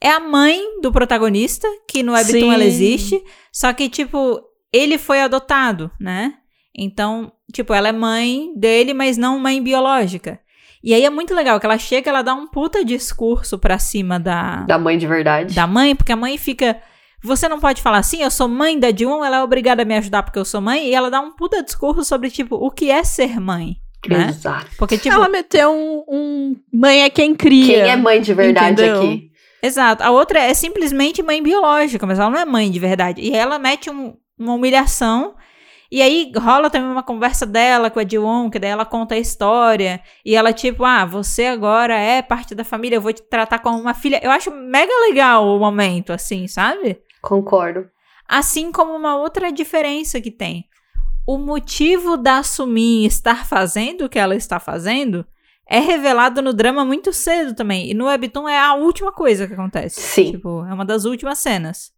é 0.00 0.10
a 0.10 0.18
mãe 0.20 0.80
do 0.80 0.90
protagonista, 0.90 1.68
que 1.86 2.02
no 2.02 2.12
Webtoon 2.12 2.52
ela 2.52 2.64
existe, 2.64 3.22
só 3.52 3.72
que, 3.74 3.88
tipo, 3.88 4.40
ele 4.72 4.96
foi 4.96 5.20
adotado, 5.20 5.90
né? 6.00 6.34
Então, 6.74 7.30
tipo, 7.52 7.74
ela 7.74 7.88
é 7.88 7.92
mãe 7.92 8.52
dele, 8.56 8.94
mas 8.94 9.18
não 9.18 9.38
mãe 9.38 9.62
biológica. 9.62 10.40
E 10.82 10.94
aí 10.94 11.04
é 11.04 11.10
muito 11.10 11.34
legal 11.34 11.58
que 11.58 11.66
ela 11.66 11.76
chega, 11.76 12.08
ela 12.08 12.22
dá 12.22 12.34
um 12.34 12.46
puta 12.46 12.84
discurso 12.84 13.58
pra 13.58 13.78
cima 13.78 14.18
da, 14.18 14.62
Da 14.62 14.78
mãe 14.78 14.96
de 14.96 15.06
verdade. 15.06 15.54
da 15.54 15.66
mãe, 15.66 15.94
porque 15.94 16.12
a 16.12 16.16
mãe 16.16 16.38
fica. 16.38 16.80
Você 17.22 17.48
não 17.48 17.58
pode 17.58 17.82
falar 17.82 17.98
assim, 17.98 18.22
eu 18.22 18.30
sou 18.30 18.46
mãe 18.46 18.78
da 18.78 18.94
Jun, 18.96 19.24
ela 19.24 19.38
é 19.38 19.42
obrigada 19.42 19.82
a 19.82 19.84
me 19.84 19.96
ajudar 19.96 20.22
porque 20.22 20.38
eu 20.38 20.44
sou 20.44 20.60
mãe, 20.60 20.86
e 20.86 20.94
ela 20.94 21.10
dá 21.10 21.20
um 21.20 21.32
puta 21.34 21.62
discurso 21.64 22.04
sobre, 22.04 22.30
tipo, 22.30 22.54
o 22.54 22.70
que 22.70 22.92
é 22.92 23.02
ser 23.02 23.40
mãe, 23.40 23.76
né? 24.06 24.28
Exato. 24.28 24.66
Porque, 24.78 24.96
tipo, 24.98 25.14
Ela 25.14 25.28
meteu 25.28 25.70
um, 25.72 26.04
um 26.08 26.56
mãe 26.72 27.02
é 27.02 27.10
quem 27.10 27.34
cria. 27.34 27.66
Quem 27.66 27.90
é 27.90 27.96
mãe 27.96 28.20
de 28.20 28.32
verdade 28.34 28.72
Entendeu? 28.82 28.96
aqui? 29.02 29.30
Exato. 29.62 30.04
A 30.04 30.10
outra 30.10 30.38
é 30.40 30.54
simplesmente 30.54 31.22
mãe 31.22 31.42
biológica, 31.42 32.06
mas 32.06 32.18
ela 32.18 32.30
não 32.30 32.38
é 32.38 32.44
mãe 32.44 32.70
de 32.70 32.78
verdade. 32.78 33.20
E 33.20 33.34
ela 33.34 33.58
mete 33.58 33.90
um- 33.90 34.14
uma 34.38 34.54
humilhação. 34.54 35.34
E 35.90 36.02
aí 36.02 36.30
rola 36.36 36.68
também 36.70 36.88
uma 36.90 37.02
conversa 37.02 37.46
dela 37.46 37.90
com 37.90 37.98
a 37.98 38.04
Jiwon, 38.06 38.50
que 38.50 38.58
daí 38.58 38.70
ela 38.70 38.84
conta 38.84 39.14
a 39.14 39.18
história. 39.18 40.00
E 40.24 40.36
ela, 40.36 40.52
tipo, 40.52 40.84
ah, 40.84 41.04
você 41.06 41.46
agora 41.46 41.94
é 41.98 42.20
parte 42.22 42.54
da 42.54 42.62
família, 42.62 42.96
eu 42.96 43.00
vou 43.00 43.12
te 43.12 43.22
tratar 43.22 43.58
como 43.60 43.80
uma 43.80 43.94
filha. 43.94 44.20
Eu 44.22 44.30
acho 44.30 44.50
mega 44.50 44.92
legal 45.08 45.46
o 45.48 45.58
momento, 45.58 46.12
assim, 46.12 46.46
sabe? 46.46 46.98
Concordo. 47.22 47.86
Assim 48.28 48.70
como 48.70 48.94
uma 48.94 49.16
outra 49.16 49.50
diferença 49.50 50.20
que 50.20 50.30
tem. 50.30 50.66
O 51.28 51.36
motivo 51.36 52.16
da 52.16 52.42
Sumin 52.42 53.04
estar 53.04 53.46
fazendo 53.46 54.06
o 54.06 54.08
que 54.08 54.18
ela 54.18 54.34
está 54.34 54.58
fazendo 54.58 55.26
é 55.68 55.78
revelado 55.78 56.40
no 56.40 56.54
drama 56.54 56.86
muito 56.86 57.12
cedo 57.12 57.54
também. 57.54 57.90
E 57.90 57.92
no 57.92 58.06
Webtoon 58.06 58.48
é 58.48 58.58
a 58.58 58.72
última 58.72 59.12
coisa 59.12 59.46
que 59.46 59.52
acontece. 59.52 60.00
Sim. 60.00 60.30
Tipo, 60.30 60.64
é 60.64 60.72
uma 60.72 60.86
das 60.86 61.04
últimas 61.04 61.38
cenas. 61.38 61.92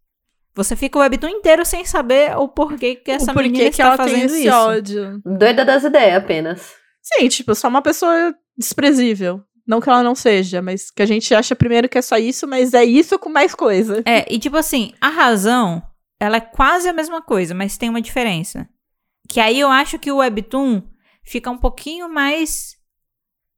Você 0.53 0.75
fica 0.75 0.99
o 0.99 1.01
Webtoon 1.01 1.29
inteiro 1.29 1.63
sem 1.63 1.85
saber 1.85 2.35
o 2.35 2.49
porquê 2.49 2.95
que 2.95 3.09
essa 3.09 3.31
o 3.31 3.33
porquê 3.33 3.47
menina 3.47 3.69
que 3.69 3.69
está 3.69 3.85
ela 3.85 3.97
tem 3.99 4.07
fazendo 4.07 4.25
esse 4.25 4.47
isso. 4.47 4.53
ódio. 4.53 5.21
Doida 5.23 5.63
das 5.63 5.85
ideias 5.85 6.21
apenas. 6.21 6.73
Sim, 7.01 7.29
tipo, 7.29 7.55
só 7.55 7.69
uma 7.69 7.81
pessoa 7.81 8.35
desprezível. 8.57 9.41
Não 9.65 9.79
que 9.79 9.89
ela 9.89 10.03
não 10.03 10.13
seja, 10.13 10.61
mas 10.61 10.91
que 10.91 11.01
a 11.01 11.05
gente 11.05 11.33
acha 11.33 11.55
primeiro 11.55 11.87
que 11.87 11.97
é 11.97 12.01
só 12.01 12.17
isso, 12.17 12.45
mas 12.45 12.73
é 12.73 12.83
isso 12.83 13.17
com 13.17 13.29
mais 13.29 13.55
coisa. 13.55 14.03
É, 14.05 14.25
e 14.29 14.37
tipo 14.37 14.57
assim, 14.57 14.91
a 14.99 15.07
razão, 15.07 15.81
ela 16.19 16.35
é 16.35 16.41
quase 16.41 16.89
a 16.89 16.93
mesma 16.93 17.21
coisa, 17.21 17.55
mas 17.55 17.77
tem 17.77 17.89
uma 17.89 18.01
diferença. 18.01 18.67
Que 19.29 19.39
aí 19.39 19.59
eu 19.59 19.69
acho 19.69 19.97
que 19.99 20.11
o 20.11 20.17
Webtoon 20.17 20.81
fica 21.23 21.49
um 21.49 21.57
pouquinho 21.57 22.09
mais. 22.09 22.75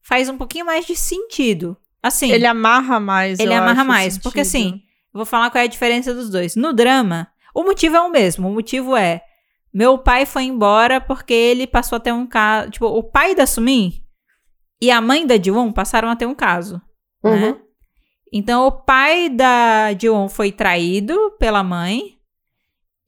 faz 0.01 0.29
um 0.29 0.37
pouquinho 0.37 0.65
mais 0.65 0.85
de 0.85 0.95
sentido. 0.95 1.77
Assim, 2.01 2.31
Ele 2.31 2.45
amarra 2.45 2.99
mais. 2.99 3.39
Ele 3.39 3.53
amarra 3.53 3.83
mais, 3.83 4.17
porque 4.17 4.41
assim, 4.41 4.81
vou 5.13 5.25
falar 5.25 5.49
qual 5.49 5.61
é 5.61 5.65
a 5.65 5.69
diferença 5.69 6.13
dos 6.13 6.29
dois. 6.29 6.55
No 6.55 6.73
drama, 6.73 7.29
o 7.55 7.63
motivo 7.63 7.95
é 7.95 8.01
o 8.01 8.11
mesmo. 8.11 8.49
O 8.49 8.53
motivo 8.53 8.95
é: 8.97 9.23
meu 9.73 9.97
pai 9.97 10.25
foi 10.25 10.43
embora 10.43 10.99
porque 10.99 11.33
ele 11.33 11.65
passou 11.65 11.95
a 11.95 11.99
ter 11.99 12.11
um 12.11 12.27
caso. 12.27 12.69
Tipo, 12.71 12.87
o 12.87 13.01
pai 13.03 13.33
da 13.33 13.45
Sumin 13.47 14.03
e 14.81 14.91
a 14.91 14.99
mãe 14.99 15.25
da 15.25 15.41
Jiwon 15.41 15.71
passaram 15.71 16.09
a 16.09 16.15
ter 16.15 16.25
um 16.25 16.35
caso, 16.35 16.81
Uhum. 17.23 17.39
né? 17.53 17.59
Então, 18.33 18.65
o 18.67 18.71
pai 18.71 19.29
da 19.29 19.93
Jiwon 19.97 20.27
foi 20.27 20.51
traído 20.51 21.31
pela 21.39 21.63
mãe 21.63 22.12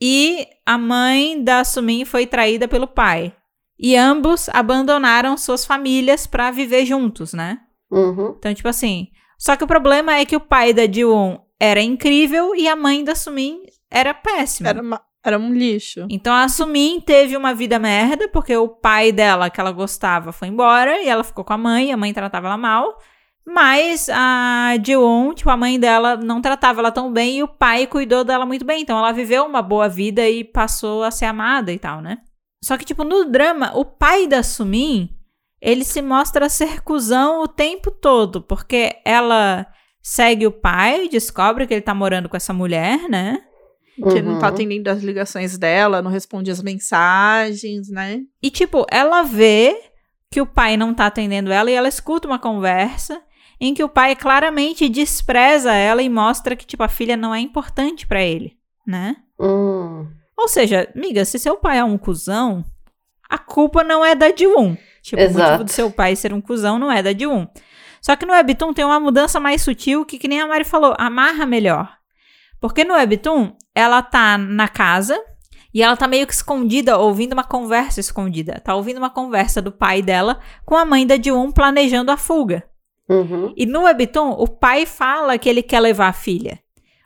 e 0.01 0.47
a 0.65 0.77
mãe 0.77 1.41
da 1.43 1.63
Sumin 1.63 2.05
foi 2.05 2.25
traída 2.27 2.67
pelo 2.67 2.87
pai. 2.87 3.33
E 3.77 3.95
ambos 3.95 4.47
abandonaram 4.49 5.37
suas 5.37 5.65
famílias 5.65 6.25
pra 6.25 6.49
viver 6.51 6.85
juntos, 6.85 7.33
né? 7.33 7.59
Uhum. 7.91 8.35
Então, 8.37 8.53
tipo 8.53 8.67
assim. 8.69 9.07
Só 9.37 9.55
que 9.55 9.63
o 9.63 9.67
problema 9.67 10.15
é 10.15 10.25
que 10.25 10.35
o 10.35 10.39
pai 10.39 10.73
da 10.73 10.85
Jiwon 10.89 11.37
era 11.59 11.81
incrível 11.81 12.55
e 12.55 12.67
a 12.69 12.75
mãe 12.75 13.03
da 13.03 13.13
Sumin 13.15 13.59
era 13.91 14.13
péssima. 14.13 14.69
Era, 14.69 14.81
uma- 14.81 15.01
era 15.23 15.37
um 15.37 15.53
lixo. 15.53 16.05
Então 16.09 16.33
a 16.33 16.47
Sumin 16.47 17.01
teve 17.01 17.35
uma 17.35 17.53
vida 17.53 17.77
merda, 17.77 18.29
porque 18.29 18.55
o 18.55 18.67
pai 18.69 19.11
dela, 19.11 19.49
que 19.49 19.59
ela 19.59 19.71
gostava, 19.73 20.31
foi 20.31 20.47
embora 20.47 21.01
e 21.01 21.09
ela 21.09 21.23
ficou 21.23 21.43
com 21.43 21.51
a 21.53 21.57
mãe, 21.57 21.91
a 21.91 21.97
mãe 21.97 22.13
tratava 22.13 22.47
ela 22.47 22.57
mal. 22.57 22.97
Mas 23.47 24.09
a 24.09 24.73
Jiwon, 24.83 25.33
tipo, 25.33 25.49
a 25.51 25.57
mãe 25.57 25.79
dela 25.79 26.17
não 26.17 26.41
tratava 26.41 26.81
ela 26.81 26.91
tão 26.91 27.11
bem 27.13 27.37
e 27.37 27.43
o 27.43 27.47
pai 27.47 27.85
cuidou 27.85 28.23
dela 28.23 28.45
muito 28.45 28.65
bem. 28.65 28.81
Então 28.81 28.97
ela 28.97 29.11
viveu 29.11 29.45
uma 29.45 29.61
boa 29.61 29.87
vida 29.87 30.27
e 30.27 30.43
passou 30.43 31.03
a 31.03 31.11
ser 31.11 31.25
amada 31.25 31.71
e 31.71 31.77
tal, 31.77 32.01
né? 32.01 32.17
Só 32.63 32.75
que, 32.77 32.85
tipo, 32.85 33.03
no 33.03 33.25
drama, 33.25 33.71
o 33.77 33.85
pai 33.85 34.25
da 34.25 34.41
Sumin, 34.41 35.09
ele 35.61 35.83
se 35.83 36.01
mostra 36.01 36.49
ser 36.49 36.81
cuzão 36.81 37.43
o 37.43 37.47
tempo 37.47 37.91
todo, 37.91 38.41
porque 38.41 38.95
ela 39.05 39.67
segue 40.01 40.47
o 40.47 40.51
pai, 40.51 41.07
descobre 41.07 41.67
que 41.67 41.73
ele 41.75 41.81
tá 41.81 41.93
morando 41.93 42.27
com 42.27 42.35
essa 42.37 42.53
mulher, 42.53 43.07
né? 43.07 43.41
Que 43.95 44.21
não 44.21 44.39
tá 44.39 44.47
Uhum. 44.47 44.53
atendendo 44.53 44.89
as 44.89 45.03
ligações 45.03 45.57
dela, 45.57 46.01
não 46.01 46.09
responde 46.11 46.49
as 46.49 46.61
mensagens, 46.61 47.89
né? 47.89 48.21
E, 48.41 48.49
tipo, 48.49 48.85
ela 48.91 49.21
vê 49.21 49.79
que 50.31 50.41
o 50.41 50.45
pai 50.45 50.75
não 50.75 50.93
tá 50.93 51.05
atendendo 51.05 51.51
ela 51.51 51.69
e 51.69 51.73
ela 51.75 51.87
escuta 51.87 52.27
uma 52.27 52.39
conversa 52.39 53.21
em 53.59 53.73
que 53.73 53.83
o 53.83 53.89
pai 53.89 54.15
claramente 54.15 54.89
despreza 54.89 55.73
ela 55.73 56.01
e 56.01 56.09
mostra 56.09 56.55
que, 56.55 56.65
tipo, 56.65 56.83
a 56.83 56.87
filha 56.87 57.15
não 57.15 57.33
é 57.33 57.39
importante 57.39 58.05
pra 58.05 58.21
ele, 58.21 58.57
né? 58.85 59.15
Hum. 59.39 60.07
Ou 60.37 60.47
seja, 60.47 60.89
amiga, 60.95 61.23
se 61.25 61.39
seu 61.39 61.57
pai 61.57 61.77
é 61.77 61.83
um 61.83 61.97
cuzão, 61.97 62.63
a 63.29 63.37
culpa 63.37 63.83
não 63.83 64.03
é 64.05 64.13
da 64.13 64.35
Jiwon. 64.35 64.75
Tipo, 65.01 65.21
o 65.21 65.25
Exato. 65.25 65.43
motivo 65.43 65.63
do 65.63 65.71
seu 65.71 65.91
pai 65.91 66.15
ser 66.15 66.33
um 66.33 66.41
cuzão 66.41 66.77
não 66.77 66.91
é 66.91 67.01
da 67.01 67.13
Jiwon. 67.13 67.47
Só 68.01 68.15
que 68.15 68.25
no 68.25 68.33
Webtoon 68.33 68.73
tem 68.73 68.85
uma 68.85 68.99
mudança 68.99 69.39
mais 69.39 69.61
sutil 69.61 70.05
que, 70.05 70.19
que 70.19 70.27
nem 70.27 70.39
a 70.39 70.47
Mari 70.47 70.63
falou, 70.63 70.93
amarra 70.97 71.45
melhor. 71.45 71.91
Porque 72.59 72.83
no 72.83 72.93
Webtoon, 72.93 73.53
ela 73.73 74.01
tá 74.01 74.37
na 74.37 74.67
casa 74.67 75.19
e 75.73 75.81
ela 75.81 75.97
tá 75.97 76.07
meio 76.07 76.27
que 76.27 76.33
escondida, 76.33 76.97
ouvindo 76.97 77.33
uma 77.33 77.43
conversa 77.43 77.99
escondida. 77.99 78.61
Tá 78.63 78.75
ouvindo 78.75 78.97
uma 78.97 79.09
conversa 79.09 79.61
do 79.61 79.71
pai 79.71 80.01
dela 80.01 80.39
com 80.63 80.75
a 80.75 80.85
mãe 80.85 81.05
da 81.05 81.15
Ji-Woon 81.15 81.51
planejando 81.51 82.11
a 82.11 82.17
fuga. 82.17 82.63
Uhum. 83.07 83.53
E 83.55 83.65
no 83.65 83.83
Webtoon, 83.83 84.31
o 84.31 84.47
pai 84.47 84.85
fala 84.85 85.37
que 85.37 85.47
ele 85.47 85.61
quer 85.61 85.79
levar 85.79 86.07
a 86.07 86.13
filha. 86.13 86.59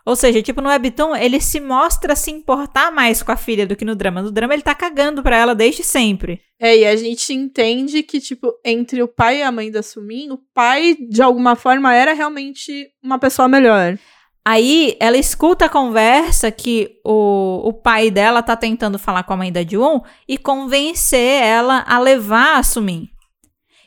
Ou 0.05 0.15
seja, 0.15 0.41
tipo, 0.41 0.61
no 0.61 0.69
Webtoon, 0.69 1.15
ele 1.15 1.39
se 1.39 1.59
mostra 1.59 2.15
se 2.15 2.31
importar 2.31 2.91
mais 2.91 3.21
com 3.21 3.31
a 3.31 3.37
filha 3.37 3.67
do 3.67 3.75
que 3.75 3.85
no 3.85 3.95
drama. 3.95 4.21
No 4.21 4.31
drama, 4.31 4.53
ele 4.53 4.63
tá 4.63 4.73
cagando 4.73 5.21
pra 5.21 5.37
ela 5.37 5.53
desde 5.53 5.83
sempre. 5.83 6.41
É, 6.59 6.77
e 6.77 6.85
a 6.85 6.95
gente 6.95 7.31
entende 7.31 8.01
que, 8.01 8.19
tipo, 8.19 8.51
entre 8.65 9.03
o 9.03 9.07
pai 9.07 9.39
e 9.39 9.43
a 9.43 9.51
mãe 9.51 9.69
da 9.69 9.83
Sumin, 9.83 10.31
o 10.31 10.39
pai, 10.53 10.97
de 11.09 11.21
alguma 11.21 11.55
forma, 11.55 11.93
era 11.93 12.13
realmente 12.13 12.89
uma 13.03 13.19
pessoa 13.19 13.47
melhor. 13.47 13.99
Aí, 14.43 14.97
ela 14.99 15.17
escuta 15.17 15.65
a 15.65 15.69
conversa 15.69 16.49
que 16.49 16.99
o, 17.05 17.61
o 17.65 17.73
pai 17.73 18.09
dela 18.09 18.41
tá 18.41 18.55
tentando 18.55 18.97
falar 18.97 19.23
com 19.23 19.33
a 19.33 19.37
mãe 19.37 19.51
da 19.51 19.63
Jun 19.63 20.01
e 20.27 20.39
convencer 20.39 21.43
ela 21.43 21.83
a 21.87 21.99
levar 21.99 22.57
a 22.57 22.63
Sumin. 22.63 23.07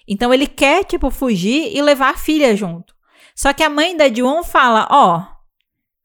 Então, 0.08 0.32
ele 0.32 0.46
quer, 0.46 0.84
tipo, 0.84 1.10
fugir 1.10 1.74
e 1.76 1.80
levar 1.82 2.10
a 2.10 2.16
filha 2.16 2.56
junto. 2.56 2.92
Só 3.34 3.52
que 3.52 3.62
a 3.62 3.70
mãe 3.70 3.96
da 3.96 4.12
Jun 4.12 4.42
fala, 4.42 4.86
ó, 4.90 5.22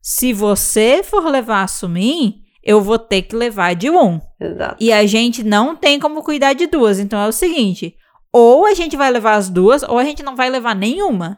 se 0.01 0.31
você 0.33 1.01
for 1.03 1.25
levar 1.25 1.63
a 1.63 1.67
Sumin, 1.67 2.35
eu 2.63 2.81
vou 2.81 2.97
ter 2.99 3.23
que 3.23 3.35
levar 3.35 3.73
a 3.75 3.79
Jiwon. 3.79 4.19
Exato. 4.39 4.75
E 4.79 4.91
a 4.93 5.05
gente 5.05 5.43
não 5.43 5.75
tem 5.75 5.99
como 5.99 6.23
cuidar 6.23 6.53
de 6.53 6.67
duas. 6.67 6.99
Então 6.99 7.19
é 7.19 7.27
o 7.27 7.31
seguinte: 7.33 7.95
ou 8.31 8.65
a 8.65 8.73
gente 8.73 8.95
vai 8.95 9.09
levar 9.11 9.33
as 9.35 9.49
duas, 9.49 9.83
ou 9.83 9.97
a 9.97 10.03
gente 10.03 10.23
não 10.23 10.35
vai 10.35 10.49
levar 10.49 10.75
nenhuma. 10.75 11.37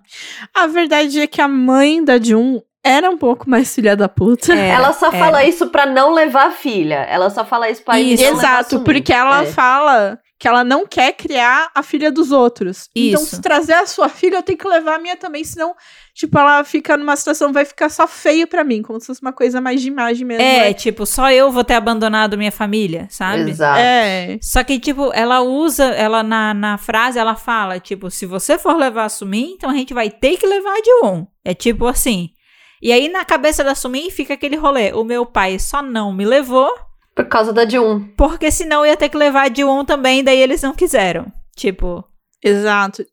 A 0.53 0.67
verdade 0.67 1.19
é 1.19 1.27
que 1.27 1.41
a 1.41 1.47
mãe 1.47 2.03
da 2.03 2.19
Jun 2.21 2.59
era 2.83 3.09
um 3.09 3.17
pouco 3.17 3.49
mais 3.49 3.73
filha 3.73 3.95
da 3.95 4.07
puta. 4.09 4.53
Era, 4.53 4.61
ela 4.83 4.93
só 4.93 5.07
era. 5.07 5.17
fala 5.17 5.43
isso 5.43 5.67
pra 5.67 5.85
não 5.85 6.13
levar 6.13 6.47
a 6.47 6.51
filha. 6.51 6.97
Ela 7.09 7.29
só 7.29 7.43
fala 7.45 7.69
isso 7.69 7.83
pra 7.83 7.99
Isso. 7.99 8.23
Exato, 8.23 8.81
porque 8.81 9.11
ela 9.13 9.43
É. 9.43 9.45
fala 9.47 10.19
que 10.39 10.47
ela 10.47 10.63
não 10.63 10.87
quer 10.87 11.11
criar 11.11 11.69
a 11.75 11.83
filha 11.83 12.09
dos 12.09 12.31
outros. 12.31 12.87
Então, 12.95 13.21
Isso. 13.21 13.35
se 13.35 13.41
trazer 13.41 13.73
a 13.73 13.85
sua 13.85 14.07
filha, 14.07 14.37
eu 14.37 14.43
tenho 14.43 14.57
que 14.57 14.67
levar 14.67 14.95
a 14.95 14.99
minha 14.99 15.17
também, 15.17 15.43
senão, 15.43 15.75
tipo, 16.13 16.39
ela 16.39 16.63
fica 16.63 16.95
numa 16.95 17.13
situação, 17.17 17.51
vai 17.51 17.65
ficar 17.65 17.89
só 17.89 18.07
feio 18.07 18.47
pra 18.47 18.63
mim, 18.63 18.81
como 18.81 19.01
se 19.01 19.07
fosse 19.07 19.21
uma 19.21 19.33
coisa 19.33 19.59
mais 19.59 19.81
de 19.81 19.89
imagem 19.89 20.25
mesmo. 20.25 20.41
É, 20.41 20.69
né? 20.69 20.73
tipo, 20.73 21.05
só 21.05 21.29
eu 21.29 21.51
vou 21.51 21.65
ter 21.65 21.73
abandonado 21.73 22.37
minha 22.37 22.53
família, 22.53 23.05
sabe? 23.09 23.49
Exato. 23.49 23.79
É. 23.79 24.39
Só 24.41 24.63
que, 24.63 24.79
tipo, 24.79 25.11
ela 25.13 25.41
usa, 25.41 25.83
ela 25.87 26.23
na, 26.23 26.53
na 26.53 26.77
frase, 26.77 27.19
ela 27.19 27.35
fala, 27.35 27.77
tipo, 27.77 28.09
se 28.09 28.25
você 28.25 28.57
for 28.57 28.77
levar 28.77 29.05
a 29.05 29.09
Sumin, 29.09 29.55
então 29.55 29.69
a 29.69 29.73
gente 29.73 29.93
vai 29.93 30.09
ter 30.09 30.37
que 30.37 30.47
levar 30.47 30.71
a 30.71 30.81
Jiwon. 30.81 31.25
É 31.43 31.53
tipo 31.53 31.85
assim. 31.85 32.29
E 32.81 32.93
aí, 32.93 33.09
na 33.09 33.25
cabeça 33.25 33.61
da 33.61 33.75
Sumin, 33.75 34.09
fica 34.09 34.35
aquele 34.35 34.55
rolê. 34.55 34.93
O 34.93 35.03
meu 35.03 35.25
pai 35.25 35.59
só 35.59 35.81
não 35.81 36.13
me 36.13 36.23
levou, 36.23 36.71
Por 37.23 37.29
causa 37.29 37.51
da 37.51 37.65
de 37.65 37.77
um. 37.77 38.07
porque 38.15 38.51
senão 38.51 38.85
ia 38.85 38.95
ter 38.95 39.09
que 39.09 39.17
levar 39.17 39.49
a 39.49 39.53
Jiwon 39.53 39.83
também, 39.83 40.23
daí 40.23 40.41
eles 40.41 40.61
não 40.61 40.73
quiseram. 40.73 41.31
Tipo, 41.55 42.03
Exato. 42.43 43.05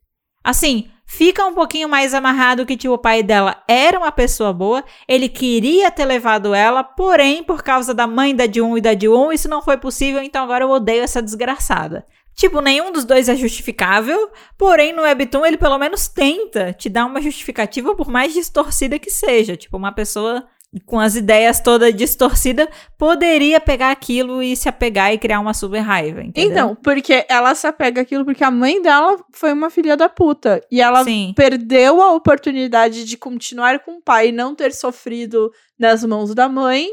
Assim, 0.45 0.89
fica 1.07 1.45
um 1.45 1.55
pouquinho 1.55 1.89
mais 1.89 2.15
amarrado 2.15 2.65
que, 2.65 2.77
tipo, 2.77 2.95
o 2.95 2.99
pai 2.99 3.23
dela 3.23 3.63
era 3.67 3.99
uma 3.99 4.13
pessoa 4.13 4.53
boa, 4.53 4.85
ele 5.09 5.29
queria 5.29 5.91
ter 5.91 6.05
levado 6.05 6.55
ela, 6.55 6.85
porém, 6.85 7.43
por 7.43 7.63
causa 7.63 7.93
da 7.93 8.07
mãe 8.07 8.35
da 8.35 8.47
Jun 8.51 8.79
e 8.79 8.81
da 8.81 8.97
Jun, 8.97 9.33
isso 9.33 9.49
não 9.49 9.61
foi 9.61 9.77
possível, 9.77 10.23
então 10.23 10.45
agora 10.45 10.65
eu 10.65 10.71
odeio 10.71 11.03
essa 11.03 11.21
desgraçada. 11.21 12.07
Tipo, 12.37 12.61
nenhum 12.61 12.93
dos 12.93 13.05
dois 13.05 13.31
é 13.31 13.35
justificável, 13.35 14.31
porém, 14.59 14.93
no 14.93 15.03
Webtoon 15.03 15.47
ele 15.47 15.57
pelo 15.57 15.79
menos 15.79 16.07
tenta 16.07 16.71
te 16.73 16.91
dar 16.91 17.07
uma 17.07 17.21
justificativa, 17.21 17.95
por 17.95 18.09
mais 18.09 18.35
distorcida 18.35 18.99
que 18.99 19.11
seja. 19.11 19.57
Tipo, 19.57 19.79
uma 19.79 19.91
pessoa 19.91 20.47
com 20.85 21.01
as 21.01 21.17
ideias 21.17 21.61
todas 21.61 21.95
distorcidas 21.95 22.69
poderia 22.99 23.61
pegar 23.61 23.91
aquilo 23.91 24.43
e 24.43 24.57
se 24.57 24.69
apegar 24.69 25.13
e 25.13 25.19
criar 25.19 25.41
uma 25.41 25.55
super 25.55 25.81
raiva, 25.81 26.23
entendeu? 26.23 26.51
Então, 26.51 26.75
porque 26.77 27.25
ela 27.29 27.55
se 27.55 27.67
apega 27.67 28.03
àquilo 28.03 28.25
porque 28.25 28.45
a 28.45 28.51
mãe 28.51 28.83
dela 28.83 29.17
foi 29.33 29.53
uma 29.53 29.71
filha 29.71 29.97
da 29.97 30.09
puta. 30.09 30.61
E 30.71 30.81
ela 30.81 31.05
Sim. 31.05 31.33
perdeu 31.37 32.03
a 32.03 32.13
oportunidade 32.13 33.05
de 33.05 33.17
continuar 33.17 33.81
com 33.81 33.99
o 33.99 34.03
pai 34.03 34.29
e 34.29 34.33
não 34.33 34.55
ter 34.55 34.73
sofrido 34.75 35.51
nas 35.79 36.05
mãos 36.05 36.35
da 36.35 36.49
mãe 36.49 36.89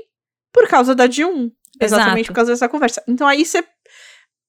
por 0.51 0.67
causa 0.67 0.93
da 0.95 1.09
Jun. 1.09 1.49
Exatamente 1.81 2.19
Exato. 2.19 2.27
por 2.27 2.35
causa 2.35 2.51
dessa 2.51 2.69
conversa. 2.69 3.03
Então 3.07 3.27
aí 3.27 3.43
você 3.43 3.63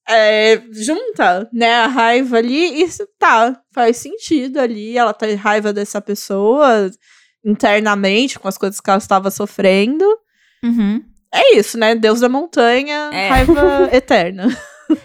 é, 0.07 0.61
junta, 0.71 1.49
né, 1.51 1.73
a 1.73 1.87
raiva 1.87 2.37
ali 2.37 2.83
e 2.83 2.87
tá, 3.17 3.59
faz 3.73 3.97
sentido 3.97 4.59
ali. 4.59 4.97
Ela 4.97 5.13
tá 5.13 5.29
em 5.29 5.35
raiva 5.35 5.73
dessa 5.73 5.99
pessoa 5.99 6.91
internamente 7.45 8.39
com 8.39 8.47
as 8.47 8.57
coisas 8.57 8.79
que 8.81 8.89
ela 8.89 8.97
estava 8.97 9.29
sofrendo. 9.31 10.03
Uhum. 10.63 11.01
É 11.33 11.57
isso, 11.57 11.77
né? 11.77 11.93
Deus 11.95 12.19
da 12.21 12.29
montanha, 12.29 13.09
É. 13.13 13.29
raiva 13.29 13.89
eterna. 13.93 14.55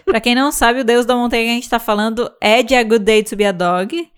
Pra 0.04 0.20
quem 0.20 0.34
não 0.34 0.52
sabe, 0.52 0.80
o 0.80 0.84
Deus 0.84 1.06
da 1.06 1.16
Montanha 1.16 1.44
que 1.44 1.50
a 1.50 1.54
gente 1.54 1.68
tá 1.70 1.78
falando 1.78 2.30
é 2.40 2.62
de 2.62 2.74
A 2.74 2.82
Good 2.82 3.04
Day 3.04 3.22
to 3.22 3.34
Be 3.34 3.46
a 3.46 3.52
Dog. 3.52 4.08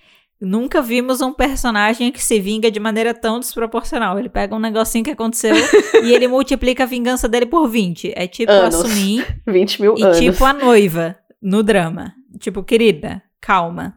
Nunca 0.40 0.82
vimos 0.82 1.20
um 1.20 1.32
personagem 1.32 2.10
que 2.10 2.20
se 2.22 2.40
vinga 2.40 2.68
de 2.68 2.80
maneira 2.80 3.14
tão 3.14 3.38
desproporcional. 3.38 4.18
Ele 4.18 4.28
pega 4.28 4.56
um 4.56 4.58
negocinho 4.58 5.04
que 5.04 5.12
aconteceu 5.12 5.54
e 6.02 6.12
ele 6.12 6.26
multiplica 6.26 6.82
a 6.82 6.86
vingança 6.86 7.28
dele 7.28 7.46
por 7.46 7.68
20. 7.68 8.12
É 8.16 8.26
tipo 8.26 8.50
Anos. 8.50 8.74
assumir 8.74 9.24
20 9.46 9.80
mil 9.82 9.94
e 9.96 10.02
anos. 10.02 10.18
tipo 10.18 10.44
a 10.44 10.52
noiva 10.52 11.16
no 11.40 11.62
drama. 11.62 12.12
Tipo, 12.40 12.64
querida, 12.64 13.22
calma. 13.40 13.94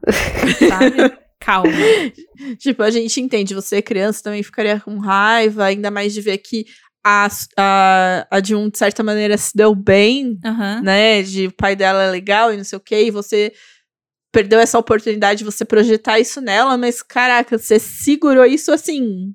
Sabe? 0.69 1.17
Calma. 1.45 1.71
Tipo, 2.57 2.83
a 2.83 2.89
gente 2.89 3.21
entende, 3.21 3.53
você 3.53 3.81
criança 3.81 4.23
também 4.23 4.41
ficaria 4.41 4.79
com 4.79 4.97
raiva, 4.97 5.65
ainda 5.65 5.91
mais 5.91 6.13
de 6.13 6.21
ver 6.21 6.39
que 6.39 6.65
a, 7.05 7.27
a, 7.57 8.27
a 8.31 8.39
de 8.39 8.55
um, 8.55 8.67
de 8.67 8.77
certa 8.79 9.03
maneira, 9.03 9.37
se 9.37 9.55
deu 9.55 9.75
bem, 9.75 10.39
Aham. 10.43 10.81
né? 10.81 11.21
De 11.21 11.47
o 11.47 11.51
pai 11.51 11.75
dela 11.75 12.03
é 12.03 12.09
legal 12.09 12.51
e 12.51 12.57
não 12.57 12.63
sei 12.63 12.77
o 12.77 12.81
quê, 12.81 13.05
e 13.05 13.11
você 13.11 13.53
perdeu 14.33 14.59
essa 14.59 14.79
oportunidade 14.79 15.39
de 15.39 15.45
você 15.45 15.63
projetar 15.63 16.19
isso 16.19 16.41
nela, 16.41 16.77
mas 16.77 17.01
caraca, 17.01 17.57
você 17.57 17.79
segurou 17.79 18.45
isso 18.45 18.71
assim 18.71 19.33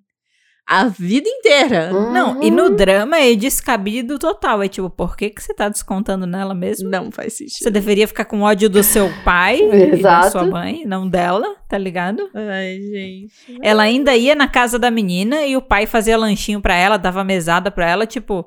a 0.73 0.85
vida 0.85 1.29
inteira. 1.29 1.91
Não, 2.13 2.41
e 2.41 2.49
no 2.49 2.67
Uhum. 2.67 2.77
drama 2.77 3.19
é 3.19 3.35
descabido 3.35 4.21
total. 4.21 4.63
É 4.63 4.69
tipo, 4.69 4.89
por 4.89 5.17
que, 5.17 5.29
que 5.31 5.43
você 5.43 5.53
tá 5.53 5.69
descontando 5.69 6.29
nela 6.29 6.55
mesmo? 6.55 6.89
Não 6.89 7.11
faz 7.11 7.33
sentido. 7.39 7.59
Você 7.65 7.71
deveria 7.73 8.07
ficar 8.07 8.25
com 8.25 8.43
ódio 8.43 8.71
do 8.71 8.81
seu 8.85 9.11
pai 9.25 9.59
e 9.93 9.97
da 10.01 10.31
sua 10.31 10.45
mãe, 10.45 10.85
não 10.87 11.09
dela, 11.09 11.57
tá 11.69 11.77
ligado? 11.77 12.31
Ai, 12.33 12.79
gente. 12.83 13.59
Ela 13.61 13.83
ainda 13.83 14.15
ia 14.15 14.37
na 14.37 14.47
casa 14.47 14.79
da 14.79 14.93
menina 14.93 15.45
e 15.45 15.57
o 15.57 15.61
pai 15.63 15.87
fazia 15.87 16.17
lanchinho 16.17 16.61
pra 16.61 16.77
ela, 16.77 16.97
dava 16.97 17.25
mesada 17.25 17.69
pra 17.69 17.89
ela, 17.91 18.07
tipo, 18.07 18.47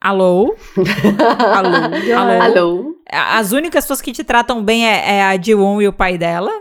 alô? 0.00 0.54
Alô? 1.56 2.16
Alô? 2.16 2.42
Alô? 2.60 2.94
As 3.10 3.50
únicas 3.50 3.82
pessoas 3.84 4.00
que 4.00 4.12
te 4.12 4.22
tratam 4.22 4.62
bem 4.62 4.86
é, 4.88 5.16
é 5.16 5.22
a 5.24 5.36
Jiwon 5.36 5.82
e 5.82 5.88
o 5.88 5.92
pai 5.92 6.16
dela, 6.16 6.52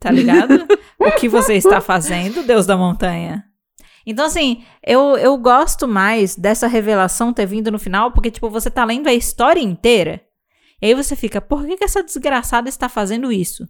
tá 0.00 0.10
ligado? 0.10 0.66
o 0.98 1.12
que 1.12 1.28
você 1.28 1.54
está 1.54 1.80
fazendo, 1.80 2.42
Deus 2.42 2.66
da 2.66 2.76
montanha? 2.76 3.44
Então, 4.06 4.26
assim, 4.26 4.64
eu, 4.86 5.16
eu 5.16 5.36
gosto 5.38 5.88
mais 5.88 6.36
dessa 6.36 6.66
revelação 6.66 7.32
ter 7.32 7.46
vindo 7.46 7.70
no 7.70 7.78
final, 7.78 8.12
porque, 8.12 8.30
tipo, 8.30 8.50
você 8.50 8.70
tá 8.70 8.84
lendo 8.84 9.08
a 9.08 9.14
história 9.14 9.60
inteira, 9.60 10.20
e 10.82 10.86
aí 10.86 10.94
você 10.94 11.16
fica, 11.16 11.40
por 11.40 11.64
que, 11.66 11.76
que 11.78 11.84
essa 11.84 12.02
desgraçada 12.02 12.68
está 12.68 12.88
fazendo 12.88 13.32
isso? 13.32 13.66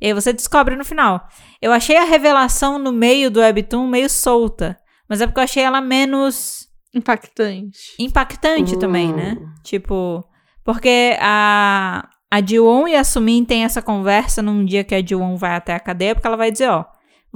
E 0.00 0.06
aí 0.06 0.12
você 0.14 0.32
descobre 0.32 0.76
no 0.76 0.84
final. 0.84 1.26
Eu 1.60 1.72
achei 1.72 1.96
a 1.96 2.04
revelação 2.04 2.78
no 2.78 2.92
meio 2.92 3.30
do 3.30 3.40
Webtoon 3.40 3.86
meio 3.86 4.08
solta, 4.08 4.76
mas 5.08 5.20
é 5.20 5.26
porque 5.26 5.40
eu 5.40 5.44
achei 5.44 5.62
ela 5.62 5.80
menos 5.80 6.66
Impactante. 6.94 7.94
impactante 7.98 8.78
também, 8.78 9.12
Hum. 9.12 9.16
né? 9.16 9.36
Tipo, 9.62 10.24
porque 10.64 11.16
a, 11.20 12.08
a 12.30 12.40
Jiwon 12.44 12.88
e 12.88 12.96
a 12.96 13.04
Sumin 13.04 13.44
têm 13.44 13.64
essa 13.64 13.82
conversa 13.82 14.40
num 14.42 14.64
dia 14.64 14.82
que 14.84 14.94
a 14.94 15.04
Jiwon 15.04 15.36
vai 15.36 15.54
até 15.56 15.74
a 15.74 15.80
cadeia, 15.80 16.14
porque 16.14 16.26
ela 16.26 16.36
vai 16.36 16.50
dizer, 16.50 16.68
ó, 16.70 16.84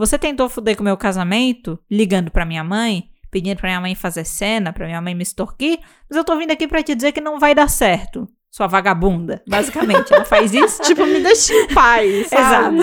você 0.01 0.19
tentou 0.19 0.49
foder 0.49 0.77
com 0.77 0.83
o 0.83 0.85
meu 0.85 0.97
casamento, 0.97 1.79
ligando 1.91 2.31
pra 2.31 2.45
minha 2.45 2.65
mãe, 2.65 3.05
pedindo 3.31 3.57
pra 3.59 3.69
minha 3.69 3.81
mãe 3.81 3.95
fazer 3.95 4.25
cena, 4.25 4.73
pra 4.73 4.87
minha 4.87 5.01
mãe 5.01 5.15
me 5.15 5.23
extorquir, 5.23 5.79
mas 6.09 6.17
eu 6.17 6.25
tô 6.25 6.37
vindo 6.37 6.51
aqui 6.51 6.67
pra 6.67 6.83
te 6.83 6.95
dizer 6.95 7.13
que 7.13 7.21
não 7.21 7.39
vai 7.39 7.55
dar 7.55 7.69
certo, 7.69 8.27
sua 8.51 8.67
vagabunda. 8.67 9.43
Basicamente, 9.49 10.13
ela 10.13 10.25
faz 10.25 10.53
isso. 10.53 10.83
tipo, 10.83 11.07
me 11.07 11.21
deixa 11.21 11.53
em 11.55 11.69
paz? 11.69 12.33
Exato. 12.33 12.77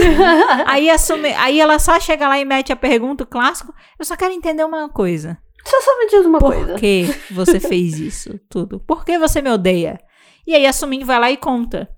Aí, 0.66 0.90
a 0.90 0.98
Sumi- 0.98 1.34
aí 1.34 1.60
ela 1.60 1.78
só 1.80 2.00
chega 2.00 2.28
lá 2.28 2.40
e 2.40 2.46
mete 2.46 2.72
a 2.72 2.76
pergunta 2.78 3.24
o 3.24 3.28
clássico, 3.28 3.74
eu 4.00 4.06
só 4.06 4.16
quero 4.16 4.34
entender 4.34 4.64
uma 4.64 4.88
coisa. 4.88 5.38
Só 5.66 5.82
só 5.82 6.00
me 6.00 6.08
diz 6.08 6.26
uma 6.26 6.40
Por 6.40 6.54
coisa. 6.56 6.76
que 6.76 7.04
você 7.32 7.60
fez 7.60 8.00
isso 8.00 8.40
tudo? 8.50 8.80
Por 8.80 9.04
que 9.04 9.20
você 9.20 9.42
me 9.42 9.50
odeia? 9.52 10.00
E 10.46 10.56
aí 10.56 10.66
a 10.66 10.72
Sumin 10.72 11.04
vai 11.04 11.20
lá 11.20 11.30
e 11.30 11.36
conta. 11.36 11.90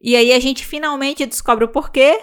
E 0.00 0.14
aí 0.14 0.32
a 0.32 0.38
gente 0.38 0.64
finalmente 0.64 1.26
descobre 1.26 1.64
o 1.64 1.68
porquê, 1.68 2.16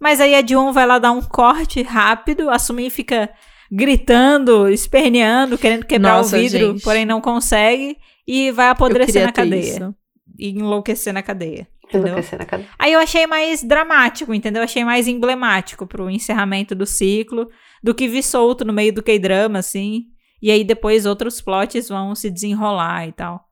mas 0.00 0.20
aí 0.20 0.34
a 0.34 0.40
Dion 0.40 0.72
vai 0.72 0.86
lá 0.86 0.98
dar 0.98 1.12
um 1.12 1.22
corte 1.22 1.82
rápido, 1.82 2.50
a 2.50 2.58
Sumin 2.58 2.90
fica 2.90 3.30
gritando, 3.70 4.68
esperneando, 4.68 5.58
querendo 5.58 5.84
quebrar 5.84 6.16
Nossa, 6.16 6.36
o 6.36 6.40
vidro, 6.40 6.72
gente. 6.72 6.82
porém 6.82 7.04
não 7.04 7.20
consegue, 7.20 7.96
e 8.26 8.50
vai 8.50 8.68
apodrecer 8.68 9.24
na 9.24 9.32
cadeia. 9.32 9.60
isso. 9.60 9.94
E 10.38 10.50
enlouquecer 10.50 11.12
na 11.12 11.22
cadeia. 11.22 11.68
Entendeu? 11.84 12.08
Enlouquecer 12.08 12.38
na 12.38 12.44
cadeira. 12.44 12.72
Aí 12.78 12.92
eu 12.92 13.00
achei 13.00 13.26
mais 13.26 13.62
dramático, 13.62 14.32
entendeu? 14.32 14.60
Eu 14.60 14.64
achei 14.64 14.84
mais 14.84 15.08
emblemático 15.08 15.86
pro 15.86 16.10
encerramento 16.10 16.74
do 16.74 16.86
ciclo 16.86 17.48
do 17.82 17.94
que 17.94 18.06
vi 18.06 18.22
solto 18.22 18.64
no 18.64 18.72
meio 18.72 18.92
do 18.92 19.02
K-drama, 19.02 19.58
assim. 19.58 20.04
E 20.40 20.50
aí 20.50 20.62
depois 20.64 21.06
outros 21.06 21.40
plots 21.40 21.88
vão 21.88 22.14
se 22.14 22.30
desenrolar 22.30 23.08
e 23.08 23.12
tal. 23.12 23.42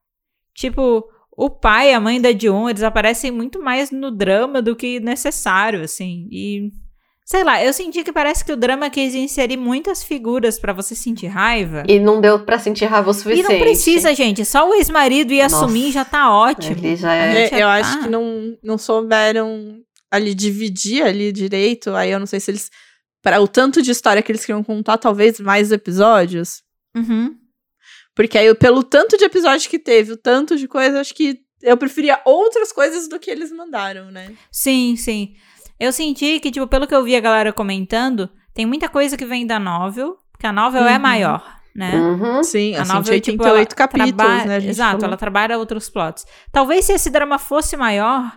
Tipo, 0.55 1.05
o 1.37 1.51
pai 1.51 1.91
e 1.91 1.95
a 1.95 2.01
mãe 2.01 2.21
da 2.21 2.33
Dion, 2.33 2.69
eles 2.71 2.83
aparecem 2.83 3.31
muito 3.31 3.63
mais 3.63 3.91
no 3.91 4.11
drama 4.11 4.63
do 4.63 4.75
que 4.75 4.99
necessário, 5.01 5.83
assim. 5.83 6.27
E. 6.31 6.71
Sei 7.25 7.43
lá, 7.43 7.63
eu 7.63 7.73
senti 7.73 8.05
que 8.05 8.13
parece 8.13 8.45
que 8.45 8.53
o 8.53 8.57
drama 8.57 8.89
quis 8.89 9.13
inserir 9.13 9.57
muitas 9.57 10.03
figuras 10.03 10.61
pra 10.61 10.73
você 10.73 10.95
sentir 10.95 11.27
raiva. 11.27 11.83
E 11.89 11.99
não 11.99 12.21
deu 12.21 12.39
pra 12.39 12.57
sentir 12.57 12.85
raiva 12.85 13.09
o 13.09 13.11
E 13.11 13.15
suficiente. 13.15 13.49
não 13.49 13.59
precisa, 13.59 14.15
gente. 14.15 14.45
Só 14.45 14.69
o 14.71 14.75
ex-marido 14.75 15.33
ir 15.33 15.43
Nossa. 15.43 15.57
assumir 15.57 15.91
já 15.91 16.05
tá 16.05 16.33
ótimo. 16.33 16.77
Ele 16.79 16.95
já 16.95 17.13
é. 17.13 17.47
É, 17.49 17.55
eu 17.57 17.67
tá. 17.67 17.73
acho 17.75 18.03
que 18.03 18.09
não, 18.09 18.57
não 18.63 18.79
souberam 18.79 19.81
ali 20.09 20.35
dividir 20.35 21.03
ali 21.03 21.33
direito. 21.33 21.91
Aí 21.97 22.13
eu 22.13 22.21
não 22.21 22.27
sei 22.27 22.39
se 22.41 22.51
eles. 22.53 22.71
Para 23.21 23.41
o 23.41 23.49
tanto 23.49 23.83
de 23.83 23.91
história 23.91 24.23
que 24.23 24.31
eles 24.31 24.45
queriam 24.45 24.63
contar, 24.63 24.97
talvez 24.97 25.41
mais 25.41 25.73
episódios. 25.73 26.63
Uhum. 26.97 27.35
Porque 28.17 28.37
aí, 28.39 28.53
pelo 28.55 28.83
tanto 28.83 29.17
de 29.17 29.25
episódio 29.25 29.71
que 29.71 29.79
teve, 29.79 30.13
o 30.13 30.17
tanto 30.17 30.57
de 30.57 30.67
coisa, 30.67 31.01
acho 31.01 31.15
que 31.15 31.39
eu 31.63 31.77
preferia 31.77 32.19
outras 32.25 32.73
coisas 32.73 33.09
do 33.09 33.21
que 33.21 33.31
eles 33.31 33.53
mandaram, 33.53 34.11
né? 34.11 34.33
Sim, 34.51 34.97
sim. 34.97 35.35
Eu 35.79 35.93
senti 35.93 36.41
que, 36.41 36.51
tipo, 36.51 36.67
pelo 36.67 36.87
que 36.87 36.95
eu 36.95 37.05
vi 37.05 37.15
a 37.15 37.21
galera 37.21 37.53
comentando, 37.53 38.29
tem 38.55 38.65
muita 38.65 38.89
coisa 38.89 39.17
que 39.17 39.27
vem 39.27 39.47
da 39.47 39.59
novel, 39.59 40.17
porque 40.33 40.47
a 40.47 40.53
novel 40.53 40.87
é 40.87 40.95
Uhum. 40.95 40.99
maior, 40.99 41.57
né? 41.75 41.95
Uhum. 41.95 42.43
Sim, 42.43 42.75
A 42.75 42.83
assim, 42.83 42.93
novel, 42.95 43.21
tinha 43.21 43.21
tipo, 43.37 43.43
88 43.45 43.73
ela 43.73 43.77
capítulos, 43.89 44.17
traba- 44.17 44.45
né? 44.47 44.57
Exato, 44.67 44.93
falou. 44.93 45.07
ela 45.09 45.17
trabalha 45.19 45.59
outros 45.59 45.91
plots. 45.91 46.25
Talvez 46.51 46.87
se 46.87 46.95
esse 46.95 47.11
drama 47.11 47.39
fosse 47.39 47.77
maior, 47.77 48.33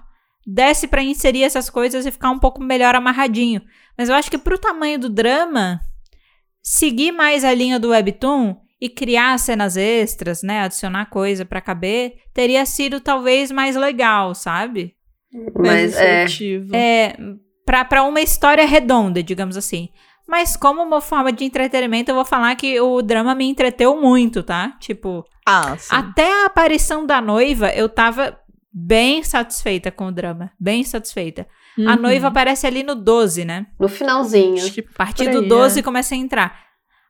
desse 0.45 0.88
pra 0.88 1.01
inserir 1.01 1.43
essas 1.43 1.69
coisas 1.69 2.06
e 2.06 2.11
ficar 2.11 2.31
um 2.31 2.39
pouco 2.39 2.61
melhor 2.61 2.95
amarradinho. 2.95 3.61
Mas 3.97 4.10
eu 4.10 4.15
acho 4.15 4.30
que 4.30 4.38
pro 4.38 4.57
tamanho 4.57 4.99
do 4.99 5.07
drama, 5.07 5.80
seguir 6.61 7.11
mais 7.14 7.45
a 7.45 7.53
linha 7.53 7.80
do 7.80 7.89
webtoon 7.89 8.57
e 8.81 8.88
criar 8.89 9.38
cenas 9.39 9.76
extras, 9.77 10.41
né, 10.41 10.61
adicionar 10.61 11.06
coisa 11.10 11.43
pra 11.45 11.60
caber, 11.61 12.14
teria 12.34 12.65
sido 12.65 12.99
talvez 13.01 13.51
mais 13.51 13.76
legal, 13.76 14.34
sabe? 14.34 14.95
Mas 15.57 15.95
é. 15.97 16.26
É, 16.73 17.15
pra, 17.65 17.84
pra 17.85 18.03
uma 18.03 18.22
história 18.22 18.65
redonda, 18.65 19.22
digamos 19.22 19.57
assim. 19.57 19.89
Mas 20.27 20.56
como 20.56 20.81
uma 20.81 21.01
forma 21.01 21.31
de 21.31 21.43
entretenimento, 21.43 22.11
eu 22.11 22.15
vou 22.15 22.26
falar 22.26 22.56
que 22.56 22.80
o 22.80 23.01
drama 23.01 23.34
me 23.35 23.45
entreteu 23.45 23.99
muito, 23.99 24.43
tá? 24.43 24.76
Tipo, 24.80 25.26
Ah, 25.45 25.76
sim. 25.77 25.93
até 25.95 26.43
a 26.43 26.45
aparição 26.45 27.06
da 27.06 27.19
noiva, 27.19 27.69
eu 27.73 27.89
tava 27.89 28.39
bem 28.72 29.23
satisfeita 29.23 29.91
com 29.91 30.06
o 30.07 30.11
drama. 30.11 30.51
Bem 30.60 30.84
satisfeita. 30.84 31.47
A 31.80 31.81
Uhum. 31.95 32.01
noiva 32.01 32.27
aparece 32.27 32.68
ali 32.68 32.84
no 32.84 32.93
12, 32.93 33.43
né? 33.43 33.65
No 33.80 33.88
finalzinho. 33.88 34.56
Acho 34.56 34.72
que 34.72 34.81
A 34.81 34.97
partir 34.97 35.30
do 35.31 35.39
aí, 35.39 35.47
12 35.47 35.80
é. 35.80 35.84
começa 35.84 36.14
a 36.14 36.18
entrar. 36.18 36.60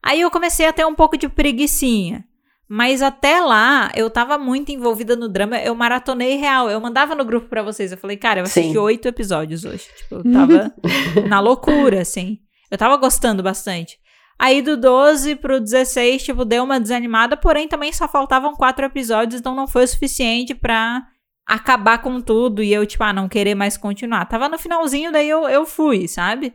Aí 0.02 0.22
eu 0.22 0.32
comecei 0.32 0.66
a 0.66 0.74
ter 0.74 0.86
um 0.86 0.96
pouco 0.96 1.18
de 1.18 1.28
preguicinha. 1.28 2.26
Mas 2.72 3.02
até 3.02 3.42
lá, 3.42 3.92
eu 3.96 4.12
tava 4.12 4.38
muito 4.38 4.72
envolvida 4.72 5.16
no 5.16 5.28
drama. 5.28 5.58
Eu 5.58 5.74
maratonei 5.74 6.36
real. 6.36 6.70
Eu 6.70 6.80
mandava 6.80 7.16
no 7.16 7.26
grupo 7.26 7.50
pra 7.50 7.64
vocês. 7.64 7.92
Eu 7.92 7.98
falei, 7.98 8.16
cara, 8.16 8.42
eu 8.42 8.44
assisti 8.44 8.78
oito 8.78 9.08
episódios 9.08 9.66
hoje. 9.66 9.88
Tipo, 9.98 10.16
eu 10.18 10.32
tava 10.32 10.74
na 11.28 11.40
loucura, 11.40 12.02
assim. 12.02 12.38
Eu 12.70 12.78
tava 12.78 12.96
gostando 12.98 13.42
bastante. 13.42 13.98
Aí 14.38 14.62
do 14.62 14.78
12 14.78 15.36
pro 15.38 15.60
16, 15.60 16.24
tipo, 16.24 16.46
deu 16.46 16.64
uma 16.64 16.80
desanimada. 16.80 17.36
Porém, 17.36 17.68
também 17.68 17.92
só 17.92 18.08
faltavam 18.08 18.56
quatro 18.56 18.86
episódios. 18.86 19.42
Então 19.42 19.56
não 19.56 19.68
foi 19.68 19.86
o 19.86 19.88
suficiente 19.88 20.54
pra 20.54 21.04
acabar 21.48 21.98
com 22.04 22.22
tudo. 22.22 22.62
E 22.62 22.72
eu, 22.72 22.86
tipo, 22.86 23.04
ah, 23.04 23.12
não 23.12 23.28
querer 23.28 23.56
mais 23.56 23.78
continuar. 23.78 24.26
Tava 24.26 24.48
no 24.48 24.60
finalzinho, 24.60 25.12
daí 25.12 25.28
eu, 25.28 25.50
eu 25.50 25.66
fui, 25.66 26.08
sabe? 26.08 26.54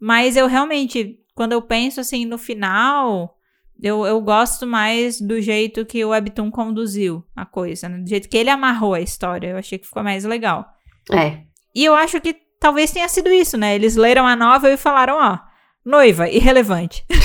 Mas 0.00 0.38
eu 0.38 0.46
realmente, 0.46 1.18
quando 1.40 1.52
eu 1.52 1.62
penso 1.62 2.02
assim 2.02 2.26
no 2.26 2.36
final, 2.36 3.34
eu, 3.82 4.04
eu 4.04 4.20
gosto 4.20 4.66
mais 4.66 5.18
do 5.18 5.40
jeito 5.40 5.86
que 5.86 6.04
o 6.04 6.10
Webtoon 6.10 6.50
conduziu 6.50 7.24
a 7.34 7.46
coisa, 7.46 7.88
né? 7.88 7.96
Do 7.96 8.06
jeito 8.06 8.28
que 8.28 8.36
ele 8.36 8.50
amarrou 8.50 8.92
a 8.92 9.00
história. 9.00 9.48
Eu 9.48 9.56
achei 9.56 9.78
que 9.78 9.86
ficou 9.86 10.02
mais 10.02 10.22
legal. 10.26 10.66
É. 11.10 11.38
E 11.74 11.82
eu 11.82 11.94
acho 11.94 12.20
que 12.20 12.36
talvez 12.60 12.90
tenha 12.90 13.08
sido 13.08 13.30
isso, 13.30 13.56
né? 13.56 13.74
Eles 13.74 13.96
leram 13.96 14.26
a 14.26 14.36
novel 14.36 14.74
e 14.74 14.76
falaram, 14.76 15.16
ó, 15.16 15.38
noiva, 15.82 16.28
irrelevante. 16.28 17.06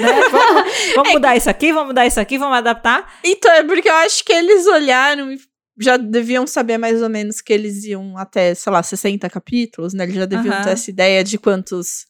Né? 0.00 0.28
Vamos, 0.30 0.72
vamos 0.96 1.12
mudar 1.12 1.36
isso 1.36 1.50
aqui, 1.50 1.70
vamos 1.70 1.88
mudar 1.88 2.06
isso 2.06 2.18
aqui, 2.18 2.38
vamos 2.38 2.56
adaptar. 2.56 3.18
Então, 3.22 3.52
é 3.52 3.62
porque 3.62 3.90
eu 3.90 3.94
acho 3.94 4.24
que 4.24 4.32
eles 4.32 4.66
olharam 4.66 5.30
e 5.30 5.38
já 5.78 5.98
deviam 5.98 6.46
saber 6.46 6.78
mais 6.78 7.02
ou 7.02 7.10
menos 7.10 7.42
que 7.42 7.52
eles 7.52 7.84
iam 7.84 8.16
até, 8.16 8.54
sei 8.54 8.72
lá, 8.72 8.82
60 8.82 9.28
capítulos, 9.28 9.92
né? 9.92 10.04
Eles 10.04 10.16
já 10.16 10.24
deviam 10.24 10.62
ter 10.62 10.70
essa 10.70 10.90
ideia 10.90 11.22
de 11.22 11.36
quantos 11.36 12.06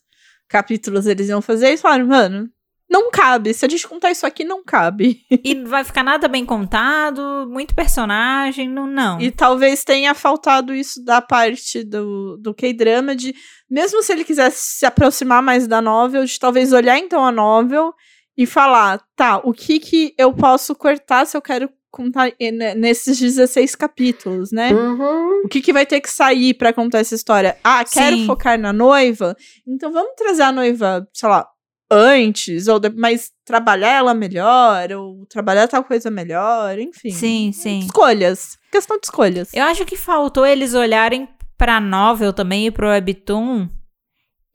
capítulos 0.54 1.04
eles 1.08 1.28
iam 1.28 1.42
fazer. 1.42 1.66
E 1.66 1.68
eles 1.70 1.80
falaram, 1.80 2.06
mano, 2.06 2.48
não 2.88 3.10
cabe. 3.10 3.52
Se 3.52 3.66
a 3.66 3.68
gente 3.68 3.88
contar 3.88 4.12
isso 4.12 4.24
aqui, 4.24 4.44
não 4.44 4.62
cabe. 4.62 5.20
E 5.42 5.52
não 5.52 5.68
vai 5.68 5.82
ficar 5.82 6.04
nada 6.04 6.28
bem 6.28 6.46
contado, 6.46 7.48
muito 7.50 7.74
personagem, 7.74 8.68
não. 8.68 8.86
não. 8.86 9.20
E 9.20 9.32
talvez 9.32 9.82
tenha 9.82 10.14
faltado 10.14 10.72
isso 10.72 11.04
da 11.04 11.20
parte 11.20 11.82
do, 11.82 12.36
do 12.36 12.54
K-drama, 12.54 13.16
de 13.16 13.34
mesmo 13.68 14.00
se 14.00 14.12
ele 14.12 14.22
quisesse 14.22 14.78
se 14.78 14.86
aproximar 14.86 15.42
mais 15.42 15.66
da 15.66 15.82
novel, 15.82 16.24
de 16.24 16.38
talvez 16.38 16.72
olhar 16.72 16.96
então 16.96 17.26
a 17.26 17.32
novel 17.32 17.92
e 18.38 18.46
falar, 18.46 19.02
tá, 19.16 19.40
o 19.42 19.52
que 19.52 19.80
que 19.80 20.14
eu 20.16 20.32
posso 20.32 20.72
cortar 20.74 21.26
se 21.26 21.36
eu 21.36 21.42
quero 21.42 21.68
contar 21.94 22.32
e- 22.38 22.50
ne- 22.50 22.74
nesses 22.74 23.18
16 23.18 23.74
capítulos, 23.74 24.50
né? 24.52 24.72
Uhum. 24.72 25.42
O 25.44 25.48
que, 25.48 25.60
que 25.62 25.72
vai 25.72 25.86
ter 25.86 26.00
que 26.00 26.10
sair 26.10 26.54
pra 26.54 26.72
contar 26.72 26.98
essa 26.98 27.14
história? 27.14 27.56
Ah, 27.62 27.84
quero 27.84 28.16
Sim. 28.16 28.26
focar 28.26 28.58
na 28.58 28.72
noiva? 28.72 29.36
Então 29.66 29.92
vamos 29.92 30.12
trazer 30.16 30.42
a 30.42 30.52
noiva, 30.52 31.06
sei 31.12 31.28
lá, 31.28 31.46
antes, 31.90 32.66
ou 32.68 32.78
de- 32.80 32.90
mas 32.90 33.30
trabalhar 33.44 33.90
ela 33.90 34.14
melhor, 34.14 34.90
ou 34.92 35.24
trabalhar 35.26 35.68
tal 35.68 35.84
coisa 35.84 36.10
melhor, 36.10 36.78
enfim. 36.78 37.10
Sim, 37.10 37.52
sim. 37.52 37.80
Escolhas. 37.80 38.58
Questão 38.72 38.98
de 38.98 39.06
escolhas. 39.06 39.52
Eu 39.54 39.64
acho 39.64 39.84
que 39.84 39.96
faltou 39.96 40.44
eles 40.46 40.74
olharem 40.74 41.28
pra 41.56 41.80
novel 41.80 42.32
também 42.32 42.66
e 42.66 42.70
pro 42.70 42.88
webtoon 42.88 43.68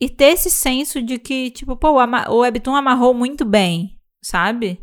e 0.02 0.10
ter 0.10 0.34
esse 0.34 0.49
senso 0.49 1.02
de 1.02 1.18
que, 1.18 1.52
tipo, 1.52 1.76
pô, 1.78 1.91
o, 1.91 1.99
ama- 1.99 2.30
o 2.30 2.40
webtoon 2.40 2.76
amarrou 2.76 3.14
muito 3.14 3.45
bem, 3.45 3.98
sabe? 4.22 4.80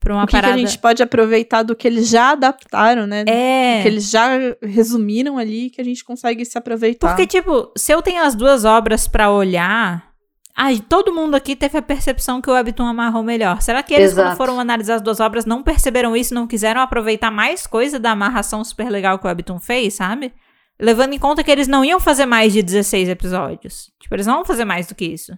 Pra 0.00 0.14
uma 0.14 0.24
o 0.24 0.26
que, 0.26 0.30
que 0.30 0.36
a 0.38 0.40
parada. 0.40 0.58
gente 0.58 0.78
pode 0.78 1.02
aproveitar 1.02 1.62
do 1.62 1.76
que 1.76 1.86
eles 1.86 2.08
já 2.08 2.30
adaptaram, 2.30 3.06
né? 3.06 3.22
É. 3.28 3.82
Que 3.82 3.88
eles 3.88 4.10
já 4.10 4.30
resumiram 4.62 5.36
ali, 5.36 5.68
que 5.68 5.78
a 5.80 5.84
gente 5.84 6.02
consegue 6.02 6.42
se 6.46 6.56
aproveitar. 6.56 7.08
Porque, 7.08 7.26
tipo, 7.26 7.70
se 7.76 7.92
eu 7.92 8.00
tenho 8.00 8.22
as 8.22 8.34
duas 8.34 8.64
obras 8.64 9.06
pra 9.06 9.30
olhar. 9.30 10.08
Ai, 10.56 10.80
todo 10.80 11.12
mundo 11.12 11.34
aqui 11.34 11.54
teve 11.54 11.78
a 11.78 11.82
percepção 11.82 12.40
que 12.40 12.50
o 12.50 12.52
Webtoon 12.52 12.86
amarrou 12.86 13.22
melhor. 13.22 13.62
Será 13.62 13.82
que 13.82 13.94
eles, 13.94 14.12
quando 14.12 14.26
Exato. 14.26 14.36
foram 14.36 14.58
analisar 14.58 14.96
as 14.96 15.02
duas 15.02 15.20
obras, 15.20 15.44
não 15.46 15.62
perceberam 15.62 16.16
isso, 16.16 16.34
não 16.34 16.46
quiseram 16.46 16.80
aproveitar 16.80 17.30
mais 17.30 17.66
coisa 17.66 17.98
da 17.98 18.10
amarração 18.10 18.64
super 18.64 18.90
legal 18.90 19.18
que 19.18 19.26
o 19.26 19.28
Webtoon 19.28 19.58
fez, 19.60 19.94
sabe? 19.94 20.32
Levando 20.78 21.12
em 21.12 21.18
conta 21.18 21.44
que 21.44 21.50
eles 21.50 21.68
não 21.68 21.84
iam 21.84 22.00
fazer 22.00 22.26
mais 22.26 22.52
de 22.52 22.62
16 22.62 23.08
episódios. 23.10 23.90
Tipo, 24.00 24.14
eles 24.14 24.26
não 24.26 24.36
vão 24.36 24.44
fazer 24.44 24.64
mais 24.64 24.86
do 24.86 24.94
que 24.94 25.04
isso. 25.04 25.32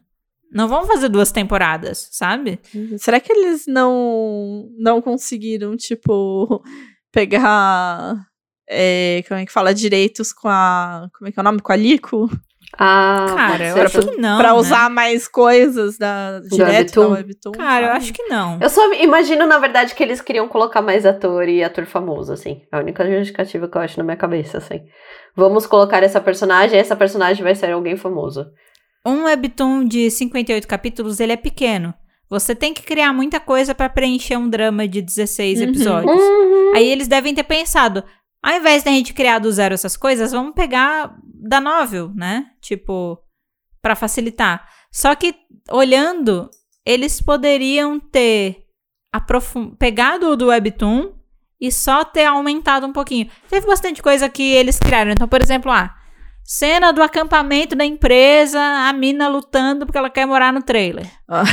Não 0.52 0.68
vão 0.68 0.86
fazer 0.86 1.08
duas 1.08 1.32
temporadas, 1.32 2.08
sabe? 2.12 2.60
Será 2.98 3.18
que 3.18 3.32
eles 3.32 3.64
não, 3.66 4.68
não 4.78 5.00
conseguiram, 5.00 5.76
tipo, 5.76 6.62
pegar. 7.10 8.26
é, 8.68 9.24
como 9.26 9.40
é 9.40 9.46
que 9.46 9.52
fala? 9.52 9.74
Direitos 9.74 10.32
com 10.32 10.48
a. 10.48 11.08
Como 11.16 11.28
é 11.28 11.32
que 11.32 11.38
é 11.38 11.42
o 11.42 11.44
nome? 11.44 11.60
Com 11.60 11.72
a 11.72 11.76
Lico? 11.76 12.28
Ah, 12.78 13.26
Cara, 13.36 13.68
eu 13.68 13.82
acho 13.82 14.00
que 14.00 14.16
não. 14.16 14.38
pra 14.38 14.52
né? 14.52 14.58
usar 14.58 14.88
mais 14.88 15.28
coisas 15.28 15.98
da, 15.98 16.40
direto 16.40 17.00
da 17.02 17.08
Webtoon? 17.08 17.52
Cara, 17.52 17.88
eu 17.88 17.92
acho 17.92 18.12
que 18.14 18.22
não. 18.24 18.58
Eu 18.60 18.70
só 18.70 18.92
imagino, 18.94 19.46
na 19.46 19.58
verdade, 19.58 19.94
que 19.94 20.02
eles 20.02 20.22
queriam 20.22 20.48
colocar 20.48 20.80
mais 20.80 21.04
ator 21.04 21.48
e 21.48 21.62
ator 21.62 21.84
famoso, 21.84 22.32
assim. 22.32 22.62
É 22.72 22.76
a 22.76 22.80
única 22.80 23.06
justificativa 23.06 23.68
que 23.68 23.76
eu 23.76 23.82
acho 23.82 23.98
na 23.98 24.04
minha 24.04 24.16
cabeça, 24.16 24.56
assim. 24.58 24.80
Vamos 25.36 25.66
colocar 25.66 26.02
essa 26.02 26.20
personagem, 26.20 26.78
essa 26.78 26.96
personagem 26.96 27.42
vai 27.42 27.54
ser 27.54 27.70
alguém 27.72 27.96
famoso. 27.96 28.46
Um 29.04 29.24
webtoon 29.24 29.84
de 29.84 30.10
58 30.10 30.66
capítulos, 30.68 31.18
ele 31.20 31.32
é 31.32 31.36
pequeno. 31.36 31.92
Você 32.28 32.54
tem 32.54 32.72
que 32.72 32.82
criar 32.82 33.12
muita 33.12 33.38
coisa 33.40 33.74
pra 33.74 33.88
preencher 33.88 34.36
um 34.36 34.48
drama 34.48 34.86
de 34.88 35.02
16 35.02 35.58
Uhum. 35.60 35.64
episódios. 35.68 36.20
Uhum. 36.20 36.72
Aí 36.74 36.86
eles 36.86 37.08
devem 37.08 37.34
ter 37.34 37.42
pensado, 37.42 38.02
ao 38.42 38.54
invés 38.54 38.82
da 38.82 38.90
gente 38.90 39.12
criar 39.12 39.38
do 39.38 39.50
zero 39.52 39.74
essas 39.74 39.96
coisas, 39.96 40.32
vamos 40.32 40.54
pegar 40.54 41.14
da 41.24 41.60
novel, 41.60 42.10
né? 42.14 42.46
Tipo, 42.60 43.18
pra 43.82 43.94
facilitar. 43.94 44.66
Só 44.90 45.14
que 45.14 45.34
olhando, 45.70 46.48
eles 46.86 47.20
poderiam 47.20 47.98
ter 48.00 48.64
aprofun- 49.12 49.74
pegado 49.74 50.28
o 50.28 50.36
do 50.36 50.46
webtoon 50.46 51.12
e 51.60 51.70
só 51.70 52.04
ter 52.04 52.24
aumentado 52.24 52.86
um 52.86 52.92
pouquinho. 52.92 53.28
Teve 53.48 53.66
bastante 53.66 54.02
coisa 54.02 54.28
que 54.28 54.42
eles 54.54 54.78
criaram. 54.78 55.10
Então, 55.12 55.28
por 55.28 55.40
exemplo, 55.42 55.70
ah, 55.70 55.94
cena 56.44 56.92
do 56.92 57.02
acampamento 57.02 57.74
da 57.74 57.84
empresa, 57.84 58.60
a 58.60 58.92
mina 58.92 59.28
lutando 59.28 59.86
porque 59.86 59.98
ela 59.98 60.10
quer 60.10 60.26
morar 60.26 60.52
no 60.52 60.62
trailer. 60.62 61.06
Ah. 61.28 61.44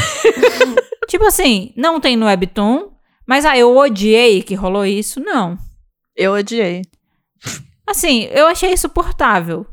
tipo 1.08 1.26
assim, 1.26 1.74
não 1.76 2.00
tem 2.00 2.16
no 2.16 2.26
webtoon, 2.26 2.92
mas 3.28 3.46
ah, 3.46 3.58
eu 3.58 3.76
odiei 3.78 4.42
que 4.42 4.56
rolou 4.56 4.86
isso, 4.86 5.20
não. 5.20 5.58
Eu 6.16 6.34
odiei. 6.34 6.82
Assim, 7.88 8.28
eu 8.32 8.48
achei 8.48 8.76
suportável. 8.78 9.66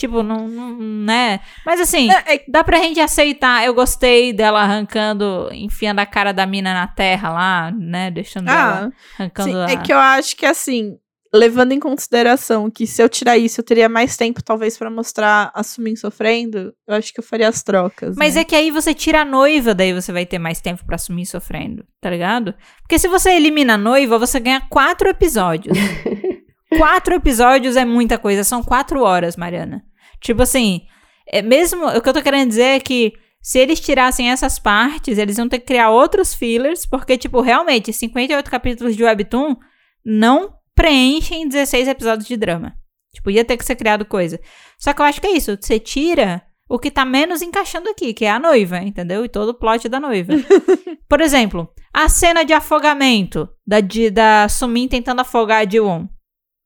Tipo, 0.00 0.22
não, 0.22 0.48
não 0.48 0.78
né? 0.78 1.40
Mas 1.66 1.78
assim, 1.78 2.10
É, 2.10 2.36
é- 2.36 2.44
dá 2.48 2.64
pra 2.64 2.78
gente 2.78 2.98
aceitar. 2.98 3.66
Eu 3.66 3.74
gostei 3.74 4.32
dela 4.32 4.62
arrancando, 4.62 5.50
enfiando 5.52 5.98
a 5.98 6.06
cara 6.06 6.32
da 6.32 6.46
mina 6.46 6.72
na 6.72 6.86
terra 6.86 7.28
lá, 7.28 7.70
né? 7.70 8.10
Deixando 8.10 8.48
ela 8.48 8.86
ah, 8.86 8.90
arrancando 9.18 9.50
sim, 9.50 9.56
a... 9.56 9.70
é 9.70 9.76
que 9.76 9.92
eu 9.92 9.98
acho 9.98 10.36
que 10.36 10.46
assim, 10.46 10.96
levando 11.32 11.72
em 11.72 11.78
consideração 11.78 12.70
que 12.70 12.86
se 12.86 13.02
eu 13.02 13.08
tirar 13.08 13.38
isso, 13.38 13.60
eu 13.60 13.64
teria 13.64 13.88
mais 13.88 14.16
tempo, 14.16 14.42
talvez, 14.42 14.76
pra 14.76 14.90
mostrar 14.90 15.50
a 15.54 15.62
Sumin 15.62 15.94
sofrendo, 15.94 16.74
eu 16.86 16.94
acho 16.94 17.12
que 17.12 17.20
eu 17.20 17.24
faria 17.24 17.48
as 17.48 17.62
trocas. 17.62 18.16
Mas 18.16 18.34
né? 18.34 18.40
é 18.40 18.44
que 18.44 18.56
aí 18.56 18.70
você 18.70 18.92
tira 18.92 19.22
a 19.22 19.24
noiva, 19.24 19.74
daí 19.74 19.92
você 19.92 20.12
vai 20.12 20.26
ter 20.26 20.38
mais 20.38 20.60
tempo 20.60 20.84
pra 20.84 20.96
assumir 20.96 21.26
sofrendo, 21.26 21.84
tá 22.00 22.10
ligado? 22.10 22.54
Porque 22.82 22.98
se 22.98 23.06
você 23.06 23.30
elimina 23.30 23.74
a 23.74 23.78
noiva, 23.78 24.18
você 24.18 24.40
ganha 24.40 24.60
quatro 24.68 25.08
episódios. 25.08 25.76
quatro 26.76 27.14
episódios 27.14 27.76
é 27.76 27.84
muita 27.84 28.18
coisa, 28.18 28.42
são 28.42 28.62
quatro 28.62 29.02
horas, 29.02 29.36
Mariana. 29.36 29.84
Tipo 30.20 30.42
assim, 30.42 30.82
é 31.26 31.42
mesmo. 31.42 31.86
O 31.86 32.00
que 32.00 32.08
eu 32.08 32.12
tô 32.12 32.22
querendo 32.22 32.48
dizer 32.48 32.76
é 32.76 32.80
que 32.80 33.12
se 33.40 33.58
eles 33.58 33.80
tirassem 33.80 34.30
essas 34.30 34.58
partes, 34.58 35.16
eles 35.16 35.38
iam 35.38 35.48
ter 35.48 35.60
que 35.60 35.66
criar 35.66 35.90
outros 35.90 36.34
fillers, 36.34 36.84
porque, 36.84 37.16
tipo, 37.16 37.40
realmente, 37.40 37.92
58 37.92 38.50
capítulos 38.50 38.96
de 38.96 39.04
Webtoon 39.04 39.56
não 40.04 40.59
preenchem 40.80 41.46
16 41.46 41.88
episódios 41.88 42.26
de 42.26 42.36
drama. 42.36 42.74
Tipo, 43.14 43.30
ia 43.30 43.44
ter 43.44 43.56
que 43.56 43.64
ser 43.64 43.76
criado 43.76 44.04
coisa. 44.04 44.40
Só 44.78 44.92
que 44.92 45.02
eu 45.02 45.06
acho 45.06 45.20
que 45.20 45.26
é 45.26 45.32
isso. 45.32 45.58
Você 45.60 45.78
tira 45.78 46.42
o 46.68 46.78
que 46.78 46.90
tá 46.90 47.04
menos 47.04 47.42
encaixando 47.42 47.90
aqui, 47.90 48.14
que 48.14 48.24
é 48.24 48.30
a 48.30 48.38
noiva, 48.38 48.78
entendeu? 48.78 49.24
E 49.24 49.28
todo 49.28 49.50
o 49.50 49.54
plot 49.54 49.88
da 49.88 50.00
noiva. 50.00 50.32
Por 51.08 51.20
exemplo, 51.20 51.68
a 51.92 52.08
cena 52.08 52.44
de 52.44 52.52
afogamento 52.52 53.48
da, 53.66 53.80
de, 53.80 54.10
da 54.10 54.48
Sumin 54.48 54.88
tentando 54.88 55.20
afogar 55.20 55.66
a 55.66 55.68
Ji-won. 55.68 56.06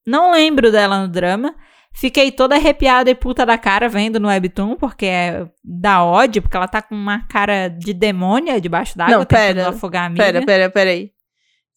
Não 0.06 0.32
lembro 0.32 0.70
dela 0.70 1.00
no 1.00 1.08
drama. 1.08 1.54
Fiquei 1.96 2.30
toda 2.30 2.56
arrepiada 2.56 3.08
e 3.08 3.14
puta 3.14 3.46
da 3.46 3.56
cara 3.56 3.88
vendo 3.88 4.20
no 4.20 4.28
Webtoon, 4.28 4.76
porque 4.76 5.06
é 5.06 5.46
da 5.64 6.04
ódio, 6.04 6.42
porque 6.42 6.56
ela 6.56 6.68
tá 6.68 6.82
com 6.82 6.94
uma 6.94 7.26
cara 7.28 7.68
de 7.68 7.94
demônia 7.94 8.60
debaixo 8.60 8.98
d'água 8.98 9.18
Não, 9.18 9.24
tentando 9.24 9.56
pera, 9.56 9.68
afogar 9.68 10.02
a 10.02 10.06
amiga. 10.06 10.24
Pera, 10.24 10.44
pera, 10.44 10.70
pera 10.70 10.90
aí. 10.90 11.13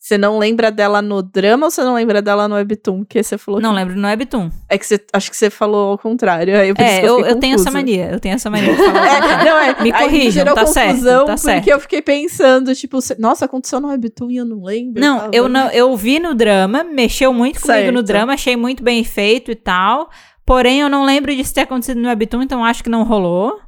Você 0.07 0.17
não 0.17 0.37
lembra 0.39 0.71
dela 0.71 1.01
no 1.01 1.21
drama 1.21 1.65
ou 1.65 1.69
você 1.69 1.83
não 1.83 1.93
lembra 1.93 2.21
dela 2.21 2.47
no 2.47 2.55
Webtoon? 2.55 3.03
Que 3.03 3.21
você 3.21 3.37
falou 3.37 3.59
Não 3.59 3.71
que... 3.71 3.75
lembro 3.75 3.95
no 3.97 4.07
Webtoon. 4.07 4.49
É 4.69 4.77
que 4.77 4.85
você... 4.85 5.05
Acho 5.11 5.29
que 5.29 5.35
você 5.35 5.49
falou 5.49 5.91
ao 5.91 5.97
contrário. 5.97 6.53
Isso 6.53 6.81
É, 6.81 7.05
eu, 7.05 7.17
fiquei 7.17 7.31
eu 7.31 7.35
tenho 7.35 7.55
essa 7.55 7.69
mania. 7.69 8.09
Eu 8.13 8.19
tenho 8.21 8.35
essa 8.35 8.49
mania 8.49 8.73
de 8.73 8.77
falar. 8.77 9.07
É, 9.17 9.43
não, 9.43 9.57
é, 9.57 9.83
Me 9.83 9.91
aí 9.91 10.03
corrijam, 10.03 10.31
gerou 10.31 10.55
tá 10.55 10.65
certo, 10.65 10.91
confusão, 10.91 11.25
tá 11.25 11.33
porque 11.33 11.41
certo. 11.41 11.67
eu 11.67 11.79
fiquei 11.81 12.01
pensando, 12.01 12.73
tipo, 12.73 12.99
nossa, 13.19 13.43
aconteceu 13.43 13.81
no 13.81 13.89
Webtoon 13.89 14.31
e 14.31 14.37
eu 14.37 14.45
não 14.45 14.63
lembro. 14.63 15.01
Não, 15.01 15.29
eu 15.33 15.49
não, 15.49 15.69
eu 15.71 15.93
vi 15.97 16.19
no 16.19 16.33
drama, 16.33 16.85
mexeu 16.85 17.33
muito 17.33 17.59
comigo 17.59 17.91
no 17.91 17.97
Certo. 17.97 18.07
drama, 18.07 18.33
achei 18.33 18.55
muito 18.55 18.81
bem 18.81 19.03
feito 19.03 19.51
e 19.51 19.55
tal. 19.55 20.09
Porém, 20.45 20.79
eu 20.79 20.89
não 20.89 21.03
lembro 21.03 21.35
disso 21.35 21.53
ter 21.53 21.61
acontecido 21.61 21.99
no 21.99 22.07
Webtoon, 22.07 22.43
então 22.43 22.63
acho 22.63 22.81
que 22.81 22.89
não 22.89 23.03
rolou. 23.03 23.59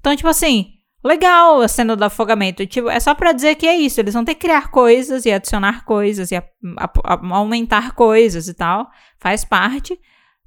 Então, 0.00 0.16
tipo 0.16 0.28
assim, 0.28 0.68
legal 1.06 1.60
a 1.62 1.68
cena 1.68 1.96
do 1.96 2.04
afogamento. 2.04 2.66
Tipo, 2.66 2.90
é 2.90 3.00
só 3.00 3.14
pra 3.14 3.32
dizer 3.32 3.54
que 3.54 3.66
é 3.66 3.76
isso. 3.76 4.00
Eles 4.00 4.12
vão 4.14 4.24
ter 4.24 4.34
que 4.34 4.40
criar 4.42 4.70
coisas 4.70 5.24
e 5.24 5.32
adicionar 5.32 5.84
coisas 5.84 6.30
e 6.30 6.36
a- 6.36 6.44
a- 6.78 6.90
a- 7.04 7.36
aumentar 7.36 7.92
coisas 7.92 8.48
e 8.48 8.54
tal. 8.54 8.88
Faz 9.18 9.44
parte. 9.44 9.98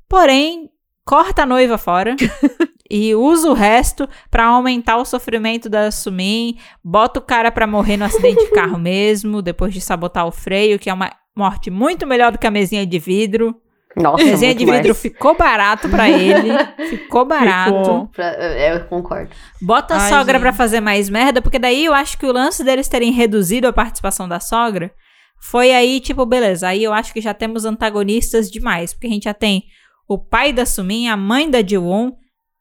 Porém, 0.07 0.69
corta 1.05 1.43
a 1.43 1.45
noiva 1.45 1.77
fora. 1.77 2.15
E 2.91 3.13
usa 3.13 3.47
o 3.47 3.53
resto 3.53 4.09
pra 4.31 4.45
aumentar 4.45 4.97
o 4.97 5.05
sofrimento 5.05 5.69
da 5.69 5.91
Sumin. 5.91 6.57
Bota 6.83 7.19
o 7.19 7.21
cara 7.23 7.51
pra 7.51 7.67
morrer 7.67 7.97
no 7.97 8.05
acidente 8.05 8.43
de 8.43 8.49
carro 8.49 8.79
mesmo, 8.81 9.43
depois 9.43 9.71
de 9.75 9.79
sabotar 9.79 10.25
o 10.25 10.31
freio, 10.31 10.79
que 10.79 10.89
é 10.89 10.93
uma 10.95 11.11
morte 11.37 11.69
muito 11.69 12.07
melhor 12.07 12.31
do 12.31 12.39
que 12.39 12.47
a 12.47 12.51
mesinha 12.51 12.83
de 12.87 12.97
vidro. 12.97 13.55
Nossa, 14.01 14.23
A 14.23 14.25
mesinha 14.25 14.49
muito 14.51 14.59
de 14.59 14.65
vidro 14.65 14.87
mais. 14.89 15.01
ficou 15.01 15.35
barato 15.37 15.89
pra 15.89 16.09
ele. 16.09 16.49
ficou 16.89 17.25
barato. 17.25 17.71
Ficou. 17.77 18.07
Pra- 18.07 18.35
é, 18.37 18.73
eu 18.75 18.85
concordo. 18.85 19.29
Bota 19.61 19.95
a 19.95 20.01
Ai, 20.01 20.09
sogra 20.09 20.33
gente. 20.33 20.41
pra 20.41 20.53
fazer 20.53 20.79
mais 20.79 21.09
merda, 21.09 21.41
porque 21.41 21.59
daí 21.59 21.85
eu 21.85 21.93
acho 21.93 22.17
que 22.17 22.25
o 22.25 22.31
lance 22.31 22.63
deles 22.63 22.87
terem 22.87 23.11
reduzido 23.11 23.67
a 23.67 23.73
participação 23.73 24.27
da 24.27 24.39
sogra 24.39 24.91
foi 25.41 25.71
aí, 25.71 25.99
tipo, 25.99 26.25
beleza. 26.25 26.67
Aí 26.67 26.83
eu 26.83 26.93
acho 26.93 27.13
que 27.13 27.21
já 27.21 27.33
temos 27.33 27.65
antagonistas 27.65 28.49
demais, 28.49 28.93
porque 28.93 29.07
a 29.07 29.11
gente 29.11 29.23
já 29.23 29.33
tem 29.33 29.63
o 30.07 30.17
pai 30.17 30.51
da 30.53 30.65
Sumin, 30.65 31.07
a 31.07 31.15
mãe 31.17 31.49
da 31.49 31.61
Jiwon, 31.61 32.11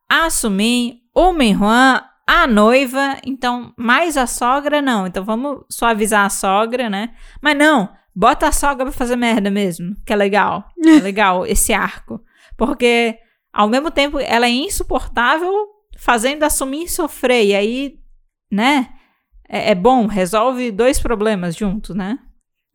a 0.09 0.29
Sumin, 0.29 0.99
o 1.15 1.31
Minhuan, 1.33 2.01
a 2.27 2.45
noiva, 2.45 3.17
então 3.25 3.73
mais 3.77 4.15
a 4.15 4.27
sogra 4.27 4.81
não. 4.81 5.07
Então 5.07 5.23
vamos 5.25 5.61
suavizar 5.69 6.25
a 6.25 6.29
sogra, 6.29 6.89
né? 6.89 7.09
Mas 7.41 7.57
não, 7.57 7.89
bota 8.15 8.47
a 8.47 8.51
sogra 8.51 8.85
pra 8.85 8.93
fazer 8.93 9.15
merda 9.15 9.49
mesmo, 9.49 9.95
que 10.05 10.13
é 10.13 10.15
legal. 10.15 10.65
É 10.85 10.99
legal 11.01 11.45
esse 11.45 11.73
arco. 11.73 12.21
Porque 12.57 13.17
ao 13.53 13.69
mesmo 13.69 13.91
tempo 13.91 14.19
ela 14.19 14.45
é 14.45 14.49
insuportável 14.49 15.51
fazendo 15.97 16.43
a 16.43 16.49
Sumin 16.49 16.87
sofrer. 16.87 17.45
E 17.45 17.55
aí, 17.55 17.99
né? 18.51 18.89
É, 19.47 19.71
é 19.71 19.75
bom, 19.75 20.05
resolve 20.05 20.71
dois 20.71 20.99
problemas 20.99 21.55
juntos, 21.55 21.95
né? 21.95 22.19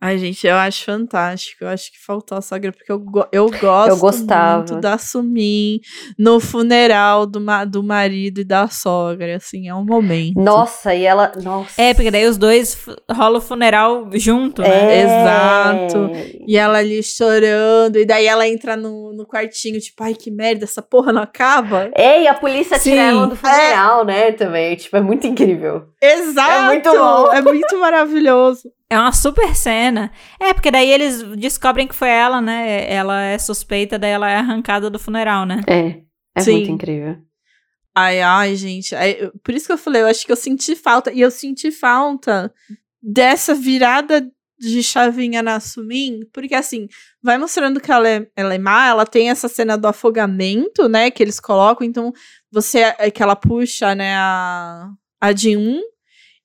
Ai, 0.05 0.19
gente, 0.19 0.45
eu 0.45 0.55
acho 0.55 0.85
fantástico. 0.85 1.63
Eu 1.63 1.69
acho 1.69 1.91
que 1.91 1.97
faltou 2.05 2.37
a 2.37 2.41
sogra, 2.41 2.71
porque 2.71 2.91
eu, 2.91 2.99
go- 2.99 3.25
eu 3.31 3.49
gosto 3.49 3.99
gostava. 3.99 4.57
muito 4.57 4.79
da 4.79 4.99
Sumin 4.99 5.79
no 6.17 6.39
funeral 6.39 7.25
do, 7.25 7.41
ma 7.41 7.65
do 7.65 7.81
marido 7.81 8.39
e 8.41 8.43
da 8.43 8.67
sogra. 8.67 9.37
Assim, 9.37 9.67
é 9.67 9.73
um 9.73 9.83
momento. 9.83 10.39
Nossa, 10.39 10.93
e 10.93 11.03
ela. 11.05 11.31
Nossa. 11.43 11.81
É, 11.81 11.93
porque 11.95 12.11
daí 12.11 12.27
os 12.27 12.37
dois 12.37 12.85
rola 13.11 13.39
o 13.39 13.41
funeral 13.41 14.07
junto, 14.13 14.61
né? 14.61 14.95
É. 14.95 15.01
Exato. 15.05 16.11
E 16.47 16.55
ela 16.55 16.77
ali 16.77 17.01
chorando, 17.01 17.97
e 17.97 18.05
daí 18.05 18.27
ela 18.27 18.47
entra 18.47 18.75
no, 18.77 19.11
no 19.11 19.25
quartinho, 19.25 19.79
tipo, 19.79 20.03
ai, 20.03 20.13
que 20.13 20.29
merda, 20.29 20.65
essa 20.65 20.83
porra 20.83 21.11
não 21.11 21.23
acaba. 21.23 21.89
É, 21.95 22.21
e 22.21 22.27
a 22.27 22.33
polícia 22.35 22.77
Sim. 22.77 22.91
tira 22.91 23.01
ela 23.01 23.25
do 23.27 23.35
funeral, 23.35 24.05
né? 24.05 24.31
Também. 24.33 24.75
Tipo, 24.75 24.97
é 24.97 25.01
muito 25.01 25.25
incrível. 25.25 25.83
Exato! 25.99 26.51
É 26.51 26.65
muito 26.67 26.91
bom. 26.91 27.31
É 27.33 27.41
muito 27.41 27.79
maravilhoso. 27.79 28.69
É 28.89 28.97
uma 28.99 29.11
super 29.11 29.55
cena. 29.55 30.11
É, 30.39 30.53
porque 30.53 30.69
daí 30.71 30.89
eles 30.91 31.23
descobrem 31.37 31.87
que 31.87 31.95
foi 31.95 32.09
ela, 32.09 32.39
né? 32.39 32.91
Ela 32.91 33.21
é 33.23 33.37
suspeita, 33.37 33.97
daí 33.97 34.11
ela 34.11 34.29
é 34.29 34.35
arrancada 34.35 34.89
do 34.89 34.99
funeral, 34.99 35.45
né? 35.45 35.61
É. 35.67 36.01
É 36.35 36.41
Sim. 36.41 36.51
muito 36.57 36.71
incrível. 36.71 37.17
Ai, 37.95 38.21
ai, 38.21 38.55
gente. 38.55 38.93
ai, 38.93 39.15
eu- 39.19 39.31
por 39.43 39.53
isso 39.55 39.67
que 39.67 39.73
eu 39.73 39.77
falei, 39.77 40.01
eu 40.01 40.07
acho 40.07 40.25
que 40.25 40.31
eu 40.31 40.35
senti 40.35 40.75
falta. 40.75 41.11
E 41.13 41.21
eu 41.21 41.31
senti 41.31 41.71
falta 41.71 42.53
dessa 43.01 43.55
virada 43.55 44.29
de 44.59 44.81
chavinha 44.83 45.41
na 45.43 45.59
Sumin, 45.59 46.21
porque 46.33 46.55
assim, 46.55 46.87
vai 47.21 47.37
mostrando 47.37 47.79
que 47.79 47.91
ela 47.91 48.07
é, 48.07 48.27
ela 48.35 48.53
é 48.53 48.57
má, 48.57 48.87
ela 48.87 49.05
tem 49.05 49.29
essa 49.29 49.47
cena 49.49 49.77
do 49.77 49.85
afogamento, 49.87 50.87
né, 50.87 51.11
que 51.11 51.21
eles 51.21 51.41
colocam, 51.41 51.85
então 51.85 52.13
você, 52.49 52.95
é 52.97 53.11
que 53.11 53.21
ela 53.21 53.35
puxa, 53.35 53.93
né, 53.93 54.15
a, 54.15 54.89
a 55.19 55.31
de 55.33 55.57
um, 55.57 55.81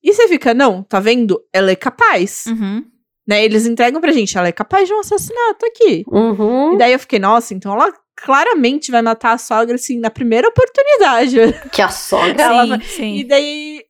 e 0.03 0.13
você 0.13 0.29
fica, 0.29 0.53
não, 0.55 0.83
tá 0.83 0.99
vendo? 1.01 1.41
Ela 1.53 1.71
é 1.71 1.77
capaz, 1.77 2.45
Uhum. 2.47 2.85
né, 3.27 3.45
eles 3.45 3.67
entregam 3.67 4.01
pra 4.01 4.13
gente, 4.13 4.37
ela 4.37 4.49
é 4.49 4.53
capaz 4.53 4.89
de 4.89 4.95
um 4.95 5.01
assassinato 5.01 5.65
aqui. 5.67 6.05
Uhum. 6.09 6.75
E 6.75 6.79
daí 6.79 6.93
eu 6.93 6.99
fiquei, 6.99 7.19
nossa, 7.19 7.55
então 7.55 7.73
ela 7.73 7.93
claramente 8.23 8.91
vai 8.91 9.01
matar 9.03 9.33
a 9.33 9.39
sogra, 9.39 9.75
assim, 9.77 9.99
na 9.99 10.11
primeira 10.11 10.49
oportunidade. 10.49 11.37
Que 11.73 11.81
a 11.83 11.89
sogra. 11.89 12.43
Ela 12.43 12.63
sim, 12.65 12.69
vai- 12.69 12.81
sim. 12.83 13.15
E 13.17 13.25
daí. 13.25 13.85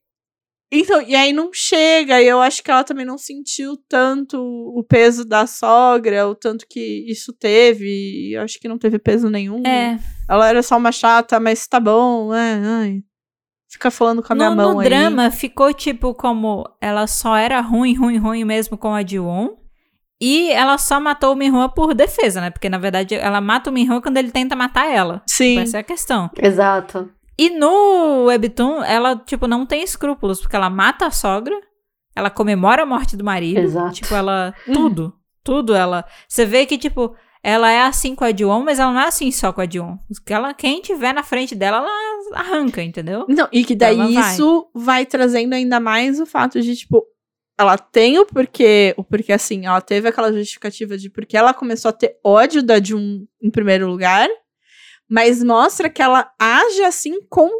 Então, 0.72 1.02
e 1.02 1.16
aí 1.16 1.32
não 1.32 1.50
chega, 1.52 2.22
e 2.22 2.28
eu 2.28 2.40
acho 2.40 2.62
que 2.62 2.70
ela 2.70 2.84
também 2.84 3.04
não 3.04 3.18
sentiu 3.18 3.76
tanto 3.88 4.38
o 4.40 4.84
peso 4.88 5.24
da 5.24 5.44
sogra, 5.44 6.28
o 6.28 6.34
tanto 6.36 6.64
que 6.70 7.04
isso 7.10 7.32
teve, 7.32 7.86
e 7.88 8.36
eu 8.36 8.42
acho 8.42 8.56
que 8.60 8.68
não 8.68 8.78
teve 8.78 8.96
peso 8.96 9.28
nenhum. 9.28 9.64
É, 9.66 9.98
Ela 10.28 10.48
era 10.48 10.62
só 10.62 10.76
uma 10.76 10.92
chata, 10.92 11.40
mas 11.40 11.66
tá 11.66 11.80
bom, 11.80 12.32
é, 12.32 12.60
ai. 12.64 13.02
Fica 13.70 13.90
falando 13.90 14.22
com 14.22 14.32
a 14.32 14.36
minha 14.36 14.50
no, 14.50 14.56
mão 14.56 14.74
no 14.74 14.80
aí. 14.80 14.88
drama 14.88 15.30
ficou 15.30 15.72
tipo 15.72 16.12
como 16.12 16.68
ela 16.80 17.06
só 17.06 17.36
era 17.36 17.60
ruim, 17.60 17.94
ruim, 17.94 18.18
ruim 18.18 18.44
mesmo 18.44 18.76
com 18.76 18.94
a 18.94 19.06
Jiwon. 19.06 19.50
E 20.20 20.50
ela 20.50 20.76
só 20.76 21.00
matou 21.00 21.32
o 21.32 21.36
Minhua 21.36 21.68
por 21.68 21.94
defesa, 21.94 22.40
né? 22.40 22.50
Porque 22.50 22.68
na 22.68 22.76
verdade 22.76 23.14
ela 23.14 23.40
mata 23.40 23.70
o 23.70 23.72
Minhua 23.72 24.02
quando 24.02 24.18
ele 24.18 24.30
tenta 24.30 24.54
matar 24.54 24.90
ela. 24.90 25.22
Sim. 25.26 25.58
Essa 25.58 25.78
é 25.78 25.80
a 25.80 25.84
questão. 25.84 26.28
Exato. 26.36 27.08
E 27.38 27.48
no 27.48 28.24
Webtoon, 28.26 28.84
ela, 28.84 29.16
tipo, 29.16 29.46
não 29.46 29.64
tem 29.64 29.82
escrúpulos, 29.82 30.40
porque 30.42 30.54
ela 30.54 30.68
mata 30.68 31.06
a 31.06 31.10
sogra, 31.10 31.58
ela 32.14 32.28
comemora 32.28 32.82
a 32.82 32.86
morte 32.86 33.16
do 33.16 33.24
marido. 33.24 33.60
Exato. 33.60 33.94
Tipo, 33.94 34.14
ela. 34.14 34.52
Tudo. 34.66 35.14
tudo 35.42 35.74
ela. 35.74 36.04
Você 36.28 36.44
vê 36.44 36.66
que, 36.66 36.76
tipo, 36.76 37.14
ela 37.42 37.70
é 37.70 37.82
assim 37.82 38.14
com 38.14 38.24
a 38.24 38.30
Dion, 38.32 38.62
mas 38.62 38.78
ela 38.78 38.92
não 38.92 39.00
é 39.00 39.06
assim 39.06 39.30
só 39.30 39.52
com 39.52 39.60
a 39.60 39.66
Dion. 39.66 39.96
Ela, 40.26 40.52
quem 40.52 40.80
tiver 40.82 41.12
na 41.12 41.22
frente 41.22 41.54
dela, 41.54 41.78
ela 41.78 42.38
arranca, 42.38 42.82
entendeu? 42.82 43.24
Não, 43.28 43.48
e 43.50 43.64
que 43.64 43.74
daí 43.74 43.96
vai. 43.96 44.32
isso 44.32 44.70
vai 44.74 45.06
trazendo 45.06 45.54
ainda 45.54 45.80
mais 45.80 46.20
o 46.20 46.26
fato 46.26 46.60
de, 46.60 46.76
tipo, 46.76 47.06
ela 47.58 47.76
tem 47.76 48.18
o 48.18 48.26
porquê, 48.26 48.94
o 48.96 49.04
porquê 49.04 49.32
assim, 49.32 49.66
ela 49.66 49.80
teve 49.80 50.08
aquela 50.08 50.32
justificativa 50.32 50.96
de 50.96 51.10
porque 51.10 51.36
ela 51.36 51.54
começou 51.54 51.88
a 51.88 51.92
ter 51.92 52.18
ódio 52.24 52.62
da 52.62 52.82
Jun 52.82 53.26
em 53.42 53.50
primeiro 53.50 53.86
lugar, 53.86 54.28
mas 55.08 55.42
mostra 55.42 55.90
que 55.90 56.00
ela 56.02 56.30
age 56.38 56.82
assim 56.82 57.20
com 57.28 57.50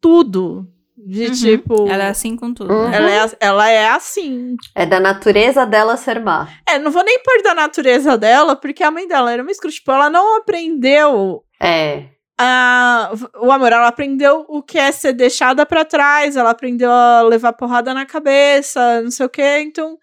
tudo, 0.00 0.68
De 1.06 1.26
Uhum. 1.26 1.32
tipo. 1.32 1.88
Ela 1.88 2.04
é 2.04 2.08
assim 2.08 2.34
com 2.36 2.52
tudo. 2.52 2.72
Uhum. 2.72 2.88
né? 2.90 2.96
ela 2.96 3.10
é, 3.10 3.30
ela 3.40 3.70
é 3.70 3.88
assim. 3.90 4.56
É 4.74 4.84
da 4.84 4.98
natureza 4.98 5.64
dela 5.64 5.96
ser 5.96 6.20
má. 6.20 6.48
É, 6.68 6.78
não 6.78 6.90
vou 6.90 7.04
nem 7.04 7.22
pôr 7.22 7.42
da 7.42 7.54
natureza 7.54 8.18
dela, 8.18 8.56
porque 8.56 8.82
a 8.82 8.90
mãe 8.90 9.06
dela 9.06 9.30
era 9.32 9.42
uma 9.42 9.50
escrota. 9.52 9.74
Tipo, 9.76 9.92
ela 9.92 10.10
não 10.10 10.38
aprendeu 10.38 11.42
É. 11.62 12.04
a, 12.40 13.12
o 13.40 13.52
amor, 13.52 13.72
ela 13.72 13.86
aprendeu 13.88 14.44
o 14.48 14.60
que 14.62 14.76
é 14.78 14.90
ser 14.90 15.12
deixada 15.12 15.64
pra 15.64 15.84
trás, 15.84 16.36
ela 16.36 16.50
aprendeu 16.50 16.90
a 16.90 17.22
levar 17.22 17.52
porrada 17.52 17.94
na 17.94 18.04
cabeça, 18.04 19.00
não 19.00 19.10
sei 19.10 19.26
o 19.26 19.30
quê, 19.30 19.60
então. 19.60 19.96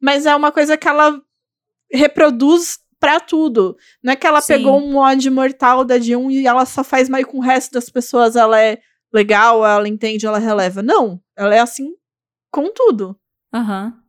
Mas 0.00 0.26
é 0.26 0.36
uma 0.36 0.52
coisa 0.52 0.76
que 0.76 0.86
ela 0.86 1.18
reproduz 1.90 2.78
pra 3.00 3.20
tudo. 3.20 3.76
Não 4.02 4.12
é 4.12 4.16
que 4.16 4.26
ela 4.26 4.40
Sim. 4.40 4.54
pegou 4.54 4.78
um 4.80 4.96
ódio 4.96 5.30
mortal 5.32 5.84
da 5.84 5.98
de 5.98 6.16
um 6.16 6.30
e 6.30 6.46
ela 6.46 6.64
só 6.66 6.82
faz 6.82 7.08
mais 7.08 7.24
com 7.24 7.38
o 7.38 7.42
resto 7.42 7.72
das 7.72 7.88
pessoas, 7.88 8.36
ela 8.36 8.60
é 8.60 8.78
legal, 9.14 9.64
ela 9.64 9.88
entende, 9.88 10.26
ela 10.26 10.38
releva. 10.38 10.82
Não, 10.82 11.22
ela 11.36 11.54
é 11.54 11.60
assim 11.60 11.94
com 12.50 12.72
tudo. 12.72 13.18
Aham. 13.54 14.02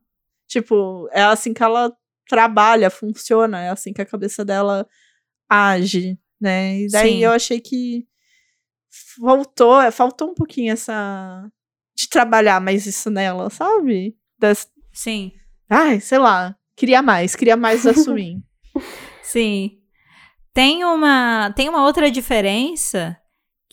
Tipo, 0.48 1.08
é 1.12 1.24
assim 1.24 1.54
que 1.54 1.62
ela 1.64 1.96
trabalha, 2.28 2.90
funciona, 2.90 3.62
é 3.62 3.70
assim 3.70 3.94
que 3.94 4.02
a 4.02 4.06
cabeça 4.06 4.44
dela 4.44 4.88
age, 5.48 6.18
né? 6.42 6.80
E 6.80 6.88
daí 6.90 7.12
Sim. 7.12 7.24
eu 7.24 7.32
achei 7.32 7.60
que 7.60 8.08
faltou, 9.20 9.92
faltou 9.92 10.32
um 10.32 10.34
pouquinho 10.34 10.74
essa 10.74 11.52
de 11.96 12.10
trabalhar 12.10 12.60
mais 12.60 12.86
isso 12.88 13.10
nela, 13.10 13.50
sabe? 13.50 14.18
Das, 14.40 14.68
Sim. 14.92 15.32
ai, 15.70 16.00
sei 16.00 16.18
lá, 16.18 16.56
queria 16.76 17.02
mais, 17.02 17.36
queria 17.36 17.56
mais 17.56 17.84
da 17.84 17.94
Sumin. 17.96 18.44
Sim. 19.22 19.80
Tem 20.54 20.84
uma, 20.84 21.52
tem 21.56 21.70
uma 21.70 21.84
outra 21.84 22.10
diferença 22.10 23.20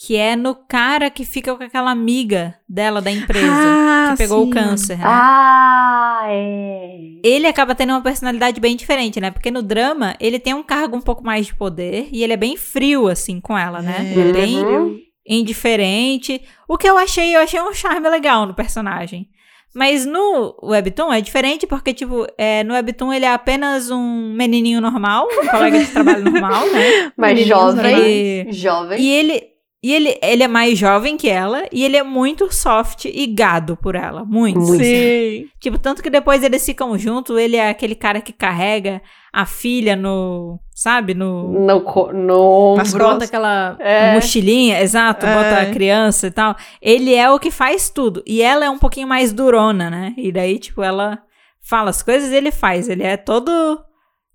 que 0.04 0.16
é 0.16 0.34
no 0.34 0.54
cara 0.54 1.08
que 1.10 1.24
fica 1.24 1.54
com 1.54 1.62
aquela 1.62 1.90
amiga 1.90 2.54
dela 2.68 3.00
da 3.00 3.10
empresa 3.10 3.46
Ah, 3.48 4.08
que 4.10 4.18
pegou 4.18 4.42
sim. 4.42 4.48
o 4.48 4.50
câncer, 4.52 4.98
né? 4.98 5.04
Ah, 5.06 6.22
é. 6.26 6.96
Ele 7.22 7.46
acaba 7.46 7.74
tendo 7.74 7.90
uma 7.90 8.00
personalidade 8.00 8.60
bem 8.60 8.74
diferente, 8.74 9.20
né? 9.20 9.30
Porque 9.30 9.50
no 9.50 9.62
drama 9.62 10.16
ele 10.18 10.40
tem 10.40 10.54
um 10.54 10.62
cargo 10.62 10.96
um 10.96 11.00
pouco 11.00 11.22
mais 11.24 11.46
de 11.46 11.54
poder 11.54 12.08
e 12.10 12.24
ele 12.24 12.32
é 12.32 12.36
bem 12.36 12.56
frio 12.56 13.06
assim 13.06 13.40
com 13.40 13.56
ela, 13.56 13.80
né? 13.80 14.08
É, 14.08 14.18
Ele 14.18 14.30
é 14.30 14.32
bem 14.32 14.56
Uhum. 14.64 14.98
indiferente. 15.26 16.40
O 16.68 16.76
que 16.76 16.88
eu 16.88 16.98
achei, 16.98 17.36
eu 17.36 17.40
achei 17.40 17.60
um 17.60 17.72
charme 17.72 18.08
legal 18.08 18.46
no 18.46 18.54
personagem. 18.54 19.28
Mas 19.74 20.04
no 20.04 20.54
Webtoon 20.62 21.10
é 21.12 21.20
diferente 21.22 21.66
porque, 21.66 21.94
tipo, 21.94 22.26
é, 22.36 22.62
no 22.62 22.74
Webtoon 22.74 23.10
ele 23.12 23.24
é 23.24 23.32
apenas 23.32 23.90
um 23.90 24.34
menininho 24.34 24.82
normal, 24.82 25.26
um 25.32 25.46
colega 25.48 25.78
de 25.78 25.86
trabalho 25.86 26.24
normal, 26.30 26.66
né? 26.70 27.12
Mas 27.16 27.40
jovem. 27.46 27.74
normais. 27.76 28.56
Jovem. 28.56 29.00
E 29.00 29.08
ele, 29.10 29.42
e 29.82 29.92
ele, 29.92 30.16
ele 30.22 30.42
é 30.44 30.48
mais 30.48 30.78
jovem 30.78 31.16
que 31.16 31.28
ela 31.28 31.64
e 31.72 31.84
ele 31.84 31.96
é 31.96 32.02
muito 32.04 32.52
soft 32.54 33.04
e 33.06 33.26
gado 33.26 33.76
por 33.76 33.94
ela. 33.96 34.24
Muito. 34.24 34.60
Muito. 34.60 34.84
Sim. 34.84 35.46
Tipo, 35.58 35.78
tanto 35.78 36.02
que 36.02 36.08
depois 36.10 36.42
eles 36.44 36.64
ficam 36.64 36.96
juntos, 36.96 37.36
ele 37.36 37.56
é 37.56 37.68
aquele 37.68 37.94
cara 37.96 38.20
que 38.20 38.32
carrega 38.32 39.02
a 39.32 39.44
filha 39.46 39.96
no, 39.96 40.60
sabe, 40.74 41.14
no... 41.14 41.48
No, 41.52 41.80
no. 42.12 42.76
Bota 42.98 43.24
aquela 43.24 43.76
É. 43.80 44.14
mochilinha, 44.14 44.80
exato, 44.82 45.26
É. 45.26 45.34
bota 45.34 45.60
a 45.62 45.70
criança 45.72 46.26
e 46.26 46.30
tal. 46.30 46.54
Ele 46.80 47.14
é 47.14 47.28
o 47.30 47.38
que 47.40 47.50
faz 47.50 47.90
tudo. 47.90 48.22
E 48.26 48.40
ela 48.42 48.64
é 48.64 48.70
um 48.70 48.78
pouquinho 48.78 49.08
mais 49.08 49.32
durona, 49.32 49.88
né? 49.90 50.14
E 50.16 50.30
daí, 50.30 50.58
tipo, 50.58 50.82
ela 50.82 51.18
fala 51.60 51.90
as 51.90 52.02
coisas 52.02 52.30
e 52.30 52.36
ele 52.36 52.50
faz. 52.52 52.88
Ele 52.88 53.02
é 53.02 53.16
todo 53.16 53.80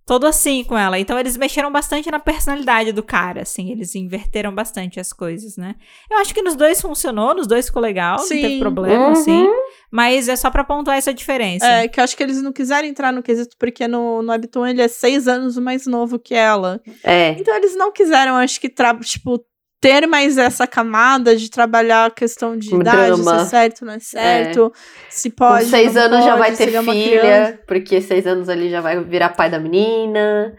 todo 0.07 0.25
assim 0.25 0.63
com 0.63 0.77
ela. 0.77 0.97
Então 0.97 1.19
eles 1.19 1.35
mexeram 1.35 1.69
bastante 1.69 2.09
na 2.09 2.17
personalidade 2.17 2.93
do 2.93 3.03
cara, 3.03 3.41
assim, 3.41 3.69
eles 3.71 3.93
inverteram 3.93 4.55
bastante 4.55 5.01
as 5.01 5.11
coisas, 5.11 5.57
né? 5.57 5.75
Eu 6.09 6.17
acho 6.19 6.33
que 6.33 6.41
nos 6.41 6.55
dois 6.55 6.81
funcionou, 6.81 7.35
nos 7.35 7.45
dois 7.45 7.65
ficou 7.67 7.81
legal, 7.81 8.17
Sim. 8.19 8.35
não 8.35 8.41
teve 8.41 8.59
problema, 8.59 9.05
Uhum. 9.07 9.11
assim. 9.11 9.47
Mas 9.91 10.29
é 10.29 10.35
só 10.37 10.49
pra 10.49 10.63
pontuar 10.63 10.97
essa 10.97 11.13
diferença. 11.13 11.65
É, 11.67 11.87
que 11.89 11.99
eu 11.99 12.03
acho 12.05 12.15
que 12.15 12.23
eles 12.23 12.41
não 12.41 12.53
quiseram 12.53 12.87
entrar 12.87 13.11
no 13.11 13.21
quesito, 13.21 13.55
porque 13.59 13.85
no, 13.87 14.21
no 14.21 14.31
Webtoon 14.31 14.65
ele 14.67 14.81
é 14.81 14.87
seis 14.87 15.27
anos 15.27 15.57
mais 15.57 15.85
novo 15.85 16.17
que 16.17 16.33
ela. 16.33 16.81
É. 17.03 17.31
Então 17.31 17.53
eles 17.55 17.75
não 17.75 17.91
quiseram, 17.91 18.35
acho 18.37 18.61
que, 18.61 18.69
tipo, 19.03 19.43
ter 19.79 20.07
mais 20.07 20.37
essa 20.37 20.65
camada 20.65 21.35
de 21.35 21.49
trabalhar 21.49 22.05
a 22.05 22.11
questão 22.11 22.57
de 22.57 22.73
Um 22.73 22.81
idade, 22.81 22.97
drama. 23.21 23.39
se 23.39 23.41
é 23.41 23.45
certo, 23.45 23.85
não 23.85 23.93
é 23.93 23.99
certo, 23.99 24.73
se 25.09 25.29
pode. 25.29 25.65
Com 25.65 25.69
seis 25.71 25.93
não 25.93 26.01
anos 26.03 26.23
já 26.25 26.31
pode, 26.31 26.39
vai 26.39 26.51
se 26.55 26.57
ter 26.65 26.75
é 26.75 26.81
filha, 26.83 27.19
criança. 27.19 27.59
porque 27.67 28.01
seis 28.01 28.25
anos 28.27 28.49
ele 28.49 28.69
já 28.69 28.81
vai 28.81 29.03
virar 29.03 29.29
pai 29.29 29.49
da 29.49 29.59
menina. 29.59 30.55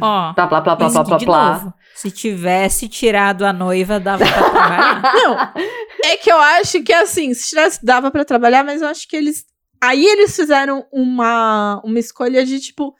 Ó, 0.00 0.32
Blá, 0.34 0.46
blá, 0.46 0.60
blá, 0.60 0.76
blá, 0.76 0.88
blá, 0.90 1.04
blá, 1.04 1.18
blá. 1.18 1.74
se 1.94 2.10
tivesse 2.10 2.86
tirado 2.88 3.46
a 3.46 3.52
noiva, 3.52 3.98
dava 3.98 4.24
pra 4.26 4.50
trabalhar. 4.50 5.02
Não, 5.14 5.52
é 6.04 6.16
que 6.18 6.30
eu 6.30 6.36
acho 6.38 6.82
que 6.82 6.92
assim, 6.92 7.32
se 7.32 7.48
tivesse, 7.48 7.84
dava 7.84 8.10
pra 8.10 8.24
trabalhar, 8.24 8.62
mas 8.64 8.82
eu 8.82 8.88
acho 8.88 9.08
que 9.08 9.16
eles. 9.16 9.44
Aí 9.82 10.04
eles 10.04 10.34
fizeram 10.36 10.84
uma, 10.92 11.80
uma 11.84 11.98
escolha 11.98 12.44
de 12.44 12.58
tipo, 12.60 12.94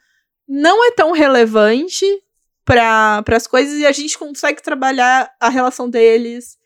não 0.47 0.85
é 0.87 0.91
tão 0.91 1.11
relevante 1.11 2.05
para 2.67 3.23
as 3.35 3.47
coisas 3.47 3.79
e 3.79 3.85
a 3.85 3.91
gente 3.93 4.19
consegue 4.19 4.61
trabalhar 4.61 5.31
a 5.39 5.47
relação 5.47 5.89
deles 5.89 6.57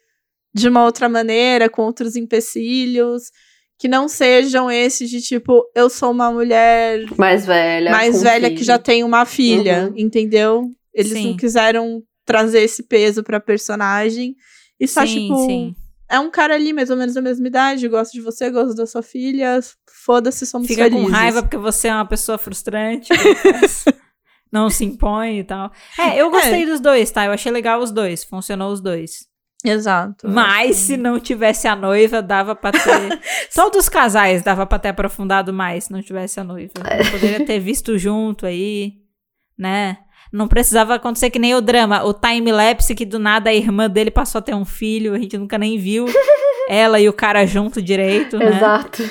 de 0.53 0.67
uma 0.67 0.83
outra 0.83 1.07
maneira, 1.07 1.69
com 1.69 1.83
outros 1.83 2.15
empecilhos, 2.15 3.31
que 3.79 3.87
não 3.87 4.07
sejam 4.07 4.69
esses 4.69 5.09
de 5.09 5.21
tipo, 5.21 5.63
eu 5.75 5.89
sou 5.89 6.11
uma 6.11 6.31
mulher 6.31 7.05
Mais 7.17 7.45
velha. 7.45 7.91
mais 7.91 8.21
velha 8.21 8.47
filho. 8.47 8.57
que 8.57 8.63
já 8.65 8.77
tem 8.79 9.03
uma 9.03 9.25
filha, 9.25 9.87
Uhum. 9.89 9.93
entendeu? 9.95 10.69
Eles 10.93 11.13
Sim. 11.13 11.27
não 11.29 11.37
quiseram 11.37 12.03
trazer 12.25 12.61
esse 12.61 12.83
peso 12.83 13.23
pra 13.23 13.39
personagem. 13.39 14.35
E 14.79 14.87
só, 14.87 15.05
sim, 15.05 15.27
tipo, 15.27 15.45
sim. 15.45 15.75
é 16.09 16.19
um 16.19 16.29
cara 16.31 16.55
ali, 16.55 16.73
mais 16.73 16.89
ou 16.89 16.97
menos 16.97 17.13
da 17.13 17.21
mesma 17.21 17.47
idade, 17.47 17.87
gosta 17.87 18.11
de 18.11 18.21
você, 18.21 18.49
gosta 18.49 18.73
da 18.75 18.85
sua 18.87 19.01
filha, 19.03 19.59
foda-se, 20.05 20.45
somos 20.45 20.67
Fica 20.67 20.83
felizes. 20.83 21.05
com 21.05 21.11
raiva 21.11 21.41
porque 21.43 21.57
você 21.57 21.87
é 21.87 21.93
uma 21.93 22.05
pessoa 22.07 22.37
frustrante. 22.39 23.09
não 24.51 24.69
se 24.69 24.83
impõe 24.83 25.39
e 25.39 25.43
tal. 25.43 25.71
É, 25.97 26.21
eu 26.21 26.29
gostei 26.29 26.65
dos 26.65 26.79
dois, 26.79 27.09
tá? 27.09 27.25
Eu 27.25 27.31
achei 27.31 27.51
legal 27.51 27.79
os 27.79 27.91
dois. 27.91 28.23
Funcionou 28.23 28.71
os 28.71 28.81
dois. 28.81 29.29
Exato. 29.63 30.27
Mas 30.27 30.75
se 30.75 30.97
não 30.97 31.19
tivesse 31.19 31.67
a 31.67 31.75
noiva, 31.75 32.21
dava 32.21 32.55
pra 32.55 32.71
ter. 32.71 32.81
Todos 33.53 33.81
os 33.81 33.89
casais 33.89 34.41
dava 34.41 34.65
pra 34.65 34.79
ter 34.79 34.89
aprofundado 34.89 35.53
mais 35.53 35.85
se 35.85 35.91
não 35.91 36.01
tivesse 36.01 36.39
a 36.39 36.43
noiva. 36.43 36.73
Eu 36.97 37.11
poderia 37.11 37.45
ter 37.45 37.59
visto 37.59 37.97
junto 37.97 38.45
aí, 38.45 38.93
né? 39.57 39.99
Não 40.33 40.47
precisava 40.47 40.95
acontecer 40.95 41.29
que 41.29 41.37
nem 41.37 41.53
o 41.53 41.61
drama, 41.61 42.03
o 42.03 42.13
time-lapse 42.13 42.95
que 42.95 43.05
do 43.05 43.19
nada 43.19 43.49
a 43.49 43.53
irmã 43.53 43.89
dele 43.89 44.09
passou 44.09 44.39
a 44.39 44.41
ter 44.41 44.55
um 44.55 44.63
filho, 44.63 45.13
a 45.13 45.19
gente 45.19 45.37
nunca 45.37 45.57
nem 45.57 45.77
viu 45.77 46.05
ela 46.69 46.99
e 46.99 47.09
o 47.09 47.13
cara 47.13 47.45
junto 47.45 47.81
direito, 47.81 48.37
né? 48.37 48.55
Exato. 48.55 49.03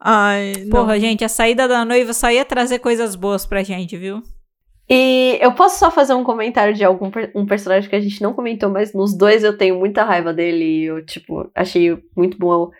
Ai, 0.00 0.52
não. 0.58 0.70
Porra, 0.70 1.00
gente, 1.00 1.24
a 1.24 1.28
saída 1.28 1.66
da 1.66 1.84
noiva 1.84 2.12
só 2.12 2.30
ia 2.30 2.44
trazer 2.44 2.78
coisas 2.78 3.16
boas 3.16 3.44
pra 3.44 3.64
gente, 3.64 3.96
viu? 3.96 4.22
E 4.88 5.38
eu 5.40 5.52
posso 5.52 5.78
só 5.78 5.90
fazer 5.90 6.14
um 6.14 6.22
comentário 6.22 6.72
de 6.72 6.84
algum 6.84 7.10
um 7.34 7.44
personagem 7.44 7.88
que 7.90 7.96
a 7.96 8.00
gente 8.00 8.22
não 8.22 8.32
comentou, 8.32 8.70
mas 8.70 8.92
nos 8.94 9.16
dois 9.16 9.42
eu 9.42 9.56
tenho 9.56 9.78
muita 9.78 10.04
raiva 10.04 10.32
dele 10.32 10.64
e 10.64 10.84
eu, 10.84 11.04
tipo, 11.04 11.50
achei 11.54 11.98
muito 12.16 12.38
bom. 12.38 12.70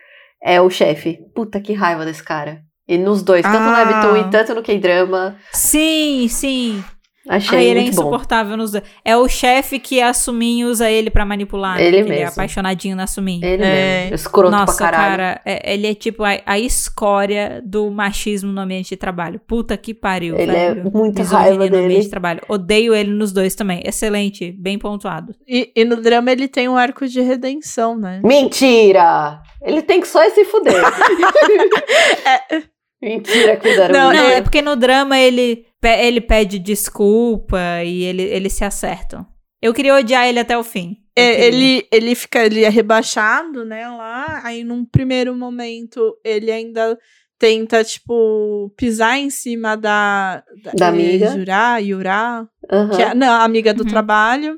É 0.41 0.61
o 0.61 0.69
chefe. 0.69 1.19
Puta 1.35 1.59
que 1.59 1.73
raiva 1.73 2.05
desse 2.05 2.23
cara. 2.23 2.61
E 2.87 2.97
nos 2.97 3.21
dois, 3.21 3.41
tanto 3.41 3.59
no 3.59 3.69
Ah. 3.69 3.83
Webtoon 3.83 4.27
e 4.27 4.31
tanto 4.31 4.55
no 4.55 4.63
K-Drama. 4.63 5.35
Sim, 5.51 6.27
sim. 6.29 6.81
Achei 7.29 7.57
Ai, 7.57 7.65
ele 7.65 7.79
é 7.79 7.83
muito 7.83 7.95
bom. 7.95 8.01
insuportável 8.03 8.55
nos 8.57 8.71
dois. 8.71 8.83
É 9.03 9.17
o 9.17 9.27
chefe 9.27 9.79
que 9.79 10.01
a 10.01 10.13
Sumin 10.13 10.63
usa 10.65 10.89
ele 10.89 11.09
pra 11.09 11.25
manipular. 11.25 11.75
né? 11.77 11.83
Ele 11.85 11.97
Que 11.97 12.03
Ele 12.03 12.13
é 12.13 12.19
mesmo. 12.19 12.31
apaixonadinho 12.33 12.95
na 12.95 13.05
Sumin. 13.07 13.39
Ele 13.43 13.63
É. 13.63 14.01
mesmo. 14.01 14.15
Escroto 14.15 14.51
Nossa, 14.51 14.65
pra 14.77 14.91
caralho. 14.91 15.11
cara, 15.11 15.41
é- 15.45 15.73
ele 15.73 15.87
é 15.87 15.93
tipo 15.93 16.23
a, 16.23 16.39
a 16.45 16.57
escória 16.59 17.61
do 17.65 17.89
machismo 17.91 18.51
no 18.51 18.61
ambiente 18.61 18.89
de 18.89 18.97
trabalho. 18.97 19.39
Puta 19.47 19.75
que 19.77 19.93
pariu, 19.93 20.37
Ele 20.37 20.51
é 20.55 20.73
velho. 20.73 20.91
muita 20.91 21.21
Misoginia 21.21 21.37
raiva 21.49 21.57
no 21.57 21.63
ambiente 21.65 21.87
dele. 21.89 22.03
de 22.03 22.09
trabalho. 22.09 22.41
Odeio 22.47 22.93
ele 22.95 23.11
nos 23.11 23.31
dois 23.31 23.55
também. 23.55 23.81
Excelente, 23.85 24.51
bem 24.51 24.77
pontuado. 24.79 25.33
E, 25.47 25.71
e 25.75 25.83
no 25.85 25.97
drama 26.01 26.31
ele 26.31 26.47
tem 26.47 26.67
um 26.69 26.77
arco 26.77 27.07
de 27.07 27.21
redenção, 27.21 27.97
né? 27.97 28.21
Mentira! 28.23 29.41
Ele 29.61 29.81
tem 29.81 29.99
que 29.99 30.07
só 30.07 30.23
se 30.29 30.45
fuder. 30.45 30.73
Mentira 33.01 33.57
que 33.57 33.75
Não. 33.75 34.11
Não, 34.11 34.29
é- 34.29 34.35
é 34.37 34.41
porque 34.41 34.61
no 34.61 34.75
drama 34.75 35.17
ele, 35.19 35.65
ele 35.83 36.21
pede 36.21 36.57
desculpa 36.59 37.59
e 37.83 38.03
ele, 38.03 38.23
eles 38.23 38.53
se 38.53 38.63
acertam. 38.63 39.25
Eu 39.61 39.73
queria 39.73 39.95
odiar 39.95 40.27
ele 40.27 40.39
até 40.39 40.57
o 40.57 40.63
fim. 40.63 40.97
É, 41.15 41.45
ele, 41.47 41.87
ele 41.91 42.13
fica 42.13 42.45
ele 42.45 42.63
é 42.63 42.69
rebaixado, 42.69 43.65
né, 43.65 43.87
lá. 43.89 44.41
Aí 44.43 44.63
num 44.63 44.85
primeiro 44.85 45.35
momento 45.35 46.15
ele 46.23 46.51
ainda 46.51 46.97
tenta, 47.39 47.83
tipo, 47.83 48.71
pisar 48.77 49.17
em 49.19 49.29
cima 49.29 49.75
da... 49.75 50.43
Da 50.75 50.87
amiga. 50.89 51.31
Jurá, 51.37 51.77
Yurá, 51.77 52.47
Aham. 52.71 52.89
que 52.95 53.01
é 53.01 53.13
não, 53.13 53.29
a 53.31 53.43
amiga 53.43 53.73
do 53.73 53.83
Uhum. 53.83 53.89
trabalho. 53.89 54.57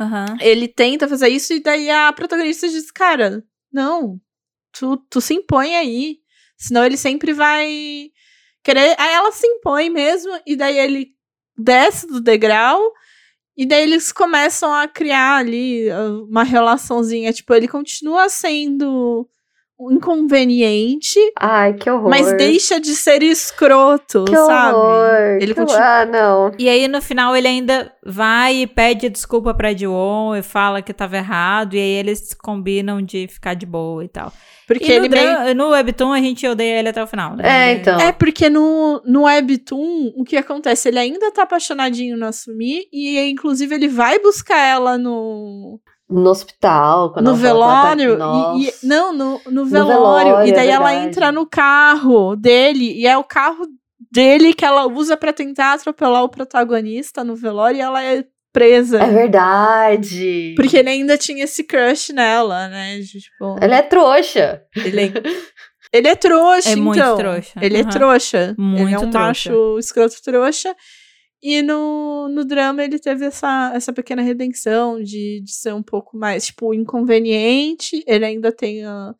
Aham. 0.00 0.36
Ele 0.40 0.66
tenta 0.68 1.06
fazer 1.06 1.28
isso 1.28 1.52
e 1.52 1.60
daí 1.60 1.88
a 1.90 2.12
protagonista 2.12 2.66
diz, 2.68 2.90
cara, 2.90 3.42
não, 3.72 4.18
tu, 4.78 4.96
tu 5.10 5.20
se 5.20 5.34
impõe 5.34 5.76
aí. 5.76 6.16
Senão 6.56 6.84
ele 6.84 6.96
sempre 6.96 7.32
vai 7.32 8.10
querer... 8.62 8.94
Aí 8.98 9.12
ela 9.14 9.32
se 9.32 9.46
impõe 9.46 9.90
mesmo 9.90 10.32
e 10.46 10.56
daí 10.56 10.78
ele 10.78 11.08
desce 11.56 12.06
do 12.06 12.20
degrau 12.20 12.80
E 13.56 13.66
daí 13.66 13.82
eles 13.82 14.12
começam 14.12 14.72
a 14.72 14.88
criar 14.88 15.36
ali 15.36 15.88
uh, 15.90 16.24
uma 16.24 16.42
relaçãozinha. 16.42 17.32
Tipo, 17.32 17.54
ele 17.54 17.68
continua 17.68 18.28
sendo 18.28 19.28
inconveniente, 19.92 21.18
Ai, 21.38 21.74
que 21.74 21.88
horror. 21.90 22.08
mas 22.10 22.32
deixa 22.36 22.80
de 22.80 22.94
ser 22.94 23.22
escroto, 23.22 24.24
que 24.24 24.36
sabe? 24.36 24.74
horror. 24.76 25.38
Ele 25.40 25.54
que 25.54 25.60
continua- 25.60 25.78
horror. 25.80 25.90
Ah, 25.94 26.04
não. 26.06 26.52
E 26.58 26.68
aí, 26.68 26.88
no 26.88 27.00
final, 27.00 27.36
ele 27.36 27.48
ainda 27.48 27.92
vai 28.04 28.56
e 28.56 28.66
pede 28.66 29.08
desculpa 29.08 29.54
pra 29.54 29.72
Dion 29.72 30.34
e 30.34 30.42
fala 30.42 30.82
que 30.82 30.92
tava 30.92 31.16
errado. 31.16 31.74
E 31.74 31.78
aí, 31.78 31.90
eles 31.90 32.34
combinam 32.34 33.00
de 33.02 33.26
ficar 33.28 33.54
de 33.54 33.66
boa 33.66 34.04
e 34.04 34.08
tal. 34.08 34.32
Porque 34.66 34.90
e 34.90 34.92
ele 34.96 35.08
no, 35.08 35.14
meio 35.14 35.54
no 35.54 35.68
Webtoon, 35.70 36.12
a 36.12 36.20
gente 36.20 36.46
odeia 36.48 36.78
ele 36.78 36.88
até 36.88 37.02
o 37.02 37.06
final, 37.06 37.36
né? 37.36 37.42
É, 37.44 37.72
então. 37.74 38.00
É 38.00 38.12
porque 38.12 38.48
no, 38.48 39.02
no 39.04 39.24
Webtoon, 39.24 40.12
o 40.16 40.24
que 40.24 40.38
acontece? 40.38 40.88
Ele 40.88 40.98
ainda 40.98 41.30
tá 41.30 41.42
apaixonadinho 41.42 42.16
na 42.16 42.32
Sumi 42.32 42.86
e, 42.90 43.18
inclusive, 43.28 43.74
ele 43.74 43.88
vai 43.88 44.18
buscar 44.18 44.56
ela 44.58 44.96
no, 44.96 45.78
No 46.22 46.30
hospital, 46.30 47.12
quando 47.12 47.24
no 47.26 47.30
ela 47.32 47.38
velório. 47.40 48.12
ela 48.14 48.18
tá- 48.52 48.54
e- 48.58 48.68
e- 48.68 48.72
não, 48.86 49.12
no, 49.12 49.40
no 49.50 49.64
velório, 49.66 50.26
velório. 50.26 50.46
e 50.48 50.50
é 50.50 50.54
daí 50.54 50.68
ela 50.68 50.88
verdade. 50.90 51.08
entra 51.08 51.32
no 51.32 51.46
carro 51.46 52.36
dele. 52.36 52.92
E 53.00 53.06
é 53.06 53.16
o 53.18 53.24
carro 53.24 53.66
dele 54.12 54.54
que 54.54 54.64
ela 54.64 54.86
usa 54.86 55.16
pra 55.16 55.32
tentar 55.32 55.72
atropelar 55.74 56.22
o 56.22 56.28
protagonista 56.28 57.24
no 57.24 57.34
velório 57.34 57.78
e 57.78 57.80
ela 57.80 58.02
é 58.02 58.24
presa. 58.52 58.98
É 59.02 59.06
verdade. 59.10 60.54
Porque 60.56 60.76
ele 60.76 60.88
ainda 60.90 61.18
tinha 61.18 61.44
esse 61.44 61.64
crush 61.64 62.12
nela, 62.12 62.68
né? 62.68 63.00
Tipo, 63.00 63.56
Ela 63.60 63.76
é 63.76 63.82
trouxa. 63.82 64.62
ele, 64.76 65.00
é, 65.06 65.12
ele 65.92 66.08
é 66.08 66.14
trouxa, 66.14 66.70
É 66.70 66.76
muito 66.76 66.98
então. 67.00 67.16
trouxa, 67.16 67.52
Ele 67.60 67.76
é 67.78 67.80
aham. 67.80 67.90
trouxa. 67.90 68.38
ele 68.38 68.52
é 68.52 68.62
Muito 68.62 68.96
um 69.06 69.10
trouxa. 69.10 69.18
macho 69.18 69.78
escroto 69.78 70.14
trouxa. 70.22 70.74
E 71.46 71.60
no, 71.60 72.26
no 72.30 72.42
drama 72.42 72.82
ele 72.82 72.98
teve 72.98 73.26
essa, 73.26 73.70
essa 73.74 73.92
pequena 73.92 74.22
redenção 74.22 74.98
de, 75.02 75.42
de 75.44 75.52
ser 75.52 75.74
um 75.74 75.82
pouco 75.82 76.16
mais, 76.16 76.46
tipo, 76.46 76.72
inconveniente. 76.72 78.02
Ele 78.06 78.24
ainda 78.24 78.50
tem 78.50 78.82
a... 78.82 79.14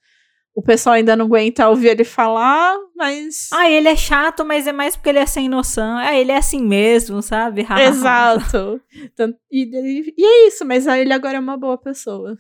O 0.56 0.62
pessoal 0.62 0.94
ainda 0.94 1.14
não 1.16 1.26
aguenta 1.26 1.68
ouvir 1.68 1.88
ele 1.88 2.04
falar, 2.04 2.76
mas... 2.96 3.50
Ah, 3.52 3.68
ele 3.68 3.88
é 3.88 3.96
chato, 3.96 4.42
mas 4.42 4.66
é 4.66 4.72
mais 4.72 4.96
porque 4.96 5.10
ele 5.10 5.18
é 5.18 5.26
sem 5.26 5.50
noção. 5.50 5.98
Ah, 5.98 6.14
ele 6.14 6.32
é 6.32 6.36
assim 6.38 6.64
mesmo, 6.64 7.20
sabe? 7.20 7.66
Exato. 7.86 8.80
Tanto- 9.14 9.36
e, 9.52 10.14
e 10.16 10.24
é 10.24 10.46
isso, 10.46 10.64
mas 10.64 10.86
ele 10.86 11.12
agora 11.12 11.36
é 11.36 11.40
uma 11.40 11.58
boa 11.58 11.76
pessoa. 11.76 12.38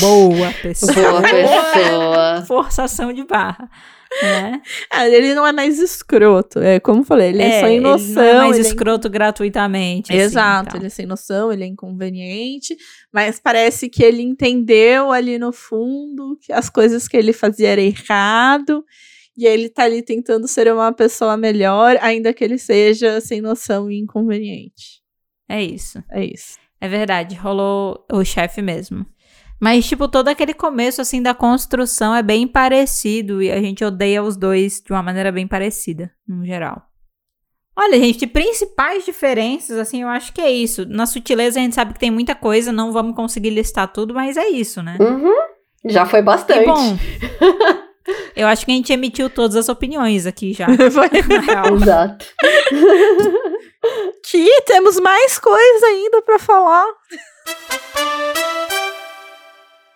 Boa 0.00 0.52
pessoa. 0.62 0.92
Boa 0.94 1.22
pessoa. 1.22 2.44
Forçação 2.46 3.12
de 3.12 3.24
barra. 3.24 3.68
Ah, 4.90 5.08
ele 5.08 5.34
não 5.34 5.46
é 5.46 5.52
mais 5.52 5.78
escroto. 5.78 6.58
É 6.60 6.80
como 6.80 7.00
eu 7.00 7.04
falei, 7.04 7.28
ele 7.28 7.42
é, 7.42 7.60
sem 7.60 7.80
noção. 7.80 8.22
Ele 8.22 8.32
não 8.32 8.40
é 8.40 8.44
mais 8.46 8.56
ele 8.58 8.66
é 8.66 8.70
escroto 8.70 9.08
gratuitamente. 9.08 10.12
assim, 10.12 10.22
Exato, 10.22 10.68
então. 10.70 10.80
ele 10.80 10.86
é 10.86 10.90
sem 10.90 11.06
noção, 11.06 11.52
ele 11.52 11.64
é 11.64 11.66
inconveniente, 11.66 12.76
mas 13.12 13.38
parece 13.38 13.88
que 13.88 14.02
ele 14.02 14.22
entendeu 14.22 15.12
ali 15.12 15.38
no 15.38 15.52
fundo 15.52 16.38
que 16.40 16.52
as 16.52 16.68
coisas 16.70 17.06
que 17.06 17.16
ele 17.16 17.32
fazia 17.32 17.68
era 17.68 17.80
errado, 17.80 18.84
e 19.36 19.46
ele 19.46 19.68
tá 19.68 19.84
ali 19.84 20.02
tentando 20.02 20.48
ser 20.48 20.72
uma 20.72 20.92
pessoa 20.92 21.36
melhor, 21.36 21.96
ainda 22.00 22.34
que 22.34 22.42
ele 22.42 22.58
seja 22.58 23.20
sem 23.20 23.40
noção 23.40 23.90
e 23.90 23.98
inconveniente. 23.98 25.00
É 25.48 25.62
isso. 25.62 26.02
É 26.10 26.24
isso. 26.24 26.58
É 26.80 26.88
verdade, 26.88 27.34
rolou 27.34 28.04
o 28.12 28.24
chefe 28.24 28.62
mesmo. 28.62 29.06
Mas, 29.60 29.86
tipo, 29.86 30.06
todo 30.06 30.28
aquele 30.28 30.54
começo, 30.54 31.00
assim, 31.00 31.20
da 31.20 31.34
construção 31.34 32.14
é 32.14 32.22
bem 32.22 32.46
parecido 32.46 33.42
e 33.42 33.50
a 33.50 33.60
gente 33.60 33.84
odeia 33.84 34.22
os 34.22 34.36
dois 34.36 34.80
de 34.80 34.92
uma 34.92 35.02
maneira 35.02 35.32
bem 35.32 35.46
parecida, 35.46 36.12
no 36.26 36.44
geral. 36.46 36.82
Olha, 37.76 37.98
gente, 37.98 38.18
de 38.18 38.26
principais 38.26 39.04
diferenças, 39.04 39.78
assim, 39.78 40.02
eu 40.02 40.08
acho 40.08 40.32
que 40.32 40.40
é 40.40 40.50
isso. 40.50 40.84
Na 40.88 41.06
sutileza 41.06 41.58
a 41.58 41.62
gente 41.62 41.74
sabe 41.74 41.92
que 41.92 42.00
tem 42.00 42.10
muita 42.10 42.34
coisa, 42.34 42.72
não 42.72 42.92
vamos 42.92 43.14
conseguir 43.14 43.50
listar 43.50 43.92
tudo, 43.92 44.12
mas 44.14 44.36
é 44.36 44.48
isso, 44.48 44.82
né? 44.82 44.96
Uhum. 45.00 45.32
Já 45.84 46.04
foi 46.04 46.20
bastante. 46.20 46.62
E 46.62 46.66
bom, 46.66 46.98
eu 48.34 48.48
acho 48.48 48.64
que 48.64 48.72
a 48.72 48.74
gente 48.74 48.92
emitiu 48.92 49.30
todas 49.30 49.54
as 49.56 49.68
opiniões 49.68 50.26
aqui 50.26 50.52
já, 50.52 50.66
Foi-. 50.90 51.10
Exato. 51.76 52.26
que 54.24 54.62
temos 54.62 54.98
mais 54.98 55.38
coisa 55.38 55.86
ainda 55.86 56.20
pra 56.22 56.38
falar. 56.38 56.86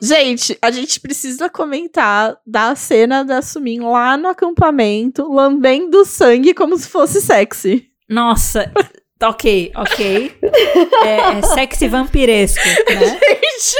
Gente, 0.02 0.58
a 0.60 0.68
gente 0.72 0.98
precisa 0.98 1.48
comentar 1.48 2.36
da 2.44 2.74
cena 2.74 3.24
da 3.24 3.40
Sumin 3.40 3.78
lá 3.78 4.16
no 4.16 4.26
acampamento, 4.26 5.32
lambendo 5.32 6.04
sangue 6.04 6.52
como 6.52 6.76
se 6.76 6.88
fosse 6.88 7.20
sexy. 7.20 7.88
Nossa, 8.08 8.72
ok, 9.22 9.70
ok. 9.76 10.36
É, 11.04 11.38
é 11.38 11.42
sexy 11.42 11.86
vampiresco, 11.86 12.66
né? 12.66 12.74
Gente, 13.62 13.76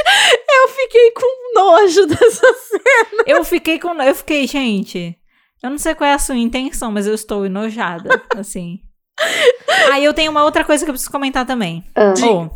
eu 0.49 0.69
fiquei 0.69 1.11
com 1.11 1.55
nojo 1.57 2.07
dessa 2.07 2.55
cena. 2.55 3.25
Eu 3.27 3.43
fiquei 3.43 3.81
com. 3.81 4.01
Eu 4.01 4.15
fiquei, 4.15 4.47
gente. 4.47 5.19
Eu 5.61 5.71
não 5.71 5.79
sei 5.79 5.93
qual 5.93 6.09
é 6.09 6.15
a 6.15 6.21
sua 6.21 6.37
intenção, 6.37 6.93
mas 6.93 7.09
eu 7.09 7.15
estou 7.15 7.45
enojada, 7.45 8.23
assim. 8.37 8.79
Aí 9.91 10.05
eu 10.05 10.15
tenho 10.15 10.31
uma 10.31 10.45
outra 10.45 10.65
coisa 10.65 10.85
que 10.85 10.91
eu 10.91 10.95
preciso 10.95 11.11
comentar 11.11 11.45
também. 11.45 11.85
Ah. 11.97 12.15
Oh, 12.25 12.49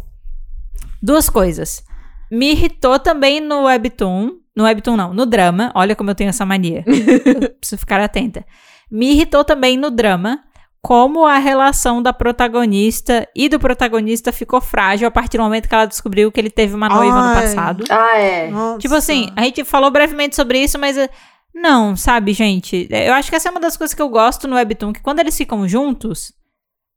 duas 1.03 1.29
coisas. 1.29 1.83
Me 2.31 2.53
irritou 2.53 2.99
também 2.99 3.41
no 3.41 3.65
Webtoon. 3.65 4.33
No 4.57 4.65
Webtoon, 4.65 4.97
não, 4.97 5.15
no 5.15 5.27
drama. 5.27 5.71
Olha 5.75 5.95
como 5.95 6.11
eu 6.11 6.15
tenho 6.15 6.31
essa 6.31 6.47
mania. 6.47 6.85
preciso 7.61 7.79
ficar 7.79 8.01
atenta. 8.01 8.45
Me 8.91 9.13
irritou 9.13 9.45
também 9.45 9.77
no 9.77 9.91
drama 9.91 10.41
como 10.83 11.27
a 11.27 11.39
relação 11.39 12.01
da 12.01 12.13
protagonista 12.13 13.29
e 13.35 13.49
do 13.49 13.59
protagonista 13.59 14.31
ficou 14.33 14.61
frágil 14.61 15.09
a 15.09 15.11
partir 15.11 15.37
do 15.37 15.43
momento 15.43 15.69
que 15.69 15.75
ela 15.75 15.85
descobriu 15.85 16.31
que 16.31 16.39
ele 16.39 16.49
teve 16.51 16.75
uma 16.77 16.89
noiva 16.89 17.21
no 17.23 17.29
Ai. 17.29 17.43
passado. 17.43 17.85
Ah, 17.91 18.17
é. 18.17 18.51
Tipo 18.79 18.95
assim, 18.95 19.29
a 19.35 19.43
gente 19.43 19.65
falou 19.65 19.91
brevemente 19.91 20.37
sobre 20.37 20.63
isso, 20.63 20.79
mas 20.79 20.97
eh, 20.97 21.11
não, 21.53 21.97
sabe, 21.97 22.33
gente? 22.33 22.87
Eh, 22.89 23.09
Eu 23.09 23.15
acho 23.15 23.29
que 23.31 23.35
essa 23.35 23.49
é 23.49 23.51
uma 23.51 23.59
das 23.59 23.77
coisas 23.77 23.95
que 23.95 24.01
eu 24.01 24.09
gosto 24.09 24.47
no 24.47 24.55
Webtoon, 24.55 24.93
que 24.93 25.03
quando 25.03 25.19
eles 25.19 25.37
ficam 25.37 25.67
juntos, 25.67 26.33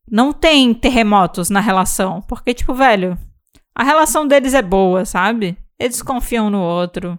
não 0.08 0.32
tem 0.32 0.72
terremotos 0.72 1.50
na 1.50 1.58
relação. 1.60 2.22
Porque, 2.28 2.54
tipo, 2.54 2.72
velho, 2.72 3.18
a 3.80 3.82
relação 3.82 4.28
deles 4.28 4.52
é 4.52 4.60
boa, 4.60 5.06
sabe? 5.06 5.56
Eles 5.78 6.02
confiam 6.02 6.50
no 6.50 6.60
outro. 6.60 7.18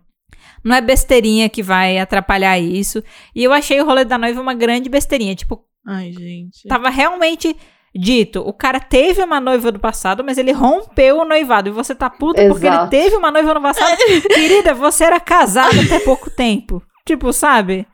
Não 0.63 0.75
é 0.75 0.79
besteirinha 0.79 1.49
que 1.49 1.63
vai 1.63 1.97
atrapalhar 1.97 2.59
isso. 2.59 3.03
E 3.33 3.43
eu 3.43 3.51
achei 3.51 3.81
o 3.81 3.83
rolê 3.83 4.05
da 4.05 4.15
noiva 4.15 4.39
uma 4.39 4.53
grande 4.53 4.87
besteirinha. 4.87 5.33
Tipo, 5.33 5.65
Ai, 5.87 6.11
gente. 6.11 6.67
tava 6.67 6.91
realmente 6.91 7.57
dito. 7.95 8.41
O 8.41 8.53
cara 8.53 8.79
teve 8.79 9.23
uma 9.23 9.39
noiva 9.39 9.71
do 9.71 9.79
passado, 9.79 10.23
mas 10.23 10.37
ele 10.37 10.51
rompeu 10.51 11.21
o 11.21 11.25
noivado. 11.25 11.69
E 11.69 11.73
você 11.73 11.95
tá 11.95 12.11
puta 12.11 12.47
porque 12.47 12.67
ele 12.67 12.75
Exato. 12.75 12.91
teve 12.91 13.15
uma 13.15 13.31
noiva 13.31 13.55
no 13.55 13.61
passado. 13.63 13.97
Querida, 14.29 14.75
você 14.75 15.05
era 15.05 15.19
casada 15.19 15.81
até 15.81 15.99
pouco 16.01 16.29
tempo. 16.29 16.79
Tipo, 17.07 17.33
sabe? 17.33 17.87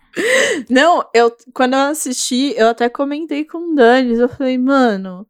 Não, 0.70 1.06
eu 1.14 1.32
quando 1.54 1.76
eu 1.76 1.92
assisti, 1.92 2.54
eu 2.58 2.68
até 2.68 2.90
comentei 2.90 3.46
com 3.46 3.72
o 3.72 3.76
Danis, 3.76 4.20
eu 4.20 4.28
falei, 4.28 4.58
mano, 4.58 5.26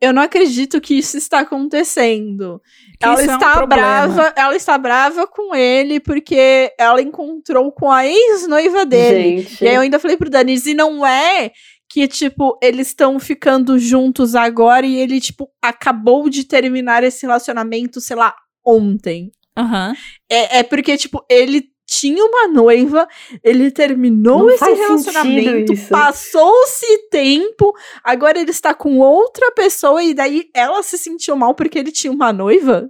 eu 0.00 0.12
não 0.12 0.22
acredito 0.22 0.80
que 0.80 0.94
isso 0.94 1.16
está 1.18 1.40
acontecendo. 1.40 2.60
Que 2.98 3.04
ela 3.06 3.14
isso 3.20 3.30
é 3.30 3.34
um 3.34 3.36
está 3.36 3.52
problema. 3.52 3.82
brava, 3.82 4.34
ela 4.36 4.56
está 4.56 4.78
brava 4.78 5.26
com 5.26 5.54
ele 5.54 6.00
porque 6.00 6.72
ela 6.78 7.02
encontrou 7.02 7.70
com 7.70 7.90
a 7.90 8.06
ex-noiva 8.06 8.86
dele. 8.86 9.42
Gente. 9.42 9.64
E 9.64 9.68
aí 9.68 9.74
eu 9.74 9.82
ainda 9.82 9.98
falei 9.98 10.16
pro 10.16 10.30
Danis, 10.30 10.66
e 10.66 10.74
não 10.74 11.06
é 11.06 11.52
que, 11.88 12.06
tipo, 12.06 12.56
eles 12.62 12.88
estão 12.88 13.18
ficando 13.18 13.78
juntos 13.78 14.34
agora 14.34 14.86
e 14.86 14.96
ele, 14.96 15.20
tipo, 15.20 15.50
acabou 15.60 16.30
de 16.30 16.44
terminar 16.44 17.02
esse 17.02 17.26
relacionamento, 17.26 18.00
sei 18.00 18.16
lá, 18.16 18.34
ontem. 18.64 19.30
Aham. 19.58 19.94
É, 20.30 20.58
é 20.58 20.62
porque, 20.62 20.96
tipo, 20.96 21.24
ele 21.28 21.68
tinha 21.90 22.24
uma 22.24 22.46
noiva, 22.46 23.08
ele 23.42 23.68
terminou 23.72 24.44
Não 24.44 24.50
esse 24.50 24.64
relacionamento, 24.72 25.72
passou-se 25.90 27.08
tempo, 27.10 27.74
agora 28.04 28.38
ele 28.38 28.52
está 28.52 28.72
com 28.72 28.98
outra 29.00 29.50
pessoa 29.50 30.00
e 30.02 30.14
daí 30.14 30.48
ela 30.54 30.82
se 30.84 30.96
sentiu 30.96 31.34
mal 31.34 31.52
porque 31.52 31.78
ele 31.80 31.90
tinha 31.90 32.12
uma 32.12 32.32
noiva? 32.32 32.88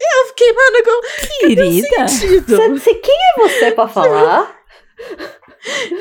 Eu 0.00 0.26
fiquei, 0.28 0.52
mano, 0.52 0.84
com 0.84 1.46
Querida. 1.46 2.06
Você- 2.78 2.94
quem 2.94 3.14
é 3.14 3.40
você 3.48 3.72
pra 3.72 3.86
falar? 3.88 4.56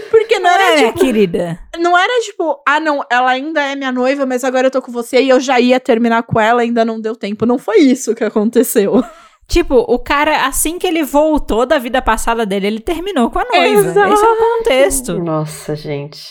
Porque 0.10 0.40
não 0.40 0.50
era, 0.50 0.64
É, 0.80 0.86
tipo, 0.88 1.00
querida. 1.00 1.60
não 1.80 1.98
era 1.98 2.22
tipo, 2.24 2.62
ah, 2.68 2.80
não, 2.80 3.04
ela 3.12 3.30
ainda 3.32 3.62
é 3.62 3.76
minha 3.76 3.92
noiva, 3.92 4.26
mas 4.26 4.44
agora 4.44 4.68
eu 4.68 4.72
tô 4.72 4.82
com 4.82 4.92
você 4.92 5.22
e 5.22 5.30
eu 5.30 5.40
já 5.40 5.60
ia 5.60 5.80
terminar 5.80 6.24
com 6.24 6.40
ela, 6.40 6.62
ainda 6.62 6.84
não 6.84 7.00
deu 7.00 7.16
tempo. 7.16 7.46
Não 7.46 7.58
foi 7.60 7.78
isso 7.78 8.14
que 8.16 8.24
aconteceu. 8.24 9.04
Tipo, 9.52 9.76
o 9.88 10.00
cara, 10.00 10.46
assim 10.48 10.80
que 10.80 10.88
ele 10.88 11.04
voltou 11.04 11.66
da 11.66 11.78
vida 11.78 12.02
passada 12.02 12.46
dele, 12.46 12.68
ele 12.68 12.80
terminou 12.80 13.30
com 13.30 13.38
a 13.40 13.44
noiva. 13.44 13.90
Exato. 13.90 14.14
Esse 14.14 14.24
é 14.24 14.30
o 14.30 14.38
contexto. 14.38 15.20
Nossa, 15.20 15.76
gente. 15.76 16.22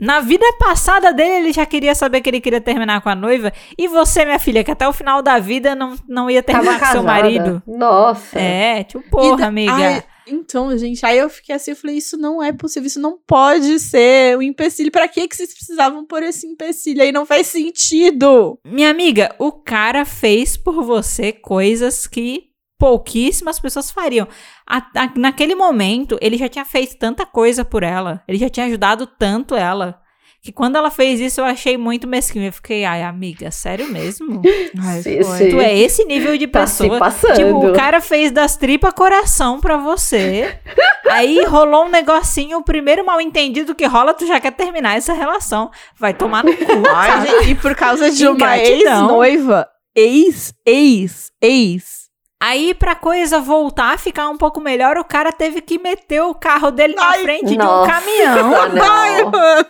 Na 0.00 0.20
vida 0.20 0.46
passada 0.60 1.12
dele, 1.12 1.46
ele 1.46 1.52
já 1.52 1.66
queria 1.66 1.92
saber 1.92 2.20
que 2.20 2.30
ele 2.30 2.40
queria 2.40 2.60
terminar 2.60 3.00
com 3.00 3.08
a 3.08 3.16
noiva. 3.16 3.52
E 3.76 3.88
você, 3.88 4.24
minha 4.24 4.38
filha, 4.38 4.62
que 4.62 4.70
até 4.70 4.86
o 4.88 4.92
final 4.92 5.20
da 5.20 5.40
vida 5.40 5.74
não, 5.74 5.96
não 6.08 6.30
ia 6.30 6.40
terminar 6.40 6.78
Tava 6.78 6.78
com 6.78 6.92
seu 6.92 7.02
casada. 7.02 7.20
marido. 7.22 7.62
Nossa. 7.66 8.38
É, 8.38 8.84
tipo, 8.84 9.02
porra, 9.10 9.38
da- 9.38 9.46
amiga. 9.48 9.72
Ai, 9.72 10.04
Então, 10.28 10.76
gente, 10.78 11.04
aí 11.04 11.18
eu 11.18 11.28
fiquei 11.28 11.52
assim, 11.56 11.72
eu 11.72 11.76
falei, 11.76 11.96
isso 11.96 12.16
não 12.16 12.40
é 12.40 12.52
possível, 12.52 12.86
isso 12.86 13.00
não 13.00 13.18
pode 13.26 13.80
ser 13.80 14.36
um 14.38 14.42
empecilho. 14.42 14.92
Pra 14.92 15.08
que 15.08 15.26
que 15.26 15.34
vocês 15.34 15.52
precisavam 15.52 16.04
pôr 16.06 16.22
esse 16.22 16.46
empecilho 16.46 17.02
aí? 17.02 17.10
Não 17.10 17.26
faz 17.26 17.48
sentido. 17.48 18.56
Minha 18.64 18.90
amiga, 18.90 19.34
o 19.38 19.50
cara 19.50 20.04
fez 20.04 20.56
por 20.56 20.84
você 20.84 21.32
coisas 21.32 22.06
que 22.06 22.47
pouquíssimas 22.78 23.58
pessoas 23.58 23.90
fariam. 23.90 24.28
A- 24.66 24.86
a- 24.96 25.12
naquele 25.16 25.54
momento, 25.54 26.16
ele 26.20 26.36
já 26.38 26.48
tinha 26.48 26.64
feito 26.64 26.96
tanta 26.98 27.26
coisa 27.26 27.64
por 27.64 27.82
ela, 27.82 28.22
ele 28.28 28.38
já 28.38 28.48
tinha 28.48 28.66
ajudado 28.66 29.06
tanto 29.06 29.54
ela, 29.56 30.00
que 30.40 30.52
quando 30.52 30.76
ela 30.76 30.88
fez 30.88 31.18
isso 31.18 31.40
eu 31.40 31.44
achei 31.44 31.76
muito 31.76 32.06
mesquinho. 32.06 32.46
Eu 32.46 32.52
fiquei, 32.52 32.84
ai, 32.84 33.02
amiga, 33.02 33.50
sério 33.50 33.90
mesmo? 33.90 34.40
Ai, 34.80 35.02
Sim, 35.02 35.20
sim. 35.24 35.48
Tu 35.50 35.60
é 35.60 35.76
esse 35.76 36.04
nível 36.04 36.38
de 36.38 36.46
Tá 36.46 36.64
se 36.64 36.84
pessoa. 36.84 36.98
passando. 37.00 37.34
Tipo, 37.34 37.66
o 37.66 37.72
cara 37.72 38.00
fez 38.00 38.30
das 38.30 38.56
tripas 38.56 38.92
coração 38.94 39.60
pra 39.60 39.76
você. 39.76 40.56
Aí 41.10 41.44
rolou 41.44 41.86
um 41.86 41.90
negocinho, 41.90 42.58
o 42.58 42.62
primeiro 42.62 43.04
mal 43.04 43.20
entendido 43.20 43.74
que 43.74 43.84
rola, 43.84 44.14
tu 44.14 44.26
já 44.26 44.38
quer 44.38 44.52
terminar 44.52 44.96
essa 44.96 45.12
relação. 45.12 45.70
Vai 45.98 46.14
tomar 46.14 46.44
no 46.44 46.56
cu. 46.56 46.86
Ai, 46.94 47.26
gente, 47.26 47.50
e 47.50 47.54
por 47.56 47.74
causa 47.74 48.08
de 48.08 48.28
uma 48.28 48.56
ex-noiva, 48.58 49.68
ex, 49.96 50.54
ex, 50.64 51.32
ex. 51.42 51.97
Aí, 52.40 52.72
pra 52.72 52.94
coisa 52.94 53.40
voltar 53.40 53.94
a 53.94 53.98
ficar 53.98 54.28
um 54.28 54.38
pouco 54.38 54.60
melhor, 54.60 54.96
o 54.96 55.04
cara 55.04 55.32
teve 55.32 55.60
que 55.60 55.76
meter 55.78 56.22
o 56.22 56.34
carro 56.34 56.70
dele 56.70 56.94
na 56.94 57.08
Ai, 57.08 57.22
frente 57.22 57.46
de 57.48 57.54
um 57.54 57.58
nossa. 57.58 57.90
caminhão. 57.92 58.50
Não. 58.74 58.84
Ai, 58.84 59.24
mano. 59.24 59.66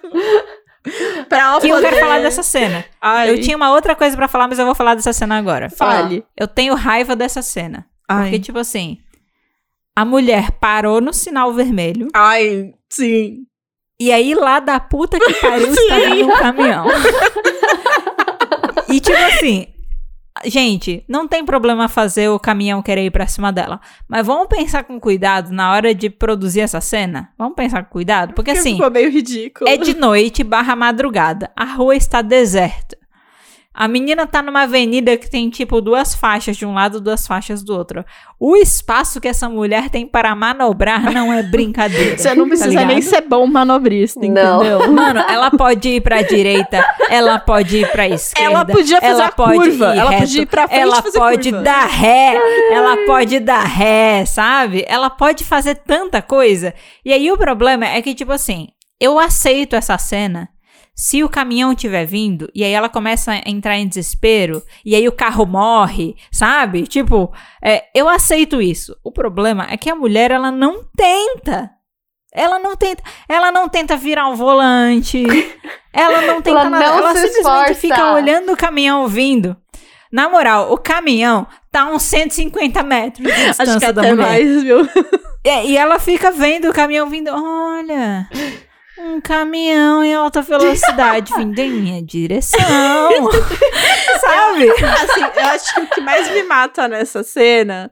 pra 1.29 1.39
ela 1.39 1.67
E 1.67 1.71
eu 1.71 1.81
quero 1.81 1.97
falar 1.97 2.21
dessa 2.21 2.43
cena. 2.43 2.85
Ai, 3.01 3.31
Eu 3.31 3.41
tinha 3.41 3.57
uma 3.57 3.73
outra 3.73 3.97
coisa 3.97 4.15
pra 4.17 4.29
falar, 4.29 4.49
mas 4.49 4.59
eu 4.59 4.67
vou 4.67 4.75
falar 4.75 4.95
dessa 4.95 5.13
cena 5.15 5.39
agora. 5.39 5.71
Fale. 5.71 6.25
Eu 6.37 6.47
tenho 6.47 6.75
raiva 6.75 7.17
dessa 7.17 7.41
cena. 7.41 7.87
Porque, 8.07 8.35
Ai. 8.35 8.39
tipo 8.39 8.59
assim, 8.59 8.99
a 9.97 10.05
mulher 10.05 10.51
parou 10.53 11.01
no 11.01 11.13
sinal 11.15 11.53
vermelho. 11.55 12.09
Ai, 12.15 12.75
sim. 12.91 13.45
E 14.01 14.13
aí, 14.13 14.33
lá 14.35 14.61
da 14.61 14.79
puta 14.79 15.19
que 15.19 15.33
pariu, 15.41 15.69
está 15.73 15.99
vindo 16.01 16.29
um 16.29 16.37
caminhão. 16.37 16.87
e 18.89 19.01
tipo 19.01 19.19
assim, 19.19 19.67
gente, 20.45 21.05
não 21.09 21.27
tem 21.27 21.45
problema 21.45 21.89
fazer 21.89 22.29
o 22.29 22.39
caminhão 22.39 22.83
querer 22.83 23.05
ir 23.07 23.11
pra 23.11 23.27
cima 23.27 23.53
dela. 23.53 23.81
Mas 24.07 24.27
vamos 24.27 24.49
pensar 24.49 24.85
com 24.85 24.99
cuidado 25.01 25.51
na 25.51 25.73
hora 25.73 25.95
de 25.95 26.11
produzir 26.11 26.61
essa 26.61 26.81
cena? 26.81 27.31
Vamos 27.39 27.55
pensar 27.55 27.85
com 27.85 27.91
cuidado? 27.91 28.35
Porque 28.35 28.51
assim, 28.51 28.75
Ficou 28.75 28.91
meio 28.91 29.11
ridículo. 29.11 29.71
é 29.71 29.77
de 29.77 29.95
noite 29.95 30.43
barra 30.45 30.75
madrugada. 30.77 31.51
A 31.57 31.65
rua 31.65 31.95
está 31.97 32.21
deserta. 32.21 32.98
A 33.75 33.87
menina 33.87 34.27
tá 34.27 34.43
numa 34.43 34.63
avenida 34.63 35.17
que 35.17 35.31
tem, 35.31 35.49
tipo, 35.51 35.81
duas 35.81 36.13
faixas 36.13 36.57
de 36.57 36.67
um 36.67 36.75
lado, 36.75 37.01
duas 37.01 37.27
faixas 37.29 37.63
do 37.63 37.77
outro. 37.77 38.05
O 38.41 38.57
espaço 38.57 39.21
que 39.21 39.29
essa 39.29 39.49
mulher 39.49 39.89
tem 39.89 40.05
para 40.05 40.35
manobrar 40.35 41.13
não 41.13 41.33
é 41.33 41.43
brincadeira. 41.47 42.19
Você 42.19 42.35
não 42.35 42.45
tá 42.45 42.49
precisa 42.49 42.85
nem 42.85 42.97
ligado? 42.97 43.03
ser 43.03 43.21
bom 43.21 43.47
manobrista, 43.47 44.19
Não. 44.19 44.61
entendeu? 44.61 44.91
Mano, 44.93 45.21
ela 45.21 45.51
pode 45.51 45.89
ir 45.91 46.01
pra 46.01 46.23
direita, 46.23 46.85
ela 47.09 47.39
pode 47.39 47.77
ir 47.79 47.93
pra 47.93 48.09
esquerda. 48.09 48.51
Ela 48.53 48.65
podia 48.65 49.01
fazer 49.01 49.13
ela 49.13 49.27
a 49.27 49.33
pode 49.33 49.59
curva, 49.59 49.95
ir 49.95 49.99
ela 49.99 50.11
reto, 50.11 50.23
podia 50.23 50.43
ir 50.43 50.47
pra 50.47 50.67
frente 50.69 50.81
Ela 50.83 51.03
fazer 51.03 51.19
pode 51.19 51.51
curva. 51.51 51.65
dar 51.65 51.87
ré, 51.87 52.37
ela 52.73 52.97
pode 53.07 53.39
dar 53.39 53.63
ré, 53.65 54.25
sabe? 54.25 54.85
Ela 54.89 55.09
pode 55.11 55.45
fazer 55.45 55.77
tanta 55.77 56.21
coisa. 56.21 56.75
E 57.05 57.13
aí 57.13 57.31
o 57.31 57.39
problema 57.39 57.87
é 57.87 58.03
que, 58.03 58.13
tipo 58.15 58.33
assim, 58.33 58.69
eu 59.01 59.21
aceito 59.21 59.77
essa 59.77 59.97
cena 59.99 60.49
se 61.01 61.23
o 61.23 61.29
caminhão 61.29 61.71
estiver 61.71 62.05
vindo 62.05 62.51
e 62.53 62.65
aí 62.65 62.73
ela 62.73 62.89
começa 62.89 63.31
a 63.31 63.49
entrar 63.49 63.79
em 63.79 63.87
desespero 63.87 64.61
e 64.85 64.97
aí 64.97 65.07
o 65.07 65.13
carro 65.13 65.47
morre, 65.47 66.17
sabe? 66.33 66.89
Tipo, 66.89 67.33
é, 67.63 67.85
eu 67.95 68.09
aceito 68.09 68.61
isso. 68.61 68.97
O 69.05 69.13
problema 69.13 69.65
é 69.71 69.77
que 69.77 69.89
a 69.89 69.95
mulher, 69.95 70.33
ela 70.33 70.51
não 70.51 70.83
tenta. 70.97 71.71
Ela 72.35 72.59
não 72.59 72.75
tenta, 72.75 73.01
ela 73.29 73.53
não 73.53 73.69
tenta 73.69 73.97
virar 73.97 74.27
um 74.29 74.35
volante. 74.35 75.25
Ela 75.95 76.21
não 76.21 76.43
tenta 76.43 76.61
Ela 76.61 76.71
nada. 76.71 76.87
não 76.91 76.99
ela 76.99 77.15
se 77.15 77.29
simplesmente 77.29 77.73
esforça. 77.73 77.75
fica 77.75 78.13
olhando 78.13 78.53
o 78.53 78.57
caminhão 78.57 79.09
vindo. 79.09 79.57
Na 80.13 80.29
moral, 80.29 80.73
o 80.73 80.77
caminhão 80.79 81.47
tá 81.73 81.83
a 81.83 81.91
uns 81.91 82.03
150 82.03 82.83
metros 82.83 83.27
de 83.27 83.33
distância 83.35 83.63
Acho 83.65 83.81
que 83.81 83.93
da 83.93 84.01
até 84.03 84.11
mulher. 84.15 84.29
mais, 84.29 84.63
viu? 84.63 84.89
É, 85.45 85.65
e 85.65 85.77
ela 85.77 85.99
fica 85.99 86.31
vendo 86.31 86.69
o 86.69 86.73
caminhão 86.73 87.09
vindo. 87.09 87.31
Olha, 87.33 88.29
um 89.01 89.21
caminhão 89.21 90.03
em 90.05 90.15
alta 90.15 90.43
velocidade 90.43 91.33
vindo 91.37 91.59
em 91.59 91.71
minha 91.71 92.03
direção. 92.03 92.61
Sabe? 94.21 94.71
Assim, 94.71 95.21
eu 95.21 95.45
acho 95.47 95.75
que 95.75 95.81
o 95.81 95.87
que 95.89 96.01
mais 96.01 96.31
me 96.31 96.43
mata 96.43 96.89
nessa 96.89 97.23
cena 97.23 97.91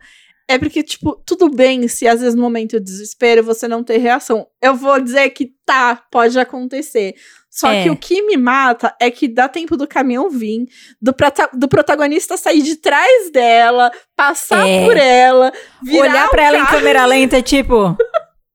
é 0.49 0.59
porque, 0.59 0.83
tipo, 0.83 1.21
tudo 1.27 1.49
bem 1.49 1.89
se 1.89 2.07
às 2.07 2.21
vezes 2.21 2.35
no 2.35 2.43
momento 2.43 2.79
de 2.79 2.85
desespero 2.85 3.43
você 3.43 3.67
não 3.67 3.83
ter 3.83 3.99
reação. 3.99 4.47
Eu 4.63 4.75
vou 4.75 5.01
dizer 5.01 5.31
que 5.31 5.51
tá, 5.65 6.01
pode 6.11 6.39
acontecer. 6.39 7.15
Só 7.51 7.73
É. 7.73 7.83
que 7.85 7.91
o 7.91 7.97
que 7.97 8.23
me 8.23 8.37
mata 8.37 8.95
é 9.01 9.11
que 9.11 9.27
dá 9.27 9.49
tempo 9.49 9.77
do 9.79 9.89
caminhão 9.89 10.29
vir, 10.29 10.67
do, 11.01 11.13
prota- 11.15 11.49
do 11.55 11.67
protagonista 11.67 12.37
sair 12.37 12.61
de 12.63 12.77
trás 12.77 13.31
dela, 13.33 13.91
passar 14.15 14.69
É. 14.69 14.85
por 14.85 14.97
ela, 14.97 15.51
virar 15.83 16.03
Olhar 16.11 16.27
o 16.27 16.31
pra 16.31 16.43
ela 16.45 16.59
em 16.59 16.67
câmera 16.67 17.07
lenta, 17.07 17.41
tipo, 17.43 17.97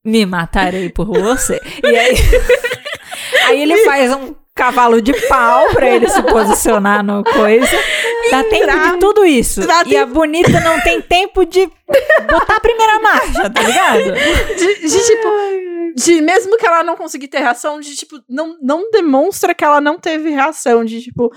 me 0.03 0.25
matarei 0.25 0.89
por 0.89 1.07
você. 1.07 1.61
E 1.83 1.95
aí, 1.95 2.15
aí 3.47 3.61
ele 3.61 3.77
faz 3.85 4.13
um 4.13 4.35
cavalo 4.55 5.01
de 5.01 5.13
pau 5.27 5.69
pra 5.69 5.89
ele 5.89 6.07
se 6.09 6.21
posicionar 6.23 7.03
no 7.03 7.23
coisa. 7.23 7.77
Dá 8.29 8.43
tempo 8.43 8.79
de 8.79 8.99
tudo 8.99 9.25
isso. 9.25 9.65
Dá 9.65 9.83
E 9.85 9.95
a 9.95 10.05
bonita 10.05 10.59
não 10.59 10.79
tem 10.81 11.01
tempo 11.01 11.45
de 11.45 11.67
botar 12.29 12.57
a 12.57 12.59
primeira 12.59 12.99
marcha, 12.99 13.49
tá 13.49 13.61
ligado? 13.61 14.13
De, 14.55 14.87
de, 14.87 15.05
tipo, 15.05 15.29
de 15.95 16.21
mesmo 16.21 16.57
que 16.57 16.65
ela 16.65 16.83
não 16.83 16.95
conseguir 16.95 17.27
ter 17.27 17.39
reação, 17.39 17.79
de 17.79 17.95
tipo, 17.95 18.19
não, 18.29 18.57
não 18.61 18.91
demonstra 18.91 19.53
que 19.53 19.63
ela 19.63 19.81
não 19.81 19.97
teve 19.97 20.29
reação, 20.29 20.85
de 20.85 21.01
tipo, 21.01 21.31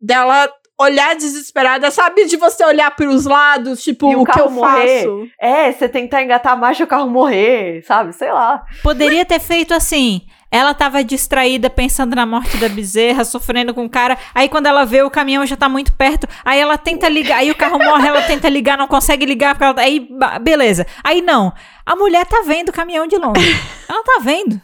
dela 0.00 0.50
olhar 0.80 1.14
desesperada, 1.14 1.90
sabe? 1.90 2.24
De 2.26 2.36
você 2.36 2.64
olhar 2.64 2.90
pros 2.96 3.24
lados, 3.26 3.82
tipo, 3.82 4.10
E 4.10 4.16
o 4.16 4.22
o, 4.22 4.24
que 4.24 4.40
eu 4.40 4.50
morrer. 4.50 4.98
faço. 5.04 5.28
É, 5.38 5.70
você 5.72 5.88
tentar 5.88 6.22
engatar 6.22 6.54
a 6.54 6.56
marcha 6.56 6.82
e 6.82 6.84
o 6.84 6.88
carro 6.88 7.08
morrer, 7.10 7.82
sabe? 7.86 8.12
Sei 8.14 8.32
lá. 8.32 8.64
Poderia 8.82 9.24
ter 9.24 9.38
feito 9.40 9.74
assim. 9.74 10.22
Ela 10.52 10.74
tava 10.74 11.04
distraída 11.04 11.70
pensando 11.70 12.16
na 12.16 12.26
morte 12.26 12.56
da 12.56 12.68
bezerra, 12.68 13.22
sofrendo 13.24 13.72
com 13.72 13.84
o 13.84 13.88
cara. 13.90 14.18
Aí 14.34 14.48
quando 14.48 14.66
ela 14.66 14.84
vê 14.84 15.00
o 15.02 15.08
caminhão 15.10 15.46
já 15.46 15.56
tá 15.56 15.68
muito 15.68 15.92
perto, 15.92 16.26
aí 16.44 16.58
ela 16.58 16.76
tenta 16.76 17.08
ligar, 17.08 17.38
aí 17.38 17.52
o 17.52 17.54
carro 17.54 17.78
morre, 17.78 18.08
ela 18.08 18.22
tenta 18.22 18.48
ligar, 18.48 18.76
não 18.76 18.88
consegue 18.88 19.24
ligar, 19.24 19.54
porque 19.54 19.64
ela, 19.64 19.74
tá- 19.74 19.82
aí 19.82 20.08
beleza. 20.40 20.84
Aí 21.04 21.22
não. 21.22 21.52
A 21.86 21.94
mulher 21.94 22.26
tá 22.26 22.42
vendo 22.44 22.70
o 22.70 22.72
caminhão 22.72 23.06
de 23.06 23.16
longe. 23.16 23.56
Ela 23.88 24.02
tá 24.02 24.18
vendo. 24.22 24.60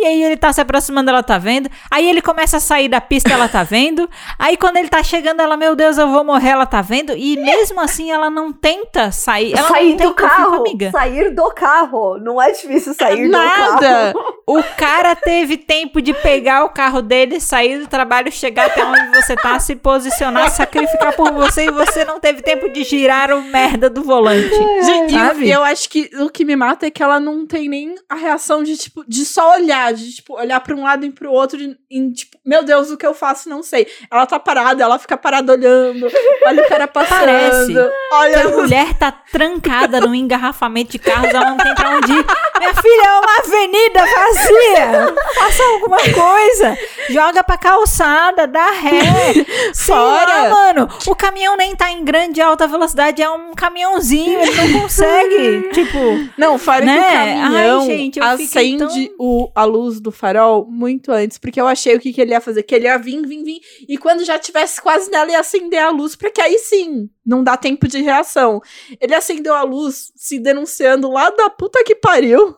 E 0.00 0.06
aí 0.06 0.22
ele 0.22 0.36
tá 0.36 0.52
se 0.52 0.60
aproximando, 0.60 1.10
ela 1.10 1.22
tá 1.22 1.38
vendo. 1.38 1.68
Aí 1.90 2.08
ele 2.08 2.22
começa 2.22 2.58
a 2.58 2.60
sair 2.60 2.88
da 2.88 3.00
pista, 3.00 3.32
ela 3.32 3.48
tá 3.48 3.62
vendo. 3.62 4.08
Aí 4.38 4.56
quando 4.56 4.76
ele 4.76 4.88
tá 4.88 5.02
chegando, 5.02 5.40
ela, 5.40 5.56
meu 5.56 5.74
Deus, 5.74 5.98
eu 5.98 6.08
vou 6.08 6.24
morrer, 6.24 6.50
ela 6.50 6.66
tá 6.66 6.80
vendo. 6.80 7.12
E 7.16 7.36
mesmo 7.36 7.80
assim, 7.80 8.10
ela 8.10 8.30
não 8.30 8.52
tenta 8.52 9.10
sair. 9.10 9.52
Ela 9.56 9.68
sair 9.68 9.90
não 9.90 9.96
tenta, 9.96 10.08
do 10.08 10.14
carro. 10.14 10.54
amiga. 10.54 10.90
Sair 10.90 11.34
do 11.34 11.50
carro. 11.50 12.18
Não 12.18 12.40
é 12.40 12.52
difícil 12.52 12.94
sair 12.94 13.26
do 13.26 13.32
Nada. 13.32 14.12
carro. 14.12 14.38
O 14.46 14.62
cara 14.78 15.14
teve 15.14 15.58
tempo 15.58 16.00
de 16.00 16.14
pegar 16.14 16.64
o 16.64 16.70
carro 16.70 17.02
dele, 17.02 17.38
sair 17.38 17.80
do 17.80 17.86
trabalho, 17.86 18.32
chegar 18.32 18.66
até 18.66 18.82
onde 18.82 19.10
você 19.10 19.36
tá, 19.36 19.58
se 19.58 19.76
posicionar, 19.76 20.50
sacrificar 20.50 21.14
por 21.14 21.30
você 21.32 21.66
e 21.66 21.70
você 21.70 22.02
não 22.04 22.18
teve 22.18 22.40
tempo 22.40 22.70
de 22.70 22.82
girar 22.82 23.30
o 23.30 23.42
merda 23.42 23.90
do 23.90 24.02
volante. 24.02 24.48
Gente, 24.84 25.14
e 25.14 25.18
Sabe? 25.18 25.50
eu 25.50 25.62
acho 25.62 25.90
que 25.90 26.10
o 26.18 26.30
que 26.30 26.46
me 26.46 26.56
mata 26.56 26.86
é 26.86 26.90
que 26.90 27.02
ela 27.02 27.20
não 27.20 27.46
tem 27.46 27.68
nem 27.68 27.94
a 28.08 28.14
reação 28.14 28.62
de, 28.62 28.76
tipo, 28.78 29.04
de 29.06 29.24
só 29.26 29.52
olhar, 29.52 29.87
de, 29.92 30.12
tipo, 30.14 30.34
olhar 30.34 30.60
pra 30.60 30.74
um 30.74 30.82
lado 30.84 31.04
e 31.04 31.10
pro 31.10 31.30
outro, 31.32 31.58
e, 31.60 31.76
e, 31.90 32.12
tipo, 32.12 32.36
meu 32.44 32.62
Deus, 32.64 32.90
o 32.90 32.96
que 32.96 33.06
eu 33.06 33.14
faço, 33.14 33.48
não 33.48 33.62
sei. 33.62 33.86
Ela 34.10 34.26
tá 34.26 34.38
parada, 34.38 34.82
ela 34.82 34.98
fica 34.98 35.16
parada 35.16 35.52
olhando, 35.52 36.08
olha 36.46 36.62
o 36.64 36.68
cara 36.68 36.86
passando, 36.88 37.18
Parece 37.18 37.72
Que 37.72 37.78
a 37.78 38.16
olha... 38.16 38.48
mulher 38.48 38.94
tá 38.94 39.10
trancada 39.12 40.00
num 40.00 40.14
engarrafamento 40.14 40.92
de 40.92 40.98
carros, 40.98 41.32
ela 41.32 41.50
não 41.50 41.56
tem 41.56 41.74
pra 41.74 41.90
onde 41.96 42.12
ir. 42.12 42.26
Minha 42.58 42.74
filha, 42.74 43.06
é 43.06 43.18
uma 43.18 43.38
avenida 43.38 44.00
vazia. 44.00 45.14
Faça 45.34 45.62
alguma 45.74 45.98
coisa. 45.98 46.78
Joga 47.10 47.44
pra 47.44 47.56
calçada, 47.56 48.46
dá 48.46 48.70
ré. 48.70 49.34
Fora. 49.74 50.24
lá, 50.44 50.50
mano. 50.50 50.88
O 51.06 51.14
caminhão 51.14 51.56
nem 51.56 51.74
tá 51.76 51.90
em 51.90 52.04
grande 52.04 52.40
alta 52.40 52.66
velocidade, 52.66 53.22
é 53.22 53.30
um 53.30 53.52
caminhãozinho, 53.54 54.40
ele 54.40 54.72
não 54.72 54.80
consegue. 54.82 55.68
tipo, 55.72 55.98
Não, 56.36 56.58
fora 56.58 56.84
Né? 56.84 56.94
que 56.94 57.06
o 57.38 57.42
caminhão 57.42 57.80
Ai, 57.80 57.86
gente, 57.86 58.20
acende 58.20 58.78
tão- 58.78 59.14
o, 59.18 59.50
a 59.54 59.64
luz 59.64 59.77
do 60.00 60.10
farol 60.12 60.66
muito 60.66 61.12
antes, 61.12 61.38
porque 61.38 61.60
eu 61.60 61.66
achei 61.66 61.96
o 61.96 62.00
que, 62.00 62.12
que 62.12 62.20
ele 62.20 62.32
ia 62.32 62.40
fazer, 62.40 62.62
que 62.62 62.74
ele 62.74 62.86
ia 62.86 62.98
vir, 62.98 63.26
vir, 63.26 63.42
vir, 63.42 63.60
e 63.88 63.96
quando 63.96 64.24
já 64.24 64.38
tivesse 64.38 64.80
quase 64.80 65.10
nela, 65.10 65.30
ia 65.30 65.40
acender 65.40 65.80
a 65.80 65.90
luz, 65.90 66.14
porque 66.16 66.40
aí 66.40 66.58
sim, 66.58 67.08
não 67.24 67.42
dá 67.42 67.56
tempo 67.56 67.86
de 67.86 68.02
reação. 68.02 68.60
Ele 69.00 69.14
acendeu 69.14 69.54
a 69.54 69.62
luz, 69.62 70.12
se 70.16 70.38
denunciando 70.38 71.10
lá 71.10 71.30
da 71.30 71.48
puta 71.48 71.82
que 71.84 71.94
pariu. 71.94 72.56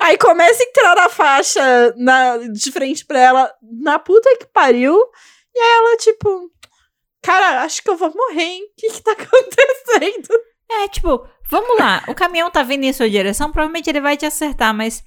Aí 0.00 0.16
começa 0.16 0.62
a 0.62 0.66
entrar 0.66 0.94
na 0.96 1.08
faixa 1.08 1.94
na, 1.96 2.38
de 2.38 2.72
frente 2.72 3.04
pra 3.04 3.18
ela, 3.18 3.54
na 3.62 3.98
puta 3.98 4.36
que 4.38 4.46
pariu, 4.46 4.98
e 5.54 5.58
aí 5.58 5.72
ela, 5.78 5.96
tipo, 5.98 6.50
cara, 7.22 7.62
acho 7.62 7.82
que 7.82 7.90
eu 7.90 7.96
vou 7.96 8.12
morrer, 8.14 8.42
hein? 8.42 8.64
O 8.64 8.80
que 8.80 8.90
que 8.90 9.02
tá 9.02 9.12
acontecendo? 9.18 10.40
É, 10.70 10.88
tipo, 10.88 11.28
Vamos 11.50 11.78
lá, 11.78 12.02
o 12.08 12.14
caminhão 12.14 12.50
tá 12.50 12.62
vindo 12.62 12.84
em 12.84 12.92
sua 12.92 13.08
direção, 13.08 13.52
provavelmente 13.52 13.88
ele 13.90 14.00
vai 14.00 14.16
te 14.16 14.24
acertar, 14.24 14.74
mas 14.74 15.04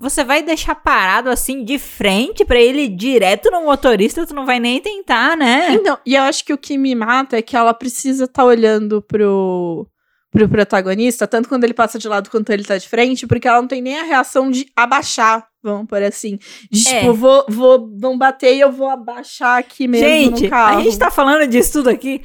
você 0.00 0.24
vai 0.24 0.42
deixar 0.42 0.74
parado 0.74 1.28
assim 1.28 1.62
de 1.62 1.78
frente 1.78 2.42
pra 2.42 2.58
ele 2.58 2.84
ir 2.84 2.88
direto 2.88 3.50
no 3.50 3.66
motorista, 3.66 4.26
tu 4.26 4.34
não 4.34 4.46
vai 4.46 4.58
nem 4.58 4.80
tentar, 4.80 5.36
né? 5.36 5.74
Então, 5.74 5.98
e 6.06 6.14
eu 6.14 6.22
acho 6.22 6.42
que 6.42 6.54
o 6.54 6.58
que 6.58 6.78
me 6.78 6.94
mata 6.94 7.36
é 7.36 7.42
que 7.42 7.54
ela 7.54 7.74
precisa 7.74 8.24
estar 8.24 8.46
olhando 8.46 9.02
pro, 9.02 9.86
pro 10.30 10.48
protagonista, 10.48 11.26
tanto 11.26 11.50
quando 11.50 11.64
ele 11.64 11.74
passa 11.74 11.98
de 11.98 12.08
lado 12.08 12.30
quanto 12.30 12.48
ele 12.48 12.64
tá 12.64 12.78
de 12.78 12.88
frente, 12.88 13.26
porque 13.26 13.46
ela 13.46 13.60
não 13.60 13.68
tem 13.68 13.82
nem 13.82 13.98
a 13.98 14.04
reação 14.04 14.50
de 14.50 14.66
abaixar, 14.74 15.46
vamos 15.62 15.86
por 15.86 16.02
assim. 16.02 16.38
De 16.72 16.88
É. 16.88 17.00
tipo, 17.00 17.12
vou, 17.12 17.44
vou, 17.46 17.90
vão 18.00 18.16
bater 18.16 18.54
e 18.56 18.60
eu 18.60 18.72
vou 18.72 18.88
abaixar 18.88 19.58
aqui 19.58 19.86
mesmo 19.86 20.08
gente, 20.08 20.44
no 20.44 20.48
carro. 20.50 20.78
a 20.78 20.82
gente 20.82 20.98
tá 20.98 21.10
falando 21.10 21.46
disso 21.46 21.72
tudo 21.74 21.90
aqui. 21.90 22.22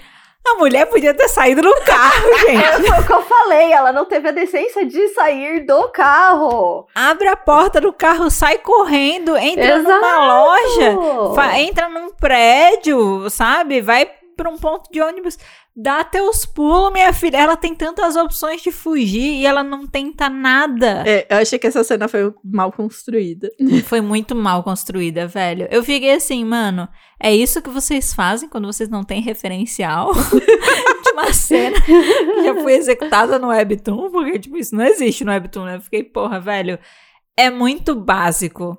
A 0.48 0.56
mulher 0.56 0.86
podia 0.86 1.14
ter 1.14 1.28
saído 1.28 1.62
no 1.62 1.74
carro, 1.82 2.38
gente. 2.46 2.64
É, 2.64 2.80
foi 2.80 3.00
o 3.00 3.06
que 3.06 3.14
eu 3.14 3.22
falei, 3.24 3.74
ela 3.74 3.92
não 3.92 4.06
teve 4.06 4.30
a 4.30 4.32
decência 4.32 4.86
de 4.86 5.10
sair 5.10 5.66
do 5.66 5.90
carro. 5.90 6.88
Abre 6.94 7.28
a 7.28 7.36
porta 7.36 7.82
do 7.82 7.92
carro, 7.92 8.30
sai 8.30 8.60
correndo, 8.60 9.36
entra 9.36 9.78
Exato. 9.78 9.90
numa 9.90 10.28
loja, 10.28 11.58
entra 11.58 11.90
num 11.90 12.12
prédio, 12.12 13.30
sabe? 13.30 13.82
Vai 13.82 14.10
pra 14.36 14.50
um 14.50 14.58
ponto 14.58 14.92
de 14.92 15.02
ônibus. 15.02 15.38
Dá 15.78 16.06
teus 16.06 16.46
pulos, 16.46 16.94
minha 16.94 17.12
filha. 17.12 17.36
Ela 17.36 17.58
tem 17.58 17.76
tantas 17.76 18.16
opções 18.16 18.62
de 18.62 18.72
fugir 18.72 19.42
e 19.42 19.46
ela 19.46 19.62
não 19.62 19.86
tenta 19.86 20.30
nada. 20.30 21.04
É, 21.06 21.28
eu 21.30 21.38
achei 21.38 21.60
que 21.60 21.68
essa 21.68 21.84
cena 21.84 22.08
foi 22.08 22.34
mal 22.42 22.72
construída. 22.72 23.52
Foi 23.86 24.00
muito 24.00 24.34
mal 24.34 24.64
construída, 24.64 25.28
velho. 25.28 25.68
Eu 25.70 25.84
fiquei 25.84 26.14
assim, 26.14 26.46
mano, 26.46 26.88
é 27.20 27.36
isso 27.36 27.62
que 27.62 27.70
vocês 27.70 28.14
fazem 28.14 28.48
quando 28.48 28.66
vocês 28.68 28.88
não 28.88 29.04
têm 29.04 29.22
referencial 29.22 30.14
de 31.04 31.12
uma 31.12 31.34
cena 31.34 31.80
que 31.82 32.44
já 32.44 32.54
foi 32.56 32.74
executada 32.74 33.38
no 33.38 33.48
Webtoon? 33.48 34.10
Porque, 34.12 34.40
tipo, 34.40 34.58
isso 34.58 34.76
não 34.76 34.86
existe 34.86 35.26
no 35.26 35.32
Webtoon, 35.32 35.66
né? 35.66 35.76
Eu 35.76 35.82
fiquei, 35.82 36.04
porra, 36.04 36.40
velho, 36.40 36.80
é 37.38 37.50
muito 37.50 37.94
básico. 37.94 38.78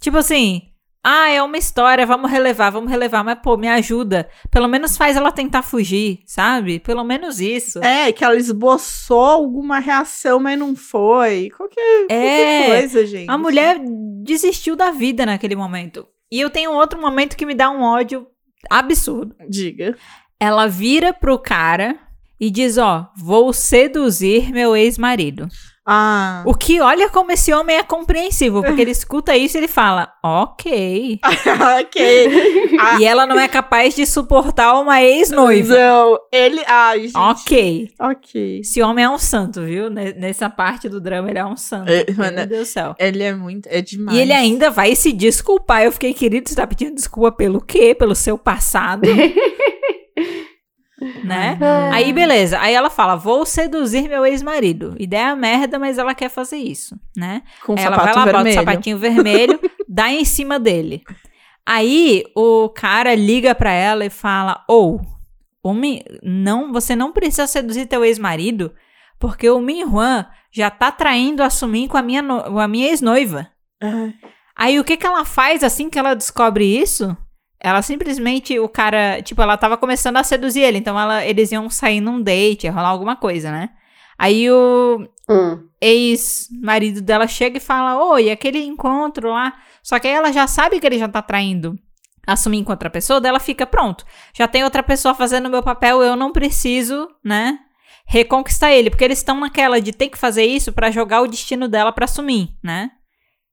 Tipo 0.00 0.16
assim, 0.18 0.62
ah, 1.02 1.30
é 1.30 1.42
uma 1.42 1.56
história, 1.56 2.04
vamos 2.04 2.30
relevar, 2.30 2.70
vamos 2.70 2.90
relevar, 2.90 3.22
mas, 3.24 3.38
pô, 3.42 3.56
me 3.56 3.68
ajuda. 3.68 4.28
Pelo 4.50 4.68
menos 4.68 4.96
faz 4.96 5.16
ela 5.16 5.32
tentar 5.32 5.62
fugir, 5.62 6.20
sabe? 6.26 6.78
Pelo 6.80 7.04
menos 7.04 7.40
isso. 7.40 7.82
É, 7.82 8.12
que 8.12 8.24
ela 8.24 8.36
esboçou 8.36 9.18
alguma 9.24 9.78
reação, 9.78 10.38
mas 10.40 10.58
não 10.58 10.74
foi. 10.76 11.50
Qualquer, 11.56 12.06
É. 12.08 12.08
qualquer 12.08 12.66
coisa, 12.80 13.06
gente. 13.06 13.30
A 13.30 13.38
mulher 13.38 13.78
desistiu 14.24 14.76
da 14.76 14.90
vida 14.90 15.24
naquele 15.24 15.56
momento. 15.56 16.06
E 16.30 16.40
eu 16.40 16.50
tenho 16.50 16.72
outro 16.72 17.00
momento 17.00 17.36
que 17.36 17.46
me 17.46 17.54
dá 17.54 17.70
um 17.70 17.80
ódio 17.80 18.26
absurdo. 18.68 19.34
Diga. 19.48 19.96
Ela 20.38 20.66
vira 20.66 21.12
pro 21.12 21.38
cara 21.38 21.98
e 22.40 22.50
diz: 22.50 22.76
Ó, 22.76 23.06
vou 23.16 23.52
seduzir 23.52 24.52
meu 24.52 24.76
ex-marido. 24.76 25.48
Ah. 25.90 26.42
O 26.44 26.52
que 26.54 26.80
olha 26.80 27.08
como 27.08 27.32
esse 27.32 27.50
homem 27.52 27.76
é 27.76 27.82
compreensivo, 27.82 28.62
porque 28.62 28.82
ele 28.82 28.90
escuta 28.90 29.34
isso 29.36 29.56
e 29.56 29.60
ele 29.60 29.68
fala: 29.68 30.12
Ok. 30.22 31.18
ok. 31.80 32.76
Ah, 32.78 32.98
E 33.00 33.04
ela 33.06 33.26
não 33.26 33.40
é 33.40 33.48
capaz 33.48 33.94
de 33.94 34.04
suportar 34.04 34.74
uma 34.80 35.02
ex-noiva. 35.02 35.74
Não, 35.74 36.18
ele. 36.30 36.62
Ai, 36.66 37.02
gente. 37.08 37.16
Ok. 37.16 37.88
Ok. 37.98 38.60
Esse 38.60 38.82
homem 38.82 39.04
é 39.04 39.08
um 39.08 39.18
santo, 39.18 39.62
viu? 39.62 39.88
Ne- 39.88 40.12
Nessa 40.12 40.50
parte 40.50 40.88
do 40.88 41.00
drama, 41.00 41.30
ele 41.30 41.38
é 41.38 41.44
um 41.46 41.56
santo. 41.56 41.88
É, 41.90 42.04
Meu 42.16 42.46
Deus 42.46 42.60
do 42.60 42.64
céu. 42.66 42.94
Ele 42.98 43.22
é 43.22 43.32
muito. 43.34 43.66
É 43.70 43.80
demais. 43.80 44.16
E 44.18 44.20
ele 44.20 44.32
ainda 44.32 44.70
vai 44.70 44.94
se 44.94 45.12
desculpar. 45.12 45.82
Eu 45.84 45.92
fiquei, 45.92 46.12
querido, 46.12 46.48
você 46.48 46.54
tá 46.56 46.66
pedindo 46.66 46.94
desculpa 46.94 47.32
pelo 47.32 47.60
quê? 47.60 47.94
Pelo 47.94 48.14
seu 48.14 48.36
passado? 48.36 49.08
né? 51.24 51.58
Aí, 51.92 52.12
beleza. 52.12 52.58
Aí 52.60 52.74
ela 52.74 52.90
fala, 52.90 53.16
vou 53.16 53.44
seduzir 53.46 54.08
meu 54.08 54.24
ex-marido. 54.26 54.94
Ideia 54.98 55.34
merda, 55.36 55.78
mas 55.78 55.98
ela 55.98 56.14
quer 56.14 56.28
fazer 56.28 56.56
isso, 56.58 56.98
né? 57.16 57.42
Com 57.64 57.74
Aí 57.78 57.84
ela 57.84 57.96
vai 57.96 58.06
lá, 58.06 58.12
bota 58.12 58.30
o 58.30 58.32
vermelho. 58.34 58.54
sapatinho 58.54 58.98
vermelho, 58.98 59.60
dá 59.88 60.10
em 60.10 60.24
cima 60.24 60.58
dele. 60.58 61.02
Aí, 61.66 62.24
o 62.34 62.68
cara 62.70 63.14
liga 63.14 63.54
pra 63.54 63.70
ela 63.72 64.04
e 64.04 64.10
fala, 64.10 64.64
ou, 64.66 65.00
o 65.62 65.74
Mi- 65.74 66.02
não, 66.22 66.72
você 66.72 66.96
não 66.96 67.12
precisa 67.12 67.46
seduzir 67.46 67.86
teu 67.86 68.04
ex-marido, 68.04 68.72
porque 69.18 69.50
o 69.50 69.60
Minhuan 69.60 70.26
já 70.50 70.70
tá 70.70 70.90
traindo 70.90 71.42
a 71.42 71.50
Sumin 71.50 71.86
com 71.86 71.98
a 71.98 72.02
minha, 72.02 72.22
no- 72.22 72.42
com 72.42 72.58
a 72.58 72.66
minha 72.68 72.88
ex-noiva. 72.88 73.48
Ah, 73.82 74.08
Aí 74.56 74.80
o 74.80 74.84
que 74.84 74.96
que 74.96 75.06
ela 75.06 75.24
faz 75.24 75.62
assim 75.62 75.88
que 75.90 75.98
ela 75.98 76.14
descobre 76.14 76.64
isso? 76.64 77.16
Ela 77.60 77.82
simplesmente, 77.82 78.58
o 78.58 78.68
cara, 78.68 79.20
tipo, 79.22 79.42
ela 79.42 79.56
tava 79.56 79.76
começando 79.76 80.16
a 80.16 80.22
seduzir 80.24 80.60
ele, 80.62 80.78
então 80.78 80.98
ela, 80.98 81.24
eles 81.26 81.50
iam 81.50 81.68
sair 81.68 82.00
num 82.00 82.22
date, 82.22 82.64
ia 82.64 82.72
rolar 82.72 82.88
alguma 82.88 83.16
coisa, 83.16 83.50
né? 83.50 83.70
Aí 84.18 84.50
o 84.50 85.06
Hum. 85.28 85.64
ex-marido 85.80 87.00
dela 87.02 87.26
chega 87.26 87.58
e 87.58 87.60
fala, 87.60 88.02
oi, 88.12 88.30
aquele 88.30 88.64
encontro 88.64 89.30
lá. 89.30 89.54
Só 89.82 89.98
que 89.98 90.08
aí 90.08 90.14
ela 90.14 90.32
já 90.32 90.46
sabe 90.46 90.80
que 90.80 90.86
ele 90.86 90.98
já 90.98 91.08
tá 91.08 91.20
traindo 91.22 91.76
assumir 92.26 92.62
com 92.62 92.72
outra 92.72 92.90
pessoa, 92.90 93.20
daí 93.20 93.30
ela 93.30 93.40
fica, 93.40 93.66
pronto, 93.66 94.04
já 94.34 94.46
tem 94.46 94.62
outra 94.62 94.82
pessoa 94.82 95.14
fazendo 95.14 95.46
o 95.46 95.50
meu 95.50 95.62
papel, 95.62 96.02
eu 96.02 96.14
não 96.14 96.30
preciso, 96.30 97.08
né, 97.24 97.58
reconquistar 98.06 98.70
ele, 98.70 98.90
porque 98.90 99.02
eles 99.02 99.16
estão 99.18 99.40
naquela 99.40 99.80
de 99.80 99.92
ter 99.92 100.10
que 100.10 100.18
fazer 100.18 100.44
isso 100.44 100.70
pra 100.70 100.90
jogar 100.90 101.22
o 101.22 101.26
destino 101.26 101.68
dela 101.68 101.90
pra 101.90 102.06
Sumin, 102.06 102.54
né? 102.62 102.90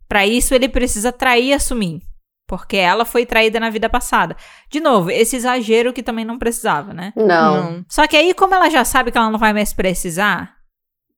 Pra 0.10 0.28
isso 0.28 0.54
ele 0.54 0.68
precisa 0.68 1.14
trair 1.14 1.54
a 1.54 1.60
Sumin, 1.60 2.02
porque 2.48 2.78
ela 2.78 3.06
foi 3.06 3.26
traída 3.26 3.60
na 3.60 3.70
vida 3.70 3.90
passada. 3.90 4.36
De 4.70 4.80
novo, 4.80 5.10
esse 5.10 5.36
exagero 5.36 5.94
que 5.94 6.04
também 6.04 6.26
não 6.26 6.38
precisava, 6.38 6.94
né? 6.94 7.12
Não. 7.16 7.84
Só 7.90 8.08
que 8.08 8.16
aí, 8.16 8.34
como 8.34 8.54
ela 8.54 8.70
já 8.70 8.86
sabe 8.86 9.12
que 9.12 9.18
ela 9.18 9.32
não 9.32 9.40
vai 9.40 9.54
mais 9.54 9.74
precisar 9.74 10.56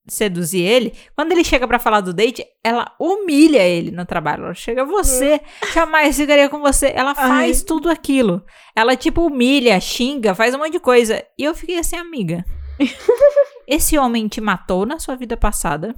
seduzir 0.07 0.61
ele, 0.61 0.93
quando 1.15 1.33
ele 1.33 1.43
chega 1.43 1.67
pra 1.67 1.79
falar 1.79 1.99
do 1.99 2.13
date, 2.13 2.45
ela 2.63 2.93
humilha 2.99 3.61
ele 3.61 3.91
no 3.91 4.05
trabalho. 4.05 4.45
Ela 4.45 4.53
chega, 4.53 4.85
você 4.85 5.41
jamais 5.73 6.15
ficaria 6.15 6.49
com 6.49 6.59
você. 6.59 6.93
Ela 6.95 7.13
faz 7.13 7.59
Ai. 7.59 7.65
tudo 7.65 7.89
aquilo. 7.89 8.41
Ela, 8.75 8.95
tipo, 8.95 9.25
humilha, 9.25 9.79
xinga, 9.79 10.33
faz 10.33 10.55
um 10.55 10.59
monte 10.59 10.73
de 10.73 10.79
coisa. 10.79 11.23
E 11.37 11.43
eu 11.43 11.53
fiquei 11.53 11.77
assim, 11.77 11.97
amiga. 11.97 12.45
Esse 13.67 13.97
homem 13.97 14.27
te 14.27 14.39
matou 14.39 14.85
na 14.85 14.97
sua 14.97 15.15
vida 15.15 15.35
passada. 15.35 15.93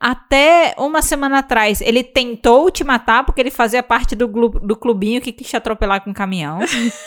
Até 0.00 0.74
uma 0.78 1.02
semana 1.02 1.38
atrás, 1.38 1.80
ele 1.80 2.04
tentou 2.04 2.70
te 2.70 2.84
matar 2.84 3.24
porque 3.24 3.40
ele 3.40 3.50
fazia 3.50 3.82
parte 3.82 4.14
do, 4.14 4.28
do 4.28 4.76
clubinho 4.76 5.20
que 5.20 5.32
quis 5.32 5.48
te 5.48 5.56
atropelar 5.56 6.02
com 6.02 6.10
um 6.10 6.14
caminhão. 6.14 6.60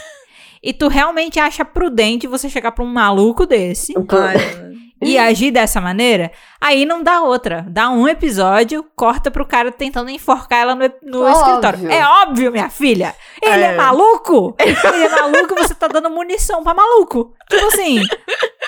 e 0.62 0.74
tu 0.74 0.90
realmente 0.90 1.40
acha 1.40 1.64
prudente 1.64 2.28
você 2.28 2.50
chegar 2.50 2.74
pra 2.74 2.84
um 2.84 2.92
maluco 2.92 3.46
desse? 3.46 3.94
Ai, 4.18 4.91
e 5.02 5.18
agir 5.18 5.52
dessa 5.52 5.82
maneira, 5.82 6.32
aí 6.60 6.86
não 6.86 7.02
dá 7.02 7.22
outra. 7.22 7.66
Dá 7.70 7.90
um 7.90 8.08
episódio, 8.08 8.86
corta 8.96 9.32
pro 9.32 9.46
cara 9.46 9.72
tentando 9.72 10.10
enforcar 10.10 10.60
ela 10.60 10.76
no, 10.76 10.92
no 11.02 11.24
Óbvio. 11.26 11.40
escritório. 11.42 11.92
É 11.92 12.06
óbvio, 12.06 12.52
minha 12.52 12.70
filha. 12.70 13.16
Ele 13.42 13.64
é, 13.64 13.74
É. 13.74 13.76
maluco? 13.76 14.56
Ele 14.62 15.04
é 15.06 15.10
maluco 15.10 15.56
você 15.56 15.74
tá 15.74 15.88
dando 15.88 16.10
munição 16.10 16.64
pra 16.64 16.74
maluco. 16.74 17.34
Tipo 17.50 17.66
assim, 17.68 18.02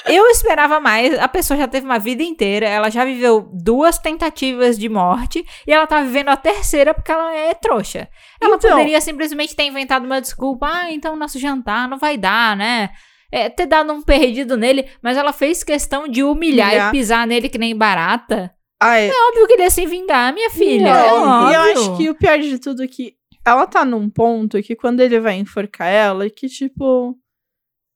eu 0.07 0.25
esperava 0.27 0.79
mais. 0.79 1.17
A 1.19 1.27
pessoa 1.27 1.57
já 1.57 1.67
teve 1.67 1.85
uma 1.85 1.99
vida 1.99 2.23
inteira, 2.23 2.67
ela 2.67 2.89
já 2.89 3.05
viveu 3.05 3.47
duas 3.53 3.97
tentativas 3.99 4.77
de 4.77 4.89
morte 4.89 5.45
e 5.67 5.71
ela 5.71 5.85
tá 5.87 6.01
vivendo 6.01 6.29
a 6.29 6.35
terceira 6.37 6.93
porque 6.93 7.11
ela 7.11 7.33
é 7.35 7.53
trouxa. 7.53 8.07
Ela 8.41 8.55
Então- 8.55 8.71
poderia 8.71 8.99
simplesmente 8.99 9.55
ter 9.55 9.63
inventado 9.63 10.03
uma 10.05 10.19
desculpa. 10.19 10.67
Ah, 10.69 10.91
então 10.91 11.15
nosso 11.15 11.37
jantar 11.39 11.87
não 11.87 11.97
vai 11.97 12.17
dar, 12.17 12.57
né? 12.57 12.89
É, 13.33 13.49
ter 13.49 13.65
dado 13.65 13.91
um 13.91 13.99
perdido 13.99 14.55
nele, 14.55 14.87
mas 15.01 15.17
ela 15.17 15.33
fez 15.33 15.63
questão 15.63 16.07
de 16.07 16.23
humilhar 16.23 16.67
Humilhar. 16.67 16.89
e 16.89 16.91
pisar 16.91 17.25
nele 17.25 17.49
que 17.49 17.57
nem 17.57 17.75
barata. 17.75 18.53
ai, 18.79 19.09
Óbvio 19.29 19.47
que 19.47 19.53
ele 19.53 19.63
ia 19.63 19.71
se 19.71 19.83
vingar, 19.87 20.31
minha 20.31 20.51
filha. 20.51 20.93
Não, 20.93 21.49
é 21.49 21.51
E 21.51 21.55
eu 21.55 21.61
acho 21.61 21.97
que 21.97 22.09
o 22.11 22.15
pior 22.15 22.37
de 22.37 22.59
tudo 22.59 22.83
é 22.83 22.87
que 22.87 23.15
ela 23.43 23.65
tá 23.65 23.83
num 23.83 24.07
ponto 24.07 24.61
que 24.61 24.75
quando 24.75 24.99
ele 24.99 25.19
vai 25.19 25.33
enforcar 25.35 25.87
ela, 25.87 26.29
que 26.29 26.47
tipo. 26.47 27.17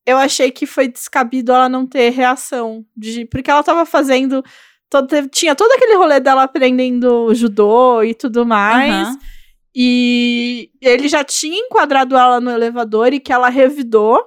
Eu 0.08 0.18
achei 0.18 0.50
que 0.50 0.66
foi 0.66 0.88
descabido 0.88 1.52
ela 1.52 1.70
não 1.70 1.86
ter 1.86 2.10
reação. 2.10 2.84
De, 2.96 3.26
porque 3.26 3.52
ela 3.52 3.62
tava 3.62 3.86
fazendo. 3.86 4.44
Todo, 4.90 5.28
tinha 5.28 5.54
todo 5.54 5.72
aquele 5.72 5.98
rolê 5.98 6.20
dela 6.20 6.44
aprendendo 6.44 7.32
judô 7.36 8.02
e 8.02 8.16
tudo 8.16 8.44
mais. 8.44 9.10
Aham. 9.10 9.20
E 9.76 10.72
ele 10.82 11.08
já 11.08 11.24
tinha 11.24 11.60
enquadrado 11.60 12.18
ela 12.18 12.40
no 12.40 12.50
elevador 12.50 13.14
e 13.14 13.20
que 13.20 13.32
ela 13.32 13.50
revidou. 13.50 14.20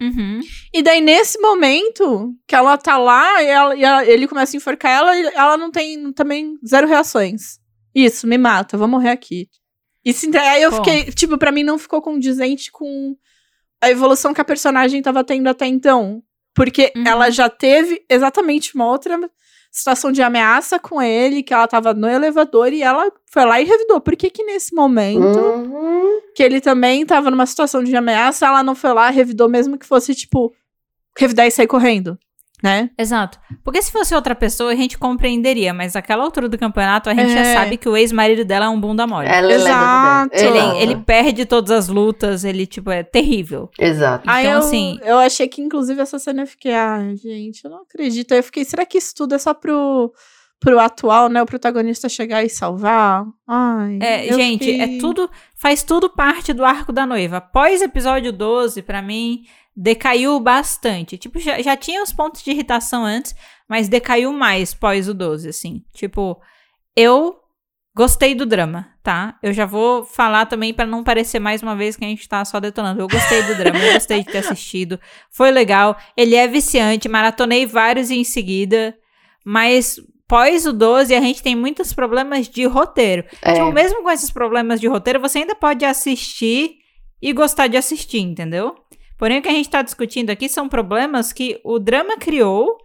Uhum. 0.00 0.40
E 0.74 0.82
daí, 0.82 1.00
nesse 1.00 1.40
momento 1.40 2.34
que 2.46 2.54
ela 2.54 2.76
tá 2.76 2.98
lá 2.98 3.42
e, 3.42 3.46
ela- 3.46 3.76
e 3.76 3.82
ela- 3.84 4.04
ele 4.04 4.28
começa 4.28 4.54
a 4.54 4.58
enforcar 4.58 4.92
ela, 4.92 5.16
e 5.16 5.26
ela 5.34 5.56
não 5.56 5.70
tem 5.70 6.12
também 6.12 6.58
zero 6.66 6.86
reações. 6.86 7.58
Isso, 7.94 8.26
me 8.26 8.36
mata, 8.36 8.76
vou 8.76 8.86
morrer 8.88 9.10
aqui. 9.10 9.48
E 10.04 10.12
se, 10.12 10.34
aí 10.36 10.62
eu 10.62 10.70
Bom. 10.70 10.76
fiquei, 10.76 11.04
tipo, 11.12 11.38
pra 11.38 11.50
mim 11.50 11.64
não 11.64 11.78
ficou 11.78 12.02
condizente 12.02 12.70
com 12.70 13.16
a 13.82 13.90
evolução 13.90 14.34
que 14.34 14.40
a 14.40 14.44
personagem 14.44 15.00
tava 15.02 15.24
tendo 15.24 15.48
até 15.48 15.66
então. 15.66 16.22
Porque 16.54 16.92
Uhum. 16.96 17.04
ela 17.06 17.30
já 17.30 17.48
teve 17.50 18.04
exatamente 18.08 18.74
uma 18.74 18.86
outra 18.86 19.18
situação 19.76 20.10
de 20.10 20.22
ameaça 20.22 20.78
com 20.78 21.00
ele, 21.02 21.42
que 21.42 21.52
ela 21.52 21.68
tava 21.68 21.92
no 21.92 22.08
elevador 22.08 22.72
e 22.72 22.82
ela 22.82 23.10
foi 23.30 23.44
lá 23.44 23.60
e 23.60 23.64
revidou. 23.64 24.00
Por 24.00 24.16
que 24.16 24.30
que 24.30 24.42
nesse 24.42 24.74
momento 24.74 25.38
Uhum. 25.38 26.20
que 26.34 26.42
ele 26.42 26.60
também 26.60 27.04
tava 27.04 27.30
numa 27.30 27.46
situação 27.46 27.82
de 27.84 27.94
ameaça, 27.94 28.46
ela 28.46 28.62
não 28.62 28.74
foi 28.74 28.92
lá, 28.92 29.10
revidou, 29.10 29.48
mesmo 29.48 29.78
que 29.78 29.86
fosse, 29.86 30.14
tipo, 30.14 30.52
revidar 31.18 31.46
e 31.46 31.50
sair 31.50 31.66
correndo. 31.66 32.18
Né? 32.66 32.90
Exato. 32.98 33.38
Porque 33.64 33.80
se 33.80 33.90
fosse 33.92 34.14
outra 34.14 34.34
pessoa, 34.34 34.72
a 34.72 34.74
gente 34.76 34.98
compreenderia, 34.98 35.72
mas 35.72 35.94
naquela 35.94 36.24
altura 36.24 36.48
do 36.48 36.58
campeonato, 36.58 37.08
a 37.08 37.14
gente 37.14 37.32
já 37.32 37.40
É. 37.40 37.54
sabe 37.54 37.76
que 37.76 37.88
o 37.88 37.96
ex-marido 37.96 38.44
dela 38.44 38.66
é 38.66 38.68
um 38.68 38.80
bunda 38.80 39.06
mole. 39.06 39.28
Ela 39.28 39.52
é 39.52 39.54
Exato. 39.56 40.34
Ele, 40.34 40.82
ele 40.82 40.96
perde 40.96 41.44
todas 41.46 41.70
as 41.70 41.88
lutas, 41.88 42.44
ele, 42.44 42.66
tipo, 42.66 42.90
é 42.90 43.02
terrível. 43.02 43.70
Exato. 43.78 44.28
Aí 44.28 44.44
Então, 44.46 44.58
eu, 44.60 44.66
assim- 44.66 44.98
eu 45.02 45.18
achei 45.18 45.48
que, 45.48 45.60
inclusive, 45.62 46.00
essa 46.00 46.18
cena 46.18 46.42
eu 46.42 46.46
fiquei, 46.46 46.74
ah, 46.74 47.00
gente, 47.14 47.64
eu 47.64 47.70
não 47.70 47.82
acredito. 47.82 48.32
Aí 48.32 48.38
eu 48.38 48.42
fiquei, 48.44 48.64
será 48.64 48.84
que 48.84 48.98
isso 48.98 49.14
tudo 49.14 49.34
é 49.34 49.38
só 49.38 49.54
pro, 49.54 50.12
pro 50.58 50.78
atual, 50.80 51.28
né? 51.28 51.42
O 51.42 51.46
protagonista 51.46 52.08
chegar 52.08 52.42
e 52.44 52.48
salvar? 52.48 53.24
Ai. 53.46 53.98
É, 54.00 54.32
gente, 54.32 54.64
fiquei- 54.64 54.80
é 54.80 54.98
tudo. 54.98 55.30
Faz 55.54 55.82
tudo 55.82 56.08
parte 56.10 56.52
do 56.52 56.64
arco 56.64 56.92
da 56.92 57.06
noiva. 57.06 57.36
Após 57.38 57.80
episódio 57.82 58.32
12, 58.32 58.82
pra 58.82 59.00
mim, 59.02 59.42
decaiu 59.76 60.40
bastante. 60.40 61.18
Tipo, 61.18 61.38
já, 61.38 61.60
já 61.60 61.76
tinha 61.76 62.02
os 62.02 62.12
pontos 62.12 62.42
de 62.42 62.50
irritação 62.50 63.04
antes, 63.04 63.34
mas 63.68 63.88
decaiu 63.88 64.32
mais 64.32 64.72
pós 64.72 65.08
o 65.08 65.14
12, 65.14 65.48
assim. 65.48 65.84
Tipo, 65.92 66.40
eu 66.96 67.36
gostei 67.94 68.34
do 68.34 68.46
drama, 68.46 68.88
tá? 69.02 69.38
Eu 69.42 69.52
já 69.52 69.66
vou 69.66 70.04
falar 70.04 70.46
também 70.46 70.72
pra 70.72 70.86
não 70.86 71.04
parecer 71.04 71.38
mais 71.38 71.62
uma 71.62 71.76
vez 71.76 71.96
que 71.96 72.04
a 72.04 72.08
gente 72.08 72.26
tá 72.28 72.44
só 72.44 72.58
detonando. 72.58 73.00
Eu 73.00 73.08
gostei 73.08 73.42
do 73.42 73.54
drama, 73.54 73.78
eu 73.78 73.94
gostei 73.94 74.22
de 74.22 74.32
ter 74.32 74.38
assistido. 74.38 74.98
Foi 75.30 75.50
legal. 75.50 75.96
Ele 76.16 76.34
é 76.34 76.46
viciante, 76.48 77.08
maratonei 77.08 77.66
vários 77.66 78.10
em 78.10 78.24
seguida, 78.24 78.96
mas 79.44 80.00
pós 80.26 80.66
o 80.66 80.72
12 80.72 81.14
a 81.14 81.20
gente 81.20 81.42
tem 81.42 81.54
muitos 81.54 81.92
problemas 81.92 82.48
de 82.48 82.64
roteiro. 82.64 83.24
É. 83.42 83.54
Tipo, 83.54 83.72
mesmo 83.72 84.02
com 84.02 84.10
esses 84.10 84.30
problemas 84.30 84.80
de 84.80 84.88
roteiro, 84.88 85.20
você 85.20 85.38
ainda 85.38 85.54
pode 85.54 85.84
assistir 85.84 86.76
e 87.20 87.32
gostar 87.32 87.66
de 87.66 87.76
assistir, 87.76 88.20
entendeu? 88.20 88.74
Porém, 89.18 89.38
o 89.38 89.42
que 89.42 89.48
a 89.48 89.52
gente 89.52 89.68
tá 89.70 89.82
discutindo 89.82 90.30
aqui 90.30 90.48
são 90.48 90.68
problemas 90.68 91.32
que 91.32 91.60
o 91.64 91.78
drama 91.78 92.16
criou 92.16 92.76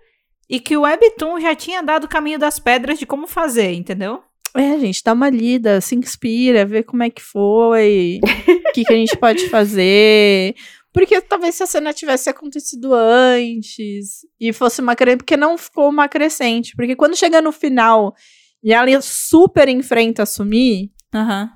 e 0.49 0.59
que 0.59 0.75
o 0.77 0.81
Webtoon 0.81 1.39
já 1.39 1.55
tinha 1.55 1.81
dado 1.81 2.05
o 2.05 2.09
caminho 2.09 2.39
das 2.39 2.59
pedras 2.59 2.99
de 2.99 3.05
como 3.05 3.27
fazer, 3.27 3.73
entendeu? 3.73 4.21
É, 4.55 4.77
gente, 4.79 5.01
dá 5.03 5.13
uma 5.13 5.29
lida, 5.29 5.79
se 5.79 5.95
inspira, 5.95 6.65
vê 6.65 6.83
como 6.83 7.03
é 7.03 7.09
que 7.09 7.21
foi, 7.21 8.19
o 8.69 8.73
que, 8.73 8.83
que 8.83 8.93
a 8.93 8.97
gente 8.97 9.15
pode 9.17 9.47
fazer. 9.47 10.55
Porque 10.93 11.21
talvez 11.21 11.55
se 11.55 11.63
a 11.63 11.67
cena 11.67 11.93
tivesse 11.93 12.29
acontecido 12.29 12.93
antes 12.93 14.25
e 14.39 14.51
fosse 14.51 14.81
uma 14.81 14.93
crescente, 14.95 15.19
porque 15.19 15.37
não 15.37 15.57
ficou 15.57 15.89
uma 15.89 16.09
crescente. 16.09 16.75
Porque 16.75 16.97
quando 16.97 17.15
chega 17.15 17.41
no 17.41 17.53
final 17.53 18.13
e 18.61 18.73
ela 18.73 19.01
super 19.01 19.69
enfrenta 19.69 20.23
a 20.23 20.25
Sumi, 20.25 20.91
Aham. 21.15 21.49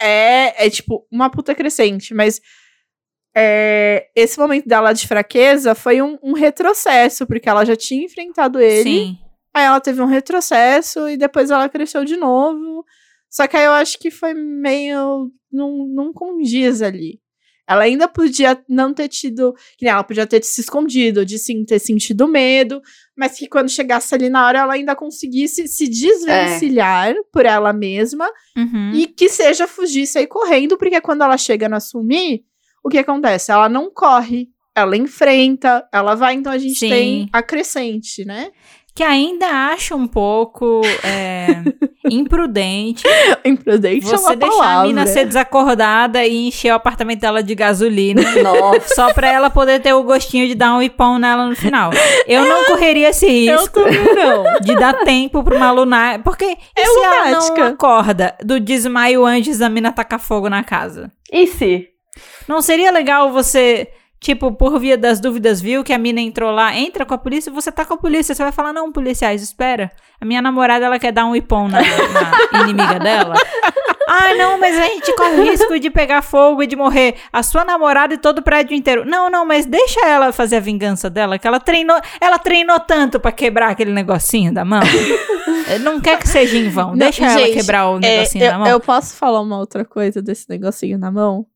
é, 0.00 0.66
é 0.66 0.70
tipo 0.70 1.06
uma 1.10 1.30
puta 1.30 1.54
crescente, 1.54 2.12
mas 2.12 2.40
é, 3.34 4.08
esse 4.14 4.38
momento 4.38 4.68
dela 4.68 4.92
de 4.92 5.06
fraqueza 5.06 5.74
foi 5.74 6.02
um, 6.02 6.18
um 6.22 6.32
retrocesso, 6.32 7.26
porque 7.26 7.48
ela 7.48 7.64
já 7.64 7.74
tinha 7.76 8.04
enfrentado 8.04 8.60
ele. 8.60 8.82
Sim. 8.82 9.18
Aí 9.54 9.64
ela 9.64 9.80
teve 9.80 10.00
um 10.00 10.06
retrocesso 10.06 11.08
e 11.08 11.16
depois 11.16 11.50
ela 11.50 11.68
cresceu 11.68 12.04
de 12.04 12.16
novo. 12.16 12.84
Só 13.30 13.46
que 13.46 13.56
aí 13.56 13.64
eu 13.64 13.72
acho 13.72 13.98
que 13.98 14.10
foi 14.10 14.34
meio. 14.34 15.30
Não, 15.50 15.86
não 15.86 16.12
condiz 16.12 16.80
ali. 16.82 17.20
Ela 17.68 17.84
ainda 17.84 18.08
podia 18.08 18.62
não 18.68 18.92
ter 18.92 19.08
tido. 19.08 19.54
Que 19.78 19.86
ela 19.86 20.02
podia 20.02 20.26
ter 20.26 20.42
se 20.42 20.60
escondido, 20.60 21.24
de 21.24 21.38
sim 21.38 21.64
ter 21.64 21.78
sentido 21.78 22.26
medo, 22.28 22.80
mas 23.16 23.38
que 23.38 23.46
quando 23.46 23.70
chegasse 23.70 24.14
ali 24.14 24.28
na 24.28 24.46
hora 24.46 24.58
ela 24.60 24.74
ainda 24.74 24.96
conseguisse 24.96 25.66
se 25.68 25.86
desvencilhar 25.88 27.14
por 27.32 27.46
ela 27.46 27.72
mesma 27.72 28.28
Uhum. 28.56 28.92
e 28.94 29.06
que 29.06 29.28
seja 29.28 29.66
fugir, 29.66 30.06
sair 30.06 30.26
correndo, 30.26 30.76
porque 30.76 31.00
quando 31.00 31.22
ela 31.22 31.38
chega 31.38 31.68
na 31.68 31.80
Sumi, 31.80 32.44
o 32.82 32.88
que 32.88 32.98
acontece? 32.98 33.50
Ela 33.52 33.68
não 33.68 33.90
corre, 33.92 34.48
ela 34.74 34.96
enfrenta, 34.96 35.84
ela 35.92 36.14
vai, 36.14 36.34
então 36.34 36.50
a 36.52 36.58
gente 36.58 36.78
Sim. 36.78 36.88
tem 36.88 37.28
a 37.32 37.42
crescente, 37.42 38.24
né? 38.24 38.50
Que 38.94 39.02
ainda 39.02 39.46
acho 39.72 39.94
um 39.94 40.06
pouco 40.06 40.82
é, 41.02 41.62
imprudente 42.10 43.02
Imprudente 43.42 44.04
é 44.06 44.10
você 44.10 44.16
uma 44.22 44.36
deixar 44.36 44.52
palavra. 44.58 44.80
a 44.80 44.86
mina 44.86 45.06
ser 45.06 45.24
desacordada 45.24 46.24
e 46.26 46.48
encher 46.48 46.72
o 46.72 46.74
apartamento 46.74 47.20
dela 47.20 47.42
de 47.42 47.54
gasolina. 47.54 48.20
Nossa. 48.42 48.94
Só 48.94 49.12
pra 49.14 49.28
ela 49.32 49.48
poder 49.48 49.80
ter 49.80 49.94
o 49.94 50.02
gostinho 50.02 50.46
de 50.46 50.54
dar 50.54 50.74
um 50.74 50.82
ipão 50.82 51.18
nela 51.18 51.46
no 51.48 51.56
final. 51.56 51.90
Eu 52.26 52.44
não 52.44 52.64
correria 52.68 53.08
esse 53.08 53.24
Eu 53.46 53.60
risco 53.60 53.80
também 53.82 54.14
não. 54.14 54.44
de 54.60 54.74
dar 54.76 54.92
tempo 55.04 55.42
pra 55.42 55.56
uma 55.56 55.70
lunar. 55.70 56.22
Porque 56.22 56.44
e 56.44 56.56
É 56.76 56.84
se 56.84 56.98
ela 56.98 57.24
não 57.30 57.40
lunática. 57.40 57.66
acorda 57.68 58.34
do 58.44 58.60
desmaio 58.60 59.24
antes 59.24 59.56
da 59.58 59.70
mina 59.70 59.90
tacar 59.90 60.20
fogo 60.20 60.50
na 60.50 60.62
casa? 60.62 61.10
E 61.32 61.46
se? 61.46 61.88
Não 62.52 62.60
seria 62.60 62.90
legal 62.92 63.32
você, 63.32 63.88
tipo, 64.20 64.52
por 64.52 64.78
via 64.78 64.98
das 64.98 65.18
dúvidas, 65.20 65.58
viu 65.58 65.82
que 65.82 65.90
a 65.92 65.96
mina 65.98 66.20
entrou 66.20 66.50
lá, 66.50 66.76
entra 66.76 67.06
com 67.06 67.14
a 67.14 67.18
polícia 67.18 67.48
e 67.48 67.52
você 67.52 67.72
tá 67.72 67.82
com 67.82 67.94
a 67.94 67.96
polícia. 67.96 68.34
Você 68.34 68.42
vai 68.42 68.52
falar, 68.52 68.74
não, 68.74 68.92
policiais, 68.92 69.42
espera. 69.42 69.90
A 70.20 70.24
minha 70.26 70.42
namorada, 70.42 70.84
ela 70.84 70.98
quer 70.98 71.12
dar 71.12 71.24
um 71.24 71.34
ipão 71.34 71.66
na, 71.66 71.80
na 72.52 72.60
inimiga 72.62 72.98
dela. 72.98 73.34
Ah, 74.14 74.34
não, 74.34 74.58
mas 74.58 74.76
a 74.76 74.82
gente 74.82 75.14
corre 75.14 75.40
o 75.40 75.42
risco 75.44 75.78
de 75.78 75.88
pegar 75.88 76.20
fogo 76.20 76.62
e 76.62 76.66
de 76.66 76.76
morrer. 76.76 77.14
A 77.32 77.42
sua 77.42 77.64
namorada 77.64 78.12
e 78.12 78.18
todo 78.18 78.40
o 78.40 78.42
prédio 78.42 78.76
inteiro. 78.76 79.04
Não, 79.06 79.30
não, 79.30 79.46
mas 79.46 79.64
deixa 79.64 80.04
ela 80.04 80.32
fazer 80.32 80.56
a 80.56 80.60
vingança 80.60 81.08
dela, 81.08 81.38
que 81.38 81.46
ela 81.46 81.58
treinou, 81.58 81.98
ela 82.20 82.38
treinou 82.38 82.78
tanto 82.80 83.18
pra 83.18 83.32
quebrar 83.32 83.70
aquele 83.70 83.92
negocinho 83.92 84.52
da 84.52 84.64
mão. 84.66 84.82
não 85.80 85.98
quer 86.00 86.18
que 86.18 86.28
seja 86.28 86.58
em 86.58 86.68
vão. 86.68 86.90
Não, 86.90 86.96
deixa 86.96 87.24
ela 87.24 87.38
gente, 87.38 87.54
quebrar 87.54 87.88
o 87.88 87.96
É, 87.98 88.00
negocinho 88.00 88.44
da 88.44 88.52
eu, 88.54 88.58
mão. 88.58 88.68
eu 88.68 88.80
posso 88.80 89.16
falar 89.16 89.40
uma 89.40 89.56
outra 89.56 89.84
coisa 89.84 90.20
desse 90.20 90.46
negocinho 90.50 90.98
na 90.98 91.10
mão? 91.10 91.46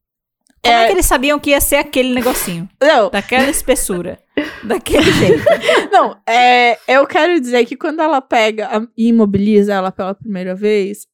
Como 0.66 0.78
é 0.78 0.84
é- 0.84 0.86
que 0.86 0.93
eles 0.93 1.06
sabiam 1.06 1.38
que 1.38 1.51
ia 1.51 1.60
ser 1.60 1.76
aquele 1.76 2.12
negocinho? 2.14 2.68
Não, 2.80 3.10
Daquela 3.10 3.48
espessura. 3.51 4.18
daquele 4.64 5.10
jeito. 5.12 5.44
não, 5.90 6.16
é, 6.28 6.78
eu 6.86 7.06
quero 7.06 7.40
dizer 7.40 7.64
que 7.64 7.76
quando 7.76 8.01
ela 8.01 8.20
pega 8.20 8.86
e 8.97 9.09
imobiliza 9.09 9.72
ela 9.74 9.90
pela 9.90 10.14
primeira 10.14 10.55
vez, 10.55 11.06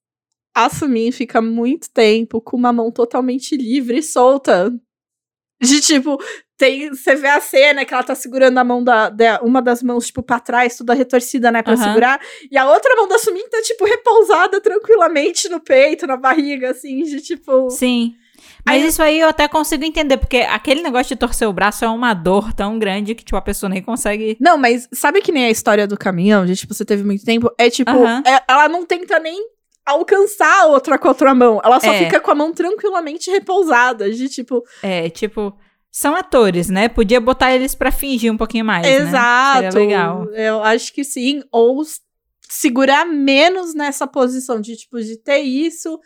a 0.54 0.68
Sumin 0.68 1.10
fica 1.12 1.40
muito 1.40 1.90
tempo 1.90 2.40
com 2.40 2.56
uma 2.56 2.72
mão 2.72 2.90
totalmente 2.90 3.56
livre 3.56 3.98
e 3.98 4.02
solta. 4.02 4.72
De 5.62 5.80
tipo, 5.80 6.18
tem, 6.58 6.88
você 6.90 7.14
vê 7.14 7.28
a 7.28 7.40
cena 7.40 7.84
que 7.84 7.94
ela 7.94 8.02
tá 8.02 8.16
segurando 8.16 8.58
a 8.58 8.64
mão 8.64 8.82
da, 8.82 9.08
da- 9.08 9.40
uma 9.42 9.62
das 9.62 9.80
mãos, 9.80 10.06
tipo, 10.08 10.20
pra 10.20 10.40
trás, 10.40 10.76
toda 10.76 10.92
retorcida, 10.92 11.52
né, 11.52 11.62
pra 11.62 11.74
Aham. 11.74 11.84
segurar. 11.84 12.20
E 12.50 12.58
a 12.58 12.68
outra 12.68 12.96
mão 12.96 13.06
da 13.06 13.16
Sumin 13.18 13.48
tá, 13.48 13.62
tipo, 13.62 13.84
repousada 13.84 14.60
tranquilamente 14.60 15.48
no 15.48 15.60
peito, 15.60 16.04
na 16.04 16.16
barriga, 16.16 16.70
assim, 16.72 17.04
de 17.04 17.20
tipo. 17.20 17.70
Sim. 17.70 18.14
Mas 18.64 18.84
isso 18.84 19.02
aí 19.02 19.18
eu 19.20 19.28
até 19.28 19.48
consigo 19.48 19.84
entender, 19.84 20.16
porque 20.16 20.38
aquele 20.38 20.82
negócio 20.82 21.08
de 21.14 21.18
torcer 21.18 21.48
o 21.48 21.52
braço 21.52 21.84
é 21.84 21.88
uma 21.88 22.14
dor 22.14 22.52
tão 22.52 22.78
grande 22.78 23.14
que, 23.14 23.24
tipo, 23.24 23.36
a 23.36 23.42
pessoa 23.42 23.68
nem 23.70 23.82
consegue. 23.82 24.36
Não, 24.40 24.56
mas 24.56 24.88
sabe 24.92 25.20
que 25.20 25.32
nem 25.32 25.46
a 25.46 25.50
história 25.50 25.86
do 25.86 25.96
caminhão, 25.98 26.46
de 26.46 26.54
tipo, 26.56 26.72
você 26.72 26.84
teve 26.84 27.02
muito 27.04 27.24
tempo? 27.24 27.50
É 27.58 27.68
tipo, 27.68 27.90
é- 27.90 28.42
ela 28.48 28.68
não 28.68 28.86
tenta 28.86 29.18
nem 29.18 29.36
alcançar 29.84 30.60
a 30.62 30.66
outra 30.66 30.96
com 30.98 31.08
a 31.08 31.10
outra 31.10 31.34
mão. 31.34 31.60
Ela 31.64 31.80
só 31.80 31.92
É. 31.92 31.98
fica 32.04 32.20
com 32.20 32.30
a 32.30 32.34
mão 32.34 32.52
tranquilamente 32.52 33.30
repousada. 33.30 34.10
De 34.10 34.28
tipo, 34.28 34.62
É, 34.82 35.10
tipo. 35.10 35.52
São 35.90 36.14
atores, 36.16 36.70
né? 36.70 36.88
Podia 36.88 37.20
botar 37.20 37.52
eles 37.52 37.74
pra 37.74 37.92
fingir 37.92 38.32
um 38.32 38.36
pouquinho 38.36 38.64
mais. 38.64 38.82
né? 38.86 38.92
exato. 38.94 39.72
Seria 39.72 39.86
legal. 39.86 40.24
Eu 40.32 40.62
acho 40.62 40.90
que 40.94 41.04
sim. 41.04 41.42
Ou 41.52 41.82
segurar 42.48 43.04
menos 43.04 43.74
nessa 43.74 44.06
posição 44.06 44.60
de, 44.60 44.76
tipo, 44.76 45.00
de 45.02 45.16
ter 45.18 45.40
isso 45.40 45.98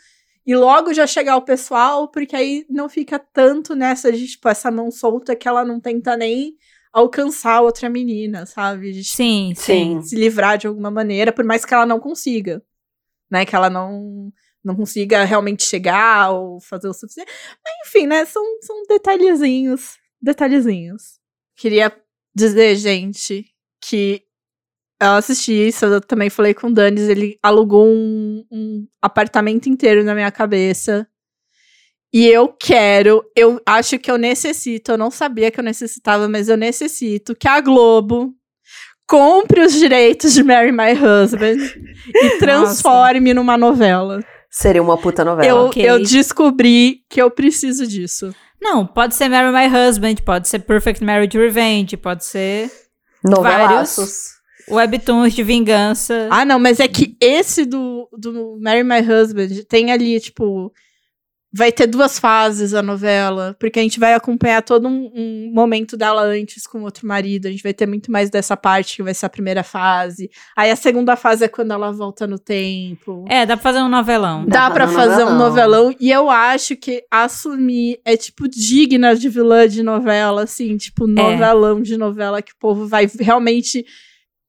e 0.47 0.55
logo 0.55 0.95
já 0.95 1.07
chegar 1.07 1.37
o 1.37 1.43
pessoal, 1.43 2.09
porque 2.09 2.37
aí 2.37 2.65
não 2.71 2.89
fica 2.89 3.19
tanto 3.19 3.75
nessa 3.75 4.13
de, 4.13 4.29
tipo, 4.29 4.49
essa 4.49 4.71
mão 4.71 4.91
solta 4.93 5.35
que 5.35 5.49
ela 5.49 5.65
não 5.65 5.81
tenta 5.81 6.17
nem 6.17 6.57
alcançar 6.93 7.55
a 7.57 7.61
outra 7.61 7.91
menina, 7.91 8.47
sabe? 8.47 8.93
De, 8.93 9.05
Sim, 9.05 9.53
sim. 9.57 10.01
Sim. 10.01 10.03
se 10.03 10.15
livrar 10.15 10.57
de 10.57 10.69
alguma 10.69 10.91
maneira, 10.91 11.33
por 11.33 11.45
mais 11.45 11.65
que 11.65 11.75
ela 11.75 11.85
não 11.85 11.99
consiga. 11.99 12.63
Né? 13.29 13.45
Que 13.45 13.57
ela 13.57 13.69
não, 13.69 14.33
não 14.63 14.77
consiga 14.77 15.25
realmente 15.25 15.65
chegar 15.65 16.31
ou 16.31 16.61
fazer 16.61 16.89
o 16.89 16.95
suficiente. 16.95 17.31
Mas, 17.65 17.89
enfim, 17.89 18.07
né? 18.07 18.25
São, 18.25 18.43
são 18.63 18.85
detalhezinhos. 18.89 19.99
Detalhezinhos. 20.23 21.19
Queria 21.57 21.93
dizer, 22.33 22.77
gente, 22.77 23.47
que 23.81 24.26
eu 25.01 25.13
assisti 25.13 25.53
isso, 25.53 25.85
eu 25.85 26.01
também 26.01 26.31
falei 26.31 26.55
com 26.55 26.69
o 26.69 26.73
Danis, 26.73 27.09
ele 27.09 27.39
alugou 27.43 27.87
um, 27.87 28.45
um 28.51 28.87
apartamento 29.01 29.69
inteiro 29.69 30.03
na 30.03 30.15
minha 30.15 30.31
cabeça. 30.31 31.07
E 32.13 32.27
eu 32.27 32.49
quero, 32.49 33.23
eu 33.37 33.61
acho 33.67 33.99
que 33.99 34.11
eu 34.11 34.17
necessito, 34.17 34.93
eu 34.93 34.99
não 34.99 35.11
sabia 35.11 35.51
que 35.51 35.61
eu 35.61 35.65
necessitava, 35.65 36.29
mas 36.29 36.49
eu 36.49 36.57
necessito 36.57 37.35
que 37.35 37.47
a 37.47 37.61
Globo 37.61 38.33
compre 39.07 39.61
os 39.61 39.75
direitos 39.75 40.33
de 40.33 40.43
Marry 40.43 40.73
My 40.73 40.93
Husband 40.93 41.59
e 42.15 42.39
transforme 42.39 43.35
numa 43.35 43.59
novela. 43.59 44.25
Seria 44.51 44.83
uma 44.83 44.97
puta 44.97 45.25
novela. 45.25 45.47
Eu, 45.47 45.57
ok. 45.67 45.83
eu 45.83 46.03
descobri 46.03 47.03
que 47.11 47.21
eu 47.21 47.31
preciso 47.31 47.87
disso. 47.87 48.35
Não, 48.61 48.87
pode 48.87 49.15
ser 49.15 49.29
Marry 49.29 49.53
My 49.53 49.77
Husband, 49.77 50.15
pode 50.25 50.49
ser 50.49 50.61
Perfect 50.61 51.05
Marriage 51.05 51.37
Revenge, 51.37 51.97
pode 51.99 52.25
ser 52.25 52.71
Novelaços. 53.23 54.36
Webtoons 54.71 55.35
de 55.35 55.43
vingança. 55.43 56.29
Ah, 56.31 56.45
não, 56.45 56.59
mas 56.59 56.81
é 56.81 56.89
que 56.89 57.17
esse 57.21 57.65
do, 57.65 58.09
do 58.13 58.59
Marry 58.61 58.83
My 58.83 59.01
Husband 59.01 59.65
tem 59.69 59.93
ali, 59.93 60.19
tipo, 60.21 60.73
vai 61.57 61.73
ter 61.73 61.87
duas 61.87 62.19
fases 62.19 62.75
a 62.75 62.83
novela, 62.83 63.57
porque 63.59 63.79
a 63.79 63.83
gente 63.83 63.99
vai 63.99 64.13
acompanhar 64.13 64.63
todo 64.63 64.87
um, 64.87 65.11
um, 65.15 65.51
momento 65.55 65.97
dela 65.97 66.23
antes 66.23 66.67
com 66.67 66.83
outro 66.83 67.07
marido. 67.07 67.47
A 67.47 67.51
gente 67.51 67.63
vai 67.63 67.73
ter 67.73 67.87
muito 67.87 68.13
mais 68.13 68.29
dessa 68.29 68.57
parte 68.57 68.97
que 68.97 69.03
vai 69.03 69.15
ser 69.15 69.27
a 69.27 69.31
primeira 69.31 69.63
fase. 69.63 70.31
Aí 70.55 70.71
a 70.71 70.77
segunda 70.77 71.17
fase 71.17 71.45
é 71.45 71.49
quando 71.49 71.73
ela 71.73 71.91
volta 71.93 72.27
no 72.27 72.39
tempo. 72.39 73.25
É, 73.29 73.47
dá 73.47 73.57
pra 73.57 73.63
fazer 73.63 73.83
um 73.83 73.89
novelão. 73.89 74.45
Dá, 74.45 74.69
dá 74.69 74.75
pra 74.75 74.89
fazer, 74.89 75.25
um 75.25 75.39
novelão. 75.39 75.95
E 75.99 76.11
eu 76.11 76.29
acho 76.29 76.77
que 76.77 77.05
assumir 77.11 78.01
é, 78.05 78.17
tipo, 78.17 78.47
digna 78.49 79.17
de 79.17 79.29
vilã 79.29 79.67
de 79.67 79.83
novela, 79.83 80.43
assim, 80.43 80.77
tipo, 80.77 81.05
é. 81.05 81.13
novelão 81.13 81.79
é. 81.79 81.83
de 81.83 81.97
novela 81.97 82.43
que 82.43 82.53
o 82.53 82.57
povo 82.59 82.87
vai 82.87 83.09
realmente 83.19 83.85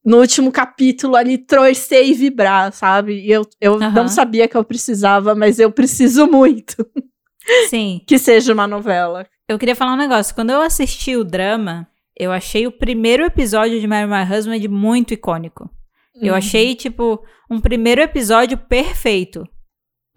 no 0.07 0.19
último 0.19 0.53
capítulo 0.53 1.17
ali 1.17 1.37
torcer 1.37 2.07
e 2.07 2.13
vibrar, 2.13 2.71
sabe? 2.71 3.19
E 3.19 3.29
eu, 3.29 3.41
eu 3.59 3.73
uhum. 3.73 3.91
não 3.91 4.07
sabia 4.07 4.47
que 4.47 4.55
eu 4.55 4.63
precisava, 4.63 5.35
mas 5.35 5.59
eu 5.59 5.69
preciso 5.69 6.25
muito. 6.25 6.77
Sim. 7.69 8.01
que 8.07 8.17
seja 8.17 8.53
uma 8.53 8.65
novela. 8.65 9.27
Eu 9.49 9.59
queria 9.59 9.75
falar 9.75 9.95
um 9.95 9.97
negócio. 9.97 10.33
Quando 10.33 10.51
eu 10.51 10.61
assisti 10.61 11.17
o 11.17 11.25
drama, 11.25 11.85
eu 12.17 12.31
achei 12.31 12.65
o 12.65 12.71
primeiro 12.71 13.25
episódio 13.25 13.81
de 13.81 13.85
Mary 13.85 14.07
My 14.07 14.23
Husband 14.33 14.65
muito 14.69 15.13
icônico. 15.13 15.69
Uhum. 16.15 16.21
Eu 16.23 16.35
achei, 16.35 16.73
tipo, 16.73 17.21
um 17.51 17.59
primeiro 17.59 17.99
episódio 17.99 18.57
perfeito. 18.57 19.43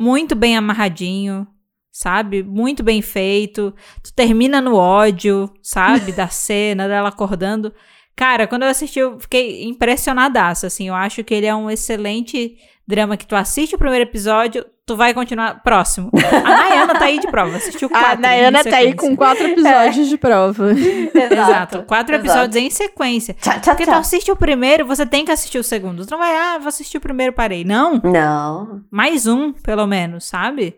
Muito 0.00 0.36
bem 0.36 0.56
amarradinho, 0.56 1.48
sabe? 1.90 2.44
Muito 2.44 2.84
bem 2.84 3.02
feito. 3.02 3.74
Tu 4.04 4.14
termina 4.14 4.60
no 4.60 4.76
ódio, 4.76 5.52
sabe? 5.60 6.12
da 6.12 6.28
cena 6.30 6.86
dela 6.86 7.08
acordando. 7.08 7.74
Cara, 8.20 8.46
quando 8.46 8.64
eu 8.64 8.68
assisti, 8.68 8.98
eu 8.98 9.18
fiquei 9.18 9.64
impressionadaço, 9.64 10.66
assim. 10.66 10.88
Eu 10.88 10.94
acho 10.94 11.24
que 11.24 11.32
ele 11.32 11.46
é 11.46 11.54
um 11.54 11.70
excelente 11.70 12.54
drama 12.86 13.16
que 13.16 13.26
tu 13.26 13.34
assiste 13.34 13.74
o 13.74 13.78
primeiro 13.78 14.02
episódio, 14.02 14.62
tu 14.84 14.94
vai 14.94 15.14
continuar 15.14 15.62
próximo. 15.62 16.10
A 16.44 16.50
Nayana 16.54 16.98
tá 16.98 17.06
aí 17.06 17.18
de 17.18 17.28
prova, 17.28 17.56
assistiu 17.56 17.88
quatro. 17.88 18.12
A 18.12 18.16
Nayana 18.16 18.62
tá 18.62 18.76
aí 18.76 18.92
com 18.92 19.16
quatro 19.16 19.46
episódios 19.46 20.06
é. 20.06 20.10
de 20.10 20.18
prova. 20.18 20.68
Exato. 20.76 21.32
Exato. 21.32 21.82
Quatro 21.84 22.14
Exato. 22.14 22.28
episódios 22.28 22.62
em 22.62 22.68
sequência. 22.68 23.32
Tchá, 23.40 23.58
tchá, 23.58 23.70
Porque 23.70 23.86
tchá. 23.86 23.92
tu 23.92 23.98
assiste 24.00 24.30
o 24.30 24.36
primeiro, 24.36 24.84
você 24.84 25.06
tem 25.06 25.24
que 25.24 25.32
assistir 25.32 25.58
o 25.58 25.64
segundo. 25.64 26.04
Tu 26.04 26.10
não 26.10 26.18
vai, 26.18 26.36
ah, 26.36 26.58
vou 26.58 26.68
assistir 26.68 26.98
o 26.98 27.00
primeiro, 27.00 27.32
parei. 27.32 27.64
Não. 27.64 28.02
Não. 28.04 28.82
Mais 28.90 29.26
um, 29.26 29.50
pelo 29.50 29.86
menos, 29.86 30.26
sabe? 30.26 30.76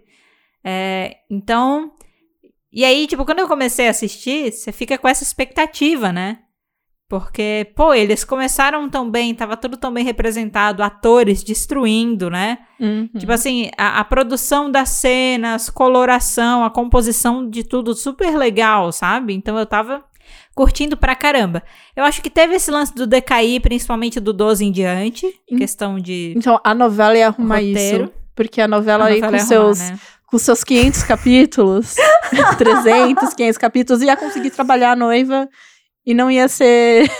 É, 0.62 1.16
então. 1.28 1.90
E 2.72 2.84
aí, 2.84 3.04
tipo, 3.08 3.24
quando 3.24 3.40
eu 3.40 3.48
comecei 3.48 3.88
a 3.88 3.90
assistir, 3.90 4.52
você 4.52 4.70
fica 4.70 4.96
com 4.96 5.08
essa 5.08 5.24
expectativa, 5.24 6.12
né? 6.12 6.38
Porque, 7.12 7.70
pô, 7.76 7.92
eles 7.92 8.24
começaram 8.24 8.88
tão 8.88 9.10
bem, 9.10 9.34
tava 9.34 9.54
tudo 9.54 9.76
tão 9.76 9.92
bem 9.92 10.02
representado, 10.02 10.82
atores 10.82 11.44
destruindo, 11.44 12.30
né? 12.30 12.60
Uhum. 12.80 13.06
Tipo 13.18 13.32
assim, 13.32 13.70
a, 13.76 14.00
a, 14.00 14.04
produção 14.04 14.70
das 14.70 14.88
cenas, 14.88 15.68
coloração, 15.68 16.64
a 16.64 16.70
composição 16.70 17.46
de 17.46 17.64
tudo 17.64 17.92
super 17.92 18.34
legal, 18.34 18.90
sabe? 18.92 19.34
Então 19.34 19.58
eu 19.58 19.66
tava 19.66 20.02
curtindo 20.54 20.96
pra 20.96 21.14
caramba. 21.14 21.62
Eu 21.94 22.02
acho 22.04 22.22
que 22.22 22.30
teve 22.30 22.54
esse 22.54 22.70
lance 22.70 22.94
do 22.94 23.06
decair, 23.06 23.60
principalmente 23.60 24.18
do 24.18 24.32
12 24.32 24.64
em 24.64 24.72
diante, 24.72 25.26
em 25.50 25.58
questão 25.58 25.98
de. 25.98 26.32
Então 26.34 26.58
a 26.64 26.74
novela 26.74 27.14
ia 27.14 27.26
arrumar 27.26 27.56
roteiro. 27.56 28.04
isso. 28.04 28.12
Porque 28.34 28.58
a 28.58 28.66
novela, 28.66 29.04
a 29.04 29.10
novela 29.10 29.36
aí 29.36 29.38
com 29.38 29.46
seus. 29.46 29.80
Arrumar, 29.82 29.96
né? 29.96 30.00
Com 30.24 30.38
seus 30.38 30.64
500 30.64 31.02
capítulos, 31.02 31.94
300, 32.56 33.34
500 33.34 33.58
capítulos, 33.58 34.02
ia 34.02 34.16
conseguir 34.16 34.50
trabalhar 34.50 34.92
a 34.92 34.96
noiva 34.96 35.46
e 36.04 36.14
não 36.14 36.30
ia 36.30 36.48
ser. 36.48 37.10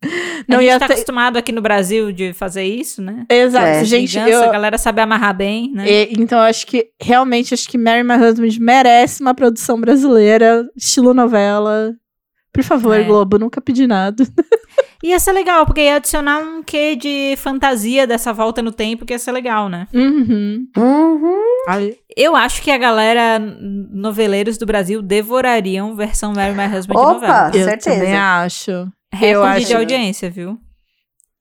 não 0.48 0.58
a 0.58 0.62
gente 0.62 0.70
ia 0.70 0.78
tá 0.78 0.86
ter... 0.86 0.94
acostumado 0.94 1.36
aqui 1.36 1.52
no 1.52 1.60
Brasil 1.60 2.12
de 2.12 2.32
fazer 2.32 2.64
isso, 2.64 3.02
né? 3.02 3.24
Exato, 3.28 3.66
é. 3.66 3.84
gente. 3.84 4.18
eu... 4.18 4.42
A 4.42 4.52
galera 4.52 4.78
sabe 4.78 5.00
amarrar 5.00 5.36
bem, 5.36 5.72
né? 5.72 5.90
E, 5.90 6.12
então, 6.18 6.38
acho 6.38 6.66
que 6.66 6.90
realmente 7.00 7.54
acho 7.54 7.68
que 7.68 7.78
Mary 7.78 8.02
My 8.02 8.16
Husband 8.16 8.58
merece 8.60 9.20
uma 9.20 9.34
produção 9.34 9.80
brasileira, 9.80 10.68
estilo 10.76 11.14
novela. 11.14 11.94
Por 12.52 12.64
favor, 12.64 12.98
é. 12.98 13.04
Globo, 13.04 13.38
nunca 13.38 13.60
pedi 13.60 13.86
nada. 13.86 14.24
Ia 15.02 15.18
ser 15.18 15.32
legal, 15.32 15.64
porque 15.64 15.80
ia 15.80 15.96
adicionar 15.96 16.40
um 16.40 16.62
quê 16.62 16.94
de 16.94 17.34
fantasia 17.38 18.06
dessa 18.06 18.34
volta 18.34 18.60
no 18.60 18.70
tempo, 18.70 19.06
que 19.06 19.14
ia 19.14 19.18
ser 19.18 19.32
legal, 19.32 19.68
né? 19.68 19.88
Uhum. 19.94 20.66
Uhum. 20.76 21.90
Eu 22.14 22.36
acho 22.36 22.60
que 22.62 22.70
a 22.70 22.76
galera 22.76 23.38
noveleiros 23.38 24.58
do 24.58 24.66
Brasil 24.66 25.00
devorariam 25.00 25.96
versão 25.96 26.34
Mary 26.34 26.54
My 26.54 26.66
Husband 26.66 26.94
Opa, 26.98 27.08
de 27.08 27.14
novela. 27.14 27.50
Eu 27.54 27.64
certeza. 27.64 27.96
também 27.96 28.14
acho. 28.14 28.70
Eu 29.22 29.42
acho... 29.42 29.66
de 29.66 29.74
audiência, 29.74 30.30
viu? 30.30 30.58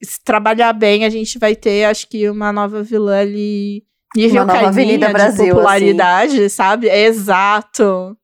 Se 0.02 0.24
trabalhar 0.24 0.72
bem, 0.72 1.04
a 1.04 1.10
gente 1.10 1.38
vai 1.38 1.54
ter, 1.54 1.84
acho 1.84 2.08
que, 2.08 2.30
uma 2.30 2.54
nova 2.54 2.82
vilã 2.82 3.20
ali... 3.20 3.84
Nível 4.16 4.44
uma 4.44 4.54
nova 4.54 4.68
Avenida 4.70 5.10
Brasil, 5.10 5.46
de 5.46 5.52
popularidade, 5.52 6.38
assim. 6.38 6.50
sabe? 6.50 6.88
Exato. 6.88 8.16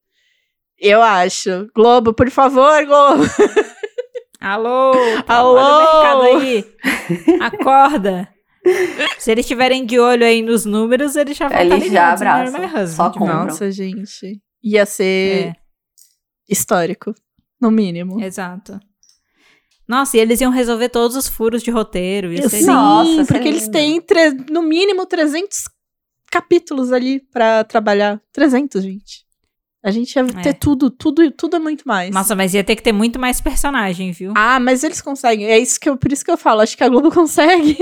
Eu 0.79 1.01
acho. 1.01 1.67
Globo, 1.75 2.13
por 2.13 2.29
favor, 2.31 2.85
Globo. 2.85 3.23
Alô? 4.45 4.91
Alô? 5.27 5.79
Mercado 5.79 6.21
aí. 6.21 6.65
Acorda. 7.41 8.29
Se 9.17 9.31
eles 9.31 9.43
estiverem 9.43 9.87
de 9.87 9.99
olho 9.99 10.23
aí 10.23 10.43
nos 10.43 10.65
números, 10.65 11.15
eles 11.15 11.35
já 11.35 11.47
vão 11.47 11.57
eles 11.57 11.85
estar 11.85 11.91
já 11.91 12.13
abraçam. 12.13 12.87
Só 12.87 13.09
compram. 13.09 13.45
Nossa, 13.45 13.71
gente. 13.71 14.39
Ia 14.63 14.85
ser 14.85 15.47
é. 15.47 15.55
histórico, 16.47 17.15
no 17.59 17.71
mínimo. 17.71 18.23
Exato. 18.23 18.79
Nossa, 19.87 20.15
e 20.15 20.19
eles 20.19 20.39
iam 20.39 20.51
resolver 20.51 20.89
todos 20.89 21.17
os 21.17 21.27
furos 21.27 21.63
de 21.63 21.71
roteiro. 21.71 22.31
Ia 22.31 22.47
Sim, 22.47 22.65
Nossa, 22.65 23.25
porque 23.25 23.47
eles 23.47 23.67
têm 23.67 23.99
no 24.51 24.61
mínimo 24.61 25.07
300 25.07 25.63
capítulos 26.31 26.91
ali 26.91 27.19
para 27.19 27.63
trabalhar. 27.63 28.21
300, 28.31 28.83
gente. 28.83 29.24
A 29.85 29.91
gente 29.91 30.15
ia 30.15 30.23
é. 30.23 30.41
ter 30.41 30.55
tudo, 30.55 30.89
tudo, 30.89 31.29
tudo 31.29 31.57
é 31.57 31.59
muito 31.59 31.87
mais. 31.87 32.09
Nossa, 32.09 32.35
mas 32.35 32.55
ia 32.55 32.63
ter 32.63 32.75
que 32.75 32.81
ter 32.81 32.91
muito 32.91 33.19
mais 33.19 33.39
personagem, 33.39 34.11
viu? 34.11 34.33
Ah, 34.35 34.59
mas 34.59 34.83
eles 34.83 34.99
conseguem. 34.99 35.45
É 35.45 35.59
isso 35.59 35.79
que 35.79 35.87
eu, 35.87 35.95
por 35.95 36.11
isso 36.11 36.25
que 36.25 36.31
eu 36.31 36.37
falo. 36.37 36.61
Acho 36.61 36.75
que 36.75 36.83
a 36.83 36.89
Globo 36.89 37.11
consegue. 37.13 37.77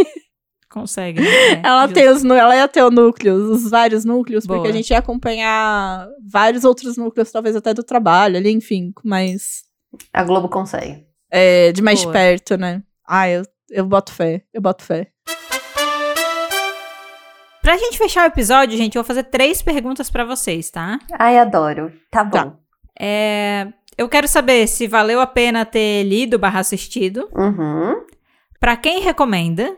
Consegue. 0.69 1.21
Né? 1.21 1.27
É, 1.27 1.61
ela, 1.63 1.87
tem 1.87 2.09
os, 2.09 2.25
ela 2.25 2.57
ia 2.57 2.67
ter 2.67 2.83
o 2.83 2.91
núcleo, 2.91 3.35
os 3.53 3.69
vários 3.69 4.03
núcleos, 4.03 4.45
Boa. 4.45 4.59
porque 4.59 4.69
a 4.69 4.75
gente 4.75 4.89
ia 4.89 4.97
acompanhar 4.97 6.09
vários 6.21 6.65
outros 6.65 6.97
núcleos, 6.97 7.31
talvez 7.31 7.55
até 7.55 7.73
do 7.73 7.83
trabalho 7.83 8.35
ali, 8.35 8.51
enfim, 8.51 8.91
mais. 9.01 9.63
A 10.11 10.25
Globo 10.25 10.49
consegue. 10.49 11.05
É, 11.31 11.71
de 11.71 11.81
mais 11.81 12.01
Boa. 12.01 12.11
perto, 12.11 12.57
né? 12.57 12.83
Ah, 13.07 13.29
eu, 13.29 13.43
eu 13.69 13.85
boto 13.85 14.11
fé, 14.11 14.43
eu 14.53 14.61
boto 14.61 14.83
fé. 14.83 15.12
Pra 17.63 17.77
gente 17.77 17.97
fechar 17.97 18.25
o 18.25 18.27
episódio, 18.27 18.77
gente, 18.77 18.97
eu 18.97 19.01
vou 19.01 19.07
fazer 19.07 19.23
três 19.23 19.61
perguntas 19.61 20.09
para 20.09 20.25
vocês, 20.25 20.69
tá? 20.69 20.99
Ai, 21.17 21.37
adoro. 21.37 21.93
Tá 22.11 22.21
bom. 22.21 22.31
Tá. 22.37 22.53
É, 22.99 23.69
eu 23.97 24.09
quero 24.09 24.27
saber 24.27 24.67
se 24.67 24.85
valeu 24.85 25.21
a 25.21 25.25
pena 25.25 25.65
ter 25.65 26.03
lido 26.03 26.37
barra 26.37 26.59
assistido. 26.59 27.29
Uhum. 27.33 28.03
Pra 28.59 28.75
quem 28.75 28.99
recomenda. 28.99 29.77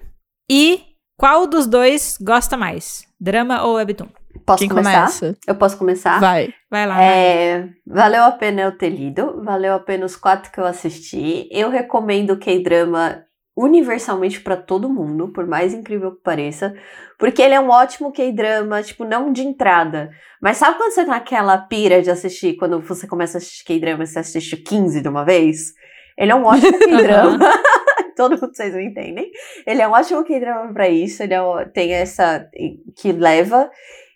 E 0.49 0.81
qual 1.15 1.45
dos 1.45 1.67
dois 1.67 2.17
gosta 2.19 2.57
mais? 2.57 3.05
Drama 3.19 3.61
ou 3.61 3.75
webtoon? 3.75 4.07
Posso 4.43 4.59
Quem 4.59 4.69
começar? 4.69 5.01
Começa? 5.01 5.37
Eu 5.45 5.55
posso 5.55 5.77
começar? 5.77 6.19
Vai. 6.19 6.53
Vai 6.69 6.87
lá. 6.87 7.01
É, 7.01 7.69
valeu 7.85 8.23
a 8.23 8.31
pena 8.31 8.61
eu 8.61 8.75
ter 8.75 8.89
lido. 8.89 9.43
Valeu 9.43 9.75
a 9.75 9.79
pena 9.79 10.07
os 10.07 10.15
quatro 10.15 10.51
que 10.51 10.59
eu 10.59 10.65
assisti. 10.65 11.47
Eu 11.51 11.69
recomendo 11.69 12.31
o 12.31 12.39
K-drama 12.39 13.24
universalmente 13.55 14.41
para 14.41 14.57
todo 14.57 14.89
mundo, 14.89 15.29
por 15.31 15.47
mais 15.47 15.73
incrível 15.73 16.11
que 16.13 16.21
pareça, 16.21 16.75
porque 17.17 17.41
ele 17.41 17.53
é 17.53 17.59
um 17.59 17.69
ótimo 17.69 18.11
K-drama, 18.11 18.83
tipo, 18.83 19.05
não 19.05 19.31
de 19.31 19.43
entrada, 19.43 20.11
mas 20.41 20.57
sabe 20.57 20.77
quando 20.77 20.91
você 20.91 21.05
tá 21.05 21.11
naquela 21.11 21.57
pira 21.57 22.01
de 22.01 22.11
assistir, 22.11 22.57
quando 22.57 22.81
você 22.81 23.07
começa 23.07 23.37
a 23.37 23.39
assistir 23.39 23.63
K-drama, 23.63 24.05
você 24.05 24.19
assiste 24.19 24.57
15 24.57 25.01
de 25.01 25.07
uma 25.07 25.23
vez? 25.23 25.73
Ele 26.17 26.31
é 26.31 26.35
um 26.35 26.43
ótimo 26.43 26.77
K-drama. 26.79 27.39
todo 28.15 28.39
mundo 28.39 28.55
vocês 28.55 28.73
não 28.73 28.79
entendem. 28.79 29.29
Ele 29.67 29.81
é 29.81 29.87
um 29.87 29.91
ótimo 29.91 30.23
K-drama 30.23 30.73
pra 30.73 30.89
isso, 30.89 31.21
ele 31.21 31.33
é, 31.33 31.65
tem 31.73 31.93
essa 31.93 32.49
que 32.95 33.11
leva. 33.11 33.69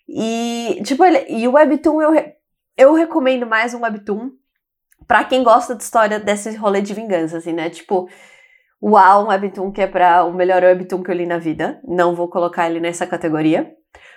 E, 0.08 0.80
tipo, 0.84 1.04
ele, 1.04 1.24
e 1.28 1.46
o 1.46 1.52
Webtoon 1.52 2.02
eu, 2.02 2.32
eu 2.76 2.94
recomendo 2.94 3.46
mais 3.46 3.74
um 3.74 3.82
Webtoon 3.82 4.30
pra 5.06 5.24
quem 5.24 5.42
gosta 5.42 5.74
de 5.74 5.82
história 5.82 6.18
desse 6.18 6.56
rolê 6.56 6.80
de 6.80 6.94
vingança, 6.94 7.38
assim, 7.38 7.52
né? 7.52 7.70
Tipo, 7.70 8.08
Uau, 8.82 9.24
um 9.24 9.28
webtoon 9.28 9.70
que 9.70 9.82
é 9.82 9.86
para 9.86 10.24
o 10.24 10.32
melhor 10.32 10.62
webtoon 10.62 11.02
que 11.02 11.10
eu 11.10 11.14
li 11.14 11.26
na 11.26 11.38
vida. 11.38 11.80
Não 11.86 12.14
vou 12.14 12.28
colocar 12.28 12.68
ele 12.68 12.80
nessa 12.80 13.06
categoria, 13.06 13.70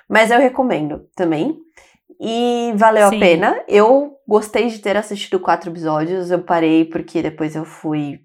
mas 0.09 0.31
eu 0.31 0.39
recomendo 0.39 1.07
também. 1.15 1.57
E 2.19 2.71
valeu 2.75 3.09
Sim. 3.09 3.17
a 3.17 3.19
pena. 3.19 3.63
Eu 3.67 4.13
gostei 4.27 4.69
de 4.69 4.79
ter 4.79 4.95
assistido 4.95 5.39
quatro 5.39 5.69
episódios. 5.69 6.31
Eu 6.31 6.41
parei 6.41 6.85
porque 6.85 7.21
depois 7.21 7.55
eu 7.55 7.65
fui. 7.65 8.19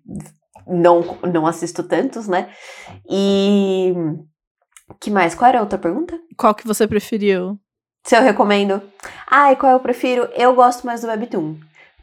Não, 0.67 1.19
não 1.33 1.47
assisto 1.47 1.83
tantos, 1.83 2.29
né? 2.29 2.51
E. 3.11 3.95
que 5.01 5.11
mais? 5.11 5.35
Qual 5.35 5.49
era 5.49 5.59
a 5.59 5.63
outra 5.63 5.79
pergunta? 5.79 6.17
Qual 6.37 6.55
que 6.55 6.67
você 6.67 6.87
preferiu? 6.87 7.59
Se 8.05 8.17
eu 8.17 8.23
recomendo. 8.23 8.81
Ah, 9.27 9.53
e 9.53 9.57
qual 9.57 9.73
eu 9.73 9.81
prefiro? 9.81 10.29
Eu 10.35 10.55
gosto 10.55 10.87
mais 10.87 11.01
do 11.01 11.09
Webtoon 11.09 11.57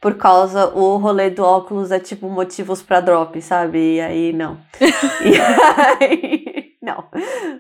por 0.06 0.18
causa 0.18 0.68
o 0.68 0.98
rolê 0.98 1.32
do 1.32 1.42
óculos 1.42 1.90
é 1.90 2.00
tipo 2.00 2.30
motivos 2.30 2.80
para 2.84 3.02
drop, 3.02 3.42
sabe? 3.42 3.96
E 3.96 4.00
aí 4.00 4.34
não. 4.34 4.62
e 5.26 5.36
aí, 6.00 6.74
não. 6.80 7.10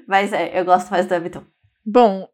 Mas 0.07 0.31
é, 0.31 0.59
eu 0.59 0.63
gosto 0.63 0.91
mais 0.91 1.07
do 1.07 1.15
Webtoon. 1.15 1.41
Bom, 1.83 2.29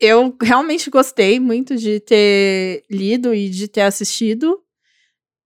eu 0.00 0.36
realmente 0.42 0.90
gostei 0.90 1.38
muito 1.38 1.76
de 1.76 2.00
ter 2.00 2.82
lido 2.90 3.32
e 3.32 3.48
de 3.48 3.68
ter 3.68 3.82
assistido. 3.82 4.58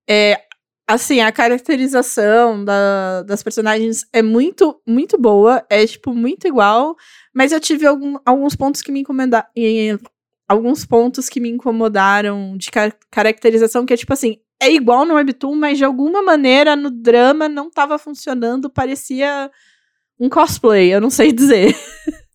É, 0.09 0.41
assim, 0.89 1.21
a 1.21 1.31
caracterização 1.31 2.65
da, 2.65 3.23
das 3.23 3.43
personagens 3.43 4.07
é 4.15 4.23
muito, 4.23 4.81
muito 4.87 5.21
boa. 5.21 5.63
É, 5.69 5.87
tipo, 5.87 6.15
muito 6.15 6.49
igual. 6.49 6.97
Mas 7.35 7.53
eu 7.53 7.61
tive 7.61 7.85
algum, 7.85 8.17
alguns 8.25 8.57
pontos 8.57 8.81
que 8.81 8.91
me 8.91 9.01
incomodaram. 9.01 9.47
Alguns 10.49 10.85
pontos 10.85 11.29
que 11.29 11.41
me 11.41 11.49
incomodaram 11.49 12.57
de 12.57 12.71
car 12.71 12.93
caracterização, 13.11 13.85
que 13.85 13.93
é 13.93 13.97
tipo 13.97 14.13
assim, 14.13 14.39
é 14.61 14.71
igual 14.71 15.05
no 15.05 15.15
Webtoon, 15.15 15.55
mas 15.55 15.79
de 15.79 15.85
alguma 15.85 16.23
maneira 16.23 16.77
no 16.77 16.91
drama 16.91 17.49
não 17.49 17.71
tava 17.71 17.99
funcionando, 17.99 18.71
parecia 18.71 19.51
um 20.19 20.29
cosplay, 20.29 20.95
eu 20.95 21.01
não 21.01 21.11
sei 21.11 21.33
dizer. 21.33 21.75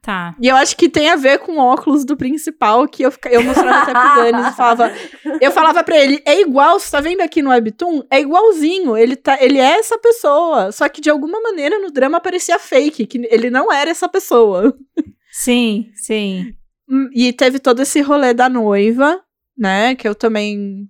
Tá. 0.00 0.34
E 0.40 0.48
eu 0.48 0.56
acho 0.56 0.76
que 0.76 0.88
tem 0.88 1.10
a 1.10 1.16
ver 1.16 1.38
com 1.38 1.52
o 1.52 1.58
óculos 1.58 2.04
do 2.04 2.16
principal, 2.16 2.88
que 2.88 3.04
eu, 3.04 3.12
eu 3.30 3.42
mostrava 3.44 3.82
até 3.82 3.92
pro 3.92 4.32
Danis 4.32 4.52
e 4.52 4.56
falava. 4.56 4.92
Eu 5.40 5.52
falava 5.52 5.84
pra 5.84 5.96
ele, 5.96 6.20
é 6.26 6.40
igual, 6.40 6.80
você 6.80 6.90
tá 6.90 7.00
vendo 7.00 7.20
aqui 7.20 7.42
no 7.42 7.50
Webtoon? 7.50 8.02
É 8.10 8.20
igualzinho. 8.20 8.96
Ele, 8.96 9.14
tá, 9.14 9.38
ele 9.40 9.58
é 9.58 9.78
essa 9.78 9.98
pessoa. 9.98 10.72
Só 10.72 10.88
que 10.88 11.00
de 11.00 11.10
alguma 11.10 11.40
maneira 11.40 11.78
no 11.78 11.90
drama 11.90 12.20
parecia 12.20 12.58
fake, 12.58 13.06
que 13.06 13.18
ele 13.30 13.50
não 13.50 13.72
era 13.72 13.90
essa 13.90 14.08
pessoa. 14.08 14.76
Sim, 15.30 15.90
sim. 15.94 16.54
E 17.14 17.32
teve 17.32 17.58
todo 17.58 17.80
esse 17.80 18.00
rolê 18.00 18.34
da 18.34 18.48
noiva, 18.48 19.20
né? 19.56 19.94
Que 19.94 20.06
eu 20.06 20.14
também 20.14 20.88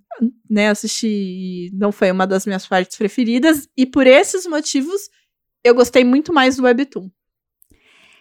né, 0.49 0.69
assisti 0.69 1.07
e 1.07 1.71
não 1.73 1.91
foi 1.91 2.11
uma 2.11 2.27
das 2.27 2.45
minhas 2.45 2.67
partes 2.67 2.97
preferidas. 2.97 3.67
E 3.77 3.85
por 3.85 4.05
esses 4.05 4.45
motivos, 4.45 5.09
eu 5.63 5.73
gostei 5.73 6.03
muito 6.03 6.33
mais 6.33 6.57
do 6.57 6.63
Webtoon. 6.63 7.09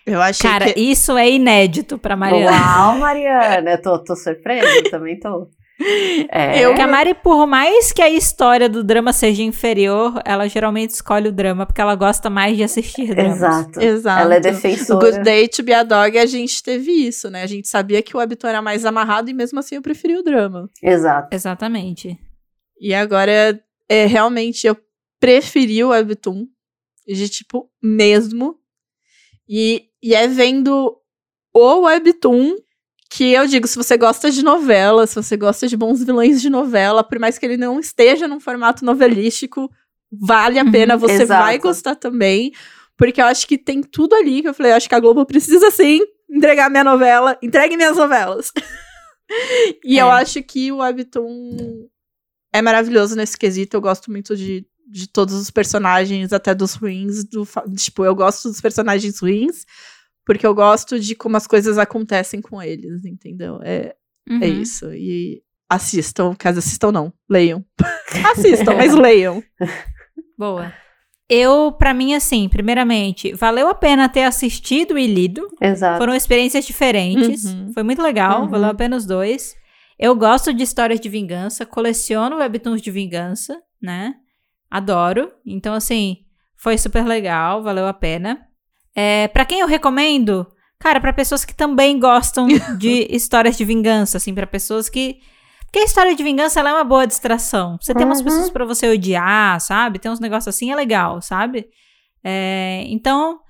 Eu 0.05 0.21
achei 0.21 0.51
Cara, 0.51 0.73
que... 0.73 0.81
isso 0.81 1.17
é 1.17 1.31
inédito 1.31 1.97
pra 1.97 2.17
Mariana. 2.17 2.51
Uau, 2.51 2.99
Mariana, 2.99 3.73
eu 3.73 3.83
tô, 3.83 3.99
tô 4.03 4.17
surpresa, 4.17 4.91
também 4.91 5.19
tô. 5.19 5.49
É. 6.31 6.65
Eu... 6.65 6.71
Porque 6.71 6.83
a 6.83 6.87
Mari, 6.87 7.15
por 7.15 7.47
mais 7.47 7.93
que 7.93 8.01
a 8.01 8.09
história 8.09 8.69
do 8.69 8.83
drama 8.83 9.13
seja 9.13 9.43
inferior, 9.43 10.21
ela 10.25 10.49
geralmente 10.49 10.91
escolhe 10.91 11.29
o 11.29 11.33
drama 11.33 11.67
porque 11.67 11.81
ela 11.81 11.95
gosta 11.95 12.31
mais 12.31 12.57
de 12.57 12.63
assistir 12.63 13.09
dramas. 13.09 13.37
Exato. 13.37 13.81
Exato. 13.81 14.23
Ela 14.23 14.35
é 14.37 14.41
defensora. 14.41 14.99
O 14.99 15.11
Good 15.11 15.25
Day 15.25 15.49
to 15.49 15.63
Be 15.63 15.75
a 15.75 15.83
Dog, 15.83 16.19
a 16.19 16.27
gente 16.27 16.63
teve 16.63 16.93
isso, 16.93 17.29
né? 17.31 17.43
A 17.43 17.47
gente 17.47 17.69
sabia 17.69 18.03
que 18.03 18.17
o 18.17 18.21
Webtoon 18.21 18.49
era 18.49 18.63
mais 18.63 18.85
amarrado 18.85 19.29
e 19.31 19.35
mesmo 19.35 19.59
assim 19.59 19.75
eu 19.75 19.83
preferi 19.83 20.17
o 20.17 20.23
drama. 20.23 20.71
Exato. 20.83 21.29
Exatamente. 21.35 22.19
E 22.81 22.95
agora, 22.95 23.61
é, 23.89 24.07
realmente, 24.07 24.67
eu 24.67 24.77
preferi 25.21 25.85
o 25.85 25.89
Webtoon. 25.89 26.47
De 27.07 27.29
tipo, 27.29 27.71
mesmo. 27.83 28.57
E, 29.49 29.89
e 30.03 30.15
é 30.15 30.27
vendo 30.29 30.97
o 31.53 31.81
Webtoon 31.83 32.57
que 33.14 33.32
eu 33.32 33.47
digo, 33.47 33.68
se 33.68 33.76
você 33.76 33.98
gosta 33.98 34.30
de 34.30 34.43
novela, 34.43 35.06
se 35.06 35.14
você 35.14 35.36
gosta 35.36 35.68
de 35.68 35.76
bons 35.76 36.02
vilões 36.02 36.40
de 36.40 36.48
novela, 36.48 37.05
por 37.05 37.18
mais 37.18 37.36
que 37.36 37.44
ele 37.44 37.59
não 37.59 37.78
esteja 37.78 38.26
num 38.26 38.40
formato 38.40 38.86
novelístico, 38.86 39.70
vale 40.10 40.59
a 40.59 40.64
pena, 40.70 40.97
você 40.97 41.26
vai 41.26 41.59
gostar 41.59 41.94
também. 41.94 42.52
Porque 42.97 43.20
eu 43.20 43.26
acho 43.26 43.47
que 43.47 43.59
tem 43.59 43.82
tudo 43.82 44.14
ali 44.14 44.40
que 44.40 44.48
eu 44.48 44.55
falei, 44.55 44.72
eu 44.72 44.76
acho 44.76 44.89
que 44.89 44.94
a 44.94 45.01
Globo 45.01 45.26
precisa 45.26 45.70
sim 45.70 46.01
entregar 46.30 46.70
minha 46.70 46.84
novela, 46.84 47.36
entregue 47.43 47.76
minhas 47.76 47.98
novelas. 47.98 48.51
e 49.84 49.98
É. 49.98 50.02
eu 50.02 50.10
acho 50.10 50.43
que 50.43 50.72
o 50.72 50.78
Webtoon 50.78 51.86
é 52.51 52.62
maravilhoso 52.62 53.14
nesse 53.14 53.36
quesito, 53.36 53.76
eu 53.76 53.80
gosto 53.82 54.10
muito 54.10 54.34
de, 54.34 54.64
de 54.86 55.06
todos 55.06 55.34
os 55.34 55.51
personagens, 55.51 56.32
até 56.32 56.55
dos 56.55 56.74
ruins, 56.74 57.24
do, 57.24 57.47
tipo, 57.76 58.06
eu 58.06 58.14
gosto 58.14 58.48
dos 58.48 58.60
personagens 58.60 59.18
ruins, 59.20 59.66
porque 60.24 60.47
eu 60.47 60.55
gosto 60.55 60.99
de 61.01 61.15
como 61.15 61.36
as 61.36 61.47
coisas 61.47 61.78
acontecem 61.78 62.40
com 62.40 62.62
eles, 62.62 63.05
entendeu? 63.05 63.61
É, 63.62 63.94
é 64.28 64.32
Uhum. 64.32 64.62
isso. 64.62 64.93
E 64.94 65.43
assistam, 65.69 66.35
caso 66.35 66.59
assistam 66.61 66.93
não, 66.93 67.12
leiam. 67.28 67.65
assistam, 68.32 68.74
mas 68.77 68.94
leiam. 68.94 69.43
Boa. 70.39 70.73
Eu, 71.28 71.73
pra 71.73 71.94
mim, 71.94 72.15
assim, 72.15 72.49
primeiramente, 72.49 73.32
valeu 73.35 73.69
a 73.69 73.74
pena 73.74 74.09
ter 74.09 74.24
assistido 74.24 74.99
e 74.99 75.07
lido. 75.07 75.49
Exato. 75.61 75.99
Foram 75.99 76.15
experiências 76.15 76.66
diferentes. 76.66 77.44
Uhum. 77.44 77.73
Foi 77.73 77.82
muito 77.82 78.03
legal, 78.03 78.43
Uhum. 78.43 78.49
valeu 78.49 78.69
a 78.70 78.74
pena 78.74 78.97
os 78.97 79.07
dois. 79.07 79.55
Eu 79.99 80.15
gosto 80.15 80.53
de 80.53 80.62
histórias 80.62 81.01
de 81.01 81.09
vingança, 81.09 81.65
coleciono 81.65 82.36
webtoons 82.36 82.82
de 82.82 82.90
vingança, 82.90 83.59
né? 83.81 84.15
Adoro. 84.70 85.32
Então, 85.47 85.74
assim, 85.74 86.19
foi 86.57 86.77
super 86.77 87.05
legal, 87.07 87.62
valeu 87.62 87.86
a 87.86 87.94
pena. 87.94 88.47
É, 88.94 89.28
para 89.28 89.44
quem 89.44 89.60
eu 89.60 89.66
recomendo? 89.66 90.47
Cara, 90.78 91.01
pra 91.01 91.12
pessoas 91.12 91.44
que 91.44 91.55
também 91.55 91.98
gostam 92.01 92.47
de 92.78 93.06
histórias 93.10 93.56
de 93.56 93.64
vingança, 93.64 94.16
assim, 94.19 94.35
pra 94.35 94.47
pessoas 94.47 94.89
que. 94.89 95.19
Porque 95.64 95.78
a 95.78 95.85
história 95.85 96.14
de 96.14 96.23
vingança 96.23 96.60
ela 96.60 96.70
é 96.70 96.74
uma 96.74 96.85
boa 96.85 97.06
distração. 97.06 97.78
Você 97.81 97.94
tem 97.94 98.05
umas 98.05 98.19
Uhum. 98.19 98.24
pessoas 98.24 98.51
pra 98.51 98.64
você 98.64 98.89
odiar, 98.90 99.59
sabe? 99.60 99.98
Tem 99.98 100.10
uns 100.10 100.20
negócios 100.20 100.55
assim, 100.55 100.70
é 100.70 100.77
legal, 100.77 101.23
sabe? 101.23 101.66
É, 102.23 102.85
então, 102.89 103.40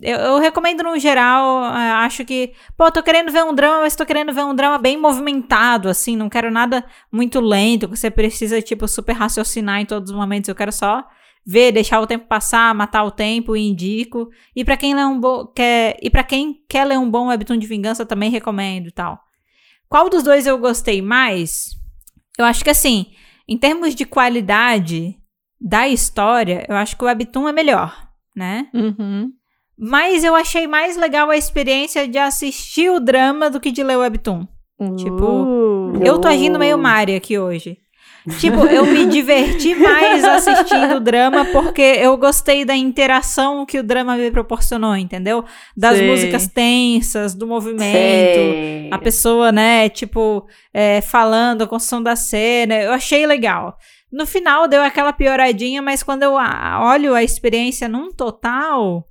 eu, 0.00 0.16
eu 0.18 0.38
recomendo 0.38 0.84
no 0.84 0.96
geral. 1.00 1.64
é, 1.74 1.90
acho 2.04 2.24
que. 2.24 2.52
Pô, 2.76 2.92
tô 2.92 3.02
querendo 3.02 3.32
ver 3.32 3.42
um 3.44 3.52
drama, 3.54 3.80
mas 3.80 3.96
tô 3.96 4.06
querendo 4.06 4.32
ver 4.32 4.44
um 4.44 4.54
drama 4.54 4.78
bem 4.78 4.96
movimentado, 4.96 5.88
assim. 5.88 6.16
Não 6.16 6.28
quero 6.28 6.48
nada 6.50 6.84
muito 7.10 7.40
lento, 7.40 7.88
que 7.88 7.96
você 7.96 8.08
precisa, 8.10 8.62
tipo, 8.62 8.86
super 8.86 9.14
raciocinar 9.14 9.80
em 9.80 9.86
todos 9.86 10.10
os 10.12 10.16
momentos. 10.16 10.48
Eu 10.48 10.54
quero 10.54 10.70
só 10.70 11.02
ver, 11.44 11.72
deixar 11.72 12.00
o 12.00 12.06
tempo 12.06 12.26
passar, 12.26 12.74
matar 12.74 13.04
o 13.04 13.10
tempo 13.10 13.56
e 13.56 13.68
indico. 13.68 14.28
E 14.54 14.64
pra 14.64 14.76
quem 14.76 14.94
um 14.94 15.20
bo 15.20 15.46
quer 15.48 15.96
e 16.00 16.08
para 16.08 16.24
quem 16.24 16.62
quer 16.68 16.84
ler 16.84 16.98
um 16.98 17.10
bom 17.10 17.28
webtoon 17.28 17.56
de 17.56 17.66
vingança 17.66 18.06
também 18.06 18.30
recomendo 18.30 18.88
e 18.88 18.92
tal. 18.92 19.20
Qual 19.88 20.08
dos 20.08 20.22
dois 20.22 20.46
eu 20.46 20.58
gostei 20.58 21.02
mais? 21.02 21.70
Eu 22.38 22.44
acho 22.44 22.64
que 22.64 22.70
assim, 22.70 23.06
em 23.46 23.58
termos 23.58 23.94
de 23.94 24.04
qualidade 24.04 25.16
da 25.60 25.86
história, 25.86 26.64
eu 26.68 26.76
acho 26.76 26.96
que 26.96 27.04
o 27.04 27.06
webtoon 27.06 27.48
é 27.48 27.52
melhor, 27.52 28.08
né? 28.34 28.68
Uhum. 28.72 29.30
Mas 29.78 30.24
eu 30.24 30.34
achei 30.34 30.66
mais 30.66 30.96
legal 30.96 31.28
a 31.30 31.36
experiência 31.36 32.06
de 32.06 32.18
assistir 32.18 32.90
o 32.90 33.00
drama 33.00 33.50
do 33.50 33.60
que 33.60 33.70
de 33.70 33.82
ler 33.82 33.96
o 33.96 34.00
webtoon. 34.00 34.46
Tipo, 34.96 35.62
Uh. 35.92 36.02
Eu 36.04 36.18
tô 36.18 36.26
agindo 36.26 36.58
meio 36.58 36.78
Mari 36.78 37.14
aqui 37.14 37.38
hoje. 37.38 37.78
Tipo, 38.38 38.66
eu 38.66 38.86
me 38.86 39.06
diverti 39.06 39.74
mais 39.74 40.24
assistindo 40.24 40.96
o 40.96 41.00
drama 41.00 41.44
porque 41.46 41.82
eu 41.82 42.16
gostei 42.16 42.64
da 42.64 42.76
interação 42.76 43.66
que 43.66 43.78
o 43.78 43.82
drama 43.82 44.16
me 44.16 44.30
proporcionou, 44.30 44.96
entendeu? 44.96 45.44
Das 45.76 45.96
Sei. 45.96 46.08
músicas 46.08 46.46
tensas, 46.46 47.34
do 47.34 47.46
movimento, 47.46 47.82
Sei. 47.82 48.88
a 48.92 48.98
pessoa, 48.98 49.50
né, 49.50 49.88
tipo, 49.88 50.46
é, 50.72 51.00
falando, 51.00 51.62
a 51.62 51.66
construção 51.66 52.02
da 52.02 52.14
cena. 52.14 52.74
Eu 52.74 52.92
achei 52.92 53.26
legal. 53.26 53.76
No 54.12 54.26
final 54.26 54.68
deu 54.68 54.82
aquela 54.82 55.12
pioradinha, 55.12 55.80
mas 55.80 56.02
quando 56.02 56.22
eu 56.22 56.34
olho 56.34 57.14
a 57.14 57.22
experiência 57.22 57.88
num 57.88 58.12
total. 58.12 59.08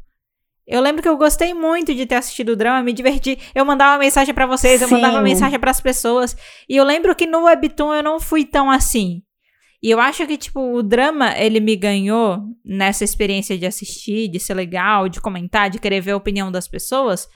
Eu 0.67 0.79
lembro 0.81 1.01
que 1.01 1.09
eu 1.09 1.17
gostei 1.17 1.53
muito 1.53 1.93
de 1.93 2.05
ter 2.05 2.15
assistido 2.15 2.49
o 2.49 2.55
drama, 2.55 2.83
me 2.83 2.93
diverti. 2.93 3.37
Eu 3.53 3.65
mandava 3.65 3.97
mensagem 3.97 4.33
pra 4.33 4.45
vocês, 4.45 4.81
eu 4.81 4.87
Sim. 4.87 4.95
mandava 4.95 5.21
mensagem 5.21 5.59
pras 5.59 5.81
pessoas. 5.81 6.35
E 6.69 6.77
eu 6.77 6.83
lembro 6.83 7.15
que 7.15 7.25
no 7.25 7.43
Webtoon 7.43 7.95
eu 7.95 8.03
não 8.03 8.19
fui 8.19 8.45
tão 8.45 8.69
assim. 8.69 9.21
E 9.83 9.89
eu 9.89 9.99
acho 9.99 10.25
que, 10.27 10.37
tipo, 10.37 10.61
o 10.73 10.83
drama, 10.83 11.35
ele 11.37 11.59
me 11.59 11.75
ganhou 11.75 12.39
nessa 12.63 13.03
experiência 13.03 13.57
de 13.57 13.65
assistir, 13.65 14.27
de 14.27 14.39
ser 14.39 14.53
legal, 14.53 15.09
de 15.09 15.19
comentar, 15.19 15.71
de 15.71 15.79
querer 15.79 16.01
ver 16.01 16.11
a 16.11 16.17
opinião 16.17 16.51
das 16.51 16.67
pessoas. 16.67 17.27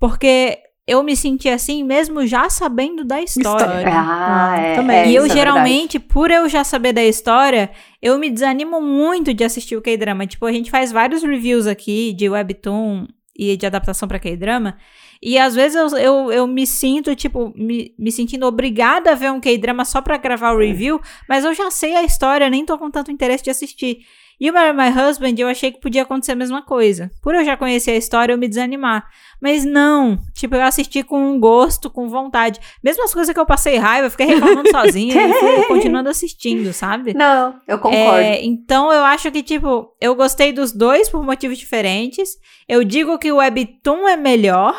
Porque 0.00 0.58
eu 0.86 1.02
me 1.02 1.16
senti 1.16 1.48
assim 1.48 1.84
mesmo 1.84 2.26
já 2.26 2.48
sabendo 2.50 3.04
da 3.04 3.20
história. 3.22 3.64
História. 3.66 3.88
Ah, 3.92 4.50
Ah, 4.52 4.56
é, 4.58 4.74
também. 4.74 4.96
é, 4.96 5.08
E 5.10 5.14
eu 5.14 5.26
é 5.26 5.28
geralmente, 5.28 5.98
por 5.98 6.30
eu 6.30 6.48
já 6.48 6.64
saber 6.64 6.92
da 6.92 7.04
história, 7.04 7.70
eu 8.00 8.18
me 8.18 8.28
desanimo 8.30 8.80
muito 8.80 9.32
de 9.32 9.44
assistir 9.44 9.76
o 9.76 9.82
K-drama. 9.82 10.26
Tipo, 10.26 10.46
a 10.46 10.52
gente 10.52 10.70
faz 10.70 10.90
vários 10.90 11.22
reviews 11.22 11.66
aqui 11.66 12.12
de 12.12 12.28
webtoon 12.28 13.06
e 13.38 13.56
de 13.56 13.64
adaptação 13.66 14.08
pra 14.08 14.18
K-drama. 14.18 14.76
E 15.24 15.38
às 15.38 15.54
vezes 15.54 15.76
eu, 15.76 15.98
eu, 15.98 16.32
eu 16.32 16.46
me 16.48 16.66
sinto, 16.66 17.14
tipo, 17.14 17.52
me, 17.56 17.94
me 17.96 18.10
sentindo 18.10 18.44
obrigada 18.44 19.12
a 19.12 19.14
ver 19.14 19.30
um 19.30 19.40
K-drama 19.40 19.84
só 19.84 20.00
pra 20.02 20.16
gravar 20.16 20.52
o 20.52 20.58
review, 20.58 21.00
mas 21.28 21.44
eu 21.44 21.54
já 21.54 21.70
sei 21.70 21.94
a 21.94 22.02
história, 22.02 22.50
nem 22.50 22.66
tô 22.66 22.76
com 22.76 22.90
tanto 22.90 23.12
interesse 23.12 23.44
de 23.44 23.50
assistir. 23.50 23.98
E 24.42 24.50
o 24.50 24.52
Marry 24.52 24.76
My 24.76 24.88
Husband, 24.88 25.36
eu 25.38 25.46
achei 25.46 25.70
que 25.70 25.80
podia 25.80 26.02
acontecer 26.02 26.32
a 26.32 26.34
mesma 26.34 26.62
coisa. 26.62 27.12
Por 27.22 27.32
eu 27.32 27.44
já 27.44 27.56
conhecer 27.56 27.92
a 27.92 27.96
história, 27.96 28.32
eu 28.32 28.36
me 28.36 28.48
desanimar. 28.48 29.08
Mas 29.40 29.64
não, 29.64 30.18
tipo, 30.34 30.56
eu 30.56 30.62
assisti 30.62 31.04
com 31.04 31.38
gosto, 31.38 31.88
com 31.88 32.08
vontade. 32.08 32.58
Mesmo 32.82 33.04
as 33.04 33.14
coisas 33.14 33.32
que 33.32 33.38
eu 33.38 33.46
passei 33.46 33.76
raiva, 33.76 34.08
eu 34.08 34.10
fiquei 34.10 34.26
reclamando 34.26 34.68
sozinha 34.74 35.14
e 35.14 35.32
fui 35.34 35.62
continuando 35.68 36.08
assistindo, 36.08 36.72
sabe? 36.72 37.14
Não, 37.14 37.54
eu 37.68 37.78
concordo. 37.78 38.18
É, 38.18 38.44
então 38.44 38.92
eu 38.92 39.04
acho 39.04 39.30
que, 39.30 39.44
tipo, 39.44 39.94
eu 40.00 40.16
gostei 40.16 40.52
dos 40.52 40.72
dois 40.72 41.08
por 41.08 41.22
motivos 41.22 41.56
diferentes. 41.56 42.36
Eu 42.68 42.82
digo 42.82 43.20
que 43.20 43.30
o 43.30 43.36
Webtoon 43.36 44.08
é 44.08 44.16
melhor, 44.16 44.74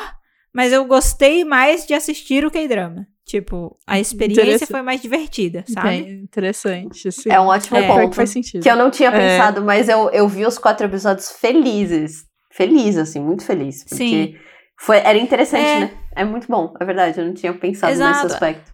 mas 0.54 0.74
eu 0.74 0.84
gostei 0.84 1.46
mais 1.46 1.88
de 1.88 1.94
assistir 1.94 2.44
o 2.44 2.52
K-drama. 2.52 3.08
Tipo, 3.26 3.78
a 3.88 4.00
experiência 4.00 4.42
Interessante. 4.44 4.70
foi 4.72 4.82
mais 4.82 5.02
divertida, 5.02 5.64
sabe? 5.68 5.88
Bem 6.04 6.10
interessante, 6.24 7.10
sim. 7.12 7.30
É 7.32 7.40
um 7.40 7.46
ótimo 7.48 7.78
É, 7.78 7.88
ponto. 7.88 8.10
que 8.10 8.16
faz 8.18 8.30
sentido. 8.30 8.62
Que 8.62 8.70
eu 8.70 8.76
não 8.76 8.92
tinha 8.92 9.10
É. 9.10 9.12
pensado, 9.12 9.62
mas 9.64 9.88
eu, 9.88 10.10
eu 10.10 10.28
vi 10.28 10.46
os 10.46 10.58
quatro 10.58 10.86
episódios 10.86 11.32
felizes. 11.32 12.26
Feliz, 12.52 12.98
assim, 12.98 13.20
muito 13.22 13.46
feliz. 13.46 13.84
Porque 13.84 13.96
Sim. 13.96 14.36
Foi, 14.80 14.98
era 14.98 15.18
interessante, 15.18 15.64
É. 15.66 15.80
né? 15.82 15.92
É 16.16 16.26
muito 16.26 16.48
bom, 16.48 16.74
é 16.80 16.84
verdade. 16.86 17.18
Eu 17.20 17.26
não 17.26 17.34
tinha 17.34 17.54
pensado 17.54 17.94
Exato. 17.94 18.24
nesse 18.24 18.34
aspecto. 18.34 18.74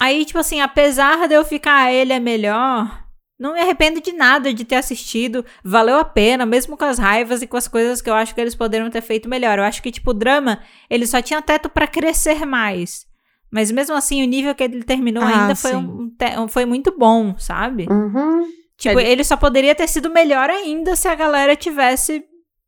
Aí, 0.00 0.24
tipo 0.24 0.38
assim, 0.38 0.60
apesar 0.60 1.28
de 1.28 1.34
eu 1.34 1.44
ficar, 1.44 1.84
"Ah, 1.84 1.92
ele 1.92 2.12
é 2.12 2.18
melhor, 2.20 3.04
não 3.38 3.52
me 3.52 3.60
arrependo 3.60 4.00
de 4.00 4.12
nada 4.12 4.52
de 4.54 4.64
ter 4.64 4.76
assistido. 4.76 5.44
Valeu 5.62 5.98
a 5.98 6.04
pena, 6.04 6.46
mesmo 6.46 6.76
com 6.76 6.84
as 6.84 6.98
raivas 6.98 7.42
e 7.42 7.46
com 7.46 7.56
as 7.56 7.68
coisas 7.68 8.00
que 8.00 8.08
eu 8.08 8.14
acho 8.14 8.34
que 8.34 8.40
eles 8.40 8.54
poderiam 8.54 8.88
ter 8.90 9.02
feito 9.02 9.28
melhor. 9.28 9.58
Eu 9.58 9.64
acho 9.64 9.82
que, 9.82 9.90
tipo, 9.90 10.10
o 10.12 10.14
drama, 10.14 10.60
ele 10.88 11.06
só 11.06 11.20
tinha 11.20 11.42
teto 11.42 11.68
pra 11.68 11.86
crescer 11.86 12.46
mais. 12.46 13.04
Mas 13.50 13.70
mesmo 13.70 13.94
assim, 13.96 14.22
o 14.22 14.26
nível 14.26 14.54
que 14.54 14.62
ele 14.62 14.82
terminou 14.84 15.22
Ah, 15.24 15.42
ainda 15.42 15.56
foi, 15.56 15.74
um, 15.74 16.48
foi 16.48 16.64
muito 16.64 16.96
bom, 16.96 17.34
sabe? 17.36 17.86
Uhum. 17.90 18.44
Tipo, 18.76 18.98
Ele- 19.00 19.08
ele 19.10 19.24
só 19.24 19.36
poderia 19.36 19.74
ter 19.74 19.88
sido 19.88 20.08
melhor 20.10 20.48
ainda 20.48 20.94
se 20.96 21.06
a 21.08 21.14
galera 21.14 21.54
tivesse 21.56 22.24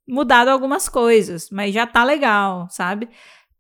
mudado 0.09 0.49
algumas 0.49 0.89
coisas. 0.89 1.49
Mas 1.51 1.73
já 1.73 1.87
tá 1.87 2.05
legal, 2.05 2.67
sabe? 2.71 3.09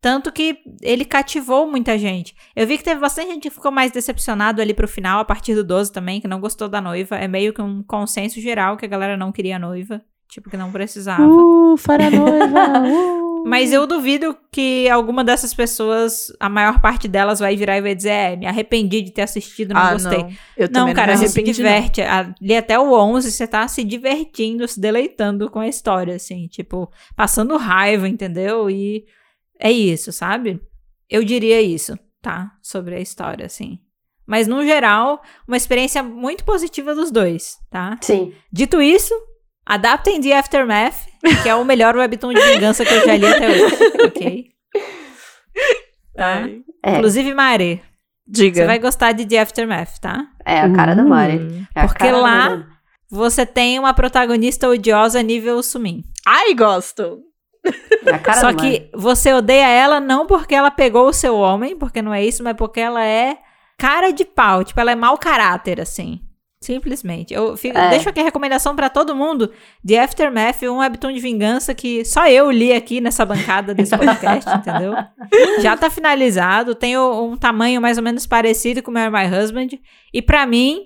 Tanto 0.00 0.32
que 0.32 0.58
ele 0.82 1.04
cativou 1.04 1.70
muita 1.70 1.96
gente. 1.96 2.34
Eu 2.56 2.66
vi 2.66 2.76
que 2.76 2.82
teve 2.82 3.00
bastante 3.00 3.28
gente 3.28 3.42
que 3.42 3.50
ficou 3.50 3.70
mais 3.70 3.92
decepcionado 3.92 4.60
ali 4.60 4.74
pro 4.74 4.88
final, 4.88 5.20
a 5.20 5.24
partir 5.24 5.54
do 5.54 5.62
12 5.62 5.92
também, 5.92 6.20
que 6.20 6.26
não 6.26 6.40
gostou 6.40 6.68
da 6.68 6.80
noiva. 6.80 7.14
É 7.16 7.28
meio 7.28 7.54
que 7.54 7.62
um 7.62 7.84
consenso 7.84 8.40
geral 8.40 8.76
que 8.76 8.84
a 8.84 8.88
galera 8.88 9.16
não 9.16 9.30
queria 9.30 9.56
a 9.56 9.60
noiva. 9.60 10.02
Tipo, 10.28 10.50
que 10.50 10.56
não 10.56 10.72
precisava. 10.72 11.22
Uh, 11.24 11.76
para 11.86 12.08
a 12.08 12.10
noiva. 12.10 12.82
Uh. 12.88 13.22
Mas 13.44 13.72
eu 13.72 13.86
duvido 13.86 14.36
que 14.50 14.88
alguma 14.88 15.24
dessas 15.24 15.52
pessoas, 15.52 16.32
a 16.38 16.48
maior 16.48 16.80
parte 16.80 17.08
delas 17.08 17.40
vai 17.40 17.56
virar 17.56 17.78
e 17.78 17.82
vai 17.82 17.94
dizer, 17.94 18.10
é, 18.10 18.36
me 18.36 18.46
arrependi 18.46 19.02
de 19.02 19.10
ter 19.10 19.22
assistido, 19.22 19.74
não 19.74 19.80
ah, 19.80 19.92
gostei. 19.92 20.18
Não, 20.18 20.30
eu 20.56 20.66
Não, 20.66 20.72
também 20.72 20.94
cara, 20.94 21.14
não 21.14 21.20
me 21.20 21.28
você 21.28 21.40
se 21.40 21.52
diverte. 21.52 22.02
Ali 22.02 22.56
até 22.56 22.78
o 22.78 22.92
11, 22.92 23.30
você 23.30 23.46
tá 23.46 23.66
se 23.68 23.82
divertindo, 23.84 24.66
se 24.68 24.80
deleitando 24.80 25.50
com 25.50 25.58
a 25.58 25.68
história, 25.68 26.14
assim. 26.14 26.46
Tipo, 26.48 26.90
passando 27.16 27.56
raiva, 27.56 28.08
entendeu? 28.08 28.70
E 28.70 29.04
é 29.58 29.70
isso, 29.70 30.12
sabe? 30.12 30.60
Eu 31.08 31.24
diria 31.24 31.60
isso, 31.60 31.98
tá? 32.20 32.52
Sobre 32.62 32.94
a 32.94 33.00
história, 33.00 33.46
assim. 33.46 33.78
Mas, 34.26 34.46
no 34.46 34.64
geral, 34.64 35.20
uma 35.46 35.56
experiência 35.56 36.02
muito 36.02 36.44
positiva 36.44 36.94
dos 36.94 37.10
dois, 37.10 37.58
tá? 37.70 37.98
Sim. 38.00 38.32
Dito 38.52 38.80
isso, 38.80 39.14
adaptem 39.66 40.20
The 40.20 40.36
Aftermath, 40.38 41.06
que 41.42 41.48
é 41.48 41.54
o 41.54 41.64
melhor 41.64 41.96
webtoon 41.96 42.34
de 42.34 42.40
vingança 42.40 42.84
que 42.84 42.92
eu 42.94 43.04
já 43.06 43.16
li 43.16 43.26
até 43.26 43.48
hoje, 43.48 43.76
ok? 44.06 44.44
Tá? 46.14 46.48
É, 46.84 46.96
Inclusive, 46.96 47.32
Mari, 47.34 47.82
Diga. 48.26 48.60
você 48.62 48.66
vai 48.66 48.78
gostar 48.78 49.12
de 49.12 49.24
The 49.26 49.40
Aftermath, 49.40 49.98
tá? 50.00 50.26
é 50.44 50.60
a 50.60 50.72
cara 50.72 50.94
da 50.94 51.02
Mari. 51.04 51.38
Hum. 51.38 51.66
É 51.74 51.80
a 51.80 51.86
Porque 51.86 52.10
da 52.10 52.16
lá- 52.18 52.50
Mari. 52.50 52.66
Você 53.10 53.44
tem 53.44 53.78
uma 53.78 53.92
protagonista 53.92 54.66
odiosa 54.68 55.22
nível 55.22 55.62
Sumin. 55.62 56.02
Ai, 56.26 56.54
gosto. 56.54 57.20
É 58.06 58.14
a 58.14 58.18
cara 58.18 58.40
Só 58.40 58.46
da 58.52 58.54
Mari. 58.62 58.80
que 58.80 58.90
você 58.96 59.32
odeia 59.34 59.68
ela 59.68 60.00
não 60.00 60.26
porque 60.26 60.54
ela 60.54 60.70
pegou 60.70 61.06
o 61.08 61.12
seu 61.12 61.36
homem, 61.36 61.76
porque 61.76 62.00
não 62.00 62.12
é 62.14 62.24
isso, 62.24 62.42
mas 62.42 62.56
porque 62.56 62.80
ela 62.80 63.04
é 63.04 63.36
cara 63.78 64.10
de 64.12 64.24
pau. 64.24 64.64
Tipo, 64.64 64.80
ela 64.80 64.92
é 64.92 64.96
mau 64.96 65.18
caráter, 65.18 65.78
assim. 65.78 66.20
Simplesmente. 66.62 67.34
Eu 67.34 67.56
fico- 67.56 67.76
É. 67.76 67.90
deixo 67.90 68.08
aqui 68.08 68.20
a 68.20 68.24
recomendação 68.24 68.74
pra 68.76 68.88
todo 68.88 69.14
mundo 69.14 69.52
de 69.84 69.96
Aftermath, 69.98 70.62
um 70.62 70.78
webtoon 70.78 71.12
de 71.12 71.20
vingança 71.20 71.74
que 71.74 72.04
só 72.04 72.26
eu 72.28 72.50
li 72.50 72.72
aqui 72.72 73.00
nessa 73.00 73.24
bancada 73.26 73.74
desse 73.74 73.96
podcast, 73.96 74.48
entendeu? 74.56 74.94
Já 75.60 75.76
tá 75.76 75.90
finalizado, 75.90 76.74
tem 76.74 76.96
um 76.96 77.36
tamanho 77.36 77.80
mais 77.80 77.98
ou 77.98 78.04
menos 78.04 78.26
parecido 78.26 78.82
com 78.82 78.90
o 78.90 78.94
My 78.94 79.26
Husband. 79.36 79.68
E 80.14 80.22
pra 80.22 80.46
mim, 80.46 80.84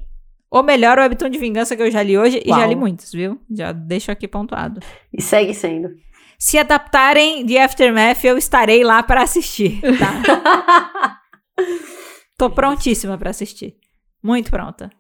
o 0.51 0.63
melhor 0.63 0.99
webtoon 0.99 1.29
de 1.29 1.39
vingança 1.39 1.77
que 1.77 1.83
eu 1.83 1.91
já 1.91 2.03
li 2.03 2.17
hoje, 2.17 2.41
e 2.45 2.49
já 2.49 2.59
Uau. 2.61 2.69
li 2.69 2.75
muitos, 2.77 3.13
viu? 3.13 3.39
Já 3.51 3.73
deixo 3.73 4.11
aqui 4.11 4.27
pontuado. 4.27 4.81
E 5.13 5.21
segue 5.21 5.53
sendo. 5.53 5.91
Se 6.39 6.59
adaptarem 6.59 7.45
de 7.47 7.57
Aftermath, 7.59 8.23
eu 8.25 8.37
estarei 8.39 8.85
lá 8.85 9.03
para 9.03 9.23
assistir, 9.23 9.81
tá? 9.99 11.17
Tô 12.39 12.51
prontíssima 12.51 13.17
para 13.17 13.31
assistir. 13.31 13.77
Muito 14.23 14.51
pronta. 14.51 14.91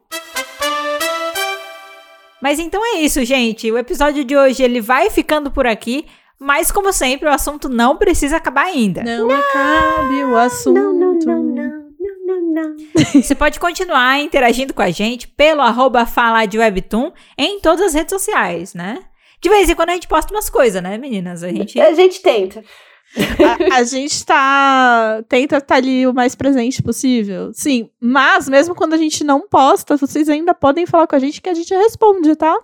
Mas 2.42 2.58
então 2.58 2.82
é 2.84 3.00
isso, 3.00 3.24
gente. 3.24 3.70
O 3.70 3.78
episódio 3.78 4.24
de 4.24 4.36
hoje 4.36 4.62
ele 4.62 4.80
vai 4.80 5.10
ficando 5.10 5.50
por 5.50 5.66
aqui, 5.66 6.06
mas 6.38 6.70
como 6.70 6.92
sempre, 6.92 7.28
o 7.28 7.32
assunto 7.32 7.68
não 7.68 7.96
precisa 7.96 8.36
acabar 8.36 8.66
ainda. 8.66 9.02
Não, 9.02 9.30
acabe 9.30 10.24
o 10.24 10.36
assunto. 10.36 10.74
não, 10.74 10.92
não, 10.92 11.14
não, 11.14 11.42
não, 11.42 11.86
não, 12.26 12.52
não. 12.52 12.76
Você 13.22 13.34
pode 13.34 13.58
continuar 13.58 14.20
interagindo 14.20 14.74
com 14.74 14.82
a 14.82 14.90
gente 14.90 15.28
pelo 15.28 15.62
arroba 15.62 16.04
falar 16.04 16.46
de 16.46 16.58
Webtoon 16.58 17.12
em 17.38 17.60
todas 17.60 17.86
as 17.86 17.94
redes 17.94 18.12
sociais, 18.12 18.74
né? 18.74 19.00
De 19.40 19.48
vez 19.48 19.68
em 19.68 19.74
quando 19.74 19.90
a 19.90 19.94
gente 19.94 20.08
posta 20.08 20.32
umas 20.32 20.50
coisas, 20.50 20.82
né, 20.82 20.98
meninas? 20.98 21.42
A 21.42 21.48
gente 21.48 21.80
A 21.80 21.92
gente 21.94 22.20
tenta. 22.20 22.64
A, 23.16 23.78
a 23.78 23.84
gente 23.84 24.24
tá. 24.24 25.22
Tenta 25.28 25.56
estar 25.56 25.76
ali 25.76 26.06
o 26.06 26.14
mais 26.14 26.34
presente 26.34 26.82
possível. 26.82 27.50
Sim. 27.52 27.88
Mas, 28.00 28.48
mesmo 28.48 28.74
quando 28.74 28.94
a 28.94 28.98
gente 28.98 29.24
não 29.24 29.48
posta, 29.48 29.96
vocês 29.96 30.28
ainda 30.28 30.54
podem 30.54 30.86
falar 30.86 31.06
com 31.06 31.16
a 31.16 31.18
gente 31.18 31.40
que 31.40 31.48
a 31.48 31.54
gente 31.54 31.74
responde, 31.74 32.34
tá? 32.36 32.56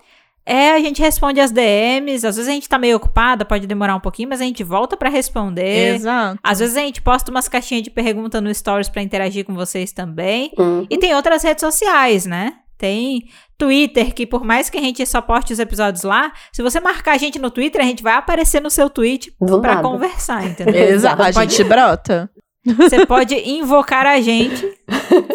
É, 0.45 0.73
a 0.73 0.79
gente 0.79 1.01
responde 1.01 1.39
as 1.39 1.51
DMs, 1.51 2.27
às 2.27 2.35
vezes 2.35 2.49
a 2.49 2.53
gente 2.53 2.67
tá 2.67 2.77
meio 2.77 2.97
ocupada, 2.97 3.45
pode 3.45 3.65
demorar 3.65 3.95
um 3.95 3.99
pouquinho, 3.99 4.27
mas 4.27 4.41
a 4.41 4.43
gente 4.43 4.61
volta 4.61 4.97
pra 4.97 5.09
responder. 5.09 5.95
Exato. 5.95 6.37
Às 6.43 6.59
vezes 6.59 6.75
a 6.75 6.81
gente 6.81 7.01
posta 7.01 7.31
umas 7.31 7.47
caixinhas 7.47 7.83
de 7.83 7.89
pergunta 7.89 8.41
no 8.41 8.53
Stories 8.53 8.89
pra 8.89 9.01
interagir 9.01 9.45
com 9.45 9.53
vocês 9.53 9.93
também. 9.93 10.51
Hum. 10.59 10.85
E 10.89 10.97
tem 10.97 11.15
outras 11.15 11.43
redes 11.43 11.61
sociais, 11.61 12.25
né? 12.25 12.55
Tem 12.83 13.23
Twitter, 13.57 14.13
que 14.13 14.25
por 14.25 14.43
mais 14.43 14.69
que 14.69 14.77
a 14.77 14.81
gente 14.81 15.05
só 15.05 15.21
poste 15.21 15.53
os 15.53 15.59
episódios 15.59 16.03
lá, 16.03 16.33
se 16.51 16.61
você 16.61 16.81
marcar 16.81 17.13
a 17.13 17.17
gente 17.17 17.39
no 17.39 17.49
Twitter, 17.49 17.79
a 17.81 17.85
gente 17.85 18.03
vai 18.03 18.15
aparecer 18.15 18.61
no 18.61 18.69
seu 18.69 18.89
tweet 18.89 19.33
nada. 19.39 19.81
conversar, 19.81 20.43
entendeu? 20.51 20.75
Exato. 20.89 21.21
A 21.21 21.31
Pode- 21.31 21.55
gente 21.55 21.63
brota. 21.63 22.29
Você 22.65 23.05
pode 23.05 23.35
invocar 23.35 24.05
a 24.05 24.19
gente 24.19 24.65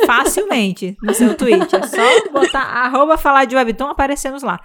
facilmente 0.07 0.95
no 1.03 1.15
seu 1.15 1.35
tweet. 1.35 1.75
É 1.75 1.83
só 1.87 2.31
botar 2.33 2.61
arroba 2.61 3.17
falar 3.17 3.45
de 3.47 3.57
webtoon 3.57 3.89
aparecemos 3.89 4.43
lá. 4.43 4.61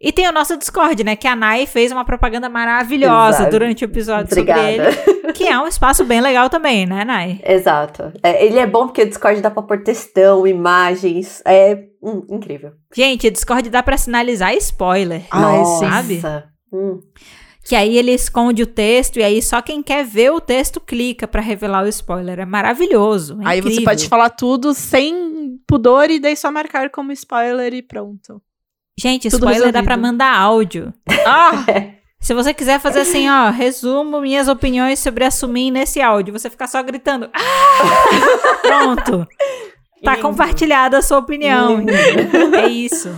E 0.00 0.12
tem 0.12 0.28
o 0.28 0.32
nosso 0.32 0.56
Discord, 0.58 1.02
né? 1.04 1.16
Que 1.16 1.26
a 1.26 1.34
Nai 1.36 1.64
fez 1.66 1.90
uma 1.90 2.04
propaganda 2.04 2.48
maravilhosa 2.48 3.38
Exato. 3.38 3.50
durante 3.50 3.84
o 3.84 3.86
episódio 3.86 4.26
Obrigada. 4.32 4.92
sobre 4.92 5.10
ele. 5.22 5.32
Que 5.32 5.44
é 5.48 5.58
um 5.58 5.66
espaço 5.66 6.04
bem 6.04 6.20
legal 6.20 6.50
também, 6.50 6.84
né, 6.84 7.04
Nai? 7.04 7.40
Exato. 7.44 8.12
É, 8.22 8.44
ele 8.44 8.58
é 8.58 8.66
bom 8.66 8.86
porque 8.86 9.02
o 9.02 9.08
Discord 9.08 9.40
dá 9.40 9.50
pra 9.50 9.62
pôr 9.62 9.82
textão, 9.82 10.46
imagens. 10.46 11.40
É 11.46 11.84
hum, 12.04 12.26
incrível. 12.30 12.72
Gente, 12.94 13.30
Discord 13.30 13.68
dá 13.70 13.82
pra 13.82 13.96
sinalizar 13.96 14.54
spoiler. 14.56 15.22
Ai, 15.30 15.40
Nossa. 15.58 15.88
sabe? 15.88 16.22
Hum. 16.72 17.00
Que 17.66 17.74
aí 17.74 17.96
ele 17.96 18.12
esconde 18.12 18.62
o 18.62 18.66
texto 18.66 19.18
e 19.18 19.22
aí 19.22 19.40
só 19.40 19.62
quem 19.62 19.82
quer 19.82 20.04
ver 20.04 20.30
o 20.30 20.40
texto 20.40 20.78
clica 20.80 21.26
pra 21.26 21.40
revelar 21.40 21.84
o 21.84 21.88
spoiler. 21.88 22.38
É 22.40 22.44
maravilhoso. 22.44 23.38
é 23.42 23.46
Aí 23.48 23.60
você 23.62 23.68
incrível. 23.68 23.84
pode 23.84 24.08
falar 24.08 24.28
tudo 24.30 24.74
sem 24.74 25.58
pudor 25.66 26.10
e 26.10 26.18
daí 26.20 26.36
só 26.36 26.50
marcar 26.52 26.90
como 26.90 27.10
spoiler 27.12 27.72
e 27.72 27.80
pronto. 27.80 28.42
Gente, 28.98 29.30
tudo 29.30 29.38
spoiler 29.46 29.72
dá 29.72 29.80
resolvido. 29.80 29.84
pra 29.84 29.96
mandar 29.96 30.36
áudio. 30.38 30.92
Ah! 31.26 31.64
Se 32.20 32.32
você 32.32 32.54
quiser 32.54 32.80
fazer 32.80 33.00
assim, 33.00 33.28
ó, 33.28 33.50
resumo 33.50 34.18
minhas 34.20 34.48
opiniões 34.48 34.98
sobre 34.98 35.24
assumir 35.24 35.70
nesse 35.70 36.00
áudio, 36.00 36.32
você 36.32 36.48
ficar 36.48 36.66
só 36.68 36.82
gritando. 36.82 37.28
"Ah!" 37.34 37.40
Pronto. 38.62 39.26
Tá 40.04 40.16
compartilhada 40.16 40.98
a 40.98 41.02
sua 41.02 41.18
opinião. 41.18 41.78
Lindo. 41.78 41.92
É 42.56 42.68
isso. 42.68 43.10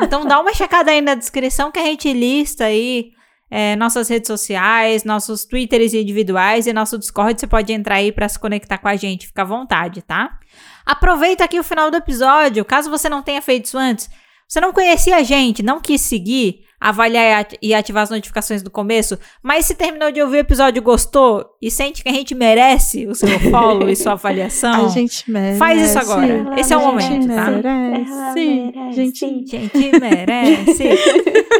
Então 0.00 0.24
dá 0.24 0.40
uma 0.40 0.54
checada 0.54 0.90
aí 0.90 1.00
na 1.00 1.14
descrição 1.14 1.70
que 1.70 1.78
a 1.78 1.84
gente 1.84 2.12
lista 2.12 2.64
aí 2.64 3.10
é, 3.50 3.76
nossas 3.76 4.08
redes 4.08 4.28
sociais, 4.28 5.04
nossos 5.04 5.44
twitters 5.44 5.94
individuais 5.94 6.66
e 6.66 6.72
nosso 6.72 6.98
Discord. 6.98 7.38
Você 7.38 7.46
pode 7.46 7.72
entrar 7.72 7.96
aí 7.96 8.12
pra 8.12 8.28
se 8.28 8.38
conectar 8.38 8.78
com 8.78 8.88
a 8.88 8.96
gente, 8.96 9.26
fica 9.26 9.42
à 9.42 9.44
vontade, 9.44 10.02
tá? 10.02 10.38
Aproveita 10.84 11.44
aqui 11.44 11.58
o 11.58 11.64
final 11.64 11.90
do 11.90 11.96
episódio, 11.96 12.64
caso 12.64 12.90
você 12.90 13.08
não 13.08 13.22
tenha 13.22 13.42
feito 13.42 13.66
isso 13.66 13.78
antes. 13.78 14.08
Você 14.46 14.60
não 14.60 14.72
conhecia 14.72 15.16
a 15.16 15.22
gente, 15.22 15.62
não 15.62 15.80
quis 15.80 16.00
seguir, 16.00 16.64
avaliar 16.80 17.24
e 17.24 17.32
ati- 17.34 17.74
ativar 17.74 18.02
as 18.04 18.10
notificações 18.10 18.62
do 18.62 18.70
começo, 18.70 19.18
mas 19.42 19.64
se 19.66 19.74
terminou 19.74 20.12
de 20.12 20.22
ouvir 20.22 20.36
o 20.36 20.40
episódio 20.40 20.78
e 20.78 20.82
gostou 20.82 21.44
e 21.60 21.70
sente 21.70 22.02
que 22.02 22.08
a 22.08 22.12
gente 22.12 22.34
merece 22.34 23.06
o 23.06 23.14
seu 23.14 23.38
follow 23.50 23.88
e 23.88 23.96
sua 23.96 24.12
avaliação, 24.18 24.86
A 24.86 24.88
gente 24.88 25.30
merece. 25.30 25.58
faz 25.58 25.80
isso 25.82 25.98
agora. 25.98 26.26
Ela 26.26 26.60
Esse 26.60 26.72
é 26.72 26.76
o 26.76 26.92
merece. 26.94 27.10
momento, 27.10 27.34
tá? 27.34 27.50
Merece. 27.50 28.10
Ela 28.12 28.32
Sim, 28.32 28.72
merece. 28.74 28.96
gente. 28.96 29.46
Gente, 29.48 30.00
merece. 30.00 30.84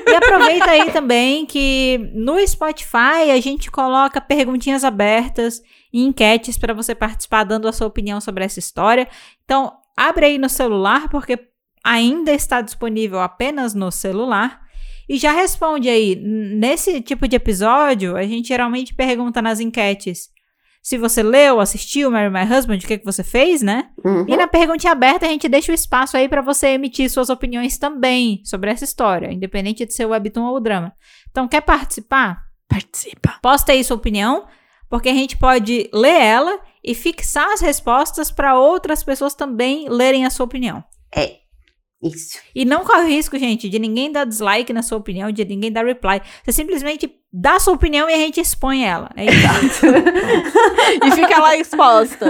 e 0.08 0.14
aproveita 0.14 0.70
aí 0.70 0.90
também 0.92 1.44
que 1.46 2.10
no 2.14 2.38
Spotify 2.46 3.30
a 3.34 3.40
gente 3.40 3.70
coloca 3.70 4.20
perguntinhas 4.20 4.84
abertas 4.84 5.60
e 5.92 6.04
enquetes 6.04 6.56
para 6.58 6.72
você 6.74 6.94
participar 6.94 7.44
dando 7.44 7.66
a 7.66 7.72
sua 7.72 7.86
opinião 7.86 8.20
sobre 8.20 8.44
essa 8.44 8.58
história. 8.58 9.08
Então, 9.44 9.72
abre 9.96 10.26
aí 10.26 10.38
no 10.38 10.48
celular 10.48 11.08
porque 11.08 11.38
ainda 11.84 12.30
está 12.32 12.60
disponível 12.60 13.20
apenas 13.20 13.74
no 13.74 13.90
celular. 13.90 14.60
E 15.08 15.16
já 15.18 15.32
responde 15.32 15.88
aí. 15.88 16.16
Nesse 16.16 17.00
tipo 17.00 17.26
de 17.26 17.36
episódio, 17.36 18.16
a 18.16 18.22
gente 18.24 18.48
geralmente 18.48 18.94
pergunta 18.94 19.40
nas 19.40 19.60
enquetes 19.60 20.28
se 20.88 20.96
você 20.96 21.22
leu, 21.22 21.60
assistiu 21.60 22.10
Marry 22.10 22.30
My 22.30 22.50
Husband, 22.50 22.76
o 22.76 22.86
que, 22.86 22.96
que 22.96 23.04
você 23.04 23.22
fez, 23.22 23.60
né? 23.60 23.90
Uhum. 24.02 24.24
E 24.26 24.34
na 24.36 24.48
perguntinha 24.48 24.92
aberta 24.92 25.26
a 25.26 25.28
gente 25.28 25.46
deixa 25.46 25.70
o 25.70 25.74
espaço 25.74 26.16
aí 26.16 26.28
pra 26.30 26.40
você 26.40 26.68
emitir 26.68 27.10
suas 27.10 27.28
opiniões 27.28 27.76
também 27.76 28.40
sobre 28.42 28.70
essa 28.70 28.84
história, 28.84 29.30
independente 29.30 29.84
de 29.84 29.92
ser 29.92 30.06
webtoon 30.06 30.46
ou 30.46 30.58
drama. 30.58 30.94
Então, 31.30 31.46
quer 31.46 31.60
participar? 31.60 32.42
Participa. 32.66 33.38
Posta 33.42 33.72
aí 33.72 33.84
sua 33.84 33.98
opinião. 33.98 34.46
porque 34.88 35.10
a 35.10 35.14
gente 35.14 35.36
pode 35.36 35.90
ler 35.92 36.22
ela 36.22 36.58
e 36.82 36.94
fixar 36.94 37.52
as 37.52 37.60
respostas 37.60 38.30
para 38.30 38.58
outras 38.58 39.04
pessoas 39.04 39.34
também 39.34 39.90
lerem 39.90 40.24
a 40.24 40.30
sua 40.30 40.46
opinião. 40.46 40.82
É. 41.14 41.36
Isso. 42.02 42.38
E 42.54 42.64
não 42.64 42.84
corre 42.84 43.04
o 43.04 43.08
risco, 43.08 43.36
gente, 43.38 43.68
de 43.68 43.78
ninguém 43.78 44.12
dar 44.12 44.24
dislike 44.24 44.72
na 44.72 44.82
sua 44.82 44.98
opinião, 44.98 45.32
de 45.32 45.44
ninguém 45.44 45.72
dar 45.72 45.84
reply. 45.84 46.20
Você 46.44 46.52
simplesmente 46.52 47.12
dá 47.32 47.56
a 47.56 47.60
sua 47.60 47.74
opinião 47.74 48.08
e 48.08 48.14
a 48.14 48.18
gente 48.18 48.40
expõe 48.40 48.84
ela. 48.84 49.10
É 49.16 49.24
isso. 49.26 49.86
e 51.04 51.10
fica 51.10 51.40
lá 51.40 51.56
exposta. 51.56 52.26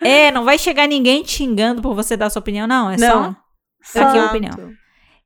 É, 0.00 0.30
não 0.32 0.44
vai 0.44 0.58
chegar 0.58 0.88
ninguém 0.88 1.22
te 1.22 1.32
xingando 1.32 1.82
por 1.82 1.94
você 1.94 2.16
dar 2.16 2.26
a 2.26 2.30
sua 2.30 2.40
opinião, 2.40 2.66
não. 2.66 2.90
É 2.90 2.96
Não. 2.96 3.36
só 3.82 4.00
aqui 4.00 4.18
a 4.18 4.20
Exato. 4.20 4.36
opinião. 4.36 4.72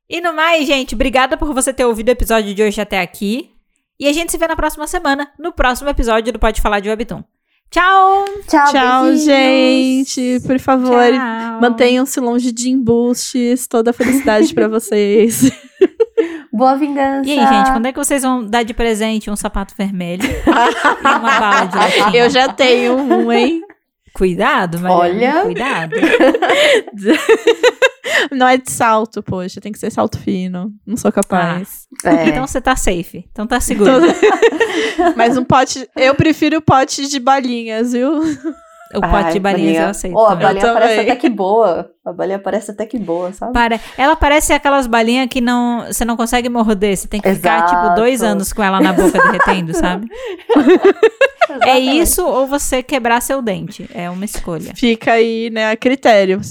E 0.09 0.21
no 0.21 0.33
mais, 0.33 0.67
gente, 0.67 0.93
obrigada 0.95 1.37
por 1.37 1.53
você 1.53 1.73
ter 1.73 1.85
ouvido 1.85 2.09
o 2.09 2.11
episódio 2.11 2.53
de 2.53 2.61
hoje 2.61 2.79
até 2.79 3.01
aqui. 3.01 3.51
E 3.99 4.07
a 4.07 4.13
gente 4.13 4.31
se 4.31 4.37
vê 4.37 4.47
na 4.47 4.55
próxima 4.55 4.85
semana, 4.85 5.31
no 5.39 5.51
próximo 5.51 5.89
episódio 5.89 6.31
do 6.31 6.39
Pode 6.39 6.61
Falar 6.61 6.79
de 6.79 6.89
Webtoon. 6.89 7.23
Tchau! 7.69 8.25
Tchau, 8.47 8.71
Tchau, 8.71 9.03
beijinhos. 9.03 9.25
gente. 9.25 10.39
Por 10.47 10.57
favor, 10.59 11.03
mantenham-se 11.61 12.19
longe 12.19 12.51
de 12.51 12.69
embustes. 12.69 13.67
Toda 13.67 13.91
a 13.91 13.93
felicidade 13.93 14.53
pra 14.53 14.67
vocês. 14.69 15.51
Boa 16.51 16.75
vingança. 16.75 17.29
E 17.29 17.37
aí, 17.37 17.45
gente, 17.47 17.71
quando 17.71 17.85
é 17.85 17.91
que 17.91 17.99
vocês 17.99 18.23
vão 18.23 18.43
dar 18.45 18.63
de 18.63 18.73
presente 18.73 19.29
um 19.29 19.35
sapato 19.35 19.73
vermelho 19.77 20.23
e 20.25 20.49
uma 21.07 21.39
bala 21.39 21.65
de 21.65 21.75
latinha? 21.75 22.23
Eu 22.23 22.29
já 22.29 22.51
tenho 22.51 22.95
um, 22.97 23.31
hein? 23.31 23.61
Cuidado, 24.13 24.79
Mariana. 24.79 25.39
Olha. 25.39 25.43
Cuidado. 25.43 25.95
Não 28.31 28.47
é 28.47 28.57
de 28.57 28.71
salto, 28.71 29.21
poxa. 29.23 29.59
Tem 29.61 29.71
que 29.71 29.79
ser 29.79 29.91
salto 29.91 30.17
fino. 30.19 30.71
Não 30.85 30.97
sou 30.97 31.11
capaz. 31.11 31.87
É. 32.03 32.27
Então 32.29 32.45
você 32.45 32.59
tá 32.61 32.75
safe. 32.75 33.25
Então 33.31 33.47
tá 33.47 33.59
seguro. 33.59 34.07
Mas 35.15 35.37
um 35.37 35.43
pote. 35.43 35.87
Eu 35.95 36.13
prefiro 36.15 36.61
pote 36.61 37.07
de 37.07 37.19
balinhas, 37.19 37.93
viu? 37.93 38.19
O 38.95 39.01
pote 39.01 39.31
de 39.31 39.37
Ai, 39.37 39.39
balinhas 39.39 39.83
eu 39.83 39.89
aceito. 39.89 40.15
Ó, 40.15 40.27
a 40.27 40.35
balinha 40.35 40.65
Eu 40.65 40.73
parece 40.73 40.95
também. 40.95 41.11
até 41.11 41.15
que 41.19 41.29
boa. 41.29 41.89
A 42.05 42.13
balinha 42.13 42.39
parece 42.39 42.71
até 42.71 42.85
que 42.85 42.97
boa, 42.97 43.33
sabe? 43.33 43.51
Para. 43.53 43.79
Ela 43.97 44.15
parece 44.15 44.53
aquelas 44.53 44.87
balinhas 44.87 45.27
que 45.29 45.41
não, 45.41 45.85
você 45.85 46.05
não 46.05 46.15
consegue 46.15 46.47
morder. 46.47 46.95
Você 46.95 47.07
tem 47.07 47.19
que 47.19 47.33
ficar, 47.33 47.65
Exato. 47.65 47.75
tipo, 47.83 47.95
dois 47.95 48.23
anos 48.23 48.53
com 48.53 48.63
ela 48.63 48.79
na 48.79 48.93
boca 48.93 49.11
derretendo, 49.19 49.73
sabe? 49.73 50.07
É 51.61 51.79
isso 51.79 52.25
ou 52.25 52.45
você 52.45 52.83
quebrar 52.83 53.21
seu 53.21 53.41
dente. 53.41 53.89
É 53.93 54.09
uma 54.09 54.25
escolha. 54.25 54.73
Fica 54.75 55.13
aí, 55.13 55.49
né, 55.49 55.71
a 55.71 55.77
critério. 55.77 56.41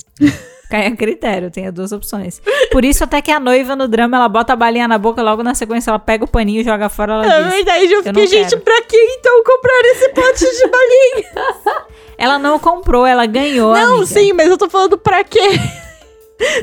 Cai 0.70 0.86
a 0.86 0.96
critério, 0.96 1.50
tem 1.50 1.66
as 1.66 1.72
duas 1.72 1.92
opções. 1.92 2.40
Por 2.72 2.84
isso, 2.84 3.04
até 3.04 3.22
que 3.22 3.30
a 3.30 3.38
noiva 3.38 3.76
no 3.76 3.86
drama, 3.86 4.16
ela 4.16 4.28
bota 4.28 4.52
a 4.52 4.56
balinha 4.56 4.88
na 4.88 4.98
boca, 4.98 5.22
logo 5.22 5.42
na 5.42 5.54
sequência 5.54 5.90
ela 5.90 5.98
pega 5.98 6.24
o 6.24 6.28
paninho, 6.28 6.64
joga 6.64 6.88
fora, 6.88 7.12
ela 7.14 7.26
É 7.26 7.42
diz. 7.44 7.52
verdade, 7.54 7.84
eu 7.92 7.96
não 7.98 8.02
fiquei, 8.04 8.26
gente, 8.26 8.50
quero. 8.50 8.62
pra 8.62 8.82
que 8.82 8.96
então 8.96 9.42
comprar 9.44 9.80
esse 9.84 10.08
pote 10.08 10.44
de 10.44 10.68
balinha? 10.68 11.86
Ela 12.18 12.38
não 12.38 12.58
comprou, 12.58 13.04
ela 13.06 13.26
ganhou, 13.26 13.74
Não, 13.74 13.90
amiga. 13.96 14.06
sim, 14.06 14.32
mas 14.32 14.48
eu 14.48 14.56
tô 14.56 14.70
falando 14.70 14.96
pra 14.96 15.22
quê? 15.22 15.60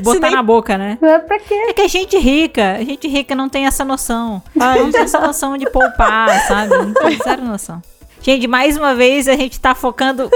Botar 0.02 0.20
nem- 0.26 0.30
na 0.32 0.42
boca, 0.42 0.76
né? 0.76 0.98
É 1.00 1.18
pra 1.18 1.38
quê? 1.38 1.54
É 1.54 1.72
que 1.72 1.82
a 1.82 1.86
gente 1.88 2.18
rica, 2.18 2.72
a 2.78 2.84
gente 2.84 3.06
rica 3.06 3.34
não 3.36 3.48
tem 3.48 3.64
essa 3.66 3.84
noção. 3.84 4.42
Ai, 4.58 4.80
Não 4.80 4.90
tem 4.90 5.02
essa 5.02 5.20
noção 5.20 5.56
de 5.56 5.70
poupar, 5.70 6.40
sabe? 6.48 6.76
Não 6.76 6.92
tem 6.92 7.16
zero 7.18 7.44
noção. 7.44 7.80
Gente, 8.24 8.48
mais 8.48 8.74
uma 8.78 8.94
vez 8.94 9.28
a 9.28 9.36
gente 9.36 9.60
tá 9.60 9.74
focando 9.74 10.30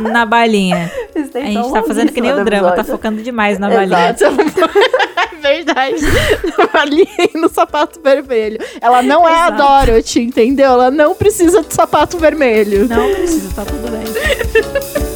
na 0.00 0.26
balinha. 0.26 0.90
A 1.34 1.40
gente 1.40 1.72
tá 1.72 1.82
fazendo 1.82 2.10
que 2.10 2.20
nem 2.20 2.32
o 2.32 2.44
drama, 2.44 2.72
tá 2.72 2.82
focando 2.82 3.22
demais 3.22 3.58
na 3.58 3.68
balinha. 3.68 4.10
Exato. 4.10 4.24
É 4.24 5.36
verdade. 5.40 5.96
balinha 6.72 7.30
no 7.34 7.48
sapato 7.48 8.00
vermelho. 8.02 8.58
Ela 8.80 9.02
não 9.02 9.28
é 9.28 9.32
a 9.32 9.48
Exato. 9.48 9.86
Dorothy, 9.86 10.20
entendeu? 10.20 10.72
Ela 10.72 10.90
não 10.90 11.14
precisa 11.14 11.62
de 11.62 11.72
sapato 11.72 12.18
vermelho. 12.18 12.88
Não 12.88 13.14
precisa, 13.14 13.54
tá 13.54 13.64
tudo 13.64 13.90
bem. 13.90 15.02